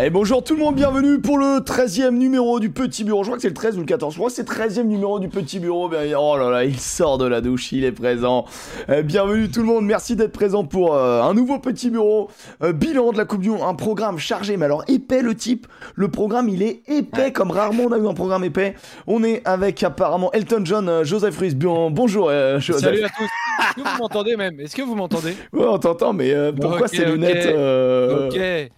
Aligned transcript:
Et 0.00 0.10
bonjour 0.10 0.44
tout 0.44 0.54
le 0.54 0.60
monde, 0.60 0.76
bienvenue 0.76 1.20
pour 1.20 1.38
le 1.38 1.58
13e 1.58 2.10
numéro 2.10 2.60
du 2.60 2.70
Petit 2.70 3.02
Bureau. 3.02 3.24
Je 3.24 3.30
crois 3.30 3.36
que 3.36 3.42
c'est 3.42 3.48
le 3.48 3.54
13 3.54 3.78
ou 3.78 3.80
le 3.80 3.84
14. 3.84 4.14
Je 4.14 4.18
crois 4.20 4.30
que 4.30 4.36
c'est 4.36 4.48
le 4.48 4.54
13e 4.54 4.84
numéro 4.84 5.18
du 5.18 5.28
Petit 5.28 5.58
Bureau. 5.58 5.90
Oh 5.92 6.36
là 6.36 6.50
là, 6.50 6.64
il 6.64 6.78
sort 6.78 7.18
de 7.18 7.26
la 7.26 7.40
douche, 7.40 7.72
il 7.72 7.82
est 7.82 7.90
présent. 7.90 8.44
Euh, 8.90 9.02
bienvenue 9.02 9.50
tout 9.50 9.58
le 9.58 9.66
monde, 9.66 9.84
merci 9.84 10.14
d'être 10.14 10.30
présent 10.30 10.62
pour 10.62 10.94
euh, 10.94 11.20
un 11.22 11.34
nouveau 11.34 11.58
Petit 11.58 11.90
Bureau. 11.90 12.30
Euh, 12.62 12.72
bilan 12.72 13.10
de 13.10 13.18
la 13.18 13.24
Coupe 13.24 13.40
du 13.40 13.50
Monde, 13.50 13.62
un 13.62 13.74
programme 13.74 14.18
chargé, 14.18 14.56
mais 14.56 14.66
alors 14.66 14.84
épais 14.86 15.20
le 15.20 15.34
type. 15.34 15.66
Le 15.96 16.06
programme, 16.06 16.48
il 16.48 16.62
est 16.62 16.82
épais 16.86 17.32
comme 17.32 17.50
rarement 17.50 17.86
on 17.86 17.92
a 17.92 17.98
eu 17.98 18.06
un 18.06 18.14
programme 18.14 18.44
épais. 18.44 18.76
On 19.08 19.24
est 19.24 19.42
avec 19.44 19.82
apparemment 19.82 20.30
Elton 20.30 20.60
John, 20.64 20.88
euh, 20.88 21.02
Joseph 21.02 21.36
Ruiz. 21.36 21.56
Bien, 21.56 21.90
bonjour 21.90 22.30
Joseph. 22.58 22.84
Salut 22.84 23.02
à 23.02 23.08
tous. 23.08 23.24
Est-ce 23.24 23.74
que 23.74 23.80
vous 23.80 23.98
m'entendez 23.98 24.36
même? 24.36 24.60
Est-ce 24.60 24.76
que 24.76 24.82
vous 24.82 24.94
m'entendez? 24.94 25.34
Ouais, 25.52 25.66
on 25.66 25.78
t'entend, 25.80 26.12
mais 26.12 26.52
pourquoi 26.52 26.82
Ok, 26.82 26.88
ces 26.90 27.02
ok. 27.02 27.08
lunettes 27.08 27.48
Ok. 27.48 28.70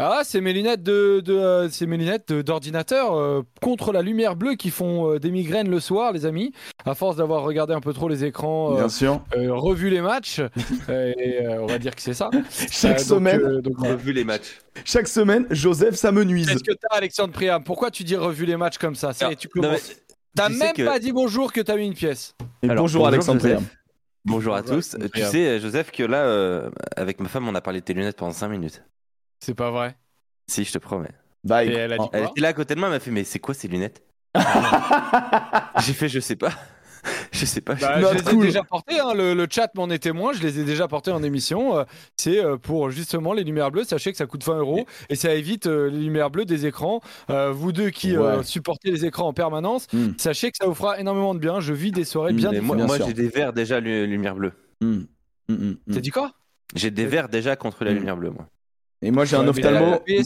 Ah, 0.00 0.20
c'est 0.22 0.40
mes 0.40 0.52
lunettes 0.52 0.84
de, 0.84 1.18
de 1.18 1.34
euh, 1.34 1.68
c'est 1.70 1.86
mes 1.86 1.96
lunettes 1.96 2.32
d'ordinateur 2.32 3.16
euh, 3.18 3.42
contre 3.60 3.92
la 3.92 4.00
lumière 4.00 4.36
bleue 4.36 4.54
qui 4.54 4.70
font 4.70 5.10
euh, 5.14 5.18
des 5.18 5.32
migraines 5.32 5.68
le 5.68 5.80
soir, 5.80 6.12
les 6.12 6.24
amis. 6.24 6.52
À 6.84 6.94
force 6.94 7.16
d'avoir 7.16 7.42
regardé 7.42 7.74
un 7.74 7.80
peu 7.80 7.92
trop 7.92 8.08
les 8.08 8.24
écrans, 8.24 8.74
euh, 8.74 8.76
Bien 8.76 8.88
sûr. 8.88 9.20
euh, 9.36 9.52
revu 9.54 9.90
les 9.90 10.00
matchs, 10.00 10.38
euh, 10.88 11.12
et 11.18 11.44
euh, 11.44 11.60
on 11.62 11.66
va 11.66 11.78
dire 11.80 11.96
que 11.96 12.00
c'est 12.00 12.14
ça. 12.14 12.30
Chaque 12.70 12.92
Euh, 12.92 12.94
donc, 12.98 13.00
semaine, 13.00 13.40
euh, 13.40 13.60
donc, 13.60 13.76
les 14.06 14.22
matchs. 14.24 14.58
chaque 14.84 15.08
semaine, 15.08 15.46
Joseph, 15.50 15.96
ça 15.96 16.12
me 16.12 16.22
nuise. 16.22 16.46
Qu'est-ce 16.46 16.62
que 16.62 16.74
t'as, 16.74 16.96
Alexandre 16.96 17.32
Priam? 17.32 17.64
Pourquoi 17.64 17.90
tu 17.90 18.04
dis 18.04 18.14
revu 18.14 18.46
les 18.46 18.56
matchs 18.56 18.78
comme 18.78 18.94
ça? 18.94 19.12
C'est- 19.12 19.34
Tu 19.34 19.48
commences. 19.48 19.92
T'as 20.36 20.48
même 20.48 20.74
que- 20.74 20.84
pas 20.84 21.00
dit 21.00 21.10
bonjour 21.10 21.52
que 21.52 21.60
t'as 21.60 21.76
eu 21.76 21.80
une 21.80 21.94
pièce. 21.94 22.36
Et 22.62 22.66
Alors, 22.70 22.84
bonjour, 22.84 23.00
bonjour, 23.00 23.06
Alexandre. 23.08 23.40
Priam. 23.40 23.64
Bonjour 24.24 24.54
à 24.54 24.62
Bonjour, 24.62 24.76
tous. 24.76 24.96
Tu 25.12 25.22
sais, 25.22 25.58
Joseph, 25.58 25.90
que 25.90 26.04
là, 26.04 26.18
euh, 26.26 26.70
avec 26.96 27.18
ma 27.18 27.28
femme, 27.28 27.48
on 27.48 27.54
a 27.56 27.60
parlé 27.60 27.80
de 27.80 27.84
tes 27.84 27.94
lunettes 27.94 28.16
pendant 28.16 28.32
5 28.32 28.48
minutes. 28.48 28.82
C'est 29.40 29.54
pas 29.54 29.70
vrai. 29.70 29.96
Si, 30.48 30.64
je 30.64 30.72
te 30.72 30.78
promets. 30.78 31.10
Bah, 31.44 31.64
Et 31.64 31.68
elle 31.68 31.92
a 31.92 31.98
dit 31.98 32.04
Elle 32.12 32.22
quoi 32.22 32.30
était 32.30 32.40
là 32.40 32.48
à 32.48 32.52
côté 32.52 32.74
de 32.74 32.80
moi, 32.80 32.88
elle 32.88 32.94
m'a 32.94 33.00
fait 33.00 33.10
Mais 33.10 33.24
c'est 33.24 33.38
quoi 33.38 33.54
ces 33.54 33.68
lunettes? 33.68 34.02
J'ai 35.84 35.92
fait 35.92 36.08
Je 36.08 36.20
sais 36.20 36.36
pas. 36.36 36.50
Je 37.32 37.46
sais 37.46 37.60
pas. 37.60 37.74
Bah, 37.76 38.00
je 38.00 38.14
les 38.18 38.34
ai 38.34 38.36
déjà 38.38 38.64
portés, 38.64 38.98
hein, 38.98 39.14
le, 39.14 39.32
le 39.32 39.46
chat 39.48 39.72
m'en 39.76 39.88
est 39.88 40.00
témoin, 40.00 40.32
je 40.32 40.42
les 40.42 40.58
ai 40.58 40.64
déjà 40.64 40.88
portés 40.88 41.12
en 41.12 41.22
émission. 41.22 41.78
euh, 41.78 41.84
c'est 42.16 42.44
euh, 42.44 42.56
pour 42.56 42.90
justement 42.90 43.32
les 43.34 43.44
lumières 43.44 43.70
bleues, 43.70 43.84
sachez 43.84 44.10
que 44.10 44.18
ça 44.18 44.26
coûte 44.26 44.44
20 44.44 44.58
euros 44.58 44.84
et 45.08 45.14
ça 45.14 45.32
évite 45.32 45.68
euh, 45.68 45.88
les 45.88 45.98
lumières 46.00 46.28
bleues 46.30 46.44
des 46.44 46.66
écrans. 46.66 47.00
Euh, 47.30 47.52
vous 47.52 47.70
deux 47.70 47.90
qui 47.90 48.16
euh, 48.16 48.38
Ouais. 48.38 48.42
supportez 48.42 48.90
les 48.90 49.04
écrans 49.06 49.28
en 49.28 49.32
permanence, 49.32 49.86
Hmm. 49.92 50.10
sachez 50.18 50.50
que 50.50 50.56
ça 50.60 50.66
vous 50.66 50.74
fera 50.74 50.98
énormément 50.98 51.34
de 51.34 51.38
bien. 51.38 51.60
Je 51.60 51.72
vis 51.72 51.92
des 51.92 52.04
soirées 52.04 52.32
Hmm, 52.32 52.36
bien 52.36 52.60
moi, 52.60 52.76
moi, 52.76 52.98
j'ai 52.98 53.14
des 53.14 53.28
verres 53.28 53.52
déjà 53.52 53.78
lu- 53.78 54.06
lumière 54.06 54.34
bleue. 54.34 54.52
hum. 54.82 55.06
T'as 55.92 56.00
dit 56.00 56.10
quoi? 56.10 56.32
J'ai 56.74 56.90
des 56.90 57.06
verres 57.06 57.28
déjà 57.28 57.54
contre 57.54 57.84
la 57.84 57.92
Mm. 57.92 57.94
lumière 57.94 58.16
bleue, 58.16 58.30
moi. 58.30 58.48
Et 59.02 59.10
moi, 59.10 59.24
j'ai 59.24 59.36
un 59.36 59.42
Ouais, 59.42 59.48
ophtalmo. 59.50 59.98
et 60.06 60.22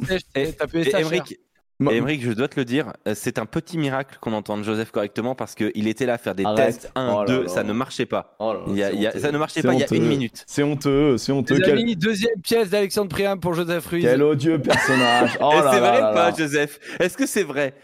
Emmerich, 1.90 2.22
je 2.22 2.30
dois 2.32 2.46
te 2.48 2.58
le 2.60 2.64
dire, 2.64 2.92
c'est 3.14 3.38
un 3.40 3.46
petit 3.46 3.76
miracle 3.76 4.16
qu'on 4.20 4.32
entende 4.34 4.62
Joseph 4.62 4.92
correctement 4.92 5.34
parce 5.34 5.54
qu'il 5.56 5.88
était 5.88 6.06
là 6.06 6.14
à 6.14 6.18
faire 6.18 6.34
des 6.36 6.44
Arrête. 6.44 6.66
tests 6.66 6.92
1, 6.94 7.12
Oh 7.12 7.20
là 7.22 7.26
2, 7.26 7.42
là. 7.42 7.48
ça 7.48 7.64
ne 7.64 7.72
marchait 7.72 8.06
pas. 8.06 8.36
Oh 8.38 8.52
là 8.52 8.60
là, 8.60 8.64
Il 8.68 8.76
y 8.76 8.82
a- 8.84 8.88
c'est 8.90 8.94
il 8.96 9.02
y 9.02 9.06
a- 9.06 9.10
honteux. 9.10 9.18
ça 9.20 9.32
ne 9.32 9.38
marchait 9.38 9.60
C'est 9.62 9.66
pas 9.66 9.74
il 9.74 9.80
y 9.80 9.82
a 9.82 9.86
honteux. 9.86 9.96
une 9.96 10.06
minute. 10.06 10.44
C'est 10.46 10.62
honteux, 10.62 11.18
c'est 11.18 11.32
honteux. 11.32 11.58
Quel, 11.58 11.78
amis, 11.80 11.96
deuxième 11.96 12.40
pièce 12.40 12.70
d'Alexandre 12.70 13.08
Priam 13.08 13.40
pour 13.40 13.54
Joseph 13.54 13.84
Ruiz. 13.86 14.04
quel 14.04 14.22
odieux 14.22 14.60
personnage. 14.60 15.36
Oh 15.40 15.50
c'est 15.72 15.80
vrai 15.80 15.98
ou 15.98 16.14
pas. 16.14 16.32
Joseph? 16.32 16.78
Est-ce 17.00 17.16
que 17.18 17.26
c'est 17.26 17.42
vrai? 17.42 17.74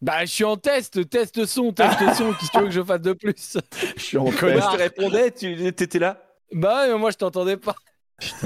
Bah, 0.00 0.24
je 0.24 0.30
suis 0.30 0.44
en 0.44 0.56
test, 0.56 1.08
test 1.10 1.44
son, 1.46 1.72
test 1.72 1.98
son. 2.14 2.32
Qu'est-ce 2.34 2.46
que 2.52 2.52
tu 2.52 2.58
veux 2.60 2.64
que 2.66 2.70
je 2.70 2.82
fasse 2.84 3.00
de 3.00 3.12
plus? 3.14 3.58
Je 3.96 4.02
suis 4.02 4.18
en 4.18 4.26
test. 4.26 4.38
je 4.40 4.46
te 4.76 4.76
répondais, 4.76 5.30
tu 5.32 5.50
étais 5.66 5.98
là? 5.98 6.22
Bah, 6.52 6.96
moi 6.96 7.10
je 7.10 7.16
t'entendais 7.16 7.56
pas. 7.56 7.74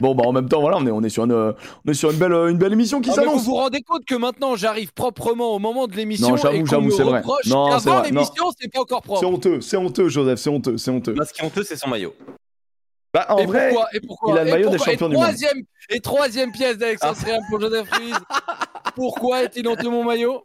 Bon, 0.00 0.14
bah 0.14 0.24
en 0.26 0.32
même 0.32 0.48
temps, 0.48 0.60
voilà, 0.60 0.76
on 0.78 0.86
est, 0.86 0.90
on 0.90 1.02
est, 1.02 1.08
sur, 1.08 1.24
une, 1.24 1.32
on 1.32 1.90
est 1.90 1.94
sur 1.94 2.10
une, 2.10 2.16
belle, 2.18 2.32
une 2.32 2.58
belle 2.58 2.72
émission 2.72 3.00
qui 3.00 3.10
Ah, 3.10 3.14
mais 3.16 3.22
vous 3.24 3.30
s'annonce. 3.30 3.44
vous 3.44 3.54
rendez 3.54 3.80
compte 3.82 4.04
que 4.04 4.14
maintenant 4.16 4.56
j'arrive 4.56 4.92
proprement 4.92 5.54
au 5.54 5.58
moment 5.60 5.86
de 5.86 5.94
l'émission 5.94 6.30
Non, 6.30 6.36
j'avoue, 6.36 6.56
et 6.56 6.60
qu'on 6.60 6.66
j'avoue, 6.66 6.90
c'est 6.90 7.02
vrai. 7.04 7.22
Non, 7.46 7.78
c'est 7.78 7.88
vrai, 7.90 8.10
l'émission 8.10 8.44
c'est 8.60 8.72
pas 8.72 8.80
encore 8.80 9.00
C'est 9.02 9.08
propre. 9.08 9.26
honteux, 9.26 9.60
c'est 9.60 9.76
honteux, 9.76 10.08
Joseph, 10.08 10.38
c'est 10.40 10.50
honteux, 10.50 10.78
c'est 10.78 10.90
honteux. 10.90 11.14
Là, 11.14 11.24
ce 11.24 11.32
qui 11.32 11.42
est 11.42 11.44
honteux, 11.44 11.62
c'est 11.62 11.76
son 11.76 11.88
maillot. 11.88 12.12
Bah, 13.12 13.26
en 13.28 13.38
et, 13.38 13.46
vrai, 13.46 13.68
pourquoi, 13.68 13.88
et 13.92 14.00
pourquoi 14.00 14.32
il 14.32 14.38
a 14.38 14.44
le 14.44 14.50
maillot 14.50 14.70
des 14.70 14.78
champions 14.78 14.92
et 14.92 14.96
du 14.96 15.04
monde. 15.04 15.12
troisième, 15.22 15.62
Et 15.90 16.00
troisième 16.00 16.50
pièce 16.52 16.76
d'Alexandre 16.78 17.16
Ah. 17.24 17.38
Pour 17.48 17.60
Joseph 17.60 17.88
Ruiz. 17.92 18.14
pourquoi 18.96 19.44
est-il 19.44 19.68
honteux 19.68 19.88
mon 19.88 20.02
maillot? 20.02 20.42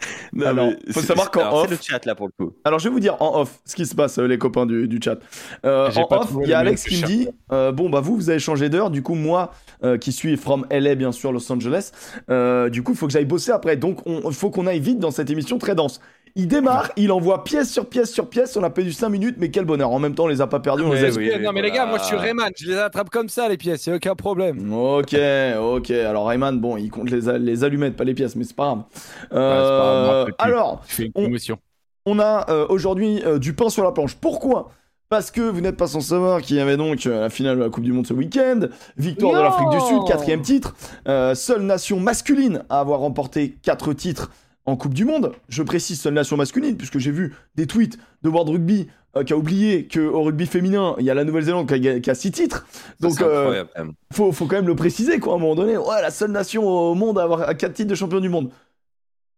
Non, 0.32 0.46
Alors, 0.46 0.66
mais 0.86 0.92
faut 0.92 1.00
savoir 1.00 1.30
qu'en 1.30 1.52
off- 1.52 1.66
C'est 1.68 1.74
le 1.76 1.78
chat 1.82 2.06
là 2.06 2.14
pour 2.14 2.28
le 2.28 2.44
coup. 2.46 2.52
Alors 2.64 2.78
je 2.78 2.88
vais 2.88 2.92
vous 2.92 3.00
dire 3.00 3.20
en 3.20 3.40
off 3.40 3.58
ce 3.64 3.74
qui 3.74 3.84
se 3.86 3.94
passe 3.94 4.18
euh, 4.18 4.26
les 4.26 4.38
copains 4.38 4.64
du, 4.66 4.86
du 4.88 4.98
chat. 5.02 5.18
Euh, 5.64 5.90
en 5.96 6.06
off, 6.16 6.30
il 6.42 6.48
y 6.48 6.52
a 6.54 6.62
le 6.62 6.68
Alex 6.68 6.84
qui 6.84 7.02
me 7.02 7.06
dit 7.06 7.28
euh, 7.52 7.72
bon 7.72 7.90
bah 7.90 8.00
vous 8.00 8.14
vous 8.16 8.30
avez 8.30 8.38
changé 8.38 8.68
d'heure 8.68 8.90
du 8.90 9.02
coup 9.02 9.14
moi 9.14 9.52
euh, 9.84 9.98
qui 9.98 10.12
suis 10.12 10.36
from 10.36 10.66
LA 10.70 10.94
bien 10.94 11.12
sûr 11.12 11.32
Los 11.32 11.50
Angeles 11.52 11.90
euh, 12.30 12.70
du 12.70 12.82
coup 12.82 12.92
il 12.92 12.98
faut 12.98 13.06
que 13.06 13.12
j'aille 13.12 13.24
bosser 13.24 13.50
après 13.50 13.76
donc 13.76 14.00
il 14.06 14.32
faut 14.34 14.50
qu'on 14.50 14.66
aille 14.66 14.80
vite 14.80 14.98
dans 15.00 15.10
cette 15.10 15.30
émission 15.30 15.58
très 15.58 15.74
dense. 15.74 16.00
Il 16.36 16.48
démarre, 16.48 16.90
il 16.96 17.10
envoie 17.12 17.44
pièce 17.44 17.70
sur 17.72 17.86
pièce 17.86 18.12
sur 18.12 18.28
pièce, 18.28 18.56
on 18.56 18.62
a 18.62 18.70
perdu 18.70 18.92
5 18.92 19.08
minutes 19.08 19.36
mais 19.38 19.50
quel 19.50 19.64
bonheur. 19.64 19.90
En 19.90 19.98
même 19.98 20.14
temps 20.14 20.24
on 20.24 20.28
les 20.28 20.40
a 20.40 20.46
pas 20.46 20.60
perdus, 20.60 20.82
on 20.84 20.92
les 20.92 21.04
a 21.04 21.08
oui, 21.10 21.30
oui, 21.36 21.42
Non 21.42 21.52
mais 21.52 21.62
les 21.62 21.70
gars, 21.70 21.86
moi 21.86 21.98
je 21.98 22.04
suis 22.04 22.16
Rayman, 22.16 22.50
je 22.56 22.66
les 22.68 22.76
attrape 22.76 23.10
comme 23.10 23.28
ça 23.28 23.48
les 23.48 23.56
pièces, 23.56 23.86
y 23.86 23.90
a 23.90 23.96
aucun 23.96 24.14
problème. 24.14 24.72
Ok, 24.72 25.14
ok. 25.60 25.90
Alors 25.90 26.26
Rayman, 26.28 26.58
bon, 26.60 26.76
il 26.76 26.90
compte 26.90 27.10
les, 27.10 27.38
les 27.38 27.64
allumettes, 27.64 27.96
pas 27.96 28.04
les 28.04 28.14
pièces, 28.14 28.36
mais 28.36 28.44
c'est 28.44 28.56
pas 28.56 28.66
grave. 28.66 28.82
pas 29.30 29.36
grave, 29.38 30.28
alors, 30.38 30.82
Je 30.88 30.94
fais 30.94 31.04
une 31.06 31.12
On- 31.14 31.24
commotion. 31.24 31.58
on 32.06 32.18
a 32.18 32.46
euh, 32.50 32.66
aujourd'hui 32.68 33.22
euh, 33.24 33.38
du 33.38 33.52
pain 33.54 33.68
sur 33.68 33.84
la 33.84 33.92
planche. 33.92 34.14
Pourquoi? 34.16 34.70
Parce 35.08 35.32
que 35.32 35.40
vous 35.40 35.60
n'êtes 35.60 35.76
pas 35.76 35.88
sans 35.88 36.00
savoir 36.00 36.40
qu'il 36.40 36.56
y 36.56 36.60
avait 36.60 36.76
donc 36.76 37.04
euh, 37.06 37.22
la 37.22 37.30
finale 37.30 37.56
de 37.58 37.62
la 37.64 37.68
Coupe 37.68 37.82
du 37.82 37.92
Monde 37.92 38.06
ce 38.06 38.14
week-end, 38.14 38.60
victoire 38.96 39.32
de 39.34 39.40
l'Afrique 39.40 39.70
du 39.70 39.80
Sud, 39.80 40.04
quatrième 40.06 40.42
titre, 40.42 40.76
euh, 41.08 41.34
seule 41.34 41.62
nation 41.62 41.98
masculine 41.98 42.62
à 42.70 42.78
avoir 42.78 43.00
remporté 43.00 43.56
quatre 43.62 43.92
titres 43.92 44.30
en 44.70 44.76
Coupe 44.76 44.94
du 44.94 45.04
Monde. 45.04 45.32
Je 45.48 45.62
précise 45.62 46.00
seule 46.00 46.14
nation 46.14 46.36
masculine 46.36 46.76
puisque 46.76 46.98
j'ai 46.98 47.10
vu 47.10 47.34
des 47.56 47.66
tweets 47.66 47.98
de 48.22 48.28
World 48.28 48.50
Rugby 48.50 48.88
euh, 49.16 49.24
qui 49.24 49.32
a 49.32 49.36
oublié 49.36 49.88
qu'au 49.88 50.22
rugby 50.22 50.46
féminin, 50.46 50.94
il 50.98 51.04
y 51.04 51.10
a 51.10 51.14
la 51.14 51.24
Nouvelle-Zélande 51.24 51.66
qui 51.68 51.88
a, 51.88 51.98
qui 51.98 52.10
a 52.10 52.14
six 52.14 52.30
titres. 52.30 52.66
Donc 53.00 53.20
euh, 53.20 53.64
même. 53.76 53.92
faut, 54.12 54.30
faut 54.30 54.46
quand 54.46 54.56
même 54.56 54.68
le 54.68 54.76
préciser, 54.76 55.18
quoi, 55.18 55.32
à 55.32 55.36
un 55.36 55.38
moment 55.40 55.56
donné. 55.56 55.76
Ouais, 55.76 56.00
la 56.00 56.10
seule 56.10 56.30
nation 56.30 56.66
au 56.66 56.94
monde 56.94 57.18
à 57.18 57.24
avoir 57.24 57.56
4 57.56 57.72
titres 57.72 57.90
de 57.90 57.94
champion 57.96 58.20
du 58.20 58.28
monde. 58.28 58.50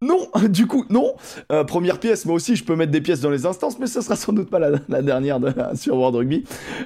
Non, 0.03 0.27
du 0.49 0.67
coup, 0.67 0.85
non. 0.89 1.13
Euh, 1.51 1.63
première 1.63 1.99
pièce, 1.99 2.25
moi 2.25 2.35
aussi, 2.35 2.55
je 2.55 2.63
peux 2.63 2.75
mettre 2.75 2.91
des 2.91 3.01
pièces 3.01 3.21
dans 3.21 3.29
les 3.29 3.45
instances, 3.45 3.79
mais 3.79 3.87
ce 3.87 4.01
sera 4.01 4.15
sans 4.15 4.33
doute 4.33 4.49
pas 4.49 4.59
la, 4.59 4.71
la 4.89 5.01
dernière 5.01 5.39
de- 5.39 5.53
sur 5.75 5.95
World 5.97 6.15
Rugby. 6.17 6.43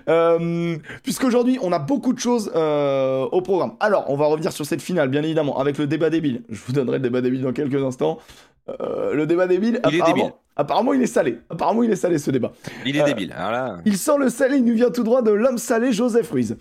Euh, 0.09 0.75
Puisqu'aujourd'hui, 1.03 1.57
on 1.61 1.72
a 1.72 1.79
beaucoup 1.79 2.13
de 2.13 2.19
choses 2.19 2.51
euh, 2.55 3.23
au 3.31 3.41
programme. 3.41 3.73
Alors, 3.79 4.05
on 4.09 4.16
va 4.16 4.25
revenir 4.28 4.51
sur 4.51 4.66
cette 4.66 4.81
finale, 4.81 5.09
bien 5.09 5.23
évidemment, 5.23 5.59
avec 5.59 5.78
le 5.78 5.88
débat 5.88 6.09
débile. 6.09 6.44
Je 6.50 6.59
vous 6.66 6.73
donnerai 6.73 6.97
le 6.97 7.03
débat 7.03 7.22
débile 7.22 7.41
dans 7.41 7.53
quelques 7.53 7.81
instants. 7.83 8.19
Euh, 8.81 9.13
le 9.13 9.25
débat 9.25 9.47
débile, 9.47 9.79
Il 9.89 9.95
est 9.95 9.99
apparemment, 10.01 10.16
débile. 10.16 10.34
apparemment, 10.57 10.94
il 10.94 11.01
est 11.01 11.05
salé. 11.07 11.39
Apparemment, 11.49 11.84
il 11.84 11.91
est 11.91 11.95
salé, 11.95 12.17
ce 12.17 12.31
débat. 12.31 12.51
Il 12.85 12.97
est 12.97 13.03
débile. 13.03 13.34
Alors 13.38 13.51
là, 13.51 13.78
Il 13.85 13.97
sent 13.97 14.17
le 14.19 14.29
salé, 14.29 14.57
il 14.57 14.66
nous 14.66 14.75
vient 14.75 14.89
tout 14.91 15.03
droit 15.03 15.22
de 15.22 15.31
l'homme 15.31 15.57
salé 15.57 15.91
Joseph 15.94 16.29
Ruiz. 16.31 16.57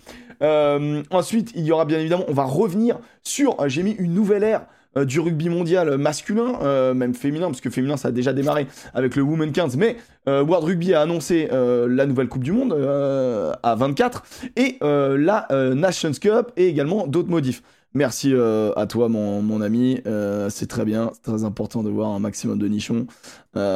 Ensuite, 1.11 1.51
il 1.55 1.63
y 1.63 1.71
aura 1.71 1.85
bien 1.85 1.99
évidemment, 1.99 2.25
on 2.27 2.33
va 2.33 2.43
revenir 2.45 2.97
sur, 3.23 3.55
j'ai 3.67 3.83
mis 3.83 3.91
une 3.91 4.13
nouvelle 4.13 4.43
ère 4.43 4.61
euh, 4.97 5.05
du 5.05 5.19
rugby 5.19 5.49
mondial 5.49 5.97
masculin, 5.97 6.59
euh, 6.63 6.93
même 6.93 7.13
féminin, 7.13 7.47
parce 7.47 7.61
que 7.61 7.69
féminin 7.69 7.97
ça 7.97 8.09
a 8.09 8.11
déjà 8.11 8.33
démarré 8.33 8.67
avec 8.93 9.15
le 9.15 9.21
Women 9.21 9.51
15, 9.51 9.77
mais 9.77 9.97
euh, 10.27 10.43
World 10.43 10.65
Rugby 10.67 10.93
a 10.93 11.01
annoncé 11.01 11.47
la 11.51 12.05
nouvelle 12.05 12.27
Coupe 12.27 12.43
du 12.43 12.51
Monde 12.51 12.73
à 12.73 13.75
24 13.75 14.23
et 14.55 14.77
la 14.81 15.47
Nations 15.73 16.11
Cup 16.11 16.51
et 16.57 16.67
également 16.67 17.07
d'autres 17.07 17.29
modifs. 17.29 17.61
Merci 17.93 18.33
à 18.35 18.85
toi, 18.87 19.07
mon, 19.09 19.41
mon 19.41 19.61
ami. 19.61 20.01
C'est 20.49 20.67
très 20.67 20.85
bien, 20.85 21.11
c'est 21.13 21.31
très 21.31 21.43
important 21.43 21.83
de 21.83 21.89
voir 21.89 22.09
un 22.09 22.19
maximum 22.19 22.59
de 22.59 22.67
nichons. 22.67 23.07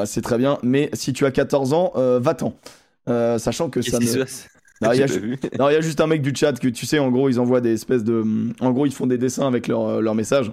C'est 0.05 0.21
très 0.21 0.37
bien, 0.37 0.57
mais 0.63 0.89
si 0.93 1.13
tu 1.13 1.25
as 1.25 1.31
14 1.31 1.73
ans, 1.73 1.93
va-t'en. 1.95 2.53
Sachant 3.37 3.69
que 3.69 3.81
ça 3.81 3.99
ne... 3.99 4.05
Non, 4.81 4.91
il 5.69 5.73
y 5.73 5.75
a 5.75 5.81
juste 5.81 6.01
un 6.01 6.07
mec 6.07 6.21
du 6.21 6.33
chat 6.35 6.53
que 6.53 6.67
tu 6.67 6.85
sais, 6.85 6.99
en 6.99 7.11
gros, 7.11 7.29
ils 7.29 7.39
envoient 7.39 7.61
des 7.61 7.73
espèces 7.73 8.03
de. 8.03 8.23
En 8.59 8.71
gros, 8.71 8.87
ils 8.87 8.93
font 8.93 9.05
des 9.05 9.19
dessins 9.19 9.47
avec 9.47 9.67
leurs 9.67 10.01
leur 10.01 10.15
messages. 10.15 10.51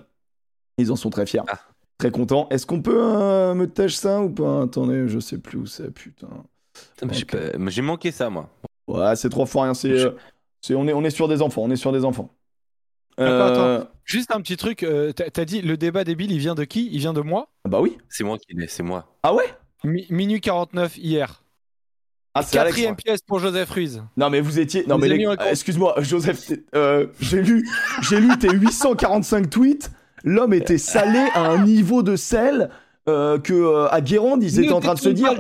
Ils 0.79 0.91
en 0.93 0.97
sont 0.97 1.11
très 1.11 1.27
fiers. 1.27 1.43
Ah. 1.49 1.59
Très 1.99 2.11
contents. 2.11 2.49
Est-ce 2.51 2.65
qu'on 2.65 2.81
peut 2.81 3.01
euh, 3.03 3.55
me 3.55 3.67
tèche 3.67 3.97
ça 3.97 4.21
ou 4.21 4.31
pas? 4.31 4.63
Attendez, 4.63 5.09
je 5.09 5.19
sais 5.19 5.39
plus 5.39 5.59
où 5.59 5.67
c'est, 5.67 5.91
putain. 5.91 6.29
Mais 7.03 7.71
j'ai 7.71 7.83
manqué 7.83 8.13
ça, 8.13 8.31
moi. 8.31 8.49
Ouais, 8.87 9.17
c'est 9.17 9.29
trois 9.29 9.47
fois 9.47 9.65
rien. 9.65 9.75
C'est, 9.75 9.91
euh, 9.91 10.11
c'est, 10.61 10.75
on, 10.75 10.87
est, 10.87 10.93
on 10.93 11.03
est 11.05 11.11
sur 11.11 11.27
des 11.29 11.43
enfants. 11.43 11.63
On 11.65 11.71
est 11.71 11.77
sur 11.77 11.93
des 11.93 12.05
enfants. 12.05 12.33
Attends, 13.17 13.25
Euh, 13.65 13.85
Juste 14.05 14.31
un 14.33 14.41
petit 14.41 14.57
truc, 14.57 14.85
euh, 14.85 15.13
t'as 15.13 15.29
t'as 15.29 15.45
dit 15.45 15.61
le 15.61 15.77
débat 15.77 16.05
débile, 16.05 16.31
il 16.31 16.39
vient 16.39 16.55
de 16.55 16.63
qui? 16.65 16.89
Il 16.93 16.99
vient 17.01 17.13
de 17.13 17.21
moi? 17.21 17.49
Ah 17.65 17.69
Bah 17.69 17.81
oui. 17.81 17.99
C'est 18.09 18.23
moi 18.25 18.39
qui 18.39 18.55
l'ai, 18.55 18.69
c'est 18.69 18.85
moi. 18.85 19.13
Ah 19.25 19.35
ouais? 19.35 19.45
Mi- 19.85 20.07
Minuit 20.09 20.41
49 20.41 20.97
hier. 20.99 21.43
Ah, 22.35 22.43
c'est 22.43 22.59
Alex. 22.59 22.77
Quatrième 22.77 22.95
pièce 22.97 23.21
pour 23.23 23.41
Joseph 23.41 23.69
Ruiz. 23.71 24.03
Non, 24.17 24.31
mais 24.31 24.41
vous 24.41 24.61
étiez. 24.61 24.87
Non, 24.87 24.95
Vous 24.95 25.01
mais 25.03 25.09
les- 25.09 25.27
excuse-moi, 25.51 25.97
Joseph. 25.99 26.53
euh, 26.77 27.09
j'ai 27.21 27.43
lu, 27.43 27.69
j'ai 28.09 28.21
lu 28.21 28.39
tes 28.39 28.51
845 28.51 29.51
tweets. 29.51 29.91
L'homme 30.29 30.53
était 30.53 30.77
salé 30.77 31.21
à 31.35 31.47
un 31.47 31.65
niveau 31.65 32.03
de 32.03 32.15
sel 32.15 32.69
euh, 33.09 33.39
que 33.39 33.55
euh, 33.55 34.01
Guérande, 34.01 34.43
ils 34.43 34.61
étaient 34.61 34.75
en 34.75 34.81
train 34.81 34.93
de 34.93 34.99
se 34.99 35.09
dire. 35.09 35.35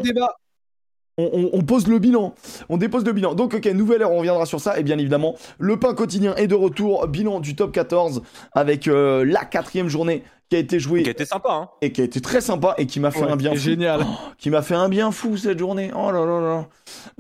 on, 1.18 1.60
pose 1.60 1.86
le 1.88 1.98
bilan. 1.98 2.34
On 2.70 2.78
dépose 2.78 3.04
le 3.04 3.12
bilan. 3.12 3.34
Donc, 3.34 3.52
ok, 3.52 3.66
nouvelle 3.66 4.00
ère, 4.00 4.10
on 4.10 4.18
reviendra 4.18 4.46
sur 4.46 4.60
ça. 4.60 4.78
Et 4.78 4.82
bien 4.82 4.96
évidemment, 4.96 5.34
le 5.58 5.78
pain 5.78 5.92
quotidien 5.92 6.34
est 6.36 6.46
de 6.46 6.54
retour. 6.54 7.06
Bilan 7.06 7.40
du 7.40 7.54
top 7.54 7.70
14 7.72 8.22
avec 8.52 8.88
euh, 8.88 9.26
la 9.26 9.44
quatrième 9.44 9.88
journée 9.88 10.22
qui 10.50 10.56
a 10.56 10.58
été 10.60 10.80
jouée 10.80 11.02
Qui 11.02 11.08
a 11.08 11.12
été 11.12 11.24
sympa, 11.26 11.48
hein. 11.52 11.68
et 11.82 11.92
qui 11.92 12.00
a 12.00 12.04
été 12.04 12.20
très 12.22 12.40
sympa 12.40 12.74
et 12.78 12.86
qui 12.86 13.00
m'a 13.00 13.10
fait 13.10 13.22
Ouais, 13.24 13.30
un 13.30 13.36
bien 13.36 13.50
fou. 13.50 13.56
génial. 13.58 14.06
Qui 14.38 14.48
m'a 14.50 14.62
fait 14.62 14.74
un 14.74 14.88
bien 14.88 15.10
fou 15.12 15.36
cette 15.36 15.58
journée. 15.58 15.90
Oh 15.94 16.10
là 16.10 16.24
là 16.24 16.40
là. 16.40 16.66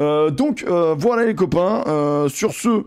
Euh, 0.00 0.30
donc, 0.30 0.64
euh, 0.66 0.94
voilà 0.96 1.26
les 1.26 1.34
copains. 1.34 1.84
Euh, 1.86 2.28
sur 2.28 2.52
ce, 2.52 2.84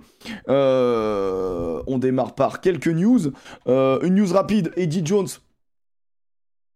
euh, 0.49 1.81
on 1.87 1.97
démarre 1.97 2.33
par 2.35 2.61
quelques 2.61 2.87
news. 2.87 3.19
Euh, 3.67 3.99
une 4.01 4.15
news 4.15 4.33
rapide. 4.33 4.71
Eddie 4.77 5.05
Jones 5.05 5.27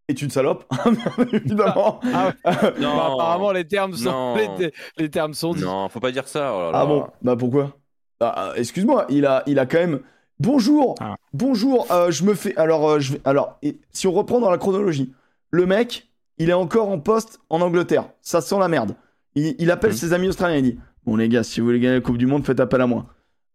est 0.08 0.22
une 0.22 0.30
salope, 0.30 0.66
évidemment. 1.34 2.00
Ah 2.14 2.32
Non. 2.80 2.96
Bah, 2.96 3.10
apparemment, 3.14 3.52
les 3.52 3.66
termes 3.68 3.96
sont, 3.96 4.12
Non. 4.12 4.36
les, 4.60 4.72
les 4.98 5.10
termes 5.10 5.34
sont 5.34 5.54
dits. 5.54 5.64
Non, 5.64 5.90
faut 5.90 6.00
pas 6.00 6.12
dire 6.12 6.28
ça. 6.28 6.54
oh 6.56 6.60
là 6.60 6.72
là. 6.72 6.80
Ah 6.82 6.86
bon? 6.86 7.08
Bah 7.24 7.36
pourquoi? 7.36 7.72
Ah, 8.20 8.54
Excuse-moi, 8.56 9.06
il 9.10 9.26
a, 9.26 9.44
il 9.48 9.58
a 9.60 9.66
quand 9.66 9.80
même. 9.80 10.00
Bonjour, 10.40 10.96
Ah. 11.00 11.16
bonjour. 11.34 11.88
euh, 11.92 12.12
je 12.12 12.24
me 12.26 12.34
fais. 12.34 12.56
Alors, 12.58 12.90
euh, 12.90 13.00
je 13.00 13.14
vais. 13.14 13.22
Alors, 13.24 13.58
et- 13.64 13.78
si 13.92 14.06
on 14.08 14.12
reprend 14.12 14.40
dans 14.40 14.52
la 14.52 14.58
chronologie, 14.58 15.14
le 15.52 15.66
mec, 15.66 16.10
il 16.38 16.50
est 16.50 16.54
encore 16.54 16.90
en 16.90 17.00
poste 17.00 17.40
en 17.50 17.62
Angleterre. 17.62 18.10
Ça 18.22 18.42
sent 18.42 18.58
la 18.60 18.68
merde. 18.68 18.96
Il, 19.36 19.56
il 19.60 19.72
appelle 19.72 19.92
Mhm. 19.92 19.98
ses 19.98 20.14
amis 20.14 20.28
australiens. 20.28 20.58
Il 20.58 20.64
dit 20.64 20.80
Bon 21.06 21.16
les 21.16 21.30
gars, 21.30 21.44
si 21.44 21.60
vous 21.60 21.68
voulez 21.68 21.80
gagner 21.80 21.96
la 21.96 22.02
Coupe 22.02 22.18
du 22.18 22.26
Monde, 22.26 22.44
faites 22.46 22.60
appel 22.60 22.82
à 22.82 22.88
moi. 22.88 23.06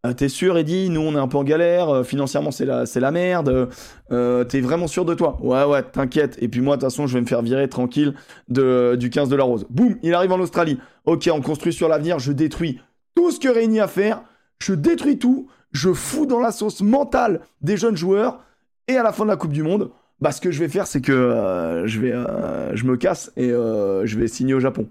Euh, 0.07 0.15
T'es 0.15 0.29
sûr, 0.31 0.57
Eddie 0.57 0.89
Nous, 0.89 1.01
on 1.01 1.13
est 1.15 1.19
un 1.19 1.29
peu 1.29 1.37
en 1.37 1.45
galère. 1.45 1.91
euh, 1.91 2.03
financièrement, 2.05 2.51
c'est 2.53 2.65
la, 2.65 2.87
c'est 2.87 3.01
la 3.01 3.11
merde. 3.11 3.69
euh, 4.13 4.45
T'es 4.45 4.61
vraiment 4.63 4.87
sûr 4.87 5.05
de 5.05 5.13
toi? 5.15 5.37
Ouais, 5.43 5.65
ouais, 5.65 5.83
t'inquiète. 5.83 6.39
Et 6.41 6.49
puis 6.49 6.61
moi, 6.63 6.77
de 6.77 6.81
toute 6.81 6.91
façon, 6.91 7.07
je 7.07 7.15
vais 7.15 7.21
me 7.21 7.27
faire 7.27 7.43
virer 7.43 7.69
tranquille 7.69 8.15
de, 8.49 8.97
du 8.99 9.11
15 9.11 9.29
de 9.29 9.37
la 9.37 9.45
Rose. 9.45 9.67
Boum, 9.69 9.97
il 10.03 10.15
arrive 10.15 10.33
en 10.33 10.41
Australie. 10.41 10.79
Ok, 11.05 11.29
on 11.31 11.43
construit 11.43 11.73
sur 11.75 11.89
l'avenir. 11.89 12.19
Je 12.19 12.33
détruis 12.33 12.81
tout 13.15 13.31
ce 13.33 13.39
que 13.41 13.49
Réuni 13.49 13.81
a 13.81 13.85
à 13.85 13.89
faire. 13.89 14.23
Je 14.63 14.73
détruis 14.73 15.19
tout. 15.19 15.49
Je 15.73 15.93
fous 15.93 16.27
dans 16.27 16.41
la 16.41 16.53
sauce 16.53 16.81
mentale 16.81 17.41
des 17.61 17.77
jeunes 17.77 17.97
joueurs. 17.97 18.41
Et 18.89 18.97
à 18.97 19.03
la 19.03 19.13
fin 19.13 19.25
de 19.25 19.31
la 19.31 19.37
Coupe 19.37 19.53
du 19.53 19.63
Monde, 19.63 19.93
bah, 20.21 20.33
ce 20.33 20.41
que 20.41 20.51
je 20.51 20.59
vais 20.59 20.69
faire, 20.69 20.87
c'est 20.87 21.01
que 21.01 21.13
euh, 21.13 21.87
je, 21.87 22.01
vais, 22.01 22.13
euh, 22.13 22.75
je 22.77 22.85
me 22.85 22.97
casse 22.97 23.33
et 23.37 23.51
euh, 23.51 24.05
je 24.05 24.19
vais 24.19 24.29
signer 24.29 24.55
au 24.55 24.61
Japon. 24.61 24.89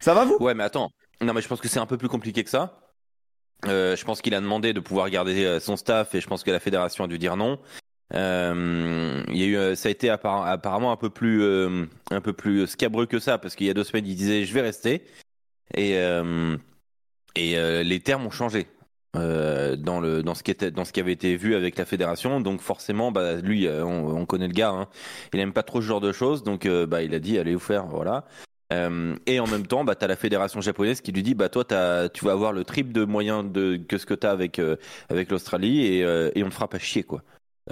Ça 0.00 0.12
va 0.14 0.24
vous? 0.24 0.36
Ouais, 0.40 0.54
mais 0.54 0.64
attends. 0.64 0.90
Non, 1.22 1.32
mais 1.32 1.40
je 1.40 1.48
pense 1.48 1.60
que 1.60 1.68
c'est 1.68 1.78
un 1.78 1.86
peu 1.86 1.96
plus 1.96 2.08
compliqué 2.08 2.42
que 2.44 2.50
ça. 2.50 2.80
Je 3.64 4.04
pense 4.04 4.20
qu'il 4.20 4.34
a 4.34 4.40
demandé 4.40 4.72
de 4.72 4.80
pouvoir 4.80 5.08
garder 5.10 5.58
son 5.60 5.76
staff 5.76 6.14
et 6.14 6.20
je 6.20 6.26
pense 6.26 6.44
que 6.44 6.50
la 6.50 6.60
fédération 6.60 7.04
a 7.04 7.08
dû 7.08 7.18
dire 7.18 7.36
non. 7.36 7.58
Il 8.12 8.16
y 8.16 9.42
a 9.42 9.72
eu, 9.72 9.76
ça 9.76 9.88
a 9.88 9.90
été 9.90 10.10
apparemment 10.10 10.92
un 10.92 10.96
peu 10.96 11.10
plus, 11.10 12.66
scabreux 12.66 13.06
que 13.06 13.18
ça 13.18 13.38
parce 13.38 13.56
qu'il 13.56 13.66
y 13.66 13.70
a 13.70 13.74
deux 13.74 13.82
semaines 13.82 14.06
il 14.06 14.14
disait 14.14 14.44
je 14.44 14.52
vais 14.52 14.60
rester 14.60 15.04
et 15.74 15.94
les 17.34 18.00
termes 18.00 18.26
ont 18.26 18.30
changé 18.30 18.68
euh, 19.16 19.76
dans 19.76 20.00
le 20.00 20.22
dans 20.22 20.34
ce 20.34 20.42
qui 20.42 20.50
était 20.50 20.70
dans 20.70 20.84
ce 20.84 20.92
qui 20.92 21.00
avait 21.00 21.12
été 21.12 21.36
vu 21.36 21.54
avec 21.54 21.76
la 21.78 21.84
fédération 21.84 22.40
donc 22.40 22.60
forcément 22.60 23.12
bah 23.12 23.36
lui 23.36 23.66
euh, 23.66 23.84
on, 23.84 24.16
on 24.16 24.26
connaît 24.26 24.48
le 24.48 24.52
gars 24.52 24.70
hein. 24.70 24.88
il 25.32 25.40
aime 25.40 25.52
pas 25.52 25.62
trop 25.62 25.80
ce 25.80 25.86
genre 25.86 26.00
de 26.00 26.12
choses 26.12 26.42
donc 26.42 26.66
euh, 26.66 26.86
bah 26.86 27.02
il 27.02 27.14
a 27.14 27.18
dit 27.18 27.38
allez 27.38 27.54
vous 27.54 27.60
faire 27.60 27.86
voilà 27.86 28.24
et 29.26 29.38
en 29.38 29.46
même 29.46 29.64
temps, 29.66 29.84
bah, 29.84 29.94
tu 29.94 30.04
as 30.04 30.08
la 30.08 30.16
fédération 30.16 30.60
japonaise 30.60 31.00
qui 31.00 31.12
lui 31.12 31.22
dit 31.22 31.34
bah, 31.34 31.48
toi, 31.48 31.64
t'as- 31.64 32.08
tu 32.08 32.24
vas 32.24 32.32
avoir 32.32 32.52
le 32.52 32.64
triple 32.64 32.90
de 32.92 33.04
moyens 33.04 33.44
que 33.88 33.96
ce 33.96 34.04
que 34.06 34.14
tu 34.14 34.26
as 34.26 34.30
avec, 34.32 34.60
avec 35.08 35.30
l'Australie 35.30 35.82
et, 35.86 35.98
et 36.00 36.42
on 36.44 36.48
te 36.48 36.54
fera 36.54 36.68
pas 36.68 36.80
chier. 36.80 37.04
Quoi. 37.04 37.22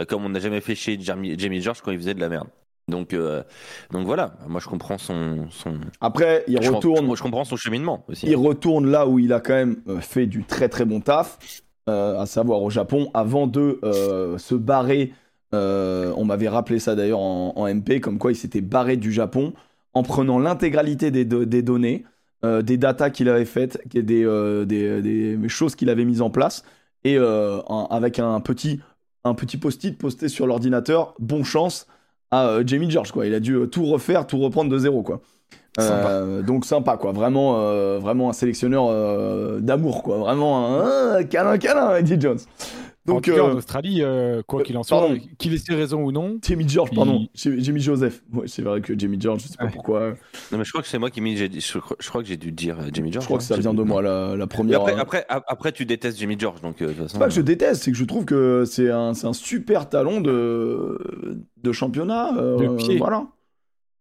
Comme 0.09 0.25
on 0.25 0.29
n'a 0.29 0.39
jamais 0.39 0.61
fait 0.61 0.77
chez 0.77 0.97
Jamie, 1.01 1.35
Jamie 1.37 1.61
George 1.61 1.81
quand 1.83 1.91
il 1.91 1.99
faisait 1.99 2.15
de 2.15 2.21
la 2.21 2.29
merde. 2.29 2.49
Donc, 2.87 3.15
euh, 3.15 3.43
donc 3.93 4.05
voilà, 4.05 4.35
moi 4.47 4.61
je 4.61 4.69
comprends 4.69 4.99
son. 4.99 5.47
son... 5.51 5.79
Après, 6.01 6.45
il 6.49 6.63
je, 6.63 6.71
retourne. 6.71 7.11
je, 7.11 7.17
je 7.17 7.23
comprends 7.23 7.45
son 7.45 7.57
cheminement 7.57 8.05
aussi. 8.09 8.27
Il 8.27 8.37
retourne 8.37 8.91
là 8.91 9.07
où 9.07 9.19
il 9.19 9.33
a 9.33 9.41
quand 9.41 9.55
même 9.55 9.77
euh, 9.89 10.01
fait 10.01 10.27
du 10.27 10.45
très 10.45 10.69
très 10.69 10.85
bon 10.85 11.01
taf, 11.01 11.39
euh, 11.89 12.21
à 12.21 12.27
savoir 12.27 12.63
au 12.63 12.69
Japon, 12.71 13.11
avant 13.15 13.47
de 13.47 13.81
euh, 13.85 14.37
se 14.37 14.55
barrer. 14.55 15.13
on 15.53 16.25
m'avait 16.27 16.49
rappelé 16.49 16.79
ça 16.79 16.95
d'ailleurs 16.95 17.21
en, 17.21 17.55
en 17.57 17.67
MP, 17.75 18.01
comme 18.01 18.19
quoi 18.19 18.33
il 18.33 18.37
s'était 18.37 18.61
barré 18.61 18.97
du 18.97 19.13
Japon 19.13 19.55
en 19.95 20.03
prenant 20.03 20.39
l'intégralité 20.39 21.11
des, 21.11 21.25
do- 21.25 21.45
des 21.45 21.63
données, 21.63 22.05
des 22.43 22.77
datas 22.77 23.09
qu'il 23.11 23.29
avait 23.31 23.45
faites, 23.47 23.81
des, 23.95 24.03
des, 24.67 25.03
des 25.37 25.49
choses 25.49 25.75
qu'il 25.77 25.89
avait 25.89 26.05
mises 26.05 26.21
en 26.21 26.31
place, 26.31 26.65
et 27.05 27.17
avec 27.17 28.19
un 28.19 28.41
petit, 28.41 28.81
un 29.23 29.35
petit 29.35 29.57
post-it 29.57 29.97
posté 29.97 30.29
sur 30.29 30.47
l'ordinateur, 30.49 31.15
bon 31.21 31.45
chance 31.45 31.87
à 32.35 32.47
euh, 32.49 32.63
Jamie 32.67 32.91
George, 32.91 33.13
quoi. 33.13 33.27
Il 33.27 33.35
a 33.35 33.41
dû 33.41 33.55
euh, 33.55 33.67
tout 33.67 33.85
refaire, 33.85 34.27
tout 34.27 34.39
reprendre 34.39 34.71
de 34.71 34.79
zéro, 34.79 35.03
quoi. 35.03 35.21
Sympa. 35.79 36.09
Euh, 36.09 36.43
donc 36.43 36.65
sympa 36.65 36.97
quoi, 36.97 37.11
vraiment, 37.11 37.55
vraiment 37.99 38.31
un 38.31 38.33
sélectionneur 38.33 39.61
d'amour 39.61 40.05
quoi, 40.05 40.19
vraiment 40.19 40.81
un 40.81 41.25
câlin 41.25 41.59
câlin 41.59 41.97
Eddie 41.97 42.21
Jones. 42.21 42.39
En 43.07 43.13
Donc 43.15 43.25
tout 43.25 43.35
cas, 43.35 43.43
en 43.43 43.51
euh, 43.51 43.55
Australie, 43.57 43.99
euh, 44.03 44.43
quoi 44.47 44.61
euh, 44.61 44.63
qu'il 44.63 44.77
en 44.79 44.83
soit, 44.83 44.99
pardon. 44.99 45.19
qu'il 45.39 45.53
ait 45.53 45.59
ses 45.59 45.75
raisons 45.75 46.03
ou 46.03 46.11
non, 46.13 46.39
Jamie 46.47 46.67
George, 46.69 46.91
pardon, 46.95 47.27
il- 47.45 47.63
Jamie 47.63 47.81
Joseph. 47.81 48.23
Ouais, 48.33 48.47
c'est 48.49 48.63
vrai 48.63 48.81
que 48.81 48.99
Jamie 48.99 49.21
George, 49.21 49.43
je 49.43 49.49
sais 49.49 49.57
pas 49.59 49.65
Ouais. 49.65 49.71
pourquoi. 49.73 50.15
Non, 50.51 50.59
mais 50.59 50.65
je 50.65 50.71
crois 50.71 50.81
que 50.83 50.89
c'est 50.89 50.99
moi 50.99 51.11
qui 51.11 51.21
mis. 51.21 51.37
Je, 51.37 51.79
crois- 51.79 51.97
je 52.01 52.09
crois 52.09 52.23
que 52.23 52.29
j'ai 52.29 52.37
dû 52.39 52.51
dire 52.51 52.79
euh, 52.81 52.89
Jamie 52.93 53.13
George. 53.13 53.25
Je 53.25 53.29
crois 53.29 53.39
que 53.39 53.43
hein. 53.45 53.47
ça 53.47 53.55
J'ai 53.57 53.61
vient 53.61 53.75
de 53.75 53.83
moi 53.83 54.01
la, 54.01 54.47
première. 54.47 54.81
Après, 54.81 54.95
euh, 54.95 54.99
après, 55.01 55.25
après, 55.29 55.73
tu 55.73 55.85
détestes 55.85 56.19
Jamie 56.19 56.37
George, 56.39 56.61
donc 56.63 56.81
euh, 56.81 56.87
de 56.87 56.93
toute 56.93 57.03
façon. 57.03 57.13
C'est 57.15 57.19
pas 57.19 57.29
que 57.29 57.35
je 57.35 57.41
déteste, 57.43 57.83
c'est 57.83 57.93
que 57.93 57.97
je 57.99 58.05
trouve 58.05 58.25
que 58.25 58.65
c'est 58.67 58.91
un, 58.91 59.13
c'est 59.15 59.27
un 59.27 59.33
super 59.35 59.89
talent 59.89 60.21
de, 60.21 60.99
de 61.63 61.73
championnat. 61.73 62.37
euh, 62.39 62.57
De 62.57 62.77
pied. 62.77 62.97
Voilà. 62.97 63.27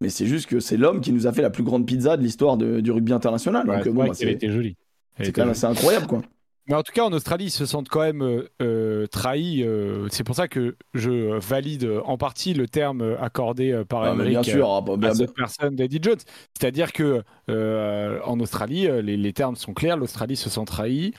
Mais 0.01 0.09
c'est 0.09 0.25
juste 0.25 0.47
que 0.47 0.59
c'est 0.59 0.75
l'homme 0.77 1.01
qui 1.01 1.11
nous 1.13 1.27
a 1.27 1.33
fait 1.33 1.41
la 1.41 1.49
plus 1.49 1.63
grande 1.63 1.85
pizza 1.85 2.17
de 2.17 2.23
l'histoire 2.23 2.57
du 2.57 2.91
rugby 2.91 3.13
international. 3.13 3.69
ouais, 3.69 3.75
Donc 3.75 3.83
c'est 3.83 3.89
euh, 3.89 3.93
bon, 3.93 3.99
vrai 4.01 4.09
bah, 4.09 4.15
qu'elle 4.15 4.27
c'est 4.29 4.33
était 4.33 4.49
jolie. 4.49 4.75
Elle 5.17 5.25
c'est 5.25 5.29
était 5.29 5.41
quand 5.41 5.45
même 5.47 5.53
jolie. 5.55 5.65
assez 5.65 5.65
incroyable 5.79 6.07
quoi. 6.07 6.21
Mais 6.67 6.75
en 6.75 6.83
tout 6.83 6.93
cas, 6.93 7.03
en 7.03 7.11
Australie, 7.11 7.45
ils 7.45 7.51
se 7.51 7.65
sentent 7.65 7.89
quand 7.89 8.01
même 8.01 8.21
euh, 8.21 8.47
euh, 8.61 9.07
trahis. 9.07 9.63
euh, 9.63 10.07
c'est 10.09 10.23
pour 10.23 10.35
ça 10.35 10.47
que 10.47 10.77
je 10.93 11.37
valide 11.37 11.89
en 12.05 12.17
partie 12.17 12.53
le 12.53 12.67
terme 12.67 13.17
accordé 13.19 13.83
par 13.89 14.03
Ah, 14.03 14.15
bien 14.15 14.43
sûr, 14.43 14.69
ah, 14.69 14.81
bah, 14.81 15.09
à 15.09 15.13
cette 15.13 15.33
personne 15.33 15.75
d'Eddie 15.75 15.99
Jones. 16.01 16.19
C'est-à-dire 16.57 16.93
que 16.93 17.23
euh, 17.49 18.19
en 18.23 18.39
Australie, 18.39 18.87
les, 19.01 19.17
les 19.17 19.33
termes 19.33 19.55
sont 19.57 19.73
clairs. 19.73 19.97
L'Australie 19.97 20.37
se 20.37 20.49
sent 20.49 20.63
trahie, 20.65 21.13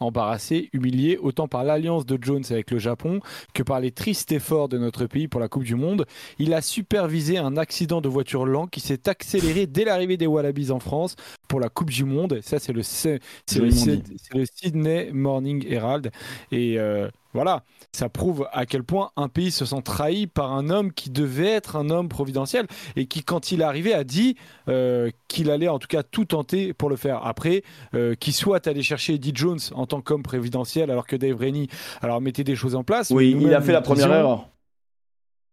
embarrassée, 0.00 0.70
humiliée, 0.72 1.18
autant 1.18 1.48
par 1.48 1.64
l'alliance 1.64 2.06
de 2.06 2.18
Jones 2.20 2.44
avec 2.50 2.70
le 2.70 2.78
Japon 2.78 3.20
que 3.54 3.62
par 3.62 3.80
les 3.80 3.90
tristes 3.90 4.32
efforts 4.32 4.68
de 4.68 4.78
notre 4.78 5.06
pays 5.06 5.28
pour 5.28 5.40
la 5.40 5.48
Coupe 5.48 5.64
du 5.64 5.74
Monde. 5.74 6.06
Il 6.38 6.54
a 6.54 6.62
supervisé 6.62 7.38
un 7.38 7.56
accident 7.56 8.00
de 8.00 8.08
voiture 8.08 8.46
lent 8.46 8.66
qui 8.66 8.80
s'est 8.80 9.08
accéléré 9.08 9.66
dès 9.66 9.84
l'arrivée 9.84 10.16
des 10.16 10.26
Wallabies 10.26 10.70
en 10.70 10.80
France 10.80 11.16
pour 11.48 11.60
la 11.60 11.68
Coupe 11.68 11.90
du 11.90 12.04
Monde. 12.04 12.40
Ça, 12.42 12.58
c'est 12.58 12.72
le, 12.72 12.82
c'est 12.82 13.20
c'est 13.46 13.60
le, 13.60 13.70
Joliment 13.70 13.84
Syd- 13.84 14.16
c'est 14.16 14.34
le 14.34 14.44
Sydney 14.52 15.10
Morning 15.12 15.64
Herald. 15.68 16.10
Et 16.52 16.78
euh, 16.78 17.08
voilà, 17.32 17.64
ça 17.92 18.08
prouve 18.08 18.48
à 18.52 18.64
quel 18.66 18.82
point 18.82 19.10
un 19.16 19.28
pays 19.28 19.50
se 19.50 19.64
sent 19.64 19.82
trahi 19.82 20.26
par 20.26 20.52
un 20.52 20.70
homme 20.70 20.92
qui 20.92 21.10
devait 21.10 21.48
être 21.50 21.76
un 21.76 21.90
homme 21.90 22.08
providentiel 22.08 22.66
et 22.96 23.06
qui, 23.06 23.22
quand 23.22 23.52
il 23.52 23.60
est 23.60 23.64
arrivé, 23.64 23.92
a 23.94 24.04
dit 24.04 24.36
euh, 24.68 25.10
qu'il 25.28 25.50
allait 25.50 25.68
en 25.68 25.78
tout 25.78 25.88
cas 25.88 26.02
tout 26.02 26.24
tenter 26.24 26.72
pour 26.72 26.88
le 26.88 26.96
faire. 26.96 27.26
Après, 27.26 27.62
euh, 27.94 28.14
qu'il 28.14 28.32
soit 28.32 28.66
allé 28.66 28.82
chercher 28.82 29.14
Eddie 29.14 29.32
Jones 29.34 29.58
en 29.74 29.86
tant 29.86 30.00
qu'homme 30.00 30.22
prévidentiel 30.22 30.90
alors 30.90 31.06
que 31.06 31.16
Dave 31.16 31.36
Rennie 31.38 31.68
alors 32.00 32.20
mettait 32.20 32.44
des 32.44 32.56
choses 32.56 32.74
en 32.74 32.84
place. 32.84 33.10
oui, 33.10 33.36
il 33.48 33.54
a 33.54 33.60
fait 33.60 33.72
la 33.72 33.82
première 33.82 34.08
erreur. 34.20 34.48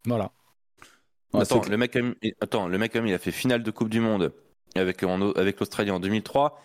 Voilà. 0.05 0.31
Attends, 1.33 1.63
c'est- 1.63 1.69
le 1.69 1.77
mec, 1.77 1.95
même, 1.95 2.15
attends, 2.41 2.67
le 2.67 2.77
mec, 2.77 2.93
même, 2.93 3.07
il 3.07 3.13
a 3.13 3.17
fait 3.19 3.31
finale 3.31 3.63
de 3.63 3.71
Coupe 3.71 3.89
du 3.89 3.99
Monde 3.99 4.31
avec, 4.75 5.01
en- 5.03 5.31
avec 5.31 5.59
l'Australie 5.59 5.91
en 5.91 5.99
2003, 5.99 6.61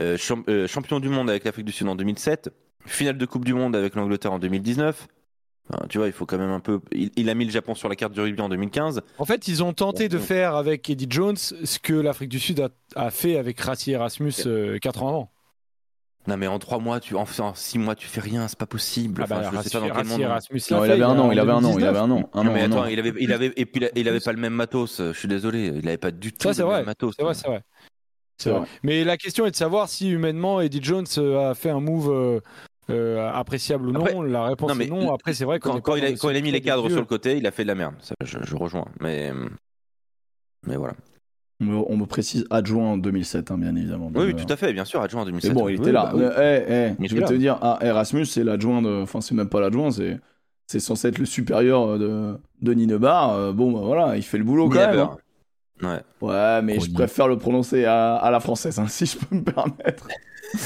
euh, 0.00 0.16
champ- 0.16 0.44
euh, 0.48 0.66
champion 0.68 1.00
du 1.00 1.08
monde 1.08 1.28
avec 1.30 1.44
l'Afrique 1.44 1.64
du 1.66 1.72
Sud 1.72 1.88
en 1.88 1.96
2007, 1.96 2.50
finale 2.86 3.18
de 3.18 3.26
Coupe 3.26 3.44
du 3.44 3.54
Monde 3.54 3.74
avec 3.76 3.94
l'Angleterre 3.94 4.32
en 4.32 4.38
2019. 4.38 5.08
Enfin, 5.70 5.86
tu 5.88 5.96
vois, 5.96 6.08
il 6.08 6.12
faut 6.12 6.26
quand 6.26 6.36
même 6.36 6.50
un 6.50 6.60
peu. 6.60 6.80
Il, 6.92 7.10
il 7.16 7.30
a 7.30 7.34
mis 7.34 7.46
le 7.46 7.50
Japon 7.50 7.74
sur 7.74 7.88
la 7.88 7.96
carte 7.96 8.12
du 8.12 8.20
rugby 8.20 8.40
en 8.42 8.50
2015. 8.50 9.00
En 9.18 9.24
fait, 9.24 9.48
ils 9.48 9.62
ont 9.62 9.72
tenté 9.72 10.08
de 10.10 10.18
faire 10.18 10.54
avec 10.56 10.90
Eddie 10.90 11.06
Jones 11.08 11.36
ce 11.38 11.78
que 11.78 11.94
l'Afrique 11.94 12.28
du 12.28 12.38
Sud 12.38 12.60
a, 12.60 12.68
a 12.96 13.10
fait 13.10 13.38
avec 13.38 13.58
Rassi 13.60 13.92
Erasmus 13.92 14.32
euh, 14.46 14.78
quatre 14.78 15.02
ans 15.02 15.08
avant. 15.08 15.30
Non, 16.26 16.38
mais 16.38 16.46
en 16.46 16.58
trois 16.58 16.78
mois, 16.78 17.00
tu, 17.00 17.14
en, 17.16 17.24
en 17.38 17.54
six 17.54 17.78
mois, 17.78 17.94
tu 17.94 18.06
fais 18.06 18.20
rien, 18.22 18.48
c'est 18.48 18.58
pas 18.58 18.64
possible. 18.66 19.22
Ah 19.24 19.26
bah, 19.26 19.40
Enfin, 19.46 19.58
je 19.62 19.68
sais 19.68 19.78
pas 19.78 19.86
dans 19.86 19.94
quel 19.94 20.06
monde. 20.06 20.20
hein. 20.22 20.24
Erasmus 20.24 20.60
l'a 20.70 20.76
Non, 20.78 20.84
il 20.84 20.86
fait, 20.86 20.92
avait 20.94 21.02
un 21.02 21.18
an, 21.18 21.30
il 21.32 21.38
avait 21.38 21.50
un 21.52 21.56
an, 21.56 21.60
il 21.60 21.74
2019. 21.76 21.88
avait 21.88 21.98
un 21.98 22.10
an. 22.10 22.30
Un 22.32 22.44
Non, 22.44 22.52
mais 22.52 22.62
attends, 22.62 22.80
an. 22.82 22.86
il 22.86 22.98
avait, 22.98 23.12
il 23.20 23.32
avait, 23.32 23.52
et 23.56 23.66
puis 23.66 23.82
il 23.82 23.90
il 24.00 24.08
avait 24.08 24.20
pas 24.20 24.32
le 24.32 24.38
même 24.40 24.54
matos. 24.54 25.00
Je 25.02 25.12
suis 25.18 25.28
désolé, 25.28 25.66
il 25.82 25.86
avait 25.88 25.98
pas 25.98 26.10
du 26.10 26.32
tout 26.32 26.42
Ça, 26.42 26.54
c'est 26.54 26.62
le 26.62 26.66
vrai. 26.68 26.76
même 26.78 26.86
matos. 26.86 27.14
C'est 27.18 27.24
vrai, 27.24 27.34
c'est 27.34 27.46
vrai. 27.48 27.62
C'est 28.38 28.50
vrai. 28.50 28.66
Mais 28.82 29.04
la 29.04 29.16
question 29.18 29.44
est 29.46 29.50
de 29.50 29.56
savoir 29.56 29.88
si 29.90 30.10
humainement 30.10 30.60
Eddie 30.62 30.80
Jones 30.82 31.06
euh, 31.18 31.50
a 31.50 31.54
fait 31.54 31.70
un 31.70 31.80
move 31.80 32.10
euh, 32.90 33.16
euh, 33.18 33.32
appréciable 33.32 33.86
ou 33.88 33.92
non. 33.92 34.00
Après- 34.04 34.28
la 34.28 34.44
réponse 34.44 34.68
non, 34.70 34.74
mais 34.74 34.86
est 34.86 34.90
non. 34.90 35.14
Après, 35.14 35.32
c'est 35.34 35.44
vrai 35.44 35.58
Quand, 35.58 35.80
quand 35.80 35.96
il 35.96 36.04
a, 36.04 36.10
dans 36.10 36.16
quand 36.16 36.30
il 36.30 36.36
a 36.36 36.40
mis 36.40 36.50
les 36.50 36.60
cadres 36.60 36.88
sur 36.88 36.98
le 37.00 37.04
côté, 37.06 37.36
il 37.38 37.46
a 37.46 37.50
fait 37.50 37.62
de 37.62 37.68
la 37.68 37.74
merde. 37.74 37.94
Ça, 38.00 38.14
je, 38.22 38.38
je 38.42 38.56
rejoins. 38.56 38.86
Mais, 39.00 39.32
mais 40.66 40.76
voilà. 40.76 40.94
On 41.60 41.64
me, 41.66 41.76
on 41.76 41.96
me 41.96 42.04
précise 42.06 42.44
adjoint 42.50 42.92
en 42.92 42.96
2007, 42.98 43.50
hein, 43.50 43.58
bien 43.58 43.74
évidemment. 43.76 44.10
Oui, 44.14 44.24
oui, 44.26 44.34
tout 44.34 44.52
à 44.52 44.56
fait, 44.56 44.72
bien 44.72 44.84
sûr, 44.84 45.00
adjoint 45.00 45.22
en 45.22 45.24
Mais 45.24 45.30
2007. 45.30 45.52
bon, 45.54 45.68
il 45.68 45.76
Oui, 45.76 45.80
était 45.82 45.92
là. 45.92 46.06
bah 46.06 46.12
oui. 46.14 46.24
Eh, 46.36 46.62
eh, 46.68 46.94
Il 46.98 47.08
je 47.08 47.14
vais 47.14 47.20
là. 47.20 47.26
te 47.28 47.34
dire, 47.34 47.58
ah, 47.62 47.78
Erasmus, 47.80 48.26
c'est 48.26 48.42
l'adjoint 48.44 48.82
de. 48.82 49.02
Enfin, 49.02 49.20
c'est 49.20 49.34
même 49.34 49.48
pas 49.48 49.60
l'adjoint, 49.60 49.90
c'est. 49.90 50.18
C'est 50.66 50.80
censé 50.80 51.08
être 51.08 51.18
le 51.18 51.26
supérieur 51.26 51.98
de, 51.98 52.38
de 52.62 52.72
Ninebar. 52.74 53.34
Euh, 53.34 53.52
bon, 53.52 53.70
bah 53.70 53.80
voilà, 53.84 54.16
il 54.16 54.22
fait 54.22 54.38
le 54.38 54.44
boulot 54.44 54.68
quand 54.70 54.76
même. 54.76 54.98
Hein. 54.98 55.16
Ouais. 55.82 56.28
Ouais, 56.28 56.62
mais 56.62 56.80
je 56.80 56.90
préfère 56.90 57.28
le 57.28 57.36
prononcer 57.36 57.84
à, 57.84 58.14
à 58.16 58.30
la 58.30 58.40
française, 58.40 58.78
hein, 58.78 58.86
si 58.88 59.04
je 59.06 59.18
peux 59.18 59.36
me 59.36 59.42
permettre. 59.44 60.08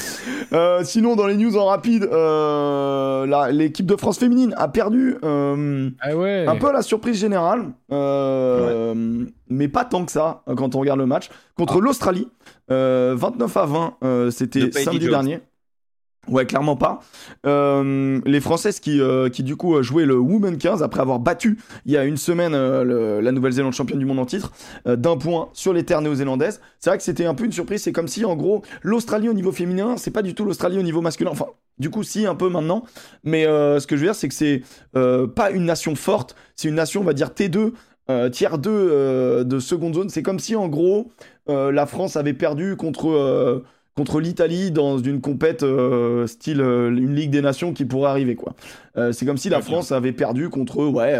Euh, 0.51 0.83
sinon, 0.83 1.15
dans 1.15 1.27
les 1.27 1.35
news 1.37 1.55
en 1.57 1.65
rapide, 1.65 2.09
euh, 2.11 3.51
l'équipe 3.51 3.85
de 3.85 3.95
France 3.95 4.17
féminine 4.17 4.51
a 4.57 4.67
perdu 4.67 5.15
euh, 5.23 5.91
Ah 5.99 6.15
ouais. 6.15 6.45
un 6.47 6.55
peu 6.55 6.67
à 6.69 6.73
la 6.73 6.81
surprise 6.81 7.19
générale, 7.19 7.67
euh, 7.91 9.25
mais 9.49 9.67
pas 9.67 9.85
tant 9.85 10.05
que 10.05 10.11
ça 10.11 10.41
quand 10.57 10.73
on 10.73 10.79
regarde 10.79 10.99
le 10.99 11.05
match. 11.05 11.29
Contre 11.55 11.81
l'Australie, 11.81 12.27
euh, 12.71 13.13
29 13.15 13.57
à 13.57 13.65
20, 13.65 13.93
euh, 14.03 14.25
De 14.25 14.29
c'était 14.31 14.71
samedi 14.71 15.01
Jones. 15.01 15.09
dernier. 15.11 15.39
Ouais, 16.27 16.45
clairement 16.45 16.75
pas. 16.75 16.99
Euh, 17.45 18.19
les 18.25 18.39
Françaises 18.39 18.79
qui, 18.79 19.01
euh, 19.01 19.29
qui 19.29 19.41
du 19.41 19.55
coup 19.55 19.81
jouaient 19.81 20.05
le 20.05 20.17
Women 20.19 20.57
15 20.57 20.83
après 20.83 21.01
avoir 21.01 21.19
battu 21.19 21.57
il 21.85 21.91
y 21.91 21.97
a 21.97 22.03
une 22.03 22.17
semaine 22.17 22.53
euh, 22.53 23.21
la 23.21 23.31
Nouvelle-Zélande 23.31 23.73
championne 23.73 23.97
du 23.97 24.05
monde 24.05 24.19
en 24.19 24.25
titre 24.25 24.51
d'un 24.85 25.17
point 25.17 25.49
sur 25.53 25.73
les 25.73 25.83
terres 25.83 26.01
néo-zélandaises. 26.01 26.61
C'est 26.79 26.89
vrai 26.89 26.97
que 26.97 27.03
c'était 27.03 27.25
un 27.25 27.33
peu 27.33 27.45
une 27.45 27.51
surprise. 27.51 27.81
C'est 27.81 27.91
comme 27.91 28.07
si 28.07 28.25
en 28.25 28.35
gros 28.35 28.63
l'Australie 28.83 29.29
au 29.29 29.33
niveau 29.33 29.51
féminin, 29.51 29.97
c'est 29.97 30.11
pas 30.11 30.21
du 30.21 30.35
tout 30.35 30.45
l'Australie 30.45 30.77
au 30.77 30.83
niveau 30.83 31.01
masculin. 31.01 31.31
Enfin, 31.31 31.47
du 31.79 31.89
coup 31.89 32.03
si 32.03 32.27
un 32.27 32.35
peu 32.35 32.49
maintenant. 32.49 32.83
Mais 33.23 33.45
ce 33.45 33.87
que 33.87 33.95
je 33.95 34.01
veux 34.01 34.07
dire, 34.07 34.15
c'est 34.15 34.27
que 34.27 34.35
c'est 34.35 34.61
pas 34.93 35.51
une 35.51 35.65
nation 35.65 35.95
forte. 35.95 36.35
C'est 36.55 36.67
une 36.67 36.75
nation, 36.75 37.01
on 37.01 37.05
va 37.05 37.13
dire 37.13 37.29
T2. 37.29 37.71
euh, 38.09 38.29
tiers 38.29 38.57
2 38.57 38.69
euh, 38.69 39.43
de 39.43 39.59
seconde 39.59 39.95
zone, 39.95 40.09
c'est 40.09 40.23
comme 40.23 40.39
si 40.39 40.55
en 40.55 40.67
gros 40.67 41.11
la 41.47 41.87
France 41.87 42.15
avait 42.15 42.35
perdu 42.35 42.75
contre 42.75 43.63
contre 43.99 44.21
l'Italie 44.21 44.71
dans 44.71 44.97
une 44.97 45.19
compète 45.19 45.63
euh, 45.63 46.25
style 46.25 46.61
euh, 46.61 46.87
une 46.87 47.13
Ligue 47.13 47.31
des 47.31 47.41
Nations 47.41 47.73
qui 47.73 47.83
pourrait 47.83 48.09
arriver 48.09 48.35
quoi. 48.35 48.53
Euh, 48.95 49.11
c'est 49.11 49.25
comme 49.25 49.35
si 49.35 49.49
la. 49.49 49.59
France 49.59 49.91
avait 49.91 50.13
perdu 50.13 50.47
contre 50.47 50.85
ouais 50.85 51.19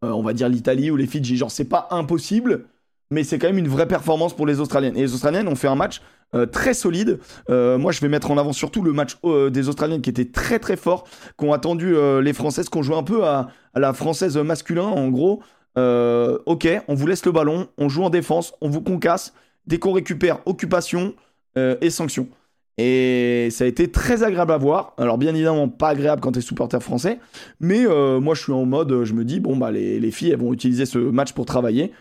on 0.00 0.22
va 0.22 0.32
dire 0.32 0.48
l'Italie 0.48 0.92
ou 0.92 0.96
les 0.96 1.08
Fidji. 1.08 1.36
Genre 1.36 1.50
c'est 1.50 1.64
pas 1.64 1.88
impossible, 1.90 2.66
mais 3.10 3.24
c'est 3.24 3.40
quand 3.40 3.48
même 3.48 3.58
une 3.58 3.66
vraie 3.66 3.88
performance 3.88 4.32
pour 4.32 4.46
les 4.46 4.60
Australiennes. 4.60 4.96
Et 4.96 5.00
les 5.00 5.12
Australiennes 5.12 5.48
ont 5.48 5.56
fait 5.56 5.66
un 5.66 5.74
match 5.74 6.02
euh, 6.36 6.46
très 6.46 6.72
solide. 6.72 7.18
Euh, 7.50 7.78
moi 7.78 7.90
je 7.90 8.00
vais 8.00 8.08
mettre 8.08 8.30
en 8.30 8.38
avant 8.38 8.52
surtout 8.52 8.82
le 8.82 8.92
match 8.92 9.16
euh, 9.24 9.50
des 9.50 9.68
Australiennes 9.68 10.00
qui 10.00 10.10
était 10.10 10.30
très 10.30 10.60
très 10.60 10.76
fort, 10.76 11.08
qui 11.36 11.44
ont 11.44 11.52
attendu 11.52 11.96
les 12.22 12.32
Françaises, 12.32 12.68
qui 12.68 12.78
ont 12.78 12.82
joué 12.84 12.94
un 12.96 13.02
peu 13.02 13.24
à, 13.24 13.48
à 13.74 13.80
la 13.80 13.92
française 13.92 14.36
masculin 14.36 14.86
en 14.86 15.08
gros. 15.08 15.42
Ok, 15.76 16.68
on 16.86 16.94
vous 16.94 17.06
laisse 17.08 17.26
le 17.26 17.32
ballon, 17.32 17.66
on 17.76 17.88
joue 17.88 18.04
en 18.04 18.10
défense, 18.10 18.54
on 18.60 18.68
vous 18.68 18.82
concasse. 18.82 19.34
Dès 19.66 19.78
qu'on 19.78 19.92
récupère, 19.92 20.38
occupation 20.46 21.14
et 21.56 21.90
sanctions. 21.90 22.28
Et 22.76 23.48
ça 23.52 23.64
a 23.64 23.66
été 23.68 23.90
très 23.90 24.24
agréable 24.24 24.50
à 24.52 24.56
voir. 24.58 24.94
Alors 24.98 25.16
bien 25.16 25.32
évidemment 25.34 25.68
pas 25.68 25.90
agréable 25.90 26.20
quand 26.20 26.32
t'es 26.32 26.40
supporter 26.40 26.80
français, 26.82 27.20
mais 27.60 27.86
euh, 27.86 28.18
moi 28.18 28.34
je 28.34 28.42
suis 28.42 28.52
en 28.52 28.64
mode, 28.66 28.90
euh, 28.90 29.04
je 29.04 29.12
me 29.14 29.24
dis 29.24 29.38
bon 29.38 29.56
bah 29.56 29.70
les, 29.70 30.00
les 30.00 30.10
filles 30.10 30.30
elles 30.32 30.40
vont 30.40 30.52
utiliser 30.52 30.84
ce 30.84 30.98
match 30.98 31.32
pour 31.34 31.46
travailler. 31.46 31.92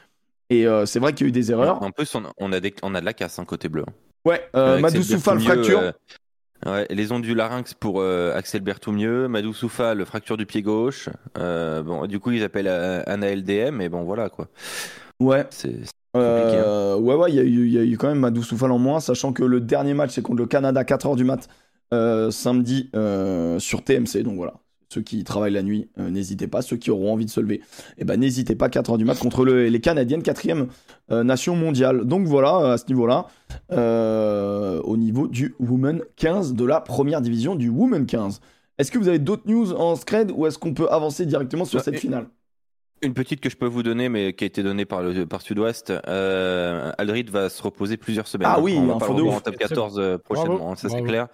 Et 0.50 0.66
euh, 0.68 0.86
c'est 0.88 1.00
vrai 1.00 1.14
qu'il 1.14 1.26
y 1.26 1.28
a 1.28 1.30
eu 1.30 1.32
des 1.32 1.52
erreurs. 1.52 1.82
En 1.84 1.92
plus, 1.92 2.14
on 2.16 2.26
a, 2.26 2.32
on 2.38 2.52
a, 2.52 2.60
des- 2.60 2.74
on 2.84 2.94
a 2.96 3.00
de 3.02 3.06
la 3.06 3.14
casse 3.14 3.38
hein, 3.40 3.46
côté 3.46 3.70
bleu. 3.70 3.86
Ouais, 4.26 4.42
euh, 4.56 4.80
Madou 4.80 5.02
Soufal 5.04 5.38
Berthoumieux, 5.38 5.64
fracture. 5.64 5.94
euh, 6.66 6.72
ouais, 6.72 6.88
les 6.90 7.12
ondes 7.12 7.22
du 7.24 7.34
larynx 7.36 7.74
pour 7.74 8.02
euh, 8.02 8.36
Axel 8.36 8.62
Berthoumieux, 8.62 9.28
Madou 9.28 9.54
Soufal 9.54 10.06
fracture 10.06 10.38
du 10.38 10.46
pied 10.46 10.62
gauche. 10.62 11.08
Euh, 11.38 11.82
bon, 11.84 12.06
du 12.08 12.20
coup, 12.20 12.32
ils 12.32 12.44
appellent 12.44 12.68
euh, 12.68 13.02
Anna 13.08 13.30
LDM, 13.36 13.76
mais 13.76 13.90
bon, 13.90 14.04
voilà 14.04 14.30
quoi. 14.30 14.48
Ouais, 15.20 15.46
C'est 15.50 15.76
hein. 16.20 16.20
Euh, 16.20 16.96
ouais, 16.98 17.16
ouais, 17.16 17.32
il 17.32 17.36
y, 17.36 17.40
a 17.40 17.44
eu- 17.44 17.66
il 17.68 17.74
y 17.74 17.78
a 17.80 17.84
eu 17.84 17.98
quand 17.98 18.08
même 18.08 18.20
Madou 18.20 18.44
Soufal 18.44 18.72
en 18.72 18.78
moins, 18.80 19.00
sachant 19.00 19.34
que 19.34 19.44
le 19.44 19.60
dernier 19.62 19.94
match 19.94 20.12
c'est 20.12 20.22
contre 20.22 20.40
le 20.40 20.46
Canada 20.48 20.84
4h 20.84 21.16
du 21.16 21.24
mat 21.24 21.48
euh, 21.94 22.32
samedi 22.32 22.90
euh, 22.96 23.60
sur 23.60 23.84
TMC. 23.84 24.24
Donc 24.24 24.36
voilà, 24.36 24.54
ceux 24.90 25.02
qui 25.02 25.24
travaillent 25.24 25.54
la 25.54 25.64
nuit, 25.64 25.90
n'hésitez 25.98 26.48
pas. 26.48 26.62
Ceux 26.62 26.78
qui 26.78 26.92
auront 26.92 27.12
envie 27.14 27.26
de 27.26 27.30
se 27.32 27.40
lever, 27.40 27.62
eh 27.98 28.06
ben 28.06 28.20
n'hésitez 28.20 28.56
pas 28.56 28.68
4h 28.70 28.98
du 28.98 29.06
mat 29.06 29.18
contre 29.18 29.44
le- 29.46 29.68
les 29.68 29.80
Canadiennes, 29.82 30.22
quatrième 30.24 30.68
euh, 31.12 31.24
nation 31.24 31.56
mondiale. 31.56 32.06
Donc 32.06 32.26
voilà, 32.28 32.74
à 32.74 32.78
ce 32.78 32.86
niveau-là, 32.88 33.26
au 34.84 34.98
niveau 34.98 35.28
du 35.28 35.56
Women 35.60 36.02
15 36.16 36.54
de 36.54 36.66
la 36.66 36.80
première 36.82 37.22
division 37.22 37.56
du 37.56 37.70
Women 37.70 38.06
15. 38.06 38.40
Est-ce 38.80 38.92
que 38.92 38.98
vous 38.98 39.08
avez 39.08 39.20
d'autres 39.20 39.44
news 39.48 39.72
en 39.74 39.96
scred 39.96 40.32
ou 40.36 40.48
est-ce 40.48 40.58
qu'on 40.58 40.74
peut 40.74 40.88
avancer 40.90 41.26
directement 41.26 41.66
sur 41.66 41.78
Bah, 41.80 41.84
cette 41.84 41.96
et- 41.96 41.98
finale? 41.98 42.26
Une 43.04 43.14
petite 43.14 43.42
que 43.42 43.50
je 43.50 43.58
peux 43.58 43.68
vous 43.68 43.84
donner, 43.84 44.08
mais 44.10 44.34
qui 44.34 44.46
a 44.46 44.48
été 44.48 44.64
donnée 44.64 44.86
par, 44.86 45.02
le, 45.04 45.26
par 45.26 45.42
Sud-Ouest. 45.42 45.94
Euh, 46.08 46.92
Aldrid 46.98 47.30
va 47.30 47.50
se 47.50 47.62
reposer 47.62 47.98
plusieurs 47.98 48.28
semaines. 48.28 48.48
Ah 48.52 48.60
oui, 48.62 48.76
on 48.78 48.86
va 48.88 48.96
pas 48.98 49.08
de 49.14 49.22
en 49.22 49.40
top 49.42 49.56
Très 49.56 49.68
14 49.68 50.00
euh, 50.00 50.18
prochainement, 50.18 50.56
Bravo, 50.56 50.72
hein, 50.72 50.76
ça 50.76 50.90
c'est 50.90 51.02
clair. 51.04 51.28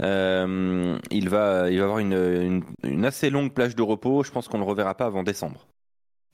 Euh, 0.00 0.98
il, 1.10 1.28
va, 1.28 1.70
il 1.70 1.78
va 1.78 1.84
avoir 1.84 1.98
une, 2.00 2.12
une, 2.12 2.62
une 2.82 3.04
assez 3.04 3.30
longue 3.30 3.52
plage 3.52 3.76
de 3.76 3.82
repos. 3.82 4.22
Je 4.24 4.30
pense 4.32 4.48
qu'on 4.48 4.58
le 4.58 4.64
reverra 4.64 4.94
pas 4.94 5.06
avant 5.06 5.22
décembre. 5.22 5.66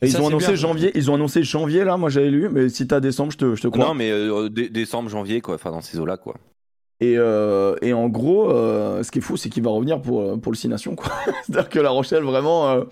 Et 0.03 0.07
ils 0.07 0.13
Ça, 0.13 0.23
ont 0.23 0.29
annoncé 0.29 0.47
bien. 0.47 0.55
janvier, 0.57 0.91
ils 0.95 1.11
ont 1.11 1.15
annoncé 1.15 1.43
janvier 1.43 1.85
là, 1.85 1.99
moi 1.99 2.09
j'avais 2.09 2.31
lu, 2.31 2.49
mais 2.51 2.71
si 2.71 2.87
t'as 2.87 3.01
décembre, 3.01 3.33
je 3.33 3.37
te, 3.37 3.55
je 3.55 3.61
te 3.61 3.69
crois. 3.69 3.85
Non, 3.85 3.93
mais 3.95 4.11
euh, 4.11 4.49
dé- 4.49 4.71
décembre, 4.71 5.11
janvier, 5.11 5.43
quoi. 5.43 5.57
Enfin, 5.57 5.71
dans 5.73 5.83
ces 5.83 5.99
eaux-là, 5.99 6.17
quoi. 6.17 6.37
Et, 7.01 7.15
euh, 7.19 7.77
et 7.83 7.93
en 7.93 8.09
gros, 8.09 8.51
euh, 8.51 9.03
ce 9.03 9.11
qui 9.11 9.19
est 9.19 9.23
fou, 9.23 9.37
c'est 9.37 9.51
qu'il 9.51 9.63
va 9.63 9.71
revenir 9.71 10.01
pour, 10.01 10.41
pour 10.41 10.53
le 10.53 10.57
Six 10.57 10.69
Nations, 10.69 10.97
quoi. 10.97 11.13
C'est-à-dire 11.47 11.69
que 11.69 11.79
La 11.81 11.91
Rochelle, 11.91 12.23
vraiment. 12.23 12.69
euh, 12.71 12.85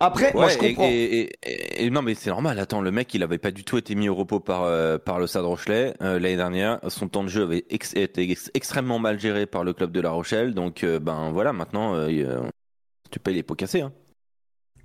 Après, 0.00 0.32
moi 0.34 0.48
je 0.48 0.58
comprends. 0.58 0.84
et- 0.88 0.90
et- 0.94 1.32
et- 1.44 1.84
et 1.86 1.90
non, 1.90 2.02
mais 2.02 2.14
c'est 2.14 2.30
normal. 2.30 2.58
Attends, 2.58 2.80
le 2.82 2.90
mec, 2.90 3.12
il 3.14 3.22
avait 3.22 3.38
pas 3.38 3.50
du 3.50 3.64
tout 3.64 3.78
été 3.78 3.94
mis 3.94 4.08
au 4.08 4.14
repos 4.14 4.40
par, 4.40 4.64
euh, 4.64 4.98
par 4.98 5.18
le 5.18 5.26
Stade 5.26 5.44
Rochelet 5.44 5.94
euh, 6.02 6.18
l'année 6.18 6.36
dernière. 6.36 6.80
Son 6.88 7.08
temps 7.08 7.24
de 7.24 7.28
jeu 7.28 7.42
avait 7.44 7.64
ex- 7.70 7.94
été 7.96 8.30
ex- 8.30 8.50
extrêmement 8.54 8.98
mal 8.98 9.18
géré 9.18 9.46
par 9.46 9.64
le 9.64 9.72
club 9.72 9.92
de 9.92 10.00
La 10.00 10.10
Rochelle. 10.10 10.52
Donc, 10.54 10.84
euh, 10.84 10.98
ben 10.98 11.30
voilà, 11.32 11.52
maintenant, 11.52 11.94
tu 13.10 13.18
payes 13.20 13.34
les 13.34 13.42
pots 13.42 13.54
cassés. 13.54 13.80
Hein. 13.80 13.92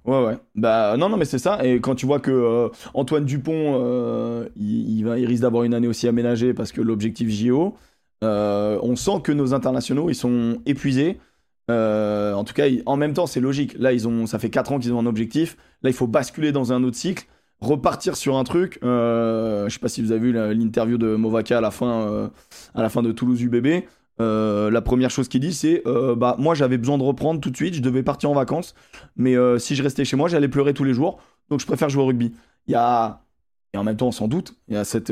Ouais, 0.05 0.23
ouais. 0.25 0.37
Bah 0.55 0.95
non, 0.97 1.09
non, 1.09 1.17
mais 1.17 1.25
c'est 1.25 1.37
ça. 1.39 1.63
Et 1.63 1.79
quand 1.79 1.93
tu 1.95 2.05
vois 2.05 2.19
que 2.19 2.31
euh, 2.31 2.69
Antoine 2.93 3.25
Dupont, 3.25 3.79
euh, 3.83 4.47
il, 4.55 4.97
il 4.97 5.03
va, 5.05 5.19
il 5.19 5.25
risque 5.27 5.43
d'avoir 5.43 5.63
une 5.63 5.73
année 5.75 5.87
aussi 5.87 6.07
aménagée 6.07 6.53
parce 6.53 6.71
que 6.71 6.81
l'objectif 6.81 7.29
JO, 7.29 7.75
euh, 8.23 8.79
on 8.81 8.95
sent 8.95 9.21
que 9.23 9.31
nos 9.31 9.53
internationaux, 9.53 10.09
ils 10.09 10.15
sont 10.15 10.59
épuisés. 10.65 11.19
Euh, 11.71 12.33
en 12.33 12.43
tout 12.43 12.53
cas, 12.53 12.65
en 12.85 12.97
même 12.97 13.13
temps, 13.13 13.25
c'est 13.25 13.39
logique. 13.39 13.75
Là, 13.77 13.93
ils 13.93 14.07
ont, 14.07 14.25
ça 14.25 14.39
fait 14.39 14.49
4 14.49 14.71
ans 14.73 14.79
qu'ils 14.79 14.93
ont 14.93 14.99
un 14.99 15.05
objectif. 15.05 15.57
Là, 15.83 15.89
il 15.89 15.93
faut 15.93 16.07
basculer 16.07 16.51
dans 16.51 16.73
un 16.73 16.83
autre 16.83 16.97
cycle, 16.97 17.25
repartir 17.59 18.15
sur 18.17 18.35
un 18.35 18.43
truc. 18.43 18.79
Euh, 18.83 19.67
je 19.67 19.73
sais 19.73 19.79
pas 19.79 19.87
si 19.87 20.01
vous 20.01 20.11
avez 20.11 20.21
vu 20.21 20.33
l'interview 20.33 20.97
de 20.97 21.15
Movaka 21.15 21.57
à 21.57 21.61
la 21.61 21.71
fin, 21.71 22.01
euh, 22.07 22.27
à 22.75 22.81
la 22.81 22.89
fin 22.89 23.01
de 23.01 23.11
Toulouse 23.11 23.41
UBB. 23.41 23.85
Euh, 24.19 24.69
la 24.69 24.81
première 24.81 25.09
chose 25.09 25.27
qu'il 25.27 25.41
dit, 25.41 25.53
c'est 25.53 25.83
bah 26.17 26.35
moi 26.37 26.53
j'avais 26.53 26.77
besoin 26.77 26.97
de 26.97 27.03
reprendre 27.03 27.39
tout 27.39 27.49
de 27.49 27.55
suite. 27.55 27.73
Je 27.73 27.81
devais 27.81 28.03
partir 28.03 28.29
en 28.29 28.33
vacances, 28.33 28.75
mais 29.15 29.35
si 29.57 29.75
je 29.75 29.81
restais 29.81 30.05
chez 30.05 30.15
moi, 30.15 30.29
j'allais 30.29 30.49
pleurer 30.49 30.73
tous 30.73 30.83
les 30.83 30.93
jours. 30.93 31.19
Donc 31.49 31.59
je 31.59 31.65
préfère 31.65 31.89
jouer 31.89 32.03
au 32.03 32.07
rugby. 32.07 32.33
Il 32.67 32.71
y 32.71 32.75
a 32.75 33.21
et 33.73 33.77
en 33.77 33.85
même 33.85 33.95
temps, 33.95 34.11
sans 34.11 34.27
doute, 34.27 34.55
il 34.67 34.75
y 34.75 34.77
a 34.77 34.83
cette 34.83 35.11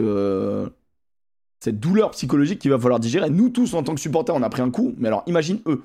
cette 1.59 1.79
douleur 1.79 2.11
psychologique 2.11 2.59
qu'il 2.59 2.71
va 2.71 2.79
falloir 2.79 2.99
digérer. 2.99 3.29
Nous 3.29 3.49
tous, 3.49 3.73
en 3.73 3.83
tant 3.83 3.93
que 3.93 4.01
supporters, 4.01 4.35
on 4.35 4.43
a 4.43 4.49
pris 4.49 4.61
un 4.61 4.69
coup. 4.69 4.93
Mais 4.97 5.07
alors, 5.07 5.23
imagine 5.27 5.59
eux. 5.65 5.83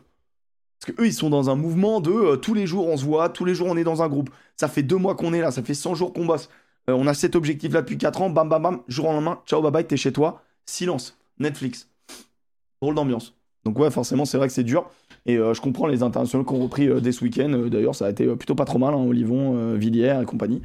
Parce 0.81 0.93
que 0.93 1.03
eux, 1.03 1.07
ils 1.07 1.15
sont 1.15 1.31
dans 1.31 1.51
un 1.51 1.55
mouvement 1.55 2.01
de 2.01 2.11
euh, 2.11 2.37
tous 2.37 2.55
les 2.55 2.67
jours 2.67 2.89
on 2.89 2.97
se 2.97 3.05
voit, 3.05 3.29
tous 3.29 3.45
les 3.45 3.55
jours 3.55 3.69
on 3.69 3.77
est 3.77 3.85
dans 3.85 4.03
un 4.03 4.09
groupe. 4.09 4.31
Ça 4.57 4.69
fait 4.69 4.83
deux 4.83 4.97
mois 4.97 5.15
qu'on 5.15 5.33
est 5.33 5.41
là, 5.41 5.51
ça 5.51 5.63
fait 5.63 5.75
100 5.75 5.95
jours 5.95 6.13
qu'on 6.13 6.27
bosse. 6.27 6.51
Euh, 6.91 6.93
on 6.93 7.07
a 7.07 7.15
cet 7.15 7.37
objectif-là 7.37 7.81
depuis 7.83 7.97
4 7.97 8.23
ans, 8.23 8.31
bam 8.31 8.49
bam 8.49 8.63
bam, 8.63 8.81
jour 8.89 9.09
en 9.09 9.15
lendemain, 9.15 9.41
ciao 9.47 9.63
bye 9.63 9.71
bye, 9.71 9.87
t'es 9.87 9.97
chez 9.97 10.13
toi, 10.13 10.43
silence, 10.67 11.17
Netflix. 11.39 11.89
Drôle 12.83 12.95
d'ambiance. 12.95 13.35
Donc 13.65 13.79
ouais, 13.79 13.91
forcément, 13.91 14.27
c'est 14.27 14.37
vrai 14.37 14.49
que 14.49 14.53
c'est 14.53 14.65
dur. 14.65 14.91
Et 15.25 15.39
euh, 15.39 15.55
je 15.55 15.63
comprends 15.63 15.87
les 15.87 16.03
internationaux 16.03 16.45
qui 16.45 16.53
ont 16.53 16.63
repris 16.63 17.01
dès 17.01 17.13
ce 17.13 17.25
week-end. 17.25 17.49
D'ailleurs, 17.71 17.95
ça 17.95 18.07
a 18.07 18.11
été 18.11 18.27
plutôt 18.37 18.55
pas 18.55 18.67
trop 18.67 18.79
mal, 18.79 18.93
hein, 18.93 18.99
Olivon, 18.99 19.75
Villiers 19.75 20.19
et 20.23 20.27
compagnie. 20.27 20.61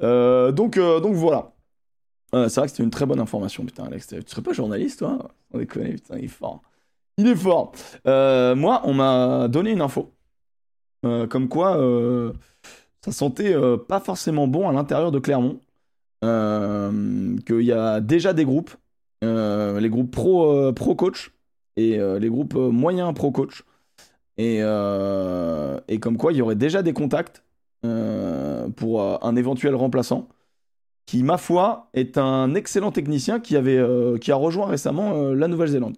Donc, 0.00 0.78
donc 0.78 1.14
voilà. 1.14 1.52
C'est 2.32 2.56
vrai 2.56 2.62
que 2.64 2.70
c'était 2.70 2.82
une 2.82 2.90
très 2.90 3.06
bonne 3.06 3.20
information, 3.20 3.64
putain, 3.64 3.84
Alex. 3.84 4.08
Tu 4.08 4.22
serais 4.26 4.42
pas 4.42 4.52
journaliste, 4.52 4.98
toi? 4.98 5.30
On 5.52 5.58
déconne, 5.58 5.94
putain, 5.94 6.18
il 6.18 6.24
est 6.24 6.28
fort. 6.28 6.60
Il 7.20 7.26
est 7.26 7.36
fort. 7.36 7.72
Euh, 8.06 8.54
moi, 8.56 8.80
on 8.84 8.94
m'a 8.94 9.46
donné 9.48 9.72
une 9.72 9.82
info. 9.82 10.10
Euh, 11.04 11.26
comme 11.26 11.48
quoi, 11.48 11.76
ça 13.04 13.12
sentait 13.12 13.54
euh, 13.54 13.76
pas 13.76 14.00
forcément 14.00 14.46
bon 14.46 14.68
à 14.68 14.72
l'intérieur 14.72 15.12
de 15.12 15.18
Clermont. 15.18 15.60
Qu'il 16.22 17.62
y 17.62 17.72
a 17.72 18.00
déjà 18.00 18.32
des 18.32 18.46
groupes, 18.46 18.70
les 19.20 19.88
groupes 19.90 20.10
pro, 20.10 20.50
euh, 20.50 20.72
pro 20.72 20.94
coach 20.94 21.32
et 21.76 21.98
les 21.98 22.28
groupes 22.30 22.54
moyens 22.54 23.12
pro 23.14 23.30
coach. 23.30 23.64
Et, 24.38 24.60
et 24.60 26.00
comme 26.00 26.16
quoi, 26.16 26.32
il 26.32 26.38
y 26.38 26.42
aurait 26.42 26.56
déjà 26.56 26.82
des 26.82 26.94
contacts 26.94 27.44
pour 28.76 29.24
un 29.24 29.36
éventuel 29.36 29.74
remplaçant 29.74 30.28
qui, 31.04 31.22
ma 31.22 31.36
foi, 31.36 31.90
est 31.92 32.16
un 32.16 32.54
excellent 32.54 32.92
technicien 32.92 33.40
qui, 33.40 33.56
avait, 33.56 33.82
qui 34.20 34.32
a 34.32 34.36
rejoint 34.36 34.68
récemment 34.68 35.34
la 35.34 35.48
Nouvelle-Zélande. 35.48 35.96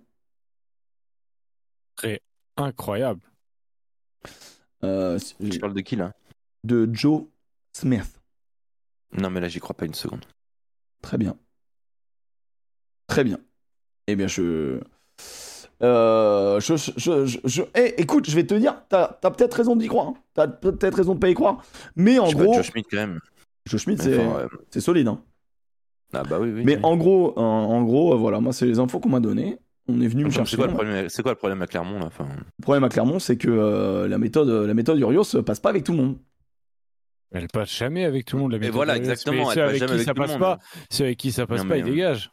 Incroyable. 2.57 3.21
Euh, 4.85 5.19
Tu 5.51 5.59
parles 5.59 5.75
de 5.75 5.81
qui 5.81 5.97
là? 5.97 6.13
De 6.65 6.89
Joe 6.93 7.25
Smith. 7.73 8.21
Non, 9.13 9.31
mais 9.31 9.41
là, 9.41 9.49
j'y 9.49 9.61
crois 9.61 9.77
pas 9.77 9.87
une 9.87 9.95
seconde. 9.95 10.25
Très 11.03 11.19
bien. 11.19 11.37
Très 13.07 13.25
bien. 13.25 13.39
Eh 14.07 14.17
bien, 14.17 14.27
je. 14.27 14.81
Euh, 15.83 16.61
je, 16.61 16.77
je, 16.77 17.27
je, 17.27 17.39
je- 17.45 17.63
Eh, 17.75 18.01
écoute, 18.01 18.29
je 18.29 18.35
vais 18.37 18.47
te 18.47 18.55
dire, 18.55 18.83
t'as 18.89 19.19
as, 19.23 19.31
peut-être 19.31 19.55
raison 19.55 19.75
d'y 19.77 19.89
croire. 19.89 20.09
hein. 20.09 20.15
T'as 20.35 20.47
peut-être 20.49 20.95
raison 20.97 21.15
de 21.15 21.19
pas 21.21 21.29
y 21.29 21.35
croire. 21.35 21.65
Mais 21.97 22.19
en 22.19 22.27
Je 22.27 22.37
gros, 22.37 22.55
Josh 22.55 22.71
Smith, 22.71 22.87
quand 22.91 22.97
même. 22.99 23.21
Joe 23.67 23.81
Schmidt, 23.81 24.03
c'est 24.03 24.19
Enfin, 24.19 24.49
euh, 24.77 24.81
solide. 24.81 25.09
hein. 25.09 25.23
Ah 26.13 26.23
bah 26.25 26.39
oui, 26.41 26.51
oui. 26.53 26.63
Mais 26.65 26.77
oui. 26.77 26.81
en 26.85 26.97
gros, 26.97 27.37
en, 27.39 27.43
en 27.43 27.83
gros, 27.83 28.13
euh, 28.13 28.17
voilà, 28.17 28.41
moi, 28.41 28.53
c'est 28.53 28.67
les 28.67 28.79
infos 28.79 29.01
qu'on 29.01 29.09
m'a 29.09 29.21
données. 29.21 29.59
On 29.89 30.01
est 30.01 30.07
venu 30.09 30.25
me 30.25 30.31
chercher. 30.31 30.53
C'est 30.53 30.57
quoi, 30.57 30.67
le 30.69 30.73
problème, 30.75 31.09
c'est 31.09 31.23
quoi 31.23 31.33
le 31.33 31.39
problème 31.39 31.61
à 31.63 31.67
Clermont 31.67 31.99
là 31.99 32.07
enfin, 32.07 32.29
Le 32.37 32.63
problème 32.63 32.85
à 32.85 32.89
Clermont, 32.89 33.19
c'est 33.19 33.37
que 33.37 33.49
euh, 33.51 34.07
la 34.09 34.19
méthode, 34.19 34.49
la 34.49 34.75
méthode 34.75 34.99
Urios 35.01 35.25
passe 35.45 35.59
pas 35.61 35.71
avec 35.71 35.83
tout 35.85 35.93
le 35.93 35.99
monde. 35.99 36.19
Elle 37.35 37.49
passe 37.49 37.75
jamais 37.77 38.05
avec 38.05 38.25
tout 38.27 38.37
le 38.37 38.43
monde. 38.43 38.53
La 38.53 38.59
Et 38.59 38.61
méthode 38.61 38.75
voilà, 38.75 38.93
Urios, 38.97 39.11
exactement, 39.11 39.37
mais 39.37 39.43
elle 39.43 39.55
ceux 39.55 39.61
passe 39.61 39.69
avec 39.71 39.79
jamais 39.81 39.89
qui 39.89 39.95
avec 39.95 40.05
ça 40.07 40.13
tout 40.15 40.21
le 40.21 40.25
passe 40.27 40.31
monde. 40.33 40.41
pas, 40.41 40.59
ceux 40.91 41.05
avec 41.05 41.19
qui 41.19 41.33
ça 41.33 41.47
passe 41.47 41.63
Non, 41.63 41.69
pas, 41.69 41.77
ils 41.79 41.83
euh, 41.83 41.87
dégagent. 41.87 42.31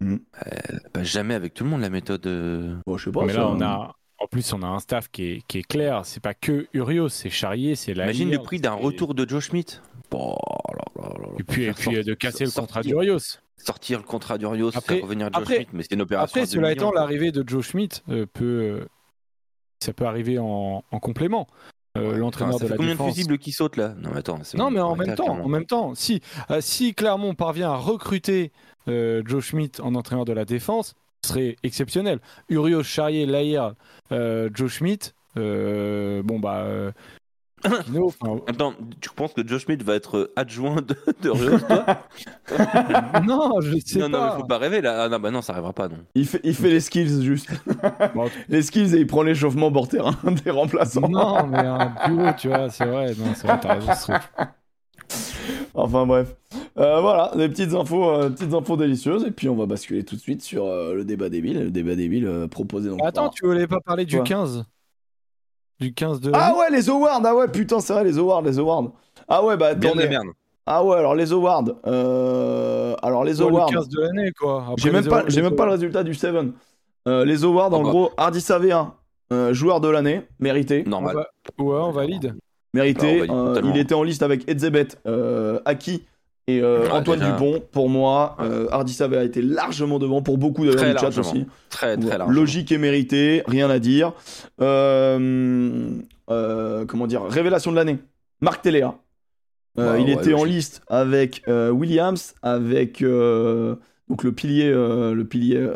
bah, 0.00 1.02
jamais 1.02 1.34
avec 1.34 1.54
tout 1.54 1.64
le 1.64 1.70
monde 1.70 1.80
la 1.80 1.90
méthode. 1.90 2.26
euh. 2.26 2.76
Bon, 2.86 2.96
je 2.98 3.04
sais 3.06 3.12
pas. 3.12 3.24
mais 3.24 3.32
ça- 3.32 3.38
là, 3.40 3.48
on 3.48 3.60
a. 3.60 3.94
En 4.18 4.26
plus, 4.26 4.52
on 4.52 4.62
a 4.62 4.66
un 4.66 4.78
staff 4.78 5.08
qui 5.10 5.24
est, 5.24 5.42
qui 5.48 5.58
est 5.58 5.62
clair. 5.62 6.02
C'est 6.04 6.22
pas 6.22 6.34
que 6.34 6.66
Urios, 6.72 7.08
c'est 7.08 7.30
Charrier, 7.30 7.74
c'est 7.74 7.94
la. 7.94 8.04
Imagine 8.04 8.30
le 8.30 8.38
prix 8.38 8.60
d'un 8.60 8.72
retour 8.74 9.14
de 9.14 9.28
Joe 9.28 9.42
Schmidt. 9.42 9.80
Oh 10.12 10.36
là 10.72 10.84
là 11.02 11.08
là 11.08 11.14
là. 11.20 11.28
Et 11.38 11.42
puis, 11.42 11.64
et 11.64 11.72
puis 11.72 11.96
euh, 11.96 12.02
de 12.04 12.14
casser 12.14 12.44
le 12.44 12.50
contrat 12.50 12.82
d'Urios. 12.82 13.18
Sortir 13.56 13.98
le 13.98 14.04
contrat 14.04 14.36
d'Urios, 14.38 14.72
faire 14.72 15.02
revenir 15.02 15.28
Joe 15.32 15.42
après- 15.42 15.54
Schmidt, 15.56 15.70
mais 15.72 15.82
c'est 15.84 15.94
une 15.94 16.02
opération. 16.02 16.40
Après, 16.40 16.46
cela 16.46 16.72
étant, 16.72 16.92
l'arrivée 16.92 17.32
de 17.32 17.44
Joe 17.46 17.64
Schmidt 17.64 18.02
euh, 18.10 18.26
peut. 18.26 18.44
euh, 18.44 18.84
ça 19.80 19.92
peut 19.92 20.06
arriver 20.06 20.38
en, 20.38 20.82
en 20.90 20.98
complément. 21.00 21.46
Euh, 21.96 22.12
Ouais, 22.12 22.18
L'entraîneur 22.18 22.58
de 22.58 22.66
la 22.66 22.76
combien 22.76 22.92
défense. 22.92 23.08
de 23.10 23.14
fusibles 23.14 23.38
qui 23.38 23.52
sautent 23.52 23.76
là? 23.76 23.94
Non 24.00 24.10
mais 24.12 24.18
attends. 24.18 24.40
Non, 24.54 24.70
mais 24.70 24.80
en 24.80 24.96
même 24.96 25.14
temps, 25.14 25.26
Clermont. 25.26 25.44
en 25.44 25.48
même 25.48 25.66
temps, 25.66 25.94
si, 25.94 26.20
euh, 26.50 26.60
si 26.60 26.92
Clermont 26.94 27.34
parvient 27.34 27.70
à 27.70 27.76
recruter 27.76 28.50
Joe 28.88 29.42
Schmidt 29.42 29.80
en 29.80 29.94
entraîneur 29.94 30.24
de 30.24 30.32
la 30.32 30.44
défense, 30.44 30.94
ce 31.24 31.28
serait 31.30 31.56
exceptionnel. 31.62 32.18
Urios, 32.48 32.82
Charrier, 32.82 33.26
euh, 34.12 34.50
Joe 34.52 34.70
Schmidt, 34.70 35.12
bon 35.36 36.38
bah. 36.40 36.66
Euh, 37.66 38.00
enfin, 38.04 38.40
Attends, 38.46 38.74
tu 39.00 39.10
penses 39.10 39.32
que 39.32 39.46
Joe 39.46 39.60
Schmidt 39.60 39.84
va 39.84 39.94
être 39.94 40.32
adjoint 40.36 40.76
de, 40.82 40.96
de 41.22 41.30
Rios, 41.30 41.58
toi? 41.68 41.84
Non, 43.26 43.60
je 43.60 43.78
sais 43.84 43.98
Non, 44.00 44.08
non, 44.08 44.18
pas. 44.18 44.34
mais 44.36 44.40
faut 44.42 44.46
pas 44.46 44.58
rêver 44.58 44.80
là. 44.80 45.04
Ah 45.04 45.08
non, 45.08 45.18
bah 45.20 45.30
non, 45.30 45.42
ça 45.42 45.52
arrivera 45.52 45.72
pas, 45.72 45.88
non. 45.88 45.98
Il 46.14 46.26
fait, 46.26 46.40
il 46.44 46.54
fait 46.54 46.70
les 46.70 46.80
skills 46.80 47.22
juste. 47.24 47.48
Les 48.48 48.62
skills 48.62 48.94
et 48.94 49.00
il 49.00 49.06
prend 49.06 49.22
l'échauffement 49.22 49.70
bord 49.70 49.88
terrain 49.88 50.14
des 50.44 50.50
remplaçants. 50.50 51.08
non, 51.08 51.46
mais 51.46 51.58
un 51.58 51.94
bureau, 52.08 52.32
tu 52.36 52.48
vois, 52.48 52.70
c'est 52.70 52.84
vrai. 52.86 53.14
Non, 53.18 53.32
c'est 53.34 53.46
vrai, 53.46 53.58
t'as 53.60 53.74
raison. 53.74 53.92
ce 53.94 54.12
truc. 54.12 54.22
Enfin 55.74 56.06
bref. 56.06 56.34
Euh, 56.78 57.00
voilà, 57.00 57.32
des 57.36 57.48
petites 57.48 57.72
infos, 57.74 58.08
euh, 58.10 58.30
petites 58.30 58.54
infos 58.54 58.76
délicieuses. 58.76 59.24
Et 59.24 59.30
puis 59.30 59.48
on 59.48 59.56
va 59.56 59.66
basculer 59.66 60.04
tout 60.04 60.16
de 60.16 60.20
suite 60.20 60.42
sur 60.42 60.66
euh, 60.66 60.94
le 60.94 61.04
débat 61.04 61.28
débile. 61.28 61.64
Le 61.64 61.70
débat 61.70 61.94
débile 61.96 62.26
euh, 62.26 62.46
proposé 62.48 62.88
donc 62.90 63.00
Attends, 63.02 63.24
par- 63.24 63.30
tu 63.30 63.46
voulais 63.46 63.66
pas 63.66 63.80
parler 63.80 64.04
du 64.04 64.16
Quoi? 64.16 64.24
15 64.24 64.64
Du 65.80 65.92
15 65.92 66.20
de. 66.20 66.30
Ah 66.34 66.54
ouais, 66.56 66.70
les 66.70 66.88
awards. 66.88 67.20
Ah 67.24 67.34
ouais, 67.34 67.48
putain, 67.48 67.80
c'est 67.80 67.92
vrai, 67.92 68.04
les 68.04 68.18
awards, 68.18 68.42
les 68.42 68.58
awards. 68.58 68.92
Ah 69.28 69.44
ouais, 69.44 69.56
bah 69.56 69.68
attendez. 69.68 70.08
merde. 70.08 70.28
Ah 70.66 70.82
ouais, 70.84 70.96
alors 70.96 71.14
les 71.14 71.32
awards. 71.32 71.64
Euh, 71.86 72.94
alors 73.02 73.24
les 73.24 73.40
awards. 73.42 73.68
le 73.70 73.76
15 73.76 73.88
de 73.88 74.00
l'année, 74.00 74.32
quoi. 74.32 74.66
J'ai 74.78 74.90
même 74.90 75.06
pas, 75.06 75.24
j'ai 75.26 75.42
même 75.42 75.56
pas 75.56 75.66
le 75.66 75.72
résultat 75.72 76.02
du 76.04 76.14
Seven. 76.14 76.52
Euh, 77.06 77.24
les 77.24 77.44
awards, 77.44 77.72
en 77.74 77.80
Ah 77.80 77.82
bah. 77.82 77.88
gros, 77.90 78.10
Hardy 78.16 78.38
V1, 78.38 78.86
euh, 79.32 79.52
joueur 79.52 79.80
de 79.80 79.88
l'année, 79.88 80.22
mérité. 80.38 80.84
Normal. 80.86 81.16
Ouais, 81.16 81.24
on 81.58 81.90
valide. 81.90 82.34
Mérité. 82.72 83.26
Bah, 83.26 83.26
on 83.28 83.28
valide 83.28 83.30
Euh, 83.30 83.48
totalement. 83.54 83.74
il 83.74 83.80
était 83.80 83.94
en 83.94 84.02
liste 84.02 84.22
avec 84.22 84.48
Edzebet, 84.50 84.88
euh, 85.06 85.60
Aki 85.66 86.04
et 86.46 86.60
euh, 86.60 86.82
Ouais, 86.82 86.90
Antoine 86.90 87.20
déjà. 87.20 87.32
Dupont. 87.32 87.62
Pour 87.72 87.88
moi, 87.88 88.36
euh, 88.40 88.66
Hardy 88.70 88.92
Savé 88.92 89.16
a 89.16 89.24
été 89.24 89.40
largement 89.40 89.98
devant, 89.98 90.22
pour 90.22 90.38
beaucoup 90.38 90.66
d'ailleurs 90.66 90.76
du 90.76 90.98
chat 90.98 91.02
largement. 91.02 91.30
aussi. 91.30 91.46
Très, 91.70 91.96
très 91.96 92.18
large. 92.18 92.32
Logique 92.32 92.70
et 92.72 92.78
mérité, 92.78 93.42
rien 93.46 93.70
à 93.70 93.78
dire. 93.78 94.12
Euh, 94.60 95.90
euh, 96.30 96.84
comment 96.86 97.06
dire 97.06 97.22
Révélation 97.24 97.70
de 97.70 97.76
l'année, 97.76 97.98
Marc 98.40 98.62
Téléa. 98.62 98.94
Il 99.76 99.82
ouais, 99.82 100.12
était 100.12 100.34
en 100.34 100.44
liste 100.44 100.82
avec 100.86 101.42
Williams, 101.48 102.34
avec 102.42 103.02
donc 103.02 104.22
le 104.22 104.32
pilier, 104.32 104.70
le 104.70 105.24
pilier 105.24 105.66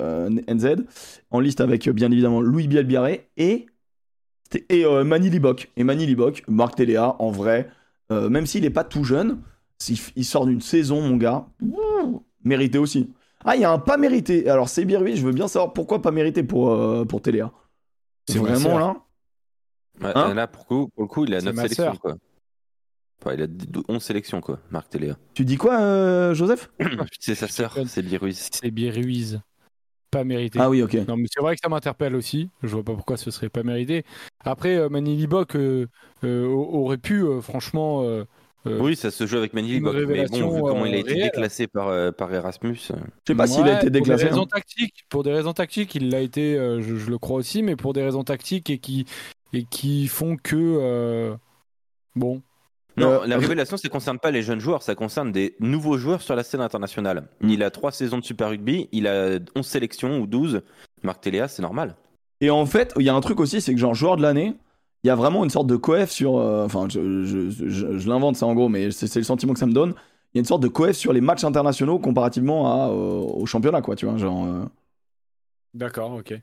NZ, 0.48 0.84
en 1.32 1.40
liste 1.40 1.60
avec 1.60 1.88
bien 1.88 2.12
évidemment 2.12 2.40
Louis 2.40 2.68
Bielbiaré 2.68 3.26
et 3.37 3.66
et 4.69 4.84
Mani 5.02 5.30
Libok. 5.30 5.71
Et 5.76 5.82
Mani 5.82 6.06
Libok, 6.06 6.45
Marc 6.47 6.76
Téléa, 6.76 7.16
en 7.19 7.32
vrai, 7.32 7.69
même 8.08 8.47
s'il 8.47 8.64
est 8.64 8.71
pas 8.71 8.84
tout 8.84 9.02
jeune, 9.02 9.38
il 10.17 10.25
sort 10.25 10.47
d'une 10.47 10.60
saison, 10.60 11.00
mon 11.00 11.17
gars, 11.17 11.47
ouh, 11.62 12.25
mérité 12.45 12.78
aussi. 12.78 13.10
Ah, 13.45 13.54
il 13.56 13.62
y 13.62 13.64
a 13.64 13.71
un 13.71 13.78
pas 13.78 13.97
mérité. 13.97 14.49
Alors, 14.49 14.69
c'est 14.69 14.84
Birui, 14.84 15.17
je 15.17 15.25
veux 15.25 15.32
bien 15.32 15.49
savoir 15.49 15.73
pourquoi 15.73 16.02
pas 16.02 16.10
mérité 16.10 16.43
pour, 16.43 16.71
euh, 16.71 17.04
pour 17.04 17.23
Téléa. 17.23 17.52
C'est 18.28 18.38
vraiment 18.38 18.78
là 18.78 18.97
Hein 20.00 20.34
là, 20.34 20.47
pour, 20.47 20.62
le 20.62 20.67
coup, 20.67 20.88
pour 20.95 21.02
le 21.02 21.08
coup, 21.08 21.25
il 21.25 21.34
a 21.34 21.41
C'est 21.41 21.47
9 21.47 21.54
ma 21.54 21.62
sélections, 21.62 21.97
quoi. 21.97 22.17
Enfin, 23.21 23.34
il 23.34 23.43
a 23.43 23.47
11 23.88 24.02
sélections, 24.02 24.41
quoi, 24.41 24.60
Marc 24.71 24.91
Téléa. 24.91 25.17
Tu 25.34 25.45
dis 25.45 25.56
quoi, 25.56 25.80
euh, 25.80 26.34
Joseph 26.34 26.71
C'est 27.19 27.34
sa 27.34 27.49
sœur, 27.49 27.76
c'est 27.86 28.02
Biruiz. 28.02 28.49
C'est 28.52 28.71
Biruiz. 28.71 29.41
Pas 30.10 30.25
mérité. 30.25 30.58
Ah 30.60 30.71
oui, 30.71 30.82
ok. 30.82 30.95
Non, 31.06 31.17
mais 31.17 31.26
c'est 31.30 31.43
vrai 31.43 31.54
que 31.54 31.60
ça 31.62 31.69
m'interpelle 31.69 32.14
aussi. 32.14 32.49
Je 32.62 32.69
vois 32.69 32.82
pas 32.82 32.95
pourquoi 32.95 33.17
ce 33.17 33.30
serait 33.30 33.50
pas 33.50 33.62
mérité. 33.62 34.04
Après, 34.43 34.76
euh, 34.76 34.88
Manny 34.88 35.17
Libok 35.17 35.54
euh, 35.56 35.86
euh, 36.25 36.47
aurait 36.47 36.99
pu, 36.99 37.23
euh, 37.23 37.41
franchement. 37.41 38.04
Euh, 38.66 38.78
Oui, 38.80 38.97
ça 38.97 39.10
se 39.10 39.26
joue 39.26 39.36
avec 39.38 39.52
Libok, 39.54 40.04
mais 40.06 40.26
bon, 40.26 40.50
vu 40.50 40.64
comment 40.64 40.86
il 40.86 40.94
a 40.94 40.99
euh, 40.99 41.00
été 41.00 41.14
réelle. 41.14 41.23
déclassé 41.23 41.66
par, 41.66 41.88
euh, 41.88 42.12
par 42.12 42.32
Erasmus. 42.32 42.76
Je 42.76 42.94
sais 43.26 43.34
pas 43.34 43.47
s'il 43.47 43.68
a 43.68 43.73
été 43.73 43.90
Pour 43.90 43.90
déclassé. 43.90 44.25
des 44.25 44.30
raisons 44.30 44.42
hein. 44.44 44.47
tactiques, 44.47 45.04
pour 45.08 45.23
des 45.23 45.32
raisons 45.32 45.52
tactiques, 45.52 45.94
il 45.94 46.10
l'a 46.10 46.21
été, 46.21 46.56
euh, 46.56 46.80
je, 46.82 46.97
je 46.97 47.10
le 47.10 47.18
crois 47.18 47.36
aussi, 47.38 47.62
mais 47.62 47.76
pour 47.76 47.92
des 47.92 48.02
raisons 48.02 48.25
tactiques 48.25 48.71
et 48.71 48.78
qui 48.78 49.06
et 49.52 49.64
qui 49.64 50.08
font 50.08 50.36
que 50.36 50.56
euh, 50.56 51.34
bon. 52.16 52.42
Non, 52.97 53.23
Euh, 53.23 53.26
la 53.26 53.38
révélation, 53.38 53.76
ça 53.76 53.88
concerne 53.88 54.18
pas 54.18 54.30
les 54.32 54.42
jeunes 54.42 54.58
joueurs, 54.60 54.82
ça 54.82 54.94
concerne 54.97 55.30
des 55.32 55.54
nouveaux 55.60 55.97
joueurs 55.99 56.21
sur 56.21 56.34
la 56.34 56.42
scène 56.42 56.60
internationale. 56.60 57.28
Il 57.42 57.62
a 57.62 57.71
3 57.71 57.92
saisons 57.92 58.18
de 58.18 58.25
Super 58.25 58.49
Rugby, 58.50 58.88
il 58.92 59.06
a 59.06 59.38
11 59.54 59.64
sélections 59.66 60.18
ou 60.21 60.26
12. 60.26 60.62
Marc 61.04 61.21
Téléa, 61.23 61.47
c'est 61.49 61.62
normal. 61.62 61.97
Et 62.40 62.50
en 62.50 62.66
fait, 62.66 62.92
il 62.99 63.04
y 63.04 63.08
a 63.08 63.14
un 63.14 63.21
truc 63.21 63.38
aussi, 63.40 63.60
c'est 63.60 63.73
que 63.73 63.78
genre 63.80 63.94
joueur 63.94 64.16
de 64.16 64.23
l'année, 64.23 64.54
il 65.04 65.06
y 65.08 65.11
a 65.11 65.15
vraiment 65.15 65.45
une 65.45 65.50
sorte 65.50 65.67
de 65.67 65.76
coef 65.76 66.11
sur. 66.11 66.37
euh, 66.39 66.65
Enfin, 66.65 66.87
je, 66.91 67.25
je, 67.25 67.50
je- 67.50 67.99
je 67.99 68.08
l'invente 68.08 68.37
ça 68.37 68.47
en 68.47 68.54
gros, 68.54 68.69
mais 68.69 68.91
c'est 68.91 69.06
c'est 69.06 69.21
le 69.21 69.25
sentiment 69.25 69.52
que 69.52 69.58
ça 69.61 69.67
me 69.67 69.73
donne. 69.73 69.91
Il 70.34 70.37
y 70.37 70.39
a 70.39 70.41
une 70.41 70.45
sorte 70.45 70.63
de 70.63 70.69
coef 70.69 70.97
sur 70.97 71.13
les 71.13 71.21
matchs 71.21 71.45
internationaux 71.45 71.99
comparativement 71.99 72.67
à, 72.84 72.89
euh, 72.91 72.93
au 73.21 73.47
championnat, 73.47 73.80
quoi, 73.80 73.97
tu 73.97 74.06
vois. 74.06 74.17
Genre, 74.19 74.45
euh. 74.47 74.65
D'accord, 75.75 76.13
ok. 76.15 76.34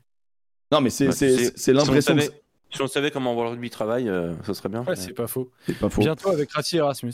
Non, 0.72 0.80
mais 0.80 0.90
c'est 0.90 1.06
Bah, 1.06 1.12
c'est 1.12 1.72
l'impression. 1.72 1.84
Si 1.84 2.10
on 2.12 2.16
que 2.16 2.22
savait, 2.22 2.42
si 2.74 2.82
on 2.82 2.86
savait 2.88 3.10
comment 3.10 3.34
World 3.34 3.52
Rugby 3.52 3.70
travaille, 3.70 4.08
euh, 4.08 4.34
ce 4.42 4.54
serait 4.54 4.68
bien. 4.68 4.82
Ouais, 4.84 4.96
c'est 4.96 5.12
pas 5.12 5.26
faux. 5.26 5.50
C'est 5.66 5.78
pas 5.78 5.88
faux. 5.88 6.00
Bientôt 6.02 6.30
avec 6.30 6.50
Rassi 6.52 6.78
Erasmus. 6.78 7.12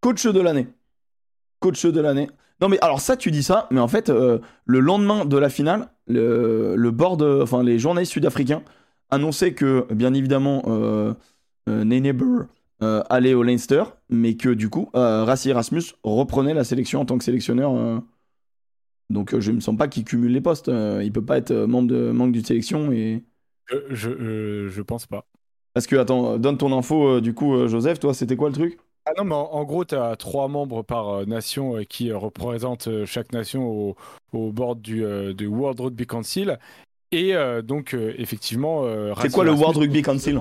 Coach 0.00 0.26
de 0.26 0.40
l'année. 0.40 0.66
Coach 1.60 1.84
de 1.84 2.00
l'année. 2.00 2.28
Non, 2.60 2.68
mais 2.68 2.78
alors 2.80 3.00
ça, 3.00 3.16
tu 3.16 3.30
dis 3.30 3.42
ça, 3.42 3.66
mais 3.70 3.80
en 3.80 3.88
fait, 3.88 4.08
euh, 4.08 4.38
le 4.64 4.80
lendemain 4.80 5.24
de 5.24 5.36
la 5.36 5.48
finale, 5.50 5.88
le, 6.06 6.74
le 6.76 6.90
board, 6.90 7.22
enfin, 7.42 7.62
les 7.62 7.78
journalistes 7.78 8.12
sud-africains 8.12 8.62
annonçaient 9.12 9.54
que, 9.54 9.86
bien 9.92 10.12
évidemment, 10.14 10.62
euh, 10.66 11.14
euh, 11.68 11.84
euh, 12.82 13.02
allait 13.08 13.34
au 13.34 13.44
Leinster, 13.44 13.84
mais 14.08 14.36
que 14.36 14.48
du 14.48 14.68
coup, 14.68 14.90
euh, 14.96 15.24
Rassi 15.24 15.50
Erasmus 15.50 15.82
reprenait 16.02 16.54
la 16.54 16.64
sélection 16.64 17.00
en 17.00 17.04
tant 17.04 17.16
que 17.16 17.22
sélectionneur. 17.24 18.02
Donc, 19.10 19.38
je 19.38 19.50
ne 19.50 19.56
me 19.56 19.60
sens 19.60 19.76
pas 19.76 19.88
qu'il 19.88 20.04
cumule 20.04 20.32
les 20.32 20.40
postes. 20.40 20.68
euh, 20.68 21.02
il 21.04 21.12
peut 21.12 21.24
pas 21.24 21.38
être 21.38 21.52
membre 21.52 21.88
de 21.88 22.30
d'une 22.32 22.44
sélection 22.44 22.90
et. 22.90 23.22
Je, 23.90 24.68
je, 24.68 24.82
pense 24.82 25.06
pas. 25.06 25.24
Parce 25.74 25.86
que, 25.86 25.96
attends, 25.96 26.38
donne 26.38 26.58
ton 26.58 26.76
info, 26.76 27.20
du 27.20 27.34
coup, 27.34 27.68
Joseph, 27.68 28.00
toi, 28.00 28.14
c'était 28.14 28.36
quoi 28.36 28.48
le 28.48 28.54
truc? 28.54 28.78
Ah 29.04 29.12
non, 29.16 29.24
mais 29.24 29.34
en, 29.34 29.44
en 29.52 29.64
gros, 29.64 29.84
tu 29.84 29.94
as 29.94 30.16
trois 30.16 30.48
membres 30.48 30.82
par 30.82 31.26
nation 31.26 31.76
qui 31.88 32.12
représentent 32.12 33.04
chaque 33.04 33.32
nation 33.32 33.68
au, 33.68 33.96
au 34.32 34.52
bord 34.52 34.76
du, 34.76 35.04
du 35.34 35.46
World 35.46 35.80
Rugby 35.80 36.06
Council. 36.06 36.58
Et 37.12 37.34
euh, 37.36 37.62
donc, 37.62 37.94
euh, 37.94 38.14
effectivement. 38.18 38.84
euh, 38.84 39.12
C'est 39.20 39.30
quoi 39.30 39.44
le 39.44 39.52
World 39.52 39.76
Rugby 39.76 40.02
Council? 40.02 40.40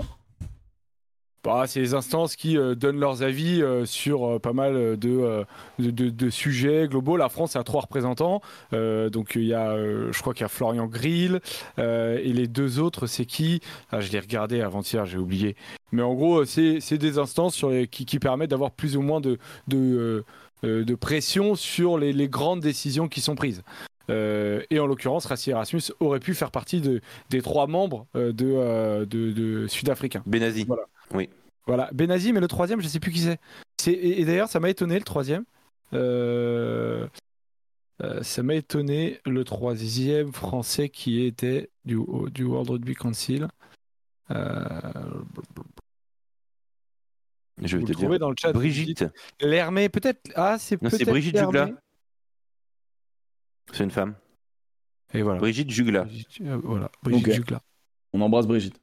Bah, 1.44 1.64
c'est 1.66 1.80
les 1.80 1.96
instances 1.96 2.36
qui 2.36 2.56
euh, 2.56 2.76
donnent 2.76 3.00
leurs 3.00 3.24
avis 3.24 3.64
euh, 3.64 3.84
sur 3.84 4.26
euh, 4.28 4.38
pas 4.40 4.54
mal 4.54 4.96
de, 4.96 5.10
euh, 5.10 5.44
de, 5.80 5.90
de- 5.90 6.10
de 6.12 6.30
sujets 6.30 6.88
globaux. 6.88 7.18
La 7.18 7.30
France 7.30 7.56
a 7.56 7.64
trois 7.64 7.82
représentants. 7.82 8.42
Euh, 8.74 9.10
donc 9.10 9.32
il 9.34 9.46
y 9.46 9.54
a, 9.56 9.72
euh, 9.72 10.12
je 10.12 10.22
crois 10.22 10.36
qu'il 10.36 10.44
y 10.44 10.46
a 10.46 10.50
Florian 10.50 10.86
Grill 10.86 11.40
euh, 11.80 12.20
et 12.24 12.32
les 12.32 12.48
deux 12.48 12.78
autres, 12.80 13.08
c'est 13.08 13.26
qui? 13.26 13.60
Ah, 13.92 14.02
Je 14.02 14.12
l'ai 14.12 14.20
regardé 14.20 14.62
avant-hier, 14.62 15.08
j'ai 15.08 15.18
oublié. 15.18 15.56
Mais 15.92 16.04
en 16.04 16.14
gros, 16.14 16.46
c'est 16.46 16.80
c'est 16.80 17.00
des 17.00 17.18
instances 17.18 17.56
sur 17.56 17.72
les- 17.72 17.88
qui, 17.88 18.06
qui 18.06 18.20
permettent 18.20 18.52
d'avoir 18.52 18.70
plus 18.70 18.96
ou 18.96 19.02
moins 19.02 19.20
de, 19.20 19.40
de, 19.68 20.24
de 20.62 20.96
pression 20.96 21.56
sur 21.56 21.98
les, 21.98 22.14
les 22.14 22.30
grandes 22.30 22.60
décisions 22.62 23.08
qui 23.08 23.20
sont 23.20 23.34
prises. 23.34 23.64
Euh, 24.10 24.62
et 24.70 24.80
en 24.80 24.88
l'occurrence, 24.88 25.26
Rassi 25.26 25.52
Erasmus 25.52 25.82
aurait 26.00 26.20
pu 26.20 26.34
faire 26.34 26.52
partie 26.52 26.82
de, 26.82 27.02
des 27.30 27.42
trois 27.42 27.68
membres 27.68 28.08
euh, 28.16 28.34
de, 28.34 28.46
euh, 28.48 29.06
de, 29.06 29.32
de 29.32 29.68
Sud-Africains. 29.68 30.24
Benazi. 30.26 30.66
Voilà. 30.66 30.84
Voilà, 31.68 31.90
Benazi, 31.94 32.34
mais 32.34 32.40
le 32.40 32.48
troisième, 32.48 32.82
je 32.82 32.88
sais 32.88 33.00
plus 33.00 33.12
qui 33.12 33.20
c'est. 33.20 33.40
Et, 33.92 34.22
et 34.22 34.26
d'ailleurs, 34.26 34.50
ça 34.50 34.60
m'a 34.60 34.70
étonné 34.70 34.98
le 34.98 35.04
troisième. 35.06 35.44
Euh, 35.94 37.06
euh, 38.02 38.24
ça 38.24 38.42
m'a 38.42 38.56
étonné 38.56 39.20
le 39.26 39.44
troisième 39.44 40.34
français 40.34 40.90
qui 40.90 41.24
était 41.24 41.70
du, 41.86 41.96
au- 41.98 42.30
du 42.30 42.44
World 42.46 42.70
Rugby 42.72 42.96
Council. 42.96 43.48
Euh, 44.32 44.66
Je 47.62 47.78
vais 47.78 47.82
Vous 47.82 47.88
te 47.94 48.02
le 48.02 48.08
dire. 48.10 48.20
dans 48.20 48.30
le 48.30 48.36
chat. 48.40 48.52
Brigitte. 48.54 49.06
L'Hermé, 49.40 49.88
peut-être. 49.90 50.22
Ah, 50.36 50.58
c'est 50.58 50.78
peut-être. 50.78 50.98
c'est 50.98 51.06
Brigitte 51.06 51.36
l'Hermé. 51.36 51.74
C'est 53.74 53.84
une 53.84 53.92
femme. 53.92 54.16
Et 55.14 55.22
voilà. 55.22 55.40
Brigitte 55.40 55.70
Jugla. 55.70 56.04
Brigitte, 56.06 56.42
euh, 56.42 56.58
voilà. 56.64 56.90
Brigitte. 57.04 57.34
Jugla. 57.34 57.62
On 58.14 58.22
embrasse 58.22 58.48
Brigitte. 58.48 58.76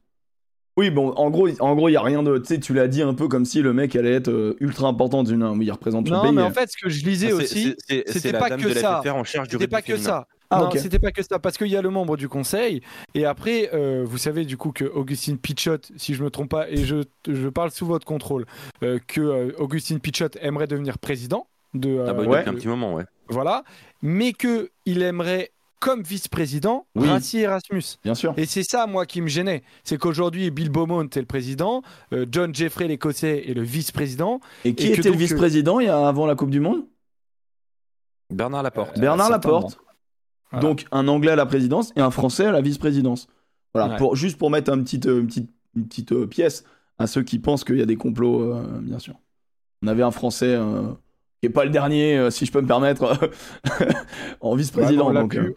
Oui, 0.77 0.91
bon, 0.91 1.09
en 1.11 1.29
gros, 1.29 1.49
en 1.59 1.75
gros, 1.75 1.89
il 1.89 1.93
y 1.93 1.97
a 1.97 2.01
rien 2.01 2.23
de, 2.23 2.37
tu 2.37 2.45
sais, 2.45 2.59
tu 2.59 2.73
l'as 2.73 2.87
dit 2.87 3.01
un 3.01 3.13
peu 3.13 3.27
comme 3.27 3.43
si 3.43 3.61
le 3.61 3.73
mec 3.73 3.95
allait 3.97 4.13
être 4.13 4.29
euh, 4.29 4.55
ultra 4.61 4.87
important 4.87 5.23
d'une, 5.23 5.43
hein, 5.43 5.57
il 5.59 5.69
représente 5.71 6.05
tout 6.05 6.11
le 6.11 6.17
Non, 6.17 6.23
pays. 6.23 6.31
mais 6.31 6.41
en 6.41 6.51
fait, 6.51 6.69
ce 6.71 6.77
que 6.81 6.89
je 6.89 7.03
lisais 7.03 7.31
Ah, 7.31 7.35
aussi, 7.35 7.75
c'était 8.07 8.31
pas 8.31 8.47
dame 8.49 8.61
que 8.61 8.69
de 8.69 8.73
ça. 8.75 8.91
la 8.91 9.01
FFR 9.01 9.15
en 9.15 9.23
charge 9.25 9.47
du 9.49 9.55
c'était 9.57 9.67
pas 9.67 9.81
que 9.81 9.87
féminin. 9.95 10.05
ça. 10.07 10.27
Ah, 10.51 10.61
non, 10.61 10.71
c'était 10.71 10.97
pas 10.99 11.11
que 11.11 11.21
ça, 11.21 11.37
parce 11.37 11.57
qu'il 11.57 11.67
y 11.67 11.75
a 11.75 11.81
le 11.81 11.89
membre 11.89 12.15
du 12.17 12.29
conseil, 12.29 12.81
et 13.13 13.25
après, 13.25 13.69
euh, 13.73 14.03
vous 14.07 14.17
savez 14.17 14.45
du 14.45 14.55
coup 14.57 14.71
que 14.71 14.85
Augustine 14.85 15.37
Pichot, 15.37 15.77
si 15.97 16.13
je 16.15 16.23
me 16.23 16.29
trompe 16.31 16.49
pas, 16.49 16.69
et 16.71 16.77
je, 16.85 17.03
je 17.27 17.49
parle 17.49 17.69
sous 17.71 17.85
votre 17.85 18.05
contrôle, 18.05 18.45
euh, 18.81 18.99
que 19.05 19.19
euh, 19.21 19.51
Augustine 19.59 19.99
Pichot 19.99 20.29
aimerait 20.41 20.65
devenir 20.67 20.97
président 20.97 21.45
de. 21.73 22.03
Ah 22.07 22.13
bah, 22.13 22.23
euh, 22.23 22.27
Ouais. 22.27 22.47
un 22.47 22.53
petit 22.53 22.67
moment, 22.67 22.93
ouais. 22.95 23.05
Voilà, 23.29 23.63
mais 24.01 24.33
que 24.33 24.69
il 24.85 25.01
aimerait 25.01 25.51
comme 25.79 26.01
vice-président 26.03 26.87
Oui. 26.95 27.07
Rassi 27.07 27.39
Erasmus. 27.39 27.83
Bien 28.03 28.13
sûr. 28.15 28.33
Et 28.37 28.45
c'est 28.45 28.63
ça, 28.63 28.85
moi, 28.85 29.05
qui 29.05 29.21
me 29.21 29.27
gênait. 29.27 29.63
C'est 29.83 29.97
qu'aujourd'hui, 29.97 30.51
Bill 30.51 30.69
Beaumont 30.69 31.07
est 31.07 31.15
le 31.19 31.25
président, 31.25 31.83
euh, 32.11 32.25
John 32.29 32.53
Jeffrey, 32.53 32.87
l'écossais, 32.87 33.45
est 33.49 33.53
le 33.53 33.61
vice-président. 33.61 34.41
Et 34.65 34.75
qui 34.75 34.87
Et 34.87 34.89
était 34.89 35.03
le 35.03 35.11
donc, 35.11 35.15
vice-président 35.19 35.79
il 35.79 35.85
y 35.85 35.89
a 35.89 36.07
avant 36.07 36.25
la 36.25 36.35
Coupe 36.35 36.49
du 36.49 36.59
Monde? 36.59 36.85
Bernard 38.29 38.63
Laporte. 38.63 38.97
Euh, 38.97 39.01
Bernard. 39.01 39.29
Laporte. 39.29 39.79
Voilà. 40.51 40.67
Donc 40.67 40.85
un 40.91 41.07
Anglais 41.07 41.31
à 41.31 41.35
la 41.35 41.45
présidence 41.45 41.91
et 41.95 42.01
un 42.01 42.11
Français 42.11 42.45
à 42.47 42.51
la 42.51 42.61
vice-présidence. 42.61 43.27
Voilà, 43.73 43.91
Ouais. 43.93 43.97
pour, 43.97 44.15
juste 44.15 44.37
pour 44.37 44.49
mettre 44.49 44.71
un 44.71 44.81
petit, 44.83 44.99
euh, 45.05 45.19
une 45.21 45.27
petite, 45.27 45.49
une 45.75 45.87
petite 45.87 46.11
euh, 46.11 46.25
pièce 46.27 46.63
à 46.97 47.05
ceux 47.07 47.21
qui 47.23 47.37
pensent 47.39 47.63
qu'il 47.63 47.77
y 47.77 47.81
a 47.81 47.85
des 47.85 47.95
complots, 47.95 48.41
euh, 48.53 48.79
bien 48.81 48.99
sûr. 48.99 49.13
On 49.83 49.87
avait 49.87 50.03
un 50.03 50.11
Français 50.11 50.55
euh, 50.55 50.81
qui 51.41 51.47
est 51.47 51.49
pas 51.49 51.63
le 51.63 51.69
dernier, 51.69 52.17
euh, 52.17 52.29
si 52.29 52.45
je 52.45 52.51
peux 52.51 52.61
me 52.61 52.67
permettre, 52.67 53.17
en 54.41 54.51
Bah, 54.51 54.57
vice-président. 54.57 55.13
euh, 55.15 55.53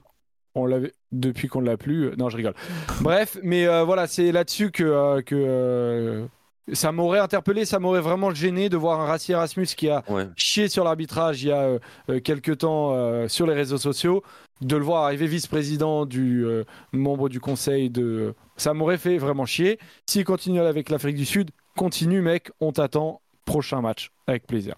On 0.54 0.66
l'avait 0.66 0.92
depuis 1.12 1.48
qu'on 1.48 1.60
l'a 1.60 1.76
plus. 1.76 2.06
euh, 2.08 2.14
Non, 2.16 2.28
je 2.28 2.36
rigole. 2.36 2.54
Bref, 3.00 3.38
mais 3.42 3.66
euh, 3.66 3.84
voilà, 3.84 4.06
c'est 4.06 4.32
là-dessus 4.32 4.70
que, 4.70 4.84
euh, 4.84 5.22
que 5.22 5.34
euh, 5.34 6.26
ça 6.72 6.92
m'aurait 6.92 7.18
interpellé, 7.18 7.64
ça 7.64 7.78
m'aurait 7.78 8.00
vraiment 8.00 8.32
gêné 8.32 8.68
de 8.68 8.76
voir 8.76 9.00
un 9.00 9.06
Rassi 9.06 9.32
Erasmus 9.32 9.66
qui 9.76 9.88
a 9.88 10.04
Ouais. 10.08 10.28
chié 10.36 10.68
sur 10.68 10.84
l'arbitrage 10.84 11.42
il 11.42 11.48
y 11.48 11.52
a 11.52 11.60
euh, 11.62 11.78
euh, 12.10 12.20
quelques 12.20 12.58
temps 12.58 12.92
euh, 12.94 13.26
sur 13.28 13.46
les 13.46 13.54
réseaux 13.54 13.78
sociaux, 13.78 14.22
de 14.60 14.76
le 14.76 14.84
voir 14.84 15.04
arriver 15.04 15.26
vice-président 15.26 16.06
du 16.06 16.44
euh, 16.44 16.64
membre 16.92 17.28
du 17.28 17.40
conseil 17.40 17.90
de. 17.90 18.34
Ça 18.56 18.74
m'aurait 18.74 18.98
fait 18.98 19.18
vraiment 19.18 19.46
chier. 19.46 19.78
S'il 20.06 20.24
continue 20.24 20.60
avec 20.60 20.88
l'Afrique 20.90 21.16
du 21.16 21.24
Sud, 21.24 21.50
continue, 21.76 22.20
mec, 22.20 22.50
on 22.60 22.72
t'attend. 22.72 23.20
Prochain 23.44 23.80
match, 23.80 24.12
avec 24.28 24.46
plaisir. 24.46 24.76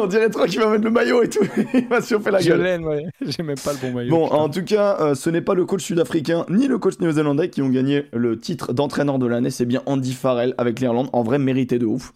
On 0.00 0.06
dirait 0.06 0.30
trop 0.30 0.44
qu'il 0.44 0.60
va 0.60 0.70
mettre 0.70 0.84
le 0.84 0.90
maillot 0.90 1.22
et 1.24 1.28
tout. 1.28 1.44
Il 1.74 1.88
va 1.88 2.00
se 2.00 2.16
faire 2.18 2.32
la 2.32 2.40
Je 2.40 2.48
gueule. 2.50 2.62
l'aime, 2.62 2.84
ouais. 2.84 3.06
J'ai 3.20 3.42
même 3.42 3.56
pas 3.58 3.72
le 3.72 3.78
bon 3.80 3.92
maillot. 3.92 4.10
Bon, 4.10 4.24
putain. 4.26 4.36
en 4.36 4.48
tout 4.48 4.62
cas, 4.64 4.96
euh, 5.00 5.14
ce 5.16 5.30
n'est 5.30 5.40
pas 5.40 5.54
le 5.54 5.64
coach 5.64 5.82
sud-africain 5.82 6.46
ni 6.48 6.68
le 6.68 6.78
coach 6.78 6.98
néo-zélandais 7.00 7.50
qui 7.50 7.60
ont 7.62 7.68
gagné 7.68 8.06
le 8.12 8.38
titre 8.38 8.72
d'entraîneur 8.72 9.18
de 9.18 9.26
l'année, 9.26 9.50
c'est 9.50 9.66
bien 9.66 9.82
Andy 9.86 10.12
Farrell 10.12 10.54
avec 10.58 10.78
l'Irlande, 10.78 11.08
en 11.12 11.22
vrai 11.24 11.38
mérité 11.40 11.78
de 11.80 11.86
ouf. 11.86 12.12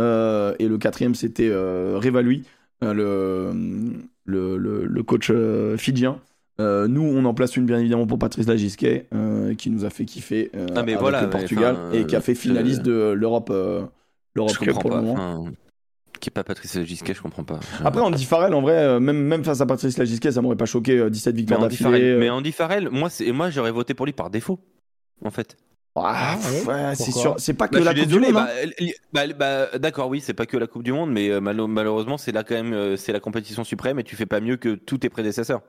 Euh, 0.00 0.54
et 0.60 0.68
le 0.68 0.78
quatrième, 0.78 1.14
c'était 1.16 1.48
euh, 1.50 1.98
Revalui, 2.00 2.44
euh, 2.84 2.92
le, 2.94 3.96
le, 4.24 4.56
le, 4.56 4.84
le 4.84 5.02
coach 5.02 5.30
euh, 5.30 5.76
fidjien. 5.76 6.20
Euh, 6.60 6.86
nous, 6.86 7.02
on 7.02 7.24
en 7.24 7.34
place 7.34 7.56
une 7.56 7.66
bien 7.66 7.78
évidemment 7.80 8.06
pour 8.06 8.18
Patrice 8.18 8.46
Lagisquet, 8.46 9.08
euh, 9.14 9.54
qui 9.54 9.70
nous 9.70 9.84
a 9.84 9.90
fait 9.90 10.04
kiffer 10.04 10.50
euh, 10.54 10.66
Ah, 10.76 10.82
mais 10.84 10.92
avec 10.92 11.00
voilà, 11.00 11.22
le 11.22 11.30
Portugal 11.30 11.76
et 11.92 12.06
qui 12.06 12.14
a 12.16 12.20
fait 12.20 12.34
finaliste 12.34 12.82
de 12.82 13.10
l'Europe 13.12 13.50
euh, 13.52 13.82
l'Europe 14.34 14.52
Je 14.54 14.58
Cup 14.60 14.68
comprends 14.74 14.80
pour 14.82 14.90
pas. 14.90 14.96
le 15.00 15.02
moment. 15.02 15.48
Qui 16.20 16.28
est 16.28 16.32
pas 16.32 16.44
Patrice 16.44 16.80
Gisquet, 16.82 17.14
je 17.14 17.20
comprends 17.22 17.44
pas. 17.44 17.60
Après, 17.84 18.00
Andy 18.00 18.24
Farrell, 18.24 18.54
en 18.54 18.62
vrai, 18.62 18.72
euh, 18.78 19.00
même, 19.00 19.18
même 19.22 19.44
face 19.44 19.60
à 19.60 19.66
Patrice 19.66 19.98
Lagisquet, 19.98 20.32
ça 20.32 20.40
m'aurait 20.40 20.56
pas 20.56 20.64
choqué. 20.66 20.98
euh, 20.98 21.10
17 21.10 21.34
mais 21.34 21.40
victoires 21.40 21.60
d'affilée. 21.60 21.82
Farrell, 21.84 22.02
euh, 22.04 22.18
mais 22.18 22.30
Andy 22.30 22.52
Farrell, 22.52 22.88
moi, 22.90 23.10
c'est- 23.10 23.30
moi 23.32 23.50
j'aurais 23.50 23.70
voté 23.70 23.92
pour 23.94 24.06
lui 24.06 24.12
par 24.12 24.30
défaut, 24.30 24.58
en 25.24 25.30
fait. 25.30 25.56
Ah, 25.98 26.36
Ah 26.38 26.68
ouais 26.68 26.94
c'est 26.94 27.10
sûr. 27.10 27.34
C'est 27.38 27.54
pas 27.54 27.68
que 27.68 27.78
Bah, 27.78 27.84
la 27.84 27.92
je 27.92 27.96
suis 27.96 28.06
Coupe 28.06 28.12
du 28.12 28.20
Monde. 28.20 28.34
bah, 28.34 28.48
bah, 29.12 29.26
bah, 29.72 29.78
D'accord, 29.78 30.08
oui, 30.08 30.20
c'est 30.20 30.34
pas 30.34 30.44
que 30.46 30.56
la 30.58 30.66
Coupe 30.66 30.82
du 30.82 30.92
Monde, 30.92 31.10
mais 31.10 31.30
euh, 31.30 31.40
malheureusement, 31.40 32.18
c'est 32.18 32.32
là 32.32 32.44
quand 32.44 32.54
même, 32.54 32.72
euh, 32.74 32.96
c'est 32.96 33.12
la 33.12 33.20
compétition 33.20 33.64
suprême 33.64 33.98
et 33.98 34.04
tu 34.04 34.14
fais 34.16 34.26
pas 34.26 34.40
mieux 34.40 34.56
que 34.56 34.74
tous 34.74 34.98
tes 34.98 35.08
prédécesseurs. 35.08 35.62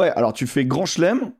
Ouais, 0.00 0.08
alors 0.10 0.32
tu 0.32 0.46
fais 0.46 0.64
grand 0.64 0.86
chelem, 0.86 1.32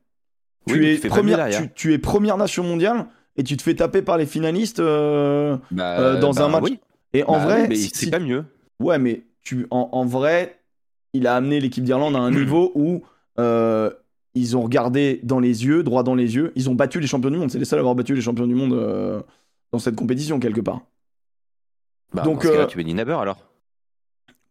tu, 0.67 0.73
Oui, 0.73 0.79
mais 0.79 0.93
es 0.95 0.99
tu 0.99 1.07
première, 1.07 1.37
derrière. 1.37 1.61
tu, 1.61 1.71
tu 1.73 1.93
es 1.93 1.97
première 1.97 2.37
nation 2.37 2.63
mondiale 2.63 3.07
et 3.35 3.43
tu 3.43 3.57
te 3.57 3.61
fais 3.63 3.75
taper 3.75 4.01
par 4.03 4.17
les 4.17 4.25
finalistes. 4.27 4.79
euh, 4.79 5.57
Bah, 5.71 5.99
Euh, 5.99 6.19
dans 6.19 6.39
un 6.41 6.49
match. 6.49 6.63
oui. 6.65 6.79
Et 7.13 7.23
en 7.23 7.33
Bah 7.33 7.45
vrai, 7.45 7.75
si- 7.75 7.91
c'est 7.93 8.09
pas 8.09 8.19
mieux. 8.19 8.45
ouais, 8.79 8.99
mais 8.99 9.23
tu, 9.41 9.65
en, 9.71 9.89
en 9.91 10.05
vrai, 10.05 10.59
il 11.13 11.25
a 11.27 11.35
amené 11.35 11.59
l'équipe 11.59 11.83
d'Irlande 11.83 12.15
à 12.15 12.19
un 12.19 12.31
niveau 12.31 12.71
où 12.75 13.03
euh, 13.39 13.89
ils 14.35 14.55
ont 14.57 14.61
regardé 14.61 15.19
dans 15.23 15.39
les 15.39 15.65
yeux, 15.65 15.83
droit 15.83 16.03
dans 16.03 16.15
les 16.15 16.35
yeux. 16.35 16.51
Ils 16.55 16.69
ont 16.69 16.75
battu 16.75 16.99
les 16.99 17.07
champions 17.07 17.29
du 17.31 17.37
monde. 17.37 17.49
C'est 17.49 17.59
les 17.59 17.65
seuls 17.65 17.79
à 17.79 17.81
avoir 17.81 17.95
battu 17.95 18.13
les 18.13 18.21
champions 18.21 18.45
du 18.47 18.55
monde 18.55 18.73
euh, 18.73 19.21
dans 19.71 19.79
cette 19.79 19.95
compétition 19.95 20.39
quelque 20.39 20.61
part. 20.61 20.81
Bah, 22.13 22.23
Donc, 22.23 22.43
dans 22.43 22.49
ce 22.51 22.57
euh, 22.57 22.65
tu 22.67 22.77
veux 22.77 22.83
Nina 22.83 23.03
Naber 23.03 23.19
alors 23.21 23.37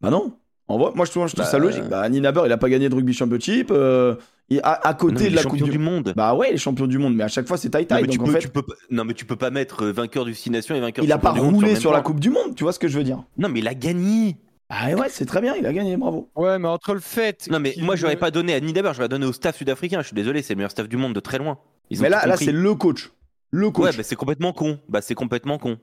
Bah 0.01 0.11
non. 0.11 0.37
En 0.69 0.79
vrai, 0.79 0.91
moi 0.95 1.07
je 1.07 1.11
trouve, 1.13 1.27
je 1.29 1.33
trouve 1.35 1.45
Bah, 1.45 1.51
ça 1.51 1.59
logique. 1.59 1.85
Bah, 1.89 2.09
Nina 2.09 2.33
Naber, 2.33 2.43
il 2.47 2.53
a 2.53 2.57
pas 2.57 2.69
gagné 2.69 2.89
de 2.89 2.95
rugby 2.95 3.13
championship. 3.13 3.71
euh, 3.71 4.17
il- 4.49 4.61
à, 4.63 4.95
côté 4.95 5.29
de 5.31 5.35
la 5.37 5.43
Coupe 5.45 5.63
du 5.63 5.71
du 5.71 5.79
monde. 5.79 6.13
Bah 6.17 6.35
ouais, 6.35 6.53
les 6.53 6.57
champions 6.59 6.87
du 6.87 6.99
monde, 6.99 7.15
mais 7.15 7.25
à 7.25 7.29
chaque 7.29 7.47
fois 7.49 7.57
c'est 7.57 7.69
taille 7.71 7.83
non, 7.85 7.89
taille. 7.89 8.03
mais 8.03 8.09
tu 8.09 8.19
Donc 8.19 8.27
en 8.29 8.31
peux, 8.33 8.33
fait, 8.37 8.41
tu 8.41 8.49
peux 8.49 8.63
pas- 8.63 8.75
non, 8.91 9.05
mais 9.05 9.15
tu 9.15 9.25
peux 9.25 9.37
pas 9.37 9.51
mettre 9.51 9.85
euh, 9.87 9.93
vainqueur 9.93 10.25
du 10.25 10.35
Six 10.35 10.51
Nations 10.51 10.75
et 10.75 10.81
vainqueur 10.81 11.05
il 11.05 11.13
a 11.13 11.19
pas 11.19 11.31
champion 11.31 11.45
du 11.47 11.51
monde 11.53 11.63
roulé 11.65 11.77
sur 11.77 11.93
la. 11.93 12.01
Coupe 12.01 12.21
du 12.21 12.31
Monde, 12.31 12.55
tu 12.55 12.65
vois 12.65 12.73
ce 12.73 12.79
que 12.79 12.89
je 12.89 12.97
veux 12.99 13.05
dire 13.05 13.23
Non, 13.39 13.49
mais 13.49 13.61
il 13.61 13.69
a 13.69 13.75
gagné. 13.75 14.37
Ah 14.69 14.91
ouais, 14.95 15.07
c'est 15.09 15.27
très 15.27 15.41
bien, 15.41 15.55
il 15.57 15.65
a 15.67 15.73
gagné, 15.73 15.97
bravo. 15.97 16.29
Ouais, 16.35 16.59
mais 16.59 16.67
entre 16.67 16.95
le 16.95 17.01
fait. 17.01 17.47
Non, 17.51 17.61
mais 17.61 17.75
moi, 17.79 17.95
ne- 17.95 18.01
j'aurais 18.01 18.17
pas 18.17 18.33
donné 18.33 18.53
à 18.55 18.59
Nina 18.61 18.83
Naber, 18.83 18.95
j'aurais 18.97 19.09
donné 19.09 19.25
au 19.27 19.33
staff 19.33 19.57
sud-africain. 19.57 20.01
Je 20.01 20.07
suis 20.09 20.15
désolé, 20.17 20.43
c'est 20.43 20.55
le 20.55 20.59
meilleur 20.59 20.73
staff 20.73 20.89
du 20.89 20.97
monde 20.97 21.13
de 21.13 21.21
très 21.21 21.39
loin. 21.39 21.59
Ils 21.91 22.01
ont 22.01 22.03
mais 22.03 22.09
là, 22.09 22.27
là 22.27 22.37
c'est 22.37 22.51
le 22.51 22.75
coach. 22.75 23.13
Le 23.53 23.71
coach. 23.71 23.85
Ouais, 23.85 23.97
bah 23.97 24.03
c'est 24.03 24.17
complètement 24.17 24.53
con. 24.53 24.79
Bah 24.89 25.01
c'est 25.03 25.15
complètement 25.15 25.59
con. 25.59 25.79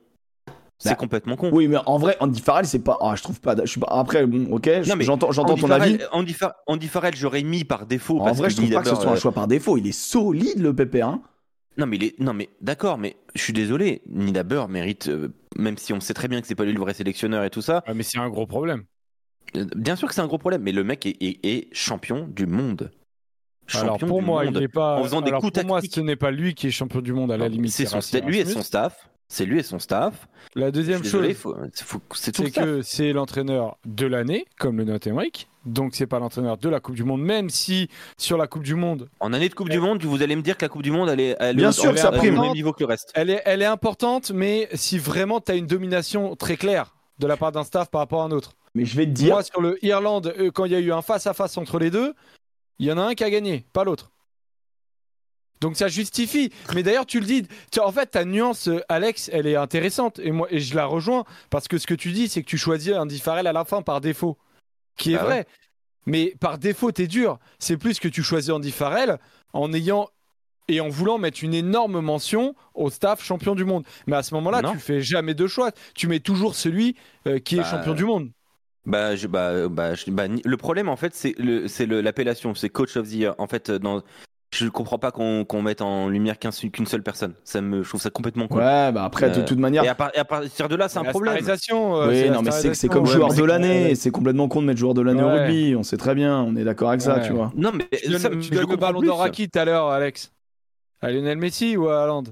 C'est 0.79 0.89
Bah, 0.89 0.95
complètement 0.95 1.36
con. 1.38 1.49
Oui, 1.53 1.67
mais 1.67 1.77
en 1.86 1.97
vrai, 1.97 2.17
Andy 2.19 2.41
Farrell, 2.41 2.65
c'est 2.65 2.79
pas. 2.83 2.97
Ah, 2.99 3.13
je 3.15 3.23
trouve 3.23 3.39
pas. 3.39 3.55
Je 3.62 3.65
suis 3.69 3.79
pas... 3.79 3.88
Après, 3.89 4.25
bon, 4.25 4.51
ok, 4.51 4.67
Non, 4.88 4.95
mais 4.97 5.05
j'entends, 5.05 5.31
ton 5.31 5.55
Farrell, 5.55 5.81
avis. 5.93 5.99
Andy, 6.12 6.33
Fa- 6.33 6.57
Andy 6.67 6.88
Farrell, 6.88 7.15
j'aurais 7.15 7.43
mis 7.43 7.63
par 7.63 7.86
défaut. 7.86 8.19
En 8.19 8.25
parce 8.25 8.38
vrai, 8.39 8.49
je 8.49 8.57
trouve 8.57 8.69
pas 8.71 8.81
que 8.81 8.89
ce 8.89 8.95
soit 8.95 9.12
un 9.12 9.15
choix 9.15 9.31
par 9.31 9.47
défaut. 9.47 9.77
Il 9.77 9.88
est 9.88 9.91
solide, 9.93 10.59
le 10.59 10.75
pépère. 10.75 11.07
Hein. 11.07 11.21
Non, 11.77 11.86
mais 11.86 11.95
il 11.97 12.03
est... 12.03 12.19
non, 12.19 12.33
mais 12.33 12.49
d'accord, 12.62 12.97
mais 12.97 13.15
je 13.33 13.41
suis 13.41 13.53
désolé. 13.53 14.01
Nina 14.07 14.43
Burr 14.43 14.67
mérite, 14.67 15.07
euh, 15.07 15.29
même 15.57 15.77
si 15.77 15.93
on 15.93 15.99
sait 16.01 16.13
très 16.13 16.27
bien 16.27 16.41
que 16.41 16.47
c'est 16.47 16.55
pas 16.55 16.65
lui 16.65 16.73
le 16.73 16.79
vrai 16.79 16.93
sélectionneur 16.93 17.43
et 17.45 17.49
tout 17.49 17.62
ça. 17.62 17.83
Ouais, 17.88 17.93
mais 17.93 18.03
c'est 18.03 18.19
un 18.19 18.29
gros 18.29 18.45
problème. 18.45 18.83
euh, 19.55 19.65
Bien 19.75 19.95
sûr 19.95 20.07
que 20.07 20.13
c'est 20.13 20.21
un 20.21 20.27
gros 20.27 20.38
problème, 20.38 20.62
mais 20.63 20.71
le 20.71 20.83
mec 20.83 21.05
est, 21.05 21.15
est- 21.21 21.39
est 21.45 21.69
champion 21.73 22.27
du 22.27 22.45
monde. 22.45 22.91
Champion 23.65 23.86
Alors 23.86 23.97
pour 23.99 24.19
du 24.19 24.25
moi, 24.25 24.43
monde. 24.43 24.55
il 24.57 24.63
est 24.63 24.67
pas. 24.67 24.99
En 24.99 25.03
faisant 25.03 25.21
des 25.21 25.29
alors, 25.29 25.41
coups 25.41 25.53
pour 25.53 25.65
moi, 25.65 25.77
tactiques. 25.79 25.95
ce 25.95 26.01
n'est 26.01 26.15
pas 26.17 26.31
lui 26.31 26.53
qui 26.53 26.67
est 26.67 26.71
champion 26.71 26.99
du 27.01 27.13
monde 27.13 27.31
à 27.31 27.38
la 27.38 27.47
limite. 27.47 27.71
C'est 27.71 27.86
son 27.86 27.99
lui 28.27 28.39
et 28.39 28.45
son 28.45 28.62
staff. 28.62 29.09
C'est 29.27 29.45
lui 29.45 29.59
et 29.59 29.63
son 29.63 29.79
staff. 29.79 30.27
La 30.53 30.69
deuxième 30.69 31.01
désolé, 31.01 31.33
chose, 31.33 31.55
c'est 32.13 32.51
que 32.51 32.81
c'est 32.83 33.13
l'entraîneur 33.13 33.77
de 33.86 34.05
l'année, 34.05 34.45
comme 34.59 34.77
le 34.77 34.83
note 34.83 35.07
Emmerich. 35.07 35.47
Donc 35.65 35.95
c'est 35.95 36.05
pas 36.07 36.19
l'entraîneur 36.19 36.57
de 36.57 36.69
la 36.69 36.79
Coupe 36.79 36.95
du 36.95 37.03
Monde, 37.03 37.21
même 37.21 37.49
si 37.49 37.88
sur 38.17 38.38
la 38.38 38.47
Coupe 38.47 38.63
du 38.63 38.75
Monde, 38.75 39.09
En 39.21 39.31
année 39.33 39.47
de 39.49 39.53
Coupe 39.55 39.69
du 39.69 39.79
Monde, 39.79 40.03
vous 40.03 40.21
allez 40.21 40.36
me 40.36 40.41
dire 40.41 40.57
que 40.57 40.65
la 40.65 40.69
Coupe 40.69 40.83
du 40.83 40.91
Monde, 40.91 41.09
elle 41.09 41.21
est, 41.21 41.36
elle 41.39 41.55
Bien 41.55 41.69
au- 41.69 41.71
sûr 41.71 41.91
au 41.91 42.21
même 42.21 42.51
niveau 42.51 42.73
que 42.73 42.81
le 42.81 42.86
reste. 42.88 43.12
elle 43.15 43.29
est, 43.29 43.41
elle 43.45 43.62
est 43.62 43.65
importante, 43.65 44.31
mais 44.31 44.67
si 44.73 44.97
vraiment 44.99 45.39
tu 45.39 45.51
as 45.51 45.55
une 45.55 45.67
domination 45.67 46.36
très 46.36 46.57
claire 46.57 46.93
de 47.19 47.27
la 47.27 47.38
part 47.38 47.51
d'un 47.53 47.63
staff 47.63 47.89
par 47.89 47.99
rapport 48.01 48.21
à 48.21 48.25
un 48.25 48.31
autre. 48.31 48.53
Mais 48.75 48.86
je 48.86 48.97
vais 48.97 49.05
te 49.05 49.12
dire. 49.12 49.33
Moi, 49.33 49.43
sur 49.43 49.62
le 49.62 49.83
Irlande, 49.86 50.33
euh, 50.38 50.51
quand 50.51 50.65
il 50.65 50.71
y 50.73 50.75
a 50.75 50.79
eu 50.79 50.91
un 50.91 51.01
face-à-face 51.01 51.57
entre 51.57 51.79
les 51.79 51.91
deux, 51.91 52.13
il 52.79 52.88
y 52.88 52.91
en 52.91 52.97
a 52.97 53.03
un 53.03 53.13
qui 53.13 53.23
a 53.23 53.29
gagné, 53.29 53.65
pas 53.71 53.83
l'autre. 53.83 54.12
Donc 55.63 55.78
ça 55.78 55.88
justifie. 55.88 56.52
Mais 56.76 56.84
d'ailleurs, 56.84 57.06
tu 57.06 57.21
le 57.21 57.26
dis. 57.26 57.47
en 57.80 57.91
fait, 57.93 58.08
ta 58.08 58.26
nuance, 58.26 58.67
euh, 58.67 58.82
Alex, 58.89 59.30
elle 59.32 59.47
est 59.47 59.56
intéressante. 59.56 60.19
Et 60.19 60.32
moi, 60.32 60.45
et 60.52 60.60
je 60.60 60.76
la 60.76 60.86
rejoins. 60.86 61.23
Parce 61.49 61.69
que 61.69 61.78
ce 61.78 61.88
que 61.88 61.93
tu 61.93 62.12
dis, 62.12 62.28
c'est 62.28 62.41
que 62.43 62.47
tu 62.49 62.58
choisis 62.58 62.93
Andy 62.93 63.17
Farrell 63.17 63.47
à 63.47 63.54
la 63.54 63.63
fin 63.63 63.82
par 63.82 64.02
défaut. 64.02 64.38
Qui 64.97 65.13
est 65.13 65.15
Bah 65.15 65.23
vrai. 65.23 65.47
Mais 66.06 66.36
par 66.41 66.58
défaut, 66.58 66.91
t'es 66.91 67.08
dur. 67.08 67.39
C'est 67.60 67.78
plus 67.78 68.02
que 68.02 68.10
tu 68.10 68.23
choisis 68.23 68.49
Andy 68.52 68.71
Farrell 68.71 69.17
en 69.54 69.71
ayant. 69.73 70.10
Et 70.67 70.82
en 70.82 70.88
voulant 70.89 71.17
mettre 71.17 71.43
une 71.43 71.54
énorme 71.54 71.99
mention 72.02 72.56
au 72.73 72.89
staff 72.89 73.23
champion 73.23 73.56
du 73.56 73.63
monde. 73.65 73.86
Mais 74.08 74.15
à 74.17 74.23
ce 74.23 74.34
moment-là, 74.36 74.62
tu 74.73 74.80
fais 74.80 75.02
jamais 75.02 75.34
de 75.34 75.47
choix. 75.47 75.71
Tu 75.95 76.08
mets 76.08 76.19
toujours 76.19 76.56
celui 76.56 76.95
euh, 77.28 77.39
qui 77.39 77.56
est 77.56 77.60
Bah, 77.60 77.69
champion 77.71 77.93
du 77.93 78.04
monde. 78.06 78.32
Bah, 78.86 79.15
je, 79.15 79.28
bah, 79.28 79.67
bah, 79.69 79.93
je- 79.95 80.10
bah, 80.12 80.23
le 80.28 80.58
problème 80.58 80.88
en 80.89 80.95
fait, 80.97 81.15
c'est 81.15 81.36
l'appellation, 81.38 82.54
c'est 82.56 82.69
coach 82.69 82.95
of 82.97 83.08
the 83.10 83.13
year. 83.13 83.36
En 83.38 83.47
fait, 83.47 83.71
dans, 83.71 84.04
je 84.53 84.67
comprends 84.67 84.99
pas 84.99 85.11
qu'on 85.11 85.61
mette 85.61 85.81
en 85.81 86.07
lumière 86.09 86.37
qu'une 86.39 86.85
seule 86.85 87.03
personne. 87.03 87.33
Ça 87.43 87.61
me, 87.61 87.83
je 87.83 87.89
trouve 87.89 88.01
ça 88.01 88.09
complètement 88.09 88.47
con. 88.47 88.57
Ouais, 88.59 88.91
bah 88.91 89.03
après, 89.03 89.29
de 89.29 89.39
Euh, 89.39 89.43
toute 89.43 89.57
manière. 89.57 89.83
Et 89.83 89.87
à, 89.87 89.95
par- 89.95 90.11
et 90.13 90.19
à 90.19 90.25
partir 90.25 90.69
de 90.69 90.75
là, 90.75 90.87
c'est 90.87 90.99
un 90.99 91.03
problème. 91.05 91.37
euh, 91.37 92.09
Oui, 92.09 92.29
non, 92.29 92.41
mais 92.41 92.51
c'est, 92.51 92.87
comme 92.87 93.03
Ouais, 93.05 93.11
joueur 93.11 93.33
de 93.33 93.43
l'année. 93.43 93.95
C'est 93.95 94.11
complètement 94.11 94.47
con 94.47 94.61
de 94.61 94.67
mettre 94.67 94.79
joueur 94.79 94.93
de 94.93 95.01
l'année 95.01 95.23
au 95.23 95.31
rugby. 95.31 95.75
On 95.75 95.83
sait 95.83 95.97
très 95.97 96.15
bien. 96.15 96.41
On 96.41 96.55
est 96.55 96.63
d'accord 96.63 96.89
avec 96.89 97.01
ça, 97.01 97.19
tu 97.19 97.33
vois. 97.33 97.51
Non, 97.55 97.71
mais 97.73 97.87
Tu 97.91 98.09
donnes, 98.09 98.19
ça, 98.19 98.29
tu 98.29 98.49
donnes 98.51 98.69
le 98.69 98.77
ballon 98.77 99.01
d'or 99.01 99.21
à 99.23 99.29
qui 99.29 99.49
tout 99.49 99.59
à 99.59 99.65
l'heure, 99.65 99.89
Alex? 99.89 100.31
À 101.01 101.11
Lionel 101.11 101.37
Messi 101.37 101.75
ou 101.75 101.89
à 101.89 102.03
Haaland? 102.03 102.23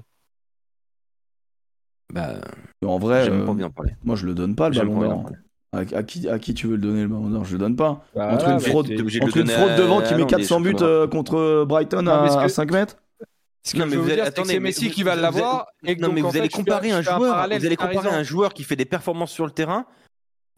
Bah, 2.12 2.40
En 2.84 2.98
vrai, 2.98 3.28
euh, 3.28 3.44
pas 3.44 3.52
envie 3.52 3.62
d'en 3.62 3.70
parler. 3.70 3.92
moi 4.04 4.16
je 4.16 4.26
le 4.26 4.34
donne 4.34 4.54
pas 4.54 4.68
le 4.68 4.74
ballon 4.76 5.00
d'or. 5.00 5.26
À, 5.74 5.78
à 5.96 6.02
qui, 6.02 6.28
à 6.28 6.38
qui 6.38 6.52
tu 6.52 6.66
veux 6.66 6.76
le 6.76 6.82
donner 6.82 7.02
le 7.02 7.08
ballon 7.08 7.30
d'or? 7.30 7.44
Je 7.46 7.52
le 7.54 7.58
donne 7.58 7.76
pas. 7.76 8.04
Bah, 8.14 8.34
entre 8.34 8.48
une 8.50 8.60
fraude, 8.60 8.86
entre 8.92 9.00
une 9.00 9.30
donner 9.30 9.52
fraude 9.54 9.70
à- 9.70 9.76
devant 9.78 9.98
qui 10.02 10.08
met 10.10 10.14
Haaland, 10.16 10.26
400 10.26 10.60
des 10.60 10.70
buts 10.74 10.76
euh, 10.82 11.06
contre 11.08 11.64
Brighton 11.66 12.02
Non, 12.02 12.22
mais 12.22 12.28
ce 12.28 12.34
à, 12.36 12.40
à 12.40 12.46
que- 12.46 12.52
5 12.52 12.70
mètres? 12.70 12.96
Ce 13.64 13.72
que 13.72 13.78
Non, 13.78 13.84
je 13.84 13.90
mais 13.90 13.94
veux 13.96 13.98
vous 14.00 14.04
vous 14.04 14.10
allez- 14.10 14.16
dire, 14.16 14.24
c'est 14.24 14.40
attendez, 14.40 14.60
Messi 14.60 14.88
vous- 14.88 14.94
qui 14.94 15.02
va 15.02 15.14
l'avoir. 15.16 15.66
Non, 15.82 15.94
donc, 15.94 16.12
mais 16.14 16.20
vous 16.20 16.30
fait, 16.30 16.48
comparer 16.48 16.90
un 16.90 17.00
joueur, 17.00 17.46
vous 17.48 17.66
allez 17.66 17.76
comparer 17.76 18.08
un 18.10 18.22
joueur 18.22 18.52
qui 18.52 18.64
fait 18.64 18.76
des 18.76 18.84
performances 18.84 19.30
sur 19.30 19.46
le 19.46 19.52
terrain 19.52 19.86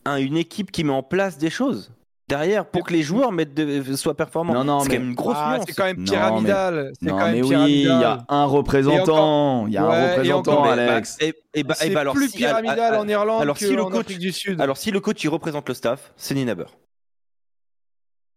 à 0.05 0.19
une 0.19 0.37
équipe 0.37 0.73
qui 0.73 0.83
met 0.85 0.93
en 0.93 1.03
place 1.05 1.39
des 1.39 1.51
choses 1.51 1.93
derrière 2.37 2.67
pour 2.67 2.85
que 2.85 2.93
les 2.93 3.03
joueurs 3.03 3.31
mettent 3.33 3.55
de- 3.55 3.95
soient 3.97 4.17
performants. 4.17 4.55
Non, 4.55 4.65
non, 4.65 4.81
c'est 4.81 4.89
mais- 4.89 4.95
quand 4.97 5.01
même 5.01 5.09
une 5.11 5.15
grosse 5.15 5.37
Ah, 5.39 5.59
c'est 5.67 5.73
quand 5.75 5.85
même 5.85 5.99
Non, 5.99 6.05
pyramidal. 6.05 6.93
C'est 7.01 7.07
Non 7.07 7.13
quand 7.19 7.27
mais 7.27 7.33
même 7.33 7.41
oui, 7.43 7.47
il 7.49 7.51
pyramidal. 7.51 8.01
y 8.01 8.05
a 8.05 8.25
un 8.29 8.45
représentant, 8.45 9.67
il 9.69 9.73
y 9.73 9.77
a 9.79 9.87
Ouais, 9.89 9.95
un 9.95 10.01
et 10.07 10.11
représentant 10.11 10.53
encore, 10.53 10.65
mais- 10.77 10.83
Alex. 10.83 11.17
bah, 11.21 11.27
et, 11.27 11.35
et 11.55 11.63
bah, 11.63 11.75
et 11.81 11.85
C'est 11.85 11.91
bah 11.91 12.01
alors, 12.01 12.15
plus 12.15 12.29
si- 12.31 12.37
pyramidal 12.39 12.95
ah, 12.97 13.01
en 13.01 13.07
Irlande 13.09 13.43
alors, 13.43 13.57
si 13.59 13.71
le 13.71 13.83
qu'en 13.83 13.91
coach- 13.91 14.01
Afrique 14.07 14.19
du 14.19 14.33
Sud, 14.33 14.61
Alors 14.61 14.77
si 14.77 14.91
le 14.91 15.01
coach 15.01 15.23
il 15.23 15.29
représente 15.29 15.69
le 15.69 15.75
staff, 15.75 16.13
c'est 16.17 16.35
Ninaber. 16.35 16.67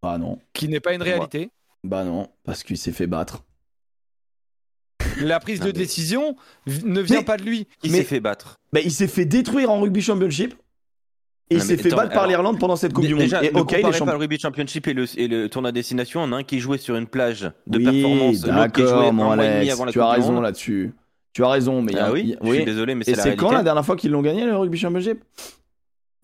Bah 0.03 0.17
non, 0.19 0.37
qui 0.53 0.67
n'est 0.67 0.79
pas 0.79 0.93
une 0.93 1.01
réalité. 1.01 1.49
bah 1.83 2.03
non, 2.03 2.29
parce 2.43 2.63
qu'il 2.63 2.77
s'est 2.77 2.91
fait 2.91 3.07
battre. 3.07 3.43
La 5.19 5.39
prise 5.39 5.59
Non, 5.61 5.65
de 5.67 5.71
mais- 5.71 5.77
décision 5.79 6.35
ne 6.67 7.01
vient 7.01 7.19
Mais- 7.19 7.25
pas 7.25 7.37
de 7.37 7.43
lui. 7.43 7.67
Mais- 7.83 7.89
s'est 7.89 8.03
fait 8.03 8.19
battre 8.19 8.57
Bah 8.71 8.81
il 8.83 8.91
s'est 8.91 9.07
fait 9.07 9.25
détruire 9.25 9.71
en 9.71 9.79
rugby 9.81 10.01
championship. 10.01 10.53
Et 11.49 11.55
il 11.55 11.61
s'est 11.61 11.77
fait 11.77 11.89
battre 11.89 12.09
par 12.09 12.23
alors, 12.23 12.27
l'Irlande 12.27 12.59
pendant 12.59 12.75
cette 12.75 12.91
Coupe 12.93 13.05
du 13.05 13.13
Monde. 13.13 13.23
Déjà, 13.23 13.41
et 13.43 13.51
ne 13.51 13.59
ok, 13.59 13.71
les 13.71 13.77
comparez 13.77 13.93
champions. 13.93 14.05
pas 14.05 14.11
le 14.13 14.17
rugby 14.17 14.37
championship 14.37 14.87
et 14.87 14.93
le, 14.93 15.05
et 15.17 15.27
le 15.29 15.47
tournoi 15.49 15.71
destination. 15.71 16.21
On 16.21 16.31
a 16.33 16.37
un 16.37 16.43
qui 16.43 16.59
jouait 16.59 16.77
sur 16.77 16.95
une 16.97 17.07
plage 17.07 17.49
de 17.67 17.77
oui, 17.77 17.83
performance, 17.85 18.45
l'autre 18.45 18.71
qui 18.73 18.81
jouait 18.81 19.07
un 19.07 19.29
Alex, 19.39 19.71
avant 19.73 19.85
la 19.85 19.91
tu 19.93 20.01
as 20.01 20.03
du 20.03 20.09
raison 20.09 20.41
là-dessus. 20.41 20.93
Tu 21.31 21.43
as 21.45 21.49
raison, 21.49 21.81
mais 21.81 21.93
il 21.93 21.95
y 21.97 21.99
a- 21.99 22.05
Ah 22.07 22.11
oui, 22.11 22.21
y 22.27 22.33
a- 22.33 22.37
je 22.43 22.51
suis 22.53 22.65
désolé, 22.65 22.95
mais 22.95 23.03
Et 23.03 23.05
c'est 23.05 23.11
la 23.11 23.17
c'est 23.17 23.23
réalité. 23.29 23.45
quand 23.45 23.51
la 23.51 23.63
dernière 23.63 23.85
fois 23.85 23.95
qu'ils 23.95 24.11
l'ont 24.11 24.21
gagné 24.21 24.43
le 24.43 24.57
rugby 24.57 24.77
championship? 24.77 25.19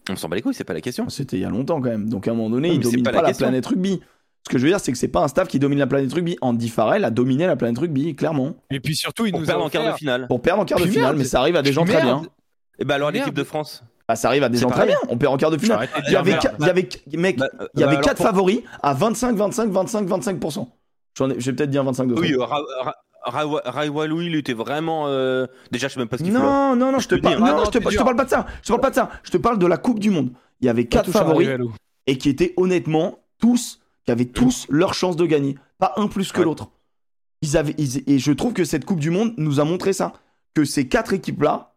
On 0.10 0.16
s'en 0.18 0.28
bat 0.28 0.36
les 0.36 0.42
couilles, 0.42 0.54
c'est 0.54 0.66
pas 0.66 0.74
la 0.74 0.82
question. 0.82 1.08
C'était 1.08 1.38
il 1.38 1.42
y 1.42 1.46
a 1.46 1.50
longtemps 1.50 1.80
quand 1.80 1.90
même. 1.90 2.10
Donc 2.10 2.28
à 2.28 2.32
un 2.32 2.34
moment 2.34 2.50
donné, 2.50 2.68
Non, 2.70 2.74
il 2.74 2.78
mais 2.80 2.84
c'est 2.84 2.92
domine 2.92 3.04
pas 3.06 3.12
pas, 3.12 3.22
la 3.22 3.34
planète 3.34 3.66
rugby. 3.66 4.02
Ce 4.46 4.52
que 4.52 4.58
je 4.58 4.64
veux 4.64 4.70
dire, 4.70 4.82
c'est 4.82 4.92
que 4.92 4.98
c'est 4.98 5.08
pas 5.08 5.24
un 5.24 5.30
staff 5.30 5.48
qui 5.48 5.58
domine 5.60 5.80
la 5.80 5.88
planète 5.88 6.12
rugby. 6.12 6.36
Andy 6.42 6.68
Farrell 6.68 7.06
a 7.06 7.12
dominé 7.12 7.48
la 7.48 7.56
planète 7.56 7.78
rugby, 7.78 8.14
clairement. 8.14 8.56
Et 8.72 8.82
puis 8.82 8.94
surtout, 8.98 9.26
il 9.26 9.32
Pour 9.32 9.40
nous 9.40 9.46
a 9.46 9.48
perdre 9.54 9.64
en 9.64 9.70
quart 9.70 9.94
de 9.94 9.98
finale. 9.98 10.28
Pour 10.28 10.42
perdre 10.42 10.62
en 10.64 10.66
quart 10.66 10.80
de 10.82 10.86
finale, 10.88 11.16
mais 11.16 11.24
ça 11.24 11.40
arrive 11.40 11.56
à 11.56 11.62
des 11.62 11.72
gens 11.72 11.86
très 11.86 12.02
bien. 12.02 12.24
Et 12.80 12.84
bah 12.84 12.96
alors 12.96 13.12
Merde. 13.14 13.24
l'équipe 13.28 13.38
de 13.38 13.44
France. 13.46 13.84
Bah, 14.08 14.16
ça 14.16 14.28
arrive 14.28 14.44
à 14.44 14.50
des 14.50 14.58
gens 14.58 14.70
très 14.70 14.86
bien. 14.86 14.98
On 15.10 15.18
perd 15.18 15.34
en 15.34 15.38
quart 15.38 15.52
de 15.52 15.58
finale. 15.58 15.88
Il 16.08 16.12
y 16.14 16.16
avait, 16.16 16.38
il 16.60 16.66
y 16.66 16.70
avait, 16.70 16.90
mec, 17.16 17.38
Bah, 17.38 17.48
il 17.74 17.80
y 17.80 17.84
avait 17.84 17.96
bah, 17.96 18.02
4 18.02 18.22
alors, 18.22 18.32
favoris 18.34 18.62
à 18.82 18.94
25, 18.94 19.36
25, 19.36 19.70
25, 19.72 20.08
25%. 20.08 20.68
J'en 21.18 21.30
ai, 21.30 21.40
je 21.40 21.46
vais 21.52 21.56
peut-être 21.56 21.70
dire 21.70 21.84
25 21.84 22.08
de 22.08 22.14
oui, 22.16 22.34
euh, 22.34 22.44
Ra- 22.44 22.60
Ra- 22.82 22.96
Ra- 23.26 23.62
Rai 23.66 23.88
Walou, 23.90 24.22
il 24.22 24.36
était 24.36 24.54
vraiment. 24.54 25.06
euh, 25.08 25.48
Déjà, 25.72 25.88
je 25.88 25.94
sais 25.94 26.00
même 26.00 26.10
pas 26.10 26.18
ce 26.18 26.24
qu'il 26.24 26.34
faut. 26.34 26.40
Non, 26.40 26.76
non, 26.76 26.92
non, 26.92 27.00
je 27.00 27.08
te 27.08 27.16
parle, 27.16 27.36
je 27.36 27.40
je 27.92 28.04
pas 28.04 28.26
de 28.26 28.30
ça. 28.30 28.46
Je 28.62 28.68
te 28.68 28.68
parle 28.70 28.82
pas 28.82 28.90
de 28.90 28.96
ça. 28.96 29.10
Je 29.24 29.32
te 29.32 29.38
parle 29.38 29.58
de 29.60 29.66
la 29.68 29.78
Coupe 29.78 30.00
du 30.00 30.10
Monde. 30.10 30.32
Il 30.60 30.66
y 30.66 30.70
avait 30.70 30.84
Pas 30.84 30.98
4 30.98 31.06
touche 31.06 31.16
à 31.16 31.20
favoris 31.20 31.48
et 32.08 32.18
qui 32.18 32.28
étaient 32.30 32.54
honnêtement 32.58 33.20
tous, 33.40 33.80
qui 34.06 34.12
avaient 34.12 34.26
tous 34.26 34.66
leur 34.70 34.94
chance 34.94 35.16
de 35.16 35.26
gagner. 35.26 35.58
Pas 35.80 35.94
un 35.96 36.08
plus 36.08 36.32
que 36.34 36.42
l'autre. 36.42 36.70
Ils 37.42 37.56
avaient, 37.58 37.76
ils- 37.78 38.04
et 38.10 38.20
je 38.20 38.32
trouve 38.34 38.52
que 38.54 38.66
cette 38.66 38.84
Coupe 38.84 39.00
du 39.00 39.10
Monde 39.10 39.34
nous 39.38 39.60
a 39.62 39.64
montré 39.64 39.94
ça. 39.94 40.14
Que 40.54 40.66
ces 40.66 40.88
quatre 40.90 41.14
équipes-là 41.14 41.73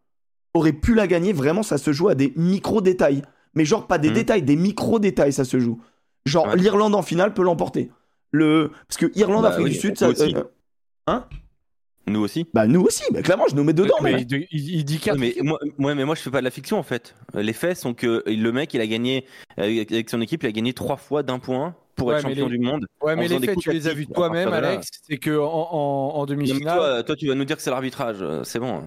auraient 0.56 0.72
pu 0.72 0.94
la 0.94 1.06
gagner. 1.06 1.32
Vraiment, 1.32 1.62
ça 1.62 1.78
se 1.78 1.92
joue 1.92 2.08
à 2.08 2.14
des 2.14 2.32
micro-détails. 2.36 3.22
Mais 3.54 3.64
genre, 3.64 3.86
pas 3.86 3.98
des 3.98 4.08
Mhm. 4.08 4.14
détails, 4.14 4.42
des 4.42 4.56
micro-détails, 4.56 5.32
ça 5.32 5.44
se 5.44 5.58
joue. 5.60 5.80
Genre, 6.26 6.46
Ouais. 6.48 6.56
l'Irlande 6.56 6.94
en 6.94 7.02
finale 7.02 7.32
peut 7.34 7.42
l'emporter. 7.42 7.90
Le... 8.32 8.70
Parce 8.88 8.98
que 8.98 9.06
Irlande, 9.18 9.42
Bah 9.42 9.50
Afrique 9.50 9.64
oui, 9.66 9.70
du 9.72 9.78
Sud, 9.78 9.96
ça. 9.96 10.08
aussi. 10.08 10.34
euh, 11.08 11.20
Nous 12.08 12.20
aussi. 12.20 12.46
bah, 12.54 12.66
nous 12.68 12.82
aussi, 12.82 13.02
bah, 13.12 13.22
clairement, 13.22 13.46
je 13.48 13.56
nous 13.56 13.64
mets 13.64 13.72
dedans. 13.72 13.94
Mais 14.02 14.12
mais- 14.12 14.22
il, 14.30 14.46
il- 14.52 14.74
il 14.76 14.84
dit 14.84 14.98
4 14.98 15.18
mais 15.18 15.34
moi, 15.42 15.58
moi, 15.78 15.94
mais 15.94 16.04
moi, 16.04 16.14
je 16.14 16.20
fais 16.20 16.30
pas 16.30 16.38
de 16.40 16.44
la 16.44 16.50
fiction 16.52 16.78
en 16.78 16.82
fait. 16.84 17.14
Les 17.34 17.52
faits 17.52 17.76
sont 17.76 17.94
que 17.94 18.22
le 18.26 18.52
mec, 18.52 18.72
il 18.74 18.80
a 18.80 18.86
gagné 18.86 19.24
avec 19.56 20.08
son 20.10 20.20
équipe, 20.20 20.42
il 20.44 20.46
a 20.46 20.52
gagné 20.52 20.72
trois 20.72 20.96
fois 20.98 21.22
d'un 21.24 21.38
point 21.40 21.74
pour 21.96 22.08
Ouais, 22.08 22.14
être 22.16 22.22
champion 22.22 22.46
les- 22.48 22.58
du 22.58 22.64
monde. 22.64 22.86
Ouais, 23.02 23.16
mais 23.16 23.26
les 23.26 23.40
faits, 23.40 23.58
tu 23.58 23.72
les 23.72 23.88
as 23.88 23.94
vus 23.94 24.06
toi-même. 24.06 24.52
Alex. 24.52 24.88
C'est 25.08 25.16
que 25.18 25.36
en, 25.36 25.46
en, 25.72 26.16
en 26.16 26.26
demi-finale. 26.26 26.76
toi, 26.76 27.02
toi, 27.02 27.16
tu 27.16 27.26
vas 27.26 27.34
nous 27.34 27.44
dire 27.44 27.56
que 27.56 27.62
c'est 27.62 27.70
l'arbitrage. 27.70 28.18
euh, 28.20 28.44
C'est 28.44 28.60
bon. 28.60 28.82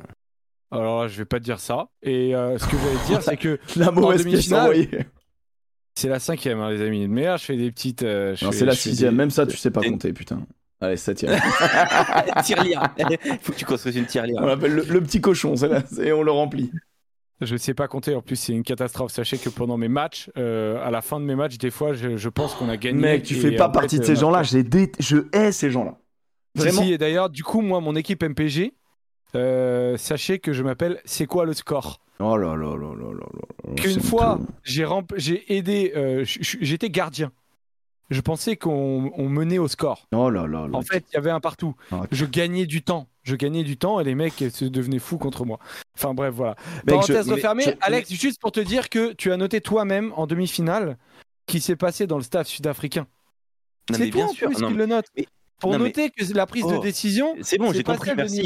Alors 0.71 1.01
là, 1.03 1.07
je 1.07 1.17
vais 1.17 1.25
pas 1.25 1.39
te 1.39 1.43
dire 1.43 1.59
ça. 1.59 1.89
Et 2.03 2.35
euh, 2.35 2.57
ce 2.57 2.65
que 2.67 2.77
j'allais 2.77 3.05
dire, 3.07 3.21
c'est 3.23 3.37
que 3.37 3.59
La 3.75 3.91
mauvaise 3.91 4.23
demi-finale, 4.23 4.87
c'est 5.95 6.09
la 6.09 6.19
cinquième, 6.19 6.59
hein, 6.59 6.69
les 6.71 6.81
amis. 6.85 7.07
Mais 7.07 7.23
là, 7.23 7.37
je 7.37 7.45
fais 7.45 7.57
des 7.57 7.71
petites. 7.71 8.03
euh, 8.03 8.35
Non, 8.41 8.51
c'est 8.51 8.65
la 8.65 8.75
sixième. 8.75 9.11
des- 9.11 9.17
Même 9.17 9.31
ça, 9.31 9.45
tu 9.45 9.57
sais 9.57 9.71
pas 9.71 9.81
Et- 9.83 9.89
compter, 9.89 10.13
putain. 10.13 10.45
Allez, 10.81 10.95
septième. 10.95 11.37
tirelire. 12.43 12.83
Faut 13.41 13.51
que 13.51 13.57
tu 13.57 13.65
construises 13.65 13.97
une 13.97 14.05
tirelire. 14.05 14.37
on 14.41 14.45
l'appelle 14.45 14.73
le, 14.75 14.83
le 14.83 15.01
petit 15.01 15.19
cochon, 15.21 15.55
c'est 15.55 15.67
là, 15.67 15.83
c'est- 15.91 16.11
on 16.11 16.23
le 16.23 16.31
remplit. 16.31 16.71
Je 17.41 17.55
sais 17.55 17.73
pas 17.73 17.87
compter. 17.87 18.15
En 18.15 18.21
plus, 18.21 18.35
c'est 18.35 18.51
une 18.53 18.63
catastrophe. 18.63 19.11
Sachez 19.13 19.37
que 19.37 19.49
pendant 19.49 19.77
mes 19.77 19.87
matchs, 19.87 20.29
euh, 20.37 20.85
à 20.85 20.91
la 20.91 21.01
fin 21.01 21.19
de 21.21 21.25
mes 21.25 21.35
matchs, 21.35 21.57
des 21.57 21.71
fois, 21.71 21.93
je, 21.93 22.17
je 22.17 22.29
pense 22.29 22.53
qu'on 22.53 22.67
a 22.69 22.75
gagné. 22.77 22.99
Mec, 22.99 23.23
tu 23.23 23.35
et 23.35 23.39
fais 23.39 23.55
pas 23.55 23.69
partie 23.69 23.95
fait, 23.95 24.01
de 24.01 24.05
ces 24.05 24.11
euh, 24.11 24.15
gens-là. 24.21 24.41
Dé- 24.63 24.91
je 24.99 25.17
hais 25.33 25.51
ces 25.53 25.71
gens-là. 25.71 25.97
Vraiment. 26.55 26.81
si, 26.81 26.91
et 26.93 26.97
d'ailleurs, 26.97 27.29
du 27.29 27.43
coup, 27.43 27.61
moi, 27.61 27.79
mon 27.79 27.95
équipe 27.95 28.23
MPG, 28.23 28.73
euh, 29.35 29.97
sachez 29.97 30.39
que 30.39 30.53
je 30.53 30.63
m'appelle 30.63 31.01
C'est 31.05 31.25
quoi 31.25 31.45
le 31.45 31.53
score? 31.53 31.99
Oh 32.19 32.35
là 32.37 32.55
là 32.55 32.75
là 32.75 32.93
là 32.95 33.13
là 33.13 33.25
là. 33.33 33.75
Qu'une 33.75 34.01
fois, 34.01 34.39
j'ai 34.63 35.55
aidé. 35.55 35.93
euh, 35.95 36.23
J'étais 36.25 36.89
gardien. 36.89 37.31
Je 38.09 38.21
pensais 38.21 38.55
qu'on 38.55 39.11
on 39.15 39.29
menait 39.29 39.59
au 39.59 39.67
score. 39.67 40.07
Oh 40.13 40.29
là 40.31 40.47
là 40.47 40.67
là. 40.67 40.75
En 40.77 40.81
fait, 40.81 41.05
il 41.11 41.13
y 41.13 41.17
avait 41.17 41.29
un 41.29 41.39
partout. 41.39 41.75
Ah, 41.91 42.01
Je 42.11 42.25
gagnais 42.25 42.65
du 42.65 42.81
temps. 42.81 43.07
Je 43.23 43.35
gagnais 43.35 43.63
du 43.63 43.77
temps 43.77 43.99
et 43.99 44.03
les 44.03 44.15
mecs 44.15 44.43
se 44.51 44.65
devenaient 44.65 44.97
fous 44.99 45.19
contre 45.19 45.45
moi. 45.45 45.59
Enfin 45.95 46.15
bref, 46.15 46.33
voilà. 46.33 46.55
Mec, 46.87 46.95
Parenthèse 46.95 47.27
je- 47.27 47.33
refermée. 47.33 47.63
je- 47.65 47.71
Alex, 47.81 48.11
juste 48.11 48.41
pour 48.41 48.51
te 48.51 48.59
dire 48.59 48.89
que 48.89 49.13
tu 49.13 49.31
as 49.31 49.37
noté 49.37 49.61
toi-même 49.61 50.11
en 50.15 50.25
demi-finale 50.25 50.97
qui 51.45 51.61
s'est 51.61 51.75
passé 51.75 52.07
dans 52.07 52.17
le 52.17 52.23
staff 52.23 52.47
sud-africain. 52.47 53.05
C'est 53.91 54.09
toi 54.09 54.21
bien 54.21 54.25
en 54.25 54.33
sûr. 54.33 54.49
plus 54.49 54.61
Non, 54.61 54.67
qui 54.69 54.73
le 54.73 54.85
note. 54.87 55.05
mais- 55.15 55.27
Pour 55.59 55.71
non, 55.71 55.77
mais- 55.77 55.85
noter 55.85 56.09
que 56.09 56.33
la 56.33 56.47
prise 56.47 56.65
de 56.65 56.75
Oh. 56.75 56.79
décision, 56.81 57.35
C'est 57.41 57.57
bon, 57.59 57.71
j'ai 57.71 57.83
pas 57.83 57.93
compris. 57.93 58.11
Merci. 58.15 58.41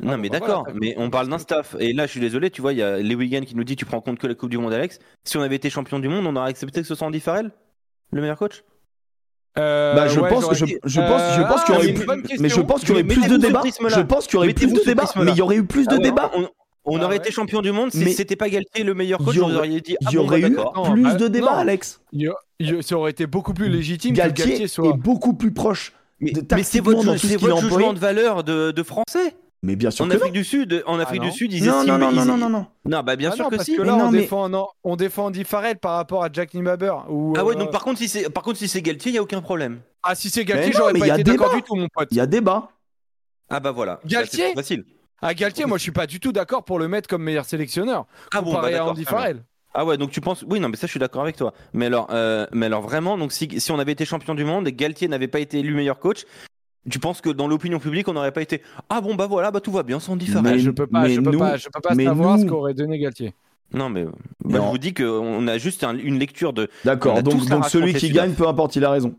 Non, 0.00 0.12
Ah, 0.12 0.16
mais 0.16 0.28
bah, 0.28 0.40
d'accord, 0.40 0.64
voilà, 0.64 0.78
mais 0.80 0.94
on 0.98 1.08
parle 1.08 1.28
d'un 1.28 1.38
staff. 1.38 1.76
Et 1.78 1.92
là, 1.92 2.06
je 2.06 2.10
suis 2.10 2.20
désolé, 2.20 2.50
tu 2.50 2.60
vois, 2.60 2.72
il 2.72 2.78
y 2.78 2.82
a 2.82 2.98
les 2.98 3.14
week 3.14 3.44
qui 3.46 3.54
nous 3.56 3.64
dit 3.64 3.76
tu 3.76 3.84
prends 3.84 3.98
en 3.98 4.00
compte 4.00 4.18
que 4.18 4.26
la 4.26 4.34
Coupe 4.34 4.50
du 4.50 4.58
Monde, 4.58 4.72
Alex? 4.72 4.98
Si 5.24 5.36
on 5.36 5.40
avait 5.42 5.56
été 5.56 5.70
champion 5.70 5.98
du 6.00 6.08
monde, 6.08 6.26
on 6.26 6.34
aurait 6.36 6.50
accepté 6.50 6.80
que 6.80 6.86
ce 6.86 6.94
soit 6.94 7.06
Andy 7.06 7.20
Farrell, 7.20 7.52
le 8.12 8.20
meilleur 8.20 8.36
coach? 8.36 8.64
Euh, 9.56 9.94
Bah, 9.94 10.08
je 10.08 10.18
ouais, 10.18 10.28
pense, 10.28 10.52
je, 10.52 10.66
je 10.66 10.74
pense, 10.74 10.84
je 10.84 11.00
Euh, 11.00 11.44
pense 11.44 11.64
qu'il 11.64 11.74
y 11.74 11.76
ah, 11.76 11.78
aurait 11.78 11.88
eu 11.90 11.94
plus, 11.94 12.40
mais 12.40 12.48
je 12.48 12.60
pense 12.60 12.80
qu'il 12.80 12.88
y 12.88 12.92
aurait 12.92 13.02
Mais 13.04 13.14
plus 13.14 13.28
de 13.28 13.36
débats. 13.36 13.62
Je 13.64 14.00
pense 14.00 14.26
qu'il 14.26 14.34
y 14.34 14.38
aurait 14.38 14.52
plus 14.52 14.72
de 14.72 14.80
débats, 14.84 15.04
mais 15.16 15.30
il 15.30 15.36
y 15.38 15.42
aurait 15.42 15.56
eu 15.56 15.64
plus 15.64 15.86
de 15.86 15.94
Ah 15.94 15.98
débats. 15.98 16.30
On, 16.34 16.48
on 16.86 16.98
Ah 17.00 17.04
aurait 17.04 17.16
été 17.18 17.30
champion 17.30 17.62
du 17.62 17.70
monde 17.70 17.92
si 17.92 18.12
c'était 18.12 18.34
pas 18.36 18.48
Galtier 18.48 18.82
le 18.82 18.94
meilleur 18.94 19.20
Il 19.20 19.26
coach. 19.26 19.36
Vous 19.36 19.42
aurait- 19.44 19.54
auriez 19.56 19.80
dit 19.80 19.96
ah 20.04 20.08
Il 20.10 20.14
y 20.14 20.18
aurait 20.18 20.40
eu 20.40 20.56
plus 20.56 21.02
bah, 21.04 21.14
de 21.14 21.28
débats. 21.28 21.52
Alex. 21.52 22.00
Ça 22.82 22.96
aurait 22.98 23.12
été 23.12 23.26
beaucoup 23.28 23.54
plus 23.54 23.68
légitime 23.68 24.12
Galtier 24.14 24.44
Galtier 24.46 24.66
soit. 24.66 24.88
est 24.88 24.96
beaucoup 24.98 25.34
plus 25.34 25.52
proche. 25.52 25.92
Mais, 26.20 26.32
c'est 26.64 26.80
votre, 26.80 27.16
jugement 27.16 27.92
de 27.92 27.98
valeur 28.00 28.42
de 28.42 28.82
français. 28.82 29.36
Mais 29.64 29.76
bien 29.76 29.90
sûr 29.90 30.04
En 30.04 30.08
que 30.08 30.14
Afrique 30.16 30.32
du 30.34 30.44
Sud, 30.44 30.82
en 30.86 30.98
Afrique 31.00 31.22
non. 31.22 31.28
du 31.28 31.32
Sud, 31.32 31.52
ils 31.54 31.64
non. 31.64 31.72
Non, 31.72 31.78
estiment. 31.80 31.98
non, 31.98 32.12
non, 32.12 32.22
ils- 32.22 32.26
non, 32.28 32.36
non, 32.36 32.48
non. 32.50 32.66
Non, 32.84 33.02
bah 33.02 33.16
bien 33.16 33.30
Ah 33.32 33.34
sûr 33.34 33.44
non, 33.44 33.50
que 33.50 33.56
parce 33.56 33.66
si. 33.66 33.76
que 33.76 33.80
Mais 33.80 33.86
là, 33.86 33.96
non, 33.96 34.04
on, 34.04 34.10
mais- 34.10 34.18
défend, 34.20 34.48
non, 34.50 34.66
on 34.84 34.96
défend 34.96 35.24
Andy 35.26 35.42
Farrell 35.44 35.78
par 35.78 35.96
rapport 35.96 36.22
à 36.22 36.28
Jack 36.30 36.52
Niebaber. 36.52 36.92
Ou, 37.08 37.32
Ah 37.36 37.44
ouais, 37.44 37.54
euh, 37.54 37.58
donc 37.58 37.72
par 37.72 37.82
contre, 37.82 37.98
si 37.98 38.08
c'est 38.08 38.28
par 38.28 38.42
contre 38.42 38.58
si 38.58 38.68
c'est 38.68 38.82
Galtier, 38.82 39.10
il 39.12 39.14
y 39.14 39.18
a 39.18 39.22
aucun 39.22 39.40
problème. 39.40 39.80
Ah, 40.02 40.14
si 40.14 40.28
c'est 40.28 40.40
Mais 40.40 40.44
Galtier, 40.44 40.72
non, 40.72 40.78
j'aurais 40.78 40.92
mais 40.92 40.98
pas 41.00 41.06
il 41.06 41.08
y 41.08 41.12
a 41.12 41.14
été 41.14 41.24
d'accord 41.30 41.48
débat. 41.48 41.56
du 41.56 41.62
tout, 41.62 41.74
mon 41.76 41.88
pote. 41.88 42.08
Il 42.10 42.16
y 42.18 42.20
a 42.20 42.26
débat. 42.26 42.68
Ah 43.48 43.60
bah 43.60 43.70
voilà. 43.70 44.00
Galtier 44.04 44.48
Là, 44.48 44.54
facile. 44.54 44.84
Ah, 45.22 45.32
Galtier, 45.32 45.64
moi, 45.64 45.78
je 45.78 45.82
suis 45.82 45.92
pas 45.92 46.06
du 46.06 46.20
tout 46.20 46.32
d'accord 46.32 46.64
pour 46.64 46.78
le 46.78 46.86
mettre 46.88 47.08
comme 47.08 47.22
meilleur 47.22 47.46
sélectionneur. 47.46 48.04
Ah 48.34 48.42
bon, 48.42 48.50
bah, 48.50 48.56
comparé 48.56 48.74
à 48.74 48.84
Andy. 48.86 49.04
Farrell. 49.04 49.42
Ah 49.72 49.84
ouais, 49.84 49.96
donc 49.96 50.10
tu 50.10 50.20
penses 50.20 50.44
Oui, 50.48 50.60
non, 50.60 50.68
mais 50.68 50.76
ça 50.76 50.86
je 50.86 50.90
suis 50.92 51.00
d'accord 51.00 51.22
avec 51.22 51.36
toi. 51.36 51.52
Mais 51.72 51.86
alors, 51.86 52.08
euh, 52.10 52.46
mais 52.52 52.66
alors 52.66 52.82
vraiment, 52.82 53.16
donc 53.18 53.32
si, 53.32 53.48
si 53.58 53.72
on 53.72 53.78
avait 53.78 53.92
été 53.92 54.04
champion 54.04 54.34
du 54.34 54.44
monde 54.44 54.68
et 54.68 54.72
Galtier 54.72 55.08
n'avait 55.08 55.26
pas 55.26 55.40
été 55.40 55.58
élu 55.58 55.74
meilleur 55.74 55.98
coach, 55.98 56.24
tu 56.90 56.98
penses 56.98 57.20
que 57.20 57.30
dans 57.30 57.48
l'opinion 57.48 57.78
publique, 57.78 58.08
on 58.08 58.12
n'aurait 58.12 58.32
pas 58.32 58.42
été 58.42 58.62
Ah 58.90 59.00
bon, 59.00 59.14
bah 59.14 59.26
voilà, 59.26 59.50
bah 59.50 59.60
tout 59.60 59.72
va 59.72 59.82
bien, 59.82 59.98
Andy 60.06 60.26
Farrell. 60.26 60.52
Mais- 60.54 60.58
je 60.58 60.70
peux 60.70 60.86
pas, 60.86 61.02
mais 61.02 61.14
je 61.14 61.20
peux 61.20 61.30
nous- 61.30 61.38
pas, 61.38 61.56
je 61.56 61.68
peux 61.68 61.80
pas 61.80 61.94
savoir 61.94 62.38
ce 62.38 62.44
qu'aurait 62.44 62.74
donné 62.74 62.98
Galtier. 62.98 63.34
Non, 63.72 63.88
mais 63.88 64.04
Non. 64.04 64.66
je 64.66 64.70
vous 64.70 64.78
dis 64.78 64.94
qu'on 64.94 65.48
a 65.48 65.58
juste 65.58 65.82
un- 65.84 65.96
une 65.98 66.18
lecture 66.18 66.52
de. 66.52 66.68
D'accord, 66.84 67.22
donc, 67.22 67.46
donc 67.48 67.64
celui 67.66 67.94
qui 67.94 68.10
gagne, 68.10 68.32
peu 68.34 68.46
importe, 68.46 68.76
il 68.76 68.84
a 68.84 68.90
raison. 68.90 69.14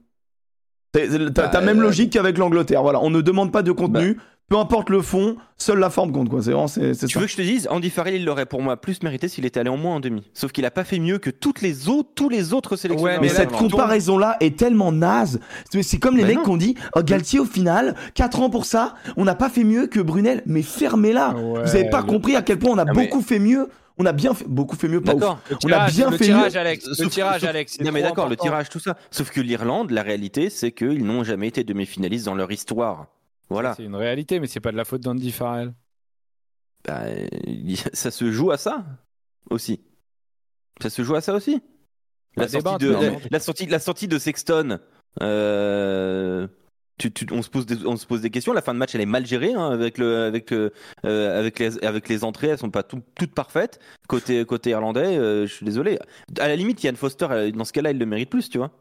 T'as 0.94 1.50
Bah, 1.50 1.62
même 1.62 1.80
euh, 1.80 1.84
logique 1.84 2.14
qu'avec 2.14 2.38
l'Angleterre. 2.38 2.82
Voilà, 2.82 3.02
on 3.04 3.10
ne 3.10 3.20
demande 3.20 3.52
pas 3.52 3.64
de 3.64 3.72
contenu, 3.74 4.18
peu 4.50 4.58
importe 4.58 4.90
le 4.90 5.02
fond, 5.02 5.38
seule 5.58 5.80
la 5.80 5.90
forme 5.90 6.12
compte. 6.12 6.30
quoi. 6.30 6.42
C'est 6.42 6.52
vraiment 6.52 6.68
c'est 6.68 6.94
c'est 6.94 7.08
Tu 7.08 7.14
ça. 7.14 7.20
veux 7.20 7.26
que 7.26 7.32
je 7.32 7.38
te 7.38 7.42
dise, 7.42 7.68
Andy 7.72 7.90
Farrell, 7.90 8.16
il 8.16 8.26
l'aurait 8.26 8.46
pour 8.46 8.62
moi 8.62 8.78
plus 8.78 9.02
mérité 9.04 9.28
s'il 9.28 9.46
était 9.46 9.60
allé 9.60 9.70
en 9.70 9.78
moins 9.78 9.96
en 9.96 10.00
demi. 10.00 10.30
Sauf 10.34 10.52
qu'il 10.52 10.66
a 10.66 10.72
pas 10.72 10.84
fait 10.84 11.00
mieux 11.00 11.18
que 11.18 11.30
toutes 11.32 11.62
les 11.62 11.90
autres, 11.90 12.10
tous 12.16 12.30
les 12.30 12.54
autres 12.54 12.76
sélectionneurs. 12.76 13.16
Ouais, 13.16 13.22
Mais 13.22 13.28
mais 13.28 13.34
là, 13.34 13.40
cette 13.40 13.52
comparaison-là 13.52 14.38
est 14.40 14.56
tellement 14.58 14.92
naze. 14.92 15.40
C'est 15.72 15.82
c'est 15.84 15.98
comme 15.98 16.16
les 16.18 16.22
Bah 16.24 16.28
mecs 16.30 16.38
non. 16.38 16.44
qui 16.44 16.50
ont 16.52 16.58
dit 16.58 16.76
oh, 16.96 17.02
Galtier, 17.04 17.40
au 17.40 17.46
final, 17.46 17.96
4 18.14 18.40
ans 18.42 18.50
pour 18.50 18.66
ça, 18.66 18.96
on 19.18 19.24
n'a 19.26 19.36
pas 19.36 19.50
fait 19.50 19.64
mieux 19.64 19.88
que 19.88 20.00
Brunel. 20.00 20.44
Mais 20.46 20.62
fermez-la. 20.62 21.34
Ouais, 21.36 21.62
Vous 21.64 21.76
avez 21.76 21.90
pas 21.90 22.02
le- 22.02 22.06
compris 22.08 22.36
à 22.36 22.42
quel 22.42 22.60
point 22.60 22.72
on 22.72 22.78
a 22.78 22.84
Ah, 22.88 22.94
mais- 22.94 23.06
beaucoup 23.08 23.22
fait 23.22 23.40
mieux. 23.40 23.70
On 23.98 24.06
a 24.06 24.12
bien 24.12 24.34
fait, 24.34 24.44
beaucoup 24.46 24.76
fait 24.76 24.90
mieux, 24.90 25.00
pas 25.00 25.14
ouf. 25.14 25.22
D'accord. 25.22 25.40
Le 25.50 25.56
On 25.56 25.68
a 25.68 25.72
tirage, 25.72 25.94
bien 25.96 26.10
le 26.12 26.18
fait 26.18 26.26
tirage, 26.26 26.54
mieux. 26.54 26.60
Alex. 26.60 26.86
Le 26.86 26.94
Sauf- 26.96 27.10
tirage, 27.10 27.40
sauf- 27.42 27.50
Alex. 27.50 27.80
Non 27.80 27.92
mais 27.94 28.02
d'accord, 28.02 28.28
le 28.28 28.36
tirage, 28.36 28.68
tout 28.70 28.80
ça. 28.80 28.98
Sauf 29.10 29.32
que 29.32 29.40
l'Irlande, 29.40 29.92
la 29.92 30.04
réalité, 30.04 30.50
c'est 30.50 30.72
qu'ils 30.74 31.06
n'ont 31.06 31.24
jamais 31.24 31.48
été 31.48 31.64
demi-finalistes 31.64 32.26
dans 32.26 32.36
leur 32.36 32.52
histoire. 32.52 33.06
Voilà. 33.50 33.74
C'est 33.76 33.84
une 33.84 33.96
réalité, 33.96 34.40
mais 34.40 34.48
c'est 34.48 34.60
pas 34.60 34.72
de 34.72 34.78
la 34.78 34.86
faute 34.86 35.02
d'Andy 35.02 35.32
Farrell. 35.32 35.74
bah, 36.88 37.04
ça 37.94 38.12
se 38.12 38.32
joue 38.32 38.52
à 38.52 38.58
ça 38.58 38.86
aussi. 39.50 39.82
Ça 40.82 40.90
se 40.90 41.04
joue 41.04 41.16
à 41.16 41.22
ça 41.22 41.34
aussi. 41.34 41.62
La, 42.38 42.48
sortie, 42.50 42.78
débat, 42.86 43.00
de, 43.00 43.12
la, 43.32 43.40
sortie, 43.40 43.66
la 43.66 43.80
sortie 43.80 44.08
de 44.10 44.18
Sexton, 44.18 44.80
euh, 45.22 46.48
tu- 46.98 47.12
tu- 47.14 47.26
on, 47.32 47.42
se 47.42 47.50
pose 47.50 47.66
des, 47.66 47.86
on 47.86 47.96
se 47.96 48.06
pose 48.06 48.22
des 48.22 48.30
questions. 48.30 48.52
La 48.52 48.62
fin 48.62 48.74
de 48.74 48.80
match, 48.80 48.94
elle 48.94 49.00
est 49.02 49.06
mal 49.06 49.26
gérée 49.26 49.54
hein, 49.54 49.72
avec, 49.72 49.98
le, 49.98 50.24
avec, 50.24 50.52
le, 50.52 50.74
euh, 51.06 51.40
avec, 51.40 51.60
les, 51.60 51.82
avec 51.86 52.10
les 52.10 52.24
entrées. 52.26 52.48
Elles 52.48 52.58
sont 52.58 52.72
pas 52.72 52.84
tout- 52.84 53.02
toutes 53.16 53.34
parfaites. 53.34 53.80
Côté, 54.10 54.44
côté 54.46 54.72
irlandais, 54.72 55.18
euh, 55.18 55.48
je 55.48 55.54
suis 55.54 55.66
désolé. 55.66 55.98
À 56.40 56.48
la 56.50 56.56
limite, 56.58 56.84
Yann 56.84 56.96
Foster, 56.98 57.28
euh, 57.32 57.52
dans 57.52 57.64
ce 57.66 57.72
cas-là, 57.72 57.92
il 57.92 57.98
le 58.00 58.06
mérite 58.06 58.30
plus, 58.30 58.50
tu 58.50 58.58
vois. 58.58 58.72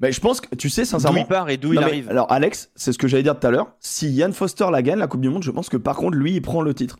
Mais 0.00 0.12
je 0.12 0.20
pense 0.20 0.40
que, 0.40 0.54
tu 0.54 0.68
sais, 0.68 0.82
D'où 0.82 0.88
sincèrement. 0.88 1.18
il 1.20 1.26
part 1.26 1.48
et 1.48 1.56
d'où 1.56 1.72
il 1.72 1.78
mais 1.80 1.84
arrive. 1.84 2.10
alors, 2.10 2.30
Alex, 2.30 2.70
c'est 2.74 2.92
ce 2.92 2.98
que 2.98 3.08
j'allais 3.08 3.22
dire 3.22 3.38
tout 3.38 3.46
à 3.46 3.50
l'heure. 3.50 3.72
Si 3.80 4.10
Yann 4.10 4.32
Foster 4.32 4.66
la 4.70 4.82
gagne, 4.82 4.98
la 4.98 5.06
Coupe 5.06 5.20
du 5.22 5.28
Monde, 5.30 5.42
je 5.42 5.50
pense 5.50 5.68
que 5.68 5.76
par 5.76 5.96
contre, 5.96 6.16
lui, 6.16 6.32
il 6.34 6.42
prend 6.42 6.60
le 6.62 6.74
titre. 6.74 6.98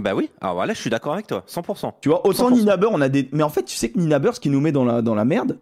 Bah 0.00 0.14
oui, 0.14 0.30
alors 0.40 0.54
voilà, 0.54 0.72
je 0.72 0.80
suis 0.80 0.88
d'accord 0.90 1.12
avec 1.12 1.26
toi, 1.26 1.44
100%. 1.46 1.92
Tu 2.00 2.08
vois, 2.08 2.26
autant 2.26 2.48
100%. 2.50 2.54
Ninaber, 2.54 2.88
on 2.90 3.00
a 3.02 3.08
des. 3.08 3.28
Mais 3.32 3.42
en 3.42 3.50
fait, 3.50 3.64
tu 3.64 3.76
sais 3.76 3.90
que 3.90 3.98
Ninaber, 3.98 4.30
ce 4.32 4.40
qui 4.40 4.48
nous 4.48 4.60
met 4.60 4.72
dans 4.72 4.84
la, 4.84 5.02
dans 5.02 5.14
la 5.14 5.24
merde, 5.26 5.58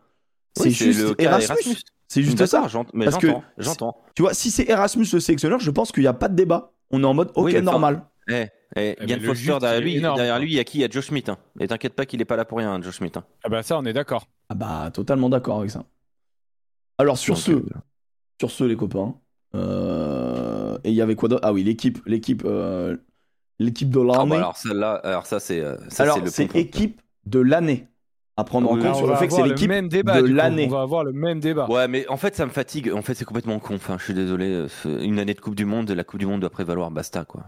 c'est 0.57 0.64
Oui, 0.64 0.70
juste 0.70 1.00
le 1.00 1.20
Erasmus. 1.20 1.76
C'est 2.07 2.22
juste 2.22 2.44
ça. 2.46 2.66
Mais 2.94 3.05
Parce 3.07 3.18
que- 3.18 3.29
j'entends. 3.59 3.96
Tu 4.14 4.22
vois, 4.22 4.33
si 4.35 4.50
c'est 4.50 4.68
Erasmus 4.68 5.07
le 5.12 5.20
sélectionneur, 5.20 5.61
je 5.61 5.70
pense 5.70 5.92
qu'il 5.92 6.03
n'y 6.03 6.09
a 6.09 6.12
pas 6.12 6.29
de 6.29 6.35
débat. 6.37 6.72
On 6.90 7.03
est 7.03 7.07
en 7.07 7.14
mode, 7.14 7.31
ok, 7.35 7.44
Oui, 7.44 7.61
normal. 7.62 8.03
Eh, 8.29 8.46
eh, 8.76 8.96
mais 9.00 9.07
Yann 9.07 9.20
Foster 9.20 9.59
derrière 9.61 9.81
lui, 9.81 10.50
il 10.53 10.55
y 10.57 10.61
a 10.61 10.64
qui? 10.64 10.79
Il 10.79 10.81
y 10.83 10.85
a 10.85 10.88
Joe 10.90 11.05
Schmidt. 11.05 11.29
hein. 11.31 11.37
Et 11.59 11.66
t'inquiète 11.68 11.94
pas 11.94 12.07
qu'il 12.07 12.20
est 12.20 12.24
pas 12.24 12.37
là 12.37 12.44
pour 12.44 12.59
rien, 12.59 12.72
hein, 12.72 12.81
Joe 12.83 12.94
Schmidt. 12.94 13.18
hein. 13.18 13.24
Ah 13.44 13.48
bah 13.48 13.62
ça, 13.64 13.79
on 13.79 13.85
est 13.85 13.92
d'accord. 13.92 14.26
Ah 14.48 14.55
bah, 14.55 14.90
totalement 14.92 15.29
d'accord 15.29 15.59
avec 15.59 15.70
ça. 15.70 15.85
Alors, 17.00 17.18
sur 17.18 17.36
ce, 17.38 17.62
sur 18.40 18.50
ce, 18.50 18.64
les 18.64 18.76
copains. 18.76 19.14
euh, 19.54 20.78
Et 20.84 20.90
il 20.90 20.94
y 20.94 21.02
avait 21.02 21.16
quoi 21.16 21.28
d'autre? 21.28 21.42
Ah 21.44 21.52
oui, 21.52 21.62
l'équipe, 21.64 21.98
l'équipe, 22.06 22.42
euh, 22.44 22.96
l'équipe 23.58 23.90
de 23.90 24.00
ah 24.00 24.18
l'année. 24.18 24.30
bah 24.30 24.36
alors 24.36 24.56
celle-là, 24.56 24.92
alors 25.04 25.26
ça 25.26 25.40
c'est, 25.40 25.60
euh, 25.60 25.76
ça 25.88 26.04
Alors, 26.04 26.16
c'est 26.16 26.24
le 26.24 26.30
c'est 26.30 26.46
pompon. 26.46 26.58
équipe 26.58 27.00
de 27.26 27.40
l'année. 27.40 27.86
À 28.36 28.44
prendre 28.44 28.70
en 28.70 28.76
compte 28.76 28.86
on 28.86 28.94
sur 28.94 29.06
le 29.06 29.12
va 29.12 29.18
fait 29.18 29.26
que 29.26 29.32
c'est 29.32 29.36
avoir 29.38 29.48
le 29.48 29.54
l'équipe 29.54 29.68
même 29.68 29.88
débat 29.88 30.22
de 30.22 30.26
l'année. 30.28 30.66
On 30.66 30.70
va 30.70 30.80
avoir 30.82 31.04
le 31.04 31.12
même 31.12 31.40
débat. 31.40 31.68
Ouais, 31.68 31.88
mais 31.88 32.06
en 32.08 32.16
fait 32.16 32.34
ça 32.34 32.46
me 32.46 32.50
fatigue. 32.50 32.90
En 32.92 33.02
fait 33.02 33.14
c'est 33.14 33.24
complètement 33.26 33.58
con. 33.58 33.74
Enfin, 33.74 33.98
je 33.98 34.04
suis 34.04 34.14
désolé. 34.14 34.66
Une 34.86 35.18
année 35.18 35.34
de 35.34 35.40
Coupe 35.40 35.56
du 35.56 35.66
Monde, 35.66 35.90
la 35.90 36.04
Coupe 36.04 36.20
du 36.20 36.26
Monde 36.26 36.40
doit 36.40 36.48
prévaloir, 36.50 36.90
basta 36.90 37.24
quoi. 37.24 37.44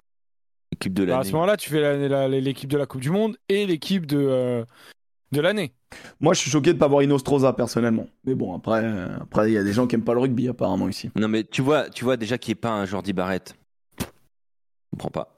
Équipe 0.73 0.93
de 0.93 1.05
Bah, 1.07 1.12
à 1.12 1.17
l'année. 1.19 1.29
ce 1.31 1.35
moment-là, 1.35 1.57
tu 1.57 1.71
fais 1.71 1.81
la- 1.81 1.97
la- 2.09 2.29
l'équipe 2.41 2.69
de 2.71 2.77
la 2.77 2.87
Coupe 2.87 3.01
du 3.01 3.11
Monde 3.11 3.37
et 3.49 3.65
l'équipe 3.67 4.05
de, 4.07 4.19
euh, 4.19 4.65
de 5.31 5.41
l'année. 5.41 5.73
Moi, 6.21 6.35
je 6.35 6.41
suis 6.41 6.51
choqué 6.51 6.73
de 6.73 6.79
pas 6.79 6.89
voir 6.89 7.03
Inostroza 7.03 7.53
personnellement. 7.53 8.07
Mais 8.25 8.35
bon, 8.35 8.55
après, 8.57 8.83
euh, 8.85 9.09
après, 9.21 9.51
il 9.51 9.55
y 9.55 9.59
a 9.59 9.63
des 9.65 9.73
gens 9.73 9.87
qui 9.87 9.95
aiment 9.95 10.05
pas 10.05 10.15
le 10.15 10.21
rugby 10.21 10.49
apparemment 10.49 10.89
ici. 10.89 11.11
Non 11.17 11.29
mais 11.29 11.45
tu 11.45 11.63
vois, 11.63 11.89
tu 11.89 12.05
vois 12.05 12.17
déjà 12.17 12.39
qu'il 12.39 12.51
n'y 12.53 12.59
ait 12.59 12.61
pas 12.61 12.71
un 12.71 12.87
Jordi 12.87 13.13
Barrett. 13.13 13.55
Je 13.99 14.99
comprends 14.99 15.11
pas. 15.11 15.35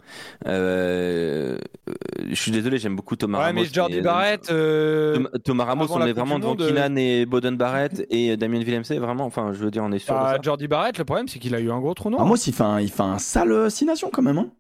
Euh, 0.46 1.56
euh, 1.88 1.94
je 2.28 2.34
suis 2.34 2.50
désolé, 2.50 2.78
j'aime 2.78 2.96
beaucoup 2.96 3.14
Thomas 3.14 3.38
Ouais, 3.38 3.44
Ramos. 3.46 3.60
mais 3.60 3.66
Jordi 3.72 3.96
mais- 3.96 4.02
Barrett. 4.02 4.50
euh, 4.50 5.14
Thomas, 5.14 5.28
Thomas 5.44 5.64
Ramos, 5.64 5.84
avant 5.84 6.00
on 6.00 6.06
est 6.06 6.12
vraiment 6.12 6.38
devant 6.40 6.50
Monde, 6.56 6.62
euh, 6.62 6.96
et 6.96 7.24
Boden 7.24 7.56
Barrett 7.56 8.04
et 8.10 8.36
Damien 8.36 8.64
Villemc, 8.64 8.82
vraiment. 8.98 9.24
Enfin, 9.26 9.52
je 9.52 9.58
veux 9.64 9.70
dire, 9.70 9.84
on 9.84 9.92
est 9.92 10.00
sûr. 10.00 10.12
de 10.14 10.18
bah, 10.18 10.32
ça. 10.34 10.42
Jordi 10.42 10.66
Barrett, 10.66 10.98
le 10.98 11.04
problème, 11.04 11.28
c'est 11.28 11.38
qu'il 11.38 11.54
a 11.54 11.60
eu 11.60 11.70
un 11.70 11.78
gros 11.78 11.94
trou 11.94 12.10
noir. 12.10 12.22
Ah, 12.22 12.24
moi 12.26 12.34
aussi, 12.34 12.50
il 12.50 12.52
fait 12.52 12.64
un, 12.64 12.80
il 12.80 12.90
fait 12.90 13.02
un 13.02 13.18
sale 13.18 13.52
euh, 13.52 13.70
six 13.70 13.84
nations 13.84 14.10
quand 14.12 14.22
même. 14.22 14.38
Hein. 14.38 14.50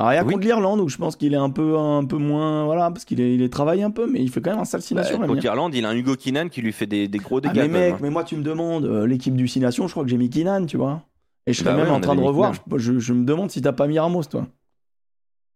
Alors, 0.00 0.12
il 0.12 0.16
y 0.16 0.18
a 0.18 0.24
Oui. 0.24 0.32
contre 0.32 0.46
l'Irlande 0.46 0.80
où 0.80 0.88
je 0.88 0.96
pense 0.96 1.14
qu'il 1.14 1.34
est 1.34 1.36
un 1.36 1.50
peu, 1.50 1.76
un 1.76 2.06
peu 2.06 2.16
moins. 2.16 2.64
Voilà, 2.64 2.90
parce 2.90 3.04
qu'il 3.04 3.20
est, 3.20 3.34
il 3.34 3.42
est 3.42 3.52
travaillé 3.52 3.82
un 3.82 3.90
peu, 3.90 4.06
mais 4.10 4.20
il 4.22 4.30
fait 4.30 4.40
quand 4.40 4.50
même 4.50 4.58
un 4.60 4.64
sale 4.64 4.80
six 4.80 4.94
Bah, 4.94 5.02
nations. 5.02 5.18
contre 5.18 5.34
l'Irlande, 5.42 5.74
il 5.74 5.84
a 5.84 5.90
un 5.90 5.94
Hugo 5.94 6.16
Kinan 6.16 6.48
qui 6.48 6.62
lui 6.62 6.72
fait 6.72 6.86
des, 6.86 7.06
des 7.06 7.18
gros 7.18 7.36
Ah, 7.36 7.40
dégâts. 7.42 7.54
mais 7.56 7.60
quand 7.66 7.72
même, 7.72 7.82
mec, 7.84 7.94
hein. 7.94 7.98
mais 8.00 8.08
moi, 8.10 8.24
tu 8.24 8.36
me 8.36 8.42
demandes, 8.42 8.86
euh, 8.86 9.06
l'équipe 9.06 9.34
du 9.36 9.46
six 9.46 9.60
nations, 9.60 9.86
je 9.88 9.92
crois 9.92 10.02
que 10.04 10.08
j'ai 10.08 10.16
mis 10.16 10.30
Kinan, 10.30 10.64
tu 10.64 10.78
vois. 10.78 11.02
Et 11.46 11.52
je 11.52 11.58
serais 11.60 11.72
Bah 11.72 11.76
même 11.76 11.88
ouais, 11.88 11.92
en 11.92 12.00
train 12.00 12.14
de 12.16 12.20
revoir. 12.22 12.54
Je, 12.76 13.12
me 13.12 13.24
demande 13.24 13.50
si 13.50 13.60
t'as 13.60 13.72
pas 13.72 13.86
mis 13.86 13.98
Ramos, 13.98 14.24
toi. 14.24 14.46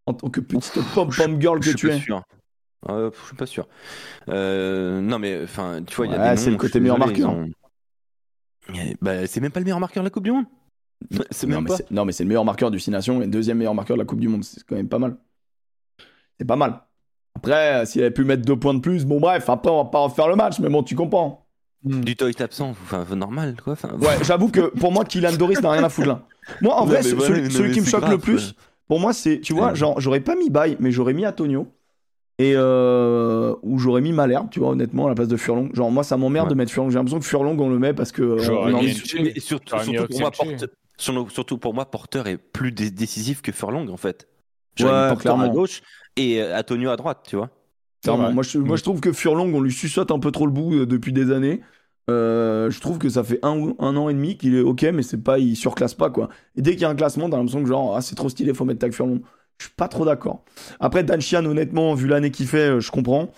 En 0.05 0.13
tant 0.13 0.29
que 0.29 0.41
petite 0.41 0.79
pom-pom 0.93 1.41
girl 1.41 1.59
que 1.59 1.65
Je 1.71 1.75
tu 1.75 1.89
es. 1.89 1.97
sûr. 1.97 2.21
Euh, 2.87 3.09
je 3.19 3.25
suis 3.27 3.35
pas 3.35 3.47
sûr. 3.47 3.67
Euh, 4.29 5.01
non, 5.01 5.17
mais 5.17 5.41
enfin, 5.43 5.81
tu 5.83 5.95
vois, 5.95 6.05
il 6.05 6.11
y 6.11 6.15
a 6.15 6.31
des 6.35 6.37
c'est 6.37 6.51
le 6.51 6.57
côté 6.57 6.79
meilleur 6.79 6.99
marqueur. 6.99 7.31
ont- 7.31 7.49
Bah, 9.01 9.25
c'est 9.25 9.41
même 9.41 9.51
pas 9.51 9.59
le 9.59 9.63
meilleur 9.63 9.79
marqueur 9.79 10.03
de 10.03 10.07
la 10.07 10.11
Coupe 10.11 10.23
du 10.23 10.31
Monde. 10.31 10.45
C'est 11.31 11.47
Non 11.47 11.55
même 11.55 11.63
mais, 11.63 11.69
pas. 11.69 11.77
c'est- 11.77 11.91
non, 11.91 12.05
mais 12.05 12.11
c'est 12.11 12.23
le 12.23 12.27
meilleur 12.29 12.45
marqueur 12.45 12.71
du 12.71 12.79
6 12.79 12.91
Nations 12.91 13.21
et 13.21 13.25
le 13.25 13.31
deuxième 13.31 13.57
meilleur 13.57 13.73
marqueur 13.75 13.97
de 13.97 14.01
la 14.01 14.05
Coupe 14.05 14.19
du 14.19 14.27
Monde. 14.27 14.43
C'est 14.43 14.63
quand 14.65 14.75
même 14.75 14.87
pas 14.89 14.99
mal. 14.99 15.17
C'est 16.39 16.45
pas 16.45 16.55
mal. 16.55 16.81
Après, 17.35 17.81
euh, 17.81 17.85
s'il 17.85 18.01
avait 18.01 18.11
pu 18.11 18.23
mettre 18.23 18.43
deux 18.45 18.55
points 18.57 18.73
de 18.73 18.79
plus, 18.79 19.05
bon 19.05 19.19
bref, 19.19 19.49
après 19.49 19.69
on 19.71 19.83
va 19.83 19.89
pas 19.89 19.99
refaire 19.99 20.27
le 20.27 20.35
match, 20.35 20.59
mais 20.59 20.69
bon, 20.69 20.83
tu 20.83 20.95
comprends. 20.95 21.45
Hmm. 21.83 22.01
Du 22.01 22.11
est 22.13 22.41
absent, 22.41 22.69
enfin 22.69 23.05
normal 23.15 23.55
quoi. 23.63 23.73
Enfin, 23.73 23.89
Ouais, 23.99 24.17
j'avoue 24.23 24.49
que 24.49 24.71
pour 24.79 24.91
moi, 24.91 25.05
Kylian 25.05 25.33
Doris 25.33 25.61
n'a 25.61 25.71
rien 25.71 25.83
à 25.83 25.89
foutre 25.89 26.07
là. 26.07 26.21
Moi, 26.61 26.73
en 26.73 26.81
Non, 26.81 26.85
vrai, 26.87 27.03
celui, 27.03 27.71
qui 27.71 27.81
me 27.81 27.85
choque 27.85 28.01
grave, 28.01 28.11
le 28.13 28.17
plus, 28.17 28.55
pour 28.87 28.99
moi, 28.99 29.13
c'est, 29.13 29.39
tu 29.39 29.53
vois, 29.53 29.69
Ouais. 29.69 29.75
genre, 29.75 29.99
j'aurais 29.99 30.19
pas 30.21 30.35
mis 30.35 30.49
Baye, 30.49 30.77
mais 30.79 30.91
j'aurais 30.91 31.13
mis 31.13 31.25
Antonio. 31.27 31.67
Et 32.37 32.53
euh, 32.55 33.55
ou 33.61 33.77
j'aurais 33.79 34.01
mis 34.01 34.11
Malherbe, 34.11 34.49
tu 34.49 34.59
vois, 34.59 34.69
honnêtement, 34.69 35.05
à 35.05 35.09
la 35.09 35.15
place 35.15 35.27
de 35.29 35.37
Furlong. 35.37 35.69
Genre, 35.73 35.89
moi, 35.89 36.03
ça 36.03 36.17
m'emmerde 36.17 36.47
Ouais. 36.47 36.49
de 36.51 36.55
mettre 36.55 36.71
Furlong. 36.71 36.89
J'ai 36.89 36.95
l'impression 36.97 37.19
que 37.19 37.25
Furlong, 37.25 37.57
on 37.59 37.69
le 37.69 37.79
met 37.79 37.93
parce 37.93 38.11
que. 38.11 38.23
euh, 38.23 38.37
on 38.49 38.81
mis. 38.81 38.87
Mais 39.23 39.39
surtout, 39.39 39.77
surtout 39.79 40.07
pour 40.09 40.19
moi. 40.19 40.31
Porte- 40.31 40.65
sur- 40.97 41.31
surtout 41.31 41.57
pour 41.57 41.73
moi, 41.73 41.89
Porter 41.91 42.23
est 42.27 42.37
plus 42.37 42.71
dé- 42.71 42.91
décisif 42.91 43.41
que 43.41 43.51
Furlong 43.51 43.87
en 43.89 43.97
fait. 43.97 44.27
Ouais, 44.79 44.85
J'aurais 44.85 44.93
mis 45.03 45.07
Porter 45.09 45.33
à 45.33 45.37
clairement. 45.37 45.53
gauche 45.53 45.81
et 46.17 46.41
euh, 46.41 46.57
Antonio 46.57 46.89
à 46.89 46.97
droite, 46.97 47.25
tu 47.27 47.35
vois. 47.37 47.49
Clairement. 48.03 48.27
Ouais. 48.27 48.33
Moi, 48.33 48.43
je, 48.43 48.57
moi, 48.59 48.77
je 48.77 48.83
trouve 48.83 49.01
que 49.01 49.11
Furlong, 49.13 49.53
on 49.53 49.61
lui 49.61 49.71
suçote 49.73 50.11
un 50.11 50.19
peu 50.19 50.31
trop 50.31 50.45
le 50.45 50.51
bout 50.51 50.73
euh, 50.75 50.85
depuis 50.85 51.13
des 51.13 51.31
années. 51.31 51.61
Euh, 52.09 52.69
je 52.69 52.79
trouve 52.79 52.99
que 52.99 53.09
ça 53.09 53.23
fait 53.23 53.39
un, 53.43 53.57
ou- 53.57 53.75
un 53.79 53.95
an 53.97 54.09
et 54.09 54.13
demi 54.13 54.37
qu'il 54.37 54.55
est 54.55 54.61
ok, 54.61 54.83
mais 54.93 55.01
c'est 55.01 55.23
pas, 55.23 55.39
il 55.39 55.55
surclasse 55.55 55.95
pas 55.95 56.09
quoi. 56.11 56.29
Et 56.55 56.61
dès 56.61 56.73
qu'il 56.73 56.81
y 56.81 56.85
a 56.85 56.89
un 56.89 56.95
classement, 56.95 57.29
t'as 57.29 57.37
l'impression 57.37 57.63
que 57.63 57.67
genre, 57.69 57.95
ah, 57.97 58.01
c'est 58.01 58.15
trop 58.15 58.29
stylé, 58.29 58.53
faut 58.53 58.65
mettre 58.65 58.79
Tag 58.79 58.93
Furlong. 58.93 59.21
Je 59.57 59.65
suis 59.65 59.73
pas 59.75 59.87
trop 59.87 60.05
d'accord. 60.05 60.43
Après, 60.81 61.03
Dan 61.03 61.21
Chian, 61.21 61.45
honnêtement, 61.45 61.93
vu 61.95 62.07
l'année 62.07 62.29
qu'il 62.31 62.45
fait, 62.47 62.79
je 62.81 62.91
comprends. 62.91 63.31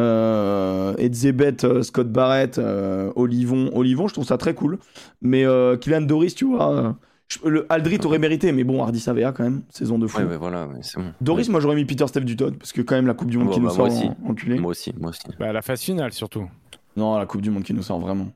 Euh, 0.00 0.94
Edzebet, 0.98 1.64
euh, 1.64 1.82
Scott 1.82 2.10
Barrett, 2.10 2.58
euh, 2.58 3.12
Olivon, 3.16 3.70
Olivon, 3.76 4.08
je 4.08 4.14
trouve 4.14 4.26
ça 4.26 4.38
très 4.38 4.54
cool. 4.54 4.78
Mais 5.20 5.44
euh, 5.44 5.76
Kylian 5.76 6.00
Doris, 6.02 6.34
tu 6.34 6.46
vois, 6.46 6.72
euh, 6.72 6.92
je- 7.28 7.46
le 7.48 7.66
Aldrit 7.72 7.98
aurait 8.04 8.18
mérité, 8.18 8.50
mais 8.52 8.64
bon, 8.64 8.82
Hardy 8.82 8.98
Savea 9.00 9.32
quand 9.32 9.44
même, 9.44 9.62
saison 9.70 9.98
de 9.98 10.06
fou. 10.06 10.18
Ouais, 10.18 10.24
ouais, 10.24 10.36
voilà, 10.38 10.66
ouais, 10.66 10.78
c'est 10.82 10.98
bon. 10.98 11.12
Doris, 11.20 11.48
moi 11.48 11.60
j'aurais 11.60 11.76
mis 11.76 11.84
Peter 11.84 12.06
Steph 12.06 12.22
du 12.22 12.36
Todd, 12.36 12.56
parce 12.56 12.72
que 12.72 12.80
quand 12.82 12.94
même 12.94 13.06
la 13.06 13.14
Coupe 13.14 13.30
du 13.30 13.38
Monde 13.38 13.48
Bon, 13.48 13.54
qui 13.54 13.60
bah, 13.60 13.68
nous 13.70 13.76
moi 13.76 13.90
sort 13.90 13.98
aussi. 13.98 14.08
en, 14.24 14.30
enculé. 14.30 14.58
Moi 14.58 14.70
aussi, 14.70 14.92
moi 14.98 15.10
aussi. 15.10 15.22
Bah, 15.38 15.52
la 15.52 15.62
phase 15.62 15.82
finale 15.82 16.12
surtout. 16.12 16.48
Non, 16.96 17.18
la 17.18 17.26
Coupe 17.26 17.42
du 17.42 17.50
Monde 17.50 17.62
qui 17.62 17.74
nous 17.74 17.82
sort 17.82 18.00
vraiment. 18.00 18.32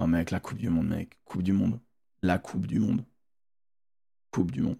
Non, 0.00 0.06
mec, 0.08 0.30
la 0.30 0.40
Coupe 0.40 0.58
du 0.58 0.68
Monde, 0.68 0.88
mec. 0.88 1.10
Coupe 1.24 1.42
du 1.42 1.52
Monde. 1.52 1.78
La 2.22 2.38
Coupe 2.38 2.66
du 2.66 2.80
Monde. 2.80 3.02
Coupe 4.30 4.50
du 4.50 4.62
Monde. 4.62 4.76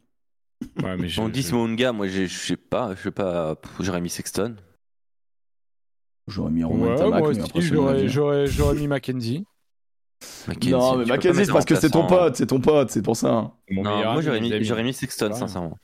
Ouais, 0.82 0.96
mais 0.96 1.08
je- 1.08 1.20
On 1.20 1.28
dit 1.28 1.42
je- 1.42 1.48
Smonga, 1.48 1.92
moi 1.92 2.06
j'ai- 2.06 2.26
je 2.28 2.38
sais 2.38 2.56
pas, 2.56 2.94
je 2.94 3.02
sais 3.02 3.10
pas, 3.10 3.56
j'aurais 3.80 4.00
mis 4.00 4.10
Sexton. 4.10 4.54
J'aurais 6.28 6.50
mis 6.50 6.62
Romain 6.64 6.88
Ouais, 6.90 6.96
Tamac, 6.96 7.10
moi 7.10 7.20
mais 7.20 7.28
aussi, 7.28 7.40
après, 7.40 7.60
c'est 7.60 7.74
mon 7.74 8.46
j'aurais, 8.46 8.74
mis 8.76 8.86
Mackenzie. 8.86 9.44
Mackenzie, 10.46 10.70
Non, 10.72 10.96
mais 10.98 11.04
Mackenzie, 11.04 11.46
c'est 11.46 11.52
parce 11.52 11.64
que 11.64 11.74
c'est 11.74 11.90
ton 11.90 12.06
pote, 12.06 12.36
c'est 12.36 12.46
ton 12.46 12.60
pote, 12.60 12.90
c'est 12.90 13.02
pour 13.02 13.16
ça. 13.16 13.52
Mon 13.70 13.82
Non, 13.82 13.96
meilleur 13.96 14.12
moi 14.12 14.22
j'aurais 14.22 14.40
mis, 14.40 14.52
amis. 14.52 14.64
j'aurais 14.64 14.84
mis 14.84 14.92
Sexton, 14.94 15.30
Ouais. 15.30 15.34
sincèrement. 15.34 15.76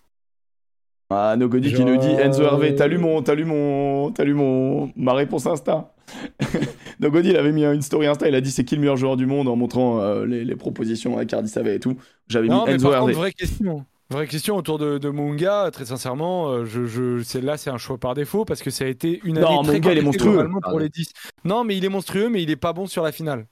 Ah, 1.11 1.37
Nogodi 1.39 1.73
qui 1.73 1.85
nous 1.85 1.97
dit 1.97 2.07
Enzo 2.11 2.43
Hervé, 2.43 2.75
t'as 2.75 2.87
lu 2.87 2.99
mon, 2.99 3.23
t'as 3.23 3.35
lu 3.35 3.45
mon, 3.47 4.11
t'as 4.13 4.25
lu 4.25 4.35
mon, 4.35 4.93
ma 4.95 5.15
réponse 5.15 5.47
Insta. 5.47 5.95
Nogodi, 7.01 7.31
il 7.31 7.37
avait 7.37 7.51
mis 7.53 7.65
une 7.65 7.81
story 7.83 8.07
Insta, 8.07 8.29
il 8.29 8.35
a 8.35 8.41
dit 8.43 8.51
c'est 8.51 8.65
qui 8.65 8.75
le 8.75 8.83
meilleur 8.83 8.97
joueur 8.99 9.17
du 9.17 9.25
monde 9.27 9.49
en 9.49 9.57
montrant 9.57 10.01
euh, 10.01 10.27
les, 10.27 10.45
les 10.45 10.57
propositions 10.57 11.17
avec 11.17 11.33
Hardy 11.33 11.49
Savait 11.49 11.77
et 11.77 11.81
tout. 11.81 11.97
J'avais 12.29 12.49
Non, 12.49 12.61
mis 12.61 12.67
mais 12.67 12.75
Enzo 12.75 12.89
par 12.91 12.99
Hervé. 12.99 13.13
contre, 13.15 13.19
vraie 13.23 13.33
question. 13.33 13.87
Vraie 14.11 14.27
question 14.27 14.57
autour 14.57 14.79
de, 14.79 14.97
de 14.97 15.11
Munga, 15.11 15.71
très 15.71 15.85
sincèrement, 15.85 16.49
euh, 16.49 16.65
je, 16.65 16.87
je, 16.87 17.23
c'est, 17.23 17.43
là 17.43 17.59
c'est 17.59 17.69
un 17.69 17.77
choix 17.77 17.99
par 17.99 18.15
défaut 18.15 18.47
parce 18.47 18.63
que 18.63 18.71
ça 18.71 18.85
a 18.85 18.89
été 18.89 19.21
une 19.23 19.39
Non, 19.39 19.61
année 19.61 19.63
très 19.65 19.73
Munga, 19.75 19.93
il 19.93 19.99
est 19.99 20.03
monstrueux. 20.03 20.31
globalement 20.33 20.61
pour 20.61 20.63
Pardon. 20.63 20.79
les 20.79 20.89
10. 20.89 21.13
Non, 21.45 21.65
mais 21.65 21.77
il 21.77 21.85
est 21.85 21.91
monstrueux, 21.91 22.31
mais 22.31 22.43
il 22.43 22.51
est 22.51 22.57
pas 22.57 22.73
bon 22.73 22.87
sur 22.87 23.03
la 23.03 23.13
finale. 23.13 23.47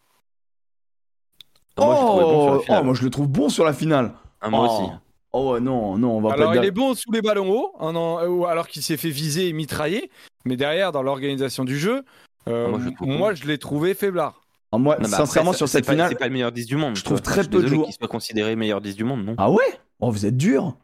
Moi, 1.77 1.95
je 1.95 2.01
trouvé 2.01 2.25
bon 2.25 2.43
sur 2.43 2.51
la 2.53 2.57
oh, 2.57 2.61
finale. 2.63 2.81
oh, 2.81 2.85
moi 2.85 2.95
je 2.95 3.03
le 3.05 3.11
trouve 3.11 3.29
bon 3.29 3.49
sur 3.51 3.65
la 3.67 3.73
finale. 3.75 4.15
Ah, 4.41 4.49
moi 4.49 4.67
oh. 4.71 4.73
aussi. 4.83 4.91
Oh 5.33 5.53
ouais, 5.53 5.61
non, 5.61 5.99
non, 5.99 6.17
on 6.17 6.21
va 6.23 6.33
Alors 6.33 6.49
pas 6.53 6.55
il 6.57 6.59
être 6.61 6.65
est 6.65 6.71
bon 6.71 6.95
sous 6.95 7.13
les 7.13 7.21
ballons 7.21 7.51
hauts, 7.51 7.73
euh, 7.83 8.27
ou 8.27 8.47
alors 8.47 8.69
qu'il 8.69 8.83
s'est 8.83 8.97
fait 8.97 9.11
viser 9.11 9.49
et 9.49 9.53
mitrailler, 9.53 10.11
mais 10.47 10.57
derrière 10.57 10.93
dans 10.93 11.03
l'organisation 11.03 11.65
du 11.67 11.79
jeu, 11.79 12.03
euh, 12.49 12.73
Ah, 12.75 13.05
moi 13.05 13.35
je 13.35 13.45
l'ai 13.45 13.59
trouvé 13.59 13.93
faiblard. 13.93 14.46
Ah, 14.73 14.79
moi, 14.79 14.97
Non, 14.99 15.09
sincèrement, 15.09 15.51
après, 15.51 15.59
sur 15.59 15.69
cette 15.69 15.87
pas- 15.87 15.93
finale. 15.93 16.09
C'est 16.11 16.19
pas 16.19 16.27
le 16.27 16.33
meilleur 16.33 16.53
10 16.53 16.67
du 16.67 16.77
monde. 16.77 16.97
je 16.97 17.05
trouve 17.05 17.23
très 17.23 17.45
Je 17.45 17.49
peu 17.49 17.63
de 17.63 17.69
joueurs. 17.69 17.85
qu'il 17.87 17.95
soit 17.95 18.09
considéré 18.09 18.57
meilleur 18.57 18.81
10 18.81 18.97
du 18.97 19.05
monde, 19.05 19.25
non 19.25 19.35
Ah 19.39 19.51
ouais? 19.51 19.63
Oh, 20.01 20.11
vous 20.11 20.27
êtes 20.27 20.37
dur. 20.37 20.77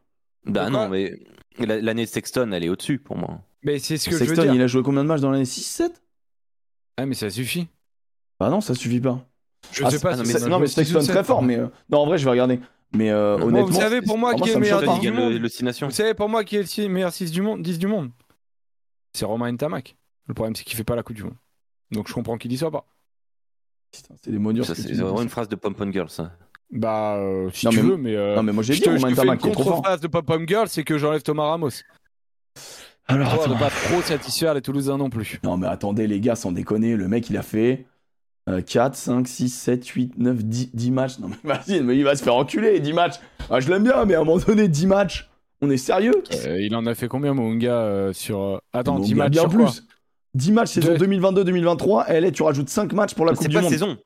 Bah 0.47 0.65
Pourquoi 0.65 0.85
non, 0.85 0.89
mais 0.89 1.19
la- 1.59 1.81
l'année 1.81 2.05
de 2.05 2.11
Sexton, 2.11 2.51
elle 2.53 2.65
est 2.65 2.69
au-dessus 2.69 2.99
pour 2.99 3.17
moi. 3.17 3.41
Mais 3.63 3.79
c'est 3.79 3.97
ce 3.99 4.07
que 4.09 4.13
je 4.17 4.21
veux 4.21 4.27
Sexton, 4.27 4.43
dire. 4.43 4.55
il 4.55 4.63
a 4.63 4.67
joué 4.67 4.83
combien 4.83 5.03
de 5.03 5.09
matchs 5.09 5.21
dans 5.21 5.31
l'année? 5.31 5.45
6-7 5.45 6.03
Ah 6.97 7.07
mais 7.07 7.15
ça 7.15 7.29
suffit. 7.31 7.69
Bah 8.41 8.51
non, 8.51 8.61
ça 8.61 8.75
suffit 8.75 9.01
pas. 9.01 9.25
Je 9.71 9.85
Ah, 9.85 9.91
sais 9.91 9.97
c'est- 9.99 10.03
pas. 10.03 10.13
ah, 10.15 10.17
non, 10.17 10.25
si 10.25 10.33
mais 10.35 10.41
non, 10.49 10.59
mais 10.59 10.67
Sexton 10.67 11.01
6 11.01 11.05
ou 11.09 11.13
très 11.13 11.19
7, 11.19 11.27
fort, 11.27 11.43
mais 11.43 11.57
euh, 11.59 11.69
non, 11.91 11.99
en 11.99 12.07
vrai, 12.07 12.19
je 12.19 12.25
vais 12.25 12.31
regarder. 12.31 12.59
Mais 12.95 13.11
euh, 13.11 13.37
Moi, 13.39 13.47
honnêtement, 13.49 13.67
vous 13.69 13.81
savez, 13.81 14.03
pour 14.03 14.19
moi, 14.19 14.35
qui 14.35 14.43
est 14.43 14.47
le 14.49 14.55
me 14.57 14.61
meilleur 14.61 14.81
choque 14.81 14.89
Sexton, 14.89 14.95
pas. 14.97 15.01
du 15.01 15.07
il 15.07 15.11
gagne 15.13 15.25
monde. 15.25 15.33
le, 15.35 15.39
le 15.39 15.49
6 15.49 15.65
nations. 15.65 15.87
Vous 15.87 15.93
savez 15.95 16.15
pour 16.15 16.29
moi 16.29 16.45
qui 16.45 16.57
est 16.57 16.61
le 16.61 16.67
six- 16.67 16.89
meilleur 16.89 17.13
6 17.13 17.31
du 17.31 17.41
monde, 17.43 17.63
10 17.63 17.79
du 17.79 17.87
monde? 17.87 18.11
C'est 19.15 19.25
Romain 19.25 19.53
Ntamak. 19.53 19.97
Le 20.27 20.35
problème 20.35 20.55
c'est 20.57 20.65
qu'il 20.65 20.77
fait 20.77 20.85
pas 20.85 20.97
la 20.97 21.03
Coupe 21.03 21.17
du 21.17 21.25
Monde. 21.25 21.35
Donc 21.91 22.09
je 22.09 22.15
comprends 22.15 22.37
qu'il 22.39 22.53
y 22.53 22.57
soit 22.59 22.71
pas. 22.71 22.87
Putain, 23.93 24.15
C'est 24.25 24.31
des 24.31 24.39
mots 24.39 24.53
durs. 24.53 24.65
Ça, 24.65 24.75
C'est 24.75 24.93
vraiment 24.95 25.23
une 25.23 25.29
phrase 25.29 25.49
de 25.49 25.57
Pompon 25.57 25.91
Girl, 25.93 26.09
ça. 26.09 26.33
Bah, 26.71 27.17
euh, 27.17 27.51
si 27.53 27.67
Non, 27.67 27.71
tu 27.73 27.77
mais- 27.83 27.83
veux, 27.91 27.97
mais. 27.99 28.17
euh, 28.17 28.35
Non, 28.37 28.43
mais 28.43 28.53
moi 28.53 28.63
j'ai 28.63 28.73
je 28.73 28.83
dit, 28.83 28.89
mon 28.89 28.97
je 28.97 29.15
fais 29.15 29.27
une 29.27 29.37
contre-phase 29.37 30.01
de 30.01 30.09
Pop-Pom 30.09 30.49
Girl, 30.49 30.67
c'est 30.69 30.85
que 30.85 30.97
j'enlève 30.97 31.23
Thomas 31.23 31.45
Ramos. 31.49 31.69
Alors, 33.09 33.35
Toi, 33.35 33.45
attends. 33.47 33.59
pas 33.59 33.69
trop 33.71 34.01
satisfaire 34.01 34.55
les 34.55 34.63
Toulousains 34.63 34.97
non 34.97 35.11
plus. 35.11 35.39
Non, 35.45 35.57
mais 35.57 35.67
attendez, 35.67 36.07
les 36.07 36.21
gars, 36.21 36.35
sans 36.37 36.53
déconner, 36.53 36.97
le 36.97 37.09
mec, 37.09 37.29
il 37.29 37.37
a 37.37 37.43
fait 37.43 37.85
euh, 38.49 38.63
4, 38.63 38.95
5, 38.95 39.29
6, 39.29 39.51
7, 39.51 39.87
8, 39.87 40.15
9, 40.19 40.45
10, 40.45 40.71
10 40.75 40.91
matchs. 40.93 41.19
Non, 41.19 41.29
mais 41.29 41.37
vas-y, 41.55 41.81
mais 41.83 41.97
il 41.97 42.05
va 42.05 42.17
se 42.17 42.23
faire 42.23 42.35
enculer, 42.37 42.81
10 42.81 42.93
matchs. 42.95 43.17
Ah, 43.51 43.61
je 43.61 43.69
l'aime 43.69 43.83
bien, 43.85 44.05
mais 44.07 44.15
à 44.15 44.21
un 44.21 44.25
moment 44.25 44.39
donné, 44.39 44.69
10 44.69 44.87
matchs. 44.87 45.29
On 45.61 45.71
est 45.71 45.77
sérieux? 45.77 46.23
Euh, 46.47 46.61
il 46.61 46.75
en 46.75 46.87
a 46.87 46.95
fait 46.95 47.07
combien, 47.07 47.35
Mounga, 47.35 47.73
euh, 47.75 48.13
sur. 48.13 48.41
euh, 48.41 48.59
Attends, 48.73 48.95
Bon, 48.97 49.01
10 49.03 49.15
bien- 49.15 49.25
matchs 49.25 49.33
bien 49.33 49.43
sur 49.43 49.51
plus. 49.51 49.85
Quoi 50.33 50.41
10 50.41 50.53
matchs 50.53 50.71
saison 50.71 50.95
Deux. 50.97 51.07
2022-2023, 51.07 52.13
et 52.13 52.21
là, 52.21 52.31
tu 52.31 52.43
rajoutes 52.43 52.69
5 52.69 52.93
matchs 52.93 53.15
pour 53.15 53.25
la 53.27 53.33
Coupe 53.33 53.43
C'est 53.43 53.49
du 53.49 53.57
pas 53.57 53.63
Monde. 53.63 53.71
saison. 53.71 53.97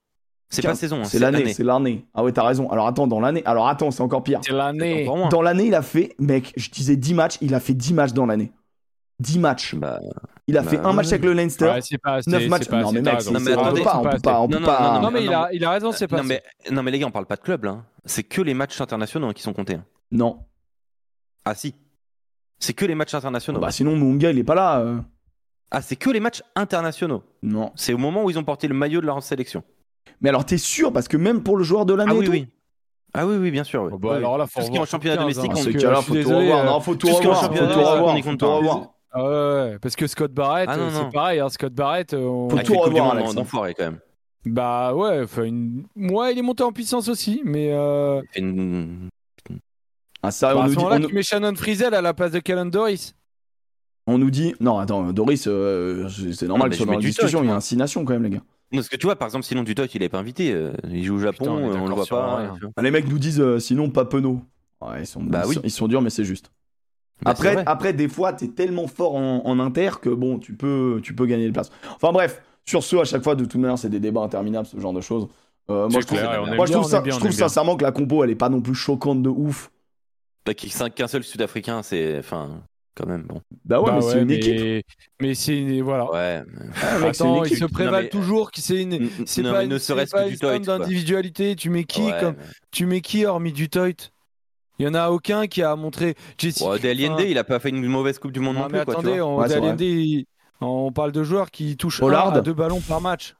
C'est 0.49 0.62
pas 0.62 0.74
saison. 0.77 1.01
hein, 1.01 1.05
C'est 1.05 1.18
l'année, 1.18 1.53
c'est 1.53 1.64
l'année. 1.64 2.05
Ah 2.14 2.22
ouais, 2.22 2.31
t'as 2.33 2.47
raison. 2.47 2.70
Alors 2.70 2.87
attends, 2.87 3.07
dans 3.09 3.18
l'année. 3.18 3.43
Alors 3.47 3.66
attends, 3.68 3.91
c'est 3.91 4.03
encore 4.03 4.22
pire. 4.22 4.41
C'est 4.45 4.53
l'année. 4.53 5.09
Dans 5.31 5.43
l'année, 5.43 5.66
il 5.66 5.74
a 5.74 5.83
fait, 5.83 6.14
mec, 6.20 6.53
je 6.57 6.70
disais 6.70 6.95
10 6.97 7.14
matchs, 7.14 7.37
il 7.41 7.53
a 7.55 7.59
fait 7.61 7.74
10 7.74 7.95
matchs 7.95 8.12
dans 8.12 8.27
l'année. 8.27 8.53
10 9.18 9.39
matchs. 9.41 9.74
Bah, 9.74 9.99
Il 10.47 10.57
a 10.57 10.62
bah, 10.62 10.70
fait 10.70 10.79
un 10.79 10.91
ouais. 10.91 10.93
match 10.93 11.07
avec 11.09 11.24
le 11.24 11.33
Leinster. 11.33 11.64
Ouais, 11.64 11.81
c'est 11.83 11.99
pas 11.99 12.14
assez. 12.16 12.31
9 12.31 12.43
c'est 12.43 12.49
matchs. 12.49 12.68
pas 12.68 12.83
Non, 12.83 12.93
mais 12.93 13.01
mec, 13.03 13.20
c'est- 13.22 13.31
Non, 13.33 13.41
mais 13.41 13.53
on 13.53 13.55
peut 13.57 13.61
attendez, 13.62 13.83
pas, 13.83 13.91
c'est 13.93 13.97
on 13.97 14.03
pas 14.03 14.09
peut 14.11 14.14
assez. 14.14 14.22
pas, 14.22 14.41
on 14.41 14.49
peut 14.49 14.59
Non, 14.61 14.66
pas. 14.66 15.11
mais 15.12 15.24
il 15.24 15.33
a, 15.33 15.49
il 15.53 15.64
a 15.64 15.70
raison, 15.70 15.91
c'est 15.91 16.07
pas 16.07 16.18
non, 16.18 16.24
mais, 16.24 16.43
non, 16.70 16.83
mais 16.85 16.91
les 16.93 16.99
gars, 17.01 17.07
on 17.07 17.11
parle 17.11 17.27
pas 17.27 17.37
de 17.37 17.41
club 17.41 17.64
là. 17.64 17.70
hein. 17.72 17.85
C'est 18.05 18.22
que 18.22 18.41
les 18.43 18.55
matchs 18.55 18.81
internationaux 18.81 19.29
hein, 19.29 19.33
qui 19.33 19.43
sont 19.43 19.53
comptés. 19.55 19.79
Non. 20.12 20.39
Ah 21.45 21.55
si. 21.57 21.74
C'est 22.61 22.72
que 22.74 22.85
les 22.85 22.95
matchs 22.95 23.14
internationaux. 23.14 23.59
Bah 23.59 23.70
sinon, 23.72 23.97
Munga, 23.97 24.31
il 24.31 24.39
est 24.39 24.45
pas 24.45 24.55
là. 24.55 24.85
Ah, 25.71 25.83
c'est 25.83 25.97
que 25.97 26.11
les 26.11 26.21
matchs 26.21 26.43
internationaux. 26.55 27.23
Non. 27.43 27.73
C'est 27.75 27.93
au 27.93 27.99
moment 27.99 28.25
où 28.25 28.31
ils 28.31 28.39
ont 28.39 28.45
porté 28.45 28.69
le 28.69 28.75
maillot 28.75 29.01
de 29.01 29.07
leur 29.07 29.23
sélection. 29.23 29.62
Mais 30.21 30.29
alors, 30.29 30.45
t'es 30.45 30.59
sûr 30.59 30.93
Parce 30.93 31.09
que 31.09 31.17
même 31.17 31.43
pour 31.43 31.57
le 31.57 31.64
joueur 31.64 31.87
de 31.87 31.95
l'année. 31.95 32.12
Ah 32.14 32.19
oui, 32.19 32.29
oui. 32.29 32.49
Ah 33.14 33.27
oui, 33.27 33.37
oui, 33.37 33.51
bien 33.51 33.64
sûr. 33.64 33.83
oui. 33.85 33.91
Oh, 33.93 33.99
bah, 33.99 34.11
Oui. 34.12 34.17
alors 34.17 34.39
là, 34.39 34.47
faut 34.47 34.61
Tout 34.61 34.67
ce 34.67 34.71
qui 34.71 34.77
est 34.77 34.81
en 34.81 34.85
championnat 34.85 35.17
sur 35.17 35.27
15, 35.27 35.35
domestique, 35.37 35.85
hein, 35.85 35.91
Ah, 35.95 35.99
on- 35.99 36.03
faut 36.03 36.14
tout 36.14 36.29
revoir. 36.37 36.64
Non, 36.64 36.81
faut 36.81 36.95
tout 36.95 37.07
revoir. 37.09 37.41
Faut 37.43 37.49
tout 37.49 37.64
revoir. 37.64 38.57
revoir. 38.59 38.81
Ah 39.12 39.23
ouais, 39.25 39.71
ouais, 39.71 39.79
parce 39.81 39.97
que 39.97 40.07
Scott 40.07 40.33
Barrett, 40.33 40.69
Ah 40.71 40.77
non, 40.77 40.91
non. 40.91 41.05
c'est 41.07 41.12
pareil, 41.12 41.41
hein, 41.41 41.49
Scott 41.49 41.73
Barrett, 41.73 42.12
euh, 42.12 42.19
on- 42.19 42.51
Faut 42.51 42.57
Avec 42.57 42.67
tout 42.67 42.75
revoir, 42.79 43.05
Monde 43.07 43.17
Alex, 43.17 43.31
en 43.31 43.39
hein. 43.39 43.41
enfoiré 43.41 43.73
quand 43.75 43.85
même. 43.85 43.99
bah 44.45 44.95
ouais, 44.95 45.23
enfin, 45.25 45.45
une... 45.45 45.85
ouais, 45.97 46.33
il 46.33 46.39
est 46.39 46.43
monté 46.43 46.62
en 46.62 46.73
puissance 46.73 47.09
aussi, 47.09 47.41
mais 47.45 47.71
euh... 47.73 48.21
Une- 48.37 49.09
Ah, 50.23 50.31
ça, 50.31 50.53
bah, 50.53 50.61
on 50.61 50.62
à 50.62 50.67
nous 50.67 50.71
ce 50.73 50.77
dit. 50.77 50.79
moment-là, 50.79 50.97
on 50.97 50.99
nous- 51.01 51.09
tu 51.09 51.14
mets 51.14 51.23
Shannon 51.23 51.55
Frizzell 51.55 51.95
à 51.95 52.03
la 52.03 52.12
place 52.12 52.33
de 52.33 52.41
Kellen 52.41 52.69
Doris. 52.71 53.14
On 54.07 54.19
nous 54.19 54.31
dit. 54.31 54.55
Non, 54.61 54.79
attends, 54.79 55.13
Doris, 55.13 55.47
euh, 55.49 56.09
c'est 56.33 56.47
normal 56.47 56.69
mais 56.69 56.71
que 56.71 56.77
ce 56.77 56.85
soit 56.85 56.93
dans 56.95 56.99
la 57.01 57.05
discussion. 57.07 57.39
Il 57.41 57.47
y 57.47 57.49
a 57.49 57.51
moi. 57.51 57.57
un 57.57 57.61
6 57.61 57.77
nations 57.77 58.05
quand 58.05 58.13
même, 58.13 58.23
les 58.23 58.31
gars. 58.31 58.43
Parce 58.73 58.89
que 58.89 58.97
tu 58.97 59.07
vois, 59.07 59.17
par 59.17 59.27
exemple, 59.27 59.45
sinon 59.45 59.63
Dutoit, 59.63 59.87
il 59.95 60.03
est 60.03 60.09
pas 60.09 60.19
invité. 60.19 60.53
euh, 60.53 60.73
Il 60.89 61.05
joue 61.05 61.17
au 61.17 61.19
Japon, 61.21 61.39
Putain, 61.39 61.51
on 61.53 61.59
est 61.73 61.77
euh, 61.77 61.81
on 61.81 61.89
le 61.89 61.95
voit 61.95 62.07
pas. 62.07 62.37
rien. 62.37 62.59
Ah, 62.77 62.83
Les 62.83 62.91
mecs 62.91 63.09
nous 63.09 63.19
disent 63.19 63.41
euh, 63.41 63.59
sinon 63.59 63.91
pas 63.91 64.05
Penaud. 64.05 64.41
Ouais, 64.81 65.03
ils 65.03 65.07
sont, 65.07 65.23
Bah 65.23 65.43
ils 65.45 65.49
oui. 65.49 65.55
sont- 65.57 65.61
ils 65.65 65.71
sont 65.71 65.89
durs, 65.89 66.03
mais 66.03 66.11
c'est 66.11 66.25
juste. 66.25 66.51
Bah, 67.23 67.31
Après, 67.31 67.63
après, 67.65 67.93
des 67.95 68.09
fois, 68.09 68.33
t'es 68.33 68.49
tellement 68.49 68.87
fort 68.89 69.15
en, 69.17 69.43
en 69.47 69.59
inter 69.61 69.91
que 70.03 70.11
bon, 70.11 70.39
tu 70.39 70.55
peux, 70.55 71.01
tu 71.03 71.15
peux 71.15 71.27
gagner 71.27 71.47
des 71.47 71.53
places. 71.53 71.71
Enfin 71.95 72.13
bref, 72.13 72.43
sur 72.65 72.83
ce, 72.85 72.97
à 72.97 73.05
chaque 73.05 73.23
fois, 73.25 73.35
de 73.37 73.45
toute 73.45 73.61
manière, 73.61 73.79
c'est 73.79 73.89
des 73.89 74.01
débats 74.01 74.21
interminables, 74.23 74.67
ce 74.67 74.79
genre 74.79 74.93
de 74.93 75.01
choses. 75.01 75.29
Euh, 75.71 75.89
moi, 75.89 76.01
je 76.01 76.07
trouve, 76.07 76.21
moi, 76.55 76.67
je 76.67 76.73
trouve, 76.73 76.85
ça- 76.89 77.01
bien, 77.01 77.15
je 77.15 77.19
trouve 77.19 77.31
sincèrement 77.33 77.77
que 77.77 77.83
la 77.85 77.91
compo, 77.93 78.23
elle 78.23 78.31
est 78.31 78.35
pas 78.37 78.49
non 78.51 78.61
plus 78.61 78.75
choquante 78.75 79.23
de 79.23 79.29
ouf. 79.31 79.71
Bah, 80.45 80.55
qu'il- 80.55 80.71
Qu'un 80.95 81.09
seul 81.09 81.25
Sud-Africain, 81.25 81.83
c'est. 81.83 82.19
Enfin, 82.19 82.63
quand 82.97 83.07
même, 83.07 83.23
bon. 83.23 83.41
Bah 83.65 83.81
ouais, 83.81 83.87
Bah 83.91 83.97
mais 83.97 84.01
c'est 84.03 84.19
une 84.21 84.25
mais... 84.27 84.35
équipe. 84.37 84.87
Mais 85.21 85.35
c'est 85.35 85.59
une... 85.59 85.83
voilà. 85.83 86.11
Ouais. 86.11 86.43
mais- 86.47 86.67
Ah, 86.83 86.97
c'est 86.97 86.99
une 87.01 87.05
Attends, 87.09 87.45
ils 87.45 87.47
équipe. 87.49 87.59
se 87.59 87.65
prévalent 87.67 88.03
mais- 88.05 88.09
toujours 88.09 88.51
que 88.51 88.61
c'est 88.61 88.83
une. 88.83 88.93
N- 88.95 89.11
C'est 89.27 89.43
non, 89.43 89.53
pas, 89.53 89.65
une- 89.65 89.71
ne 89.71 89.79
c'est 89.79 89.85
serait-ce 89.93 90.11
pas 90.11 90.23
que 90.23 90.29
une 90.29 90.33
du 90.33 90.39
Toit. 90.39 90.59
d'individualité. 90.59 91.55
Tu 91.57 91.71
mets 91.71 91.85
qui 91.85 92.03
Ouais, 92.03 92.17
comme 92.21 92.37
tu 92.71 92.87
mets 92.87 93.01
qui 93.03 93.25
hormis 93.27 93.53
du 93.53 93.69
Toit? 93.69 94.11
Il 94.79 94.85
y 94.85 94.89
en 94.89 94.95
a 94.95 95.09
aucun 95.11 95.47
qui 95.47 95.63
a 95.63 95.75
montré. 95.77 96.15
De 96.39 96.89
Allende, 96.89 97.21
il 97.21 97.39
a 97.39 97.45
pas 97.45 97.59
fait 97.61 97.69
une 97.71 97.87
mauvaise 97.87 98.19
Coupe 98.19 98.33
du 98.33 98.41
Monde 98.41 98.57
non, 98.57 98.63
Non, 98.63 98.69
mais 98.71 98.79
plus, 98.81 98.85
quoi, 98.87 98.95
tu 98.97 99.01
attendez, 99.01 99.21
vois. 99.21 99.29
on, 99.29 99.39
Ouais, 99.41 99.49
c'est 99.49 99.55
Allende, 99.57 99.81
il- 99.81 100.27
on 100.61 100.93
parle 100.93 101.13
de 101.13 101.23
joueurs 101.23 101.51
qui 101.51 101.77
touchent 101.77 102.01
un 102.01 102.07
Pollard. 102.07 102.35
à 102.35 102.41
deux 102.41 102.53
ballons 102.55 102.81
par 102.81 103.01
match. 103.01 103.35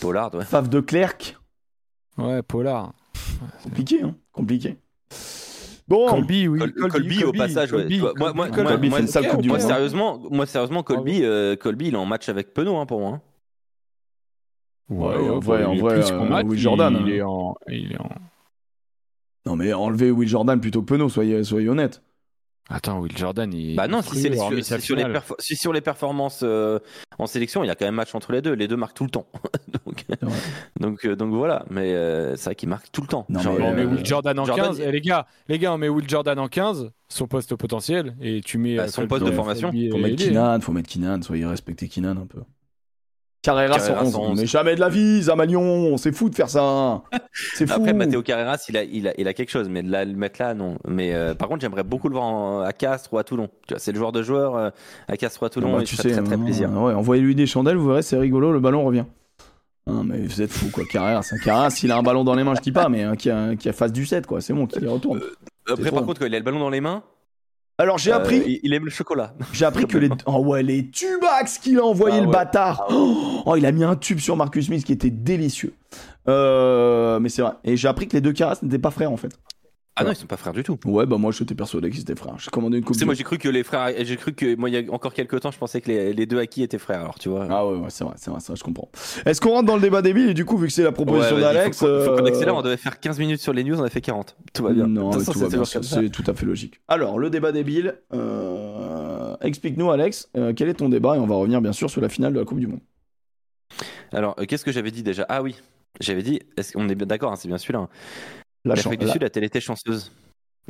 Pollard, 0.00 0.34
ouais. 0.34 0.44
Fave 0.44 0.68
de 0.68 0.80
Clerc, 0.80 1.40
Ouais, 2.18 2.42
Pollard. 2.42 2.92
compliqué, 3.62 4.02
hein, 4.02 4.14
compliqué. 4.32 4.76
Bon, 5.86 6.08
Colby, 6.08 6.48
oui. 6.48 6.58
Col- 6.58 6.90
Colby, 6.90 7.24
au 7.24 7.32
passage, 7.32 7.72
ouais. 7.72 7.80
Colby, 7.80 7.94
Tu 7.96 8.00
vois, 8.00 8.12
moi- 8.16 8.32
moi- 8.32 8.46
Colby, 8.48 8.62
moi- 8.62 8.72
Colby 8.72 8.88
une 9.02 9.06
sale 9.06 9.28
Coupe 9.28 9.42
du 9.42 9.48
Moi, 9.48 9.58
Monde. 9.58 9.66
sérieusement, 9.66 10.18
moi, 10.30 10.46
sérieusement, 10.46 10.82
Colby, 10.82 11.20
euh, 11.24 11.56
Colby, 11.56 11.88
il 11.88 11.94
est 11.94 11.98
en 11.98 12.06
match 12.06 12.28
avec 12.30 12.54
Penaud, 12.54 12.76
hein, 12.76 12.86
pour 12.86 13.00
moi. 13.00 13.10
hein. 13.10 13.20
Ouais, 14.90 14.96
Ouais, 15.08 15.14
en 15.30 15.34
ouais, 15.34 15.40
vrai, 15.40 15.64
en 15.64 15.72
il 15.72 15.78
est 15.78 15.80
vrai, 15.82 15.94
plus 16.00 16.10
euh, 16.12 16.20
match, 16.28 16.46
Will 16.46 16.58
Jordan, 16.58 16.96
Il, 17.00 17.12
hein. 17.12 17.16
est 17.16 17.22
en. 17.22 17.54
Il 17.68 17.92
est 17.92 18.00
en... 18.00 18.08
non 19.46 19.56
mais 19.56 19.72
enlever 19.72 20.10
Will 20.10 20.28
Jordan 20.28 20.60
plutôt 20.60 20.80
que 20.80 20.86
Penaud, 20.86 21.08
soyez, 21.08 21.42
soyez 21.44 21.68
honnête. 21.68 22.02
Attends, 22.70 22.98
Will 23.00 23.16
Jordan, 23.16 23.52
il. 23.52 23.76
Bah 23.76 23.88
non, 23.88 24.00
il 24.00 24.04
si 24.04 24.22
c'est 24.22 24.34
sur, 24.34 24.64
sa 24.64 24.78
si 24.80 24.86
sur 24.86 24.96
les 24.96 25.02
finale. 25.02 25.20
perfo- 25.20 25.34
si 25.38 25.54
sur 25.54 25.72
les 25.72 25.82
performances 25.82 26.40
euh, 26.42 26.78
en 27.18 27.26
sélection, 27.26 27.62
il 27.62 27.66
y 27.66 27.70
a 27.70 27.74
quand 27.74 27.84
même 27.84 27.94
match 27.94 28.14
entre 28.14 28.32
les 28.32 28.40
deux. 28.40 28.52
Les 28.52 28.68
deux 28.68 28.76
marquent 28.76 28.96
tout 28.96 29.04
le 29.04 29.10
temps. 29.10 29.26
donc, 29.86 30.04
vrai. 30.08 30.18
donc, 30.80 31.04
euh, 31.04 31.14
donc 31.14 31.34
voilà. 31.34 31.66
Mais 31.68 31.92
euh, 31.92 32.36
c'est 32.36 32.44
vrai 32.46 32.54
qu'il 32.54 32.70
marque 32.70 32.90
tout 32.90 33.02
le 33.02 33.06
temps. 33.06 33.26
Non, 33.28 33.40
Genre, 33.40 33.58
mais, 33.58 33.64
On 33.66 33.74
met 33.74 33.84
Will 33.84 34.06
Jordan 34.06 34.38
en 34.38 34.44
Jordan, 34.46 34.66
15. 34.68 34.80
Et 34.80 34.90
les 34.90 35.02
gars, 35.02 35.26
les 35.48 35.58
gars, 35.58 35.74
on 35.74 35.78
met 35.78 35.90
Will 35.90 36.08
Jordan 36.08 36.38
en 36.38 36.48
15, 36.48 36.90
son 37.08 37.26
poste 37.26 37.54
potentiel, 37.54 38.16
et 38.22 38.40
tu 38.40 38.56
mets. 38.56 38.76
Bah, 38.76 38.88
son 38.88 39.06
poste 39.06 39.26
de 39.26 39.30
formation. 39.32 39.68
Colby 39.70 39.90
Faut 39.90 39.98
et 39.98 40.00
mettre. 40.00 40.24
Kinan, 40.24 40.60
faut 40.60 40.72
mettre 40.72 40.88
Kinan, 40.88 41.20
soyez 41.20 41.44
respectés 41.44 41.88
Kinan 41.88 42.16
un 42.16 42.26
peu. 42.26 42.40
Carrera, 43.44 43.76
Carrera 43.76 44.04
111, 44.04 44.12
111. 44.12 44.40
mais 44.40 44.46
jamais 44.46 44.74
de 44.74 44.80
la 44.80 44.88
vie, 44.88 45.22
Zamalion, 45.22 45.96
c'est 45.98 46.12
fou 46.14 46.30
de 46.30 46.34
faire 46.34 46.48
ça. 46.48 47.02
C'est 47.54 47.66
fou. 47.66 47.74
Après, 47.76 47.92
Matteo 47.92 48.22
Carreras, 48.22 48.64
il 48.68 48.76
a, 48.76 48.82
il, 48.84 49.06
a, 49.08 49.12
il 49.18 49.28
a 49.28 49.34
quelque 49.34 49.50
chose, 49.50 49.68
mais 49.68 49.82
de 49.82 49.90
là, 49.90 50.04
le 50.04 50.14
mettre 50.14 50.40
là, 50.40 50.54
non. 50.54 50.78
Mais 50.88 51.14
euh, 51.14 51.34
par 51.34 51.48
contre, 51.48 51.60
j'aimerais 51.60 51.84
beaucoup 51.84 52.08
le 52.08 52.14
voir 52.14 52.24
en- 52.24 52.60
à 52.62 52.72
Castres 52.72 53.12
ou 53.12 53.18
à 53.18 53.24
Toulon. 53.24 53.48
Tu 53.68 53.74
vois, 53.74 53.78
c'est 53.78 53.92
le 53.92 53.98
joueur 53.98 54.12
de 54.12 54.22
joueur 54.22 54.56
euh, 54.56 54.70
à 55.08 55.16
Castres 55.16 55.42
ou 55.42 55.44
à 55.44 55.50
Toulon. 55.50 55.70
Bon, 55.72 55.78
bah, 55.78 55.84
tu 55.84 55.94
sais, 55.96 56.10
très 56.10 56.22
très 56.22 56.34
hein, 56.34 56.38
plaisir. 56.38 56.70
ouais, 56.70 56.94
envoyez-lui 56.94 57.34
des 57.34 57.46
chandelles, 57.46 57.76
vous 57.76 57.88
verrez, 57.88 58.02
c'est 58.02 58.16
rigolo, 58.18 58.50
le 58.52 58.60
ballon 58.60 58.82
revient. 58.84 59.04
Hein, 59.86 60.02
mais 60.06 60.18
vous 60.22 60.40
êtes 60.40 60.50
fou 60.50 60.70
quoi, 60.72 60.84
Carrera, 60.90 61.22
c'est 61.22 61.34
un 61.34 61.38
Carrera, 61.38 61.68
s'il 61.68 61.92
a 61.92 61.98
un 61.98 62.02
ballon 62.02 62.24
dans 62.24 62.34
les 62.34 62.42
mains, 62.44 62.54
je 62.54 62.62
dis 62.62 62.72
pas, 62.72 62.88
mais 62.88 63.02
hein, 63.02 63.16
qui, 63.16 63.28
a, 63.28 63.54
qui 63.54 63.68
a 63.68 63.74
face 63.74 63.92
du 63.92 64.06
7 64.06 64.26
quoi, 64.26 64.40
c'est 64.40 64.54
bon, 64.54 64.66
qu'il 64.66 64.88
retourne. 64.88 65.20
Après, 65.68 65.84
trop. 65.88 65.96
par 65.96 66.06
contre, 66.06 66.20
quand 66.20 66.26
il 66.26 66.34
a 66.34 66.38
le 66.38 66.44
ballon 66.44 66.58
dans 66.60 66.70
les 66.70 66.80
mains, 66.80 67.02
Alors 67.76 67.98
j'ai 67.98 68.12
euh, 68.12 68.16
appris, 68.16 68.60
il, 68.62 68.72
aime 68.72 68.84
le 68.84 68.90
chocolat. 68.90 69.34
j'ai 69.52 69.64
appris 69.64 69.86
que 69.86 69.98
les, 69.98 70.08
oh 70.26 70.38
ouais, 70.38 70.62
les 70.62 70.88
tubax 70.90 71.58
qu'il 71.58 71.78
a 71.78 71.84
envoyé 71.84 72.18
Ah 72.18 72.20
le 72.20 72.26
ouais. 72.26 72.32
bâtard. 72.32 72.86
Oh, 72.88 73.42
oh, 73.46 73.56
il 73.56 73.66
a 73.66 73.72
mis 73.72 73.82
un 73.82 73.96
tube 73.96 74.20
sur 74.20 74.36
Marcus 74.36 74.66
Smith 74.66 74.84
qui 74.84 74.92
était 74.92 75.10
délicieux. 75.10 75.74
Euh, 76.28 77.18
mais 77.18 77.28
c'est 77.28 77.42
vrai. 77.42 77.52
Et 77.64 77.76
j'ai 77.76 77.88
appris 77.88 78.06
que 78.06 78.14
les 78.14 78.20
deux 78.20 78.32
Carras 78.32 78.58
n'étaient 78.62 78.78
pas 78.78 78.90
frères 78.92 79.10
en 79.10 79.16
fait. 79.16 79.36
Ah 79.96 80.02
non, 80.02 80.10
ils 80.10 80.16
sont 80.16 80.26
pas 80.26 80.36
frères 80.36 80.52
du 80.52 80.64
tout. 80.64 80.76
Ouais, 80.86 81.06
bah 81.06 81.18
moi 81.18 81.30
j'étais 81.30 81.54
persuadé 81.54 81.88
qu'ils 81.88 82.00
étaient 82.00 82.16
frères. 82.16 82.34
J'ai 82.38 82.50
commandé 82.50 82.78
une 82.78 82.84
coupe. 82.84 82.96
De- 82.98 83.04
moi 83.04 83.14
j'ai 83.14 83.22
cru 83.22 83.38
que 83.38 83.48
les 83.48 83.62
frères, 83.62 83.92
j'ai 84.04 84.16
cru 84.16 84.32
que 84.32 84.56
moi 84.56 84.68
il 84.68 84.74
y 84.74 84.88
a 84.88 84.92
encore 84.92 85.14
quelques 85.14 85.38
temps, 85.40 85.52
je 85.52 85.58
pensais 85.58 85.80
que 85.80 85.88
les, 85.88 86.12
les 86.12 86.26
deux 86.26 86.38
Aki 86.40 86.64
étaient 86.64 86.78
frères. 86.78 87.00
Alors 87.00 87.18
tu 87.18 87.28
vois. 87.28 87.46
Ah 87.48 87.64
ouais, 87.64 87.78
ouais 87.78 87.90
c'est 87.90 88.02
vrai, 88.02 88.14
c'est 88.16 88.30
vrai, 88.30 88.40
ça 88.40 88.54
je 88.56 88.62
comprends. 88.64 88.88
Est-ce 89.24 89.40
qu'on 89.40 89.50
rentre 89.50 89.66
dans 89.66 89.76
le 89.76 89.82
débat 89.82 90.02
débile 90.02 90.30
et 90.30 90.34
du 90.34 90.44
coup 90.44 90.56
vu 90.56 90.66
que 90.66 90.72
c'est 90.72 90.82
la 90.82 90.90
proposition 90.90 91.36
Ouais, 91.36 91.42
d'Alex, 91.42 91.78
faut 91.78 91.84
qu'on 91.86 91.90
euh, 91.90 92.24
accélère, 92.24 92.56
on 92.56 92.62
devait 92.62 92.76
faire 92.76 92.98
15 92.98 93.20
minutes 93.20 93.40
sur 93.40 93.52
les 93.52 93.62
news, 93.62 93.80
on 93.80 93.84
a 93.84 93.90
fait 93.90 94.00
40. 94.00 94.36
Tout 94.52 94.64
va 94.64 94.72
bien. 94.72 94.88
Non, 94.88 95.12
façon, 95.12 95.32
tout 95.32 95.38
c'est 95.38 95.44
va 95.44 95.50
bien, 95.50 95.64
c'est 95.64 95.84
c'est 95.84 96.08
tout 96.10 96.24
à 96.26 96.34
fait 96.34 96.44
logique. 96.46 96.80
Alors, 96.88 97.18
le 97.20 97.30
débat 97.30 97.52
débile, 97.52 97.94
euh, 98.12 99.36
explique-nous 99.42 99.90
Alex, 99.92 100.28
euh, 100.36 100.52
quel 100.56 100.68
est 100.68 100.74
ton 100.74 100.88
débat? 100.88 101.16
Et 101.16 101.20
on 101.20 101.26
va 101.26 101.36
revenir 101.36 101.60
bien 101.60 101.72
sûr 101.72 101.88
sur 101.88 102.00
la 102.00 102.08
finale 102.08 102.32
de 102.32 102.40
la 102.40 102.44
Coupe 102.44 102.58
du 102.58 102.66
Monde. 102.66 102.80
Alors, 104.12 104.34
euh, 104.38 104.44
qu'est-ce 104.46 104.64
que 104.64 104.72
j'avais 104.72 104.90
dit 104.90 105.02
déjà? 105.02 105.24
Ah 105.28 105.42
oui, 105.42 105.56
j'avais 106.00 106.22
dit, 106.22 106.40
est-ce 106.56 106.72
qu'on 106.72 106.88
est 106.88 106.94
bien 106.94 107.06
d'accord, 107.06 107.32
hein, 107.32 107.36
c'est 107.36 107.48
bien 107.48 107.58
celui-là. 107.58 107.80
hein. 107.80 107.88
La 108.64 108.74
L'Afrique 108.74 109.00
du 109.00 109.06
la- 109.06 109.12
Sud 109.12 109.24
a-t-elle 109.24 109.44
été 109.44 109.60
chanceuse 109.60 110.10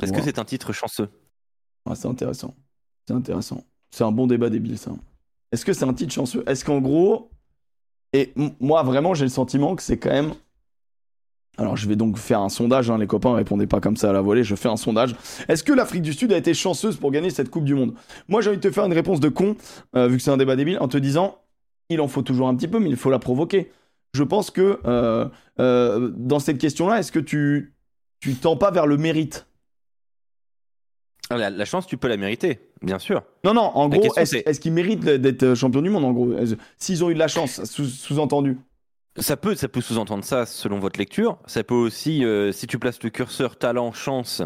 Est-ce 0.01 0.11
que 0.11 0.21
c'est 0.21 0.39
un 0.39 0.43
titre 0.45 0.73
chanceux? 0.73 1.09
Ah, 1.89 1.95
c'est 1.95 2.07
intéressant. 2.07 2.53
C'est 3.07 3.13
intéressant. 3.13 3.63
C'est 3.91 4.03
un 4.03 4.11
bon 4.11 4.27
débat 4.27 4.49
débile, 4.49 4.77
ça. 4.77 4.91
Est-ce 5.51 5.63
que 5.63 5.71
c'est 5.73 5.85
un 5.85 5.93
titre 5.93 6.13
chanceux? 6.13 6.43
Est-ce 6.47 6.65
qu'en 6.65 6.79
gros. 6.81 7.29
Et 8.13 8.33
moi, 8.59 8.81
vraiment, 8.83 9.13
j'ai 9.13 9.25
le 9.25 9.29
sentiment 9.29 9.75
que 9.75 9.83
c'est 9.83 9.97
quand 9.97 10.09
même. 10.09 10.33
Alors, 11.57 11.77
je 11.77 11.87
vais 11.87 11.95
donc 11.95 12.17
faire 12.17 12.41
un 12.41 12.49
sondage, 12.49 12.89
hein, 12.89 12.97
les 12.97 13.07
copains, 13.07 13.33
répondez 13.33 13.65
pas 13.67 13.79
comme 13.79 13.95
ça 13.95 14.09
à 14.09 14.13
la 14.13 14.21
volée, 14.21 14.43
je 14.43 14.55
fais 14.55 14.67
un 14.67 14.75
sondage. 14.75 15.15
Est-ce 15.47 15.63
que 15.63 15.71
l'Afrique 15.71 16.01
du 16.01 16.11
Sud 16.11 16.33
a 16.33 16.37
été 16.37 16.53
chanceuse 16.53 16.97
pour 16.97 17.11
gagner 17.11 17.29
cette 17.29 17.49
Coupe 17.49 17.63
du 17.63 17.75
Monde? 17.75 17.93
Moi, 18.27 18.41
j'ai 18.41 18.49
envie 18.49 18.57
de 18.57 18.61
te 18.61 18.71
faire 18.73 18.85
une 18.85 18.93
réponse 18.93 19.21
de 19.21 19.29
con, 19.29 19.55
euh, 19.95 20.07
vu 20.09 20.17
que 20.17 20.23
c'est 20.23 20.31
un 20.31 20.37
débat 20.37 20.57
débile, 20.57 20.77
en 20.81 20.89
te 20.89 20.97
disant 20.97 21.37
il 21.89 22.01
en 22.01 22.07
faut 22.09 22.23
toujours 22.23 22.49
un 22.49 22.55
petit 22.55 22.67
peu, 22.67 22.79
mais 22.79 22.89
il 22.89 22.97
faut 22.97 23.09
la 23.09 23.19
provoquer. 23.19 23.71
Je 24.13 24.23
pense 24.23 24.49
que 24.51 24.79
euh, 24.85 25.29
euh, 25.59 26.11
dans 26.17 26.39
cette 26.39 26.57
question-là, 26.57 26.99
est-ce 26.99 27.11
que 27.11 27.19
tu, 27.19 27.74
tu 28.25 28.33
tends 28.35 28.57
pas 28.57 28.71
vers 28.71 28.87
le 28.87 28.97
mérite 28.97 29.45
Ah, 31.29 31.37
la, 31.37 31.49
la 31.51 31.65
chance, 31.65 31.85
tu 31.85 31.95
peux 31.97 32.07
la 32.07 32.17
mériter, 32.17 32.59
bien 32.81 32.97
sûr. 32.97 33.21
Non, 33.43 33.53
non, 33.53 33.61
en 33.61 33.87
La 33.87 33.97
gros, 33.97 34.13
est-ce 34.15 34.59
qu'ils 34.59 34.73
méritent 34.73 35.05
d'être 35.05 35.53
champion 35.53 35.83
du 35.83 35.91
monde, 35.91 36.05
en 36.05 36.11
gros? 36.11 36.33
S'ils 36.79 37.03
ont 37.03 37.11
eu 37.11 37.13
de 37.13 37.19
la 37.19 37.27
chance, 37.27 37.63
sous- 37.65 37.85
sous-entendu? 37.85 38.57
Ça 39.17 39.37
peut, 39.37 39.53
ça 39.53 39.67
peut 39.67 39.79
sous-entendre 39.79 40.23
ça 40.23 40.47
selon 40.47 40.79
votre 40.79 40.99
lecture. 40.99 41.37
Ça 41.45 41.63
peut 41.63 41.75
aussi, 41.75 42.25
euh, 42.25 42.51
si 42.51 42.65
tu 42.65 42.79
places 42.79 43.01
le 43.03 43.11
curseur 43.11 43.57
talent, 43.57 43.91
chance 43.91 44.41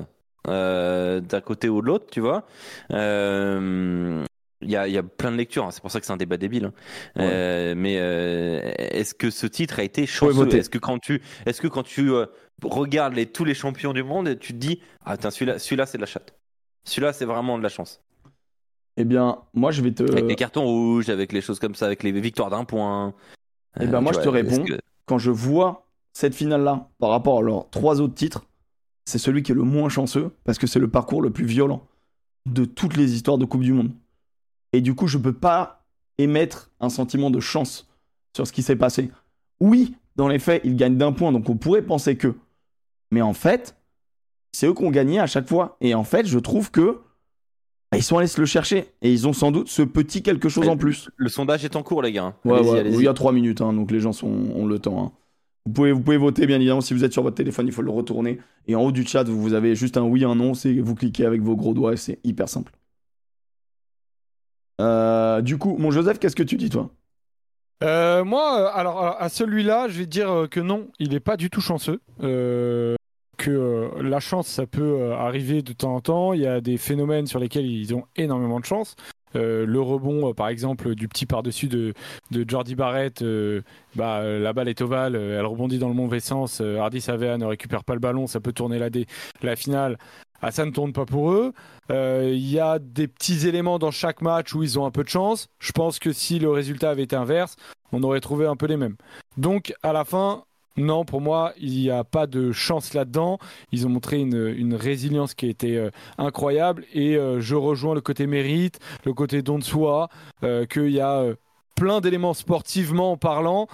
euh, 0.50 1.22
d'un 1.22 1.42
côté 1.42 1.70
ou 1.70 1.82
de 1.82 1.88
l'autre, 1.88 2.08
tu 2.12 2.20
vois. 2.20 2.46
Euh, 2.92 4.24
Il 4.62 4.70
y, 4.70 4.76
a, 4.76 4.88
il 4.90 4.94
y 4.94 4.98
a 4.98 5.04
plein 5.04 5.32
de 5.32 5.38
lectures, 5.38 5.64
hein, 5.66 5.72
c'est 5.72 5.80
pour 5.82 5.90
ça 5.90 6.02
que 6.02 6.06
c'est 6.06 6.12
un 6.12 6.18
débat 6.18 6.36
débile. 6.38 6.66
hein. 6.66 6.74
Euh, 7.18 7.74
mais 7.78 7.96
euh, 7.98 8.60
est-ce 8.78 9.14
que 9.16 9.30
ce 9.30 9.48
titre 9.48 9.80
a 9.80 9.84
été 9.84 10.06
chanceux? 10.06 10.54
Est-ce 10.54 10.70
que 10.70 10.78
quand 10.78 11.00
tu, 11.00 11.22
est-ce 11.46 11.62
que 11.62 11.68
quand 11.70 11.84
tu, 11.84 12.12
euh, 12.12 12.26
regardes 12.64 13.14
les, 13.14 13.26
tous 13.26 13.46
les 13.46 13.54
champions 13.54 13.94
du 13.94 14.04
monde 14.04 14.28
et 14.28 14.38
tu 14.38 14.54
te 14.54 14.58
dis, 14.58 14.80
ah, 15.06 15.18
tiens, 15.18 15.32
celui-là, 15.32 15.60
celui-là 15.60 15.86
c'est 15.86 15.98
de 15.98 16.02
la 16.04 16.08
chatte. 16.08 16.36
Celui-là, 16.86 17.14
c'est 17.14 17.26
vraiment 17.26 17.58
de 17.58 17.64
la 17.64 17.70
chance. 17.70 18.02
Eh 18.98 19.06
bien, 19.06 19.40
moi, 19.54 19.72
je 19.72 19.82
vais 19.82 19.92
te. 19.92 20.04
Avec 20.04 20.28
les 20.28 20.36
cartons 20.36 20.66
rouges, 20.66 21.10
avec 21.10 21.32
les 21.32 21.42
choses 21.42 21.60
comme 21.60 21.76
ça, 21.76 21.86
avec 21.86 22.04
les 22.04 22.12
victoires 22.12 22.50
d'un 22.50 22.66
point. 22.66 23.14
Eh 23.80 23.86
ben, 23.88 24.02
moi, 24.02 24.12
tu 24.14 24.20
je 24.20 24.24
te 24.24 24.30
vois, 24.30 24.38
réponds. 24.42 24.64
que- 24.66 24.80
Quand 25.06 25.18
je 25.18 25.32
vois 25.32 25.86
cette 26.14 26.36
finale-là 26.36 26.90
par 27.00 27.10
rapport 27.10 27.40
à 27.40 27.42
leurs 27.42 27.70
trois 27.70 28.02
autres 28.02 28.14
titres, 28.16 28.46
c'est 29.06 29.18
celui 29.20 29.44
qui 29.44 29.52
est 29.52 29.56
le 29.56 29.64
moins 29.64 29.90
chanceux 29.90 30.32
parce 30.44 30.58
que 30.58 30.68
c'est 30.68 30.80
le 30.80 30.90
parcours 30.90 31.22
le 31.22 31.30
plus 31.30 31.46
violent 31.46 31.86
de 32.46 32.66
toutes 32.66 32.96
les 32.98 33.14
histoires 33.14 33.38
de 33.38 33.46
Coupe 33.46 33.62
du 33.62 33.74
Monde. 33.74 33.92
Et 34.74 34.82
du 34.82 34.96
coup, 34.96 35.08
je 35.08 35.18
peux 35.18 35.34
pas 35.34 35.84
émettre 36.18 36.72
un 36.80 36.90
sentiment 36.90 37.30
de 37.30 37.40
chance 37.40 37.88
sur 38.36 38.46
ce 38.48 38.52
qui 38.52 38.62
s'est 38.64 38.76
passé. 38.76 39.12
Oui, 39.60 39.96
dans 40.16 40.28
les 40.28 40.40
faits, 40.40 40.62
ils 40.64 40.76
gagnent 40.76 40.98
d'un 40.98 41.12
point, 41.12 41.32
donc 41.32 41.50
on 41.50 41.58
pourrait 41.58 41.82
penser 41.82 42.18
que. 42.18 42.36
Mais 43.12 43.22
en 43.22 43.34
fait, 43.34 43.76
c'est 44.52 44.68
eux 44.68 44.74
qui 44.74 44.84
ont 44.84 44.92
gagné 44.92 45.20
à 45.20 45.28
chaque 45.28 45.48
fois. 45.48 45.78
Et 45.82 45.94
en 45.96 46.04
fait, 46.04 46.26
je 46.26 46.40
trouve 46.40 46.72
que 46.72 47.00
bah, 47.92 47.98
ils 47.98 48.04
sont 48.04 48.18
allés 48.18 48.28
se 48.28 48.40
le 48.40 48.46
chercher 48.46 48.92
et 49.02 49.12
ils 49.12 49.28
ont 49.28 49.34
sans 49.34 49.52
doute 49.52 49.68
ce 49.68 49.82
petit 49.82 50.22
quelque 50.22 50.50
chose 50.50 50.68
en 50.68 50.78
plus. 50.78 51.10
Le 51.18 51.30
sondage 51.30 51.66
est 51.66 51.76
en 51.76 51.84
cours, 51.84 52.02
les 52.02 52.12
gars. 52.12 52.26
hein. 52.26 52.36
Ouais, 52.46 52.60
ouais, 52.60 52.84
il 52.88 53.02
y 53.02 53.08
a 53.08 53.14
3 53.14 53.32
minutes, 53.32 53.62
hein, 53.62 53.74
donc 53.74 53.92
les 53.92 54.00
gens 54.00 54.14
sont, 54.14 54.28
ont 54.28 54.66
le 54.66 54.80
temps. 54.80 55.04
hein. 55.04 55.12
Vous, 55.66 55.74
pouvez, 55.74 55.92
vous 55.92 56.02
pouvez 56.02 56.18
voter, 56.18 56.46
bien 56.48 56.56
évidemment, 56.58 56.82
si 56.82 56.94
vous 56.94 57.04
êtes 57.04 57.14
sur 57.14 57.24
votre 57.24 57.36
téléphone, 57.36 57.68
il 57.68 57.74
faut 57.74 57.82
le 57.82 57.92
retourner. 57.92 58.40
Et 58.68 58.76
en 58.76 58.82
haut 58.82 58.92
du 58.92 59.06
chat, 59.06 59.24
vous 59.24 59.54
avez 59.54 59.76
juste 59.76 59.98
un 59.98 60.04
oui, 60.04 60.24
un 60.24 60.36
non, 60.36 60.54
c'est 60.54 60.74
vous 60.80 60.96
cliquez 60.96 61.26
avec 61.26 61.42
vos 61.42 61.56
gros 61.56 61.74
doigts, 61.74 61.94
et 61.94 61.98
c'est 61.98 62.20
hyper 62.24 62.48
simple. 62.48 62.72
Euh, 64.82 65.42
du 65.42 65.58
coup, 65.58 65.76
mon 65.78 65.92
Joseph, 65.92 66.20
qu'est-ce 66.20 66.36
que 66.36 66.44
tu 66.44 66.56
dis, 66.56 66.70
toi? 66.70 66.90
Euh, 67.84 68.24
moi, 68.24 68.60
euh, 68.60 68.70
alors 68.74 69.00
alors, 69.00 69.16
à 69.22 69.30
celui-là, 69.30 69.88
je 69.90 70.00
vais 70.00 70.06
dire 70.06 70.48
que 70.50 70.60
non, 70.60 70.88
il 71.00 71.10
n'est 71.12 71.20
pas 71.20 71.38
du 71.38 71.50
tout 71.50 71.62
chanceux. 71.62 72.00
Euh, 72.24 72.96
que 73.40 73.50
euh, 73.50 74.04
la 74.04 74.20
chance, 74.20 74.48
ça 74.48 74.68
peut 74.68 75.00
euh, 75.00 75.16
arriver 75.16 75.64
de 75.64 75.74
temps 75.74 75.96
en 75.96 76.02
temps. 76.02 76.34
Il 76.34 76.42
y 76.42 76.48
a 76.48 76.62
des 76.62 76.78
phénomènes 76.78 77.26
sur 77.26 77.40
lesquels 77.40 77.66
ils 77.66 77.96
ont 77.96 78.04
énormément 78.16 78.60
de 78.60 78.66
chance. 78.66 78.96
Euh, 79.36 79.66
le 79.66 79.80
rebond, 79.80 80.34
par 80.34 80.50
exemple, 80.50 80.94
du 80.94 81.08
petit 81.08 81.26
par-dessus 81.26 81.68
de, 81.68 81.94
de 82.32 82.46
Jordi 82.48 82.76
Barrett, 82.76 83.24
bah, 83.96 84.24
la 84.24 84.54
balle 84.54 84.68
est 84.68 84.82
ovale, 84.82 85.16
elle 85.16 85.46
rebondit 85.46 85.80
dans 85.80 85.88
le 85.88 85.94
mauvais 85.94 86.20
sens. 86.20 86.62
Hardy 86.62 87.00
Savea 87.00 87.38
ne 87.38 87.46
récupère 87.46 87.84
pas 87.84 87.94
le 87.94 88.00
ballon, 88.00 88.28
ça 88.28 88.40
peut 88.40 88.54
tourner 88.54 88.78
la, 88.78 88.90
dé- 88.90 89.06
la 89.42 89.56
finale. 89.56 89.98
Ah, 90.42 90.52
ça 90.52 90.66
ne 90.66 90.72
tourne 90.72 90.94
pas 90.94 91.06
pour 91.06 91.32
eux. 91.32 91.54
Il 91.90 92.50
y 92.50 92.60
a 92.60 92.80
des 92.80 93.08
petits 93.08 93.48
éléments 93.48 93.78
dans 93.78 93.92
chaque 93.92 94.22
match 94.22 94.54
où 94.56 94.64
ils 94.64 94.80
ont 94.80 94.86
un 94.86 94.92
peu 94.92 95.04
de 95.04 95.10
chance. 95.10 95.48
Je 95.60 95.72
pense 95.72 96.00
que 96.00 96.12
si 96.12 96.40
le 96.40 96.50
résultat 96.50 96.90
avait 96.90 97.04
été 97.04 97.16
inverse, 97.16 97.56
on 97.92 98.02
aurait 98.04 98.22
trouvé 98.22 98.48
un 98.48 98.56
peu 98.56 98.66
les 98.66 98.78
mêmes. 98.78 98.96
Donc 99.38 99.74
à 99.84 99.94
la 99.94 100.06
fin, 100.06 100.44
non, 100.80 101.04
pour 101.04 101.20
moi, 101.20 101.54
il 101.58 101.72
n'y 101.72 101.90
a 101.90 102.04
pas 102.04 102.26
de 102.26 102.52
chance 102.52 102.94
là-dedans. 102.94 103.38
Ils 103.72 103.86
ont 103.86 103.90
montré 103.90 104.18
une, 104.20 104.48
une 104.48 104.74
résilience 104.74 105.34
qui 105.34 105.46
a 105.46 105.50
été 105.50 105.78
euh, 105.78 105.92
incroyable 106.18 106.86
et 106.94 107.18
euh, 107.18 107.42
je 107.42 107.56
rejoins 107.56 107.94
le 107.94 108.02
côté 108.02 108.28
mérite, 108.28 108.80
le 109.04 109.14
côté 109.14 109.42
don 109.42 109.60
de 109.60 109.64
soi, 109.64 110.10
euh, 110.44 110.66
qu'il 110.66 110.92
y 110.92 111.02
a 111.02 111.26
plein 111.76 112.02
d'éléments 112.02 112.34
sportivement 112.34 113.16
parlant 113.16 113.68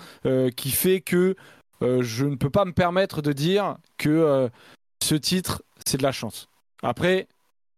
qui 0.56 0.70
fait 0.70 1.02
que 1.02 1.36
je 1.82 2.26
ne 2.26 2.36
peux 2.36 2.52
pas 2.52 2.64
me 2.64 2.72
permettre 2.72 3.24
de 3.24 3.34
dire 3.34 3.78
que 3.98 4.48
ce 5.02 5.16
titre, 5.16 5.64
c'est 5.88 5.98
de 5.98 6.04
la 6.04 6.12
chance. 6.12 6.48
Après, 6.84 7.28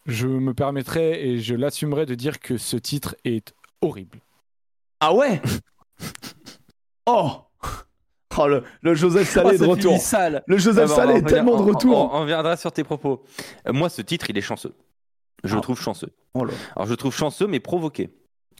je 0.05 0.28
me 0.28 0.53
permettrai 0.53 1.30
et 1.30 1.39
je 1.39 1.55
l'assumerai 1.55 2.05
de 2.05 2.13
dire 2.13 2.39
que 2.39 2.57
ce 2.57 2.75
titre 2.75 3.15
est 3.23 3.53
horrible. 3.82 4.19
Ah 4.99 5.13
ouais? 5.13 5.41
Oh 7.09 7.47
Oh, 8.38 8.48
le, 8.48 8.64
le 8.82 8.94
Joseph 8.96 9.30
Salé 9.30 9.50
Oh, 9.52 9.54
est 9.54 9.58
de 9.60 9.66
retour. 9.66 9.98
sale. 10.00 10.44
Le 10.48 10.58
Joseph 10.58 10.90
Ah 10.94 10.96
bah, 10.96 11.04
on 11.04 11.08
Salé 11.08 11.20
est 11.20 11.24
tellement 11.24 11.56
de 11.58 11.62
on- 11.64 11.66
retour. 11.66 11.98
On, 12.14 12.18
on 12.18 12.22
reviendra 12.22 12.56
sur 12.58 12.72
tes 12.72 12.84
propos. 12.84 13.24
Euh, 13.68 13.74
moi, 13.74 13.90
ce 13.90 14.02
titre, 14.02 14.30
il 14.30 14.38
est 14.38 14.42
chanceux. 14.42 14.74
Je 15.44 15.54
Ah. 15.54 15.56
le 15.56 15.62
trouve 15.62 15.80
chanceux. 15.80 16.10
Oh 16.34 16.46
là. 16.46 16.54
Alors, 16.76 16.86
je 16.86 16.92
le 16.92 16.98
trouve 16.98 17.16
chanceux, 17.16 17.48
mais 17.48 17.60
provoqué. 17.60 18.10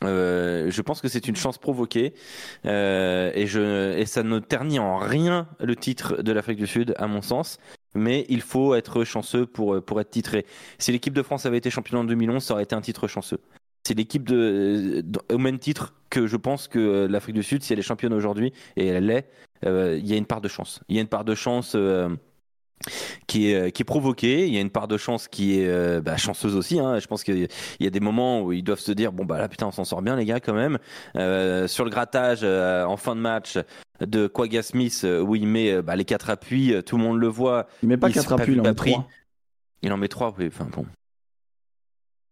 Euh, 0.04 0.70
je 0.70 0.80
pense 0.82 1.00
que 1.00 1.08
c'est 1.08 1.26
une 1.26 1.34
chance 1.34 1.58
provoquée 1.58 2.14
euh, 2.66 3.32
et, 3.34 3.48
je, 3.48 3.96
et 3.98 4.06
ça 4.06 4.22
ne 4.22 4.38
ternit 4.38 4.78
en 4.78 4.96
rien 4.98 5.48
le 5.58 5.74
titre 5.74 6.22
de 6.22 6.30
l'Afrique 6.30 6.58
du 6.58 6.68
Sud, 6.68 6.94
à 6.98 7.08
mon 7.08 7.20
sens. 7.20 7.58
Mais 7.96 8.24
il 8.28 8.40
faut 8.42 8.76
être 8.76 9.02
chanceux 9.02 9.44
pour, 9.46 9.82
pour 9.84 10.00
être 10.00 10.10
titré. 10.10 10.46
Si 10.78 10.92
l'équipe 10.92 11.14
de 11.14 11.22
France 11.22 11.46
avait 11.46 11.58
été 11.58 11.68
championne 11.70 11.98
en 12.00 12.04
2011, 12.04 12.42
ça 12.44 12.54
aurait 12.54 12.62
été 12.62 12.76
un 12.76 12.80
titre 12.80 13.08
chanceux. 13.08 13.40
C'est 13.88 13.94
l'équipe 13.94 14.28
de, 14.28 15.00
de- 15.02 15.34
au 15.34 15.38
même 15.38 15.58
titre 15.58 15.94
que 16.10 16.26
je 16.26 16.36
pense 16.36 16.68
que 16.68 17.06
l'Afrique 17.06 17.36
du 17.36 17.42
Sud, 17.42 17.62
si 17.62 17.72
elle 17.72 17.78
est 17.78 17.82
championne 17.82 18.12
aujourd'hui, 18.12 18.52
et 18.76 18.86
elle 18.88 19.06
l'est, 19.06 19.30
euh, 19.64 19.96
il 19.98 20.06
y 20.06 20.12
a 20.12 20.16
une 20.18 20.26
part 20.26 20.42
de 20.42 20.48
chance. 20.48 20.80
Il 20.90 20.96
y 20.96 20.98
a 20.98 21.00
une 21.00 21.08
part 21.08 21.24
de 21.24 21.34
chance 21.34 21.72
euh, 21.74 22.10
qui, 23.26 23.50
est, 23.50 23.72
qui 23.72 23.80
est 23.80 23.84
provoquée, 23.86 24.46
il 24.46 24.52
y 24.52 24.58
a 24.58 24.60
une 24.60 24.68
part 24.68 24.88
de 24.88 24.98
chance 24.98 25.26
qui 25.26 25.58
est 25.58 25.68
euh, 25.68 26.02
bah, 26.02 26.18
chanceuse 26.18 26.54
aussi. 26.54 26.78
hein. 26.78 26.98
Je 26.98 27.06
pense 27.06 27.24
qu'il 27.24 27.48
y 27.80 27.86
a 27.86 27.90
des 27.90 28.00
moments 28.00 28.42
où 28.42 28.52
ils 28.52 28.62
doivent 28.62 28.78
se 28.78 28.92
dire 28.92 29.10
bon 29.10 29.24
bah 29.24 29.38
là 29.38 29.48
putain 29.48 29.66
on 29.68 29.72
s'en 29.72 29.84
sort 29.84 30.02
bien 30.02 30.16
les 30.16 30.26
gars 30.26 30.38
quand 30.40 30.52
même. 30.52 30.78
Euh, 31.16 31.66
sur 31.66 31.84
le 31.84 31.90
grattage 31.90 32.40
euh, 32.42 32.84
en 32.84 32.98
fin 32.98 33.16
de 33.16 33.20
match 33.22 33.56
de 34.00 34.26
Quagga 34.26 34.62
Smith 34.62 35.00
euh, 35.04 35.22
où 35.22 35.34
il 35.34 35.46
met 35.46 35.72
euh, 35.72 35.80
bah, 35.82 35.96
les 35.96 36.04
quatre 36.04 36.28
appuis, 36.28 36.74
euh, 36.74 36.82
tout 36.82 36.98
le 36.98 37.02
monde 37.04 37.18
le 37.18 37.28
voit. 37.28 37.68
Il 37.82 37.88
met 37.88 37.96
pas 37.96 38.08
il 38.08 38.12
s'est 38.14 38.20
4 38.20 38.36
pas 38.36 38.42
appuis, 38.42 38.52
il 38.52 38.60
en 38.60 38.64
met. 38.64 38.74
3. 38.74 39.08
Il 39.80 39.92
en 39.94 39.96
met 39.96 40.08
trois, 40.08 40.34
oui. 40.38 40.48
Enfin 40.48 40.66
bon. 40.70 40.84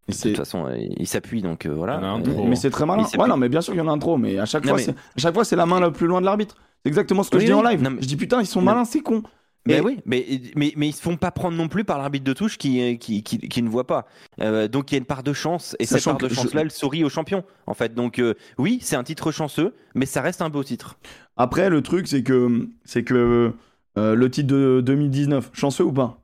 Et 0.09 0.13
De 0.13 0.19
toute 0.19 0.37
façon, 0.37 0.67
euh, 0.67 0.77
il 0.79 1.07
s'appuie 1.07 1.43
donc 1.43 1.67
euh, 1.67 1.75
voilà. 1.75 1.95
Il 2.01 2.03
y 2.03 2.07
en 2.07 2.09
a 2.09 2.13
un 2.13 2.21
Euh, 2.21 2.33
trop. 2.35 2.45
Mais 2.47 2.57
c'est 2.57 2.71
très 2.71 2.87
malin. 2.87 3.03
Ouais, 3.19 3.27
non, 3.29 3.37
mais 3.37 3.49
bien 3.49 3.61
sûr 3.61 3.73
qu'il 3.73 3.83
y 3.83 3.85
en 3.85 3.89
a 3.89 3.93
un 3.93 3.99
trop. 3.99 4.17
Mais 4.17 4.39
à 4.39 4.47
chaque 4.47 4.65
Non, 4.65 4.77
fois, 4.77 4.87
mais- 4.87 4.93
à 4.93 5.19
chaque 5.19 5.35
fois, 5.35 5.45
c'est 5.45 5.57
la 5.57 5.67
main 5.67 5.81
la 5.81 5.91
plus 5.91 6.07
loin 6.07 6.21
de 6.21 6.27
l'arbitre. 6.27 6.55
C'est 6.85 6.89
exactement 6.89 7.23
ce 7.25 7.31
que 7.31 7.37
Oui, 7.37 7.43
je 7.43 7.47
dis 7.47 7.53
oui. 7.53 7.59
en 7.59 7.63
live. 7.69 7.83
Non, 7.83 7.91
mais- 7.91 8.03
Je 8.03 8.07
dis 8.07 8.17
putain, 8.17 8.41
ils 8.41 8.47
sont 8.47 8.61
Non. 8.61 8.67
malins, 8.67 8.85
c'est 8.85 9.01
con. 9.01 9.23
Mais 9.67 9.79
Et- 9.79 9.81
oui, 9.81 9.99
mais, 10.07 10.25
mais, 10.55 10.73
mais 10.77 10.89
ils 10.91 10.93
se 10.93 11.03
font 11.03 11.17
pas 11.17 11.33
prendre 11.33 11.57
non 11.57 11.67
plus 11.67 11.83
par 11.83 11.99
l'arbitre 11.99 12.25
de 12.25 12.33
touche 12.33 12.57
qui, 12.57 12.97
qui, 12.99 13.25
qui, 13.25 13.39
qui 13.41 13.63
ne 13.63 13.69
voit 13.69 13.85
pas. 13.89 14.07
Euh, 14.41 14.69
donc 14.69 14.93
il 14.93 14.95
y 14.95 14.97
a 14.97 14.99
une 14.99 15.05
part 15.07 15.25
de 15.25 15.33
chance, 15.33 15.75
et 15.81 15.87
cette 15.87 15.99
Sachant 15.99 16.13
part 16.13 16.19
de 16.19 16.29
que 16.29 16.35
je- 16.35 16.41
chance-là, 16.41 16.61
elle 16.61 16.71
sourit 16.71 17.03
aux 17.03 17.09
champions, 17.09 17.43
en 17.67 17.75
fait. 17.75 17.93
Donc 17.93 18.21
euh, 18.21 18.35
oui, 18.59 18.79
c'est 18.81 18.95
un 18.95 19.03
titre 19.03 19.33
chanceux, 19.33 19.75
mais 19.97 20.07
ça 20.07 20.21
reste 20.23 20.41
un 20.41 20.51
beau 20.51 20.63
titre. 20.63 20.97
Après, 21.37 21.69
le 21.69 21.83
truc, 21.83 22.07
c'est 22.07 22.23
que, 22.23 22.69
c'est 22.85 23.03
que 23.03 23.53
euh, 23.99 24.15
le 24.15 24.31
titre 24.31 24.47
de 24.55 24.81
2019, 24.87 25.51
chanceux 25.53 25.83
ou 25.85 25.93
pas? 25.93 26.23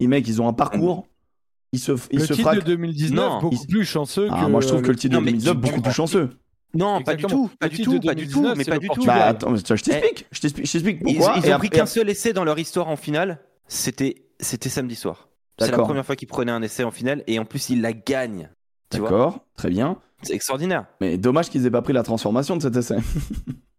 Les 0.00 0.06
mecs, 0.06 0.26
ils 0.26 0.40
ont 0.40 0.48
un 0.48 0.52
parcours. 0.54 1.06
Ils 1.72 1.78
se, 1.78 1.92
ils 2.10 2.18
le 2.20 2.26
se 2.26 2.34
titre 2.34 2.50
de 2.50 2.56
frappent. 2.56 2.64
2019, 2.66 3.16
Non. 3.16 3.40
beaucoup 3.40 3.56
Il- 3.60 3.66
plus 3.66 3.84
chanceux 3.84 4.28
Ah, 4.30 4.44
que. 4.44 4.50
moi, 4.50 4.60
je 4.60 4.68
trouve 4.68 4.82
que 4.82 4.88
le 4.88 4.96
titre 4.96 5.12
de 5.12 5.16
Non, 5.16 5.22
mais 5.22 5.30
2019, 5.32 5.54
tu- 5.54 5.60
beaucoup 5.70 5.80
plus 5.82 5.92
chanceux. 5.92 6.30
Non, 6.74 7.02
pas 7.02 7.14
du 7.16 7.24
tout, 7.24 7.50
pas 7.58 7.68
du 7.68 7.82
tout, 7.82 7.98
de 7.98 8.06
pas 8.06 8.14
du 8.14 8.26
tout, 8.28 8.40
2019, 8.42 8.56
mais 8.58 8.64
pas 8.64 8.78
du 8.78 8.88
tout. 8.88 9.04
Bah, 9.04 9.26
attends, 9.26 9.54
je 9.56 9.62
t'explique. 9.62 10.26
Je 10.32 10.40
t'explique 10.40 10.66
je 10.66 10.72
t'explique 10.72 10.98
Ils, 11.06 11.16
pourquoi. 11.16 11.34
ils 11.38 11.46
et 11.46 11.54
ont 11.54 11.58
pris 11.58 11.68
qu'un 11.70 11.86
seul 11.86 12.08
essai 12.08 12.32
dans 12.32 12.44
leur 12.44 12.58
histoire 12.58 12.88
en 12.88 12.96
finale. 12.96 13.40
C'était, 13.68 14.24
c'était 14.40 14.68
samedi 14.70 14.94
soir. 14.94 15.28
C'est 15.58 15.70
la 15.70 15.78
première 15.78 16.04
fois 16.04 16.16
qu'ils 16.16 16.28
prenaient 16.28 16.52
un 16.52 16.62
essai 16.62 16.82
en 16.84 16.90
finale, 16.90 17.24
et 17.26 17.38
en 17.38 17.44
plus 17.44 17.68
ils 17.70 17.80
la 17.80 17.92
gagnent. 17.92 18.48
D'accord, 18.90 19.40
très 19.56 19.70
bien. 19.70 19.96
c'est 20.22 20.34
extraordinaire. 20.34 20.86
Mais 21.00 21.16
dommage 21.18 21.48
qu'ils 21.50 21.64
aient 21.66 21.70
pas 21.70 21.82
pris 21.82 21.92
la 21.92 22.02
transformation 22.02 22.56
de 22.56 22.62
cet 22.62 22.76
essai. 22.76 22.96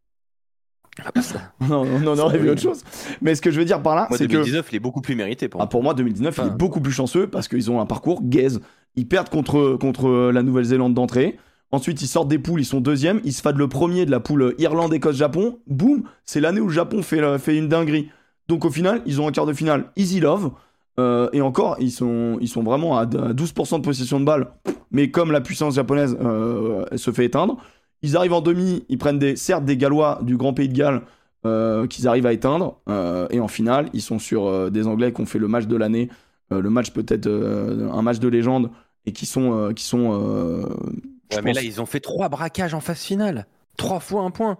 Ah, 1.03 1.21
ça. 1.21 1.53
non, 1.61 1.83
on 1.85 2.07
en 2.07 2.19
aurait 2.19 2.37
vu 2.37 2.49
autre 2.49 2.61
chose. 2.61 2.83
Mais 3.21 3.35
ce 3.35 3.41
que 3.41 3.51
je 3.51 3.59
veux 3.59 3.65
dire 3.65 3.81
par 3.81 3.95
là, 3.95 4.07
c'est 4.11 4.27
que 4.27 4.31
2019, 4.33 4.67
il 4.71 4.75
est 4.75 4.79
beaucoup 4.79 5.01
plus 5.01 5.15
mérité 5.15 5.47
pour 5.47 5.59
ah, 5.61 5.63
moi. 5.63 5.69
pour 5.69 5.83
moi, 5.83 5.93
2019, 5.93 6.39
il 6.43 6.47
est 6.47 6.57
beaucoup 6.57 6.81
plus 6.81 6.91
chanceux 6.91 7.27
parce 7.27 7.47
qu'ils 7.47 7.71
ont 7.71 7.79
un 7.81 7.85
parcours 7.85 8.21
gaze. 8.23 8.61
Ils 8.95 9.07
perdent 9.07 9.29
contre, 9.29 9.75
contre 9.79 10.31
la 10.31 10.43
Nouvelle-Zélande 10.43 10.93
d'entrée. 10.93 11.37
Ensuite, 11.71 12.01
ils 12.03 12.07
sortent 12.07 12.27
des 12.27 12.37
poules, 12.37 12.61
ils 12.61 12.65
sont 12.65 12.81
deuxième. 12.81 13.19
Ils 13.23 13.33
se 13.33 13.41
fadent 13.41 13.57
le 13.57 13.67
premier 13.67 14.05
de 14.05 14.11
la 14.11 14.19
poule 14.19 14.53
Irlande, 14.59 14.93
Écosse, 14.93 15.15
Japon. 15.15 15.57
Boum, 15.65 16.03
c'est 16.25 16.39
l'année 16.39 16.59
où 16.59 16.67
le 16.67 16.73
Japon 16.73 17.01
fait, 17.01 17.19
la- 17.19 17.39
fait 17.39 17.57
une 17.57 17.67
dinguerie. 17.67 18.09
Donc 18.47 18.65
au 18.65 18.69
final, 18.69 19.01
ils 19.07 19.19
ont 19.19 19.27
un 19.27 19.31
quart 19.31 19.47
de 19.47 19.53
finale 19.53 19.85
easy 19.95 20.19
love. 20.19 20.51
Euh, 20.99 21.27
et 21.33 21.41
encore, 21.41 21.75
ils 21.79 21.89
sont, 21.91 22.37
ils 22.39 22.47
sont 22.47 22.61
vraiment 22.61 22.99
à 22.99 23.07
d- 23.07 23.17
à 23.17 23.33
12% 23.33 23.77
de 23.79 23.83
possession 23.83 24.19
de 24.19 24.25
balle. 24.25 24.49
Mais 24.91 25.09
comme 25.09 25.31
la 25.31 25.41
puissance 25.41 25.73
japonaise 25.73 26.15
euh, 26.21 26.85
elle 26.91 26.99
se 26.99 27.09
fait 27.09 27.25
éteindre, 27.25 27.57
ils 28.03 28.15
arrivent 28.15 28.33
en 28.33 28.41
demi, 28.41 28.85
ils 28.89 28.97
prennent 28.99 29.17
des, 29.19 29.35
certes 29.35 29.65
des 29.65 29.75
Gallois 29.77 30.19
du 30.21 30.37
Grand 30.37 30.53
Pays 30.53 30.69
de 30.69 30.73
Galles 30.77 31.01
euh, 31.45 31.87
qu'ils 31.87 32.07
arrivent 32.07 32.25
à 32.27 32.33
éteindre. 32.33 32.77
euh, 32.89 33.27
et 33.31 33.39
en 33.39 33.47
finale, 33.47 33.89
ils 33.93 34.01
sont 34.01 34.19
sur 34.19 34.45
euh, 34.47 34.69
des 34.69 34.85
Anglais 34.87 35.11
qui 35.11 35.21
ont 35.21 35.25
fait 35.25 35.39
le 35.39 35.47
match 35.47 35.65
de 35.65 35.75
l'année, 35.75 36.09
le 36.51 36.69
match 36.69 36.91
peut-être 36.91 37.27
un 37.27 38.01
match 38.03 38.19
de 38.19 38.27
légende, 38.27 38.69
et 39.07 39.11
qui 39.11 39.25
sont, 39.25 39.73
qui 39.75 39.83
sont 39.83 40.11
Ouais, 41.31 41.41
mais 41.41 41.51
pense- 41.51 41.55
là, 41.55 41.61
ils 41.63 41.81
ont 41.81 41.85
fait 41.87 41.99
trois 41.99 42.29
braquages 42.29 42.73
en 42.75 42.79
phase 42.79 43.01
finale. 43.01 43.47
Trois 43.77 43.99
fois 43.99 44.21
un 44.21 44.29
point. 44.29 44.59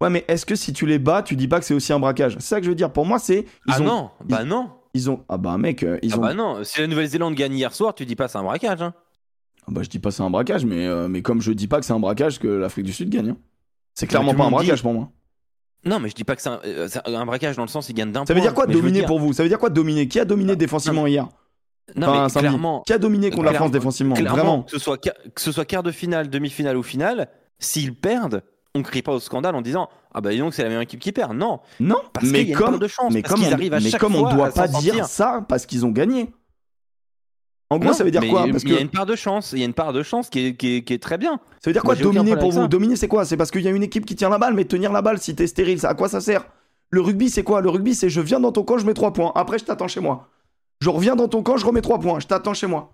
Ouais, 0.00 0.08
mais 0.08 0.24
est-ce 0.28 0.46
que 0.46 0.54
si 0.54 0.72
tu 0.72 0.86
les 0.86 0.98
bats, 0.98 1.22
tu 1.22 1.36
dis 1.36 1.46
pas 1.46 1.60
que 1.60 1.66
c'est 1.66 1.74
aussi 1.74 1.92
un 1.92 1.98
braquage? 1.98 2.34
C'est 2.40 2.46
ça 2.48 2.58
que 2.58 2.64
je 2.64 2.70
veux 2.70 2.74
dire. 2.74 2.90
Pour 2.90 3.04
moi, 3.04 3.18
c'est 3.18 3.44
ah 3.68 3.80
ont, 3.80 3.84
non, 3.84 4.10
bah 4.24 4.44
non. 4.44 4.70
ils 4.94 5.10
ont, 5.10 5.20
ah 5.28 5.36
bah 5.36 5.58
mec, 5.58 5.84
ils 6.02 6.12
Ah 6.14 6.16
ont, 6.16 6.20
bah 6.20 6.34
non, 6.34 6.64
si 6.64 6.80
la 6.80 6.86
Nouvelle-Zélande 6.86 7.34
gagne 7.34 7.54
hier 7.54 7.74
soir, 7.74 7.94
tu 7.94 8.06
dis 8.06 8.16
pas 8.16 8.28
c'est 8.28 8.38
un 8.38 8.42
braquage. 8.44 8.80
Hein. 8.82 8.94
Ah 9.66 9.70
bah, 9.70 9.82
je 9.82 9.88
dis 9.88 9.98
pas 9.98 10.10
c'est 10.10 10.22
un 10.22 10.30
braquage, 10.30 10.64
mais, 10.64 10.86
euh, 10.86 11.08
mais 11.08 11.22
comme 11.22 11.40
je 11.40 11.52
dis 11.52 11.66
pas 11.68 11.80
que 11.80 11.86
c'est 11.86 11.92
un 11.92 12.00
braquage 12.00 12.38
que 12.38 12.48
l'Afrique 12.48 12.84
du 12.86 12.92
Sud 12.92 13.08
gagne. 13.10 13.30
hein. 13.30 13.36
C'est 13.94 14.06
clairement 14.06 14.30
tout 14.32 14.36
le 14.36 14.38
pas 14.38 14.44
un 14.46 14.50
monde 14.50 14.60
dit- 14.60 14.66
braquage 14.66 14.82
pour 14.82 14.92
moi. 14.92 15.10
Non, 15.86 16.00
mais 16.00 16.08
je 16.08 16.14
dis 16.14 16.24
pas 16.24 16.34
que 16.36 16.42
c'est 16.42 16.48
un, 16.48 16.60
euh, 16.64 16.88
c'est 16.88 17.06
un 17.06 17.26
braquage 17.26 17.56
dans 17.56 17.62
le 17.62 17.68
sens 17.68 17.88
il 17.88 17.94
gagne 17.94 18.10
d'un 18.10 18.20
Ça 18.20 18.26
point. 18.26 18.34
veut 18.36 18.40
dire 18.40 18.54
quoi 18.54 18.66
mais 18.66 18.72
je 18.72 18.78
veux 18.78 18.82
dominer 18.82 19.00
dire- 19.00 19.06
pour 19.06 19.20
vous? 19.20 19.32
Ça 19.32 19.42
veut 19.42 19.48
dire 19.48 19.58
quoi 19.58 19.70
dominer? 19.70 20.08
Qui 20.08 20.18
a 20.20 20.24
dominé 20.24 20.56
défensivement 20.56 21.06
hier? 21.06 21.28
Non, 21.96 22.08
Enfin, 22.08 22.22
mais 22.24 22.28
samedi. 22.30 22.48
clairement, 22.48 22.82
Qui 22.86 22.92
a 22.94 22.98
dominé 22.98 23.30
contre 23.30 23.42
la 23.44 23.50
Clairement- 23.50 23.66
France 23.66 23.72
défensivement? 23.72 24.14
clairement, 24.14 24.36
Vraiment 24.36 24.62
que 24.62 24.70
ce 24.70 24.78
soit 24.78 24.96
quart- 24.96 25.14
que 25.34 25.40
ce 25.40 25.52
soit 25.52 25.66
quart 25.66 25.82
de 25.82 25.90
finale, 25.90 26.30
demi-finale 26.30 26.78
ou 26.78 26.82
finale, 26.82 27.28
s'ils 27.58 27.94
perdent, 27.94 28.42
on 28.74 28.82
crie 28.82 29.02
pas 29.02 29.12
au 29.12 29.20
scandale 29.20 29.54
en 29.54 29.60
disant 29.60 29.88
ah 30.14 30.20
bah 30.22 30.30
dis 30.30 30.38
donc 30.38 30.54
c'est 30.54 30.62
la 30.62 30.68
meilleure 30.68 30.82
équipe 30.82 31.00
qui 31.00 31.12
perd. 31.12 31.34
Non, 31.36 31.60
Non, 31.80 31.96
parce 32.14 32.26
mais 32.26 32.38
qu'il 32.38 32.48
y 32.48 32.50
a 32.52 32.52
une 32.54 32.58
part 32.58 32.70
comme, 32.70 32.78
de 32.80 32.88
chance, 32.88 33.12
mais 33.12 33.20
parce 33.20 33.34
comme, 33.34 33.42
qu'ils 33.42 33.50
on, 33.50 33.54
arrivent 33.56 33.74
à 33.74 33.80
mais 33.80 33.90
chaque 33.90 34.00
comme 34.00 34.16
on 34.16 34.20
fois 34.20 34.32
doit 34.32 34.46
à 34.46 34.50
pas 34.52 34.66
s'en 34.68 34.78
dire 34.80 34.94
sortir. 34.94 35.06
ça 35.08 35.44
parce 35.46 35.66
qu'ils 35.66 35.84
ont 35.84 35.90
gagné. 35.90 36.32
En 37.74 37.78
gros, 37.78 37.88
Non, 37.88 37.92
ça 37.92 38.04
veut 38.04 38.10
dire 38.12 38.20
mais 38.20 38.28
quoi 38.30 38.44
il- 38.46 38.52
Parce 38.52 38.62
Il 38.62 38.72
y 38.72 38.76
a 38.76 38.80
une 38.80 38.88
part 38.88 39.04
de 39.06 39.16
chance, 39.16 39.50
il 39.52 39.58
y 39.58 39.62
a 39.62 39.64
une 39.64 39.74
part 39.74 39.92
de 39.92 40.02
chance 40.04 40.30
qui 40.30 40.46
est, 40.46 40.54
qui 40.54 40.76
est, 40.76 40.82
qui 40.82 40.92
est 40.94 41.02
très 41.02 41.18
bien. 41.18 41.40
ça 41.60 41.70
veut 41.70 41.72
dire 41.72 41.82
quoi 41.82 41.96
dominer 41.96 42.36
pour 42.36 42.52
vous. 42.52 42.68
Dominer, 42.68 42.94
c'est 42.94 43.08
quoi? 43.08 43.24
C'est 43.24 43.36
parce 43.36 43.50
qu'il 43.50 43.62
y 43.62 43.68
a 43.68 43.72
une 43.72 43.82
équipe 43.82 44.06
qui 44.06 44.14
tient 44.14 44.28
la 44.28 44.38
balle, 44.38 44.54
mais 44.54 44.64
tenir 44.64 44.92
la 44.92 45.02
balle, 45.02 45.18
si 45.18 45.34
t'es 45.34 45.46
stérile, 45.48 45.80
ça, 45.80 45.88
à 45.88 45.94
quoi 45.94 46.08
ça 46.08 46.20
sert? 46.20 46.46
Le 46.90 47.00
rugby, 47.00 47.28
c'est 47.30 47.42
quoi? 47.42 47.60
Le 47.60 47.70
rugby, 47.70 47.94
c'est 47.96 48.08
je 48.08 48.20
viens 48.20 48.38
dans 48.38 48.52
ton 48.52 48.62
camp, 48.62 48.78
je 48.78 48.86
mets 48.86 48.94
3 48.94 49.12
points. 49.12 49.32
Après, 49.34 49.58
je 49.58 49.64
t'attends 49.64 49.88
chez 49.88 49.98
moi. 49.98 50.28
Je 50.80 50.88
reviens 50.88 51.16
dans 51.16 51.26
ton 51.26 51.42
camp, 51.42 51.56
je 51.56 51.66
remets 51.66 51.80
3 51.80 51.98
points. 51.98 52.20
Je 52.20 52.26
t'attends 52.28 52.54
chez 52.54 52.68
moi. 52.68 52.92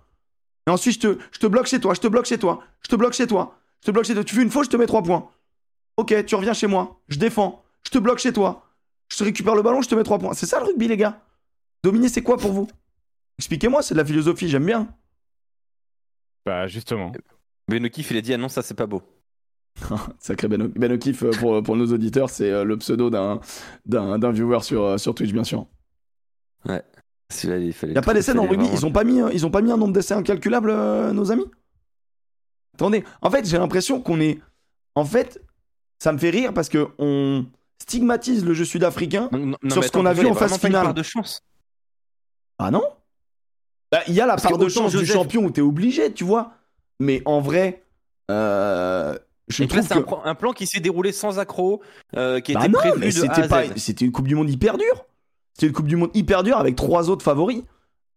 Et 0.67 0.71
ensuite, 0.71 0.95
je 0.95 0.99
te, 1.09 1.17
je 1.31 1.37
te 1.39 1.45
bloque 1.47 1.67
chez 1.67 1.79
toi, 1.79 1.93
je 1.93 1.99
te 1.99 2.07
bloque 2.07 2.25
chez 2.25 2.39
toi, 2.39 2.61
je 2.81 2.87
te 2.89 2.95
bloque 2.95 3.13
chez 3.13 3.27
toi, 3.27 3.55
je 3.81 3.85
te 3.87 3.91
bloque 3.91 4.05
chez 4.05 4.13
toi. 4.15 4.23
Tu 4.23 4.35
fais 4.35 4.41
une 4.41 4.49
faute, 4.49 4.65
je 4.65 4.69
te 4.69 4.77
mets 4.77 4.87
3 4.87 5.03
points. 5.03 5.29
Ok, 5.97 6.25
tu 6.25 6.35
reviens 6.35 6.53
chez 6.53 6.67
moi, 6.67 6.99
je 7.07 7.19
défends, 7.19 7.61
je 7.83 7.91
te 7.91 7.97
bloque 7.99 8.17
chez 8.19 8.33
toi, 8.33 8.63
je 9.09 9.17
te 9.17 9.23
récupère 9.23 9.53
le 9.55 9.61
ballon, 9.61 9.81
je 9.83 9.89
te 9.89 9.93
mets 9.95 10.03
3 10.03 10.17
points. 10.17 10.33
C'est 10.33 10.45
ça 10.47 10.59
le 10.59 10.65
rugby, 10.65 10.87
les 10.87 10.97
gars? 10.97 11.19
Dominer, 11.83 12.09
c'est 12.09 12.21
quoi 12.23 12.37
pour 12.37 12.51
vous? 12.53 12.67
Expliquez-moi, 13.41 13.81
c'est 13.81 13.95
de 13.95 13.97
la 13.97 14.05
philosophie, 14.05 14.47
j'aime 14.47 14.67
bien. 14.67 14.87
Bah 16.45 16.67
justement. 16.67 17.11
Ben 17.67 17.83
O'Keefe, 17.83 18.11
il 18.11 18.17
a 18.17 18.21
dit 18.21 18.35
ah 18.35 18.37
non, 18.37 18.49
ça 18.49 18.61
c'est 18.61 18.75
pas 18.75 18.85
beau. 18.85 19.01
Sacré 20.19 20.47
Ben, 20.47 20.67
ben 20.67 20.91
O'Keefe, 20.91 21.25
pour, 21.39 21.63
pour 21.63 21.75
nos 21.75 21.91
auditeurs, 21.91 22.29
c'est 22.29 22.51
euh, 22.51 22.63
le 22.63 22.77
pseudo 22.77 23.09
d'un, 23.09 23.39
viewer 24.31 24.59
sur, 24.61 24.83
euh, 24.83 24.97
sur 24.99 25.15
Twitch, 25.15 25.33
bien 25.33 25.43
sûr. 25.43 25.65
Celui-là, 27.31 27.57
il 27.57 27.73
fallait 27.73 27.93
n'y 27.93 27.97
a 27.97 28.03
pas 28.03 28.13
d'essai 28.13 28.35
dans 28.35 28.45
rugby, 28.45 28.67
ils 28.71 28.85
ont 28.85 28.91
pas 28.91 29.03
mis, 29.03 29.19
ils 29.33 29.43
ont 29.43 29.49
pas 29.49 29.63
mis 29.63 29.71
un 29.71 29.77
nombre 29.77 29.93
d'essais 29.93 30.13
incalculable, 30.13 30.69
euh, 30.69 31.11
nos 31.11 31.31
amis? 31.31 31.45
Attendez, 32.75 33.03
en 33.23 33.31
fait, 33.31 33.47
j'ai 33.47 33.57
l'impression 33.57 34.01
qu'on 34.01 34.19
est. 34.19 34.39
En 34.93 35.05
fait, 35.05 35.41
ça 35.97 36.13
me 36.13 36.19
fait 36.19 36.29
rire 36.29 36.53
parce 36.53 36.69
que 36.69 36.89
on 36.99 37.47
stigmatise 37.81 38.45
le 38.45 38.53
jeu 38.53 38.65
sud-africain. 38.65 39.29
Non, 39.31 39.57
non, 39.63 39.69
Sur 39.71 39.81
mais 39.81 39.87
ce 39.87 39.91
qu'on 39.91 40.05
a 40.05 40.13
vu 40.13 40.27
en 40.27 40.35
y 40.35 40.43
une 40.43 40.59
finale. 40.59 40.83
part 40.83 40.93
de 40.93 41.01
chance. 41.01 41.41
Ah 42.59 42.69
non? 42.69 42.83
Bah, 43.91 43.99
Il 44.07 44.13
y 44.13 44.21
a 44.21 44.25
la 44.25 44.33
Parce 44.35 44.43
part 44.43 44.57
de 44.57 44.69
chance 44.69 44.95
du 44.95 45.05
champion 45.05 45.43
où 45.45 45.51
t'es 45.51 45.61
obligé, 45.61 46.13
tu 46.13 46.23
vois. 46.23 46.53
Mais 46.99 47.21
en 47.25 47.41
vrai, 47.41 47.83
euh, 48.29 49.17
je 49.47 49.63
Et 49.63 49.67
là, 49.67 49.73
trouve 49.73 49.87
c'est 49.87 49.93
que. 49.95 49.99
un, 49.99 50.03
plan- 50.03 50.21
un 50.23 50.35
plan 50.35 50.51
qui 50.53 50.67
s'est 50.67 50.79
déroulé 50.79 51.11
sans 51.11 51.39
accro, 51.39 51.81
euh, 52.15 52.39
qui 52.39 52.53
Bah 52.53 52.61
était 52.61 52.69
non, 52.69 52.79
prévu 52.79 52.99
mais 52.99 53.11
c'était 53.11 53.47
pas, 53.47 53.63
une 53.65 54.11
Coupe 54.11 54.27
du 54.27 54.35
Monde 54.35 54.49
hyper 54.49 54.77
dure. 54.77 55.05
C'était 55.53 55.67
une 55.67 55.73
Coupe 55.73 55.87
du 55.87 55.95
Monde 55.97 56.11
hyper 56.13 56.43
dure 56.43 56.57
avec 56.57 56.75
trois 56.75 57.09
autres 57.09 57.23
favoris. 57.25 57.63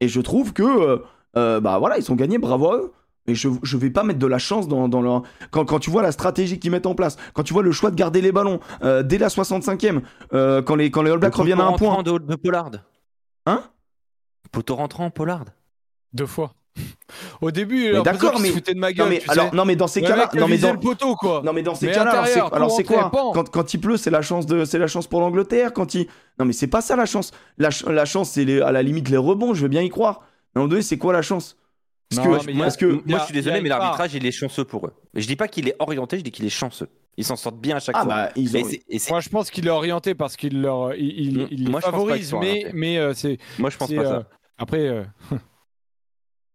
Et 0.01 0.09
je 0.09 0.21
trouve 0.21 0.53
que, 0.53 1.03
euh, 1.37 1.61
bah 1.61 1.79
voilà, 1.79 1.99
ils 1.99 2.13
ont 2.13 2.15
gagné, 2.15 2.39
bravo 2.39 2.71
à 2.71 2.77
eux. 2.77 2.93
Mais 3.27 3.35
je, 3.35 3.49
je 3.63 3.77
vais 3.79 3.89
pas 3.89 4.03
mettre 4.05 4.19
de 4.19 4.27
la 4.27 4.39
chance 4.39 4.69
dans, 4.69 4.87
dans 4.87 5.01
leur. 5.01 5.23
Quand, 5.51 5.65
quand 5.65 5.79
tu 5.79 5.91
vois 5.91 6.03
la 6.03 6.13
stratégie 6.13 6.59
qu'ils 6.59 6.71
mettent 6.71 6.85
en 6.85 6.95
place, 6.95 7.17
quand 7.33 7.43
tu 7.43 7.55
vois 7.55 7.63
le 7.63 7.73
choix 7.73 7.91
de 7.91 7.97
garder 7.97 8.21
les 8.21 8.33
ballons 8.33 8.61
euh, 8.83 9.03
dès 9.03 9.17
la 9.17 9.29
65e, 9.29 10.03
euh, 10.35 10.61
quand, 10.61 10.75
les, 10.77 10.91
quand 10.91 11.01
les 11.03 11.11
All 11.11 11.19
Blacks 11.19 11.35
Le 11.35 11.41
reviennent 11.41 11.61
à 11.61 11.65
un 11.69 11.73
point. 11.73 11.95
rentrant 11.95 12.03
De, 12.03 12.19
de 12.19 12.35
Pollard. 12.37 12.71
Hein? 13.47 13.63
Poteau 14.53 14.77
rentrant, 14.77 15.09
Pollard. 15.11 15.47
Deux 16.15 16.27
fois. 16.27 16.55
Au 17.41 17.51
début, 17.53 17.93
Mais 17.93 18.03
d'accord, 18.03 18.41
mais- 18.41 18.49
foutait 18.49 18.75
de 18.75 18.79
ma 18.81 18.89
Non 18.91 18.95
gueule. 18.97 19.09
mais, 19.11 19.19
tu 19.21 19.31
alors, 19.31 19.51
sais. 19.51 19.57
non, 19.57 19.65
mais 19.65 19.77
dans 19.77 19.87
ces 19.87 20.01
Le 20.01 20.09
cas-là. 20.09 20.29
Non, 20.35 20.49
mais 20.49 20.59
dans, 20.59 20.73
le 20.73 20.81
poteau, 20.81 21.15
quoi. 21.15 21.41
Non 21.45 21.53
mais 21.53 21.63
dans 21.63 21.75
ces 21.77 21.87
Mais 21.87 21.93
cas-là, 21.93 22.25
alors 22.53 22.71
c'est 22.73 22.83
quoi 22.85 23.11
quand, 23.13 23.49
quand 23.51 23.75
il 23.75 23.81
pleut, 23.81 23.97
c'est 23.97 24.11
la 24.11 24.23
chance 24.23 24.47
de 24.47 24.65
c'est 24.65 24.79
la 24.79 24.87
chance 24.89 25.07
pour 25.07 25.21
l'Angleterre. 25.21 25.73
Quand 25.73 25.95
il 25.95 26.09
non 26.39 26.45
mais 26.47 26.53
c'est 26.53 26.67
pas 26.67 26.81
ça 26.81 26.97
la 26.97 27.07
chance. 27.07 27.31
La, 27.59 27.71
ch- 27.71 27.89
la 27.89 28.05
chance 28.05 28.31
c'est 28.31 28.45
les- 28.45 28.61
à 28.61 28.73
la 28.73 28.83
limite 28.83 29.09
les 29.09 29.17
rebonds. 29.17 29.55
Je 29.55 29.63
veux 29.63 29.69
bien 29.69 29.83
y 29.83 29.89
croire. 29.89 30.23
Mais 30.57 30.63
en 30.63 30.67
deux, 30.69 30.83
c'est 30.83 30.99
quoi 30.99 31.13
la 31.13 31.23
chance? 31.23 31.57
Parce 32.11 32.27
Non, 32.27 32.39
que 32.39 32.47
mais 32.47 32.61
a- 32.61 32.65
parce 32.65 32.81
Moi, 32.83 33.19
je 33.21 33.25
suis 33.25 33.35
désolé, 33.35 33.61
mais 33.61 33.69
l'arbitrage, 33.69 34.15
il 34.15 34.27
est 34.27 34.33
chanceux 34.33 34.65
pour 34.65 34.87
eux. 34.87 34.93
Je 35.15 35.27
dis 35.27 35.37
pas 35.37 35.47
qu'il 35.49 35.69
est 35.69 35.77
orienté, 35.79 36.19
je 36.19 36.25
dis 36.25 36.31
qu'il 36.33 36.45
est 36.45 36.49
chanceux. 36.51 36.89
Ils 37.17 37.25
s'en 37.25 37.37
sortent 37.37 37.61
bien 37.61 37.77
à 37.77 37.81
chaque 37.81 37.95
ah 37.99 38.03
fois. 38.05 38.15
bah 38.15 38.31
ils 38.35 38.51
Mais 38.53 38.63
ont 38.65 38.69
c'est- 38.69 38.83
et 38.89 38.99
c'est- 38.99 39.11
Moi, 39.13 39.21
je 39.21 39.29
pense 39.29 39.51
qu'il 39.51 39.67
est 39.69 39.71
orienté 39.71 40.15
parce 40.17 40.35
qu'il 40.37 40.61
leur, 40.61 40.95
il, 40.97 41.49
Mm. 41.67 41.71
Moi, 41.71 41.81
pas 41.81 41.91
favorise, 41.93 42.35
mais, 42.41 42.71
mais 42.75 42.99
euh, 42.99 43.15
c'est. 43.15 43.39
Moi, 43.61 43.71
je 43.71 43.77
pense 43.77 43.93
pas 43.93 44.01
euh, 44.03 44.21
ça. 44.23 44.29
Après, 44.59 44.81
euh, 44.89 45.05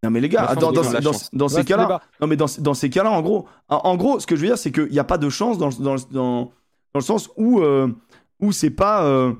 non 0.02 0.10
mais 0.10 0.20
les 0.20 0.28
gars 0.28 0.54
dans, 0.54 1.48
ces 1.48 1.64
cas-là 1.64 2.00
non 2.20 2.26
mais 2.26 2.36
dans, 2.36 2.46
dans 2.58 2.74
ces 2.74 2.88
cas-là 2.90 3.10
en 3.10 3.20
gros 3.20 3.46
en, 3.68 3.76
en 3.84 3.96
gros 3.96 4.18
ce 4.20 4.26
que 4.26 4.34
je 4.36 4.40
veux 4.40 4.46
dire 4.46 4.58
c'est 4.58 4.72
qu'il 4.72 4.88
n'y 4.90 4.98
a 4.98 5.04
pas 5.04 5.18
de 5.18 5.28
chance 5.28 5.58
dans, 5.58 5.68
dans, 5.70 5.96
dans, 6.10 6.44
dans 6.44 6.50
le 6.94 7.00
sens 7.00 7.28
où 7.36 7.60
euh, 7.60 7.88
où 8.40 8.52
c'est 8.52 8.70
pas 8.70 9.04
euh, 9.04 9.32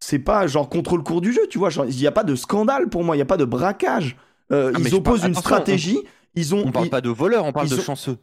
c'est 0.00 0.18
pas 0.18 0.46
genre 0.46 0.68
contre 0.68 0.96
le 0.96 1.02
cours 1.02 1.20
du 1.20 1.32
jeu 1.32 1.42
tu 1.50 1.58
vois 1.58 1.68
il 1.88 1.96
n'y 1.96 2.06
a 2.06 2.12
pas 2.12 2.24
de 2.24 2.34
scandale 2.34 2.88
pour 2.88 3.04
moi 3.04 3.14
il 3.14 3.18
n'y 3.18 3.22
a 3.22 3.26
pas 3.26 3.36
de 3.36 3.44
braquage 3.44 4.16
Euh, 4.52 4.72
Ah, 4.74 4.78
ils 4.78 4.94
opposent 4.94 5.20
parle- 5.20 5.30
une 5.30 5.36
attention, 5.36 5.38
on- 5.38 5.40
stratégie 5.40 5.98
ils 6.34 6.54
ont 6.54 6.64
On 6.66 6.72
parle 6.72 6.86
ils- 6.86 6.90
pas 6.90 7.00
de 7.00 7.08
voleurs, 7.10 7.44
on 7.44 7.52
parle 7.52 7.68
de 7.68 7.76
ont- 7.76 7.80
chanceux. 7.80 8.18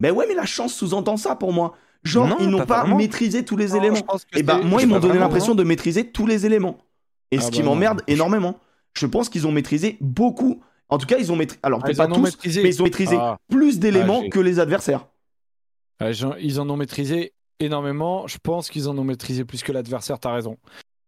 Mais 0.00 0.10
ouais, 0.10 0.26
mais 0.28 0.34
la 0.34 0.44
chance 0.46 0.74
sous-entend 0.74 1.16
ça 1.16 1.34
pour 1.34 1.52
moi. 1.52 1.74
Genre, 2.02 2.28
Non, 2.28 2.36
ils 2.40 2.48
n'ont 2.48 2.66
pas 2.66 2.80
vraiment. 2.82 2.96
maîtrisé 2.98 3.42
tous 3.44 3.56
les 3.56 3.68
Non, 3.68 3.76
éléments. 3.76 3.96
je 3.96 4.02
pense 4.02 4.24
que 4.26 4.38
Et 4.38 4.42
bah, 4.42 4.60
moi, 4.62 4.82
ils 4.82 4.86
m'ont 4.88 5.00
donné 5.00 5.18
l'impression 5.18 5.54
de 5.54 5.64
maîtriser 5.64 6.10
tous 6.12 6.26
les 6.26 6.44
éléments. 6.44 6.76
Et 7.30 7.38
Ah 7.38 7.40
ce 7.40 7.46
bah 7.46 7.52
qui 7.56 7.62
m'emmerde 7.62 8.02
énormément. 8.06 8.56
Je 8.92 9.06
pense 9.06 9.28
qu'ils 9.30 9.46
ont 9.46 9.52
maîtrisé 9.52 9.96
beaucoup. 10.02 10.60
En 10.88 10.98
tout 10.98 11.06
cas, 11.06 11.16
ils 11.18 11.32
ont 11.32 11.36
maîtrisé. 11.36 11.60
Alors, 11.62 11.80
Ah, 11.82 11.86
peut-être 11.86 11.96
pas 11.98 12.06
tous, 12.06 12.20
maîtrisé. 12.20 12.62
mais 12.62 12.68
ils 12.70 12.80
ont 12.80 12.84
maîtrisé 12.84 13.16
Ah. 13.18 13.36
plus 13.50 13.78
d'éléments 13.78 14.22
j'ai- 14.22 14.28
que 14.30 14.40
les 14.40 14.58
adversaires. 14.60 15.06
Ils 16.40 16.60
en 16.60 16.68
ont 16.68 16.76
maîtrisé 16.76 17.32
énormément. 17.60 18.26
Je 18.26 18.38
pense 18.42 18.68
qu'ils 18.68 18.88
en 18.88 18.98
ont 18.98 19.04
maîtrisé 19.04 19.44
plus 19.44 19.62
que 19.62 19.72
l'adversaire, 19.72 20.18
t'as 20.18 20.32
raison. 20.32 20.58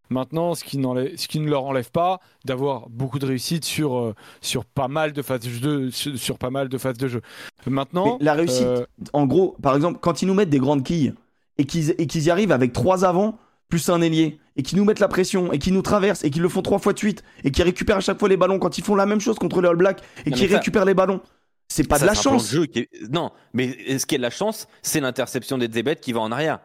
Maintenant, 0.09 0.55
ce 0.55 0.62
qui, 0.62 0.79
n'enlève- 0.79 1.16
ce 1.16 1.27
qui 1.27 1.41
ne 1.41 1.49
leur 1.51 1.64
enlève 1.64 1.91
pas 1.91 2.20
d'avoir 2.45 2.89
beaucoup 2.89 3.18
de 3.18 3.27
réussite 3.27 3.64
sur, 3.64 3.99
euh, 3.99 4.14
sur 4.41 4.64
pas 4.64 4.87
mal 4.87 5.12
de 5.12 5.20
phases 5.20 5.41
de 5.41 5.51
jeu. 5.51 5.91
Sur, 5.91 6.16
sur 6.16 6.39
pas 6.39 6.51
mal 6.51 6.68
de 6.68 6.79
phases 6.79 6.97
de 6.97 7.09
jeu. 7.09 7.20
Maintenant, 7.66 8.16
Mais 8.18 8.24
la 8.24 8.35
réussite, 8.35 8.62
euh, 8.62 8.87
en 9.12 9.27
gros, 9.27 9.57
par 9.61 9.74
exemple, 9.74 9.99
quand 10.01 10.22
ils 10.22 10.27
nous 10.27 10.35
mettent 10.35 10.49
des 10.51 10.61
grandes 10.61 10.85
quilles 10.85 11.14
et 11.59 11.64
qu'ils 11.64 11.91
et 11.99 12.07
qu'ils 12.07 12.22
y 12.24 12.31
arrivent 12.31 12.53
avec 12.53 12.72
trois 12.72 13.05
avant 13.05 13.37
plus 13.68 13.88
un 13.90 14.00
ailier 14.00 14.38
et 14.56 14.62
qu'ils 14.62 14.78
nous 14.78 14.84
mettent 14.84 15.00
la 15.00 15.08
pression 15.08 15.52
et 15.52 15.58
qu'ils 15.58 15.74
nous 15.74 15.82
traversent 15.82 16.24
et 16.24 16.30
qu'ils 16.30 16.42
le 16.42 16.48
font 16.48 16.62
trois 16.62 16.78
fois 16.78 16.92
de 16.92 16.98
suite 16.98 17.22
et 17.44 17.50
qu'ils 17.50 17.64
récupèrent 17.64 17.96
à 17.96 18.00
chaque 18.00 18.18
fois 18.18 18.28
les 18.28 18.36
ballons 18.36 18.58
quand 18.58 18.78
ils 18.78 18.84
font 18.84 18.94
la 18.94 19.06
même 19.06 19.20
chose 19.20 19.38
contre 19.38 19.60
les 19.60 19.68
All 19.68 19.76
Blacks 19.76 20.02
et 20.24 20.30
ça- 20.34 20.56
récupèrent 20.56 20.84
les 20.84 20.94
ballons, 20.94 21.20
c'est 21.68 21.86
pas 21.88 21.96
Ça, 21.98 22.02
de 22.02 22.06
la 22.10 22.14
chance. 22.14 22.48
jeu 22.50 22.66
qui 22.66 22.80
est- 22.80 22.88
Non, 23.10 23.32
mais 23.52 23.98
ce 23.98 24.06
qui 24.06 24.14
est 24.14 24.18
de 24.18 24.22
la 24.22 24.30
chance, 24.30 24.68
c'est 24.82 25.00
l'interception 25.00 25.58
des 25.58 25.68
Zebet 25.70 25.96
qui 25.96 26.12
va 26.12 26.20
en 26.20 26.30
arrière. 26.32 26.60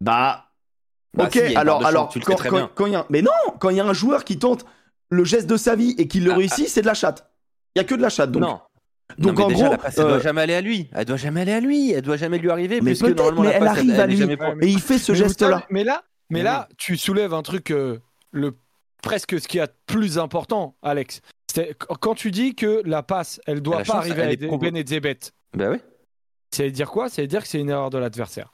Bah, 0.00 0.46
Bah, 1.14 1.24
ok, 1.26 1.32
si, 1.46 1.54
alors, 1.56 1.80
chance, 1.80 1.88
alors 1.88 2.08
tu 2.08 2.18
le 2.18 2.24
sais 2.24 2.30
quand, 2.32 2.36
très 2.38 2.48
quand- 2.48 2.56
bien. 2.56 2.70
quand 2.74 2.86
il 2.86 2.92
y 2.92 2.96
a. 2.96 3.06
Mais 3.10 3.22
non, 3.22 3.30
quand 3.60 3.70
il 3.70 3.76
y 3.76 3.80
a 3.80 3.84
un 3.86 3.92
joueur 3.92 4.24
qui 4.24 4.38
tente 4.38 4.64
le 5.10 5.24
geste 5.24 5.46
de 5.46 5.56
sa 5.58 5.76
vie 5.76 5.94
et 5.98 6.08
qui 6.08 6.20
le 6.20 6.32
Ah, 6.32 6.36
réussit, 6.36 6.68
c'est 6.68 6.80
de 6.80 6.86
la 6.86 6.94
chatte. 6.94 7.30
Il 7.76 7.78
y 7.78 7.82
a 7.82 7.84
que 7.84 7.94
de 7.94 8.00
la 8.02 8.08
chatte. 8.08 8.32
Donc, 8.32 8.42
non. 8.42 8.60
Donc 9.18 9.38
Non, 9.38 9.44
en 9.44 9.48
déjà, 9.48 9.62
gros, 9.64 9.72
la 9.72 9.78
passe, 9.78 9.98
elle 9.98 10.04
euh, 10.04 10.08
doit 10.08 10.18
jamais 10.20 10.40
aller 10.42 10.54
à 10.54 10.60
lui. 10.60 10.88
Elle 10.92 11.04
doit 11.04 11.16
jamais 11.16 11.40
aller 11.42 11.52
à 11.52 11.60
lui. 11.60 11.92
Elle 11.92 12.02
doit 12.02 12.16
jamais 12.16 12.38
lui 12.38 12.50
arriver. 12.50 12.80
Mais 12.80 12.90
puisque 12.92 13.04
peut-être, 13.04 13.16
normalement, 13.18 13.42
mais 13.42 13.48
la 13.50 13.54
elle 13.56 13.60
passe, 13.64 13.78
arrive 13.78 14.00
à 14.00 14.04
elle 14.04 14.10
lui. 14.10 14.16
jamais 14.16 14.36
et 14.62 14.66
il 14.68 14.80
fait 14.80 14.98
ce 14.98 15.14
geste-là. 15.14 15.66
Mais 15.70 15.84
là, 15.84 16.02
mais 16.30 16.42
là 16.42 16.68
tu 16.78 16.96
soulèves 16.96 17.34
un 17.34 17.42
truc, 17.42 17.70
euh, 17.70 17.98
le, 18.30 18.56
presque 19.02 19.40
ce 19.40 19.48
qui 19.48 19.58
est 19.58 19.66
de 19.66 19.72
plus 19.86 20.18
important, 20.18 20.76
Alex. 20.82 21.20
C'est- 21.52 21.76
Quand 22.00 22.14
tu 22.14 22.30
dis 22.30 22.54
que 22.54 22.82
la 22.86 23.02
passe, 23.02 23.40
elle 23.46 23.60
doit 23.60 23.78
pas 23.78 23.84
chance, 23.84 23.94
arriver 23.96 24.22
à 24.22 24.26
Ben 24.58 24.76
et 24.76 24.86
Zebet, 24.86 25.18
Bah 25.54 25.68
oui. 25.70 25.76
ça 26.50 26.62
veut 26.64 26.70
dire 26.70 26.90
quoi? 26.90 27.08
Ça 27.10 27.20
veut 27.22 27.28
dire 27.28 27.42
que 27.42 27.48
c'est 27.48 27.60
une 27.60 27.68
erreur 27.68 27.90
de 27.90 27.98
l'adversaire. 27.98 28.50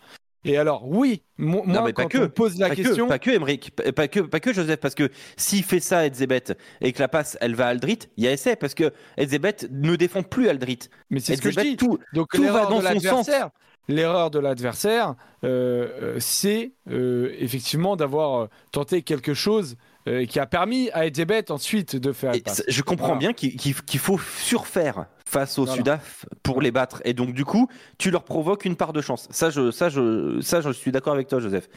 Et 0.49 0.57
alors, 0.57 0.86
oui, 0.88 1.22
mo- 1.36 1.62
moi, 1.64 1.82
mais 1.84 1.92
pas 1.92 2.03
quand 2.05 2.09
que. 2.09 2.18
on 2.18 2.22
me 2.22 2.28
pose 2.28 2.59
la 2.59 2.68
pas 2.70 2.74
question, 2.74 3.05
Que, 3.05 3.09
pas 3.11 3.18
que 3.18 3.30
Emmerich, 3.30 3.70
pas 3.70 3.92
pas 3.92 4.09
que, 4.09 4.20
pas 4.20 4.40
que 4.40 4.53
Joseph, 4.53 4.80
parce 4.80 4.94
que 4.94 5.11
s'il 5.36 5.62
fait 5.62 5.80
ça 5.80 6.07
Edzebet 6.07 6.57
et 6.80 6.92
que 6.92 6.99
la 7.01 7.09
passe 7.09 7.36
elle 7.40 7.55
va 7.55 7.66
à 7.66 7.68
Aldrit, 7.68 7.99
il 8.16 8.24
y 8.24 8.28
a 8.28 8.32
essai 8.32 8.57
parce 8.57 8.74
que 8.74 8.92
Edzebet 9.18 9.57
ne 9.70 9.94
défend 9.96 10.22
plus 10.22 10.49
Aldrit. 10.49 10.78
mais 11.11 11.20
c'est 11.20 11.36
ce 11.36 11.42
que 11.42 11.51
je 11.51 11.61
dis. 11.61 11.76
tout, 11.76 11.99
Donc 12.14 12.30
tout 12.32 12.42
va 12.42 12.66
dans 12.66 12.76
son 12.78 12.82
l'adversaire, 12.82 13.51
l'erreur 13.88 14.30
de 14.30 14.38
l'adversaire, 14.38 15.14
euh, 15.44 15.88
euh, 16.03 16.16
c'est 16.18 16.72
euh, 16.90 17.32
effectivement 17.38 17.96
d'avoir 17.96 18.49
tenté 18.72 19.03
quelque 19.03 19.34
chose 19.34 19.76
euh, 20.09 20.24
qui 20.26 20.40
a 20.40 20.46
permis 20.46 20.90
à 20.92 21.06
Edzebet 21.06 21.50
ensuite 21.50 21.96
de 21.96 22.12
faire 22.12 22.34
Et 22.34 22.42
je 22.68 22.82
comprends 22.82 23.14
Voilà. 23.16 23.18
bien 23.18 23.32
qu'il 23.32 24.00
faut 24.00 24.18
surfaire 24.18 25.06
face 25.26 25.59
au 25.59 25.64
Voilà. 25.64 25.76
Sudaf 25.76 26.26
pour 26.42 26.62
les 26.62 26.70
battre. 26.70 27.02
Et 27.04 27.12
donc, 27.14 27.34
du 27.34 27.44
coup, 27.44 27.68
tu 27.98 28.11
leur 28.11 28.24
provoques 28.24 28.64
une 28.64 28.76
part 28.76 28.92
de 28.92 29.00
chance. 29.02 29.28
Ça, 29.30 29.50
je, 29.50 29.70
ça, 29.70 29.88
je, 29.90 30.40
ça, 30.40 30.61
je 30.61 30.70
suis 30.70 30.90
d'accord 30.90 31.12
avec 31.12 31.28
toi, 31.28 31.38
Joseph. 31.40 31.68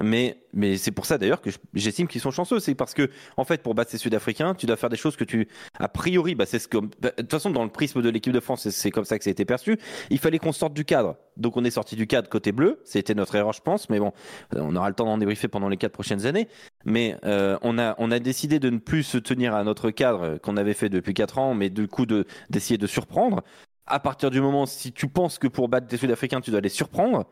Mais, 0.00 0.38
mais 0.52 0.76
c'est 0.76 0.92
pour 0.92 1.06
ça 1.06 1.18
d'ailleurs 1.18 1.40
que 1.40 1.50
je- 1.50 1.58
j'estime 1.74 2.06
qu'ils 2.06 2.20
sont 2.20 2.30
chanceux. 2.30 2.60
C'est 2.60 2.74
parce 2.76 2.94
que, 2.94 3.10
en 3.36 3.44
fait, 3.44 3.62
pour 3.62 3.74
battre 3.74 3.90
ces 3.90 3.98
Sud-Africains, 3.98 4.54
tu 4.54 4.66
dois 4.66 4.76
faire 4.76 4.90
des 4.90 4.96
choses 4.96 5.16
que 5.16 5.24
tu, 5.24 5.48
a 5.78 5.88
priori, 5.88 6.34
bah, 6.34 6.46
c'est 6.46 6.58
ce 6.60 6.68
que, 6.68 6.78
bah, 6.78 6.88
de 7.16 7.22
toute 7.22 7.30
façon, 7.30 7.50
dans 7.50 7.64
le 7.64 7.70
prisme 7.70 8.00
de 8.00 8.08
l'équipe 8.08 8.32
de 8.32 8.40
France, 8.40 8.68
c'est- 8.68 8.90
comme 8.90 9.04
ça 9.04 9.18
que 9.18 9.24
ça 9.24 9.30
a 9.30 9.32
été 9.32 9.44
perçu. 9.44 9.76
Il 10.10 10.18
fallait 10.18 10.38
qu'on 10.38 10.52
sorte 10.52 10.72
du 10.74 10.84
cadre. 10.84 11.16
Donc, 11.36 11.56
on 11.56 11.64
est 11.64 11.70
sorti 11.70 11.96
du 11.96 12.06
cadre 12.06 12.28
côté 12.28 12.52
bleu. 12.52 12.80
C'était 12.84 13.14
notre 13.14 13.34
erreur, 13.34 13.52
je 13.52 13.60
pense. 13.62 13.90
Mais 13.90 13.98
bon, 13.98 14.12
on 14.54 14.74
aura 14.76 14.88
le 14.88 14.94
temps 14.94 15.04
d'en 15.06 15.18
débriefer 15.18 15.48
pendant 15.48 15.68
les 15.68 15.76
quatre 15.76 15.92
prochaines 15.92 16.26
années. 16.26 16.48
Mais 16.84 17.16
euh, 17.24 17.58
on, 17.62 17.78
a, 17.78 17.94
on 17.98 18.10
a 18.10 18.18
décidé 18.18 18.58
de 18.58 18.70
ne 18.70 18.78
plus 18.78 19.02
se 19.02 19.18
tenir 19.18 19.54
à 19.54 19.64
notre 19.64 19.90
cadre 19.90 20.38
qu'on 20.38 20.56
avait 20.56 20.74
fait 20.74 20.88
depuis 20.88 21.14
4 21.14 21.38
ans, 21.38 21.54
mais 21.54 21.70
du 21.70 21.88
coup 21.88 22.06
de- 22.06 22.26
d'essayer 22.50 22.78
de, 22.78 22.86
surprendre. 22.86 23.42
À 23.86 24.00
partir 24.00 24.30
du 24.30 24.40
moment, 24.40 24.66
si 24.66 24.92
tu 24.92 25.08
penses 25.08 25.38
que 25.38 25.46
pour 25.48 25.68
battre 25.68 25.86
des 25.86 25.96
Sud-Africains, 25.96 26.40
tu 26.40 26.50
dois 26.50 26.60
les 26.60 26.68
surprendre, 26.68 27.26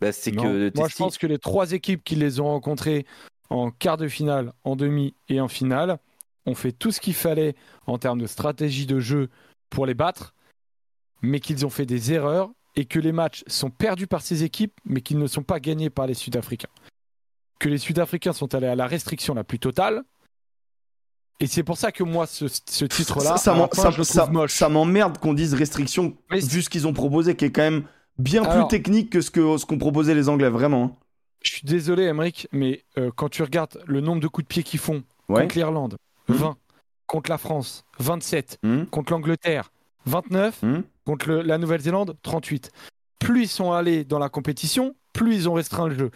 bah, 0.00 0.12
c'est 0.12 0.32
que 0.32 0.76
Moi, 0.76 0.88
je 0.88 0.96
pense 0.96 1.18
que 1.18 1.26
les 1.26 1.38
trois 1.38 1.72
équipes 1.72 2.02
qui 2.04 2.16
les 2.16 2.40
ont 2.40 2.46
rencontrés 2.46 3.06
en 3.50 3.70
quart 3.70 3.96
de 3.96 4.08
finale, 4.08 4.52
en 4.64 4.76
demi 4.76 5.14
et 5.28 5.40
en 5.40 5.48
finale 5.48 5.98
ont 6.46 6.54
fait 6.54 6.72
tout 6.72 6.90
ce 6.90 7.00
qu'il 7.00 7.14
fallait 7.14 7.54
en 7.86 7.98
termes 7.98 8.20
de 8.20 8.26
stratégie 8.26 8.86
de 8.86 9.00
jeu 9.00 9.30
pour 9.70 9.86
les 9.86 9.94
battre, 9.94 10.34
mais 11.22 11.40
qu'ils 11.40 11.64
ont 11.64 11.70
fait 11.70 11.86
des 11.86 12.12
erreurs 12.12 12.50
et 12.76 12.84
que 12.84 12.98
les 12.98 13.12
matchs 13.12 13.44
sont 13.46 13.70
perdus 13.70 14.06
par 14.06 14.22
ces 14.22 14.42
équipes, 14.42 14.74
mais 14.84 15.00
qu'ils 15.00 15.18
ne 15.18 15.26
sont 15.26 15.42
pas 15.42 15.60
gagnés 15.60 15.90
par 15.90 16.06
les 16.06 16.14
Sud-Africains. 16.14 16.68
Que 17.60 17.68
les 17.68 17.78
Sud-Africains 17.78 18.32
sont 18.32 18.54
allés 18.54 18.66
à 18.66 18.74
la 18.74 18.86
restriction 18.86 19.34
la 19.34 19.44
plus 19.44 19.58
totale. 19.58 20.02
Et 21.40 21.46
c'est 21.46 21.62
pour 21.62 21.78
ça 21.78 21.92
que 21.92 22.02
moi, 22.02 22.26
ce, 22.26 22.46
ce 22.48 22.84
titre-là, 22.84 23.36
ça, 23.36 24.68
m'emmerde 24.68 25.18
qu'on 25.18 25.34
dise 25.34 25.54
restriction 25.54 26.16
Mais 26.30 26.40
vu 26.40 26.62
ce 26.62 26.70
qu'ils 26.70 26.86
ont 26.86 26.92
proposé, 26.92 27.36
qui 27.36 27.46
est 27.46 27.52
quand 27.52 27.62
même 27.62 27.84
bien 28.18 28.42
Alors- 28.44 28.66
plus 28.68 28.76
technique 28.76 29.10
que 29.10 29.20
ce 29.20 29.30
que 29.30 29.56
ce 29.58 29.66
qu'ont 29.66 29.78
proposé 29.78 30.14
les 30.14 30.28
Anglais, 30.28 30.48
vraiment. 30.48 30.84
hein. 30.84 30.92
Je 31.42 31.50
suis 31.52 31.62
désolé, 31.66 32.04
Emmerich, 32.04 32.48
mais 32.52 32.84
euh, 32.96 33.10
quand 33.14 33.28
tu 33.28 33.42
regardes 33.42 33.78
le 33.86 34.00
nombre 34.00 34.20
de 34.22 34.28
coups 34.28 34.44
de 34.46 34.48
pied 34.48 34.62
qu'ils 34.62 34.80
font 34.80 35.02
Ouais. 35.28 35.42
contre 35.42 35.56
l'Irlande, 35.56 35.96
Mhm. 36.28 36.36
20, 36.36 36.56
contre 37.06 37.30
la 37.30 37.38
France, 37.38 37.84
27, 37.98 38.58
Mhm. 38.62 38.86
contre 38.86 39.12
l'Angleterre, 39.12 39.70
29, 40.06 40.62
Mhm. 40.62 40.84
contre 41.04 41.28
le- 41.28 41.42
la 41.42 41.58
Nouvelle-Zélande, 41.58 42.16
38. 42.22 42.70
Plus 43.18 43.42
ils 43.44 43.48
sont 43.48 43.72
allés 43.72 44.04
dans 44.04 44.18
la 44.18 44.28
compétition, 44.30 44.94
plus 45.12 45.34
ils 45.34 45.48
ont 45.48 45.54
restreint 45.54 45.88
le 45.88 45.94
jeu. 45.98 46.10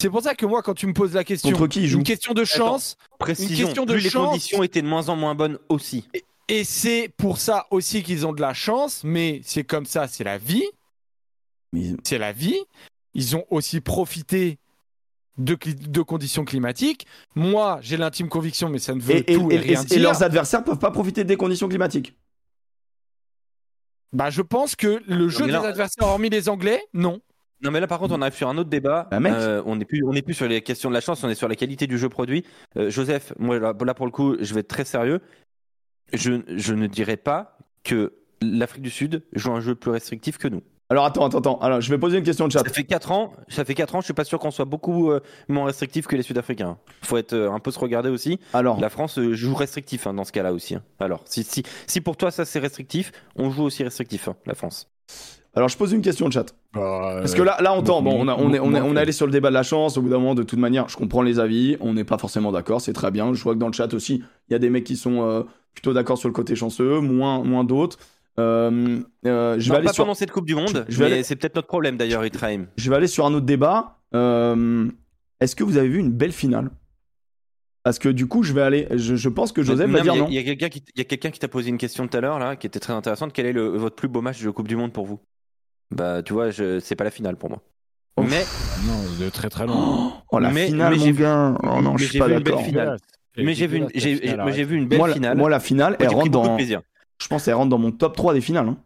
C'est 0.00 0.08
pour 0.08 0.22
ça 0.22 0.34
que 0.34 0.46
moi, 0.46 0.62
quand 0.62 0.72
tu 0.74 0.86
me 0.86 0.94
poses 0.94 1.12
la 1.12 1.24
question, 1.24 1.50
Contre 1.52 1.66
qui 1.68 1.82
ils 1.82 1.86
jouent 1.88 1.98
une 1.98 2.04
question 2.04 2.32
de 2.32 2.44
chance, 2.44 2.96
Précision, 3.18 3.66
question 3.66 3.84
de 3.84 3.92
plus 3.92 4.02
les 4.02 4.08
chance. 4.10 4.28
conditions 4.28 4.62
étaient 4.62 4.80
de 4.80 4.86
moins 4.88 5.10
en 5.10 5.16
moins 5.16 5.34
bonnes 5.34 5.58
aussi. 5.68 6.08
et 6.48 6.64
c'est 6.64 7.12
pour 7.18 7.36
ça 7.38 7.66
aussi 7.70 8.02
qu'ils 8.02 8.26
ont 8.26 8.32
de 8.32 8.40
la 8.40 8.54
chance, 8.54 9.02
mais 9.04 9.40
c'est 9.44 9.62
comme 9.62 9.84
ça, 9.86 10.08
c'est 10.08 10.24
la 10.24 10.38
vie, 10.38 10.64
c'est 12.04 12.18
la 12.18 12.32
vie. 12.32 12.58
Ils 13.14 13.36
ont 13.36 13.44
aussi 13.50 13.80
profité 13.80 14.58
de, 15.38 16.02
conditions 16.02 16.44
climatiques. 16.44 17.06
Moi, 17.34 17.78
j'ai 17.82 17.96
l'intime 17.96 18.28
conviction, 18.28 18.68
mais 18.68 18.78
ça 18.78 18.94
ne 18.94 19.00
veut 19.00 19.16
Et, 19.16 19.32
et- 19.32 19.36
tout 19.36 19.50
et, 19.50 19.54
et- 19.54 19.58
rien 19.58 19.82
et 19.82 19.86
dire. 19.86 20.02
leurs 20.02 20.22
adversaires 20.22 20.62
peuvent 20.64 20.78
pas 20.78 20.90
profiter 20.90 21.24
des 21.24 21.36
conditions 21.36 21.68
climatiques. 21.68 22.14
Bah, 24.12 24.30
je 24.30 24.42
pense 24.42 24.74
que 24.74 25.00
le 25.06 25.28
jeu 25.28 25.46
mais 25.46 25.52
des 25.52 25.58
adversaires, 25.58 26.06
hormis 26.08 26.30
les 26.30 26.48
Anglais, 26.48 26.82
non. 26.94 27.20
Non 27.62 27.70
mais 27.70 27.78
là 27.78 27.86
par 27.86 27.98
contre 27.98 28.14
on 28.14 28.22
arrive 28.22 28.34
sur 28.34 28.48
un 28.48 28.56
autre 28.56 28.70
débat. 28.70 29.06
Bah, 29.10 29.20
mec. 29.20 29.32
Euh, 29.34 29.62
on 29.66 29.76
n'est 29.76 29.84
plus 29.84 30.02
on 30.02 30.12
plus 30.12 30.34
sur 30.34 30.48
les 30.48 30.62
questions 30.62 30.88
de 30.88 30.94
la 30.94 31.00
chance, 31.02 31.22
on 31.22 31.28
est 31.28 31.34
sur 31.34 31.46
la 31.46 31.54
qualité 31.56 31.86
du 31.86 31.98
jeu 31.98 32.08
produit. 32.08 32.44
Euh, 32.76 32.90
Joseph, 32.90 33.32
moi 33.38 33.58
là, 33.58 33.74
là, 33.84 33.94
pour 33.94 34.06
le 34.06 34.12
coup, 34.12 34.36
je 34.40 34.54
vais 34.54 34.60
être 34.60 34.68
très 34.68 34.84
sérieux. 34.84 35.20
Je, 36.12 36.40
je 36.48 36.74
ne 36.74 36.86
dirais 36.86 37.18
pas 37.18 37.56
que 37.84 38.14
l'Afrique 38.42 38.82
du 38.82 38.90
Sud 38.90 39.22
joue 39.34 39.52
un 39.52 39.60
jeu 39.60 39.74
plus 39.74 39.90
restrictif 39.90 40.38
que 40.38 40.48
nous. 40.48 40.62
Alors 40.90 41.04
attends, 41.04 41.24
attends, 41.26 41.38
attends. 41.38 41.58
Alors 41.60 41.80
je 41.80 41.88
vais 41.90 41.98
poser 41.98 42.18
une 42.18 42.24
question 42.24 42.46
de 42.48 42.52
chat. 42.52 42.58
Ça 42.64 42.68
fait 42.72 42.82
4 42.84 43.12
ans, 43.12 43.32
ça 43.48 43.64
fait 43.64 43.74
4 43.74 43.94
ans, 43.94 44.00
je 44.00 44.06
suis 44.06 44.12
pas 44.14 44.24
sûr 44.24 44.38
qu'on 44.40 44.50
soit 44.50 44.64
beaucoup 44.64 45.10
euh, 45.10 45.20
moins 45.48 45.64
restrictif 45.66 46.06
que 46.08 46.16
les 46.16 46.22
Sud-Africains. 46.22 46.78
Faut 47.02 47.16
être 47.16 47.32
euh, 47.32 47.50
un 47.52 47.60
peu 47.60 47.70
se 47.70 47.78
regarder 47.78 48.08
aussi. 48.10 48.40
Alors, 48.52 48.80
La 48.80 48.88
France 48.88 49.18
euh, 49.18 49.32
joue 49.34 49.54
restrictif 49.54 50.06
hein, 50.08 50.14
dans 50.14 50.24
ce 50.24 50.32
cas-là 50.32 50.52
aussi. 50.52 50.74
hein. 50.74 50.82
Alors, 50.98 51.20
si, 51.26 51.44
si, 51.44 51.62
si 51.86 52.00
pour 52.00 52.16
toi 52.16 52.30
ça 52.32 52.44
c'est 52.44 52.58
restrictif, 52.58 53.12
on 53.36 53.50
joue 53.50 53.62
aussi 53.62 53.84
restrictif, 53.84 54.26
hein, 54.28 54.34
la 54.46 54.54
France. 54.54 54.88
alors 55.54 55.68
je 55.68 55.76
pose 55.76 55.92
une 55.92 56.02
question 56.02 56.26
de 56.26 56.32
chat. 56.32 56.46
Bah, 56.74 57.16
Parce 57.20 57.34
que 57.34 57.42
là, 57.42 57.56
là 57.60 57.72
on 57.72 57.82
tend. 57.82 58.02
Bon, 58.02 58.16
on, 58.18 58.26
a- 58.26 58.34
on 58.36 58.52
est, 58.52 58.58
on, 58.58 58.74
est, 58.74 58.80
on 58.80 58.96
est 58.96 59.00
allé 59.00 59.12
sur 59.12 59.26
le 59.26 59.32
débat 59.32 59.50
de 59.50 59.54
la 59.54 59.62
chance. 59.62 59.96
Au 59.96 60.02
bout 60.02 60.08
d'un 60.08 60.18
moment, 60.18 60.34
de 60.34 60.42
toute 60.42 60.58
manière, 60.58 60.88
je 60.88 60.96
comprends 60.96 61.22
les 61.22 61.38
avis. 61.38 61.76
On 61.80 61.94
n'est 61.94 62.04
pas 62.04 62.18
forcément 62.18 62.50
d'accord. 62.50 62.80
C'est 62.80 62.92
très 62.92 63.12
bien. 63.12 63.32
Je 63.32 63.42
vois 63.44 63.54
que 63.54 63.60
dans 63.60 63.68
le 63.68 63.72
chat 63.72 63.94
aussi, 63.94 64.24
il 64.48 64.52
y 64.52 64.56
a 64.56 64.58
des 64.58 64.70
mecs 64.70 64.84
qui 64.84 64.96
sont 64.96 65.22
euh, 65.22 65.42
plutôt 65.72 65.92
d'accord 65.92 66.18
sur 66.18 66.28
le 66.28 66.32
côté 66.34 66.56
chanceux, 66.56 66.98
moins, 66.98 67.44
moins 67.44 67.62
d'autres. 67.62 67.98
Euh, 68.38 69.00
euh, 69.26 69.56
je, 69.58 69.68
vais 69.70 69.76
aller 69.76 69.86
pas 69.86 69.92
sur, 69.92 70.04
pendant 70.04 70.14
cette 70.14 70.30
Coupe 70.30 70.46
du 70.46 70.54
Monde, 70.54 70.84
Je 70.88 71.02
aller- 71.04 71.22
c'est 71.22 71.36
peut-être 71.36 71.56
notre 71.56 71.68
problème 71.68 71.96
d'ailleurs, 71.96 72.24
Itraim. 72.24 72.66
je 72.76 72.88
vais 72.90 72.96
aller 72.96 73.06
sur 73.06 73.26
un 73.26 73.34
autre 73.34 73.44
débat. 73.46 73.98
Euh, 74.14 74.88
Est-ce 75.40 75.56
que 75.56 75.64
vous 75.64 75.76
avez 75.76 75.88
vu 75.88 75.98
une 75.98 76.10
belle 76.12 76.32
finale? 76.32 76.70
Parce 77.82 77.98
que 77.98 78.08
du 78.08 78.26
coup, 78.26 78.42
je 78.42 78.52
vais 78.52 78.60
aller. 78.62 78.86
Je, 78.94 79.16
je 79.16 79.28
pense 79.28 79.52
que 79.52 79.62
Joseph 79.62 79.86
Non, 79.88 79.94
va 79.94 80.00
dire 80.02 80.12
il 80.14 80.16
y 80.16 80.20
a- 80.20 80.22
non. 80.22 80.28
Il 80.28 80.34
y 80.34 80.38
a 80.38 80.42
quelqu'un 80.44 80.68
qui, 80.68 80.84
il 80.94 80.98
y 80.98 81.00
a 81.00 81.04
quelqu'un 81.04 81.30
qui 81.30 81.38
t'a 81.38 81.48
posé 81.48 81.70
une 81.70 81.78
question 81.78 82.06
tout 82.06 82.16
à 82.16 82.20
l'heure 82.20 82.38
là, 82.38 82.56
qui 82.56 82.66
était 82.66 82.78
très 82.80 82.92
intéressante. 82.92 83.32
Quel 83.32 83.46
est 83.46 83.52
le, 83.52 83.68
votre 83.68 83.96
plus 83.96 84.08
beau 84.08 84.20
match 84.20 84.42
de 84.42 84.50
Coupe 84.50 84.68
du 84.68 84.76
Monde 84.76 84.92
pour 84.92 85.06
vous? 85.06 85.20
Bah, 85.94 86.22
tu 86.22 86.32
vois, 86.34 86.50
c'est 86.52 86.94
pas 86.94 87.04
la 87.04 87.10
finale 87.10 87.36
pour 87.36 87.48
moi. 87.50 87.62
Ouf. 88.18 88.28
Mais, 88.28 88.44
non, 88.86 89.24
de 89.24 89.30
très 89.30 89.48
très 89.48 89.66
loin. 89.66 90.12
Oh, 90.30 90.38
la 90.38 90.50
mais- 90.50 90.66
finale, 90.66 90.94
mais 90.98 90.98
mon 91.06 91.10
gars. 91.12 91.54
Oh 91.62 91.80
non, 91.80 91.92
mais 91.92 91.98
je 91.98 92.04
suis 92.04 92.12
j'ai 92.14 92.18
pas 92.18 92.26
vu 92.28 92.32
une 92.34 92.38
belle 92.40 92.52
d'accord. 92.52 92.64
finale. 92.66 92.96
mais 93.38 93.54
j'ai 93.54 93.66
vu, 93.66 93.76
une, 93.78 93.88
j'ai, 93.94 94.14
vu 94.64 94.84
belle 94.86 94.98
Moi, 94.98 95.08
la- 95.08 95.14
finale. 95.14 95.38
moi, 95.38 95.48
la 95.50 95.60
finale, 95.60 95.96
elle 95.98 96.08
rentre 96.08 96.30
dans. 96.30 96.56
plaisir. 96.56 96.82
Je 97.20 97.28
pense 97.28 97.44
qu'elle 97.44 97.54
rentre 97.54 97.68
dans 97.70 97.78
mon 97.78 97.90
top 97.92 98.16
3 98.16 98.34
des 98.34 98.40
finales. 98.40 98.68
hein. 98.68 98.76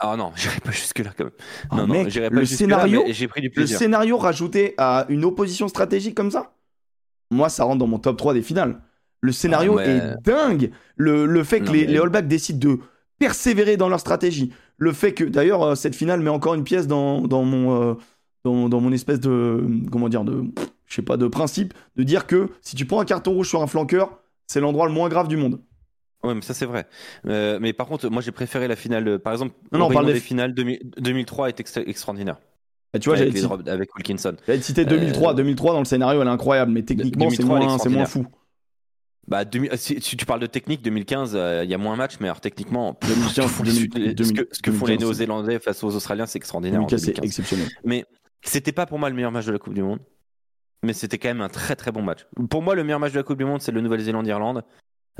Ah 0.00 0.14
non, 0.16 0.30
j'irai 0.36 0.60
pas 0.60 0.70
jusque 0.70 0.98
là 1.00 1.10
quand 1.16 1.24
même. 1.24 1.32
Ah, 1.70 1.76
non, 1.76 1.86
mec, 1.88 2.14
non, 2.14 2.22
pas 2.22 2.28
le 2.30 2.44
scénario, 2.46 3.04
j'ai 3.08 3.26
pris 3.28 3.40
du 3.40 3.48
le 3.48 3.52
plaisir. 3.52 3.78
scénario 3.78 4.16
rajouté 4.16 4.74
à 4.78 5.06
une 5.08 5.24
opposition 5.24 5.66
stratégique 5.68 6.14
comme 6.14 6.30
ça, 6.30 6.52
moi, 7.30 7.48
ça 7.48 7.64
rentre 7.64 7.78
dans 7.78 7.86
mon 7.88 7.98
top 7.98 8.16
3 8.16 8.32
des 8.34 8.42
finales. 8.42 8.80
Le 9.20 9.32
scénario 9.32 9.76
Ah, 9.78 9.82
mais- 9.84 9.96
est 9.96 10.14
dingue. 10.24 10.70
Le, 10.96 11.26
le 11.26 11.42
fait 11.44 11.60
que 11.60 11.66
Non, 11.66 11.72
les, 11.72 11.86
mais- 11.86 11.92
les 11.92 11.98
All 11.98 12.08
Blacks 12.10 12.28
décident 12.28 12.58
de 12.70 12.78
persévérer 13.18 13.76
dans 13.76 13.88
leur 13.88 13.98
stratégie. 13.98 14.52
Le 14.76 14.92
fait 14.92 15.12
que, 15.12 15.24
d'ailleurs, 15.24 15.62
euh, 15.64 15.74
cette 15.74 15.96
finale 15.96 16.20
met 16.20 16.30
encore 16.30 16.54
une 16.54 16.62
pièce 16.64 16.86
dans, 16.86 17.22
dans 17.22 17.42
mon, 17.42 17.90
euh, 17.90 17.94
dans, 18.44 18.68
dans 18.68 18.80
mon 18.80 18.92
espèce 18.92 19.18
de. 19.18 19.66
Comment 19.90 20.08
dire 20.08 20.22
de, 20.22 20.44
Je 20.86 20.94
sais 20.94 21.02
pas, 21.02 21.16
de 21.16 21.26
principe, 21.26 21.74
de 21.96 22.04
dire 22.04 22.28
que 22.28 22.48
si 22.62 22.76
tu 22.76 22.86
prends 22.86 23.00
un 23.00 23.04
carton 23.04 23.32
rouge 23.32 23.48
sur 23.48 23.60
un 23.62 23.66
flanqueur, 23.66 24.20
c'est 24.46 24.60
l'endroit 24.60 24.86
le 24.86 24.92
moins 24.92 25.08
grave 25.08 25.26
du 25.26 25.36
monde. 25.36 25.60
Ouais, 26.24 26.34
mais 26.34 26.42
ça 26.42 26.52
c'est 26.54 26.66
vrai. 26.66 26.86
Euh, 27.26 27.58
mais 27.60 27.72
par 27.72 27.86
contre, 27.86 28.08
moi 28.10 28.20
j'ai 28.22 28.32
préféré 28.32 28.66
la 28.68 28.76
finale. 28.76 29.06
euh, 29.06 29.18
Par 29.18 29.32
exemple, 29.32 29.54
Non, 29.72 29.78
non, 29.78 29.86
on 29.86 29.90
parle 29.90 30.06
des- 30.12 30.20
finales 30.20 30.52
2000 30.54 30.90
2003 30.98 31.48
est 31.48 31.60
extra- 31.60 31.82
extraordinaire. 31.82 32.38
Et 32.94 32.98
tu 32.98 33.08
vois, 33.10 33.18
avec, 33.18 33.34
drops- 33.34 33.68
avec 33.68 33.94
Wilkinson. 33.94 34.34
citer 34.60 34.84
2003. 34.84 35.34
2003 35.34 35.72
dans 35.74 35.78
le 35.80 35.84
scénario, 35.84 36.20
elle 36.22 36.26
est 36.26 36.30
incroyable, 36.30 36.72
mais 36.72 36.82
techniquement, 36.82 37.28
c'est 37.30 37.42
2003, 37.42 37.56
elle 37.86 37.92
est 37.92 37.94
moins, 37.94 38.06
fou. 38.06 38.26
Bah, 39.28 39.44
2000 39.44 39.70
si, 39.76 40.00
tu 40.00 40.24
parles 40.24 40.40
de 40.40 40.46
technique, 40.46 40.80
2015, 40.82 41.32
euh, 41.36 41.60
il 41.64 41.70
y 41.70 41.74
a 41.74 41.78
moins 41.78 41.92
de 41.92 41.98
matchs, 41.98 42.16
mais 42.18 42.28
alors 42.28 42.40
techniquement, 42.40 42.94
pff, 42.94 43.10
2015, 43.14 43.34
ce 43.34 43.40
que 43.42 43.48
font 43.48 43.62
les 43.62 43.70
Sud- 43.72 43.92
2000, 43.92 44.24
ce 44.26 44.32
que, 44.32 44.48
ce 44.56 44.62
que 44.62 44.72
font 44.72 44.86
les 44.86 44.96
2015, 44.96 45.00
Néo-Zélandais 45.00 45.58
face 45.60 45.84
aux 45.84 45.94
Australiens, 45.94 46.24
c'est 46.26 46.38
extraordinaire. 46.38 46.80
en 46.80 46.86
2015, 46.86 47.00
c'est 47.00 47.06
2015. 47.12 47.26
exceptionnel. 47.26 48.04
C'était 48.42 48.72
pas 48.72 48.86
pour 48.86 48.98
moi 48.98 49.10
le 49.10 49.14
meilleur 49.16 49.32
match 49.32 49.44
de 49.46 49.52
la 49.52 49.58
Coupe 49.58 49.74
du 49.74 49.82
Monde, 49.82 49.98
mais 50.82 50.94
c'était 50.94 51.18
quand 51.18 51.28
même 51.28 51.42
un 51.42 51.48
très 51.50 51.76
très 51.76 51.92
bon 51.92 52.00
match. 52.02 52.26
Pour 52.48 52.62
moi, 52.62 52.74
le 52.74 52.84
meilleur 52.84 53.00
match 53.00 53.12
de 53.12 53.18
la 53.18 53.22
Coupe 53.22 53.36
du 53.38 53.44
Monde, 53.44 53.60
c'est 53.60 53.72
le 53.72 53.82
Nouvelle-Zélande-Irlande, 53.82 54.62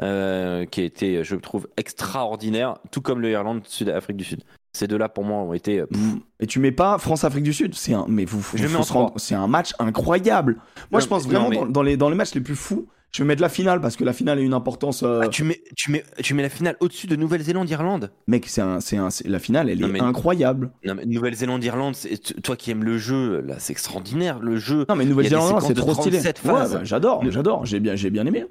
euh, 0.03 0.64
qui 0.66 0.80
a 0.80 0.84
été, 0.84 1.24
je 1.24 1.36
trouve, 1.36 1.68
extraordinaire, 1.76 2.78
tout 2.90 3.01
comme 3.01 3.20
le 3.20 3.30
Irlande-Sud-Afrique 3.30 4.16
du 4.16 4.24
Sud. 4.24 4.42
Ces 4.72 4.86
deux-là, 4.86 5.09
pour 5.09 5.24
moi, 5.24 5.38
ont 5.38 5.55
été. 5.55 5.80
euh, 5.80 5.86
pff, 5.86 6.01
Et 6.40 6.46
tu 6.46 6.61
mets 6.61 6.72
pas 6.72 6.99
France-Afrique 6.99 7.42
du 7.44 7.53
Sud, 7.53 7.74
c'est 7.74 7.94
un, 7.94 8.05
mais 8.09 8.24
vous, 8.24 8.40
trois. 8.84 9.12
c'est 9.16 9.34
un 9.34 9.49
match 9.49 9.72
incroyable. 9.78 10.57
Moi, 10.90 11.01
Non, 11.01 11.05
je 11.05 11.09
pense 11.09 11.26
mais- 11.26 11.32
vraiment 11.34 11.44
non, 11.46 11.51
mais- 11.51 11.57
dans, 11.59 11.66
dans 11.66 11.82
les, 11.82 11.96
dans 11.96 12.11
les 12.11 12.14
matchs 12.16 12.34
les 12.34 12.40
plus 12.40 12.55
fous, 12.55 12.86
je 13.11 13.22
vais 13.22 13.26
mettre 13.26 13.40
la 13.40 13.49
finale 13.49 13.80
parce 13.80 13.96
que 13.96 14.05
la 14.05 14.12
finale 14.12 14.38
a 14.38 14.40
une 14.42 14.53
importance. 14.53 15.03
euh, 15.03 15.22
ah, 15.24 15.28
tu, 15.28 15.42
mets, 15.42 15.62
tu, 15.74 15.90
mets, 15.90 16.05
tu 16.22 16.34
mets 16.34 16.42
la 16.42 16.51
finale 16.51 16.76
au-dessus 16.80 17.07
de 17.07 17.16
Nouvelle-Zélande-Irlande 17.16 18.12
Mec, 18.28 18.44
c'est 18.46 18.61
un, 18.61 18.80
c'est 18.80 18.99
un, 18.99 19.09
c'est- 19.11 19.26
la 19.26 19.38
finale, 19.38 19.70
elle 19.70 19.80
Non, 19.80 19.88
est 19.88 19.92
mais- 19.92 20.01
incroyable. 20.03 20.70
Non, 20.84 20.94
mais 20.94 21.07
Nouvelle-Zélande-Irlande, 21.07 21.96
c'est- 21.96 22.22
t- 22.34 22.40
toi 22.42 22.55
qui 22.55 22.70
aimes 22.70 22.84
le 22.84 22.99
jeu, 22.99 23.40
là, 23.40 23.55
c'est 23.59 23.72
extraordinaire. 23.72 24.38
Le 24.38 24.59
jeu, 24.59 24.84
Non, 24.88 24.94
mais 24.94 25.07
Nouvelle-Zélande, 25.07 25.62
c'est 25.62 25.74
trop 25.74 25.94
stylé. 25.94 26.18
37 26.18 26.42
Ouais, 26.44 26.53
bah, 26.53 26.80
j'adore, 26.84 27.24
j'adore. 27.30 27.64
J'ai 27.66 27.80
bien, 27.80 27.96
j'ai 27.96 28.11
bien 28.11 28.26
aimé. 28.26 28.44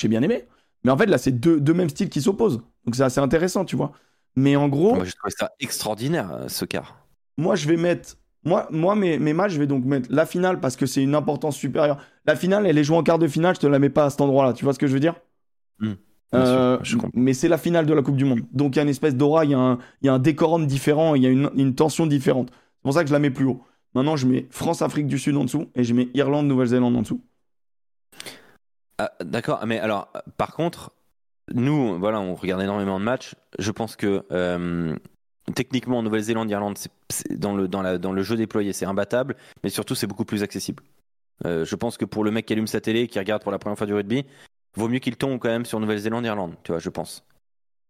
J'ai 0.00 0.08
bien 0.08 0.22
aimé. 0.22 0.44
Mais 0.84 0.90
en 0.90 0.96
fait, 0.96 1.06
là, 1.06 1.18
c'est 1.18 1.32
deux, 1.32 1.60
deux 1.60 1.74
mêmes 1.74 1.88
styles 1.88 2.08
qui 2.08 2.20
s'opposent. 2.22 2.60
Donc, 2.84 2.94
c'est 2.94 3.02
assez 3.02 3.20
intéressant, 3.20 3.64
tu 3.64 3.76
vois. 3.76 3.92
Mais 4.36 4.56
en 4.56 4.68
gros, 4.68 4.94
moi, 4.94 5.04
j'ai 5.04 5.12
trouvé 5.12 5.32
ça 5.36 5.50
extraordinaire, 5.60 6.30
euh, 6.32 6.48
ce 6.48 6.64
quart. 6.64 7.06
moi 7.36 7.56
je 7.56 7.66
vais 7.68 7.76
mettre 7.76 8.16
moi 8.44 8.68
moi 8.70 8.94
mes, 8.94 9.18
mes 9.18 9.32
matchs 9.32 9.52
je 9.52 9.58
vais 9.58 9.66
donc 9.66 9.84
mettre 9.84 10.08
la 10.12 10.26
finale 10.26 10.60
parce 10.60 10.76
que 10.76 10.86
c'est 10.86 11.02
une 11.02 11.14
importance 11.16 11.56
supérieure 11.56 11.98
la 12.24 12.36
finale 12.36 12.66
elle 12.66 12.78
est 12.78 12.84
jouée 12.84 12.96
en 12.96 13.02
quart 13.02 13.18
de 13.18 13.26
finale 13.26 13.54
je 13.56 13.60
te 13.60 13.66
la 13.66 13.78
mets 13.80 13.90
pas 13.90 14.04
à 14.06 14.10
cet 14.10 14.20
endroit 14.20 14.44
là 14.46 14.52
tu 14.52 14.64
vois 14.64 14.72
ce 14.74 14.78
que 14.78 14.86
je 14.86 14.94
veux 14.94 15.00
dire? 15.00 15.14
Hmm. 15.80 15.92
Euh, 16.34 16.76
sûr, 16.84 16.84
je 16.84 16.96
mais 17.14 17.32
c'est 17.34 17.48
la 17.48 17.58
finale 17.58 17.86
de 17.86 17.94
la 17.94 18.02
Coupe 18.02 18.16
du 18.16 18.24
Monde 18.26 18.42
donc 18.52 18.76
il 18.76 18.78
y 18.78 18.80
a 18.80 18.82
une 18.82 18.88
espèce 18.90 19.16
d'aura 19.16 19.44
il 19.44 19.50
y, 19.52 19.54
a 19.54 19.58
un- 19.58 19.78
y 20.02 20.08
a 20.08 20.12
un 20.14 20.18
décorum 20.18 20.66
différent 20.66 21.14
il 21.14 21.22
y 21.22 21.26
a 21.26 21.30
une, 21.30 21.50
une 21.56 21.74
tension 21.74 22.06
différente 22.06 22.50
c'est 22.52 22.82
pour 22.82 22.92
ça 22.94 23.02
que 23.02 23.08
je 23.08 23.14
la 23.14 23.18
mets 23.18 23.30
plus 23.30 23.46
haut 23.46 23.62
maintenant 23.94 24.16
je 24.16 24.26
mets 24.28 24.46
France 24.50 24.82
Afrique 24.82 25.06
du 25.08 25.18
Sud 25.18 25.36
en 25.36 25.44
dessous 25.44 25.66
et 25.74 25.84
je 25.84 25.94
mets 25.94 26.08
Irlande 26.14 26.46
Nouvelle-Zélande 26.46 26.96
en 26.96 27.02
dessous 27.02 27.22
Ah, 28.98 29.12
D'accord, 29.20 29.64
mais 29.66 29.78
alors, 29.78 30.12
par 30.36 30.54
contre, 30.54 30.92
nous, 31.54 31.98
voilà, 31.98 32.20
on 32.20 32.34
regarde 32.34 32.62
énormément 32.62 32.98
de 32.98 33.04
matchs. 33.04 33.34
Je 33.58 33.70
pense 33.70 33.96
que 33.96 34.24
euh, 34.32 34.96
techniquement, 35.54 36.02
Nouvelle-Zélande, 36.02 36.50
Irlande, 36.50 36.76
c'est- 36.78 36.90
c'est- 37.10 37.38
dans, 37.38 37.54
le, 37.56 37.68
dans, 37.68 37.80
la, 37.82 37.98
dans 37.98 38.12
le 38.12 38.22
jeu 38.22 38.36
déployé, 38.36 38.72
c'est 38.72 38.86
imbattable, 38.86 39.36
mais 39.62 39.70
surtout, 39.70 39.94
c'est 39.94 40.06
beaucoup 40.06 40.24
plus 40.24 40.42
accessible. 40.42 40.82
Euh, 41.46 41.64
je 41.64 41.76
pense 41.76 41.96
que 41.96 42.04
pour 42.04 42.24
le 42.24 42.30
mec 42.32 42.46
qui 42.46 42.52
allume 42.52 42.66
sa 42.66 42.80
télé, 42.80 43.06
qui 43.06 43.18
regarde 43.18 43.42
pour 43.42 43.52
la 43.52 43.58
première 43.58 43.78
fois 43.78 43.86
du 43.86 43.94
rugby, 43.94 44.26
vaut 44.76 44.88
mieux 44.88 44.98
qu'il 44.98 45.16
tombe 45.16 45.38
quand 45.38 45.48
même 45.48 45.64
sur 45.64 45.78
Nouvelle-Zélande, 45.80 46.24
Irlande, 46.26 46.54
tu 46.64 46.72
vois, 46.72 46.80
je 46.80 46.90
pense. 46.90 47.24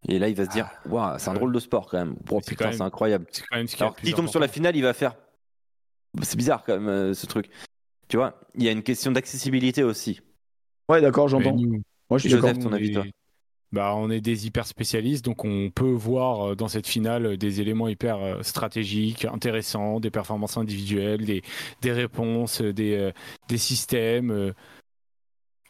Et 0.06 0.18
là, 0.18 0.28
il 0.28 0.34
va 0.36 0.44
se 0.44 0.50
dire, 0.50 0.68
waouh, 0.84 1.18
c'est 1.18 1.28
un 1.30 1.34
drôle 1.34 1.52
de 1.52 1.58
sport 1.58 1.88
quand 1.88 1.98
même. 1.98 2.14
Oh, 2.30 2.40
putain, 2.40 2.66
c'est 2.76 2.82
incroyable. 2.82 3.26
C'est 3.32 3.44
quand 3.50 3.56
même 3.56 3.66
ce 3.66 3.76
Alors, 3.82 3.96
s'il 4.04 4.14
tombe 4.14 4.28
sur 4.28 4.38
la 4.40 4.48
finale, 4.48 4.76
il 4.76 4.82
va 4.82 4.92
faire. 4.92 5.16
C'est 6.22 6.36
bizarre 6.36 6.62
quand 6.64 6.74
même, 6.74 6.88
euh, 6.88 7.14
ce 7.14 7.26
truc. 7.26 7.48
Tu 8.08 8.16
vois, 8.16 8.38
il 8.54 8.62
y 8.62 8.68
a 8.68 8.72
une 8.72 8.82
question 8.82 9.10
d'accessibilité 9.10 9.82
aussi. 9.82 10.20
Ouais 10.88 11.00
d'accord 11.00 11.28
j'entends 11.28 11.54
nous- 11.56 11.82
moi 12.10 12.18
je 12.18 12.22
suis 12.22 12.30
Joseph, 12.30 12.54
d'accord 12.58 12.64
ton 12.64 12.70
on 12.70 12.76
avis, 12.76 12.92
toi 12.92 13.04
bah, 13.70 13.92
on 13.94 14.08
est 14.10 14.22
des 14.22 14.46
hyper 14.46 14.66
spécialistes, 14.66 15.26
donc 15.26 15.44
on 15.44 15.68
peut 15.68 15.90
voir 15.90 16.52
euh, 16.52 16.54
dans 16.54 16.68
cette 16.68 16.86
finale 16.86 17.26
euh, 17.26 17.36
des 17.36 17.60
éléments 17.60 17.86
hyper 17.88 18.16
euh, 18.16 18.42
stratégiques, 18.42 19.26
intéressants, 19.26 20.00
des 20.00 20.10
performances 20.10 20.56
individuelles, 20.56 21.26
des, 21.26 21.42
des 21.82 21.92
réponses, 21.92 22.62
des, 22.62 23.12
des 23.48 23.58
systèmes. 23.58 24.54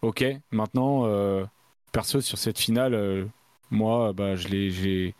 Ok, 0.02 0.24
maintenant, 0.52 1.06
euh, 1.06 1.44
perso, 1.90 2.20
sur 2.20 2.38
cette 2.38 2.58
finale, 2.58 2.94
euh, 2.94 3.24
moi, 3.70 4.12
bah, 4.12 4.36
je 4.36 4.46
l'ai. 4.46 4.70
j'ai- 4.70 5.14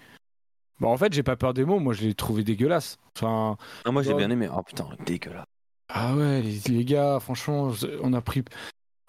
Bah, 0.79 0.87
en 0.87 0.97
fait, 0.97 1.13
j'ai 1.13 1.25
pas 1.25 1.35
peur 1.35 1.53
des 1.55 1.65
mots. 1.65 1.81
Moi, 1.81 1.95
je 1.95 2.03
l'ai 2.03 2.15
trouvé 2.15 2.45
dégueulasse. 2.45 2.97
Enfin, 3.17 3.57
Ah, 3.85 3.91
moi 3.91 4.05
j'ai 4.05 4.15
bien 4.15 4.31
aimé. 4.31 4.49
Oh 4.57 4.63
putain, 4.63 4.89
dégueulasse. 5.05 5.47
ah 5.89 6.15
ouais, 6.15 6.43
les, 6.43 6.61
les 6.69 6.85
gars, 6.85 7.19
franchement, 7.19 7.73
on 8.03 8.13
a 8.13 8.21
pris, 8.21 8.45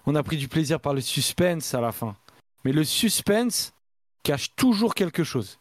on 0.06 0.14
a 0.14 0.22
pris 0.22 0.36
du 0.36 0.48
plaisir 0.48 0.80
par 0.80 0.94
le 0.94 1.00
suspense 1.00 1.74
à 1.74 1.80
la 1.80 1.92
fin. 1.92 2.16
Mais 2.64 2.72
le 2.72 2.84
suspense 2.84 3.72
cache 4.22 4.54
toujours 4.56 4.94
quelque 4.94 5.24
chose. 5.24 5.58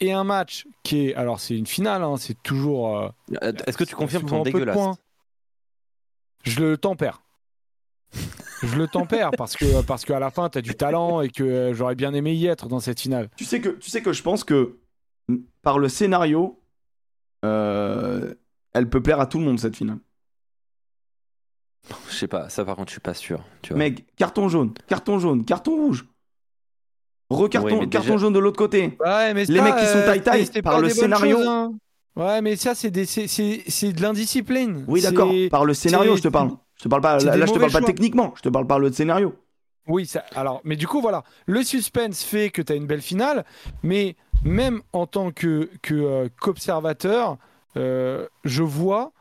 Et 0.00 0.12
un 0.12 0.24
match 0.24 0.66
qui 0.82 1.06
est, 1.08 1.14
alors 1.14 1.40
c'est 1.40 1.56
une 1.56 1.66
finale, 1.66 2.02
hein, 2.02 2.16
c'est 2.18 2.40
toujours. 2.42 2.98
euh, 2.98 3.08
Euh, 3.42 3.52
Est-ce 3.66 3.76
que 3.78 3.84
tu 3.84 3.94
confirmes 3.94 4.26
ton 4.26 4.42
dégueulasse 4.42 4.76
points. 4.76 4.96
Je 6.44 6.60
le 6.60 6.76
tempère. 6.76 7.22
je 8.62 8.76
le 8.76 8.86
tempère 8.88 9.30
parce 9.36 9.56
que 9.56 9.82
parce 9.86 10.04
qu'à 10.04 10.18
la 10.18 10.30
fin, 10.30 10.48
t'as 10.48 10.60
du 10.60 10.74
talent 10.74 11.20
et 11.22 11.28
que 11.30 11.42
euh, 11.42 11.74
j'aurais 11.74 11.94
bien 11.94 12.12
aimé 12.14 12.34
y 12.34 12.46
être 12.46 12.68
dans 12.68 12.80
cette 12.80 13.00
finale. 13.00 13.30
Tu 13.36 13.44
sais 13.44 13.60
que, 13.60 13.70
tu 13.70 13.90
sais 13.90 14.02
que 14.02 14.12
je 14.12 14.22
pense 14.22 14.44
que 14.44 14.78
par 15.62 15.78
le 15.78 15.88
scénario, 15.88 16.60
euh, 17.44 18.34
elle 18.74 18.88
peut 18.88 19.02
plaire 19.02 19.20
à 19.20 19.26
tout 19.26 19.38
le 19.38 19.44
monde 19.44 19.58
cette 19.58 19.76
finale. 19.76 19.98
Je 22.10 22.14
sais 22.16 22.26
pas, 22.28 22.48
ça 22.48 22.64
par 22.64 22.76
contre 22.76 22.88
je 22.88 22.94
suis 22.94 23.00
pas 23.00 23.14
sûr. 23.14 23.40
Tu 23.62 23.70
vois. 23.72 23.78
Mec, 23.78 24.04
carton 24.16 24.48
jaune, 24.48 24.72
carton 24.88 25.18
jaune, 25.18 25.44
carton 25.44 25.76
rouge. 25.76 26.04
Recarton, 27.30 27.66
Ouais, 27.68 27.80
mais 27.80 27.86
déjà- 27.86 27.98
carton 28.04 28.18
jaune 28.18 28.32
de 28.32 28.38
l'autre 28.38 28.56
côté. 28.58 28.96
Ouais, 29.04 29.34
mais 29.34 29.44
Les 29.44 29.56
ça, 29.56 29.62
mecs 29.64 29.76
qui 29.76 29.86
sont 29.86 29.98
euh, 29.98 30.06
taille-taille, 30.06 30.46
c'est- 30.46 30.52
c'est 30.54 30.62
par 30.62 30.80
le 30.80 30.88
scénario. 30.88 31.38
choses, 31.38 31.46
hein. 31.48 31.72
Ouais, 32.14 32.40
mais 32.40 32.56
ça, 32.56 32.74
c'est 32.74 32.90
de 32.90 34.02
l'indiscipline. 34.02 34.84
Oui, 34.88 35.02
d'accord. 35.02 35.30
Par 35.50 35.64
le 35.64 35.74
scénario, 35.74 36.16
je 36.16 36.22
te 36.22 36.28
parle. 36.28 36.50
Je 36.76 36.84
te 36.84 36.88
parle 36.88 37.02
pas. 37.02 37.18
Là, 37.18 37.36
là, 37.36 37.46
je 37.46 37.52
te 37.52 37.58
parle 37.58 37.72
pas 37.72 37.80
techniquement. 37.82 38.32
Je 38.36 38.42
te 38.42 38.48
parle 38.48 38.66
par 38.66 38.78
le 38.78 38.92
scénario. 38.92 39.34
Oui, 39.88 40.06
ça, 40.06 40.24
alors, 40.34 40.60
mais 40.64 40.76
du 40.76 40.86
coup, 40.88 41.00
voilà, 41.00 41.22
le 41.46 41.62
suspense 41.62 42.22
fait 42.24 42.50
que 42.50 42.60
tu 42.62 42.72
as 42.72 42.76
une 42.76 42.86
belle 42.86 43.02
finale, 43.02 43.44
mais 43.84 44.16
même 44.44 44.82
en 44.92 45.06
tant 45.06 45.30
que 45.30 45.68
que, 45.82 45.94
euh, 45.94 46.28
qu'observateur, 46.40 47.38
euh, 47.76 48.26
je 48.44 48.62
vois 48.64 49.12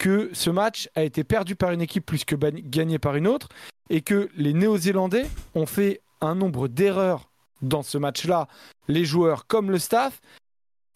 que 0.00 0.30
ce 0.32 0.48
match 0.48 0.88
a 0.94 1.02
été 1.04 1.24
perdu 1.24 1.56
par 1.56 1.72
une 1.72 1.82
équipe 1.82 2.06
plus 2.06 2.24
que 2.24 2.34
gagné 2.34 2.98
par 2.98 3.16
une 3.16 3.26
autre, 3.26 3.50
et 3.90 4.00
que 4.00 4.30
les 4.34 4.54
Néo-Zélandais 4.54 5.26
ont 5.54 5.66
fait 5.66 6.00
un 6.22 6.34
nombre 6.34 6.68
d'erreurs 6.68 7.30
dans 7.60 7.82
ce 7.82 7.98
match-là, 7.98 8.48
les 8.88 9.04
joueurs 9.04 9.46
comme 9.46 9.70
le 9.70 9.78
staff, 9.78 10.22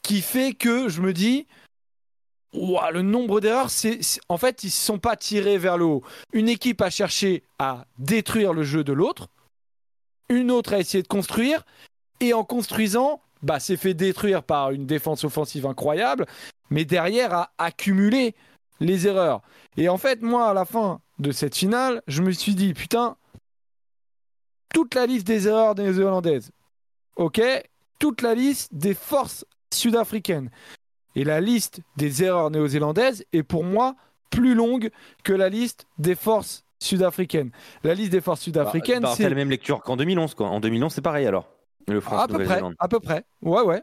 qui 0.00 0.22
fait 0.22 0.54
que 0.54 0.88
je 0.88 1.02
me 1.02 1.12
dis, 1.12 1.46
Ouah, 2.54 2.92
le 2.92 3.02
nombre 3.02 3.40
d'erreurs, 3.40 3.68
c'est- 3.68 4.00
en 4.30 4.38
fait, 4.38 4.62
ils 4.62 4.68
ne 4.68 4.72
se 4.72 4.86
sont 4.86 4.98
pas 4.98 5.16
tirés 5.16 5.58
vers 5.58 5.76
le 5.76 5.84
haut. 5.84 6.02
Une 6.32 6.48
équipe 6.48 6.80
a 6.80 6.88
cherché 6.88 7.42
à 7.58 7.84
détruire 7.98 8.54
le 8.54 8.62
jeu 8.62 8.84
de 8.84 8.92
l'autre, 8.94 9.28
une 10.30 10.50
autre 10.50 10.72
a 10.72 10.78
essayé 10.78 11.02
de 11.02 11.08
construire, 11.08 11.66
et 12.20 12.32
en 12.32 12.44
construisant, 12.44 13.20
bah, 13.42 13.60
s'est 13.60 13.76
fait 13.76 13.92
détruire 13.92 14.42
par 14.42 14.70
une 14.70 14.86
défense 14.86 15.24
offensive 15.24 15.66
incroyable, 15.66 16.24
mais 16.70 16.86
derrière 16.86 17.34
a 17.34 17.52
accumulé 17.58 18.34
les 18.80 19.06
erreurs. 19.06 19.42
Et 19.76 19.88
en 19.88 19.98
fait, 19.98 20.22
moi, 20.22 20.48
à 20.48 20.54
la 20.54 20.64
fin 20.64 21.00
de 21.18 21.32
cette 21.32 21.56
finale, 21.56 22.02
je 22.06 22.22
me 22.22 22.32
suis 22.32 22.54
dit, 22.54 22.74
putain, 22.74 23.16
toute 24.72 24.94
la 24.94 25.06
liste 25.06 25.26
des 25.26 25.48
erreurs 25.48 25.74
néo-zélandaises, 25.74 26.50
ok, 27.16 27.40
toute 27.98 28.22
la 28.22 28.34
liste 28.34 28.74
des 28.74 28.94
forces 28.94 29.44
sud-africaines. 29.72 30.50
Et 31.16 31.24
la 31.24 31.40
liste 31.40 31.80
des 31.96 32.24
erreurs 32.24 32.50
néo-zélandaises 32.50 33.24
est 33.32 33.44
pour 33.44 33.64
moi 33.64 33.94
plus 34.30 34.54
longue 34.54 34.90
que 35.22 35.32
la 35.32 35.48
liste 35.48 35.86
des 35.98 36.16
forces 36.16 36.64
sud-africaines. 36.80 37.50
La 37.84 37.94
liste 37.94 38.10
des 38.10 38.20
forces 38.20 38.42
sud-africaines, 38.42 39.02
Bah, 39.02 39.10
bah, 39.10 39.14
c'est 39.16 39.28
la 39.28 39.34
même 39.34 39.50
lecture 39.50 39.80
qu'en 39.82 39.96
2011 39.96 40.34
quoi. 40.34 40.48
En 40.48 40.60
2011 40.60 40.92
c'est 40.92 41.02
pareil 41.02 41.26
alors. 41.26 41.48
Le 41.86 42.02
à 42.10 42.26
peu 42.26 42.42
près, 42.42 42.62
à 42.78 42.88
peu 42.88 42.98
près. 42.98 43.24
Ouais, 43.42 43.60
ouais. 43.60 43.82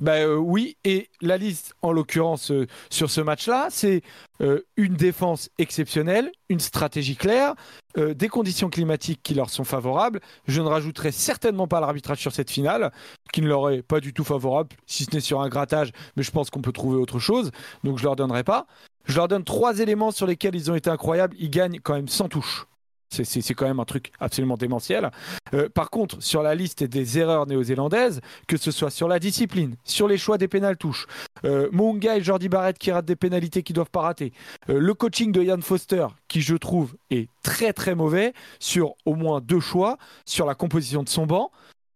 Bah 0.00 0.14
euh, 0.14 0.36
oui, 0.36 0.78
et 0.84 1.10
la 1.20 1.36
liste, 1.36 1.74
en 1.82 1.92
l'occurrence, 1.92 2.50
euh, 2.50 2.66
sur 2.88 3.10
ce 3.10 3.20
match-là, 3.20 3.68
c'est 3.70 4.00
euh, 4.40 4.62
une 4.78 4.94
défense 4.94 5.50
exceptionnelle, 5.58 6.32
une 6.48 6.60
stratégie 6.60 7.16
claire, 7.16 7.54
des 7.96 8.28
conditions 8.28 8.70
climatiques 8.70 9.20
qui 9.22 9.34
leur 9.34 9.50
sont 9.50 9.64
favorables. 9.64 10.20
Je 10.46 10.62
ne 10.62 10.68
rajouterai 10.68 11.10
certainement 11.10 11.66
pas 11.66 11.80
l'arbitrage 11.80 12.18
sur 12.18 12.32
cette 12.32 12.50
finale, 12.50 12.92
qui 13.32 13.42
ne 13.42 13.48
leur 13.48 13.68
est 13.70 13.82
pas 13.82 13.98
du 13.98 14.14
tout 14.14 14.22
favorable, 14.22 14.76
si 14.86 15.04
ce 15.04 15.10
n'est 15.12 15.20
sur 15.20 15.40
un 15.40 15.48
grattage, 15.48 15.90
mais 16.16 16.22
je 16.22 16.30
pense 16.30 16.50
qu'on 16.50 16.62
peut 16.62 16.72
trouver 16.72 16.96
autre 16.96 17.18
chose, 17.18 17.50
donc 17.82 17.98
je 17.98 18.04
leur 18.04 18.14
donnerai 18.14 18.44
pas. 18.44 18.66
Je 19.06 19.16
leur 19.16 19.26
donne 19.26 19.42
trois 19.42 19.80
éléments 19.80 20.12
sur 20.12 20.26
lesquels 20.26 20.54
ils 20.54 20.70
ont 20.70 20.76
été 20.76 20.88
incroyables. 20.88 21.36
Ils 21.40 21.50
gagnent 21.50 21.80
quand 21.82 21.94
même 21.94 22.08
sans 22.08 22.28
touche. 22.28 22.66
C'est- 23.10 23.54
quand 23.54 23.66
même 23.66 23.80
un 23.80 23.84
truc 23.84 24.12
absolument 24.20 24.56
démentiel. 24.56 25.10
Euh, 25.54 25.68
par 25.68 25.90
contre, 25.90 26.22
sur 26.22 26.42
la 26.42 26.54
liste 26.54 26.84
des 26.84 27.18
erreurs 27.18 27.46
néo-zélandaises, 27.46 28.20
que 28.46 28.56
ce 28.56 28.70
soit 28.70 28.90
sur 28.90 29.08
la 29.08 29.18
discipline, 29.18 29.74
sur 29.84 30.06
les 30.06 30.16
choix 30.16 30.38
des 30.38 30.46
pénales 30.46 30.76
touches, 30.76 31.06
euh, 31.44 31.68
Mounga 31.72 32.16
et 32.16 32.22
Jordi 32.22 32.48
Barrett 32.48 32.78
qui 32.78 32.92
ratent 32.92 33.06
des 33.06 33.16
pénalités 33.16 33.64
qu'ils 33.64 33.74
doivent 33.74 33.90
pas 33.90 34.02
rater, 34.02 34.32
euh, 34.68 34.78
le 34.78 34.94
coaching 34.94 35.32
de 35.32 35.42
Ian 35.42 35.60
Foster 35.60 36.06
qui 36.28 36.40
je 36.40 36.54
trouve 36.54 36.94
est 37.10 37.28
très 37.42 37.72
très 37.72 37.96
mauvais 37.96 38.32
sur 38.60 38.94
au 39.04 39.16
moins 39.16 39.40
deux 39.40 39.60
choix, 39.60 39.98
sur 40.24 40.46
la 40.46 40.54
composition 40.54 41.02
de 41.02 41.08
son 41.08 41.26
banc. 41.26 41.50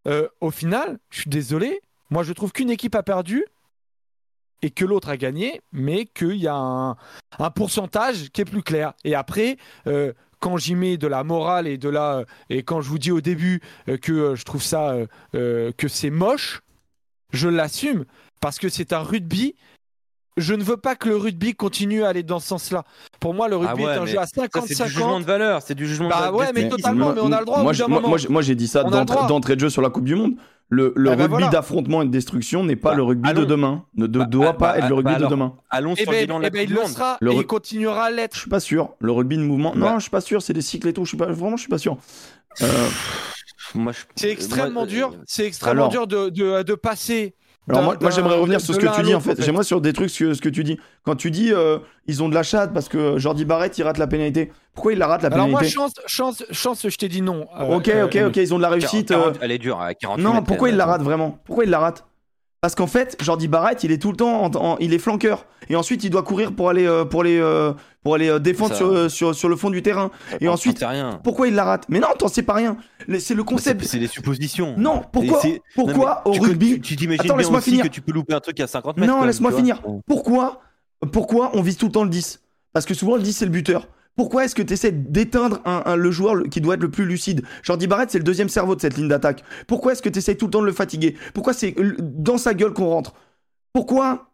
Euh, 0.08 0.28
au 0.40 0.50
final, 0.50 0.98
je 1.10 1.20
suis 1.20 1.30
désolé, 1.30 1.80
moi 2.10 2.24
je 2.24 2.32
trouve 2.32 2.50
qu'une 2.50 2.70
équipe 2.70 2.96
a 2.96 3.04
perdu 3.04 3.44
et 4.62 4.70
que 4.70 4.84
l'autre 4.84 5.10
a 5.10 5.16
gagné, 5.16 5.60
mais 5.72 6.06
qu'il 6.06 6.36
y 6.36 6.48
a 6.48 6.56
un, 6.56 6.96
pourcentage 7.54 8.30
qui 8.30 8.40
est 8.40 8.46
plus 8.46 8.62
clair. 8.62 8.94
Et 9.04 9.14
après, 9.14 9.58
quand 10.44 10.58
j'y 10.58 10.74
mets 10.74 10.98
de 10.98 11.06
la 11.06 11.24
morale 11.24 11.66
et 11.66 11.78
de 11.78 11.88
la 11.88 12.24
et 12.50 12.62
quand 12.62 12.82
je 12.82 12.88
vous 12.90 12.98
dis 12.98 13.10
au 13.10 13.22
début 13.22 13.62
euh, 13.88 13.96
que 13.96 14.12
euh, 14.12 14.36
je 14.36 14.44
trouve 14.44 14.62
ça 14.62 14.94
euh, 15.34 15.72
que 15.78 15.88
c'est 15.88 16.10
moche, 16.10 16.60
je 17.32 17.48
l'assume 17.48 18.04
parce 18.42 18.58
que 18.58 18.68
c'est 18.68 18.92
un 18.92 18.98
rugby. 18.98 19.54
Je 20.36 20.52
ne 20.52 20.62
veux 20.62 20.76
pas 20.76 20.96
que 20.96 21.08
le 21.08 21.16
rugby 21.16 21.54
continue 21.54 22.02
à 22.02 22.08
aller 22.08 22.24
dans 22.24 22.40
ce 22.40 22.48
sens-là. 22.48 22.82
Pour 23.20 23.32
moi, 23.34 23.48
le 23.48 23.56
rugby 23.56 23.84
Ah 23.84 23.86
ouais, 23.86 23.94
est 23.94 23.98
un 23.98 24.04
jeu 24.06 24.18
à 24.18 24.26
Ça, 24.26 24.42
c'est 24.66 24.82
du 24.84 24.90
jugement 24.90 25.18
50-50. 25.18 25.20
de 25.20 25.24
valeur, 25.26 25.62
c'est 25.62 25.74
du 25.76 25.86
jugement 25.86 26.08
Bah 26.08 26.28
de 26.30 26.34
ouais, 26.36 26.52
mais 26.52 26.68
totalement, 26.68 27.14
mais 27.14 27.20
on 27.22 27.32
a 27.32 27.38
le 27.38 27.46
droit 27.46 27.62
Moi, 27.62 28.42
j'ai- 28.42 28.54
dit 28.56 28.68
ça 28.68 28.82
d'entrée 28.82 29.54
de 29.54 29.60
jeu 29.60 29.70
sur 29.70 29.80
la 29.80 29.88
Coupe 29.90 30.04
du 30.04 30.16
Monde. 30.16 30.34
Le, 30.74 30.92
le 30.96 31.10
Ah 31.10 31.14
bah 31.16 31.22
rugby 31.24 31.30
voilà. 31.34 31.48
d'affrontement 31.48 32.02
et 32.02 32.06
de 32.06 32.10
destruction 32.10 32.64
n'est 32.64 32.74
pas 32.76 32.90
Bah, 32.90 32.96
le 32.96 33.02
rugby 33.04 33.32
de 33.32 33.44
demain. 33.44 33.84
Ne 33.96 34.06
de- 34.06 34.18
Bah, 34.18 34.24
doit 34.24 34.46
bah, 34.46 34.52
pas 34.54 34.72
bah, 34.72 34.78
être 34.78 34.88
le 34.88 34.94
rugby 34.94 35.12
bah 35.12 35.18
de 35.20 35.26
demain. 35.26 35.54
Allons 35.70 35.94
Eh 35.96 36.02
sur 36.02 36.10
le 36.10 36.16
ben, 36.18 36.26
de 36.26 36.32
eh 36.38 36.42
la 36.42 36.50
ben, 36.50 36.68
il 36.68 36.74
le 36.74 36.84
sera 36.86 37.16
Le 37.20 37.32
et 37.32 37.36
il 37.36 37.46
continuera 37.46 38.04
à 38.06 38.10
Je 38.10 38.16
l'être. 38.16 38.36
suis 38.36 38.50
pas 38.50 38.60
sûr. 38.60 38.90
Le 38.98 39.12
rugby 39.12 39.36
de 39.36 39.42
mouvement. 39.42 39.70
Bah. 39.72 39.78
Non, 39.78 39.94
je 39.98 40.02
suis 40.02 40.10
pas 40.10 40.20
sûr. 40.20 40.42
C'est 40.42 40.52
des 40.52 40.62
cycles 40.62 40.88
et 40.88 40.92
tout. 40.92 41.04
Je 41.04 41.08
suis 41.10 41.16
pas 41.16 41.26
vraiment, 41.26 41.56
je 41.56 41.60
suis 41.62 41.70
pas 41.70 41.78
sûr. 41.78 41.96
Euh, 42.62 42.66
je- 43.74 43.90
C'est 44.16 44.30
extrêmement 44.30 44.80
moi, 44.80 44.86
dur. 44.86 45.12
euh, 45.14 45.22
C'est 45.26 45.46
extrêmement 45.46 45.88
alors. 45.88 45.90
dur 45.90 46.06
de, 46.06 46.28
de, 46.30 46.62
de 46.62 46.74
passer. 46.74 47.34
Alors 47.68 47.82
moi, 47.82 47.96
moi, 48.00 48.10
j'aimerais 48.10 48.36
revenir 48.36 48.60
sur 48.60 48.74
ce 48.74 48.78
que 48.78 48.94
tu 48.94 49.02
dis 49.02 49.14
en 49.14 49.20
fait. 49.20 49.42
J'aimerais 49.42 49.64
sur 49.64 49.80
des 49.80 49.92
trucs 49.92 50.10
ce, 50.10 50.34
ce 50.34 50.40
que 50.42 50.48
tu 50.50 50.64
dis. 50.64 50.78
Quand 51.04 51.16
tu 51.16 51.30
dis 51.30 51.50
euh, 51.52 51.78
ils 52.06 52.22
ont 52.22 52.28
de 52.28 52.34
la 52.34 52.42
chatte 52.42 52.74
parce 52.74 52.88
que 52.90 53.16
Jordi 53.18 53.44
Barrett 53.46 53.76
il 53.78 53.82
rate 53.84 53.96
la 53.98 54.06
pénalité. 54.06 54.52
Pourquoi 54.74 54.92
il 54.92 54.98
la 54.98 55.06
rate 55.06 55.22
la 55.22 55.28
Alors 55.28 55.48
moi, 55.48 55.60
pénalité? 55.60 55.74
chance, 55.74 55.92
chance, 56.06 56.44
chance, 56.50 56.86
je 56.88 56.96
t'ai 56.96 57.08
dit 57.08 57.22
non. 57.22 57.46
Euh, 57.58 57.76
Ok, 57.76 57.88
euh, 57.88 58.04
ok, 58.04 58.18
ok. 58.26 58.36
Ils 58.36 58.52
ont 58.52 58.58
de 58.58 58.62
la 58.62 58.68
réussite. 58.68 59.08
40, 59.08 59.26
euh, 59.26 59.38
Elle 59.40 59.52
est 59.52 59.58
dure 59.58 59.80
à 59.80 59.94
48 59.94 60.22
Non, 60.22 60.32
mètres, 60.34 60.46
pourquoi 60.46 60.68
il 60.68 60.76
la 60.76 60.84
rate 60.86 61.02
vraiment? 61.02 61.38
Pourquoi 61.44 61.64
il 61.64 61.70
la 61.70 61.78
rate? 61.78 62.04
Parce 62.64 62.74
qu'en 62.74 62.86
fait, 62.86 63.14
Jordi 63.20 63.46
Barrett, 63.46 63.84
il 63.84 63.92
est 63.92 63.98
tout 63.98 64.10
le 64.10 64.16
temps, 64.16 64.42
en- 64.42 64.50
en- 64.56 64.78
il 64.78 64.94
est 64.94 64.98
flanqueur, 64.98 65.44
et 65.68 65.76
ensuite 65.76 66.02
il 66.02 66.08
doit 66.08 66.22
courir 66.22 66.54
pour 66.54 66.70
aller, 66.70 66.86
euh, 66.86 67.04
pour 67.04 67.20
aller, 67.20 67.38
euh, 67.38 67.74
pour 68.02 68.14
aller 68.14 68.30
euh, 68.30 68.38
défendre 68.38 68.70
Ça- 68.70 68.78
sur, 68.78 69.10
sur, 69.10 69.34
sur 69.34 69.48
le 69.50 69.56
fond 69.56 69.68
du 69.68 69.82
terrain. 69.82 70.10
Et 70.40 70.48
ensuite, 70.48 70.78
rien. 70.82 71.20
pourquoi 71.22 71.46
il 71.48 71.54
la 71.54 71.64
rate? 71.64 71.84
Mais 71.90 72.00
non, 72.00 72.08
t'en 72.18 72.26
sais 72.28 72.40
pas 72.42 72.54
rien. 72.54 72.78
C'est 73.18 73.34
le 73.34 73.44
concept. 73.44 73.84
c'est 73.84 73.98
des 73.98 74.06
suppositions. 74.06 74.76
Non, 74.78 75.02
pourquoi 75.12 75.42
Pourquoi 75.74 76.22
Non, 76.24 76.32
au 76.32 76.34
tu- 76.36 76.40
rugby 76.40 76.80
Tu 76.80 76.96
t'imagines 76.96 77.20
Attends, 77.20 77.34
bien 77.34 77.42
laisse-moi 77.42 77.58
aussi 77.58 77.68
finir. 77.68 77.84
que 77.84 77.90
tu 77.90 78.00
peux 78.00 78.12
louper 78.12 78.32
un 78.32 78.40
truc 78.40 78.58
à 78.60 78.66
50 78.66 78.96
mètres. 78.96 79.12
Non, 79.12 79.24
laisse-moi 79.24 79.52
finir. 79.52 79.82
Pourquoi 80.06 80.60
Pourquoi 81.12 81.50
on 81.52 81.60
vise 81.60 81.76
tout 81.76 81.84
le 81.84 81.92
temps 81.92 82.04
le 82.04 82.08
10 82.08 82.40
Parce 82.72 82.86
que 82.86 82.94
souvent 82.94 83.16
le 83.16 83.22
10 83.22 83.34
c'est 83.34 83.44
le 83.44 83.50
buteur. 83.50 83.88
Pourquoi 84.16 84.44
est-ce 84.44 84.54
que 84.54 84.62
tu 84.62 84.72
essaies 84.74 84.92
d'éteindre 84.92 85.60
un, 85.64 85.82
un- 85.86 85.96
le 85.96 86.10
joueur 86.12 86.44
qui 86.50 86.60
doit 86.60 86.74
être 86.74 86.82
le 86.82 86.90
plus 86.90 87.04
lucide? 87.04 87.42
Jordi 87.62 87.86
Barrett, 87.88 88.10
c'est 88.10 88.18
le 88.18 88.24
deuxième 88.24 88.48
cerveau 88.48 88.76
de 88.76 88.80
cette 88.80 88.96
ligne 88.96 89.08
d'attaque. 89.08 89.42
Pourquoi 89.66 89.92
est-ce 89.92 90.02
que 90.02 90.08
tu 90.08 90.18
essaies 90.18 90.36
tout 90.36 90.46
le 90.46 90.50
temps 90.52 90.60
de 90.60 90.66
le 90.66 90.72
fatiguer? 90.72 91.16
Pourquoi 91.34 91.52
c'est 91.52 91.74
euh, 91.78 91.96
dans 91.98 92.38
sa 92.38 92.54
gueule 92.54 92.72
qu'on 92.72 92.86
rentre? 92.86 93.14
Pourquoi 93.72 94.30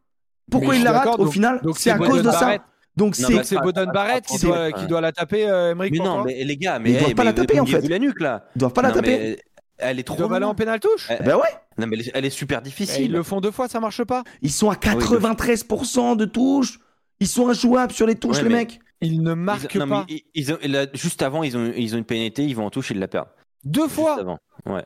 Pourquoi 0.50 0.76
il 0.76 0.84
la 0.84 0.92
rate 0.92 1.18
au 1.18 1.26
final? 1.30 1.60
donc 1.62 1.78
C'est 1.78 1.90
à 1.90 1.98
cause 1.98 2.22
de 2.22 2.30
ça. 2.30 2.58
Donc 2.96 3.18
Non, 3.18 3.28
c'est 3.44 3.56
Boden 3.58 3.90
Barrett 3.94 4.26
qui 4.26 4.38
doit, 4.38 4.72
qui 4.72 4.86
doit 4.86 5.00
la 5.00 5.12
taper, 5.12 5.48
euh, 5.48 5.70
Emmerich, 5.70 5.92
Mais 5.96 6.04
non, 6.04 6.24
mais 6.24 6.44
les 6.44 6.56
gars, 6.56 6.78
mais 6.78 6.90
ils 6.90 6.98
doivent 6.98 7.08
hey, 7.08 7.14
pas 7.14 7.24
la 7.24 7.30
mais 7.30 7.36
taper, 7.36 7.60
en 7.60 7.64
fait. 7.66 7.88
la 7.88 7.98
nuque 7.98 8.20
là. 8.20 8.44
ils 8.56 8.58
doivent 8.58 8.72
pas 8.72 8.82
la 8.82 8.88
Non, 8.88 8.94
taper. 8.96 9.10
mais 9.16 9.38
Elle 9.78 9.98
est 9.98 10.00
Ils 10.00 10.04
trop 10.04 10.24
aller 10.30 10.40
loin. 10.40 10.48
en 10.48 10.54
pénal 10.54 10.78
touche. 10.80 11.08
Eh, 11.08 11.22
Bah 11.22 11.38
ouais, 11.38 11.44
Non, 11.78 11.86
mais 11.86 11.96
elle 12.12 12.24
est- 12.26 12.30
super 12.30 12.58
Eh, 12.58 12.66
Ils 12.66 12.70
difficile. 12.70 13.12
le 13.12 13.22
font 13.22 13.40
deux 13.40 13.52
fois, 13.52 13.68
ça 13.68 13.80
marche 13.80 14.04
pas. 14.04 14.24
ils 14.42 14.50
sont 14.50 14.68
à 14.68 14.74
Ah 14.74 14.94
oui, 14.94 15.02
93% 15.02 16.16
de 16.16 16.24
touches. 16.26 16.80
Ils 17.20 17.26
sont 17.28 17.48
injouables 17.48 17.92
sur 17.92 18.06
les 18.06 18.14
touches 18.14 18.38
Ouais, 18.38 18.44
les 18.44 18.48
mecs. 18.48 18.80
Ils 19.02 19.22
ne 19.22 19.30
Ils- 19.32 19.36
marquent 19.36 19.78
pas. 19.88 20.04
ils- 20.08 20.22
ils 20.34 20.52
ont- 20.52 20.58
là, 20.64 20.86
juste 20.94 21.22
avant, 21.22 21.42
ils 21.42 21.56
ont, 21.56 21.72
ils 21.76 21.94
ont 21.94 21.98
une 21.98 22.04
pénalité, 22.04 22.44
ils 22.44 22.54
vont 22.54 22.66
en 22.66 22.70
touche, 22.70 22.90
ils 22.90 22.98
la 22.98 23.08
perdent. 23.08 23.28
Deux 23.64 23.82
Juste 23.84 23.94
fois. 23.94 24.18
avant. 24.20 24.38
Ouais. 24.66 24.84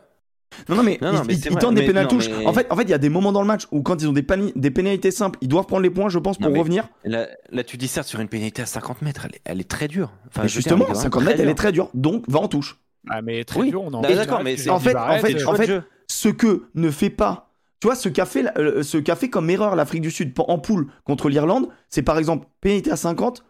Non, 0.68 0.76
non, 0.76 0.82
mais 0.84 0.98
Non, 1.02 1.12
non, 1.12 1.22
ils, 1.22 1.26
mais 1.26 1.34
ils- 1.34 1.56
tentent 1.56 1.74
des 1.74 1.84
pénales 1.84 2.06
touches. 2.06 2.28
mais- 2.28 2.46
En 2.46 2.52
fait, 2.52 2.66
en 2.70 2.76
fait, 2.76 2.84
il 2.84 2.90
y 2.90 2.94
a 2.94 2.98
des 2.98 3.08
moments 3.08 3.32
dans 3.32 3.40
le 3.40 3.46
match 3.48 3.64
où 3.72 3.82
quand 3.82 4.00
ils 4.00 4.08
ont 4.08 4.12
des, 4.12 4.22
pénalités 4.22 5.10
simples, 5.10 5.36
ils 5.42 5.48
doivent 5.48 5.66
prendre 5.66 5.82
les 5.82 5.90
points, 5.90 6.08
je 6.08 6.18
pense, 6.20 6.38
pour 6.38 6.54
revenir. 6.56 6.88
Là, 7.04 7.26
là, 7.50 7.64
tu 7.64 7.76
dis 7.76 7.88
certes 7.88 8.06
sur 8.06 8.20
une 8.20 8.28
pénalité 8.28 8.62
à 8.62 8.66
50 8.66 9.02
mètres, 9.02 9.26
elle 9.28 9.34
est, 9.34 9.40
elle 9.44 9.60
est 9.60 9.68
très 9.68 9.88
dure. 9.88 10.12
Enfin, 10.28 10.46
justement, 10.46 10.84
elle 10.86 10.92
est 10.92 10.94
50 10.94 11.22
vraiment 11.22 11.30
mètres, 11.30 11.40
elle 11.42 11.48
est 11.50 11.54
très 11.54 11.72
dure. 11.72 11.90
Donc, 11.94 12.24
va 12.28 12.38
en 12.38 12.46
touche. 12.48 12.78
Ah, 13.10 13.20
mais 13.20 13.42
très 13.44 13.60
Oui. 13.60 13.70
dur, 13.70 13.82
on 13.82 13.88
en 13.94 13.98
Ah, 13.98 14.02
parle. 14.02 14.14
d'accord, 14.14 14.42
mais 14.44 14.68
en 14.70 14.78
fait- 14.78 14.92
Barrett, 14.92 15.24
en 15.24 15.26
fait- 15.26 15.44
en 15.44 15.54
fait-. 15.54 15.82
Ce 16.08 16.28
que 16.28 16.64
ne 16.76 16.90
fait 16.92 17.10
pas, 17.10 17.53
Tu 17.84 17.88
vois, 17.88 17.96
ce 17.96 18.08
qu'a 18.08 18.24
fait, 18.24 18.46
euh, 18.56 18.82
ce 18.82 18.96
qu'a 18.96 19.14
fait 19.14 19.28
comme 19.28 19.50
erreur 19.50 19.76
l'Afrique 19.76 20.00
du 20.00 20.10
Sud 20.10 20.32
en 20.38 20.58
poule 20.58 20.86
contre 21.04 21.28
l'Irlande, 21.28 21.68
c'est 21.90 22.00
par 22.00 22.16
exemple, 22.16 22.46
pénalité 22.62 22.90
à 22.90 22.96
50, 22.96 23.44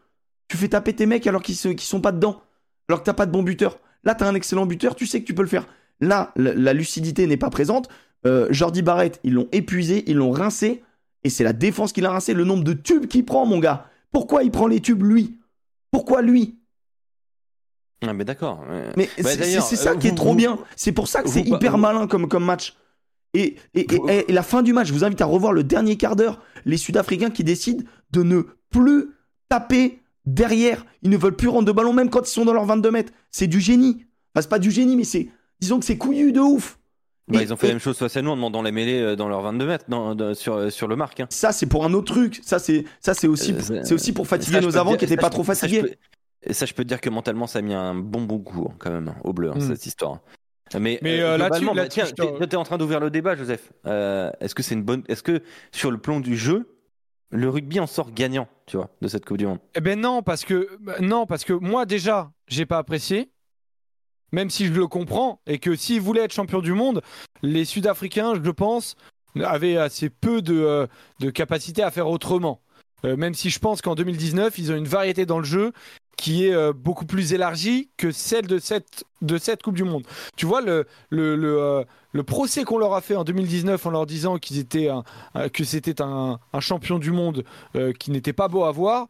tu 0.49 0.57
fais 0.57 0.67
taper 0.67 0.93
tes 0.93 1.07
mecs 1.07 1.25
alors 1.29 1.41
qu'ils 1.41 1.55
ne 1.71 1.79
sont 1.79 2.01
pas 2.01 2.11
dedans, 2.11 2.43
alors 2.89 2.99
que 2.99 3.05
t'as 3.05 3.13
pas 3.13 3.27
de 3.27 3.31
bon 3.31 3.45
buteur. 3.45 3.79
Là, 4.03 4.17
t'as 4.17 4.29
un 4.29 4.35
excellent 4.35 4.67
buteur, 4.67 4.97
tu 4.97 5.07
sais 5.07 5.21
que 5.21 5.25
tu 5.25 5.35
peux 5.35 5.43
le 5.43 5.49
faire. 5.49 5.69
Là, 6.01 6.33
la, 6.35 6.73
lucidité 6.73 7.29
n'est 7.29 7.37
pas 7.37 7.49
présente. 7.49 7.89
Euh, 8.27 8.49
Jordi 8.51 8.83
Barrett, 8.83 9.21
ils 9.23 9.35
l'ont 9.35 9.47
épuisé, 9.53 10.03
ils 10.09 10.17
l'ont 10.17 10.33
rincé, 10.33 10.83
et 11.23 11.31
c'est 11.31 11.45
la 11.45 11.53
défense 11.53 11.93
qui 11.93 12.01
l'a 12.01 12.11
rincé. 12.11 12.35
Le 12.35 12.43
nombre 12.43 12.65
de 12.65 12.73
tubes 12.73 13.07
qu'il 13.07 13.25
prend, 13.25 13.47
mon 13.47 13.61
gars. 13.61 13.87
Pourquoi 14.11 14.43
il 14.43 14.51
prend 14.51 14.67
les 14.67 14.81
tubes, 14.81 15.05
lui? 15.05 15.39
Pourquoi 15.93 16.23
lui? 16.23 16.59
Ah, 18.05 18.13
mais 18.13 18.25
d'accord. 18.25 18.65
Mais 18.97 19.09
bah, 19.17 19.31
c'est 19.31 19.61
ça 19.77 19.93
euh, 19.93 19.97
qui 19.97 20.09
est 20.09 20.17
trop 20.17 20.35
bien. 20.35 20.59
C'est 20.75 20.91
pour 20.91 21.07
ça 21.07 21.23
que 21.23 21.29
c'est 21.29 21.43
hyper 21.43 21.79
malin 21.79 22.09
comme, 22.09 22.27
comme 22.27 22.45
match. 22.45 22.75
Et, 23.35 23.57
et, 23.75 23.87
et, 24.09 24.33
la 24.33 24.43
fin 24.43 24.63
du 24.63 24.73
match, 24.73 24.89
je 24.89 24.93
vous 24.93 25.05
invite 25.05 25.21
à 25.21 25.27
revoir 25.27 25.53
le 25.53 25.65
dernier 25.65 25.97
quart 25.97 26.17
d'heure. 26.17 26.41
Les 26.65 26.77
Sud-Africains 26.77 27.31
qui 27.31 27.45
décident 27.45 27.85
de 28.13 28.23
ne 28.23 28.43
plus 28.71 29.11
taper 29.49 30.01
derrière. 30.25 30.87
Ils 31.03 31.11
ne 31.11 31.17
veulent 31.17 31.37
plus 31.37 31.49
rendre 31.49 31.67
de 31.67 31.73
ballon, 31.73 31.93
même 31.93 32.11
quand 32.11 32.29
ils 32.29 32.33
sont 32.33 32.45
dans 32.45 32.55
leurs 32.55 32.65
22 32.65 32.91
mètres. 32.91 33.13
C'est 33.31 33.47
du 33.47 33.61
génie. 33.61 34.07
Enfin, 34.35 34.43
c'est 34.43 34.49
pas 34.49 34.59
du 34.59 34.71
génie, 34.71 34.97
mais 34.97 35.05
c'est. 35.05 35.29
Disons 35.61 35.79
que 35.79 35.85
c'est 35.85 35.99
couillu 35.99 36.33
de 36.33 36.41
ouf. 36.41 36.79
Bah, 37.29 37.43
ils 37.43 37.53
ont 37.53 37.57
fait 37.57 37.69
la 37.69 37.75
même 37.75 37.81
chose 37.81 37.97
face 37.97 38.17
à 38.17 38.23
nous 38.23 38.31
en 38.31 38.37
demandant 38.37 38.61
les 38.61 38.73
mêlées 38.73 39.01
euh, 39.01 39.17
dans 39.17 39.29
leurs 39.29 39.41
22 39.41 39.67
mètres 39.67 39.87
sur, 40.35 40.55
euh, 40.55 40.71
sur 40.71 40.89
le 40.89 40.97
marque. 40.97 41.21
Hein. 41.21 41.27
Ça, 41.31 41.53
c'est 41.53 41.67
pour 41.67 41.87
un 41.87 41.95
autre 41.95 42.13
truc. 42.13 42.41
Ça, 42.45 42.59
c'est 42.59 42.85
aussi, 43.27 43.55
euh, 43.55 43.81
c'est 43.83 43.95
aussi 43.95 44.13
pour 44.13 44.27
fatiguer 44.27 44.61
nos 44.61 44.77
avants 44.77 44.95
qui 44.97 45.05
n'étaient 45.05 45.17
pas 45.17 45.31
trop 45.31 45.45
fatigués. 45.45 45.97
Ça 46.51 46.67
je, 46.67 46.75
peux, 46.75 46.83
te 46.83 46.89
dire 46.89 47.01
que 47.01 47.09
mentalement, 47.09 47.47
ça 47.47 47.61
a 47.61 47.63
mis 47.63 47.73
un 47.73 47.95
bon 47.95 48.21
bon 48.21 48.39
coup 48.39 48.69
hein, 48.69 48.75
quand 48.79 48.91
même 48.91 49.15
au 49.25 49.33
bleu, 49.33 49.51
hein, 49.51 49.57
hmm. 49.57 49.69
cette 49.69 49.87
histoire. 49.87 50.21
Mais, 50.79 50.99
mais 51.03 51.19
là-dessus, 51.39 51.67
bah, 51.75 51.89
tiens, 51.89 52.05
es 52.07 52.57
en 52.57 52.65
train 52.65 52.79
d'ouvrir 52.79 53.01
le 53.01 53.11
débat, 53.11 53.35
Joseph. 53.37 53.73
est-ce 53.85 54.55
que 54.55 54.63
c'est 54.63 54.75
une 54.75 54.83
bonne, 54.83 55.03
est-ce 55.09 55.23
que 55.23 55.43
sur 55.73 55.91
le 55.91 55.99
plan 55.99 56.21
du 56.21 56.37
jeu, 56.37 56.69
le 57.31 57.49
rugby 57.49 57.81
en 57.81 57.87
sort 57.87 58.13
gagnant, 58.13 58.49
tu 58.67 58.77
vois, 58.77 58.91
de 59.03 59.09
cette 59.09 59.25
Coupe 59.25 59.39
du 59.39 59.47
Monde? 59.47 59.59
Eh 59.75 59.81
ben 59.81 60.01
non, 60.01 60.23
parce 60.23 60.45
que 60.45 60.69
bah, 60.81 60.97
non, 61.01 61.27
parce 61.27 61.45
que 61.45 61.53
moi 61.53 61.85
déjà, 61.85 62.31
j'ai 62.49 62.67
pas 62.67 62.79
apprécié. 62.79 63.31
Même 64.33 64.51
si 64.51 64.67
je 64.67 64.73
le 64.73 64.89
comprends, 64.89 65.41
et 65.47 65.59
que 65.59 65.77
s'ils 65.77 66.01
voulaient 66.01 66.23
être 66.23 66.33
champions 66.33 66.61
du 66.61 66.73
monde, 66.73 67.03
les 67.43 67.65
Sud-Africains, 67.65 68.35
je 68.43 68.51
pense, 68.51 68.97
avaient 69.43 69.77
assez 69.77 70.11
peu 70.11 70.43
de, 70.43 70.59
euh, 70.59 70.87
de 71.21 71.31
capacité 71.31 71.83
à 71.83 71.91
faire 71.91 72.09
autrement. 72.09 72.61
Euh, 73.05 73.17
même 73.17 73.35
si 73.35 73.51
je 73.51 73.59
pense 73.59 73.81
qu'en 73.83 73.95
2019, 73.95 74.59
ils 74.59 74.73
ont 74.73 74.77
une 74.77 74.89
variété 74.89 75.27
dans 75.27 75.39
le 75.39 75.45
jeu 75.45 75.73
qui 76.17 76.47
est 76.47 76.55
euh, 76.55 76.73
beaucoup 76.73 77.07
plus 77.07 77.33
élargie 77.33 77.91
que 77.97 78.11
celle 78.11 78.47
de 78.47 78.59
cette, 78.59 79.05
de 79.23 79.39
cette 79.39 79.63
Coupe 79.63 79.75
du 79.75 79.85
Monde. 79.85 80.07
Tu 80.37 80.47
vois, 80.47 80.61
le, 80.61 80.87
le, 81.11 81.37
le, 81.37 81.59
euh, 81.61 82.23
procès 82.23 82.65
qu'on 82.65 82.79
leur 82.79 82.95
a 82.95 83.01
fait 83.01 83.17
en 83.17 83.25
2019 83.25 83.85
en 83.87 83.91
leur 83.91 84.07
disant 84.07 84.39
qu'ils 84.39 84.59
étaient 84.59 84.89
que 85.53 85.65
c'était 85.65 86.01
un, 86.01 86.39
un, 86.53 86.61
champion 86.61 86.99
du 86.99 87.11
monde 87.11 87.45
euh, 87.75 87.93
qui 87.93 88.11
n'était 88.11 88.33
pas 88.33 88.49
beau 88.49 88.65
à 88.65 88.73
voir 88.73 89.09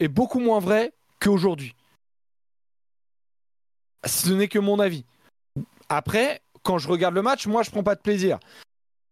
est 0.00 0.08
beaucoup 0.08 0.40
moins 0.40 0.58
vrai 0.58 0.92
qu'aujourd'hui. 1.20 1.74
Ce 4.04 4.30
n'est 4.30 4.48
que 4.48 4.58
mon 4.58 4.80
avis. 4.80 5.04
Après, 5.88 6.40
quand 6.62 6.78
je 6.78 6.88
regarde 6.88 7.14
le 7.14 7.22
match, 7.22 7.46
moi, 7.46 7.62
je 7.62 7.70
prends 7.70 7.82
pas 7.82 7.94
de 7.94 8.00
plaisir. 8.00 8.38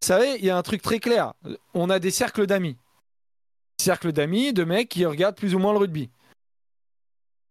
Vous 0.03 0.07
savez, 0.07 0.37
il 0.39 0.45
y 0.45 0.51
a 0.51 0.57
un 0.57 0.63
truc 0.63 0.83
très 0.83 0.99
clair. 0.99 1.35
On 1.75 1.91
a 1.91 1.99
des 1.99 2.11
cercles 2.11 2.47
d'amis. 2.47 2.77
Cercles 3.81 4.13
d'amis, 4.13 4.53
de 4.53 4.65
mecs 4.65 4.89
qui 4.89 5.05
regardent 5.05 5.37
plus 5.37 5.55
ou 5.55 5.59
moins 5.59 5.73
le 5.73 5.79
rugby. 5.79 6.11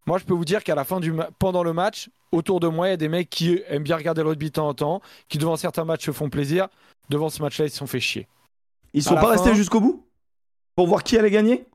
Moi, 0.05 0.19
je 0.19 0.25
peux 0.25 0.33
vous 0.33 0.45
dire 0.45 0.63
qu'à 0.63 0.75
la 0.75 0.83
fin 0.83 0.99
du 0.99 1.13
pendant 1.39 1.63
le 1.63 1.73
match, 1.73 2.09
autour 2.31 2.59
de 2.59 2.67
moi, 2.67 2.87
il 2.87 2.91
y 2.91 2.93
a 2.93 2.97
des 2.97 3.09
mecs 3.09 3.29
qui 3.29 3.61
aiment 3.67 3.83
bien 3.83 3.95
regarder 3.95 4.21
le 4.21 4.29
rugby 4.29 4.47
de 4.47 4.53
temps 4.53 4.67
en 4.67 4.73
temps, 4.73 5.01
qui 5.29 5.37
devant 5.37 5.55
certains 5.55 5.85
matchs 5.85 6.05
se 6.05 6.11
font 6.11 6.29
plaisir. 6.29 6.67
Devant 7.09 7.29
ce 7.29 7.41
match-là, 7.41 7.65
ils 7.65 7.71
se 7.71 7.77
sont 7.77 7.87
fait 7.87 7.99
chier. 7.99 8.27
Ils 8.93 9.03
sont 9.03 9.15
pas 9.15 9.29
restés 9.29 9.55
jusqu'au 9.55 9.81
bout 9.81 10.05
Pour 10.75 10.87
voir 10.87 11.03
qui 11.03 11.17
allait 11.17 11.31
gagner? 11.31 11.65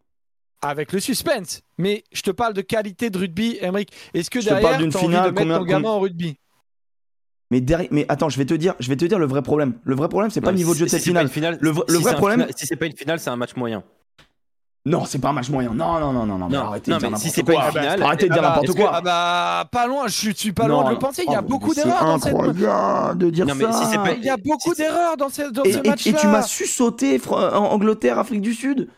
Avec 0.62 0.92
le 0.92 1.00
suspense. 1.00 1.62
Mais 1.78 2.04
je 2.12 2.22
te 2.22 2.30
parle 2.30 2.54
de 2.54 2.60
qualité 2.60 3.10
de 3.10 3.18
rugby, 3.18 3.58
Emmerich. 3.60 3.90
Est-ce 4.12 4.30
que 4.30 4.38
derrière, 4.38 4.78
tu 4.78 4.96
as 4.96 5.00
envie 5.00 5.16
de 5.16 5.30
mettre 5.30 5.58
ton 5.58 5.64
gamin 5.64 5.90
en 5.90 6.00
rugby? 6.00 6.36
Mais, 7.50 7.60
derrière, 7.60 7.88
mais 7.90 8.06
attends, 8.08 8.28
je 8.28 8.38
vais 8.38 8.44
te 8.44 8.54
dire, 8.54 8.74
je 8.78 8.88
vais 8.88 8.96
te 8.96 9.04
dire 9.04 9.18
le 9.18 9.26
vrai 9.26 9.42
problème. 9.42 9.78
Le 9.82 9.96
vrai 9.96 10.08
problème, 10.08 10.30
c'est 10.30 10.40
pas 10.40 10.52
le 10.52 10.56
niveau 10.56 10.72
de 10.72 10.78
jeu 10.78 10.84
de 10.84 10.90
cette 10.90 11.02
finale. 11.02 11.58
Le, 11.60 11.70
vrai 11.70 12.14
problème, 12.14 12.46
si 12.56 12.66
c'est 12.66 12.76
pas 12.76 12.86
une 12.86 12.96
finale, 12.96 13.18
c'est 13.18 13.30
un 13.30 13.36
match 13.36 13.56
moyen. 13.56 13.82
Non, 14.86 15.04
c'est 15.04 15.18
pas 15.18 15.28
un 15.28 15.32
match 15.32 15.50
moyen. 15.50 15.74
Non, 15.74 16.00
non, 16.00 16.12
non, 16.12 16.24
non, 16.24 16.48
non. 16.48 16.58
arrêtez 16.58 16.90
de 16.90 16.96
dire 16.96 17.18
si 17.18 17.28
c'est 17.28 17.42
pas 17.42 17.54
une 17.54 17.70
finale, 17.70 18.02
arrêtez 18.02 18.28
de 18.28 18.32
dire 18.32 18.42
n'importe 18.42 18.74
quoi. 18.74 18.90
Ah 18.94 19.00
bah, 19.00 19.68
pas 19.70 19.86
loin. 19.86 20.06
Je 20.06 20.30
suis 20.30 20.52
pas 20.52 20.68
loin 20.68 20.84
de 20.84 20.90
le 20.90 20.98
penser. 20.98 21.24
Il 21.26 21.32
y 21.32 21.36
a 21.36 21.42
beaucoup 21.42 21.74
d'erreurs 21.74 22.04
dans 22.04 22.18
cette. 22.18 22.34
de 22.34 23.30
dire 23.30 23.46
ça. 23.46 24.04
Il 24.16 24.24
y 24.24 24.30
a 24.30 24.36
beaucoup 24.36 24.74
d'erreurs 24.74 25.16
dans, 25.16 25.28
ce, 25.28 25.42
match-là. 25.86 26.12
Et 26.12 26.14
tu 26.14 26.26
m'as 26.26 26.42
su 26.42 26.66
sauter 26.66 27.20
Angleterre, 27.30 28.18
Afrique 28.18 28.40
du 28.40 28.54
Sud 28.54 28.88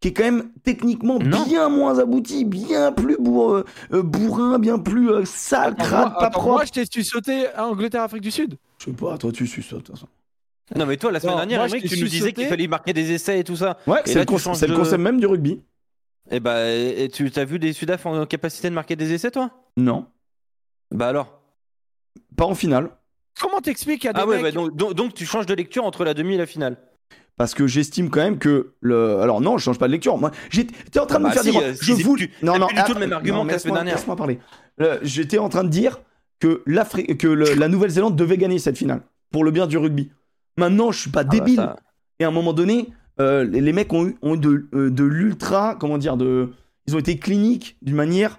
qui 0.00 0.08
est 0.08 0.12
quand 0.12 0.24
même 0.24 0.50
techniquement 0.64 1.18
bien 1.18 1.68
moins 1.68 1.98
abouti, 1.98 2.44
bien 2.44 2.90
plus 2.90 3.16
euh, 3.20 3.62
euh, 3.92 4.02
bourrin, 4.02 4.58
bien 4.58 4.78
plus 4.78 5.10
euh, 5.10 5.24
sale, 5.26 5.74
crade, 5.76 6.14
pas 6.18 6.30
propre. 6.30 6.48
Moi, 6.48 6.64
je 6.64 6.72
t'ai 6.72 6.84
su 6.90 7.04
sauter 7.04 7.46
Angleterre, 7.56 8.04
Afrique 8.04 8.22
du 8.22 8.30
Sud? 8.30 8.56
Je 8.78 8.86
sais 8.86 8.92
pas, 8.92 9.18
toi 9.18 9.30
tu 9.30 9.46
su 9.46 9.62
sautes 9.62 9.80
de 9.80 9.84
toute 9.84 9.94
façon. 9.96 10.08
Non, 10.76 10.86
mais 10.86 10.96
toi, 10.96 11.10
la 11.10 11.20
semaine 11.20 11.36
dernière, 11.36 11.66
tu 11.66 12.00
nous 12.00 12.08
disais 12.08 12.32
qu'il 12.32 12.46
fallait 12.46 12.68
marquer 12.68 12.92
des 12.92 13.12
essais 13.12 13.40
et 13.40 13.44
tout 13.44 13.56
ça. 13.56 13.78
Ouais, 13.86 14.00
c'est 14.04 14.20
le, 14.20 14.24
concept 14.24 14.98
même 14.98 15.20
du 15.20 15.26
rugby. 15.26 15.62
Et 16.32 16.36
eh 16.36 16.40
bah, 16.40 16.68
et 16.68 17.08
tu 17.12 17.30
as 17.34 17.44
vu 17.44 17.58
des 17.58 17.72
Sudaf 17.72 18.06
en 18.06 18.24
capacité 18.24 18.70
de 18.70 18.74
marquer 18.74 18.94
des 18.94 19.12
essais, 19.12 19.32
toi? 19.32 19.50
Non. 19.76 20.06
Bah 20.92 21.08
alors? 21.08 21.40
Pas 22.36 22.44
en 22.44 22.54
finale. 22.54 22.90
Comment 23.40 23.60
t'expliques 23.60 24.06
à 24.06 24.12
des 24.12 24.20
Ah 24.20 24.26
ouais, 24.26 24.40
bah, 24.40 24.52
donc, 24.52 24.94
donc, 24.94 25.14
tu 25.14 25.26
changes 25.26 25.46
de 25.46 25.54
lecture 25.54 25.84
entre 25.84 26.04
la 26.04 26.14
demi 26.14 26.34
et 26.34 26.38
la 26.38 26.46
finale 26.46 26.76
parce 27.40 27.54
que 27.54 27.66
j'estime 27.66 28.10
quand 28.10 28.20
même 28.20 28.36
que 28.36 28.74
le. 28.82 29.18
Alors 29.20 29.40
non, 29.40 29.56
je 29.56 29.64
change 29.64 29.78
pas 29.78 29.86
de 29.86 29.92
lecture. 29.92 30.18
Moi, 30.18 30.30
j'étais 30.50 31.00
en 31.00 31.06
train 31.06 31.18
de 31.18 31.24
me 31.24 31.28
bah 31.28 31.34
faire 31.34 31.42
dire. 31.42 31.62
je 31.80 31.92
vous. 31.94 32.18
Non, 32.42 32.58
non, 32.58 32.66
du 32.66 32.74
tout 32.86 32.92
le 32.92 33.00
même 33.00 33.14
argument 33.14 33.46
que 33.46 33.52
la 33.52 33.58
semaine 33.58 33.76
dernière. 33.76 33.94
Laisse-moi 33.94 34.14
parler. 34.14 34.38
Euh, 34.82 34.98
j'étais 35.02 35.38
en 35.38 35.48
train 35.48 35.64
de 35.64 35.70
dire 35.70 36.02
que, 36.38 36.62
que 37.14 37.28
la 37.28 37.68
Nouvelle-Zélande 37.68 38.14
devait 38.14 38.36
gagner 38.36 38.58
cette 38.58 38.76
finale 38.76 39.00
pour 39.32 39.42
le 39.42 39.50
bien 39.52 39.66
du 39.66 39.78
rugby. 39.78 40.10
Maintenant, 40.60 40.92
je 40.92 41.00
suis 41.00 41.10
pas 41.10 41.20
ah 41.20 41.24
bah 41.24 41.30
débile. 41.30 41.74
Et 42.18 42.24
à 42.24 42.28
un 42.28 42.30
moment 42.30 42.52
donné, 42.52 42.92
euh, 43.18 43.44
les, 43.44 43.72
mecs 43.72 43.92
ont 43.92 44.06
eu, 44.06 44.16
ont 44.20 44.36
de, 44.36 44.68
euh, 44.74 44.90
de 44.90 45.04
l'ultra, 45.04 45.74
comment 45.74 45.96
dire, 45.96 46.18
de, 46.18 46.52
ils 46.86 46.94
ont 46.94 46.98
été 46.98 47.18
cliniques 47.18 47.78
d'une 47.80 47.96
manière 47.96 48.38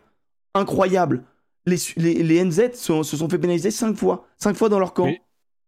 incroyable. 0.53 1.23
Les, 1.65 1.77
les, 1.97 2.21
les 2.21 2.45
NZ 2.45 2.73
se 2.73 3.03
sont 3.03 3.29
fait 3.29 3.39
pénaliser 3.39 3.71
5 3.71 3.97
fois, 3.97 4.27
5 4.37 4.55
fois 4.55 4.69
dans 4.69 4.79
leur 4.79 4.93
camp. 4.93 5.11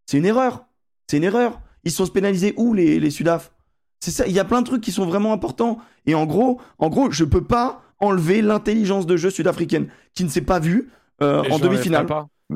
C'est 0.06 0.18
une 0.18 0.26
erreur. 0.26 0.64
C'est 1.08 1.16
une 1.16 1.24
erreur. 1.24 1.60
Ils 1.82 1.90
sont 1.90 2.06
pénalisés 2.06 2.54
où 2.56 2.72
les, 2.72 3.00
les 3.00 3.10
Sudaf? 3.10 3.52
C'est 3.98 4.12
ça. 4.12 4.26
Il 4.26 4.32
y 4.32 4.38
a 4.38 4.44
plein 4.44 4.60
de 4.62 4.66
trucs 4.66 4.82
qui 4.82 4.92
sont 4.92 5.06
vraiment 5.06 5.32
importants. 5.32 5.78
Et 6.06 6.14
en 6.14 6.24
gros, 6.24 6.60
en 6.78 6.88
gros, 6.88 7.10
je 7.10 7.24
peux 7.24 7.44
pas 7.44 7.82
enlever 7.98 8.42
l'intelligence 8.42 9.06
de 9.06 9.16
jeu 9.16 9.30
sud-africaine 9.30 9.88
qui 10.14 10.22
ne 10.22 10.28
s'est 10.28 10.40
pas 10.40 10.60
vue 10.60 10.90
euh, 11.20 11.42
en 11.50 11.58
demi-finale 11.58 12.06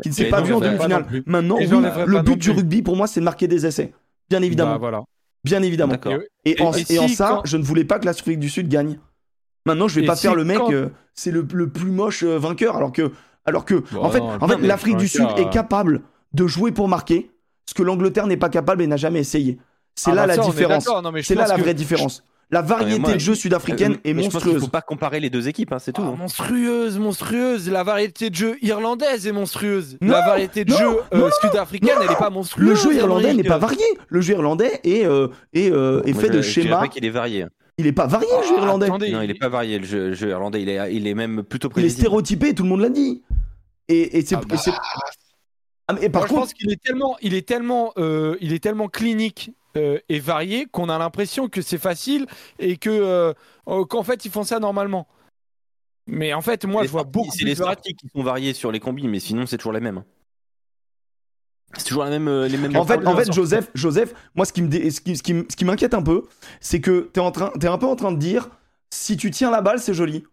qui 0.03 0.09
ne 0.09 0.15
s'est 0.15 0.29
pas 0.29 0.43
vu 0.43 0.53
en 0.53 0.61
demi-finale. 0.61 1.07
Maintenant, 1.27 1.59
le 1.59 2.23
but 2.23 2.37
du 2.37 2.51
rugby 2.51 2.83
pour 2.83 2.97
moi, 2.97 3.07
c'est 3.07 3.21
de 3.21 3.25
marquer 3.25 3.49
des 3.49 3.67
essais. 3.67 3.93
Bien 4.29 4.43
évidemment. 4.43 4.73
Bah, 4.73 4.79
voilà. 4.79 5.05
Bien 5.45 5.63
évidemment. 5.63 5.95
Et, 6.45 6.61
en, 6.61 6.73
ça, 7.09 7.41
je 7.45 7.57
ne 7.57 7.63
voulais 7.63 7.85
pas 7.85 7.99
que 7.99 8.07
l'Afrique 8.07 8.39
du 8.39 8.49
Sud 8.49 8.69
gagne. 8.69 8.99
Maintenant, 9.67 9.89
je 9.89 10.01
vais 10.01 10.07
pas 10.07 10.17
faire 10.17 10.35
le 10.35 10.45
mec, 10.45 10.61
euh, 10.71 10.89
c'est 11.15 11.31
le, 11.31 11.45
plus 11.45 11.91
moche 11.91 12.23
euh, 12.23 12.39
vainqueur, 12.39 12.77
alors 12.77 12.93
que, 12.93 13.13
alors 13.45 13.65
que, 13.65 13.83
en 13.97 14.11
fait, 14.11 14.21
en 14.21 14.49
fait 14.49 14.59
l'Afrique 14.59 14.97
du 14.97 15.09
Sud 15.09 15.27
est 15.37 15.51
capable 15.51 16.03
de 16.33 16.47
jouer 16.47 16.73
pour 16.73 16.89
marquer, 16.89 17.31
ce 17.67 17.75
que 17.75 17.83
l'Angleterre 17.83 18.27
n'est 18.27 18.37
pas 18.37 18.49
capable 18.49 18.83
et 18.83 18.87
n'a 18.87 18.97
jamais 18.97 19.21
essayé. 19.21 19.59
C'est 19.95 20.13
ah 20.13 20.15
là 20.15 20.27
bah 20.27 20.37
la 20.37 20.43
différence. 20.43 20.89
C'est 21.23 21.35
là 21.35 21.47
la 21.47 21.57
vraie 21.57 21.75
différence. 21.75 22.25
La 22.51 22.63
variété 22.63 23.13
de 23.13 23.19
jeu 23.19 23.35
sud-africaine 23.35 23.95
euh, 23.95 24.11
est 24.11 24.15
monstrueuse. 24.15 24.53
Il 24.53 24.55
ne 24.55 24.61
faut 24.61 24.69
pas 24.69 24.81
comparer 24.81 25.21
les 25.21 25.29
deux 25.29 25.49
équipes, 25.49 25.73
hein, 25.73 25.79
c'est 25.79 25.93
tout. 25.93 26.03
Ah, 26.03 26.09
hein. 26.09 26.17
monstrueuse, 26.17 26.99
monstrueuse. 26.99 27.69
La 27.69 27.83
variété 27.83 28.31
de 28.31 28.35
jeu 28.35 28.57
irlandaise 28.63 29.27
est 29.27 29.33
monstrueuse. 29.33 29.99
la 30.01 30.23
variété 30.23 30.65
de 30.65 30.73
jeu 30.73 30.99
euh, 31.13 31.31
sud-africaine, 31.43 31.99
elle 32.01 32.09
n'est 32.09 32.17
pas 32.17 32.31
monstrueuse. 32.31 32.69
Le 32.69 32.75
jeu 32.75 32.95
irlandais 32.95 33.35
n'est 33.35 33.43
pas 33.43 33.59
varié. 33.59 33.85
Le 34.09 34.21
jeu 34.23 34.33
irlandais 34.33 34.81
est, 34.83 35.05
euh, 35.05 35.29
est, 35.53 36.13
fait 36.15 36.31
de 36.31 36.41
schémas. 36.41 36.85
Je 36.85 36.91
qu'il 36.91 37.05
est 37.05 37.11
varié. 37.11 37.45
Il 37.77 37.87
est 37.87 37.93
pas 37.93 38.07
varié 38.07 38.29
le 38.41 38.47
jeu 38.47 38.55
ah, 38.57 38.63
irlandais. 38.63 38.89
non, 38.89 39.23
il 39.23 39.31
est 39.31 39.39
pas 39.39 39.49
varié 39.49 39.79
le 39.79 39.85
jeu, 39.85 40.29
irlandais. 40.29 40.63
Il 40.63 40.69
est, 40.71 40.95
il 40.95 41.07
est 41.07 41.15
même 41.15 41.43
plutôt 41.45 41.69
prévisible. 41.69 41.93
Il 41.93 42.01
est 42.01 42.03
stéréotypé, 42.03 42.55
tout 42.55 42.63
le 42.63 42.71
monde 42.71 42.81
l'a 42.81 42.89
dit. 42.89 43.23
Et, 43.89 44.19
et 44.19 44.25
c'est. 44.25 44.37
Ah, 45.87 45.95
mais 45.95 46.09
par 46.09 46.23
contre... 46.23 46.33
Je 46.33 46.41
pense 46.41 46.55
qu'il 46.55 46.71
est 46.71 46.83
tellement, 46.83 47.17
il 47.23 47.35
est 47.35 47.47
tellement, 47.47 47.93
il 48.41 48.55
est 48.55 48.63
tellement 48.63 48.89
clinique 48.89 49.53
euh, 49.79 49.99
et 50.09 50.19
varié 50.19 50.67
qu'on 50.67 50.89
a 50.89 50.99
l'impression 50.99 51.49
que 51.49 51.63
c'est 51.63 51.79
facile 51.79 52.27
et 52.59 52.77
que 52.77 52.91
euh, 52.91 53.33
euh, 53.69 53.85
qu'en 53.85 54.03
fait 54.03 54.25
ils 54.25 54.31
font 54.31 54.45
ça 54.45 54.59
normalement. 54.59 55.07
Mais 56.07 56.33
en 56.33 56.41
fait, 56.41 56.65
moi, 56.65 56.85
je 56.85 56.89
vois 56.89 57.05
beaucoup. 57.05 57.31
C'est 57.37 57.45
les 57.45 57.55
stratégies 57.55 57.95
qui 57.95 58.09
sont 58.09 58.23
variées 58.23 58.55
sur 58.55 58.73
les 58.73 58.81
combis, 58.81 59.07
mais 59.09 59.21
sinon 59.21 59.45
c'est 59.47 59.59
toujours 59.59 59.75
les 59.75 59.81
mêmes. 59.81 60.05
C'est 61.77 61.85
toujours 61.85 62.05
la 62.05 62.11
même, 62.11 62.45
les 62.45 62.57
mêmes. 62.57 62.75
En 62.77 62.87
fait, 62.87 63.07
en 63.07 63.15
fait, 63.15 63.31
Joseph, 63.31 63.71
Joseph, 63.75 64.15
moi, 64.35 64.47
ce 64.47 64.55
qui 64.55 64.63
me, 64.63 64.71
ce 64.91 65.03
qui, 65.03 65.17
ce 65.17 65.23
qui, 65.23 65.65
m'inquiète 65.67 65.93
un 65.93 66.03
peu, 66.03 66.23
c'est 66.61 66.81
que 66.81 67.11
t'es 67.13 67.21
en 67.21 67.31
train, 67.31 67.53
es 67.61 67.67
un 67.67 67.77
peu 67.77 67.85
en 67.85 67.95
train 67.95 68.11
de 68.11 68.17
dire, 68.17 68.49
si 68.89 69.19
tu 69.19 69.31
tiens 69.31 69.51
la 69.51 69.61
balle, 69.61 69.81
c'est 69.81 69.93
joli. 69.93 70.25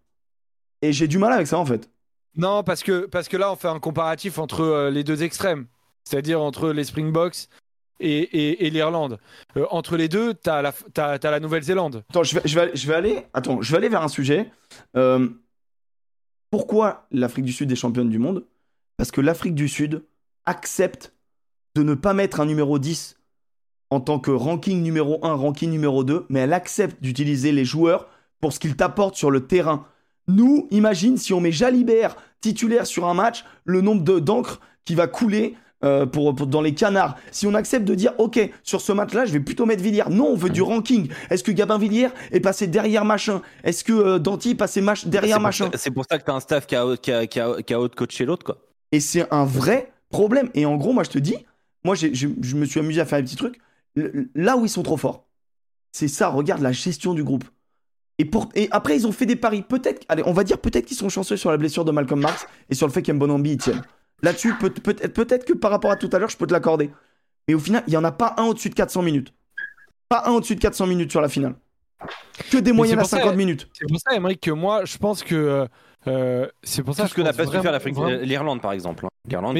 Et 0.81 0.93
j'ai 0.93 1.09
du 1.09 1.17
mal 1.17 1.33
avec 1.33 1.47
ça, 1.47 1.57
en 1.57 1.65
fait. 1.65 1.89
Non, 2.37 2.63
parce 2.63 2.81
que 2.81 3.05
parce 3.05 3.27
que 3.27 3.35
là, 3.35 3.51
on 3.51 3.57
fait 3.57 3.67
un 3.67 3.79
comparatif 3.79 4.39
entre 4.39 4.89
les 4.89 5.03
deux 5.03 5.23
extrêmes, 5.23 5.67
c'est-à-dire 6.05 6.41
entre 6.41 6.69
les 6.69 6.85
Springboks 6.85 7.49
et, 7.99 8.69
l'Irlande. 8.69 9.19
Euh, 9.57 9.65
entre 9.71 9.97
les 9.97 10.07
deux, 10.07 10.33
t'as 10.33 10.61
la, 10.61 10.73
t'as, 10.93 11.17
la 11.17 11.39
Nouvelle-Zélande. 11.39 12.03
Attends, 12.09 12.23
je 12.23 12.39
vais 12.87 12.93
aller. 12.93 13.23
Attends, 13.33 13.61
je 13.61 13.71
vais 13.71 13.77
aller 13.77 13.89
vers 13.89 14.03
un 14.03 14.07
sujet. 14.07 14.51
Euh, 14.95 15.27
pourquoi 16.51 17.07
l'Afrique 17.11 17.45
du 17.45 17.51
Sud 17.51 17.71
est 17.71 17.75
championne 17.75 18.09
du 18.09 18.19
monde? 18.19 18.45
Parce 18.97 19.11
que 19.11 19.21
l'Afrique 19.21 19.55
du 19.55 19.67
Sud 19.67 20.03
accepte 20.45 21.13
de 21.75 21.83
ne 21.83 21.93
pas 21.93 22.13
mettre 22.13 22.39
un 22.39 22.45
numéro 22.45 22.79
10 22.79 23.17
en 23.89 23.99
tant 23.99 24.19
que 24.19 24.31
ranking 24.31 24.81
numéro 24.81 25.19
1, 25.23 25.33
ranking 25.33 25.69
numéro 25.69 26.03
2, 26.03 26.25
mais 26.29 26.41
elle 26.41 26.53
accepte 26.53 27.01
d'utiliser 27.01 27.51
les 27.51 27.65
joueurs 27.65 28.07
pour 28.41 28.53
ce 28.53 28.59
qu'ils 28.59 28.75
t'apportent 28.75 29.15
sur 29.15 29.31
le 29.31 29.47
terrain. 29.47 29.85
Nous, 30.27 30.67
imagine 30.71 31.17
si 31.17 31.33
on 31.33 31.41
met 31.41 31.51
Jalibert 31.51 32.15
titulaire 32.41 32.87
sur 32.87 33.05
un 33.05 33.13
match, 33.13 33.43
le 33.63 33.81
nombre 33.81 34.03
de- 34.03 34.19
d'encre 34.19 34.59
qui 34.85 34.95
va 34.95 35.07
couler 35.07 35.55
euh, 35.83 36.05
pour, 36.05 36.33
pour- 36.33 36.47
dans 36.47 36.61
les 36.61 36.73
canards. 36.73 37.17
Si 37.31 37.45
on 37.47 37.53
accepte 37.53 37.85
de 37.85 37.95
dire, 37.95 38.13
ok, 38.17 38.39
sur 38.63 38.81
ce 38.81 38.91
match-là, 38.91 39.25
je 39.25 39.33
vais 39.33 39.39
plutôt 39.39 39.65
mettre 39.65 39.83
Villiers. 39.83 40.09
Non, 40.09 40.27
on 40.29 40.35
veut 40.35 40.49
du 40.49 40.61
ranking. 40.61 41.09
Est-ce 41.29 41.43
que 41.43 41.51
Gabin 41.51 41.77
Villiers 41.77 42.09
est 42.31 42.39
passé 42.39 42.67
derrière 42.67 43.05
machin? 43.05 43.41
Est-ce 43.63 43.83
que 43.83 43.93
euh, 43.93 44.19
Danty 44.19 44.51
est 44.51 44.55
passé 44.55 44.81
mach- 44.81 45.07
derrière 45.07 45.39
machin? 45.39 45.69
C'est 45.75 45.91
pour 45.91 46.05
ça 46.09 46.17
que 46.17 46.23
t'as 46.23 46.33
un 46.33 46.39
staff 46.39 46.65
qui 46.65 46.75
a, 46.75 46.95
qui 46.97 47.11
a, 47.11 47.27
qui 47.27 47.39
a, 47.39 47.61
qui 47.61 47.73
a 47.73 47.81
out-coaché 47.81 48.25
l'autre, 48.25 48.45
quoi. 48.45 48.57
Et 48.91 48.99
c'est 48.99 49.31
un 49.33 49.45
vrai 49.45 49.91
problème. 50.09 50.49
Et 50.53 50.65
en 50.65 50.75
gros, 50.75 50.93
moi, 50.93 51.03
je 51.03 51.09
te 51.09 51.19
dis, 51.19 51.35
moi, 51.83 51.95
je 51.95 52.07
je 52.13 52.55
me 52.55 52.65
suis 52.65 52.79
amusé 52.79 53.01
à 53.01 53.05
faire 53.05 53.19
des 53.19 53.25
petits 53.25 53.35
trucs. 53.35 53.59
Là 54.33 54.57
où 54.57 54.65
ils 54.65 54.69
sont 54.69 54.83
trop 54.83 54.97
forts, 54.97 55.25
c'est 55.91 56.07
ça. 56.07 56.29
Regarde 56.29 56.61
la 56.61 56.71
gestion 56.71 57.13
du 57.13 57.23
groupe. 57.23 57.43
Et, 58.17 58.25
pour, 58.25 58.49
et 58.55 58.69
après, 58.71 58.95
ils 58.95 59.05
ont 59.07 59.11
fait 59.11 59.25
des 59.25 59.35
paris. 59.35 59.61
Peut-être, 59.61 60.05
allez, 60.07 60.23
on 60.25 60.31
va 60.31 60.45
dire 60.45 60.57
peut-être 60.57 60.85
qu'ils 60.85 60.95
sont 60.97 61.09
chanceux 61.09 61.35
sur 61.35 61.51
la 61.51 61.57
blessure 61.57 61.83
de 61.83 61.91
Malcolm 61.91 62.21
Marx 62.21 62.47
et 62.69 62.75
sur 62.75 62.87
le 62.87 62.93
fait 62.93 63.01
qu'Mbonambi 63.01 63.51
y 63.51 63.57
tienne. 63.57 63.81
Là-dessus, 64.23 64.53
peut- 64.55 64.69
peut-être 64.69 65.13
peut-être 65.13 65.45
que 65.45 65.53
par 65.53 65.71
rapport 65.71 65.91
à 65.91 65.95
tout 65.95 66.09
à 66.13 66.19
l'heure, 66.19 66.29
je 66.29 66.37
peux 66.37 66.47
te 66.47 66.53
l'accorder. 66.53 66.89
Mais 67.47 67.53
au 67.53 67.59
final, 67.59 67.83
il 67.87 67.91
n'y 67.91 67.97
en 67.97 68.03
a 68.03 68.11
pas 68.11 68.33
un 68.37 68.43
au-dessus 68.45 68.69
de 68.69 68.75
400 68.75 69.01
minutes. 69.01 69.33
Pas 70.09 70.23
un 70.27 70.31
au-dessus 70.31 70.55
de 70.55 70.61
400 70.61 70.87
minutes 70.87 71.11
sur 71.11 71.21
la 71.21 71.29
finale. 71.29 71.55
Que 72.51 72.57
des 72.57 72.71
moyennes 72.71 72.99
à 72.99 73.03
c'est 73.03 73.09
pour 73.09 73.19
ça- 73.19 73.23
50 73.23 73.35
minutes. 73.37 73.67
C'est 73.73 73.87
pour 73.87 73.99
ça, 73.99 74.15
Emmerich, 74.15 74.39
que 74.41 74.51
moi, 74.51 74.85
je 74.85 74.97
pense 74.97 75.23
que. 75.23 75.35
euh, 75.35 75.67
euh, 76.07 76.47
c'est 76.61 76.83
pour 76.83 76.93
ça 76.95 77.03
Tout 77.03 77.09
ce 77.09 77.13
que 77.15 77.21
n'a 77.21 77.33
pas 77.33 77.45
su 77.45 77.51
faire 77.51 77.79
l'Irlande, 78.21 78.61
par 78.61 78.73
exemple. 78.73 79.05
hein. 79.05 79.09
L'Irlande 79.27 79.55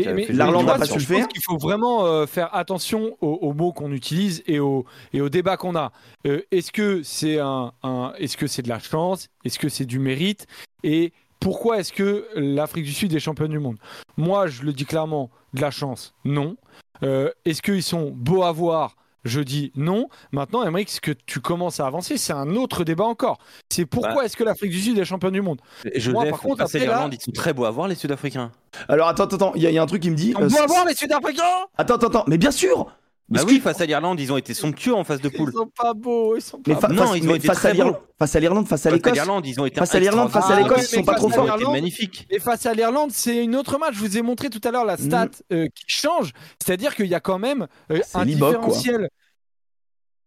n'a 0.68 0.78
pas 0.78 0.86
su 0.86 0.94
le 0.94 1.00
je 1.00 1.08
pense 1.08 1.18
faire. 1.18 1.28
qu'il 1.28 1.42
faut 1.44 1.58
vraiment 1.58 2.06
euh, 2.06 2.28
faire 2.28 2.54
attention 2.56 3.18
aux, 3.22 3.34
aux 3.42 3.54
mots 3.54 3.72
qu'on 3.74 3.92
utilise 3.92 4.44
et 4.46 4.60
au, 4.60 4.86
et 5.12 5.22
au 5.22 5.30
débat 5.30 5.58
qu'on 5.58 5.76
a. 5.76 5.92
Euh, 6.28 6.42
est-ce 6.52 6.72
que 6.72 7.02
c'est 7.02 7.40
un, 7.40 7.72
un- 7.82 8.14
est-ce 8.20 8.38
que 8.38 8.46
c'est 8.46 8.62
de 8.62 8.70
la 8.70 8.78
chance? 8.80 9.28
Est-ce 9.44 9.58
que 9.58 9.70
c'est 9.70 9.86
du 9.86 9.98
mérite? 9.98 10.46
Et 10.84 11.14
pourquoi 11.40 11.80
est-ce 11.80 11.94
que 11.94 12.28
l'Afrique 12.36 12.86
du 12.86 12.94
Sud 12.94 13.14
est 13.14 13.20
championne 13.20 13.52
du 13.52 13.60
monde? 13.60 13.78
Moi, 14.18 14.48
je 14.48 14.64
le 14.64 14.74
dis 14.74 14.86
clairement, 14.86 15.30
de 15.54 15.62
la 15.62 15.72
chance, 15.72 16.14
non. 16.26 16.56
Euh, 17.04 17.30
est-ce 17.46 17.62
qu'ils 17.62 17.84
sont 17.84 18.12
beaux 18.16 18.44
à 18.44 18.52
voir? 18.52 18.96
Je 19.26 19.42
dis 19.42 19.72
non. 19.76 20.08
Maintenant, 20.32 20.62
Emmerich, 20.64 20.90
ce 20.90 21.02
que 21.02 21.10
tu 21.12 21.40
commences 21.40 21.80
à 21.80 21.88
avancer, 21.88 22.16
c'est 22.18 22.32
un 22.34 22.56
autre 22.56 22.84
débat 22.84 23.06
encore. 23.06 23.40
C'est 23.72 23.88
pourquoi 23.88 24.14
Bah. 24.16 24.26
est-ce 24.26 24.38
que 24.38 24.44
l'Afrique 24.44 24.70
du 24.72 24.80
Sud 24.80 25.00
est 25.00 25.04
championne 25.06 25.34
du 25.34 25.42
monde? 25.42 25.60
Je 25.96 26.12
Moi, 26.12 26.26
par 26.28 26.40
contre, 26.40 26.62
après, 26.62 26.86
là- 26.86 27.10
ils 27.12 27.20
sont 27.20 27.32
très 27.32 27.52
beaux 27.52 27.66
à 27.66 27.72
voir, 27.72 27.88
les 27.88 27.96
Sud-Africains. 27.96 28.52
Alors 28.88 29.08
attends, 29.08 29.24
attends, 29.24 29.36
attends, 29.38 29.52
il 29.56 29.64
y, 29.64 29.68
a- 29.68 29.72
il 29.72 29.74
y 29.74 29.80
a 29.80 29.82
un 29.82 29.88
truc 29.88 30.04
qui 30.04 30.12
me 30.12 30.16
dit. 30.16 30.34
On 30.38 30.44
euh, 30.44 30.48
doit 30.48 30.58
c'est- 30.60 30.64
avoir 30.64 30.86
les 30.86 30.94
Sud-Africains? 30.94 31.44
Attends, 31.76 31.96
attends, 31.96 32.08
attends, 32.08 32.24
mais 32.28 32.38
bien 32.38 32.52
sûr 32.52 32.86
Bah 33.28 33.42
oui, 33.48 33.60
face 33.60 33.82
à 33.82 33.88
l'Irlande, 33.88 34.20
ils 34.20 34.32
ont 34.32 34.38
été 34.38 34.54
somptueux 34.54 34.94
en 34.94 35.04
phase 35.04 35.20
de 35.20 35.30
poule. 35.30 35.50
Ils 35.52 35.58
sont 35.58 35.72
pas 35.76 35.94
beaux, 35.96 36.36
ils 36.36 36.42
sont 36.42 36.62
Mais, 36.68 36.76
pas 36.76 36.82
fa- 36.82 36.88
beaux. 36.90 36.94
Non, 36.94 37.08
face, 37.08 37.18
ils 37.18 37.24
ont 37.24 37.32
mais 37.32 37.38
été 37.38 37.48
face 37.48 37.58
très 37.58 37.82
à 37.82 37.94
face 38.20 38.36
à 38.36 38.40
l'Irlande, 38.40 38.68
face 38.68 38.86
à 38.86 38.90
Face 38.90 38.94
à 38.94 38.96
l'Écosse. 38.96 39.14
l'Irlande, 39.14 39.46
ils 39.48 39.60
ont 39.62 39.66
été 39.66 39.80
Face 39.80 39.96
à 39.96 40.00
l'Irlande, 40.00 40.30
face 40.30 40.52
à 40.52 40.56
l'Écosse, 40.60 40.78
Ah, 40.78 40.82
ils 40.82 40.86
sont 40.86 41.04
pas 41.04 41.12
mais 41.14 41.18
trop 41.18 41.30
face 41.30 41.36
forts. 41.38 41.46
l'Irlande, 41.58 41.74
magnifique. 41.74 42.28
Et 42.30 42.40
face 42.40 42.66
à 42.68 42.74
l'Irlande, 42.76 43.10
c'est 43.12 43.44
une 43.44 43.56
autre 43.56 43.80
match. 43.80 43.96
Je 43.96 44.00
vous 44.00 44.18
ai 44.18 44.22
montré 44.22 44.50
tout 44.52 44.62
à 44.64 44.70
l'heure 44.70 44.86
la 44.86 44.98
stat 44.98 45.30
euh, 45.52 45.66
qui 45.74 45.86
change. 45.88 46.34
C'est-à-dire 46.64 46.94
qu'il 46.96 47.08
y 47.08 47.16
a 47.16 47.20
quand 47.20 47.40
même 47.40 47.66
euh, 47.92 48.00
un 48.14 48.26
l'Iboc, 48.26 48.58
quoi. 48.62 48.68
différentiel. 48.76 49.10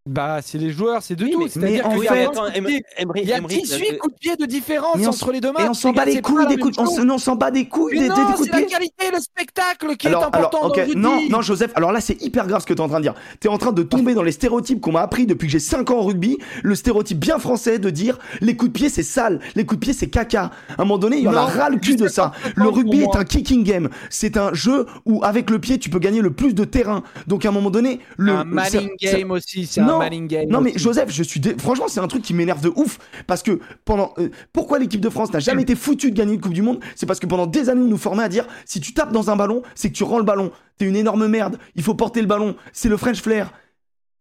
Bah, 0.08 0.38
c'est 0.42 0.56
les 0.58 0.70
joueurs, 0.70 1.02
c'est 1.02 1.16
de 1.16 1.24
Oui, 1.24 1.32
tout. 1.32 1.40
mais- 1.56 1.70
mais 1.70 1.82
en 1.82 1.90
fait- 1.90 1.96
il 1.98 2.04
y 2.04 2.08
a 3.32 3.36
Emery, 3.36 3.60
18 3.62 3.92
euh, 3.92 3.96
coups 3.98 4.14
de 4.14 4.18
pied 4.18 4.36
de 4.36 4.46
différence 4.46 5.06
entre 5.06 5.32
les 5.32 5.40
deux 5.40 5.52
matchs. 5.52 5.64
Et 5.64 5.68
on 5.68 5.74
s'en 5.74 5.92
bat 5.92 6.06
les 6.06 6.22
couilles 6.22 6.44
la 6.44 6.46
des 6.46 6.56
coups, 6.56 6.78
on 6.78 7.04
non, 7.04 7.18
s'en 7.18 7.36
bat 7.36 7.50
des 7.50 7.66
couilles 7.68 7.98
des, 7.98 8.08
non, 8.08 8.14
coups 8.14 8.38
c'est 8.38 8.46
de 8.46 8.52
la 8.52 8.58
pied. 8.58 8.66
qualité, 8.66 9.04
le 9.12 9.20
spectacle 9.20 9.96
qui 9.96 10.06
est 10.08 10.14
important 10.14 10.72
non, 10.96 11.20
non, 11.28 11.42
Joseph, 11.42 11.72
alors 11.74 11.92
là, 11.92 12.00
c'est 12.00 12.20
hyper 12.22 12.46
grave 12.46 12.62
ce 12.62 12.66
que 12.66 12.72
tu 12.72 12.78
es 12.78 12.82
en 12.82 12.88
train 12.88 12.98
de 12.98 13.02
dire. 13.02 13.14
Tu 13.40 13.48
es 13.48 13.50
en 13.50 13.58
train 13.58 13.72
de 13.72 13.82
tomber 13.82 14.14
dans 14.14 14.22
les 14.22 14.32
stéréotypes 14.32 14.80
qu'on 14.80 14.92
m'a 14.92 15.02
appris 15.02 15.26
depuis 15.26 15.46
que 15.46 15.52
j'ai 15.52 15.58
5 15.58 15.90
ans 15.90 15.98
en 15.98 16.04
rugby. 16.04 16.38
Le 16.62 16.74
stéréotype 16.74 17.18
bien 17.18 17.38
français 17.38 17.78
de 17.78 17.90
dire 17.90 18.18
les 18.40 18.56
coups 18.56 18.72
de 18.72 18.78
pied, 18.78 18.88
c'est 18.88 19.02
sale, 19.02 19.40
les 19.56 19.66
coups 19.66 19.80
de 19.80 19.84
pied, 19.84 19.92
c'est 19.92 20.08
caca. 20.08 20.50
À 20.70 20.82
un 20.82 20.84
moment 20.84 20.98
donné, 20.98 21.18
il 21.18 21.24
y 21.24 21.28
en 21.28 21.32
a 21.32 21.34
Non, 21.34 21.46
ras 21.46 21.68
le 21.70 21.76
cul 21.78 21.96
de 21.96 22.08
ça. 22.08 22.32
Le 22.56 22.68
rugby 22.68 23.02
est 23.02 23.16
un 23.16 23.24
kicking 23.24 23.62
game. 23.62 23.88
C'est 24.10 24.36
un 24.36 24.54
jeu 24.54 24.86
où, 25.04 25.22
avec 25.22 25.50
le 25.50 25.58
pied, 25.58 25.78
tu 25.78 25.90
peux 25.90 25.98
gagner 25.98 26.22
le 26.22 26.30
plus 26.30 26.54
de 26.54 26.64
terrain. 26.64 27.02
Donc, 27.26 27.44
à 27.44 27.48
un 27.50 27.52
moment 27.52 27.70
donné, 27.70 28.00
le. 28.16 28.32
un 28.32 28.44
manning 28.44 28.90
game 29.00 29.30
aussi, 29.30 29.66
c'est 29.66 29.80
Non, 30.46 30.60
mais. 30.60 30.72
Joseph, 30.76 31.10
je 31.10 31.22
suis 31.22 31.40
dé- 31.40 31.54
franchement 31.58 31.86
c'est 31.88 32.00
un 32.00 32.08
truc 32.08 32.22
qui 32.22 32.34
m'énerve 32.34 32.60
de 32.62 32.72
ouf 32.76 32.98
parce 33.26 33.42
que 33.42 33.60
pendant 33.84 34.12
euh, 34.18 34.28
pourquoi 34.52 34.78
l'équipe 34.78 35.00
de 35.00 35.08
France 35.10 35.32
n'a 35.32 35.40
jamais 35.40 35.62
été 35.62 35.74
foutue 35.74 36.10
de 36.10 36.16
gagner 36.16 36.34
une 36.34 36.40
Coupe 36.40 36.54
du 36.54 36.62
Monde, 36.62 36.80
c'est 36.96 37.06
parce 37.06 37.20
que 37.20 37.26
pendant 37.26 37.46
des 37.46 37.68
années 37.68 37.82
on 37.82 37.88
nous 37.88 37.96
formait 37.98 38.22
à 38.22 38.28
dire 38.28 38.46
si 38.64 38.80
tu 38.80 38.94
tapes 38.94 39.12
dans 39.12 39.30
un 39.30 39.36
ballon, 39.36 39.62
c'est 39.74 39.88
que 39.90 39.94
tu 39.96 40.04
rends 40.04 40.18
le 40.18 40.24
ballon. 40.24 40.50
T'es 40.78 40.86
une 40.86 40.96
énorme 40.96 41.26
merde, 41.26 41.58
il 41.74 41.82
faut 41.82 41.94
porter 41.94 42.20
le 42.20 42.26
ballon, 42.26 42.54
c'est 42.72 42.88
le 42.88 42.96
French 42.96 43.20
flair. 43.20 43.52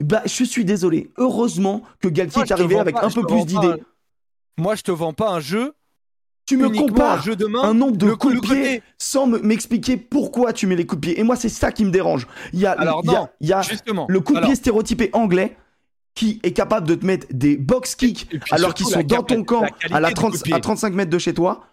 Bah 0.03 0.21
je 0.25 0.43
suis 0.43 0.65
désolé. 0.65 1.11
Heureusement 1.17 1.81
que 1.99 2.07
Galtier 2.07 2.39
Moi, 2.39 2.45
est 2.45 2.51
arrivé 2.51 2.77
avec 2.79 2.95
pas- 2.95 3.05
un 3.05 3.09
peu 3.09 3.23
plus 3.25 3.45
d'idées. 3.45 3.81
Moi, 4.59 4.75
je 4.75 4.81
te 4.81 4.91
vends 4.91 5.13
pas 5.13 5.29
un 5.31 5.39
jeu. 5.39 5.73
Tu 6.47 6.55
me 6.55 6.69
compares 6.69 7.19
un 7.19 7.21
jeu 7.21 7.35
de 7.35 7.45
main. 7.45 7.61
un 7.61 7.73
nombre 7.73 7.97
de 7.97 8.13
coups 8.13 8.35
de 8.35 8.39
pied 8.39 8.81
sans 8.97 9.27
me- 9.27 9.39
m'expliquer 9.39 9.97
pourquoi 9.97 10.53
tu 10.53 10.65
mets 10.65 10.77
les 10.77 10.85
coups 10.85 11.01
de 11.01 11.07
pied. 11.07 11.19
Et 11.19 11.23
moi 11.23 11.35
c'est 11.35 11.49
ça 11.49 11.73
qui 11.73 11.83
me 11.83 11.91
dérange. 11.91 12.25
Il 12.53 12.59
y 12.59 12.65
a, 12.65 12.71
Alors 12.71 13.01
il 13.03 13.11
y 13.11 13.15
a- 13.15 13.19
non, 13.19 13.27
il 13.41 13.47
y 13.49 13.53
a 13.53 13.61
justement. 13.63 14.05
le 14.07 14.19
coup 14.21 14.33
de 14.33 14.39
pied 14.39 14.55
stéréotypé 14.55 15.09
anglais 15.11 15.57
qui 16.17 16.39
est 16.41 16.51
capable 16.51 16.87
de 16.87 16.95
te 16.95 17.05
mettre 17.05 17.27
des 17.31 17.57
box 17.57 17.93
kicks 17.93 18.27
puis 18.27 18.39
alors 18.49 18.73
qu'ils 18.73 18.87
sont 18.87 19.03
dans 19.03 19.21
ton 19.21 19.43
camp 19.43 19.61
la 19.87 19.97
à, 19.97 19.99
la 19.99 20.07
du 20.07 20.15
30 20.15 20.31
coup 20.31 20.37
de 20.37 20.41
pied. 20.41 20.53
à 20.55 20.59
35 20.59 20.93
mètres 20.95 21.11
de 21.11 21.19
chez 21.19 21.33
toi. 21.33 21.67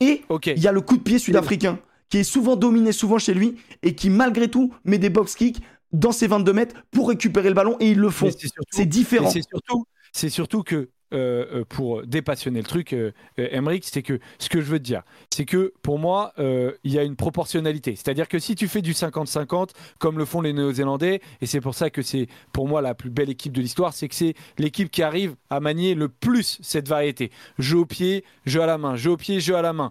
Et 0.00 0.24
il 0.44 0.58
y 0.60 0.66
a 0.66 0.72
le 0.72 0.80
coup 0.80 0.96
de 0.96 1.02
pied 1.02 1.20
sud-africain 1.20 1.78
qui 2.08 2.18
est 2.18 2.24
souvent 2.24 2.56
dominé 2.56 2.90
souvent 2.90 3.18
chez 3.18 3.32
lui 3.32 3.54
et 3.84 3.94
qui 3.94 4.10
malgré 4.10 4.48
tout 4.48 4.74
met 4.84 4.98
des 4.98 5.08
box 5.08 5.36
kicks 5.36 5.62
dans 5.92 6.10
ses 6.10 6.26
22 6.26 6.52
mètres 6.52 6.74
pour 6.90 7.08
récupérer 7.08 7.48
le 7.48 7.54
ballon 7.54 7.76
et 7.78 7.92
ils 7.92 7.98
le 7.98 8.10
font. 8.10 8.28
C'est 8.70 8.86
différent. 8.86 9.26
Mais 9.26 9.30
c'est 9.30 9.48
surtout, 9.48 9.86
c'est 10.12 10.30
surtout 10.30 10.64
que 10.64 10.90
euh, 11.12 11.44
euh, 11.52 11.64
pour 11.68 12.02
dépassionner 12.04 12.58
le 12.58 12.66
truc, 12.66 12.92
euh, 12.92 13.12
euh, 13.38 13.78
c'est 13.82 14.02
que 14.02 14.18
ce 14.38 14.48
que 14.48 14.60
je 14.60 14.66
veux 14.66 14.78
te 14.78 14.84
dire, 14.84 15.02
c'est 15.30 15.44
que 15.44 15.72
pour 15.82 15.98
moi, 15.98 16.32
il 16.38 16.92
y 16.92 16.98
a 16.98 17.04
une 17.04 17.16
proportionnalité. 17.16 17.94
C'est-à-dire 17.94 18.28
que 18.28 18.38
si 18.38 18.54
tu 18.54 18.68
fais 18.68 18.82
du 18.82 18.92
50-50, 18.92 19.70
comme 19.98 20.18
le 20.18 20.24
font 20.24 20.40
les 20.40 20.52
Néo-Zélandais, 20.52 21.20
et 21.40 21.46
c'est 21.46 21.60
pour 21.60 21.74
ça 21.74 21.90
que 21.90 22.02
c'est 22.02 22.26
pour 22.52 22.66
moi 22.66 22.82
la 22.82 22.94
plus 22.94 23.10
belle 23.10 23.30
équipe 23.30 23.52
de 23.52 23.60
l'histoire, 23.60 23.92
c'est 23.92 24.08
que 24.08 24.14
c'est 24.14 24.34
l'équipe 24.58 24.90
qui 24.90 25.02
arrive 25.02 25.36
à 25.50 25.60
manier 25.60 25.94
le 25.94 26.08
plus 26.08 26.58
cette 26.62 26.88
variété. 26.88 27.30
Jeu 27.58 27.78
au 27.78 27.86
pied, 27.86 28.24
jeu 28.44 28.62
à 28.62 28.66
la 28.66 28.78
main, 28.78 28.96
jeu 28.96 29.12
au 29.12 29.16
pied, 29.16 29.40
jeu 29.40 29.56
à 29.56 29.62
la 29.62 29.72
main, 29.72 29.90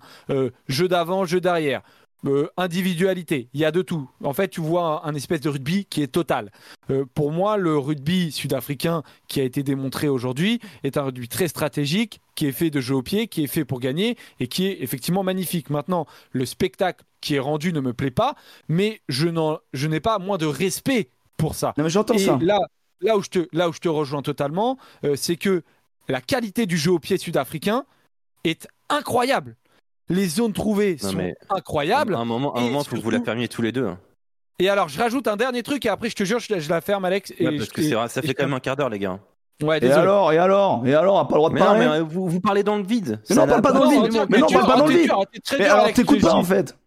jeu 0.67 0.87
d'avant, 0.87 1.25
jeu 1.25 1.39
d'arrière. 1.39 1.81
Euh, 2.25 2.47
individualité, 2.57 3.49
il 3.53 3.59
y 3.59 3.65
a 3.65 3.71
de 3.71 3.81
tout. 3.81 4.09
En 4.23 4.33
fait, 4.33 4.47
tu 4.47 4.61
vois 4.61 5.05
un, 5.05 5.09
un 5.09 5.15
espèce 5.15 5.41
de 5.41 5.49
rugby 5.49 5.85
qui 5.85 6.01
est 6.01 6.07
total. 6.07 6.51
Euh, 6.89 7.05
pour 7.13 7.31
moi, 7.31 7.57
le 7.57 7.77
rugby 7.77 8.31
sud-africain 8.31 9.03
qui 9.27 9.39
a 9.39 9.43
été 9.43 9.63
démontré 9.63 10.07
aujourd'hui 10.07 10.59
est 10.83 10.97
un 10.97 11.03
rugby 11.03 11.27
très 11.27 11.47
stratégique, 11.47 12.19
qui 12.35 12.47
est 12.47 12.51
fait 12.51 12.69
de 12.69 12.81
jeu 12.81 12.95
au 12.95 13.01
pied, 13.01 13.27
qui 13.27 13.43
est 13.43 13.47
fait 13.47 13.65
pour 13.65 13.79
gagner 13.79 14.17
et 14.39 14.47
qui 14.47 14.65
est 14.67 14.81
effectivement 14.81 15.23
magnifique. 15.23 15.69
Maintenant, 15.69 16.05
le 16.31 16.45
spectacle 16.45 17.03
qui 17.21 17.35
est 17.35 17.39
rendu 17.39 17.73
ne 17.73 17.79
me 17.79 17.93
plaît 17.93 18.11
pas, 18.11 18.35
mais 18.67 19.01
je, 19.07 19.27
n'ai 19.87 19.99
pas 19.99 20.19
moins 20.19 20.37
de 20.37 20.45
respect 20.45 21.09
pour 21.37 21.55
ça. 21.55 21.73
Non 21.77 21.83
mais 21.83 21.89
j'entends 21.89 22.17
ça. 22.17 22.37
là, 22.41 22.59
là, 23.01 23.17
où 23.17 23.23
je 23.23 23.29
te, 23.29 23.47
là 23.51 23.69
où 23.69 23.73
je 23.73 23.79
te 23.79 23.89
rejoins 23.89 24.21
totalement, 24.21 24.77
euh, 25.03 25.15
c'est 25.15 25.35
que 25.35 25.63
la 26.07 26.21
qualité 26.21 26.65
du 26.65 26.77
jeu 26.77 26.91
au 26.91 26.99
pied 26.99 27.17
sud-africain 27.17 27.85
est 28.43 28.67
incroyable. 28.89 29.55
Les 30.09 30.27
zones 30.27 30.53
trouvées 30.53 30.97
Non, 31.01 31.09
sont 31.09 31.17
mais- 31.17 31.35
incroyables. 31.49 32.13
À 32.15 32.19
un 32.19 32.25
moment, 32.25 32.53
à 32.55 32.59
un 32.59 32.63
moment, 32.63 32.83
faut 32.83 32.95
que 32.95 33.01
vous 33.01 33.09
la 33.09 33.17
surtout- 33.17 33.25
fermiez 33.25 33.47
tous 33.47 33.61
les 33.61 33.71
deux. 33.71 33.87
hein. 33.87 33.97
Et 34.59 34.69
alors, 34.69 34.87
je 34.87 34.97
rajoute 34.99 35.27
un 35.27 35.35
dernier 35.35 35.63
truc 35.63 35.85
et 35.85 35.89
après, 35.89 36.09
je 36.09 36.15
te 36.15 36.23
jure, 36.23 36.39
je, 36.39 36.59
je 36.59 36.69
la 36.69 36.79
ferme, 36.81 37.03
Alex. 37.05 37.33
Et 37.39 37.45
Ouais, 37.47 37.57
parce 37.57 37.69
je- 37.69 37.73
que 37.73 37.81
et- 37.81 37.89
ça 38.09 38.21
et 38.23 38.27
fait 38.27 38.33
quand 38.33 38.43
même 38.45 38.53
un 38.53 38.59
quart 38.59 38.75
d'heure, 38.75 38.89
les 38.89 38.99
gars. 38.99 39.19
Ouais, 39.63 39.79
Et 39.81 39.89
alors, 39.91 40.31
et 40.33 40.37
alors, 40.37 40.85
et 40.85 40.93
alors, 40.93 41.15
on 41.15 41.19
a 41.19 41.25
pas 41.25 41.35
le 41.35 41.39
droit 41.39 41.49
de 41.49 41.53
Mais 41.55 41.59
non, 41.61 41.65
parler. 41.65 41.79
mais 41.87 41.91
euh, 41.99 42.03
vous, 42.03 42.27
vous 42.27 42.41
parlez 42.41 42.61
dans 42.63 42.75
le 42.77 42.83
vide. 42.83 43.19
Mais 43.29 43.35
non, 43.37 43.45
n'a 43.45 43.53
parle 43.53 43.61
pas 43.61 43.71
dans 43.71 43.83
le 43.85 43.89
vide. 43.89 44.25
Mais 44.29 44.37
non, 44.39 44.47
tu- 44.47 44.53
parle 44.53 44.67
pas 44.67 44.77
dans 44.77 44.85
le 44.87 44.93
vide. 44.93 45.11
Mais 45.57 45.65
alors 45.65 45.91
t'écoutes 45.93 46.17
je 46.17 46.21
te 46.21 46.27
pas 46.27 46.33
en 46.33 46.43
fait. 46.43 46.77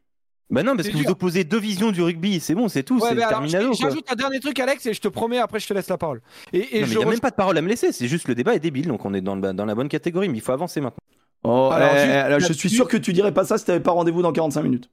Bah 0.51 0.63
non, 0.63 0.77
parce 0.77 0.87
C'est 0.89 0.93
que 0.95 0.99
vous 0.99 1.11
opposez 1.11 1.45
deux 1.45 1.59
visions 1.59 1.91
du 1.93 2.01
rugby, 2.03 2.41
c'est 2.41 2.55
bon, 2.55 2.69
c'est 2.69 2.83
tout, 2.83 2.99
Ouais, 3.01 3.09
c'est 3.11 3.15
mais 3.15 3.23
alors, 3.23 3.41
terminado. 3.41 3.73
je- 3.75 3.79
quoi. 3.81 3.89
J'ajoute 3.91 4.07
un 4.11 4.15
dernier 4.15 4.41
truc, 4.41 4.59
Alex, 4.61 4.87
et 4.87 4.95
je 4.95 5.01
te 5.01 5.09
promets, 5.09 5.39
après, 5.39 5.61
je 5.61 5.67
te 5.67 5.75
laisse 5.75 5.89
la 5.89 5.99
parole. 5.99 6.23
Et, 6.55 6.59
et 6.59 6.61
Non, 6.63 6.67
mais 6.73 6.79
je 6.87 6.93
il 6.93 6.97
n'y 6.99 7.03
a 7.05 7.07
re- 7.07 7.11
même 7.11 7.21
pas 7.21 7.31
de 7.31 7.37
parole 7.37 7.59
à 7.59 7.61
me 7.63 7.69
laisser, 7.69 7.93
c'est 7.93 8.07
juste 8.09 8.29
le 8.29 8.35
débat 8.35 8.55
est 8.55 8.59
débile, 8.61 8.87
donc 8.87 9.05
on 9.05 9.13
est 9.13 9.21
dans, 9.21 9.35
le- 9.37 9.53
dans 9.53 9.65
la 9.67 9.75
bonne 9.75 9.89
catégorie, 9.89 10.29
mais 10.31 10.39
il 10.39 10.41
faut 10.41 10.53
avancer 10.53 10.81
maintenant. 10.81 10.97
Oh, 11.45 11.71
Alors, 11.73 11.93
eh, 11.95 12.35
eh, 12.37 12.41
je 12.41 12.53
suis 12.53 12.69
sûr 12.71 12.89
que 12.89 12.97
tu 12.97 13.13
dirais 13.13 13.33
pas 13.33 13.45
ça 13.45 13.59
si 13.59 13.65
t'avais 13.65 13.81
pas 13.81 13.93
rendez-vous 13.93 14.23
dans 14.23 14.33
45 14.33 14.63
minutes. 14.63 14.91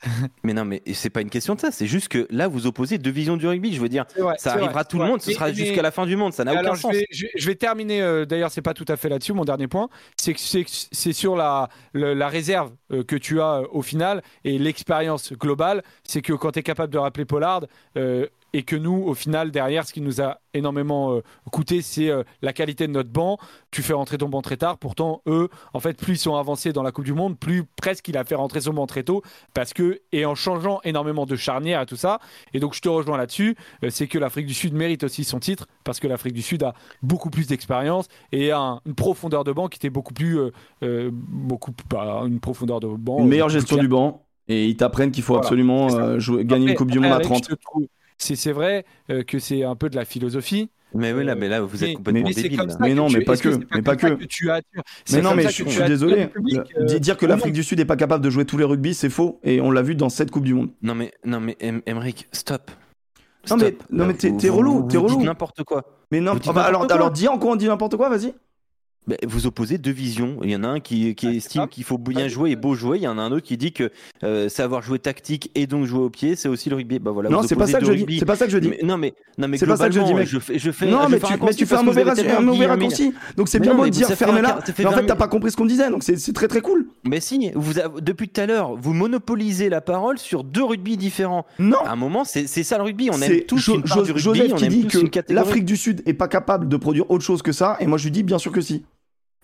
Mais 0.44 0.52
non, 0.52 0.64
mais 0.64 0.80
c'est 0.94 1.10
pas 1.10 1.22
une 1.22 1.28
question 1.30 1.56
de 1.56 1.60
ça, 1.60 1.72
c'est 1.72 1.88
juste 1.88 2.06
que 2.06 2.28
là, 2.30 2.46
vous 2.46 2.68
opposez 2.68 2.98
deux 2.98 3.10
visions 3.10 3.36
du 3.36 3.48
rugby, 3.48 3.72
je 3.74 3.80
veux 3.80 3.88
dire, 3.88 4.04
vrai, 4.16 4.36
ça 4.38 4.52
arrivera 4.52 4.70
vrai, 4.70 4.80
à 4.82 4.84
tout 4.84 4.96
le 4.98 5.02
vrai. 5.02 5.10
monde, 5.10 5.20
ce 5.22 5.26
Mais- 5.30 5.34
sera 5.34 5.48
mais- 5.48 5.54
jusqu'à 5.54 5.82
la 5.82 5.90
fin 5.90 6.06
du 6.06 6.14
monde, 6.14 6.32
ça 6.32 6.44
n'a 6.44 6.52
aucun 6.52 6.60
alors, 6.60 6.76
sens. 6.76 6.94
je, 7.10 7.24
vais- 7.24 7.30
je 7.34 7.46
vais 7.48 7.56
terminer, 7.56 8.00
euh, 8.00 8.24
d'ailleurs, 8.24 8.52
c'est 8.52 8.62
pas 8.62 8.74
tout 8.74 8.84
à 8.86 8.96
fait 8.96 9.08
là-dessus, 9.08 9.32
mon 9.32 9.44
dernier 9.44 9.66
point, 9.66 9.88
c'est 10.16 10.34
que 10.34 10.40
c'est, 10.40 10.64
c'est 10.68 11.12
sur 11.12 11.34
la, 11.34 11.68
le- 11.94 12.14
la 12.14 12.28
réserve 12.28 12.70
euh, 12.92 13.02
que 13.02 13.16
tu 13.16 13.40
as 13.40 13.54
euh, 13.62 13.66
au 13.72 13.82
final 13.82 14.22
et 14.44 14.56
l'expérience 14.60 15.32
globale. 15.32 15.82
C'est 16.04 16.22
que 16.22 16.32
quand 16.32 16.52
tu 16.52 16.60
es 16.60 16.62
capable 16.62 16.92
de 16.92 16.98
rappeler 16.98 17.24
Pollard, 17.24 17.62
euh, 17.96 18.28
et 18.52 18.62
que 18.62 18.76
nous, 18.76 19.02
au 19.06 19.14
final, 19.14 19.50
derrière, 19.50 19.86
ce 19.86 19.92
qui 19.92 20.00
nous 20.00 20.20
a 20.22 20.38
énormément 20.54 21.12
euh, 21.12 21.20
coûté, 21.52 21.82
c'est 21.82 22.08
euh, 22.08 22.22
la 22.42 22.52
qualité 22.52 22.86
de 22.86 22.92
notre 22.92 23.10
banc. 23.10 23.36
Tu 23.70 23.82
fais 23.82 23.92
rentrer 23.92 24.16
ton 24.18 24.28
banc 24.28 24.40
très 24.42 24.56
tard. 24.56 24.78
Pourtant, 24.78 25.20
eux, 25.26 25.48
en 25.74 25.80
fait, 25.80 25.96
plus 25.98 26.14
ils 26.14 26.18
sont 26.18 26.34
avancés 26.36 26.72
dans 26.72 26.82
la 26.82 26.90
Coupe 26.90 27.04
du 27.04 27.12
Monde, 27.12 27.38
plus 27.38 27.64
presque 27.80 28.08
il 28.08 28.16
a 28.16 28.24
fait 28.24 28.34
rentrer 28.34 28.62
son 28.62 28.72
banc 28.72 28.86
très 28.86 29.02
tôt. 29.02 29.22
Parce 29.54 29.72
que, 29.74 30.00
et 30.12 30.24
en 30.24 30.34
changeant 30.34 30.80
énormément 30.84 31.26
de 31.26 31.36
charnière 31.36 31.82
et 31.82 31.86
tout 31.86 31.96
ça. 31.96 32.20
Et 32.54 32.60
donc, 32.60 32.74
je 32.74 32.80
te 32.80 32.88
rejoins 32.88 33.18
là-dessus. 33.18 33.56
euh, 33.84 33.90
c'est 33.90 34.06
que 34.06 34.18
l'Afrique 34.18 34.46
du 34.46 34.54
Sud 34.54 34.72
mérite 34.74 35.04
aussi 35.04 35.24
son 35.24 35.38
titre. 35.40 35.66
Parce 35.84 36.00
que 36.00 36.06
l'Afrique 36.08 36.34
du 36.34 36.42
Sud 36.42 36.62
a 36.62 36.74
beaucoup 37.02 37.30
plus 37.30 37.46
d'expérience 37.46 38.08
et 38.32 38.50
a 38.50 38.58
un- 38.60 38.80
une 38.86 38.94
profondeur 38.94 39.44
de 39.44 39.52
banc 39.52 39.68
qui 39.68 39.76
était 39.76 39.90
beaucoup 39.90 40.14
plus. 40.14 40.38
beaucoup, 40.82 41.72
pas 41.72 42.22
une 42.26 42.40
profondeur 42.40 42.80
de 42.80 42.86
banc. 42.88 43.18
Une 43.20 43.28
meilleure 43.28 43.48
gestion 43.48 43.76
du 43.76 43.88
banc. 43.88 44.24
Et 44.48 44.66
ils 44.66 44.76
t'apprennent 44.76 45.10
qu'il 45.10 45.22
faut 45.22 45.34
Voilà, 45.34 45.46
absolument 45.46 46.18
jouer- 46.18 46.44
gagner 46.44 46.70
une 46.70 46.74
Coupe 46.74 46.90
du 46.90 46.98
Monde 47.00 47.12
à 47.12 47.16
Alex, 47.16 47.28
30. 47.28 47.48
C'est 48.18 48.36
c'est 48.36 48.52
vrai 48.52 48.84
euh, 49.10 49.22
que 49.22 49.38
c'est 49.38 49.62
un 49.64 49.76
peu 49.76 49.88
de 49.88 49.96
la 49.96 50.04
philosophie. 50.04 50.70
Mais 50.94 51.12
oui, 51.12 51.22
là, 51.24 51.34
mais 51.34 51.48
là, 51.48 51.60
vous 51.60 51.82
êtes 51.84 51.90
Mais- 51.90 51.94
complètement 51.94 52.28
mais 52.28 52.34
débile. 52.34 52.56
comme 52.58 52.66
là. 52.68 52.72
ça 52.72 52.78
Mais 52.80 52.94
non, 52.94 53.08
tu- 53.08 53.18
mais 53.18 53.24
pas 53.24 53.34
est-ce 53.34 53.42
que 53.42 53.48
que, 53.50 53.54
c'est 53.56 53.74
mais 53.76 53.82
pas 53.82 53.94
que. 53.96 54.06
Mais 55.12 55.20
non, 55.20 55.34
mais 55.34 55.42
je, 55.44 55.50
suis 55.68 55.82
désolé. 55.86 56.26
public, 56.28 56.60
euh, 56.78 56.84
di- 56.84 56.98
dire 57.00 57.16
que 57.18 57.26
l'Afrique 57.26 57.52
du 57.52 57.62
Sud 57.62 57.78
n'est 57.78 57.84
pas 57.84 57.96
capable 57.96 58.24
de 58.24 58.30
jouer 58.30 58.46
tous 58.46 58.56
les 58.56 58.64
rugby, 58.64 58.94
c'est 58.94 59.10
faux. 59.10 59.38
Et 59.44 59.60
on 59.60 59.70
l'a 59.70 59.82
vu 59.82 59.94
dans 59.94 60.08
cette 60.08 60.30
Coupe 60.30 60.44
du 60.44 60.54
Monde. 60.54 60.70
Non, 60.82 60.94
mais, 60.94 61.12
non, 61.26 61.40
mais, 61.40 61.56
stop. 62.32 62.70
Non, 63.50 63.56
mais- 63.56 63.76
non, 63.90 64.06
mais 64.06 64.14
t'es- 64.14 64.30
Vous- 64.30 64.38
t'es 64.40 64.48
vous- 64.48 64.56
relou, 64.56 64.72
vous 64.80 64.82
t'es 64.88 64.98
dites 64.98 65.06
relou. 65.10 65.22
n'importe 65.22 65.62
quoi. 65.64 65.84
Mais 66.10 66.20
non, 66.20 66.32
Vous 66.32 66.38
dites 66.38 66.48
ah 66.50 66.52
bah, 66.54 66.62
alors, 66.62 66.80
n'importe 66.82 66.88
quoi. 66.88 66.96
alors 66.96 67.10
dis 67.12 67.28
en 67.28 67.38
quoi 67.38 67.52
on 67.52 67.56
dit 67.56 67.66
n'importe 67.66 67.96
quoi, 67.96 68.08
vas-y. 68.08 68.32
Bah, 69.08 69.16
vous 69.26 69.46
opposez 69.46 69.78
deux 69.78 69.90
visions. 69.90 70.36
Il 70.44 70.50
y 70.50 70.56
en 70.56 70.64
a 70.64 70.68
un 70.68 70.80
qui, 70.80 71.14
qui 71.14 71.26
Ah, 71.28 71.32
estime 71.32 71.66
qu'il 71.68 71.82
faut 71.84 71.96
bien 71.96 72.28
jouer 72.28 72.50
et 72.50 72.56
beau 72.56 72.74
jouer. 72.74 72.98
Il 72.98 73.02
y 73.04 73.08
en 73.08 73.16
a 73.18 73.22
un 73.22 73.32
autre 73.32 73.46
qui 73.46 73.56
dit 73.56 73.72
que 73.72 73.90
euh, 74.22 74.48
savoir 74.50 74.82
jouer 74.82 74.98
tactique 74.98 75.50
et 75.54 75.66
donc 75.66 75.86
jouer 75.86 76.00
au 76.00 76.10
pied, 76.10 76.36
c'est 76.36 76.48
aussi 76.48 76.68
le 76.68 76.76
rugby. 76.76 76.98
Bah 76.98 77.10
voilà. 77.10 77.30
Non, 77.30 77.42
c'est 77.42 77.56
pas 77.56 77.66
ça 77.66 77.80
que 77.80 77.86
je 77.86 77.92
dis. 78.04 78.18
C'est 78.18 78.26
pas 78.26 78.36
ça 78.36 78.44
que 78.44 78.52
je 78.52 78.58
dis. 78.58 78.68
Mais- 78.68 78.80
non 78.82 78.98
mais 78.98 79.14
non 79.38 79.48
mais 79.48 79.56
C'est 79.56 79.66
pas 79.66 79.76
ça 79.78 79.88
que 79.88 79.94
je 79.94 80.00
dis, 80.00 80.12
mec. 80.12 80.28
Je 80.28 80.38
fais, 80.38 80.58
je 80.58 80.70
fais, 80.70 80.86
Non, 80.86 81.04
je 81.06 81.12
mais 81.12 81.18
fais 81.20 81.26
tu, 81.26 81.32
mais 81.42 81.52
fais 81.66 81.74
un 81.76 81.82
mauvais, 81.82 82.02
un 82.30 82.40
mauvais 82.40 82.66
raccourci. 82.66 83.14
Donc 83.36 83.48
c'est 83.48 83.60
bien 83.60 83.74
beau 83.74 83.84
de 83.84 83.90
dire 83.90 84.06
ça 84.06 84.14
fait 84.16 84.24
fermez 84.26 84.40
un 84.40 84.42
là. 84.42 84.48
quart- 84.50 84.66
ça 84.66 84.72
fait 84.74 84.82
Mais 84.82 84.88
en 84.88 84.92
20 84.92 84.96
fait, 84.98 85.06
t'as 85.06 85.16
pas 85.16 85.28
compris 85.28 85.50
ce 85.50 85.56
qu'on 85.56 85.64
disait, 85.66 85.88
donc 85.90 86.02
c'est 86.02 86.32
très 86.34 86.48
très 86.48 86.60
cool. 86.60 86.86
Mais 87.04 87.20
si, 87.20 87.50
vous 87.54 87.72
depuis 88.02 88.28
tout 88.28 88.40
à 88.42 88.46
l'heure, 88.46 88.76
vous 88.76 88.92
monopolisez 88.92 89.68
la 89.70 89.80
parole 89.80 90.18
sur 90.18 90.44
deux 90.44 90.64
rugby 90.64 90.96
différents. 90.98 91.46
Non. 91.58 91.78
À 91.84 91.92
un 91.92 91.96
moment, 91.96 92.24
c'est 92.24 92.46
ça 92.46 92.76
le 92.76 92.84
rugby. 92.84 93.08
On 93.10 93.20
aime 93.22 93.40
tous 93.46 93.68
une 93.68 93.82
part 93.82 94.02
du 94.02 94.12
rugby. 94.12 94.52
On 94.52 94.56
qui 94.56 94.64
aime 94.64 94.70
dit 94.70 94.86
tous 94.86 94.98
une 95.00 95.04
que 95.04 95.14
catégorie. 95.14 95.46
l'Afrique 95.46 95.64
du 95.64 95.76
Sud 95.76 96.02
est 96.04 96.14
pas 96.14 96.28
capable 96.28 96.68
de 96.68 96.76
produire 96.76 97.10
autre 97.10 97.24
chose 97.24 97.40
que 97.42 97.52
ça, 97.52 97.76
et 97.80 97.86
moi 97.86 97.96
je 97.98 98.04
lui 98.04 98.10
dis 98.10 98.22
bien 98.22 98.38
sûr 98.38 98.52
que 98.52 98.60
si. 98.60 98.84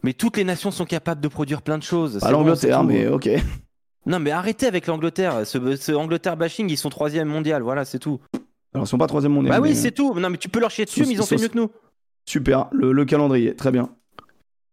Mais 0.05 0.13
toutes 0.13 0.37
les 0.37 0.45
nations 0.45 0.71
sont 0.71 0.85
capables 0.85 1.23
de 1.23 1.29
produire 1.29 1.63
plein 1.63 1.79
de 1.79 1.83
choses. 1.83 2.19
Pas 2.21 2.27
bon, 2.27 2.39
l'Angleterre, 2.39 2.85
mais 2.85 3.09
ok. 3.09 3.29
Non, 4.07 4.19
mais 4.21 4.33
arrêtez 4.33 4.67
avec 4.67 4.87
l'Angleterre. 4.87 5.47
Ce, 5.47 5.77
ce 5.77 5.93
Angleterre 5.93 6.37
bashing, 6.37 6.69
ils 6.69 6.77
sont 6.77 6.91
troisième 6.91 7.27
mondial. 7.27 7.63
Voilà, 7.63 7.87
c'est 7.87 7.99
tout. 7.99 8.21
Alors 8.75 8.85
ils 8.85 8.89
sont 8.89 8.99
pas 8.99 9.07
troisième 9.07 9.33
mondial. 9.33 9.57
bah 9.57 9.63
oui, 9.63 9.75
c'est 9.75 9.93
tout. 9.93 10.13
Non, 10.21 10.29
mais 10.29 10.37
tu 10.37 10.51
peux 10.51 10.61
leur 10.61 10.71
chier 10.71 10.85
dessus, 10.85 11.07
mais 11.07 11.15
ils 11.15 11.23
ont 11.23 11.25
fait 11.27 11.39
mieux 11.39 11.49
que 11.49 11.57
nous. 11.57 11.71
Super, 12.27 12.69
le, 12.71 12.93
le 12.93 13.05
calendrier, 13.07 13.57
très 13.57 13.71
bien. 13.71 13.89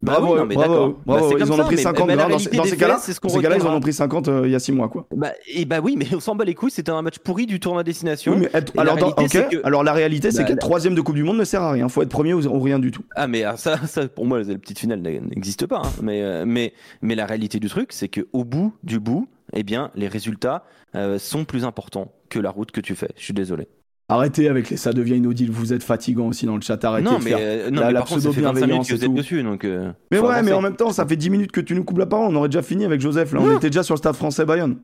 Bah 0.03 0.13
bravo, 0.17 0.33
oui, 0.39 0.45
mais 0.47 0.55
bravo, 0.55 0.73
d'accord. 0.73 0.99
bravo, 1.05 1.29
Bah, 1.29 1.35
ils 1.37 1.39
comme 1.43 1.51
en 1.51 1.53
ont 1.53 1.57
ça, 1.57 1.63
pris 1.65 1.75
mais- 1.75 1.81
50 1.83 2.07
mais 2.07 2.15
la. 2.15 2.27
Dans, 2.27 2.39
ces 2.39 2.49
cas-là, 2.77 2.97
ce 2.97 3.11
ces 3.13 3.19
cas-là, 3.41 3.57
ils 3.57 3.61
en 3.67 3.75
ont 3.75 3.79
pris 3.79 3.93
50 3.93 4.27
euh, 4.29 4.41
il 4.45 4.51
y 4.51 4.55
a 4.55 4.59
6 4.59 4.71
mois, 4.71 4.89
quoi. 4.89 5.05
Bah, 5.15 5.31
et 5.53 5.65
bah 5.65 5.79
oui, 5.83 5.95
mais 5.97 6.07
on 6.15 6.19
s'en 6.19 6.35
bat 6.35 6.43
les 6.43 6.55
couilles. 6.55 6.71
C'était 6.71 6.91
un 6.91 7.01
match 7.03 7.19
pourri 7.19 7.45
du 7.45 7.59
tournoi 7.59 7.83
destination. 7.83 8.31
Oui, 8.33 8.39
mais 8.41 8.49
être- 8.53 8.73
la 8.75 8.81
alors, 8.81 8.97
dans- 8.97 9.11
réalité, 9.11 9.37
ok, 9.39 9.45
c'est 9.49 9.57
que- 9.57 9.65
alors 9.65 9.83
la 9.83 9.93
réalité, 9.93 10.31
c'est 10.31 10.39
Bah, 10.39 10.43
qu'être 10.45 10.55
la- 10.55 10.61
troisième 10.61 10.95
de 10.95 11.01
Coupe 11.01 11.15
du 11.15 11.23
Monde 11.23 11.37
ne 11.37 11.43
sert 11.43 11.61
à 11.61 11.71
rien. 11.71 11.87
Faut 11.87 12.01
être 12.01 12.09
premier 12.09 12.33
ou, 12.33 12.43
ou 12.47 12.59
rien 12.59 12.79
du 12.79 12.89
tout. 12.91 13.03
Ah 13.15 13.27
mais 13.27 13.43
ah, 13.43 13.57
ça, 13.57 13.77
ça 13.85 14.07
pour 14.07 14.25
moi 14.25 14.39
la 14.39 14.55
petite 14.57 14.79
finale 14.79 15.01
n'existe 15.01 15.67
pas. 15.67 15.81
hein. 15.85 15.91
Mais, 16.01 16.21
euh, 16.23 16.45
mais 16.47 16.73
mais 17.03 17.13
la 17.15 17.25
réalité 17.27 17.59
du 17.59 17.69
truc, 17.69 17.91
c'est 17.93 18.07
que 18.07 18.27
au 18.33 18.43
bout 18.43 18.73
du 18.83 18.99
bout, 18.99 19.27
eh 19.53 19.61
bien 19.63 19.91
les 19.95 20.07
résultats 20.07 20.63
euh, 20.95 21.19
sont 21.19 21.45
plus 21.45 21.63
importants 21.63 22.11
que 22.29 22.39
la 22.39 22.49
route 22.49 22.71
que 22.71 22.81
tu 22.81 22.95
fais. 22.95 23.09
Je 23.17 23.23
suis 23.23 23.33
désolé. 23.33 23.67
Arrêtez 24.09 24.49
avec 24.49 24.69
les 24.69 24.75
ça 24.77 24.91
devient 24.91 25.15
inaudible. 25.15 25.53
Vous 25.53 25.71
êtes 25.71 25.83
fatigant 25.83 26.27
aussi 26.27 26.45
dans 26.45 26.55
le 26.55 26.61
chat. 26.61 26.83
Arrêtez 26.83 27.05
non 27.09 27.19
de 27.19 27.23
mais 27.23 27.29
faire. 27.29 27.39
euh, 27.41 27.69
non 27.71 27.79
la- 27.81 27.87
mais 27.87 27.93
la 27.93 27.99
par 28.01 28.09
contre 28.09 28.21
ça 28.23 28.31
fait 28.33 28.41
25 28.41 28.67
minutes 28.67 28.83
pseudo-bienveillance 28.83 28.87
que 28.89 28.93
et 28.93 28.97
vous 28.97 29.05
êtes 29.05 29.13
dessus 29.13 29.43
donc. 29.43 29.63
euh, 29.65 29.91
Mais 30.11 30.19
ouais, 30.19 30.43
mais 30.43 30.51
en 30.51 30.61
même 30.61 30.75
temps, 30.75 30.91
ça 30.91 31.05
fait 31.05 31.15
10 31.15 31.29
minutes 31.29 31.51
que 31.53 31.61
tu 31.61 31.75
nous 31.75 31.83
coupes 31.85 31.97
la 31.99 32.05
parole. 32.05 32.27
On 32.33 32.35
aurait 32.35 32.49
déjà 32.49 32.61
fini 32.61 32.83
avec 32.83 32.99
Joseph. 32.99 33.31
Là, 33.33 33.39
on 33.41 33.55
était 33.57 33.69
déjà 33.69 33.83
sur 33.83 33.93
le 33.95 33.99
stade 33.99 34.15
français 34.15 34.43
Bayonne. 34.45 34.79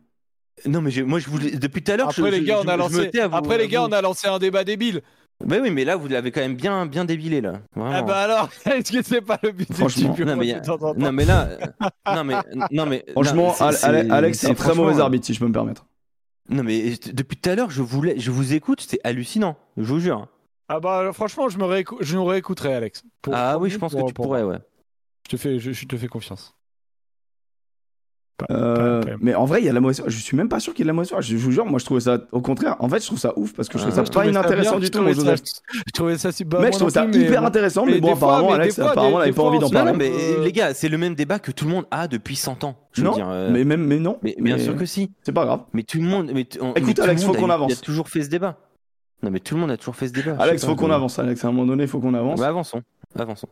Non 0.66 0.82
mais 0.82 0.90
je- 0.90 1.04
moi 1.04 1.20
je 1.20 1.30
voulais 1.30 1.52
depuis 1.52 1.84
tout 1.84 1.92
à 1.92 1.98
l'heure. 1.98 2.10
Après 2.10 2.32
je- 2.32 2.38
les 2.38 2.44
gars, 2.44 2.60
je- 2.64 2.68
on 2.68 2.72
a 2.72 2.78
lancé. 2.78 3.12
vous- 3.14 3.36
Après 3.36 3.58
les 3.60 3.68
gars, 3.68 3.82
vous- 3.82 3.88
on 3.88 3.92
a 3.92 4.02
lancé 4.02 4.28
un 4.28 4.40
débat 4.40 4.64
débile. 4.64 5.02
Bah 5.46 5.58
oui 5.62 5.70
mais 5.70 5.86
là 5.86 5.96
vous 5.96 6.08
l'avez 6.08 6.32
quand 6.32 6.42
même 6.42 6.56
bien 6.56 6.88
bien 6.88 7.06
débilé 7.06 7.42
là. 7.42 7.60
Vraiment. 7.76 7.92
Ah 7.96 8.02
bah 8.02 8.18
alors, 8.22 8.50
est-ce 8.66 8.92
que 8.92 9.04
c'est 9.04 9.22
pas 9.22 9.38
le 9.44 9.52
but 9.52 9.68
du 9.70 9.76
Franchement. 9.76 10.14
petit 10.14 10.26
Non 10.26 10.36
mais, 10.36 10.52
a- 10.54 10.62
non 10.98 11.12
mais 11.12 11.26
là, 11.26 11.48
euh, 11.62 11.68
non 12.16 12.24
mais, 12.24 12.36
non 12.72 12.86
mais, 12.88 13.06
Franchement, 13.12 13.54
Alex, 13.60 14.40
c'est 14.40 14.50
un 14.50 14.54
très 14.56 14.74
mauvais 14.74 15.00
arbitre, 15.00 15.28
si 15.28 15.36
je 15.36 15.40
peux 15.40 15.46
me 15.48 15.54
permettre. 15.54 15.86
Non 16.50 16.64
mais 16.64 16.96
depuis 17.14 17.38
tout 17.38 17.50
à 17.50 17.56
l'heure, 17.56 17.70
je 17.72 17.82
voulais, 17.82 18.20
je 18.20 18.32
vous 18.32 18.54
écoute, 18.54 18.86
c'est 18.88 19.00
hallucinant, 19.04 19.58
je 19.78 19.84
vous 19.84 20.00
jure. 20.00 20.28
Ah 20.70 20.80
bah 20.80 21.12
franchement, 21.14 21.50
je 21.50 21.58
me 21.58 21.64
réécou- 21.66 21.98
je 22.02 22.16
nous 22.16 22.26
réécouterai, 22.26 22.74
Alex. 22.74 23.04
Pour- 23.22 23.34
ah 23.36 23.54
pour 23.54 23.62
oui, 23.64 23.70
je 23.70 23.78
pense 23.78 23.92
pour- 23.94 24.02
que 24.04 24.08
tu 24.08 24.14
pour- 24.14 24.26
pourrais, 24.26 24.44
ouais. 24.44 24.58
Je 25.26 25.32
te 25.32 25.38
fais, 25.38 25.60
je, 25.60 25.72
je 25.72 25.86
te 25.86 25.98
fais 25.98 26.08
confiance. 26.08 26.56
Pas- 28.38 28.46
Euh, 28.52 29.02
mais 29.20 29.34
en 29.34 29.46
vrai, 29.46 29.62
il 29.62 29.66
y 29.66 29.68
a 29.68 29.72
de 29.72 29.76
la 29.76 29.82
mauvaise 29.82 30.00
foi. 30.00 30.10
Je 30.10 30.18
suis 30.20 30.38
même 30.38 30.48
pas 30.48 30.60
sûr 30.60 30.74
qu'il 30.74 30.82
y 30.82 30.84
ait 30.84 30.86
de 30.86 30.90
la 30.90 30.94
mauvaise 30.94 31.10
foi. 31.10 31.22
Je 31.22 31.36
vous 31.38 31.52
jure, 31.52 31.66
moi, 31.66 31.80
je 31.80 31.86
trouvais 31.86 32.02
ça. 32.02 32.20
Au 32.32 32.40
contraire, 32.40 32.76
en 32.80 32.88
fait, 32.88 33.00
je 33.02 33.08
trouve 33.08 33.18
ça 33.18 33.34
ouf 33.36 33.52
parce 33.54 33.68
que 33.68 33.80
je 33.80 33.84
trouve 33.84 33.94
Ah, 33.94 33.96
ça 33.96 34.04
je 34.04 34.08
pas 34.10 34.12
trouvais 34.12 34.26
ça 34.34 34.40
inintéressant 34.40 34.78
du 34.80 34.86
je 34.86 34.92
tout, 34.92 34.98
trouvais 35.00 35.14
Joseph. 35.16 35.40
Je 35.74 35.92
trouvais 35.92 36.18
ça 36.20 36.32
super. 36.32 36.60
Mec, 36.60 36.74
je 36.74 36.78
trouve 36.78 36.90
non 36.90 36.94
ça 36.94 37.06
plus, 37.06 37.24
hyper 37.24 37.44
intéressant, 37.44 37.86
mais, 37.88 37.94
mais 37.94 38.00
bon, 38.02 38.16
fois, 38.16 38.28
apparemment, 38.28 38.48
mais 38.50 38.54
Alex, 38.56 38.76
fois, 38.76 38.92
apparemment, 38.92 39.10
des- 39.10 39.16
il 39.18 39.22
avait 39.24 39.32
des 39.32 39.36
pas 39.36 39.42
envie 39.44 39.60
d'en 39.60 39.70
parler. 39.72 39.92
non, 39.92 39.98
mais 39.98 40.12
Euh, 40.12 40.44
les 40.44 40.52
gars, 40.52 40.74
c'est 40.76 40.90
le 40.90 40.98
même 41.00 41.16
débat 41.16 41.40
que 41.40 41.52
tout 41.52 41.66
le 41.66 41.72
monde 41.72 41.86
a 41.90 42.08
depuis 42.08 42.36
100 42.36 42.64
ans. 42.64 42.76
Je 42.92 43.02
veux 43.02 43.08
Non, 43.08 43.14
dire, 43.16 43.28
euh, 43.28 43.50
mais 43.52 43.64
même, 43.64 43.84
mais 43.86 43.98
non. 43.98 44.20
mais 44.22 44.36
bien 44.40 44.60
sûr 44.60 44.76
que 44.76 44.86
si. 44.86 45.12
C'est 45.24 45.32
pas 45.32 45.46
grave. 45.46 45.62
Mais 45.74 45.82
tout 45.82 45.98
le 45.98 46.04
monde, 46.06 46.30
mais 46.32 46.48
Écoute, 46.76 47.00
Alex, 47.00 47.24
faut 47.24 47.34
qu'on 47.34 47.50
avance. 47.50 47.72
Il 47.72 47.78
a 47.78 47.82
toujours 47.82 48.08
fait 48.08 48.22
ce 48.22 48.30
débat. 48.30 48.60
Non, 49.24 49.32
mais 49.32 49.40
tout 49.40 49.56
le 49.56 49.62
monde 49.62 49.72
a 49.72 49.78
toujours 49.78 49.96
fait 49.96 50.10
ce 50.10 50.14
débat. 50.14 50.36
je 50.38 50.42
Alex, 50.44 50.64
faut 50.64 50.76
qu'on 50.76 50.92
avance, 50.92 51.18
Alex. 51.18 51.44
À 51.44 51.48
un 51.48 51.52
moment 51.52 51.66
donné, 51.66 51.84
il 51.86 51.90
faut 51.90 52.00
qu'on 52.00 52.14
avance. 52.14 52.40
Bah, 52.40 52.48
avançons, 52.50 52.84
avançons. 53.18 53.50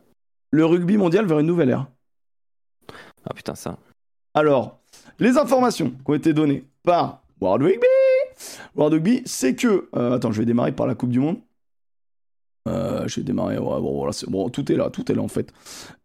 Le 0.52 0.64
rugby 0.64 0.96
mondial 0.96 1.26
vers 1.26 1.40
une 1.40 1.46
nouvelle 1.48 1.70
ère. 1.70 1.86
Ah 3.28 3.34
putain, 3.34 3.56
ça. 3.56 3.76
Alors, 4.36 4.80
les 5.18 5.38
informations 5.38 5.88
qui 5.88 6.10
ont 6.10 6.14
été 6.14 6.34
données 6.34 6.64
par 6.82 7.22
World 7.40 7.64
Rugby, 7.64 7.86
World 8.76 8.92
Rugby, 8.92 9.22
c'est 9.24 9.54
que. 9.54 9.88
euh, 9.96 10.16
attends, 10.16 10.30
je 10.30 10.40
vais 10.40 10.44
démarrer 10.44 10.72
par 10.72 10.86
la 10.86 10.94
Coupe 10.94 11.08
du 11.08 11.20
Monde. 11.20 11.38
Euh, 12.68 13.08
je 13.08 13.20
vais 13.20 13.24
démarrer. 13.24 13.56
bon, 13.56 13.96
voilà, 13.96 14.12
bon, 14.26 14.50
tout 14.50 14.70
est 14.70 14.76
là, 14.76 14.90
tout 14.90 15.10
est 15.10 15.14
là 15.14 15.22
en 15.22 15.28
fait. 15.28 15.54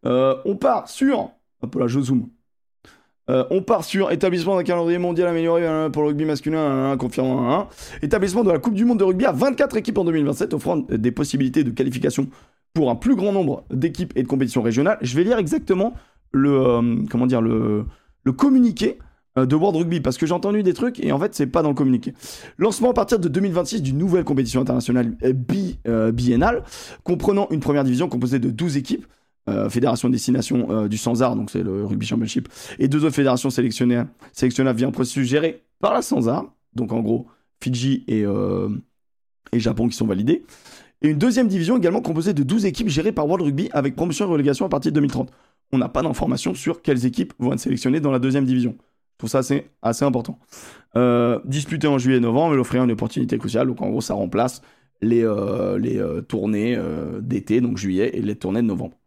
Euh, 0.05 0.37
on 0.45 0.55
part 0.55 0.87
sur. 0.87 1.31
Hop 1.61 1.75
là, 1.75 1.87
je 1.87 1.99
zoome. 1.99 2.29
On 3.27 3.61
part 3.61 3.85
sur 3.85 4.11
établissement 4.11 4.57
d'un 4.57 4.63
calendrier 4.63 4.97
mondial 4.97 5.29
amélioré 5.29 5.89
pour 5.91 6.01
le 6.01 6.09
rugby 6.09 6.25
masculin, 6.25 6.97
confirmant. 6.97 7.69
Établissement 8.01 8.43
de 8.43 8.51
la 8.51 8.59
Coupe 8.59 8.73
du 8.73 8.83
Monde 8.83 8.99
de 8.99 9.05
rugby 9.05 9.25
à 9.25 9.31
24 9.31 9.77
équipes 9.77 9.97
en 9.97 10.03
2027, 10.03 10.53
offrant 10.53 10.77
des 10.77 11.11
possibilités 11.11 11.63
de 11.63 11.71
qualification 11.71 12.27
pour 12.73 12.89
un 12.89 12.95
plus 12.95 13.15
grand 13.15 13.31
nombre 13.31 13.63
d'équipes 13.69 14.11
et 14.17 14.23
de 14.23 14.27
compétitions 14.27 14.61
régionales. 14.61 14.97
Je 15.01 15.15
vais 15.15 15.23
lire 15.23 15.37
exactement 15.37 15.93
le, 16.33 17.05
comment 17.09 17.25
dire, 17.25 17.41
le, 17.41 17.85
le 18.23 18.31
communiqué 18.31 18.99
euh, 19.37 19.45
de 19.45 19.55
World 19.55 19.77
Rugby 19.77 20.01
parce 20.01 20.17
que 20.17 20.25
j'ai 20.25 20.33
entendu 20.33 20.63
des 20.63 20.73
trucs 20.73 20.99
et 21.03 21.11
en 21.11 21.19
fait 21.19 21.33
c'est 21.33 21.47
pas 21.47 21.61
dans 21.61 21.69
le 21.69 21.75
communiqué. 21.75 22.13
Lancement 22.57 22.91
à 22.91 22.93
partir 22.93 23.19
de 23.19 23.29
2026 23.29 23.81
d'une 23.81 23.97
nouvelle 23.97 24.23
compétition 24.23 24.61
internationale 24.61 25.15
euh, 25.23 25.33
bi, 25.33 25.79
euh, 25.87 26.11
biennale 26.11 26.63
comprenant 27.03 27.47
une 27.51 27.61
première 27.61 27.83
division 27.83 28.09
composée 28.09 28.39
de 28.39 28.49
12 28.49 28.77
équipes. 28.77 29.05
fédération 29.69 30.07
de 30.07 30.13
destination 30.13 30.67
euh, 30.69 30.87
du 30.87 30.97
Sansar, 30.97 31.35
donc 31.35 31.49
c'est 31.49 31.63
le 31.63 31.85
Rugby 31.85 32.05
Championship, 32.05 32.47
et 32.77 32.87
deux 32.87 33.03
autres 33.05 33.15
fédérations 33.15 33.49
sélectionnées, 33.49 34.03
sélectionnables 34.33 34.77
via 34.77 34.87
un 34.87 34.91
processus 34.91 35.27
géré 35.27 35.63
par 35.79 35.93
la 35.93 36.01
Sansar, 36.01 36.53
donc 36.75 36.91
en 36.93 36.99
gros 36.99 37.27
Fidji 37.59 38.03
et, 38.07 38.23
et 39.51 39.59
Japon 39.59 39.87
qui 39.87 39.95
sont 39.95 40.07
validés. 40.07 40.43
Et 41.01 41.09
une 41.09 41.17
deuxième 41.17 41.47
division 41.47 41.77
également 41.77 42.01
composée 42.01 42.33
de 42.33 42.43
12 42.43 42.65
équipes 42.65 42.87
gérées 42.87 43.11
par 43.11 43.25
World 43.25 43.43
Rugby 43.45 43.69
avec 43.71 43.95
promotion 43.95 44.25
et 44.25 44.29
relégation 44.29 44.65
à 44.65 44.69
partir 44.69 44.91
de 44.91 44.95
2030. 44.95 45.31
On 45.71 45.77
n'a 45.77 45.89
pas 45.89 46.01
d'informations 46.01 46.53
sur 46.53 46.81
quelles 46.81 47.05
équipes 47.05 47.33
vont 47.39 47.53
être 47.53 47.59
sélectionnées 47.59 47.99
dans 47.99 48.11
la 48.11 48.19
deuxième 48.19 48.45
division. 48.45 48.75
Trouve 49.17 49.29
ça 49.29 49.39
assez, 49.39 49.69
assez 49.81 50.03
important. 50.03 50.39
Euh, 50.95 51.39
disputé 51.45 51.87
en 51.87 51.97
juillet 51.97 52.17
et 52.17 52.21
novembre, 52.21 52.55
elle 52.55 52.59
offrirait 52.59 52.83
une 52.83 52.91
opportunité 52.91 53.37
cruciale. 53.37 53.67
Donc 53.67 53.81
en 53.81 53.89
gros, 53.89 54.01
ça 54.01 54.15
remplace 54.15 54.61
les, 55.01 55.23
euh, 55.23 55.79
euh, 55.79 56.21
tournées 56.21 56.77
d'été, 57.21 57.61
donc 57.61 57.77
juillet, 57.77 58.11
et 58.13 58.21
les 58.21 58.35
tournées 58.35 58.61
de 58.61 58.67
novembre. 58.67 58.97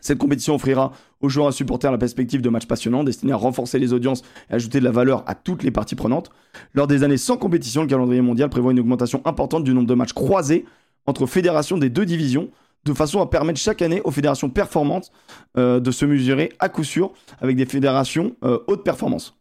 Cette 0.00 0.18
compétition 0.18 0.54
offrira 0.54 0.92
aux 1.20 1.28
joueurs 1.28 1.48
et 1.48 1.52
supporters 1.52 1.90
la 1.90 1.98
perspective 1.98 2.40
de 2.40 2.48
matchs 2.48 2.66
passionnants 2.66 3.02
destinés 3.02 3.32
à 3.32 3.36
renforcer 3.36 3.80
les 3.80 3.92
audiences 3.92 4.22
et 4.48 4.54
ajouter 4.54 4.78
de 4.78 4.84
la 4.84 4.92
valeur 4.92 5.24
à 5.26 5.34
toutes 5.34 5.64
les 5.64 5.72
parties 5.72 5.96
prenantes. 5.96 6.30
Lors 6.74 6.86
des 6.86 7.02
années 7.02 7.16
sans 7.16 7.36
compétition, 7.36 7.82
le 7.82 7.88
calendrier 7.88 8.20
mondial 8.20 8.48
prévoit 8.48 8.70
une 8.70 8.78
augmentation 8.78 9.20
importante 9.24 9.64
du 9.64 9.74
nombre 9.74 9.88
de 9.88 9.94
matchs 9.94 10.12
croisés 10.12 10.64
entre 11.06 11.26
fédérations 11.26 11.78
des 11.78 11.90
deux 11.90 12.06
divisions, 12.06 12.50
de 12.86 12.94
façon 12.94 13.20
à 13.20 13.26
permettre 13.26 13.58
chaque 13.58 13.82
année 13.82 14.00
aux 14.04 14.10
fédérations 14.10 14.48
performantes 14.48 15.10
euh, 15.58 15.80
de 15.80 15.90
se 15.90 16.06
mesurer 16.06 16.52
à 16.58 16.68
coup 16.68 16.84
sûr 16.84 17.12
avec 17.40 17.56
des 17.56 17.66
fédérations 17.66 18.36
euh, 18.44 18.58
haute 18.68 18.84
performance. 18.84 19.36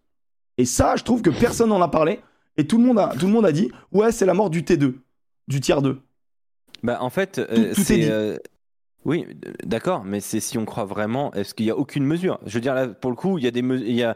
Et 0.57 0.65
ça, 0.65 0.95
je 0.95 1.03
trouve 1.03 1.21
que 1.21 1.29
personne 1.29 1.69
n'en 1.69 1.81
a 1.81 1.87
parlé 1.87 2.19
et 2.57 2.65
tout 2.65 2.77
le 2.77 2.83
monde 2.83 2.99
a, 2.99 3.13
tout 3.19 3.27
le 3.27 3.31
monde 3.31 3.45
a 3.45 3.51
dit 3.51 3.71
ouais, 3.91 4.11
c'est 4.11 4.25
la 4.25 4.33
mort 4.33 4.49
du 4.49 4.63
T2, 4.63 4.95
du 5.47 5.59
tiers 5.61 5.81
2. 5.81 5.99
Bah 6.83 6.97
en 7.01 7.09
fait, 7.09 7.39
euh, 7.39 7.73
tout 7.73 7.83
c'est 7.83 8.39
oui, 9.05 9.27
d'accord, 9.63 10.03
mais 10.03 10.19
c'est 10.19 10.39
si 10.39 10.57
on 10.57 10.65
croit 10.65 10.85
vraiment, 10.85 11.31
est-ce 11.35 11.53
qu'il 11.53 11.67
y 11.67 11.69
a 11.69 11.77
aucune 11.77 12.03
mesure? 12.03 12.39
Je 12.47 12.55
veux 12.55 12.59
dire 12.61 12.73
là, 12.73 12.87
pour 12.87 13.11
le 13.11 13.15
coup, 13.15 13.37
il 13.37 13.43
y 13.43 13.47
a 13.47 13.51
des 13.51 13.61
mesures, 13.61 14.15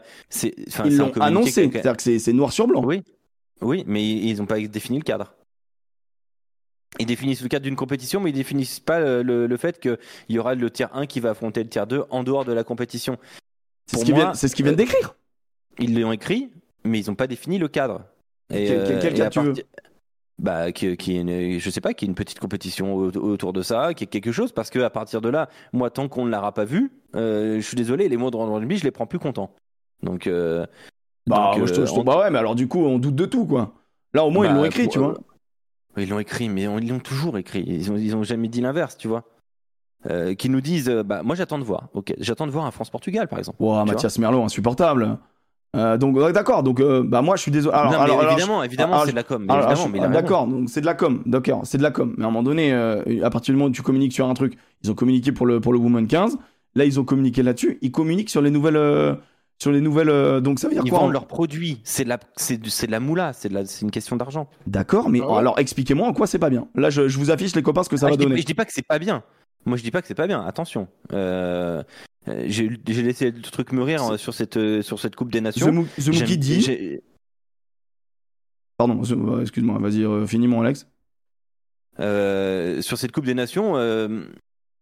Ils 0.84 0.96
l'ont 0.96 1.12
annoncé, 1.20 1.70
c'est-à-dire 1.70 1.96
que 1.96 2.02
c'est 2.02 2.18
c'est 2.18 2.32
noir 2.32 2.52
sur 2.52 2.66
blanc. 2.66 2.82
Oui, 2.84 3.04
oui, 3.60 3.84
mais 3.86 4.04
ils 4.04 4.38
n'ont 4.38 4.46
pas 4.46 4.58
défini 4.58 4.98
le 4.98 5.04
cadre. 5.04 5.32
Ils 6.98 7.06
définissent 7.06 7.42
le 7.42 7.48
cadre 7.48 7.64
d'une 7.64 7.76
compétition, 7.76 8.20
mais 8.20 8.30
ils 8.30 8.34
définissent 8.34 8.80
pas 8.80 9.00
le, 9.22 9.46
le- 9.46 9.56
fait 9.56 9.78
qu'il 9.78 9.96
y 10.28 10.38
aura 10.38 10.54
le 10.54 10.70
tiers 10.70 10.94
1 10.94 11.06
qui 11.06 11.20
va 11.20 11.30
affronter 11.30 11.62
le 11.62 11.68
tiers 11.68 11.86
2 11.86 12.04
en 12.10 12.24
dehors 12.24 12.44
de 12.44 12.52
la 12.52 12.64
compétition. 12.64 13.16
C'est 13.86 13.98
ce 13.98 14.04
qu'ils 14.04 14.14
viennent, 14.14 14.34
ce 14.34 14.46
euh, 14.62 14.74
d'écrire. 14.74 15.14
Ils 15.78 15.98
l'ont 15.98 16.12
écrit, 16.12 16.50
mais 16.84 17.00
ils 17.00 17.08
n'ont 17.08 17.14
pas 17.14 17.26
défini 17.26 17.58
le 17.58 17.68
cadre. 17.68 18.02
Et, 18.52 18.66
Quel- 18.66 18.84
quel- 18.84 18.98
quel 18.98 19.12
et 19.12 19.16
cadre 19.16 19.30
tu 19.30 19.40
veux 19.40 19.54
bah, 20.38 20.72
qui, 20.72 20.96
qui 20.96 21.16
une, 21.16 21.58
je 21.60 21.70
sais 21.70 21.82
pas, 21.82 21.92
qui 21.92 22.06
est 22.06 22.08
une 22.08 22.14
petite 22.14 22.38
compétition 22.40 22.94
au- 22.94 23.14
autour 23.16 23.52
de 23.52 23.60
ça, 23.62 23.92
qui 23.92 24.04
est 24.04 24.06
quelque 24.06 24.32
chose, 24.32 24.52
parce 24.52 24.70
que 24.70 24.78
à 24.78 24.88
partir 24.88 25.20
de 25.20 25.28
là, 25.28 25.50
moi, 25.74 25.90
tant 25.90 26.08
qu'on 26.08 26.24
ne 26.24 26.30
l'aura 26.30 26.52
pas 26.54 26.64
vu, 26.64 26.90
euh, 27.14 27.56
je 27.56 27.60
suis 27.60 27.76
désolé, 27.76 28.08
les 28.08 28.16
mots 28.16 28.30
de 28.30 28.36
rugby, 28.38 28.78
je 28.78 28.84
les 28.84 28.90
prends 28.90 29.06
plus 29.06 29.18
content. 29.18 29.54
Donc, 30.02 30.26
euh, 30.26 30.64
Bah, 31.26 31.50
donc, 31.50 31.58
moi, 31.58 31.66
je 31.66 31.74
te- 31.74 31.80
euh, 31.80 31.86
je 31.86 31.92
te- 31.92 31.98
on- 32.00 32.04
bah 32.04 32.18
ouais, 32.18 32.30
mais 32.30 32.38
alors 32.38 32.54
du 32.54 32.68
coup, 32.68 32.80
on 32.80 32.98
doute 32.98 33.16
de 33.16 33.26
tout, 33.26 33.44
quoi. 33.44 33.74
Là, 34.14 34.24
au 34.24 34.30
moins, 34.30 34.46
ils 34.46 34.48
Bah, 34.48 34.54
l'ont 34.56 34.64
écrit, 34.64 34.84
pour- 34.84 34.92
tu 34.92 34.98
vois. 34.98 35.18
Ils 35.96 36.08
l'ont 36.08 36.18
écrit, 36.20 36.48
mais 36.48 36.68
on- 36.68 36.78
ils 36.78 36.88
l'ont 36.88 36.98
toujours 37.00 37.36
écrit. 37.38 37.64
Ils 37.66 37.90
ont, 37.90 37.96
ils 37.96 38.14
ont 38.16 38.22
jamais 38.22 38.48
dit 38.48 38.60
l'inverse, 38.60 38.96
tu 38.96 39.08
vois. 39.08 39.24
Euh, 40.08 40.34
qui 40.34 40.48
nous 40.48 40.60
disent, 40.62 40.88
euh, 40.88 41.02
bah, 41.02 41.22
moi 41.22 41.34
j'attends 41.36 41.58
de 41.58 41.64
voir. 41.64 41.88
Ok, 41.92 42.14
j'attends 42.18 42.46
de 42.46 42.52
voir 42.52 42.64
un 42.64 42.70
France-Portugal, 42.70 43.28
par 43.28 43.38
exemple. 43.38 43.58
Tu 43.84 43.92
Mathias 43.92 44.18
Merlot, 44.18 44.42
insupportable. 44.42 45.18
Euh, 45.76 45.98
donc, 45.98 46.16
ouais, 46.16 46.32
d'accord. 46.32 46.62
Donc, 46.62 46.80
euh, 46.80 47.02
bah, 47.04 47.22
moi, 47.22 47.36
je 47.36 47.42
suis 47.42 47.50
désolé. 47.52 47.76
Alors, 47.76 47.92
non, 47.92 47.98
alors, 48.00 48.20
alors, 48.20 48.32
évidemment, 48.32 48.62
évidemment, 48.64 48.96
c'est 49.04 49.10
de 49.12 49.16
la 49.16 49.22
com. 49.22 49.46
d'accord, 50.22 50.46
donc 50.48 50.68
c'est 50.70 50.80
de 50.80 50.86
la 50.86 50.94
com, 50.94 51.22
d'accord, 51.26 51.60
c'est 51.64 51.78
de 51.78 51.82
la 51.82 51.90
com. 51.90 52.14
Mais 52.16 52.24
à 52.24 52.26
un 52.28 52.30
moment 52.30 52.42
donné, 52.42 52.72
à 52.72 53.30
partir 53.30 53.52
du 53.52 53.58
moment 53.58 53.68
où 53.68 53.72
tu 53.72 53.82
communiques 53.82 54.12
sur 54.12 54.26
un 54.26 54.34
truc, 54.34 54.56
ils 54.82 54.90
ont 54.90 54.94
communiqué 54.94 55.32
pour 55.32 55.46
le 55.46 55.60
pour 55.60 55.72
le 55.72 55.78
Woman 55.78 56.06
15. 56.06 56.38
Là, 56.76 56.84
ils 56.86 56.98
ont 56.98 57.04
communiqué 57.04 57.42
là-dessus. 57.42 57.78
Ils 57.82 57.92
communiquent 57.92 58.30
sur 58.30 58.40
les 58.42 58.50
nouvelles, 58.50 59.18
sur 59.60 59.70
les 59.72 59.80
nouvelles. 59.80 60.08
euh, 60.08 60.40
donc 60.40 60.58
ça 60.58 60.68
veut 60.68 60.74
dire 60.74 60.82
Ils 60.84 60.90
quoi 60.90 61.00
vendent 61.00 61.12
leurs 61.12 61.26
produits. 61.26 61.80
C'est 61.84 62.04
de 62.04 62.08
la, 62.08 62.18
c'est 62.36 62.56
de 62.58 62.90
la 62.90 63.00
moula. 63.00 63.32
C'est 63.32 63.48
de 63.48 63.54
la- 63.54 63.66
c'est 63.66 63.82
une 63.82 63.90
question 63.90 64.16
d'argent. 64.16 64.48
D'accord, 64.66 65.08
mais 65.10 65.20
Ah 65.22 65.38
alors 65.38 65.58
expliquez-moi 65.58 66.08
en 66.08 66.12
quoi 66.12 66.26
c'est 66.26 66.38
pas 66.38 66.50
bien. 66.50 66.66
Là, 66.74 66.90
je, 66.90 67.08
je 67.08 67.18
vous 67.18 67.30
affiche 67.30 67.54
les 67.54 67.62
copains 67.62 67.82
ce 67.84 67.88
que 67.88 67.96
ça 67.96 68.06
Ah, 68.06 68.10
va 68.10 68.14
je, 68.14 68.18
dis, 68.18 68.24
donner. 68.24 68.40
je 68.40 68.46
dis 68.46 68.54
pas 68.54 68.64
que 68.64 68.72
c'est 68.72 68.86
pas 68.86 68.98
bien. 68.98 69.22
Moi, 69.66 69.76
je 69.76 69.82
dis 69.82 69.90
pas 69.90 70.00
que 70.00 70.08
c'est 70.08 70.14
pas 70.14 70.26
bien. 70.26 70.40
Attention. 70.46 70.88
Euh, 71.12 71.82
euh, 72.28 72.44
J'ai 72.46 72.70
j'ai 72.88 73.02
laissé 73.02 73.30
le 73.30 73.42
truc 73.42 73.72
mûrir 73.72 74.18
sur 74.18 74.32
cette 74.34 74.56
euh, 74.56 74.80
sur 74.82 74.98
cette 74.98 75.14
Coupe 75.16 75.30
des 75.30 75.40
The, 75.40 75.44
Nations. 75.44 75.72
Mou- 75.72 75.86
The 75.98 76.06
Mookie 76.06 76.12
J'aime- 76.26 76.36
dit. 76.38 76.60
j'ai- 76.62 77.02
Pardon, 78.78 79.02
The- 79.02 79.42
excuse-moi, 79.42 79.78
vas-y, 79.78 80.02
euh, 80.04 80.26
finis 80.26 80.48
mon 80.48 80.62
Alex. 80.62 80.86
Euh, 81.98 82.80
sur 82.80 82.96
cette 82.96 83.12
Coupe 83.12 83.26
des 83.26 83.34
Nations, 83.34 83.76
euh, 83.76 84.22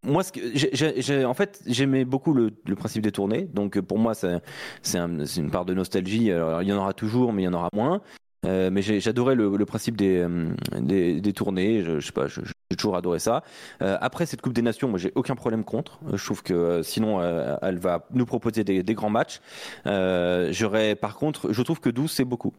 moi, 0.05 0.23
en 0.23 1.35
fait, 1.35 1.63
j'aimais 1.67 2.05
beaucoup 2.05 2.33
le, 2.33 2.51
principe 2.77 3.03
des 3.03 3.13
tournées. 3.13 3.45
Donc, 3.53 3.77
euh, 3.77 3.83
pour 3.83 3.99
moi, 3.99 4.15
c'est 4.15 4.41
c'est 4.83 4.99
un- 4.99 5.25
c'est 5.27 5.41
une 5.41 5.51
part 5.51 5.65
de 5.65 5.75
nostalgie. 5.75 6.31
Alors, 6.33 6.63
il 6.63 6.69
y 6.69 6.73
en 6.73 6.79
aura 6.79 6.93
toujours, 6.95 7.33
mais 7.33 7.43
il 7.43 7.45
y 7.47 7.49
en 7.49 7.55
aura 7.55 7.69
moins. 7.73 8.01
Euh, 8.47 8.71
mais 8.71 8.83
j'adorais 8.83 9.35
le, 9.35 9.65
principe 9.67 9.97
des, 9.97 10.19
euh, 10.19 10.55
des, 10.81 11.33
tournées. 11.33 11.83
Je, 11.83 11.99
je 11.99 12.07
sais 12.07 12.13
pas, 12.13 12.29
j'ai 12.29 12.77
toujours 12.77 12.97
adoré 12.97 13.19
ça. 13.19 13.43
Après 13.81 14.27
cette 14.27 14.41
Coupe 14.43 14.53
des 14.53 14.63
Nations, 14.63 14.89
moi, 14.89 14.99
j'ai 14.99 15.13
aucun 15.17 15.35
problème 15.35 15.65
contre. 15.65 15.99
Je 16.15 16.25
trouve 16.25 16.43
que 16.45 16.83
sinon, 16.83 17.21
elle 17.63 17.79
va 17.79 18.07
nous 18.13 18.27
proposer 18.27 18.63
des, 18.65 18.83
des 18.85 18.95
grands 18.95 19.11
matchs. 19.11 19.41
J'aurais, 19.85 20.95
par 20.95 21.17
contre, 21.17 21.53
je 21.53 21.63
trouve 21.63 21.81
que 21.81 21.91
12, 21.91 22.13
c'est 22.13 22.25
beaucoup. 22.25 22.53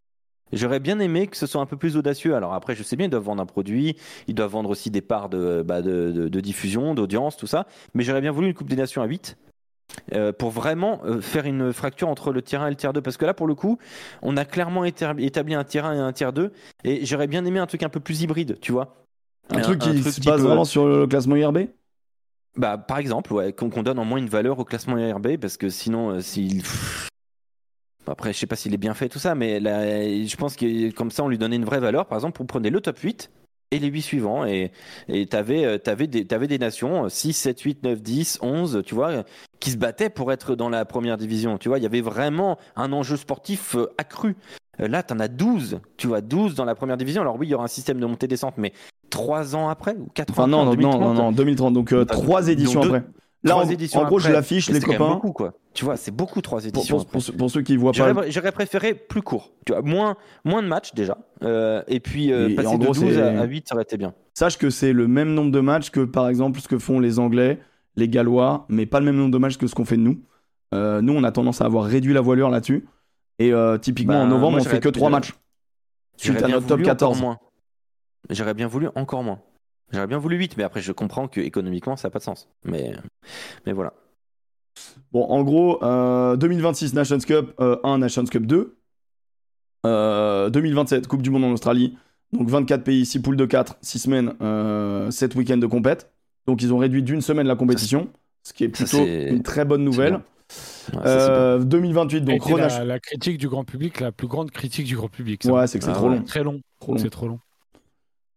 J'aurais 0.53 0.79
bien 0.79 0.99
aimé 0.99 1.27
que 1.27 1.37
ce 1.37 1.45
soit 1.45 1.61
un 1.61 1.65
peu 1.65 1.77
plus 1.77 1.97
audacieux. 1.97 2.35
Alors 2.35 2.53
après, 2.53 2.75
je 2.75 2.83
sais 2.83 2.95
bien, 2.95 3.07
ils 3.07 3.09
doivent 3.09 3.23
vendre 3.23 3.41
un 3.41 3.45
produit, 3.45 3.95
ils 4.27 4.35
doivent 4.35 4.51
vendre 4.51 4.69
aussi 4.69 4.89
des 4.89 5.01
parts 5.01 5.29
de, 5.29 5.63
bah, 5.65 5.81
de, 5.81 6.11
de- 6.11 6.27
de 6.27 6.39
diffusion, 6.39 6.93
d'audience, 6.93 7.37
tout 7.37 7.47
ça. 7.47 7.67
Mais 7.93 8.03
j'aurais 8.03 8.21
bien 8.21 8.31
voulu 8.31 8.47
une 8.47 8.53
Coupe 8.53 8.69
des 8.69 8.75
Nations 8.75 9.01
à 9.01 9.05
8 9.05 9.37
euh, 10.13 10.31
pour 10.31 10.51
vraiment 10.51 11.01
euh, 11.05 11.21
faire 11.21 11.45
une 11.45 11.73
fracture 11.73 12.09
entre 12.09 12.31
le 12.31 12.41
tiers 12.41 12.61
1 12.61 12.67
et 12.67 12.69
le 12.71 12.75
tiers 12.75 12.93
2. 12.93 13.01
Parce 13.01 13.17
que 13.17 13.25
là, 13.25 13.33
pour 13.33 13.47
le 13.47 13.55
coup, 13.55 13.77
on 14.21 14.37
a 14.37 14.45
clairement 14.45 14.85
établi 14.85 15.53
un 15.53 15.63
tiers 15.63 15.85
1 15.85 15.95
et 15.95 15.99
un 15.99 16.13
tiers 16.13 16.33
2. 16.33 16.51
Et 16.83 17.05
j'aurais 17.05 17.27
bien 17.27 17.45
aimé 17.45 17.59
un 17.59 17.67
truc 17.67 17.83
un 17.83 17.89
peu 17.89 17.99
plus 17.99 18.21
hybride, 18.21 18.57
tu 18.59 18.71
vois. 18.71 18.95
Un, 19.51 19.61
truc 19.61 19.79
qui 19.79 20.03
se 20.03 20.21
passe 20.21 20.41
euh, 20.41 20.43
vraiment 20.43 20.65
sur 20.65 20.87
le 20.87 21.07
classement 21.07 21.35
IRB 21.35 21.69
bah, 22.55 22.77
par 22.77 22.97
exemple, 22.97 23.31
ouais, 23.33 23.53
qu'on 23.53 23.69
qu'on 23.69 23.83
donne 23.83 23.99
en 23.99 24.05
moins 24.05 24.17
une 24.17 24.27
valeur 24.27 24.59
au 24.59 24.65
classement 24.65 24.97
IRB, 24.97 25.37
parce 25.37 25.55
que 25.55 25.69
sinon, 25.69 26.09
euh, 26.11 26.19
s'il. 26.19 26.63
Après, 28.09 28.33
je 28.33 28.37
sais 28.39 28.47
pas 28.47 28.55
s'il 28.55 28.73
est 28.73 28.77
bien 28.77 28.93
fait 28.93 29.09
tout 29.09 29.19
ça, 29.19 29.35
mais 29.35 29.59
là, 29.59 29.83
je 30.03 30.35
pense 30.35 30.55
que 30.55 30.91
comme 30.91 31.11
ça, 31.11 31.23
on 31.23 31.27
lui 31.27 31.37
donnait 31.37 31.55
une 31.57 31.65
vraie 31.65 31.79
valeur. 31.79 32.05
Par 32.07 32.17
exemple, 32.17 32.39
vous 32.39 32.45
prenez 32.45 32.69
le 32.69 32.81
top 32.81 32.97
8 32.99 33.29
et 33.71 33.77
les 33.79 33.87
8 33.87 34.01
suivants, 34.01 34.45
et 34.45 34.71
et 35.07 35.27
t'avais 35.27 35.63
euh, 35.63 35.77
t'avais 35.77 36.07
des, 36.07 36.25
t'avais 36.25 36.47
des 36.47 36.57
nations, 36.57 37.05
euh, 37.05 37.09
6, 37.09 37.33
7, 37.33 37.59
8, 37.61 37.83
9, 37.83 38.01
10, 38.01 38.39
11, 38.41 38.81
tu 38.85 38.95
vois, 38.95 39.23
qui 39.59 39.69
se 39.71 39.77
battaient 39.77 40.09
pour 40.09 40.31
être 40.31 40.55
dans 40.55 40.69
la 40.69 40.85
première 40.85 41.17
division. 41.17 41.57
Tu 41.59 41.69
vois, 41.69 41.77
il 41.77 41.83
y 41.83 41.85
avait 41.85 42.01
vraiment 42.01 42.57
un 42.75 42.91
enjeu 42.93 43.15
sportif 43.15 43.75
euh, 43.75 43.87
accru. 43.97 44.35
Euh, 44.81 44.87
Là, 44.87 45.03
t'en 45.03 45.19
as 45.19 45.27
12, 45.27 45.81
tu 45.97 46.07
vois, 46.07 46.21
12 46.21 46.55
dans 46.55 46.65
la 46.65 46.73
première 46.73 46.97
division. 46.97 47.21
Alors 47.21 47.35
oui, 47.37 47.45
il 47.47 47.49
y 47.51 47.53
aura 47.53 47.65
un 47.65 47.67
système 47.67 47.99
de 47.99 48.05
montée-descente, 48.07 48.55
mais 48.57 48.73
3 49.11 49.55
ans 49.55 49.69
après, 49.69 49.95
ou 49.95 50.07
4 50.15 50.31
ans 50.31 50.33
Enfin, 50.43 50.47
non, 50.47 50.67
après, 50.71 50.81
non, 50.81 50.89
en 50.89 50.93
non, 50.93 50.99
non, 50.99 51.13
2030, 51.13 51.17
non, 51.17 51.31
2030. 51.31 51.73
Donc, 51.73 51.93
euh, 51.93 52.05
Bah, 52.05 52.13
trois 52.13 52.47
éditions 52.47 52.79
donc 52.81 52.89
deux- 52.89 52.95
après. 52.97 53.09
Là, 53.43 53.55
en, 53.57 53.69
éditions 53.69 54.01
en 54.01 54.05
gros, 54.05 54.17
après. 54.17 54.29
je 54.29 54.33
l'affiche, 54.33 54.67
les 54.69 54.81
c'est 54.81 54.85
copains. 54.85 55.13
beaucoup, 55.13 55.31
quoi. 55.31 55.53
Tu 55.73 55.85
vois, 55.85 55.95
c'est 55.95 56.11
beaucoup 56.11 56.41
trois 56.41 56.65
éditions. 56.65 57.03
pour- 57.05 57.21
ceux- 57.21 57.31
pour 57.31 57.49
ceux 57.49 57.61
qui 57.61 57.77
voient 57.77 57.93
pas. 57.93 58.29
J'aurais 58.29 58.51
préféré 58.51 58.93
plus 58.93 59.21
court. 59.21 59.53
Tu 59.65 59.71
vois, 59.71 59.81
moins, 59.81 60.17
moins 60.43 60.61
de 60.61 60.67
matchs 60.67 60.93
déjà. 60.93 61.17
Euh, 61.43 61.81
et 61.87 62.01
puis 62.01 62.33
euh, 62.33 62.49
Et- 62.49 62.51
et 62.51 62.55
passer 62.55 62.67
en 62.67 62.77
de 62.77 62.83
gros, 62.83 62.93
12 62.93 63.13
c'est- 63.13 63.21
à, 63.21 63.39
à 63.41 63.45
8, 63.45 63.67
ça 63.69 63.75
aurait 63.75 63.83
été 63.83 63.95
bien. 63.97 64.13
Sache 64.33 64.57
que 64.57 64.69
c'est 64.69 64.91
le 64.91 65.07
même 65.07 65.33
nombre 65.33 65.51
de 65.51 65.59
matchs 65.61 65.89
que, 65.89 66.01
par 66.01 66.27
exemple, 66.27 66.59
ce 66.59 66.67
que 66.67 66.77
font 66.77 66.99
les 66.99 67.17
Anglais, 67.17 67.59
les 67.95 68.09
Gallois, 68.09 68.65
mais 68.67 68.85
pas 68.85 68.99
le 68.99 69.05
même 69.05 69.15
nombre 69.15 69.31
de 69.31 69.37
matchs 69.37 69.57
que 69.57 69.67
ce 69.67 69.75
qu'on 69.75 69.85
fait 69.85 69.97
de 69.97 70.01
nous. 70.01 70.19
Euh, 70.73 71.01
nous, 71.01 71.13
on 71.13 71.23
a 71.23 71.31
tendance 71.31 71.61
à 71.61 71.65
avoir 71.65 71.85
réduit 71.85 72.13
la 72.13 72.21
voilure 72.21 72.49
là-dessus. 72.49 72.87
Et 73.39 73.53
typiquement, 73.81 74.13
Bah, 74.15 74.19
en 74.23 74.27
novembre, 74.27 74.57
moi, 74.57 74.61
on 74.61 74.63
fait 74.65 74.81
que 74.81 74.89
3 74.89 75.07
j'aurais- 75.09 75.19
matchs. 75.21 75.33
Suite 76.17 76.43
à 76.43 76.47
notre 76.49 76.67
top 76.67 76.79
voulu 76.79 76.83
encore 76.83 76.97
14. 76.97 77.21
moins. 77.21 77.37
J'aurais 78.29 78.53
bien 78.53 78.67
voulu 78.67 78.89
encore 78.95 79.23
moins. 79.23 79.39
J'aurais 79.91 80.07
bien 80.07 80.17
voulu 80.19 80.37
8, 80.37 80.55
mais 80.57 80.63
après, 80.63 80.81
je 80.81 80.91
comprends 80.91 81.27
que 81.27 81.41
économiquement, 81.41 81.95
ça 81.95 82.07
n'a 82.07 82.11
pas 82.11 82.19
de 82.19 82.23
sens. 82.23 82.47
Mais, 82.63 82.93
mais 83.65 83.73
voilà. 83.73 83.93
Bon, 85.11 85.23
en 85.23 85.43
gros, 85.43 85.83
euh, 85.83 86.35
2026 86.37 86.93
Nations 86.93 87.17
Cup 87.19 87.53
euh, 87.59 87.77
1, 87.83 87.97
Nations 87.97 88.25
Cup 88.25 88.45
2. 88.45 88.75
Euh, 89.85 90.49
2027 90.49 91.07
Coupe 91.07 91.21
du 91.21 91.29
Monde 91.29 91.45
en 91.45 91.51
Australie. 91.51 91.97
Donc 92.31 92.47
24 92.49 92.83
pays, 92.83 93.05
6 93.05 93.21
poules 93.21 93.37
de 93.37 93.45
4, 93.45 93.77
6 93.81 93.99
semaines, 93.99 94.33
euh, 94.41 95.09
7 95.09 95.33
week-ends 95.35 95.57
de 95.57 95.65
compète. 95.65 96.11
Donc 96.45 96.61
ils 96.61 96.71
ont 96.73 96.77
réduit 96.77 97.01
d'une 97.01 97.21
semaine 97.21 97.47
la 97.47 97.55
compétition, 97.55 98.07
ce 98.43 98.53
qui 98.53 98.65
est 98.65 98.75
Ça, 98.75 98.83
plutôt 98.85 99.05
une 99.05 99.41
très 99.41 99.65
bonne 99.65 99.83
nouvelle. 99.83 100.11
bien. 100.11 100.23
Ouais, 100.99 101.05
ça, 101.05 101.19
c'est 101.19 101.31
Euh, 101.31 101.59
2028, 101.63 102.21
donc 102.21 102.49
la, 102.49 102.83
la 102.85 102.99
critique 102.99 103.37
du 103.37 103.47
grand 103.47 103.63
public, 103.63 103.99
la 103.99 104.11
plus 104.11 104.27
grande 104.27 104.51
critique 104.51 104.85
du 104.85 104.95
grand 104.95 105.09
public. 105.09 105.43
ça. 105.43 105.51
Ouais, 105.51 105.67
c'est 105.67 105.79
que 105.79 105.85
c'est 105.85 105.91
Ah 105.91 105.95
trop 105.95 106.09
ouais. 106.09 106.17
long. 106.17 106.23
Très 106.23 106.43
long. 106.43 106.59
Trop 106.79 106.93
long. 106.93 106.97
C'est 106.99 107.09
trop 107.09 107.27
long. 107.27 107.39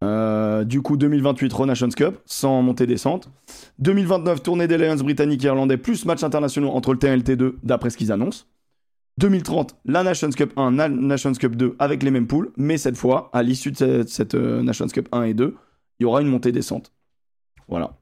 Euh, 0.03 0.65
du 0.65 0.83
coup, 0.83 0.97
2028, 0.97 1.67
Nations 1.67 1.89
Cup, 1.91 2.17
sans 2.27 2.61
montée-descente. 2.63 3.31
2029, 3.79 4.43
tournée 4.43 4.67
des 4.67 4.77
Lions 4.77 4.97
britanniques 4.97 5.45
et 5.45 5.47
irlandais, 5.47 5.77
plus 5.77 6.05
matchs 6.05 6.25
internationaux 6.25 6.71
entre 6.71 6.93
le 6.93 6.99
T1 6.99 7.13
et 7.13 7.17
le 7.17 7.23
T2, 7.23 7.55
d'après 7.63 7.91
ce 7.91 7.97
qu'ils 7.97 8.11
annoncent. 8.11 8.45
2030, 9.19 9.77
la 9.85 10.03
Nations 10.03 10.31
Cup 10.31 10.53
1, 10.57 10.73
la 10.73 10.89
Nations 10.89 11.33
Cup 11.35 11.55
2, 11.55 11.77
avec 11.79 12.03
les 12.03 12.11
mêmes 12.11 12.27
poules, 12.27 12.51
mais 12.57 12.79
cette 12.79 12.97
fois, 12.97 13.31
à 13.33 13.43
l'issue 13.43 13.71
de 13.71 13.77
cette, 13.77 14.09
cette, 14.09 14.35
euh, 14.35 14.63
Nations 14.63 14.89
Cup 14.89 15.09
1 15.13 15.23
et 15.25 15.35
2, 15.35 15.55
il 16.01 16.03
y 16.03 16.07
aura 16.07 16.23
une 16.23 16.29
montée-descente. 16.29 16.93
Voilà. 17.69 17.93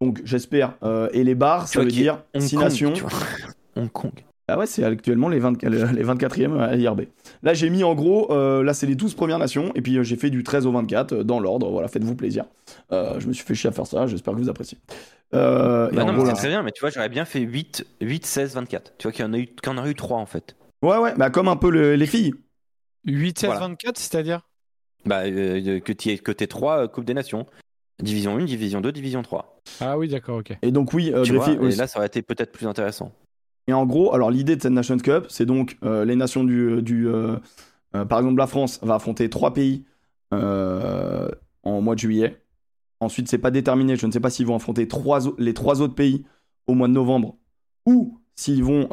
Donc, 0.00 0.20
j'espère. 0.24 0.74
euh, 0.82 1.08
et 1.12 1.22
les 1.22 1.34
barres, 1.34 1.66
Tu 1.66 1.78
ça 1.78 1.84
veut 1.84 1.90
dire 1.90 2.22
Hong 2.34 2.42
6 2.42 2.54
Kong, 2.56 2.64
nations. 2.64 2.94
Hong 3.76 3.90
Kong. 3.90 4.12
Ah 4.50 4.58
ouais, 4.58 4.66
c'est 4.66 4.82
actuellement 4.82 5.28
les, 5.28 5.38
20 5.38 5.62
les 5.64 6.04
24e 6.04 6.58
à 6.58 6.74
IRB. 6.74 7.02
Là, 7.42 7.52
j'ai 7.52 7.68
mis 7.68 7.84
en 7.84 7.94
gros, 7.94 8.32
euh, 8.32 8.62
là, 8.62 8.72
c'est 8.72 8.86
les 8.86 8.94
12 8.94 9.14
premières 9.14 9.38
nations, 9.38 9.72
et 9.74 9.82
puis 9.82 9.98
euh, 9.98 10.02
j'ai 10.02 10.16
fait 10.16 10.30
du 10.30 10.42
13 10.42 10.64
au 10.66 10.72
24 10.72 11.12
euh, 11.12 11.22
dans 11.22 11.38
l'ordre. 11.38 11.70
Voilà, 11.70 11.88
faites-vous 11.88 12.14
plaisir. 12.14 12.46
Euh, 12.90 13.20
je 13.20 13.28
me 13.28 13.34
suis 13.34 13.44
fait 13.44 13.54
chier 13.54 13.68
à 13.68 13.72
faire 13.72 13.86
ça, 13.86 14.06
j'espère 14.06 14.32
que 14.34 14.38
vous 14.38 14.48
appréciez. 14.48 14.78
Euh, 15.34 15.90
Bah 15.92 16.04
non, 16.04 16.14
gros, 16.14 16.22
mais 16.22 16.28
là- 16.28 16.34
c'est 16.34 16.40
très 16.40 16.48
bien, 16.48 16.62
mais 16.62 16.72
tu 16.72 16.80
vois, 16.80 16.88
j'aurais 16.88 17.10
bien 17.10 17.26
fait 17.26 17.40
8, 17.40 17.86
8 18.00 18.24
16, 18.24 18.54
24. 18.54 18.94
Tu 18.96 19.02
vois 19.06 19.12
qu'il 19.12 19.22
y 19.24 19.28
en 19.28 19.34
a 19.34 19.38
eu, 19.38 19.48
aurait 19.66 19.90
eu 19.90 19.94
3 19.94 20.16
en 20.18 20.24
fait. 20.26 20.56
Ouais, 20.82 20.96
ouais, 20.96 21.12
bah 21.16 21.28
comme 21.28 21.48
un 21.48 21.56
peu 21.56 21.70
le- 21.70 21.94
les 21.96 22.06
filles. 22.06 22.32
8, 23.04 23.38
16, 23.38 23.48
Voilà. 23.50 23.66
24, 23.66 23.98
c'est-à-dire? 23.98 24.40
Bah, 25.04 25.24
euh, 25.26 25.80
que 25.80 25.92
tu 25.92 26.16
que 26.18 26.32
t'aies 26.32 26.46
3 26.46 26.88
Coupes 26.88 27.04
des 27.04 27.14
Nations. 27.14 27.44
Division 28.02 28.36
1, 28.38 28.44
Division 28.44 28.80
2, 28.80 28.92
Division 28.92 29.22
3. 29.22 29.60
Ah 29.80 29.98
oui, 29.98 30.08
d'accord, 30.08 30.38
ok. 30.38 30.56
Et 30.62 30.70
donc, 30.70 30.92
oui, 30.94 31.10
euh, 31.12 31.22
tu 31.24 31.34
vois, 31.34 31.44
filles 31.44 31.54
et 31.56 31.58
aussi. 31.66 31.78
là, 31.78 31.86
ça 31.86 31.98
aurait 31.98 32.06
été 32.06 32.22
peut-être 32.22 32.52
plus 32.52 32.66
intéressant. 32.66 33.12
Et 33.68 33.74
en 33.74 33.84
gros, 33.84 34.14
alors 34.14 34.30
l'idée 34.30 34.56
de 34.56 34.62
cette 34.62 34.72
Nations 34.72 34.96
Cup, 34.96 35.26
c'est 35.28 35.44
donc 35.44 35.76
euh, 35.84 36.06
les 36.06 36.16
nations 36.16 36.42
du. 36.42 37.06
euh, 37.06 37.36
euh, 37.94 38.04
par 38.06 38.18
exemple, 38.18 38.38
la 38.38 38.46
France 38.46 38.80
va 38.82 38.94
affronter 38.94 39.28
trois 39.28 39.52
pays 39.52 39.84
en 40.32 41.80
mois 41.82 41.94
de 41.94 42.00
juillet. 42.00 42.42
Ensuite, 43.00 43.28
c'est 43.28 43.38
pas 43.38 43.50
déterminé. 43.50 43.96
Je 43.96 44.06
ne 44.06 44.10
sais 44.10 44.20
pas 44.20 44.30
s'ils 44.30 44.46
vont 44.46 44.56
affronter 44.56 44.88
les 45.38 45.54
trois 45.54 45.80
autres 45.82 45.94
pays 45.94 46.24
au 46.66 46.74
mois 46.74 46.88
de 46.88 46.94
novembre 46.94 47.36
ou 47.86 48.18
s'ils 48.34 48.64
vont 48.64 48.90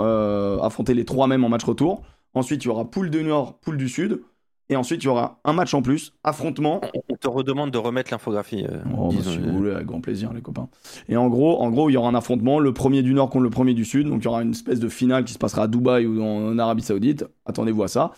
affronter 0.62 0.94
les 0.94 1.06
trois 1.06 1.28
mêmes 1.28 1.46
en 1.46 1.50
match 1.50 1.64
retour. 1.64 2.04
Ensuite, 2.34 2.64
il 2.66 2.68
y 2.68 2.70
aura 2.70 2.92
poule 2.92 3.10
du 3.10 3.24
Nord, 3.24 3.60
poule 3.60 3.78
du 3.78 3.88
Sud. 3.88 4.22
Et 4.70 4.76
ensuite, 4.76 5.04
il 5.04 5.06
y 5.06 5.10
aura 5.10 5.40
un 5.46 5.54
match 5.54 5.74
en 5.76 5.82
plus, 5.84 6.14
affrontement. 6.24 6.82
On 7.10 7.16
te 7.16 7.28
redemande 7.28 7.72
de 7.72 7.78
remettre 7.78 8.12
l'infographie. 8.12 8.66
euh, 8.68 8.82
Oh, 8.98 9.10
bah, 9.12 9.18
si 9.22 9.38
euh, 9.38 9.42
vous 9.46 9.58
voulez, 9.58 9.72
avec 9.72 9.86
grand 9.86 10.02
plaisir, 10.02 10.34
les 10.34 10.42
copains. 10.42 10.70
Et 11.08 11.18
en 11.18 11.28
gros, 11.30 11.62
en 11.62 11.70
gros, 11.70 11.90
il 11.90 11.94
y 11.94 11.98
aura 11.98 12.10
un 12.10 12.16
affrontement, 12.16 12.60
le 12.60 12.74
premier 12.74 13.04
du 13.04 13.14
Nord 13.14 13.30
contre 13.30 13.44
le 13.44 13.50
premier 13.52 13.76
du 13.76 13.86
Sud. 13.86 14.08
Donc, 14.08 14.22
il 14.22 14.26
y 14.26 14.28
aura 14.28 14.42
une 14.42 14.52
espèce 14.52 14.80
de 14.80 14.90
finale 14.90 15.24
qui 15.24 15.34
se 15.34 15.38
passera 15.38 15.64
à 15.64 15.68
Dubaï 15.68 16.08
ou 16.08 16.22
en, 16.24 16.48
en 16.54 16.58
Arabie 16.60 16.82
Saoudite. 16.82 17.26
Attendez-vous 17.46 17.84
à 17.84 17.88
ça. 17.88 18.12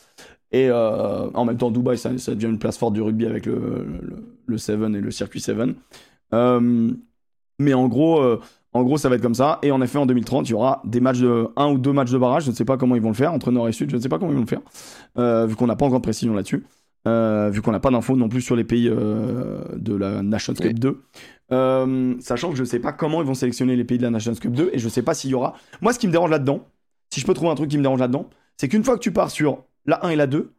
Et 0.53 0.69
euh, 0.69 1.29
en 1.33 1.43
même 1.43 1.57
temps, 1.57 1.69
Dubaï, 1.69 1.97
ça, 1.97 2.17
ça, 2.17 2.33
devient 2.33 2.45
une 2.47 2.59
place 2.59 2.77
forte 2.77 2.93
du 2.93 3.01
rugby 3.01 3.25
avec 3.25 3.45
le, 3.45 3.85
le, 4.01 4.23
le 4.45 4.57
Seven 4.57 4.95
et 4.95 5.01
le 5.01 5.11
circuit 5.11 5.41
Seven. 5.41 5.75
Euh, 6.33 6.91
mais 7.59 7.73
en 7.73 7.87
gros, 7.89 8.39
en 8.73 8.83
gros, 8.83 8.97
ça 8.97 9.09
va 9.09 9.15
être 9.15 9.21
comme 9.21 9.35
ça. 9.35 9.59
Et 9.63 9.71
en 9.71 9.81
effet, 9.81 9.97
en 9.97 10.05
2030, 10.05 10.47
il 10.49 10.51
y 10.51 10.55
aura 10.55 10.81
des 10.85 10.99
matchs 10.99 11.19
de 11.19 11.47
un 11.55 11.71
ou 11.71 11.77
deux 11.77 11.93
matchs 11.93 12.11
de 12.11 12.17
barrage. 12.17 12.43
Je 12.45 12.51
ne 12.51 12.55
sais 12.55 12.65
pas 12.65 12.77
comment 12.77 12.95
ils 12.95 13.01
vont 13.01 13.09
le 13.09 13.15
faire 13.15 13.33
entre 13.33 13.51
Nord 13.51 13.67
et 13.67 13.71
Sud. 13.71 13.89
Je 13.89 13.95
ne 13.95 14.01
sais 14.01 14.09
pas 14.09 14.19
comment 14.19 14.31
ils 14.31 14.35
vont 14.35 14.41
le 14.41 14.47
faire, 14.47 14.61
euh, 15.17 15.45
vu 15.45 15.55
qu'on 15.55 15.67
n'a 15.67 15.75
pas 15.75 15.85
encore 15.85 15.99
de 15.99 16.03
précision 16.03 16.33
là-dessus. 16.33 16.65
Euh, 17.07 17.49
vu 17.49 17.61
qu'on 17.61 17.71
n'a 17.71 17.79
pas 17.79 17.89
d'infos 17.89 18.17
non 18.17 18.27
plus 18.27 18.41
sur 18.41 18.55
les 18.55 18.65
pays 18.65 18.89
euh, 18.89 19.61
de 19.75 19.95
la 19.95 20.21
Nations 20.21 20.53
Cup 20.53 20.65
Oui. 20.65 20.73
2. 20.73 21.01
Euh, 21.53 22.15
sachant 22.19 22.49
que 22.49 22.55
je 22.57 22.63
ne 22.63 22.67
sais 22.67 22.79
pas 22.79 22.91
comment 22.91 23.21
ils 23.21 23.27
vont 23.27 23.33
sélectionner 23.33 23.77
les 23.77 23.85
pays 23.85 23.97
de 23.97 24.03
la 24.03 24.09
Nations 24.09 24.33
Cup 24.33 24.51
2 24.51 24.71
et 24.73 24.79
je 24.79 24.85
ne 24.85 24.89
sais 24.89 25.03
pas 25.03 25.13
s'il 25.13 25.29
y 25.29 25.33
aura. 25.33 25.55
Moi, 25.79 25.93
ce 25.93 25.99
qui 25.99 26.07
me 26.07 26.11
dérange 26.11 26.31
là-dedans, 26.31 26.67
si 27.09 27.21
je 27.21 27.25
peux 27.25 27.33
trouver 27.33 27.51
un 27.51 27.55
truc 27.55 27.69
qui 27.69 27.77
me 27.77 27.83
dérange 27.83 27.99
là-dedans, 27.99 28.29
c'est 28.57 28.67
qu'une 28.67 28.83
fois 28.83 28.95
que 28.95 29.01
tu 29.01 29.11
pars 29.13 29.31
sur 29.31 29.63
la 29.85 30.05
1 30.05 30.09
et 30.09 30.15
la 30.17 30.27
2, 30.27 30.51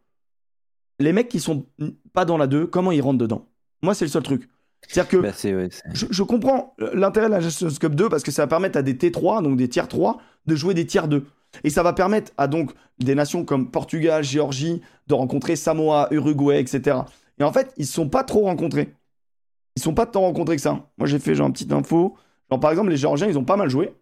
les 1.01 1.13
mecs 1.13 1.29
qui 1.29 1.41
sont 1.41 1.67
pas 2.15 2.25
dans 2.25 2.39
la 2.39 2.47
2, 2.47 2.67
comment 2.67 2.93
ils 2.93 3.03
rentrent 3.03 3.19
dedans? 3.19 3.47
Moi, 3.83 3.93
c'est 3.95 4.07
le 4.07 4.11
seul 4.11 4.23
truc. 4.23 4.49
C'est-à-dire 4.87 5.11
que 5.11 5.17
Bah, 5.19 5.33
ouais, 5.45 5.69
je, 5.93 6.07
je 6.09 6.23
comprends 6.23 6.75
l'intérêt 6.95 7.27
de 7.27 7.33
la 7.33 7.41
Nations 7.41 7.69
Cup 7.69 7.95
2 7.95 8.09
parce 8.09 8.23
que 8.23 8.31
ça 8.31 8.43
va 8.43 8.47
permettre 8.47 8.79
à 8.79 8.83
des 8.83 8.95
T3, 8.95 9.43
donc 9.43 9.57
des 9.57 9.69
tiers 9.69 9.89
3, 9.89 10.19
de 10.47 10.55
jouer 10.55 10.75
des 10.75 10.87
tiers 10.87 11.09
2. 11.09 11.25
Et 11.65 11.71
ça 11.71 11.83
va 11.83 11.93
permettre 11.93 12.33
à 12.37 12.47
donc 12.47 12.73
des 12.99 13.15
nations 13.15 13.45
comme 13.45 13.71
Portugal, 13.71 14.23
Géorgie, 14.23 14.83
de 15.07 15.15
rencontrer 15.15 15.57
Samoa, 15.57 16.09
Uruguay, 16.11 16.61
etc. 16.61 16.99
Et 17.39 17.45
en 17.45 17.53
fait, 17.53 17.73
ils 17.77 17.83
ne 17.83 17.87
sont 17.87 18.09
pas 18.09 18.25
trop 18.25 18.43
rencontrés. 18.43 18.95
Ils 19.77 19.83
sont 19.83 19.95
pas 19.95 20.07
tant 20.07 20.23
rencontrés 20.23 20.57
que 20.57 20.63
ça. 20.63 20.89
Moi, 20.99 21.07
j'ai 21.07 21.19
fait 21.19 21.35
genre 21.35 21.47
une 21.47 21.53
petite 21.53 21.73
info. 21.73 22.17
Genre, 22.51 22.61
par 22.61 22.71
exemple, 22.71 22.91
les 22.91 22.97
Géorgiens, 22.97 23.29
ils 23.29 23.39
ont 23.39 23.45
pas 23.45 23.57
mal 23.57 23.69
joué. 23.69 23.95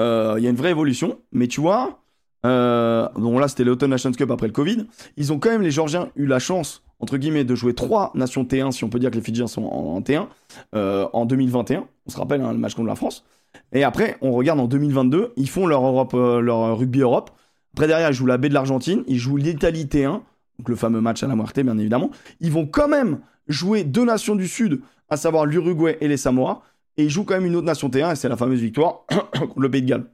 Euh, 0.00 0.36
Il 0.38 0.44
y 0.44 0.46
a 0.46 0.50
une 0.50 0.56
vraie 0.56 0.70
évolution. 0.70 1.18
Mais 1.32 1.48
tu 1.48 1.60
vois, 1.60 2.00
euh, 2.46 3.08
bon 3.16 3.38
là, 3.38 3.48
c'était 3.48 3.64
l'Autumn 3.64 3.90
Nations 3.90 4.12
Cup 4.12 4.30
après 4.30 4.46
le 4.46 4.52
Covid. 4.52 4.86
Ils 5.16 5.32
ont 5.32 5.38
quand 5.38 5.50
même, 5.50 5.62
les 5.62 5.70
Géorgiens, 5.70 6.10
eu 6.16 6.26
la 6.26 6.38
chance, 6.38 6.82
entre 7.00 7.16
guillemets, 7.16 7.44
de 7.44 7.54
jouer 7.54 7.74
trois 7.74 8.10
nations 8.14 8.44
T1, 8.44 8.72
si 8.72 8.84
on 8.84 8.88
peut 8.88 8.98
dire 8.98 9.10
que 9.10 9.16
les 9.16 9.22
Fidjiens 9.22 9.46
sont 9.46 9.64
en, 9.64 9.96
en 9.96 10.00
T1, 10.00 10.26
euh, 10.74 11.06
en 11.12 11.26
2021. 11.26 11.86
On 12.06 12.10
se 12.10 12.16
rappelle 12.16 12.40
hein, 12.40 12.52
le 12.52 12.58
match 12.58 12.74
contre 12.74 12.88
la 12.88 12.96
France. 12.96 13.24
Et 13.72 13.84
après, 13.84 14.16
on 14.20 14.32
regarde 14.32 14.60
en 14.60 14.66
2022, 14.66 15.32
ils 15.36 15.48
font 15.48 15.66
leur, 15.66 15.84
Europe, 15.84 16.14
euh, 16.14 16.40
leur 16.40 16.76
rugby 16.76 17.00
Europe. 17.00 17.30
Après, 17.74 17.86
derrière, 17.86 18.10
ils 18.10 18.14
jouent 18.14 18.26
la 18.26 18.38
baie 18.38 18.48
de 18.48 18.54
l'Argentine, 18.54 19.04
ils 19.06 19.18
jouent 19.18 19.36
l'Italie 19.36 19.84
T1, 19.84 20.20
donc 20.58 20.68
le 20.68 20.76
fameux 20.76 21.00
match 21.00 21.22
à 21.22 21.28
la 21.28 21.36
Muerte, 21.36 21.58
bien 21.60 21.78
évidemment. 21.78 22.10
Ils 22.40 22.50
vont 22.50 22.66
quand 22.66 22.88
même 22.88 23.20
jouer 23.46 23.84
deux 23.84 24.04
nations 24.04 24.34
du 24.34 24.48
Sud, 24.48 24.80
à 25.08 25.16
savoir 25.16 25.46
l'Uruguay 25.46 25.96
et 26.00 26.08
les 26.08 26.16
Samoa. 26.16 26.62
Et 26.96 27.04
ils 27.04 27.10
jouent 27.10 27.24
quand 27.24 27.34
même 27.34 27.46
une 27.46 27.54
autre 27.54 27.66
nation 27.66 27.88
T1, 27.88 28.12
et 28.12 28.16
c'est 28.16 28.28
la 28.28 28.36
fameuse 28.36 28.60
victoire 28.60 29.04
contre 29.38 29.60
le 29.60 29.70
Pays 29.70 29.82
de 29.82 29.88
Galles. 29.88 30.06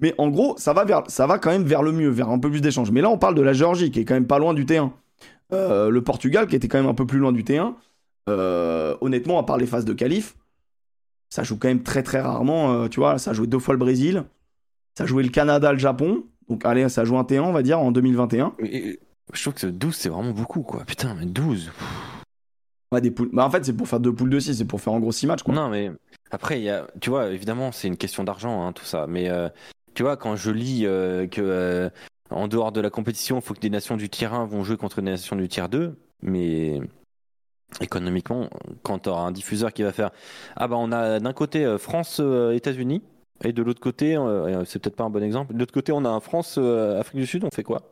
Mais 0.00 0.14
en 0.18 0.28
gros, 0.28 0.56
ça 0.58 0.72
va, 0.72 0.84
vers, 0.84 1.04
ça 1.08 1.26
va 1.26 1.38
quand 1.38 1.50
même 1.50 1.64
vers 1.64 1.82
le 1.82 1.92
mieux, 1.92 2.08
vers 2.08 2.28
un 2.28 2.38
peu 2.38 2.50
plus 2.50 2.60
d'échanges. 2.60 2.90
Mais 2.90 3.00
là, 3.00 3.10
on 3.10 3.18
parle 3.18 3.34
de 3.34 3.42
la 3.42 3.52
Géorgie, 3.52 3.90
qui 3.90 4.00
est 4.00 4.04
quand 4.04 4.14
même 4.14 4.26
pas 4.26 4.38
loin 4.38 4.52
du 4.52 4.64
T1. 4.64 4.90
Euh, 5.52 5.90
le 5.90 6.02
Portugal, 6.02 6.46
qui 6.46 6.56
était 6.56 6.68
quand 6.68 6.78
même 6.78 6.88
un 6.88 6.94
peu 6.94 7.06
plus 7.06 7.18
loin 7.18 7.32
du 7.32 7.44
T1. 7.44 7.74
Euh, 8.28 8.96
honnêtement, 9.00 9.38
à 9.38 9.42
part 9.42 9.58
les 9.58 9.66
phases 9.66 9.84
de 9.84 9.92
qualif, 9.92 10.36
ça 11.28 11.42
joue 11.42 11.58
quand 11.58 11.68
même 11.68 11.82
très 11.82 12.02
très 12.02 12.20
rarement. 12.20 12.72
euh, 12.72 12.88
tu 12.88 13.00
vois, 13.00 13.18
ça 13.18 13.30
a 13.30 13.34
joué 13.34 13.46
deux 13.46 13.58
fois 13.58 13.74
le 13.74 13.78
Brésil, 13.78 14.24
ça 14.96 15.04
a 15.04 15.06
joué 15.06 15.22
le 15.22 15.28
Canada, 15.28 15.72
le 15.72 15.78
Japon. 15.78 16.24
Donc, 16.48 16.64
allez, 16.64 16.88
ça 16.88 17.04
joue 17.04 17.16
un 17.18 17.24
T1, 17.24 17.40
on 17.42 17.52
va 17.52 17.62
dire, 17.62 17.78
en 17.78 17.90
2021. 17.92 18.54
Et- 18.60 19.00
Je 19.32 19.40
trouve 19.42 19.54
que 19.54 19.66
12, 19.66 19.94
c'est 19.94 20.08
vraiment 20.10 20.32
beaucoup, 20.32 20.62
quoi. 20.62 20.84
Putain, 20.84 21.14
mais 21.14 21.26
12. 21.26 21.70
Ouais, 22.92 23.00
des 23.00 23.10
poules. 23.10 23.30
Bah, 23.32 23.44
en 23.46 23.50
fait, 23.50 23.64
c'est 23.64 23.72
pour 23.72 23.88
faire 23.88 24.00
deux 24.00 24.12
poules 24.14 24.30
de 24.30 24.38
6, 24.38 24.54
c'est 24.54 24.64
pour 24.66 24.80
faire 24.80 24.92
en 24.92 25.00
gros 25.00 25.12
6 25.12 25.26
matchs, 25.26 25.42
quoi. 25.42 25.54
Non, 25.54 25.68
mais 25.68 25.90
après, 26.30 26.60
il 26.60 26.64
y 26.64 26.70
a, 26.70 26.86
tu 27.00 27.10
vois, 27.10 27.30
évidemment, 27.30 27.72
c'est 27.72 27.88
une 27.88 27.96
question 27.96 28.22
d'argent, 28.24 28.66
hein, 28.66 28.72
tout 28.72 28.84
ça. 28.84 29.06
Mais 29.08 29.28
tu 29.94 30.02
vois, 30.02 30.16
quand 30.16 30.36
je 30.36 30.50
lis 30.50 30.86
euh, 30.86 31.26
que 31.26 31.40
euh, 31.40 31.88
en 32.34 32.48
dehors 32.48 32.72
de 32.72 32.80
la 32.80 32.90
compétition, 32.90 33.36
il 33.38 33.42
faut 33.42 33.54
que 33.54 33.60
des 33.60 33.70
nations 33.70 33.96
du 33.96 34.08
tiers 34.08 34.34
1 34.34 34.46
vont 34.46 34.64
jouer 34.64 34.76
contre 34.76 35.00
des 35.00 35.10
nations 35.10 35.36
du 35.36 35.48
tiers 35.48 35.68
2, 35.68 35.96
mais 36.22 36.80
économiquement, 37.80 38.50
quand 38.82 39.00
tu 39.00 39.08
auras 39.08 39.22
un 39.22 39.32
diffuseur 39.32 39.72
qui 39.72 39.82
va 39.82 39.92
faire 39.92 40.10
Ah 40.56 40.68
bah, 40.68 40.76
on 40.78 40.92
a 40.92 41.20
d'un 41.20 41.32
côté 41.32 41.64
euh, 41.64 41.78
France-États-Unis, 41.78 43.02
et 43.42 43.52
de 43.52 43.62
l'autre 43.62 43.80
côté, 43.80 44.16
euh, 44.16 44.64
c'est 44.64 44.78
peut-être 44.78 44.96
pas 44.96 45.04
un 45.04 45.10
bon 45.10 45.22
exemple, 45.22 45.54
de 45.54 45.58
l'autre 45.58 45.72
côté, 45.72 45.92
on 45.92 46.04
a 46.04 46.08
un 46.08 46.20
France-Afrique 46.20 47.20
du 47.20 47.26
Sud, 47.26 47.44
on 47.44 47.50
fait 47.50 47.64
quoi? 47.64 47.82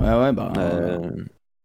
Ouais, 0.00 0.14
ouais, 0.14 0.32
bah. 0.32 0.52
Euh, 0.58 1.10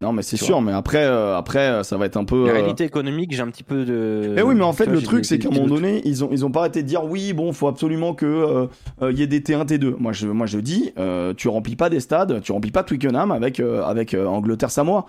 non, 0.03 0.13
mais 0.13 0.21
c'est 0.21 0.37
sûr, 0.45 0.61
mais 0.61 0.71
après, 0.73 1.03
euh, 1.03 1.35
après, 1.35 1.59
euh, 1.59 1.83
ça 1.83 1.97
va 1.97 2.05
être 2.05 2.17
un 2.17 2.25
peu. 2.25 2.45
La 2.45 2.51
euh, 2.51 2.55
réalité 2.55 2.83
économique, 2.83 3.31
j'ai 3.33 3.41
un 3.41 3.49
petit 3.49 3.63
peu 3.63 3.85
de. 3.85 4.35
Eh 4.37 4.41
oui, 4.43 4.53
mais 4.53 4.63
en 4.63 4.73
fait, 4.73 4.85
vois, 4.85 4.93
le 4.93 5.01
truc, 5.01 5.25
c'est 5.25 5.39
qu'à 5.39 5.47
un 5.47 5.51
moment 5.51 5.67
donné, 5.75 6.01
ils 6.05 6.23
ont, 6.23 6.29
ils 6.31 6.45
ont 6.45 6.51
pas 6.51 6.59
arrêté 6.59 6.83
de 6.83 6.87
dire 6.87 7.03
oui, 7.05 7.33
bon, 7.33 7.51
faut 7.53 7.67
absolument 7.67 8.13
que 8.13 8.25
euh, 8.25 8.67
euh, 9.01 9.11
il 9.11 9.17
y 9.17 9.23
ait 9.23 9.27
des 9.27 9.39
T1, 9.39 9.65
T2. 9.65 9.95
Moi, 9.97 10.11
je, 10.13 10.27
moi, 10.27 10.45
je 10.45 10.59
dis, 10.59 10.91
euh, 10.99 11.33
tu 11.33 11.47
remplis 11.47 11.75
pas 11.75 11.89
des 11.89 11.99
stades, 11.99 12.41
tu 12.41 12.51
remplis 12.51 12.71
pas 12.71 12.83
Twickenham 12.83 13.31
avec, 13.31 13.59
euh, 13.59 13.83
avec 13.83 14.13
euh, 14.13 14.25
Angleterre-Samoa. 14.27 15.05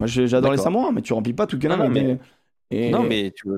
Moi, 0.00 0.06
j'adore 0.06 0.52
les. 0.52 0.58
Samoa, 0.58 0.90
mais 0.92 1.02
tu 1.02 1.12
remplis 1.12 1.32
pas 1.32 1.46
Twickenham. 1.46 1.78
Non, 1.82 1.88
mais- 1.88 2.02
mais- 2.02 2.18
et- 2.70 2.90
Non, 2.90 3.02
mais 3.02 3.32
tu, 3.34 3.48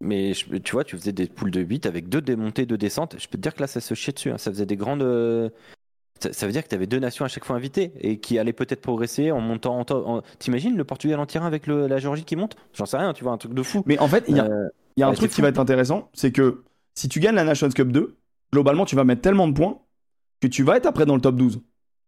mais 0.00 0.34
je- 0.34 0.56
tu 0.58 0.72
vois, 0.72 0.84
tu 0.84 0.96
faisais 0.96 1.12
des 1.12 1.26
poules 1.26 1.50
de 1.50 1.60
8 1.60 1.86
avec 1.86 2.08
deux 2.08 2.20
démontées, 2.20 2.66
deux 2.66 2.76
descentes. 2.78 3.16
Je 3.18 3.26
peux 3.26 3.36
te 3.38 3.42
dire 3.42 3.54
que 3.54 3.60
là, 3.60 3.66
ça 3.66 3.80
se 3.80 3.94
chiait 3.94 4.12
dessus. 4.12 4.30
hein. 4.30 4.38
Ça 4.38 4.50
faisait 4.50 4.66
des 4.66 4.76
grandes. 4.76 5.02
Ça, 6.20 6.32
ça 6.32 6.46
veut 6.46 6.52
dire 6.52 6.62
que 6.64 6.68
tu 6.68 6.74
avais 6.74 6.86
deux 6.86 6.98
nations 6.98 7.24
à 7.24 7.28
chaque 7.28 7.44
fois 7.44 7.56
invitées 7.56 7.92
et 8.00 8.18
qui 8.18 8.38
allaient 8.38 8.52
peut-être 8.52 8.80
progresser 8.80 9.30
en 9.30 9.40
montant 9.40 9.78
en. 9.78 9.92
en- 9.92 10.22
T'imagines 10.38 10.76
le 10.76 10.84
Portugal 10.84 11.20
en 11.20 11.26
tir 11.26 11.44
avec 11.44 11.66
le- 11.66 11.86
la 11.86 11.98
Géorgie 11.98 12.24
qui 12.24 12.34
monte? 12.36 12.56
J'en 12.74 12.86
sais 12.86 12.96
rien, 12.96 13.12
tu 13.12 13.22
vois, 13.24 13.32
un 13.32 13.38
truc 13.38 13.54
de 13.54 13.62
fou. 13.62 13.82
Mais 13.86 13.98
en 13.98 14.08
fait, 14.08 14.24
il 14.28 14.36
y 14.36 14.40
a, 14.40 14.44
Euh, 14.44 14.68
il 14.96 15.00
y 15.00 15.02
a 15.04 15.06
un 15.06 15.10
ouais, 15.10 15.16
truc 15.16 15.30
qui 15.30 15.40
va 15.40 15.48
être 15.48 15.60
intéressant, 15.60 16.08
c'est 16.12 16.32
que 16.32 16.62
si 16.94 17.08
tu 17.08 17.20
gagnes 17.20 17.36
la 17.36 17.44
Nations 17.44 17.68
Cup 17.68 17.92
2, 17.92 18.16
globalement, 18.52 18.84
tu 18.84 18.96
vas 18.96 19.04
mettre 19.04 19.22
tellement 19.22 19.46
de 19.46 19.52
points 19.52 19.78
que 20.40 20.48
tu 20.48 20.62
vas 20.64 20.76
être 20.76 20.86
après 20.86 21.06
dans 21.06 21.14
le 21.14 21.20
top 21.20 21.36
12. 21.36 21.60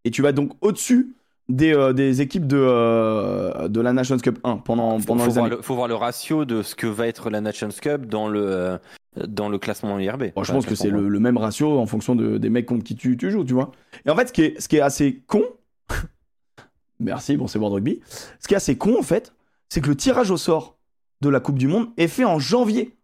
Et 0.05 0.11
tu 0.11 0.23
vas 0.23 0.31
être 0.31 0.35
donc 0.37 0.53
au-dessus 0.61 1.15
des, 1.49 1.74
euh, 1.74 1.93
des 1.93 2.20
équipes 2.20 2.47
de, 2.47 2.57
euh, 2.59 3.69
de 3.69 3.81
la 3.81 3.93
Nations 3.93 4.16
Cup 4.19 4.39
1 4.45 4.57
pendant, 4.59 5.01
pendant 5.01 5.23
faut 5.24 5.28
les 5.28 5.35
voir 5.35 5.47
années. 5.47 5.57
le, 5.57 5.62
faut 5.62 5.74
voir 5.74 5.89
le 5.89 5.95
ratio 5.95 6.45
de 6.45 6.62
ce 6.62 6.74
que 6.74 6.87
va 6.87 7.07
être 7.07 7.28
la 7.31 7.41
Nations 7.41 7.69
Cup 7.81 8.07
dans 8.07 8.28
le, 8.28 8.78
dans 9.16 9.49
le 9.49 9.59
classement 9.59 9.99
IRB. 9.99 10.32
Bon, 10.35 10.45
je 10.45 10.53
pense 10.53 10.66
que 10.66 10.74
c'est 10.74 10.91
le, 10.91 11.09
le 11.09 11.20
même 11.20 11.37
ratio 11.37 11.78
en 11.78 11.87
fonction 11.87 12.15
de, 12.15 12.39
des 12.39 12.51
mecs 12.51 12.66
contre 12.66 12.85
qui 12.85 12.95
tu, 12.95 13.16
tu 13.16 13.31
joues, 13.31 13.45
tu 13.45 13.55
vois. 13.55 13.73
Et 14.07 14.11
en 14.11 14.16
fait, 14.16 14.28
ce 14.28 14.32
qui 14.32 14.43
est, 14.43 14.61
ce 14.61 14.69
qui 14.69 14.77
est 14.77 14.81
assez 14.81 15.23
con, 15.27 15.43
merci, 17.01 17.37
bon, 17.37 17.47
c'est 17.47 17.59
World 17.59 17.74
Rugby. 17.74 18.01
Ce 18.39 18.47
qui 18.47 18.55
est 18.55 18.59
assez 18.59 18.77
con, 18.77 18.99
en 18.99 19.03
fait, 19.03 19.35
c'est 19.69 19.81
que 19.81 19.89
le 19.89 19.97
tirage 19.97 20.31
au 20.31 20.37
sort 20.37 20.78
de 21.20 21.28
la 21.28 21.41
Coupe 21.41 21.59
du 21.59 21.66
Monde 21.66 21.89
est 21.97 22.09
fait 22.09 22.24
en 22.24 22.39
janvier 22.39 22.97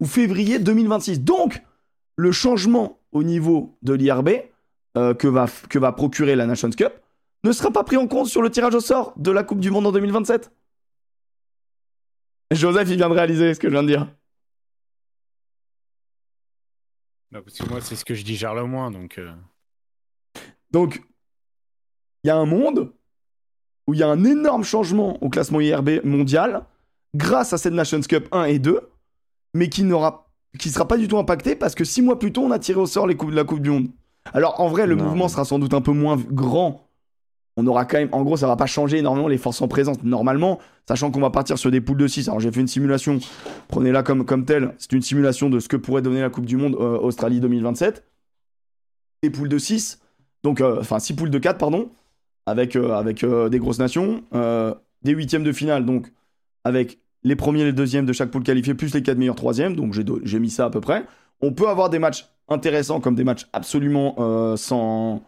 ou 0.00 0.06
février 0.06 0.58
2026. 0.58 1.22
Donc, 1.22 1.62
le 2.16 2.32
changement 2.32 2.98
au 3.12 3.22
niveau 3.22 3.76
de 3.82 3.94
l'IRB 3.94 4.30
euh, 4.96 5.14
que, 5.14 5.28
va, 5.28 5.46
que 5.68 5.78
va 5.78 5.92
procurer 5.92 6.36
la 6.36 6.46
Nations 6.46 6.70
Cup 6.70 6.92
ne 7.44 7.52
sera 7.52 7.70
pas 7.70 7.84
pris 7.84 7.96
en 7.96 8.06
compte 8.08 8.26
sur 8.26 8.42
le 8.42 8.50
tirage 8.50 8.74
au 8.74 8.80
sort 8.80 9.14
de 9.16 9.30
la 9.30 9.44
Coupe 9.44 9.60
du 9.60 9.70
Monde 9.70 9.86
en 9.86 9.92
2027. 9.92 10.50
Joseph, 12.50 12.88
il 12.90 12.96
vient 12.96 13.08
de 13.08 13.14
réaliser 13.14 13.54
ce 13.54 13.60
que 13.60 13.68
je 13.68 13.72
viens 13.72 13.82
de 13.82 13.88
dire. 13.88 14.08
Non, 17.32 17.42
parce 17.42 17.58
que 17.58 17.68
moi, 17.68 17.80
c'est 17.80 17.94
ce 17.96 18.04
que 18.04 18.14
je 18.14 18.24
dis 18.24 18.36
gère 18.36 18.54
le 18.54 18.64
moins, 18.64 18.90
donc. 18.90 19.18
euh, 19.18 19.32
Donc, 20.70 21.02
il 22.24 22.28
y 22.28 22.30
a 22.30 22.36
un 22.36 22.46
monde 22.46 22.92
où 23.86 23.94
il 23.94 24.00
y 24.00 24.02
a 24.02 24.08
un 24.08 24.24
énorme 24.24 24.64
changement 24.64 25.22
au 25.22 25.28
classement 25.28 25.60
IRB 25.60 26.04
mondial 26.04 26.64
grâce 27.14 27.52
à 27.52 27.58
cette 27.58 27.72
Nations 27.74 28.00
Cup 28.00 28.28
1 28.32 28.44
et 28.44 28.58
2, 28.58 28.80
mais 29.54 29.68
qui 29.68 29.82
n'aura 29.84 30.24
qui 30.58 30.70
sera 30.70 30.88
pas 30.88 30.96
du 30.96 31.06
tout 31.08 31.18
impacté 31.18 31.54
parce 31.54 31.74
que 31.74 31.84
six 31.84 32.00
mois 32.00 32.18
plus 32.18 32.32
tôt, 32.32 32.42
on 32.42 32.50
a 32.50 32.58
tiré 32.58 32.80
au 32.80 32.86
sort 32.86 33.06
les 33.06 33.16
coupes 33.16 33.30
de 33.30 33.36
la 33.36 33.44
Coupe 33.44 33.60
du 33.60 33.70
Monde. 33.70 33.88
Alors, 34.32 34.58
en 34.60 34.68
vrai, 34.68 34.86
le 34.86 34.94
Non. 34.96 35.04
mouvement 35.04 35.28
sera 35.28 35.44
sans 35.44 35.58
doute 35.58 35.74
un 35.74 35.82
peu 35.82 35.92
moins 35.92 36.16
grand. 36.16 36.87
On 37.60 37.66
aura 37.66 37.86
quand 37.86 37.98
même, 37.98 38.08
en 38.12 38.22
gros, 38.22 38.36
ça 38.36 38.46
va 38.46 38.54
pas 38.54 38.66
changer 38.66 38.98
énormément 38.98 39.26
les 39.26 39.36
forces 39.36 39.60
en 39.60 39.66
présence 39.66 40.00
normalement, 40.04 40.60
sachant 40.86 41.10
qu'on 41.10 41.20
va 41.20 41.30
partir 41.30 41.58
sur 41.58 41.72
des 41.72 41.80
poules 41.80 41.96
de 41.96 42.06
6. 42.06 42.28
Alors, 42.28 42.38
j'ai 42.38 42.52
fait 42.52 42.60
une 42.60 42.68
simulation, 42.68 43.18
prenez-la 43.66 44.04
comme, 44.04 44.24
comme 44.24 44.44
telle. 44.44 44.74
C'est 44.78 44.92
une 44.92 45.02
simulation 45.02 45.50
de 45.50 45.58
ce 45.58 45.66
que 45.66 45.76
pourrait 45.76 46.00
donner 46.00 46.20
la 46.20 46.30
Coupe 46.30 46.46
du 46.46 46.56
Monde 46.56 46.76
euh, 46.78 46.96
Australie 46.98 47.40
2027. 47.40 48.04
Des 49.24 49.30
poules 49.30 49.48
de 49.48 49.58
6, 49.58 49.98
donc, 50.44 50.60
euh, 50.60 50.76
enfin, 50.78 51.00
6 51.00 51.14
poules 51.16 51.30
de 51.30 51.38
4, 51.40 51.58
pardon, 51.58 51.90
avec, 52.46 52.76
euh, 52.76 52.92
avec 52.92 53.24
euh, 53.24 53.48
des 53.48 53.58
grosses 53.58 53.80
nations, 53.80 54.22
euh, 54.36 54.72
des 55.02 55.10
huitièmes 55.10 55.42
de 55.42 55.50
finale, 55.50 55.84
donc 55.84 56.12
avec 56.62 57.00
les 57.24 57.34
premiers 57.34 57.62
et 57.62 57.64
les 57.64 57.72
deuxièmes 57.72 58.06
de 58.06 58.12
chaque 58.12 58.30
poule 58.30 58.44
qualifiée, 58.44 58.74
plus 58.74 58.94
les 58.94 59.02
4 59.02 59.18
meilleurs 59.18 59.34
troisièmes, 59.34 59.74
donc 59.74 59.94
j'ai 60.22 60.38
mis 60.38 60.50
ça 60.50 60.66
à 60.66 60.70
peu 60.70 60.80
près. 60.80 61.04
On 61.40 61.52
peut 61.52 61.68
avoir 61.68 61.90
des 61.90 61.98
matchs 61.98 62.28
intéressants 62.48 63.00
comme 63.00 63.16
des 63.16 63.24
matchs 63.24 63.48
absolument 63.52 64.14
euh, 64.20 64.56
sans, 64.56 65.24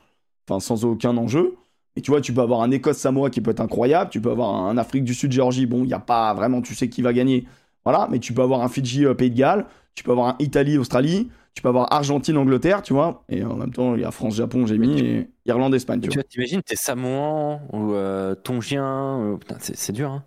sans 0.60 0.84
aucun 0.84 1.16
enjeu. 1.16 1.56
Et 1.96 2.02
tu 2.02 2.10
vois, 2.10 2.20
tu 2.20 2.32
peux 2.32 2.40
avoir 2.40 2.60
un 2.62 2.70
Écosse-Samoa 2.70 3.30
qui 3.30 3.40
peut 3.40 3.50
être 3.50 3.60
incroyable, 3.60 4.10
tu 4.10 4.20
peux 4.20 4.30
avoir 4.30 4.54
un 4.54 4.78
Afrique 4.78 5.04
du 5.04 5.14
Sud-Géorgie, 5.14 5.66
bon, 5.66 5.78
il 5.84 5.88
n'y 5.88 5.92
a 5.94 5.98
pas 6.00 6.32
vraiment, 6.34 6.62
tu 6.62 6.74
sais 6.74 6.88
qui 6.88 7.02
va 7.02 7.12
gagner, 7.12 7.46
voilà, 7.84 8.06
mais 8.10 8.18
tu 8.20 8.32
peux 8.32 8.42
avoir 8.42 8.62
un 8.62 8.68
Fidji-Pays 8.68 9.30
de 9.30 9.36
Galles, 9.36 9.66
tu 9.94 10.04
peux 10.04 10.12
avoir 10.12 10.28
un 10.28 10.36
Italie-Australie, 10.38 11.28
tu 11.54 11.62
peux 11.62 11.68
avoir 11.68 11.92
Argentine-Angleterre, 11.92 12.82
tu 12.82 12.92
vois, 12.92 13.24
et 13.28 13.44
en 13.44 13.56
même 13.56 13.72
temps, 13.72 13.96
il 13.96 14.02
y 14.02 14.04
a 14.04 14.10
France-Japon, 14.12 14.66
j'ai 14.66 14.78
mis, 14.78 15.00
et 15.00 15.28
Irlande-Espagne, 15.46 16.00
tu 16.00 16.08
Tu 16.08 16.14
vois. 16.14 16.22
t'imagines, 16.22 16.62
t'es 16.62 16.76
Samoan 16.76 17.60
ou 17.72 17.92
euh, 17.92 18.34
Tongien. 18.36 18.84
euh, 19.24 19.36
putain, 19.36 19.56
c'est 19.58 19.92
dur, 19.92 20.10
hein. 20.10 20.22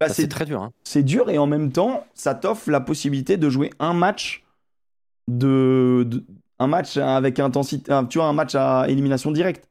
Bah, 0.00 0.06
Ah, 0.08 0.12
c'est 0.12 0.28
très 0.28 0.44
dur, 0.46 0.62
hein. 0.62 0.72
c'est 0.82 1.02
dur 1.02 1.28
et 1.30 1.38
en 1.38 1.46
même 1.46 1.70
temps, 1.72 2.04
ça 2.14 2.34
t'offre 2.34 2.70
la 2.70 2.80
possibilité 2.80 3.36
de 3.36 3.48
jouer 3.50 3.70
un 3.78 3.92
match 3.92 4.44
de, 5.28 6.04
de- 6.06 6.24
un 6.58 6.66
match 6.66 6.96
avec 6.96 7.38
intensité, 7.40 7.92
tu 8.10 8.18
vois, 8.18 8.26
un 8.28 8.32
match 8.32 8.54
à 8.54 8.86
élimination 8.88 9.30
directe. 9.30 9.68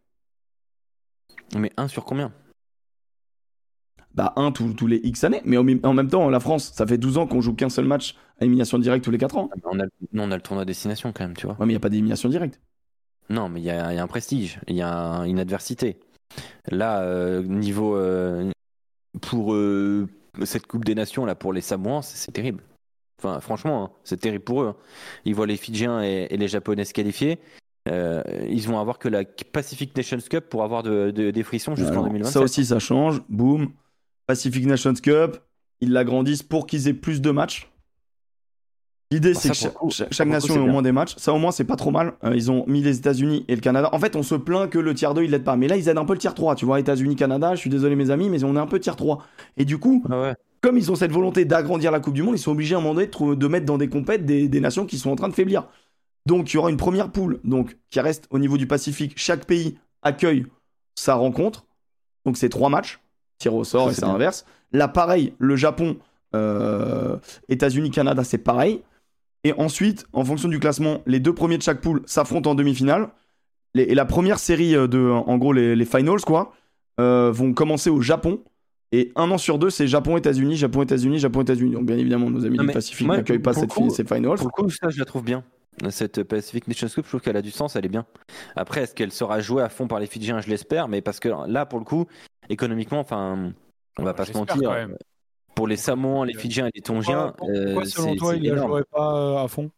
Mais 1.58 1.72
un 1.78 1.88
sur 1.88 2.06
combien? 2.06 2.32
Bah, 4.14 4.34
un 4.36 4.52
tous, 4.52 4.74
tous 4.74 4.88
les 4.88 4.98
X 5.04 5.24
années. 5.24 5.42
Mais 5.44 5.58
en 5.58 5.94
même 5.94 6.08
temps, 6.10 6.30
la 6.30 6.40
France, 6.40 6.72
ça 6.74 6.86
fait 6.86 6.98
12 6.98 7.18
ans 7.18 7.26
qu'on 7.28 7.42
joue 7.42 7.54
qu'un 7.56 7.70
seul 7.70 7.86
match 7.86 8.16
à 8.40 8.44
élimination 8.46 8.78
directe 8.78 9.04
tous 9.06 9.12
les 9.12 9.18
4 9.18 9.38
ans. 9.38 9.50
Ah, 9.52 9.56
bah, 9.64 9.70
on 9.72 9.80
a, 9.80 9.86
non, 10.14 10.24
on 10.26 10.32
a 10.32 10.36
le 10.36 10.42
tournoi 10.42 10.66
destination 10.66 11.12
quand 11.14 11.24
même, 11.24 11.36
tu 11.36 11.48
vois. 11.48 11.56
Ouais, 11.56 11.66
mais 11.66 11.74
il 11.74 11.76
n'y 11.76 11.78
a 11.78 11.80
pas 11.80 11.90
d'élimination 11.90 12.30
directe. 12.30 12.60
Non, 13.30 13.50
mais 13.50 13.62
il 13.62 13.64
y, 13.64 13.70
a 13.72 13.92
il 13.92 13.96
y 13.96 14.00
a 14.00 14.04
un 14.04 14.08
prestige, 14.08 14.60
il 14.68 14.76
y 14.76 14.82
a 14.82 14.94
un- 14.94 15.24
une 15.24 15.40
adversité. 15.40 15.98
Là, 16.70 17.02
euh, 17.02 17.42
niveau 17.42 17.96
euh, 17.96 18.52
pour 19.22 19.54
euh, 19.54 20.08
cette 20.44 20.68
Coupe 20.68 20.86
des 20.86 20.96
Nations 20.96 21.26
là 21.26 21.36
pour 21.36 21.54
les 21.54 21.62
Samoans, 21.62 22.02
c'est 22.02 22.18
c'est 22.18 22.32
terrible. 22.32 22.64
Enfin, 23.20 23.40
franchement, 23.40 23.86
hein, 23.86 23.92
c'est 24.04 24.20
terrible 24.20 24.44
pour 24.44 24.64
eux. 24.64 24.68
hein. 24.68 24.76
Ils 25.26 25.36
voient 25.36 25.48
les 25.48 25.58
Fidjiens 25.58 26.04
et, 26.04 26.28
et 26.30 26.38
les 26.38 26.48
Japonais 26.50 26.86
se 26.86 26.94
qualifier. 26.94 27.40
Euh, 27.90 28.24
ils 28.50 28.66
vont 28.68 28.80
avoir 28.80 28.98
que 28.98 29.10
la 29.10 29.24
Pacific 29.52 29.96
Nations 29.98 30.18
Cup 30.30 30.46
pour 30.50 30.64
avoir 30.64 30.84
de- 30.84 31.12
de- 31.12 31.32
des 31.32 31.44
frissons 31.44 31.76
jusqu'en 31.76 31.92
Alors, 31.94 32.06
2027. 32.06 32.34
Ça 32.34 32.40
aussi, 32.42 32.66
ça 32.66 32.80
change. 32.80 33.22
Boum. 33.30 33.72
Pacific 34.26 34.66
Nations 34.66 34.94
Cup. 34.94 35.38
Ils 35.82 35.92
l'agrandissent 35.92 36.44
pour 36.44 36.66
qu'ils 36.66 36.88
aient 36.88 36.94
plus 36.94 37.20
de 37.22 37.30
matchs. 37.32 37.70
L'idée, 39.12 39.34
Bah, 39.34 39.40
c'est 39.40 39.50
que 39.50 39.74
coup- 39.76 39.90
chaque, 39.92 40.28
nation 40.28 40.56
ait 40.56 40.60
au 40.60 40.66
moins 40.66 40.82
des 40.82 40.92
matchs. 40.94 41.14
Ça, 41.18 41.34
au 41.34 41.38
moins, 41.38 41.52
c'est 41.52 41.66
pas 41.66 41.76
trop 41.76 41.92
mal. 41.92 42.14
Euh, 42.24 42.32
ils 42.36 42.50
ont 42.50 42.64
mis 42.68 42.82
les 42.82 42.98
États-Unis 42.98 43.46
et 43.48 43.54
le 43.56 43.62
Canada. 43.62 43.90
En 43.92 44.00
fait, 44.00 44.16
on 44.16 44.24
se 44.24 44.34
plaint 44.34 44.68
que 44.70 44.80
le 44.80 44.94
tiers 44.96 45.14
2, 45.14 45.24
ils 45.24 45.30
l'aident 45.30 45.44
pas. 45.44 45.56
Mais 45.56 45.68
là, 45.68 45.78
ils 45.78 45.88
aident 45.88 46.00
un 46.00 46.06
peu 46.06 46.14
le 46.14 46.20
tiers 46.20 46.34
3. 46.34 46.56
Tu 46.56 46.66
vois, 46.66 46.80
États-Unis, 46.80 47.16
Canada, 47.16 47.54
je 47.54 47.60
suis 47.60 47.70
désolé, 47.70 47.96
mes 47.96 48.10
amis, 48.10 48.30
mais 48.30 48.44
on 48.44 48.56
est 48.56 48.60
un 48.60 48.66
peu 48.66 48.80
tiers 48.80 48.96
3. 48.96 49.24
Et 49.58 49.66
du 49.66 49.78
coup, 49.78 50.04
Ah 50.10 50.20
ouais. 50.22 50.34
comme 50.62 50.78
ils 50.80 50.90
ont 50.92 50.96
cette 50.96 51.12
volonté 51.12 51.46
d'agrandir 51.46 51.92
la 51.92 52.00
Coupe 52.00 52.16
du 52.16 52.24
Monde, 52.24 52.36
ils 52.36 52.40
sont 52.40 52.54
obligés 52.54 52.74
à 52.74 52.80
un 52.80 52.82
moment 52.82 52.96
donné 52.96 53.08
de, 53.36 53.48
mettre 53.48 53.66
dans 53.68 53.78
des 53.78 53.90
compètes 53.90 54.26
des, 54.26 54.48
des 54.48 54.60
nations 54.62 54.86
qui 54.88 54.98
sont 54.98 55.12
en 55.12 55.16
train 55.16 55.28
de 55.30 55.34
faiblir. 55.36 55.68
Donc 56.26 56.52
il 56.54 56.56
y 56.56 56.60
aura 56.60 56.70
une 56.70 56.78
première 56.78 57.12
poule 57.12 57.40
donc, 57.44 57.78
qui 57.90 58.00
reste 58.00 58.28
au 58.30 58.40
niveau 58.40 58.58
du 58.58 58.68
Pacifique. 58.68 59.14
Chaque 59.18 59.46
pays 59.46 59.78
accueille 60.02 60.46
sa 60.96 61.16
rencontre. 61.16 61.66
Donc 62.26 62.38
c'est 62.38 62.50
trois 62.50 62.70
matchs, 62.70 63.00
tir 63.40 63.54
au 63.54 63.64
sort 63.64 63.86
Ça, 63.86 63.92
et 63.92 63.94
c'est 63.96 64.02
ça 64.02 64.08
inverse. 64.08 64.46
Là 64.72 64.88
pareil, 64.88 65.34
le 65.40 65.56
Japon, 65.56 65.98
euh, 66.36 67.18
États-Unis, 67.50 67.92
Canada, 67.92 68.24
c'est 68.24 68.38
pareil. 68.38 68.82
Et 69.44 69.54
ensuite, 69.58 70.06
en 70.14 70.24
fonction 70.24 70.48
du 70.48 70.60
classement, 70.60 71.02
les 71.06 71.20
deux 71.20 71.34
premiers 71.34 71.58
de 71.58 71.64
chaque 71.64 71.82
poule 71.82 72.02
s'affrontent 72.06 72.52
en 72.52 72.56
demi-finale. 72.56 73.10
Les- 73.76 73.84
et 73.84 73.96
la 73.96 74.06
première 74.06 74.40
série 74.40 74.76
euh, 74.76 74.88
de, 74.88 75.00
en 75.10 75.38
gros, 75.38 75.52
les, 75.52 75.76
les 75.76 75.86
finals, 75.86 76.22
quoi, 76.22 76.54
euh, 77.02 77.30
vont 77.32 77.54
commencer 77.54 77.90
au 77.90 78.00
Japon. 78.02 78.42
Et 78.94 79.12
un 79.16 79.30
an 79.32 79.38
sur 79.38 79.58
deux, 79.60 79.70
c'est 79.72 79.88
Japon-États-Unis, 79.88 80.56
Japon-États-Unis, 80.56 81.18
Japon-États-Unis. 81.20 81.72
Donc, 81.74 81.86
bien 81.88 81.98
évidemment, 81.98 82.30
nos 82.30 82.46
amis 82.46 82.58
Non, 82.58 82.64
du 82.64 82.72
Pacifique 82.72 83.06
n'accueillent 83.18 83.40
pas 83.40 83.54
cette 83.54 83.72
coup- 83.74 83.90
ces 83.90 84.06
finals. 84.06 84.38
Pour 84.38 84.48
le 84.48 84.52
coup, 84.52 84.70
ça, 84.70 84.90
je 84.90 85.00
la 85.00 85.06
trouve 85.06 85.24
bien. 85.24 85.44
Cette 85.90 86.24
Pacific 86.24 86.68
Nations 86.68 86.88
Cup, 86.88 87.04
je 87.04 87.10
trouve 87.10 87.22
qu'elle 87.22 87.38
a 87.38 87.42
du 87.42 87.52
sens, 87.52 87.76
elle 87.76 87.86
est 87.86 87.90
bien. 87.90 88.06
Après, 88.56 88.84
est-ce 88.84 88.94
qu'elle 88.94 89.12
sera 89.12 89.40
jouée 89.40 89.64
à 89.64 89.70
fond 89.70 89.88
par 89.88 90.00
les 90.00 90.08
Fidjiens? 90.08 90.40
Je 90.42 90.50
l'espère, 90.50 90.88
mais 90.88 91.02
parce 91.02 91.20
que 91.20 91.30
là, 91.48 91.66
pour 91.66 91.80
le 91.80 91.86
coup, 91.86 92.06
économiquement, 92.50 93.00
enfin, 93.00 93.52
on 93.98 94.04
va 94.04 94.14
pas 94.14 94.26
se 94.26 94.34
mentir. 94.34 94.72
Pour 95.56 95.68
les 95.68 95.78
Samoans, 95.78 96.24
les 96.24 96.34
Fidjiens 96.34 96.68
et 96.68 96.72
les 96.74 96.82
Tongiens, 96.82 97.34
Pourquoi, 97.38 97.56
euh, 97.56 97.66
pourquoi, 97.74 97.86
selon 97.86 98.16
toi, 98.16 98.36
ils 98.36 98.46
énorme. 98.48 98.70
joueraient 98.70 98.84
pas 98.92 99.16
euh, 99.16 99.44
à 99.44 99.48
fond? 99.48 99.70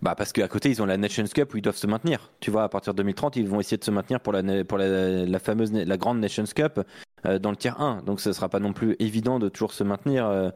Bah 0.00 0.14
parce 0.14 0.32
qu'à 0.32 0.46
côté, 0.48 0.70
ils 0.70 0.80
ont 0.82 0.86
la 0.86 0.96
Nations 0.96 1.24
Cup 1.24 1.52
où 1.52 1.56
ils 1.56 1.62
doivent 1.62 1.76
se 1.76 1.86
maintenir. 1.88 2.30
Tu 2.40 2.50
vois, 2.50 2.62
à 2.64 2.68
partir 2.68 2.94
de 2.94 2.98
2030, 2.98 3.36
ils 3.36 3.48
vont 3.48 3.58
essayer 3.60 3.76
de 3.76 3.84
se 3.84 3.90
maintenir 3.90 4.20
pour 4.20 4.32
la, 4.32 4.64
pour 4.64 4.78
la, 4.78 5.26
la 5.26 5.38
fameuse, 5.38 5.72
la 5.72 5.96
grande 5.96 6.20
Nations 6.20 6.44
Cup 6.54 6.80
euh, 7.26 7.38
dans 7.40 7.50
le 7.50 7.56
tiers 7.56 7.80
1. 7.80 8.02
Donc 8.02 8.20
ce 8.20 8.32
sera 8.32 8.48
pas 8.48 8.60
non 8.60 8.72
plus 8.72 8.94
évident 9.00 9.38
de 9.40 9.48
toujours 9.48 9.72
se 9.72 9.82
maintenir. 9.84 10.26
euh, 10.26 10.50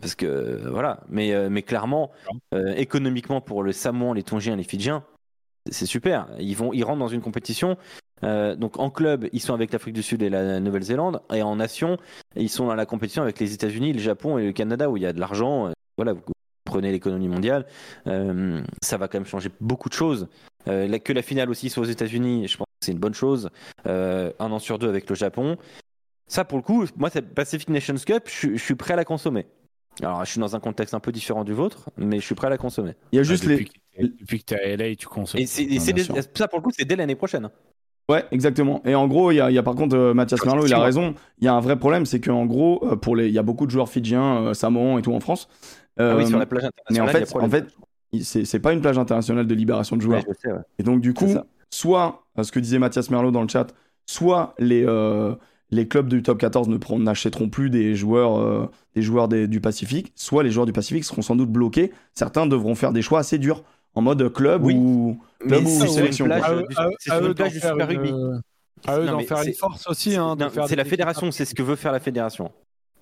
parce 0.00 0.14
que 0.14 0.26
euh, 0.26 0.70
voilà, 0.70 1.00
mais, 1.08 1.32
euh, 1.32 1.48
mais 1.50 1.62
clairement, 1.62 2.10
euh, 2.54 2.74
économiquement 2.74 3.40
pour 3.40 3.62
le 3.62 3.72
Samoan, 3.72 4.12
les 4.12 4.22
Tongiens, 4.22 4.56
les 4.56 4.64
Fidjiens, 4.64 5.04
c'est 5.70 5.86
super. 5.86 6.28
Ils 6.38 6.56
vont, 6.56 6.72
ils 6.72 6.84
rentrent 6.84 7.00
dans 7.00 7.08
une 7.08 7.20
compétition. 7.20 7.76
donc 8.22 8.78
en 8.78 8.90
club, 8.90 9.28
ils 9.32 9.40
sont 9.40 9.54
avec 9.54 9.72
l'Afrique 9.72 9.94
du 9.94 10.02
Sud 10.02 10.22
et 10.22 10.30
la 10.30 10.60
Nouvelle-Zélande, 10.60 11.20
et 11.32 11.42
en 11.42 11.56
nation, 11.56 11.98
ils 12.36 12.48
sont 12.48 12.66
dans 12.66 12.74
la 12.74 12.86
compétition 12.86 13.22
avec 13.22 13.40
les 13.40 13.52
États-Unis, 13.52 13.92
le 13.92 13.98
Japon 13.98 14.38
et 14.38 14.46
le 14.46 14.52
Canada 14.52 14.88
où 14.88 14.96
il 14.96 15.02
y 15.02 15.06
a 15.06 15.12
de 15.12 15.20
l'argent. 15.20 15.72
Voilà, 15.96 16.12
vous 16.12 16.22
prenez 16.64 16.92
l'économie 16.92 17.28
mondiale, 17.28 17.66
ça 18.04 18.96
va 18.96 19.08
quand 19.08 19.18
même 19.18 19.26
changer 19.26 19.50
beaucoup 19.60 19.88
de 19.88 19.94
choses. 19.94 20.28
Que 20.66 21.12
la 21.12 21.22
finale 21.22 21.50
aussi 21.50 21.68
soit 21.68 21.82
aux 21.82 21.86
États-Unis, 21.86 22.46
je 22.46 22.56
pense 22.56 22.66
que 22.66 22.86
c'est 22.86 22.92
une 22.92 22.98
bonne 22.98 23.14
chose. 23.14 23.50
Un 23.84 24.32
an 24.38 24.60
sur 24.60 24.78
deux 24.78 24.88
avec 24.88 25.10
le 25.10 25.16
Japon. 25.16 25.58
Ça, 26.28 26.44
pour 26.44 26.58
le 26.58 26.62
coup, 26.62 26.84
moi, 26.96 27.10
cette 27.10 27.34
Pacific 27.34 27.68
Nations 27.70 27.94
Cup, 28.04 28.28
je 28.28 28.56
suis 28.56 28.74
prêt 28.74 28.94
à 28.94 28.96
la 28.96 29.04
consommer. 29.04 29.46
Alors, 30.02 30.24
je 30.24 30.30
suis 30.30 30.40
dans 30.40 30.54
un 30.54 30.60
contexte 30.60 30.94
un 30.94 31.00
peu 31.00 31.12
différent 31.12 31.44
du 31.44 31.52
vôtre, 31.52 31.90
mais 31.96 32.18
je 32.20 32.24
suis 32.24 32.34
prêt 32.34 32.48
à 32.48 32.50
la 32.50 32.58
consommer. 32.58 32.92
Il 33.12 33.16
y 33.16 33.18
a 33.18 33.22
juste 33.22 33.44
Ah, 33.46 33.48
les. 33.50 33.54
depuis, 33.56 33.70
que 33.96 34.02
depuis 34.20 34.38
que 34.40 34.44
t'es 34.44 34.56
à 34.56 34.66
LA, 34.68 34.94
tu 34.96 35.06
consommes. 35.06 35.40
Et, 35.40 35.46
c'est- 35.46 35.62
et 35.64 35.78
Ah, 35.78 36.20
ça, 36.34 36.48
pour 36.48 36.58
le 36.58 36.62
coup, 36.62 36.70
c'est 36.76 36.84
dès 36.84 36.96
l'année 36.96 37.14
prochaine. 37.16 37.48
Ouais, 38.08 38.24
exactement. 38.30 38.82
Et 38.84 38.94
en 38.94 39.08
gros, 39.08 39.32
il 39.32 39.36
y 39.36 39.40
a, 39.40 39.50
il 39.50 39.54
y 39.54 39.58
a 39.58 39.62
par 39.64 39.74
contre 39.74 39.96
euh, 39.96 40.14
Mathias 40.14 40.44
Merlot, 40.44 40.66
il 40.66 40.72
a 40.74 40.78
raison. 40.78 41.14
Il 41.38 41.44
y 41.44 41.48
a 41.48 41.54
un 41.54 41.60
vrai 41.60 41.76
problème, 41.76 42.06
c'est 42.06 42.20
qu'en 42.20 42.46
gros, 42.46 42.84
euh, 42.84 42.94
pour 42.96 43.16
les, 43.16 43.26
il 43.26 43.32
y 43.32 43.38
a 43.38 43.42
beaucoup 43.42 43.66
de 43.66 43.70
joueurs 43.72 43.88
fidjiens, 43.88 44.42
euh, 44.42 44.54
samoans 44.54 44.98
et 44.98 45.02
tout 45.02 45.12
en 45.12 45.18
France. 45.20 45.48
Ah 45.98 46.14
oui, 46.16 46.22
Euh, 46.22 46.26
sur 46.26 46.38
la 46.38 46.46
plage 46.46 46.62
mais 46.90 47.00
en 47.00 47.04
internationale. 47.06 47.22
y 47.22 47.22
a 47.22 47.26
fait, 47.26 47.36
en 47.36 47.50
fait, 47.50 47.66
c'est 48.22 48.44
c'est 48.44 48.60
pas 48.60 48.72
une 48.74 48.80
plage 48.80 48.98
internationale 48.98 49.46
de 49.46 49.54
libération 49.54 49.96
de 49.96 50.02
joueurs. 50.02 50.20
Ouais, 50.28 50.34
je 50.34 50.40
sais, 50.48 50.52
ouais. 50.54 50.60
Et 50.78 50.82
donc, 50.84 51.00
du 51.00 51.14
coup, 51.14 51.34
soit, 51.70 52.22
ce 52.40 52.52
que 52.52 52.60
disait 52.60 52.78
Mathias 52.78 53.10
Merlot 53.10 53.32
dans 53.32 53.42
le 53.42 53.48
chat, 53.48 53.66
soit 54.06 54.54
les, 54.58 54.84
euh, 54.86 55.34
les 55.70 55.88
clubs 55.88 56.08
du 56.08 56.22
top 56.22 56.38
14 56.38 56.68
ne 56.68 56.76
prend- 56.76 56.98
n'achèteront 56.98 57.48
plus 57.48 57.70
des 57.70 57.94
joueurs, 57.96 58.38
euh, 58.38 58.70
des 58.94 59.02
joueurs 59.02 59.28
des- 59.28 59.48
du 59.48 59.60
Pacifique, 59.60 60.12
soit 60.14 60.42
les 60.42 60.50
joueurs 60.50 60.66
du 60.66 60.72
Pacifique 60.72 61.04
seront 61.04 61.22
sans 61.22 61.36
doute 61.36 61.50
bloqués. 61.50 61.92
Certains 62.14 62.46
devront 62.46 62.74
faire 62.74 62.92
des 62.92 63.02
choix 63.02 63.18
assez 63.20 63.38
durs 63.38 63.64
en 63.94 64.02
mode 64.02 64.32
club 64.32 64.64
Oui. 64.64 64.74
ou. 64.76 65.20
Mais 65.42 65.58
Club 65.58 65.66
ou 65.66 65.68
sélection, 65.68 65.96
c'est 66.00 66.12
sur 66.12 66.26
plage 67.34 67.52
du 67.52 67.60
faire 67.60 67.72
Super 67.72 67.90
une- 67.90 67.98
Rugby. 68.00 68.12
À 68.86 68.98
eux 69.00 69.06
d'en 69.06 69.16
mais 69.16 69.24
faire 69.24 69.38
c'est- 69.38 69.48
une 69.48 69.54
force 69.54 69.88
aussi. 69.88 70.16
Hein, 70.16 70.36
C'est 70.68 70.76
la 70.76 70.84
fédération, 70.84 71.30
c'est 71.30 71.44
ce 71.44 71.54
que 71.54 71.62
veut 71.62 71.76
faire 71.76 71.92
la 71.92 72.00
fédération. 72.00 72.52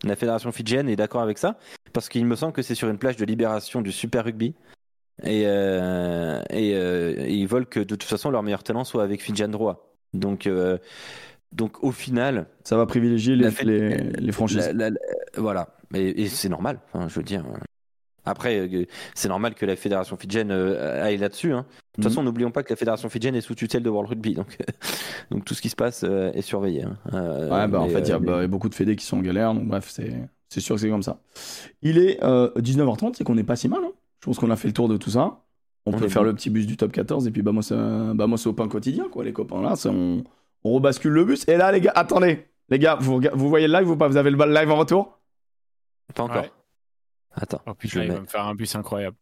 La 0.05 0.17
fédération 0.17 0.53
fidjienne 0.53 0.89
est 0.89 0.97
d'accord 0.97 1.23
avec 1.23 1.37
ça, 1.39 1.57
parce 1.93 2.09
qu'il 2.09 2.25
me 2.27 2.37
semble 2.37 2.53
que 2.53 2.63
c'est 2.63 2.75
sur 2.75 2.89
une 2.89 2.99
plage 2.99 3.17
de 3.17 3.25
libération 3.25 3.81
du 3.83 3.91
Super 3.93 4.25
Rugby. 4.25 4.55
Et, 5.23 5.45
euh, 5.47 6.41
et, 6.51 6.75
euh, 6.75 7.15
et 7.19 7.35
ils 7.35 7.47
veulent 7.47 7.67
que 7.67 7.81
de 7.81 7.85
toute 7.95 8.03
façon 8.05 8.31
leur 8.31 8.43
meilleur 8.43 8.63
talent 8.63 8.85
soit 8.85 9.03
avec 9.03 9.23
Fidjian 9.23 9.49
droit. 9.49 9.95
Donc, 10.13 10.47
euh, 10.47 10.79
donc 11.55 11.83
au 11.83 11.93
final, 11.93 12.47
Ça 12.65 12.77
va 12.77 12.85
privilégier 12.87 13.37
les, 13.37 13.49
les 14.19 14.33
franchises. 14.33 14.59
la- 14.59 14.73
la- 14.73 14.91
la- 14.91 14.97
voilà. 15.37 15.69
Et, 15.95 16.23
et 16.23 16.29
c'est 16.29 16.49
normal, 16.49 16.81
hein, 16.95 17.07
je 17.09 17.15
veux 17.15 17.23
dire. 17.23 17.45
Après, 18.27 18.59
euh, 18.59 18.85
c'est 19.15 19.29
normal 19.29 19.55
que 19.55 19.67
la 19.67 19.77
fédération 19.77 20.17
fidjienne 20.17 20.51
euh, 20.51 21.05
aille 21.05 21.19
là-dessus. 21.19 21.53
hein. 21.53 21.67
De 21.69 21.75
toute 21.97 22.05
Mhm. 22.05 22.11
façon, 22.11 22.23
n'oublions 22.23 22.51
pas 22.51 22.63
que 22.63 22.71
la 22.73 22.77
fédération 22.77 23.09
fidjienne 23.11 23.35
est 23.37 23.43
sous 23.43 23.55
tutelle 23.55 23.83
de 23.83 23.91
World 23.91 24.09
Rugby, 24.11 24.35
donc, 24.35 24.57
donc 25.31 25.45
tout 25.45 25.53
ce 25.55 25.61
qui 25.61 25.69
se 25.69 25.77
passe 25.77 26.05
euh, 26.05 26.33
est 26.33 26.41
surveillé. 26.43 26.85
hein. 26.85 26.97
Euh, 27.13 27.51
Ouais, 27.51 27.69
bah 27.69 27.81
en 27.81 27.89
fait, 27.89 28.01
il 28.01 28.09
y 28.09 28.13
a 28.13 28.17
euh, 28.17 28.19
bah, 28.21 28.47
beaucoup 28.47 28.69
de 28.71 28.75
fédés 28.75 28.97
qui 28.97 29.05
sont 29.05 29.19
en 29.19 29.23
galère, 29.23 29.53
donc 29.55 29.69
bref, 29.69 29.91
c'est 29.91 30.61
sûr 30.61 30.75
que 30.77 30.81
c'est 30.81 30.89
comme 30.89 31.03
ça. 31.03 31.21
Il 31.83 31.99
est 31.99 32.23
euh, 32.25 32.51
19h30, 32.57 33.15
c'est 33.17 33.25
qu'on 33.25 33.35
n'est 33.35 33.45
pas 33.45 33.57
si 33.57 33.69
mal. 33.69 33.81
Je 34.21 34.27
pense 34.27 34.39
qu'on 34.39 34.51
a 34.51 34.57
fait 34.57 34.69
le 34.69 34.75
tour 34.75 34.89
de 34.89 34.97
tout 34.97 35.11
ça. 35.11 35.41
On, 35.87 35.93
On 35.93 35.99
peut 35.99 36.09
faire 36.09 36.23
bon. 36.23 36.29
le 36.29 36.35
petit 36.35 36.49
bus 36.49 36.67
du 36.67 36.79
top 36.79 36.93
14 36.93 37.27
et 37.27 37.31
puis 37.31 37.43
bah 37.43 37.53
moi 37.53 37.63
c'est 37.63 37.75
bah, 37.75 38.27
moi, 38.27 38.39
c'est 38.39 38.49
au 38.49 38.55
pain 38.55 38.69
quotidien, 38.69 39.05
quoi, 39.13 39.23
les 39.23 39.35
copains. 39.35 39.61
Là, 39.61 39.75
on, 39.85 40.25
on 40.65 40.73
rebascule 40.75 41.13
le 41.13 41.25
bus. 41.25 41.47
Et 41.49 41.57
là, 41.57 41.71
les 41.73 41.81
gars, 41.81 41.93
attendez, 41.95 42.47
les 42.69 42.79
gars, 42.79 42.97
vous, 43.01 43.21
voyez 43.49 43.69
le 43.69 43.79
live 43.79 43.91
ou 43.91 43.97
pas? 43.97 44.09
Vous 44.09 44.17
avez 44.17 44.31
le 44.31 44.37
bal 44.37 44.53
live 44.53 44.71
en 44.71 44.77
retour? 44.77 45.19
Pas 46.15 46.23
encore. 46.23 46.43
Ouais. 46.43 46.51
Attends, 47.37 47.61
Oh 47.67 47.73
je 47.73 47.75
putain, 47.89 47.99
le 48.01 48.05
il 48.05 48.09
mets. 48.09 48.15
va 48.15 48.21
me 48.21 48.27
faire 48.27 48.47
un 48.47 48.55
bus 48.55 48.75
incroyable. 48.77 49.17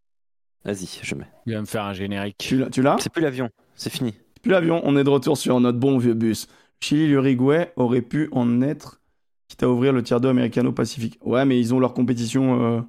Vas-y, 0.64 1.00
je 1.02 1.14
mets. 1.14 1.26
Il 1.46 1.54
va 1.54 1.60
me 1.60 1.66
faire 1.66 1.84
un 1.84 1.92
générique. 1.94 2.36
Tu 2.38 2.58
l'as 2.82 2.96
C'est 3.00 3.12
plus 3.12 3.22
l'avion, 3.22 3.48
c'est 3.74 3.90
fini. 3.90 4.14
Plus 4.42 4.50
l'avion, 4.52 4.80
on 4.84 4.96
est 4.96 5.04
de 5.04 5.10
retour 5.10 5.36
sur 5.38 5.58
notre 5.60 5.78
bon 5.78 5.98
vieux 5.98 6.14
bus. 6.14 6.46
Chili, 6.80 7.06
l'Uruguay 7.08 7.72
aurait 7.76 8.02
pu 8.02 8.28
en 8.32 8.60
être, 8.60 9.00
quitte 9.48 9.62
à 9.62 9.68
ouvrir 9.68 9.92
le 9.92 10.02
tiers 10.02 10.20
2 10.20 10.28
américano-pacifique. 10.28 11.18
Ouais, 11.22 11.44
mais 11.44 11.58
ils 11.58 11.72
ont 11.74 11.78
leur 11.80 11.94
compétition. 11.94 12.82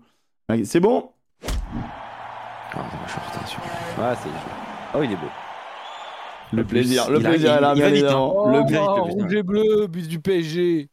euh, 0.50 0.64
C'est 0.66 0.80
bon 0.80 1.12
Ah, 1.44 2.80
attends, 2.80 2.98
je 3.06 3.12
suis 3.12 3.20
en 3.20 3.30
retard 3.30 3.48
sur- 3.48 3.60
Ah, 4.00 4.16
c'est. 4.16 4.30
Oh, 4.98 5.04
il 5.04 5.12
est 5.12 5.16
beau. 5.16 5.28
Le 6.54 6.64
plaisir, 6.64 7.10
le 7.10 7.20
plaisir 7.20 7.54
est 7.54 7.62
là, 7.62 7.74
bien 7.74 7.90
évidemment. 7.90 8.48
Le 8.52 8.64
but- 8.64 8.78
rouge 8.78 9.34
et 9.34 9.44
bleu, 9.44 9.88
bus 9.88 10.08
du 10.08 10.20
PSG. 10.20 10.90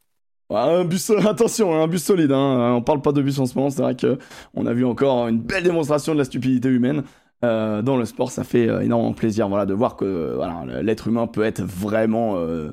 Un 0.52 0.84
bus, 0.84 1.10
attention, 1.26 1.74
un 1.80 1.86
bus 1.86 2.02
solide. 2.02 2.32
Hein. 2.32 2.74
On 2.76 2.82
parle 2.82 3.00
pas 3.02 3.12
de 3.12 3.22
bus 3.22 3.38
en 3.38 3.46
ce 3.46 3.54
moment. 3.56 3.70
C'est 3.70 3.82
vrai 3.82 3.94
que 3.94 4.18
on 4.54 4.66
a 4.66 4.72
vu 4.72 4.84
encore 4.84 5.28
une 5.28 5.38
belle 5.40 5.62
démonstration 5.62 6.12
de 6.12 6.18
la 6.18 6.24
stupidité 6.24 6.68
humaine 6.68 7.04
euh, 7.44 7.82
dans 7.82 7.96
le 7.96 8.04
sport. 8.04 8.30
Ça 8.30 8.42
fait 8.42 8.68
euh, 8.68 8.80
énormément 8.80 9.12
plaisir, 9.12 9.48
voilà, 9.48 9.66
de 9.66 9.74
voir 9.74 9.96
que 9.96 10.04
euh, 10.04 10.34
voilà, 10.36 10.82
l'être 10.82 11.06
humain 11.08 11.26
peut 11.26 11.42
être 11.44 11.62
vraiment 11.62 12.34
euh, 12.36 12.72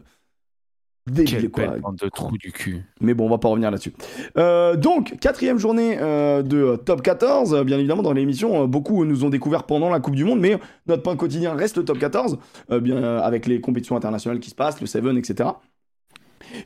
débile, 1.12 1.50
quoi. 1.50 1.68
de 1.68 2.10
trous 2.10 2.38
du 2.38 2.52
cul. 2.52 2.84
Mais 3.02 3.14
bon, 3.14 3.26
on 3.26 3.30
va 3.30 3.38
pas 3.38 3.48
revenir 3.48 3.72
là-dessus. 3.72 3.94
Euh, 4.38 4.76
donc, 4.76 5.18
quatrième 5.20 5.58
journée 5.58 5.98
euh, 6.00 6.42
de 6.42 6.58
euh, 6.58 6.78
top 6.78 7.02
14. 7.02 7.54
Euh, 7.54 7.64
Bien 7.64 7.78
évidemment, 7.78 8.04
dans 8.04 8.14
l'émission, 8.14 8.64
euh, 8.64 8.68
beaucoup 8.68 9.06
nous 9.06 9.24
ont 9.24 9.30
découvert 9.30 9.64
pendant 9.64 9.90
la 9.90 10.00
Coupe 10.00 10.16
du 10.16 10.24
Monde, 10.24 10.40
mais 10.40 10.60
notre 10.88 11.04
pain 11.04 11.16
quotidien 11.16 11.54
reste 11.56 11.78
le 11.78 11.86
top 11.86 12.00
14, 12.00 12.38
euh, 12.72 12.80
bien, 12.80 13.02
avec 13.18 13.46
les 13.48 13.62
compétitions 13.62 13.96
internationales 13.96 14.40
qui 14.40 14.50
se 14.50 14.56
passent, 14.56 14.80
le 14.82 14.88
Seven, 14.88 15.18
etc. 15.18 15.50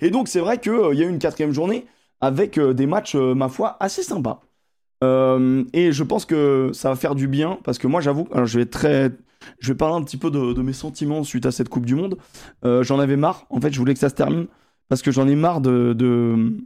Et 0.01 0.09
donc, 0.09 0.27
c'est 0.27 0.39
vrai 0.39 0.59
qu'il 0.59 0.73
y 0.73 1.01
a 1.03 1.05
eu 1.05 1.09
une 1.09 1.19
quatrième 1.19 1.53
journée 1.53 1.85
avec 2.19 2.59
des 2.59 2.85
matchs, 2.85 3.15
ma 3.15 3.49
foi, 3.49 3.77
assez 3.79 4.03
sympas. 4.03 4.41
Et 5.03 5.91
je 5.91 6.03
pense 6.03 6.25
que 6.25 6.69
ça 6.73 6.89
va 6.89 6.95
faire 6.95 7.15
du 7.15 7.27
bien, 7.27 7.57
parce 7.63 7.79
que 7.79 7.87
moi, 7.87 8.01
j'avoue, 8.01 8.27
alors 8.31 8.45
je 8.45 8.57
vais 8.57 8.63
être 8.63 8.69
très, 8.71 9.11
Je 9.59 9.71
vais 9.71 9.77
parler 9.77 9.95
un 9.95 10.03
petit 10.03 10.17
peu 10.17 10.31
de, 10.31 10.61
mes 10.61 10.73
sentiments 10.73 11.23
suite 11.23 11.45
à 11.45 11.51
cette 11.51 11.69
Coupe 11.69 11.85
du 11.85 11.95
Monde. 11.95 12.17
Euh, 12.65 12.83
j'en 12.83 12.99
avais 12.99 13.17
marre. 13.17 13.45
En 13.49 13.59
fait, 13.61 13.71
je 13.71 13.79
voulais 13.79 13.93
que 13.93 13.99
ça 13.99 14.09
se 14.09 14.15
termine 14.15 14.47
parce 14.89 15.01
que 15.01 15.11
j'en 15.11 15.27
ai 15.27 15.35
marre 15.35 15.61
de, 15.61 15.93
de, 15.93 16.57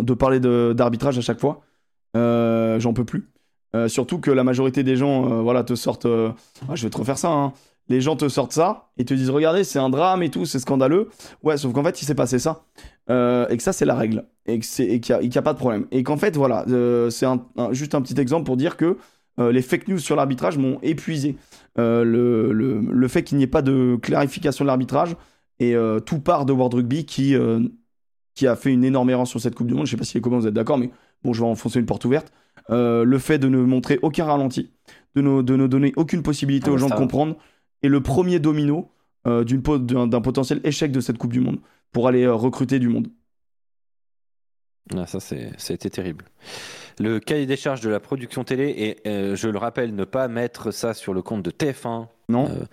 de 0.00 0.14
parler 0.14 0.40
d'arbitrage 0.40 1.18
à 1.18 1.20
chaque 1.20 1.40
fois. 1.40 1.62
Euh, 2.16 2.78
j'en 2.80 2.92
peux 2.92 3.04
plus. 3.04 3.28
Euh, 3.74 3.88
surtout 3.88 4.18
que 4.18 4.30
la 4.30 4.44
majorité 4.44 4.82
des 4.82 4.96
gens 4.96 5.42
voilà, 5.42 5.64
te 5.64 5.74
sortent. 5.74 6.06
Ah, 6.06 6.74
je 6.74 6.82
vais 6.82 6.90
te 6.90 6.98
refaire 6.98 7.18
ça. 7.18 7.30
hein. 7.30 7.52
Les 7.88 8.00
gens 8.00 8.14
te 8.16 8.28
sortent 8.28 8.52
ça 8.52 8.90
et 8.96 9.04
te 9.04 9.12
disent 9.12 9.30
Regardez, 9.30 9.64
c'est 9.64 9.78
un 9.78 9.90
drame 9.90 10.22
et 10.22 10.30
tout, 10.30 10.44
c'est 10.44 10.58
scandaleux. 10.60 11.08
Ouais, 11.42 11.56
sauf 11.56 11.72
qu'en 11.72 11.82
fait, 11.82 12.00
il 12.00 12.04
s'est 12.04 12.14
passé 12.14 12.38
ça. 12.38 12.64
Et 13.08 13.56
que 13.56 13.62
ça, 13.62 13.72
c'est 13.72 13.84
la 13.84 13.94
règle. 13.94 14.24
Et 14.46 14.60
qu'il 14.60 15.00
n'y 15.00 15.36
a, 15.36 15.38
a 15.38 15.42
pas 15.42 15.52
de 15.52 15.58
problème. 15.58 15.86
Et 15.90 16.02
qu'en 16.02 16.16
fait, 16.16 16.36
voilà, 16.36 16.64
c'est 17.10 17.26
juste 17.72 17.94
un 17.94 18.02
petit 18.02 18.20
exemple 18.20 18.44
pour 18.44 18.56
dire 18.56 18.76
que 18.76 18.98
euh, 19.38 19.50
les 19.52 19.62
fake 19.62 19.88
news 19.88 19.98
sur 19.98 20.16
l'arbitrage 20.16 20.58
m'ont 20.58 20.78
épuisé. 20.82 21.36
Euh, 21.78 22.04
le, 22.04 22.52
le- 22.52 22.80
le 22.80 23.08
fait 23.08 23.22
qu'il 23.22 23.38
n'y 23.38 23.44
ait 23.44 23.48
pas 23.48 23.62
de 23.62 23.96
clarification 24.02 24.64
de 24.64 24.66
l'arbitrage 24.68 25.16
et 25.58 25.74
euh, 25.74 26.00
tout 26.00 26.18
part 26.20 26.44
de 26.44 26.52
World 26.52 26.74
Rugby 26.74 27.06
qui, 27.06 27.34
qui 28.34 28.46
a 28.46 28.56
fait 28.56 28.72
une 28.72 28.84
énorme 28.84 29.10
erreur 29.10 29.26
sur 29.26 29.40
cette 29.40 29.54
Coupe 29.54 29.68
du 29.68 29.74
Monde. 29.74 29.86
Je 29.86 29.92
sais 29.92 29.96
pas 29.96 30.04
si 30.04 30.16
les 30.16 30.20
copains 30.20 30.38
vous 30.38 30.46
êtes 30.46 30.54
d'accord, 30.54 30.78
mais 30.78 30.90
bon, 31.22 31.32
je 31.32 31.40
vais 31.42 31.48
enfoncer 31.48 31.78
une 31.80 31.86
porte 31.86 32.04
ouverte. 32.04 32.32
Le 32.68 33.18
fait 33.18 33.38
de 33.38 33.48
ne 33.48 33.58
montrer 33.58 33.98
aucun 34.02 34.24
ralenti, 34.24 34.70
de 35.14 35.20
ne, 35.22 35.42
de 35.42 35.56
ne 35.56 35.66
donner 35.66 35.92
aucune 35.96 36.22
possibilité 36.22 36.68
Ah, 36.70 36.72
aux 36.74 36.78
gens 36.78 36.88
de 36.88 36.94
comprendre, 36.94 37.36
est 37.82 37.88
le 37.88 38.00
premier 38.00 38.38
domino 38.40 38.90
d'un 39.24 40.20
potentiel 40.20 40.60
échec 40.64 40.90
de 40.92 41.00
cette 41.00 41.16
Coupe 41.18 41.32
du 41.32 41.40
Monde 41.40 41.60
pour 41.92 42.08
aller 42.08 42.26
recruter 42.26 42.78
du 42.78 42.88
monde. 42.88 43.08
Ah, 44.96 45.06
ça, 45.06 45.20
c'est, 45.20 45.52
ça 45.58 45.72
a 45.72 45.74
été 45.74 45.88
terrible. 45.90 46.24
Le 47.00 47.20
cahier 47.20 47.46
des 47.46 47.56
charges 47.56 47.80
de 47.80 47.90
la 47.90 48.00
production 48.00 48.44
télé, 48.44 48.68
et 48.76 49.08
euh, 49.08 49.34
je 49.36 49.48
le 49.48 49.58
rappelle, 49.58 49.94
ne 49.94 50.04
pas 50.04 50.28
mettre 50.28 50.70
ça 50.70 50.94
sur 50.94 51.14
le 51.14 51.22
compte 51.22 51.42
de 51.42 51.50
TF1. 51.50 52.06
Non 52.28 52.48
Euh, 52.48 52.64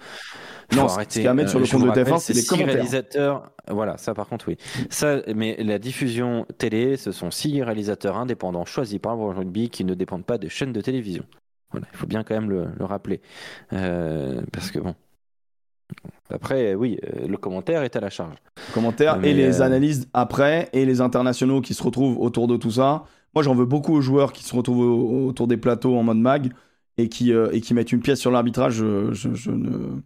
Non, 0.75 0.83
faut 0.83 0.89
ce 0.89 0.93
arrêter. 0.95 1.11
qu'il 1.13 1.23
y 1.23 1.27
a 1.27 1.31
à 1.31 1.33
mettre 1.33 1.49
sur 1.49 1.59
le 1.59 1.65
compte 1.67 1.83
de 1.83 1.87
rappelle, 1.89 2.05
TF1, 2.05 2.19
c'est 2.19 2.33
les 2.33 2.41
six 2.41 2.63
réalisateurs. 2.63 3.51
Voilà, 3.69 3.97
ça 3.97 4.13
par 4.13 4.27
contre, 4.27 4.47
oui. 4.49 4.57
Ça, 4.89 5.21
mais 5.35 5.55
la 5.63 5.79
diffusion 5.79 6.45
télé, 6.57 6.97
ce 6.97 7.11
sont 7.11 7.31
six 7.31 7.61
réalisateurs 7.63 8.17
indépendants 8.17 8.65
choisis 8.65 8.99
par 8.99 9.17
World 9.17 9.37
Rugby 9.39 9.69
qui 9.69 9.83
ne 9.83 9.93
dépendent 9.95 10.25
pas 10.25 10.37
des 10.37 10.49
chaînes 10.49 10.73
de 10.73 10.81
télévision. 10.81 11.23
Voilà, 11.71 11.87
il 11.93 11.97
faut 11.97 12.07
bien 12.07 12.23
quand 12.23 12.33
même 12.35 12.49
le, 12.49 12.67
le 12.77 12.85
rappeler. 12.85 13.21
Euh, 13.73 14.41
parce 14.51 14.71
que 14.71 14.79
bon. 14.79 14.95
Après, 16.29 16.75
oui, 16.75 16.99
euh, 17.03 17.27
le 17.27 17.37
commentaire 17.37 17.83
est 17.83 17.95
à 17.95 17.99
la 17.99 18.09
charge. 18.09 18.35
commentaires 18.73 19.17
Mais, 19.19 19.31
et 19.31 19.33
les 19.33 19.61
euh, 19.61 19.65
analyses 19.65 20.07
après 20.13 20.69
et 20.73 20.85
les 20.85 21.01
internationaux 21.01 21.61
qui 21.61 21.73
se 21.73 21.81
retrouvent 21.81 22.19
autour 22.19 22.47
de 22.47 22.55
tout 22.57 22.71
ça. 22.71 23.03
Moi, 23.33 23.43
j'en 23.43 23.55
veux 23.55 23.65
beaucoup 23.65 23.93
aux 23.95 24.01
joueurs 24.01 24.31
qui 24.31 24.43
se 24.43 24.55
retrouvent 24.55 24.79
au- 24.85 25.27
autour 25.27 25.47
des 25.47 25.57
plateaux 25.57 25.95
en 25.97 26.03
mode 26.03 26.17
mag 26.17 26.51
et 26.97 27.09
qui, 27.09 27.33
euh, 27.33 27.49
et 27.51 27.61
qui 27.61 27.73
mettent 27.73 27.91
une 27.91 28.01
pièce 28.01 28.19
sur 28.19 28.29
l'arbitrage. 28.31 28.73
Je, 28.73 29.11
je- 29.13 29.33
je 29.33 29.51
ne... 29.51 29.99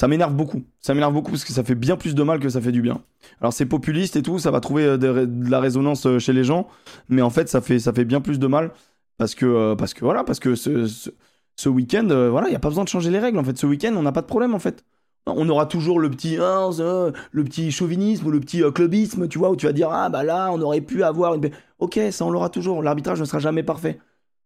Ça 0.00 0.08
m'énerve 0.08 0.34
beaucoup. 0.34 0.62
Ça 0.80 0.94
m'énerve 0.94 1.12
beaucoup 1.12 1.30
parce 1.32 1.44
que 1.44 1.52
ça 1.52 1.62
fait 1.64 1.74
bien 1.74 1.96
plus 1.96 2.14
de 2.14 2.22
mal 2.22 2.38
que 2.40 2.48
ça 2.48 2.60
fait 2.60 2.72
du 2.72 2.80
bien. 2.80 3.02
Alors, 3.40 3.52
c'est 3.52 3.66
populiste 3.66 4.16
et 4.16 4.22
tout, 4.22 4.38
ça 4.38 4.50
va 4.50 4.60
trouver 4.60 4.84
euh, 4.84 4.96
de 4.96 5.50
la 5.50 5.60
résonance 5.60 6.06
euh, 6.06 6.18
chez 6.18 6.32
les 6.32 6.44
gens, 6.44 6.68
mais 7.08 7.22
en 7.22 7.30
fait, 7.30 7.48
ça 7.48 7.60
fait, 7.60 7.78
ça 7.78 7.92
fait 7.92 8.04
bien 8.04 8.20
plus 8.20 8.38
de 8.38 8.46
mal 8.46 8.70
parce 9.18 9.34
que, 9.34 9.46
euh, 9.46 9.74
parce 9.74 9.92
que 9.94 10.04
voilà, 10.04 10.24
parce 10.24 10.38
que 10.40 10.54
ce, 10.54 10.86
ce, 10.86 11.10
ce 11.56 11.68
week-end, 11.68 12.08
euh, 12.10 12.30
voilà, 12.30 12.46
il 12.46 12.50
n'y 12.50 12.56
a 12.56 12.60
pas 12.60 12.68
besoin 12.70 12.84
de 12.84 12.88
changer 12.88 13.10
les 13.10 13.18
règles. 13.18 13.38
En 13.38 13.44
fait, 13.44 13.58
ce 13.58 13.66
week-end, 13.66 13.92
on 13.96 14.02
n'a 14.02 14.12
pas 14.12 14.22
de 14.22 14.26
problème 14.26 14.54
en 14.54 14.58
fait. 14.58 14.84
On 15.26 15.48
aura 15.48 15.66
toujours 15.66 16.00
le 16.00 16.10
petit, 16.10 16.38
ah, 16.38 16.70
ça, 16.72 17.12
le 17.30 17.44
petit 17.44 17.70
chauvinisme 17.70 18.26
ou 18.26 18.30
le 18.30 18.40
petit 18.40 18.62
euh, 18.62 18.70
clubisme, 18.70 19.28
tu 19.28 19.38
vois, 19.38 19.50
où 19.50 19.56
tu 19.56 19.66
vas 19.66 19.72
dire 19.72 19.90
ah 19.90 20.08
bah 20.08 20.24
là 20.24 20.50
on 20.52 20.60
aurait 20.62 20.80
pu 20.80 21.02
avoir 21.04 21.34
une. 21.34 21.50
Ok, 21.78 22.00
ça 22.10 22.24
on 22.24 22.30
l'aura 22.30 22.48
toujours. 22.48 22.82
L'arbitrage 22.82 23.20
ne 23.20 23.24
sera 23.24 23.38
jamais 23.38 23.62
parfait, 23.62 23.98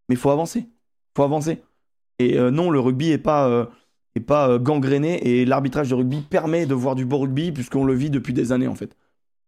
mais 0.08 0.16
faut 0.16 0.30
avancer, 0.30 0.68
faut 1.16 1.22
avancer. 1.22 1.62
Et 2.18 2.38
euh, 2.38 2.50
non, 2.50 2.70
le 2.70 2.80
rugby 2.80 3.10
est 3.10 3.18
pas 3.18 3.48
euh, 3.48 3.66
est 4.14 4.20
pas 4.20 4.48
euh, 4.48 4.58
gangréné 4.58 5.40
et 5.40 5.44
l'arbitrage 5.44 5.90
de 5.90 5.94
rugby 5.94 6.20
permet 6.22 6.66
de 6.66 6.74
voir 6.74 6.94
du 6.94 7.04
beau 7.04 7.18
rugby 7.18 7.52
puisqu'on 7.52 7.84
le 7.84 7.94
vit 7.94 8.10
depuis 8.10 8.32
des 8.32 8.52
années 8.52 8.68
en 8.68 8.74
fait. 8.74 8.96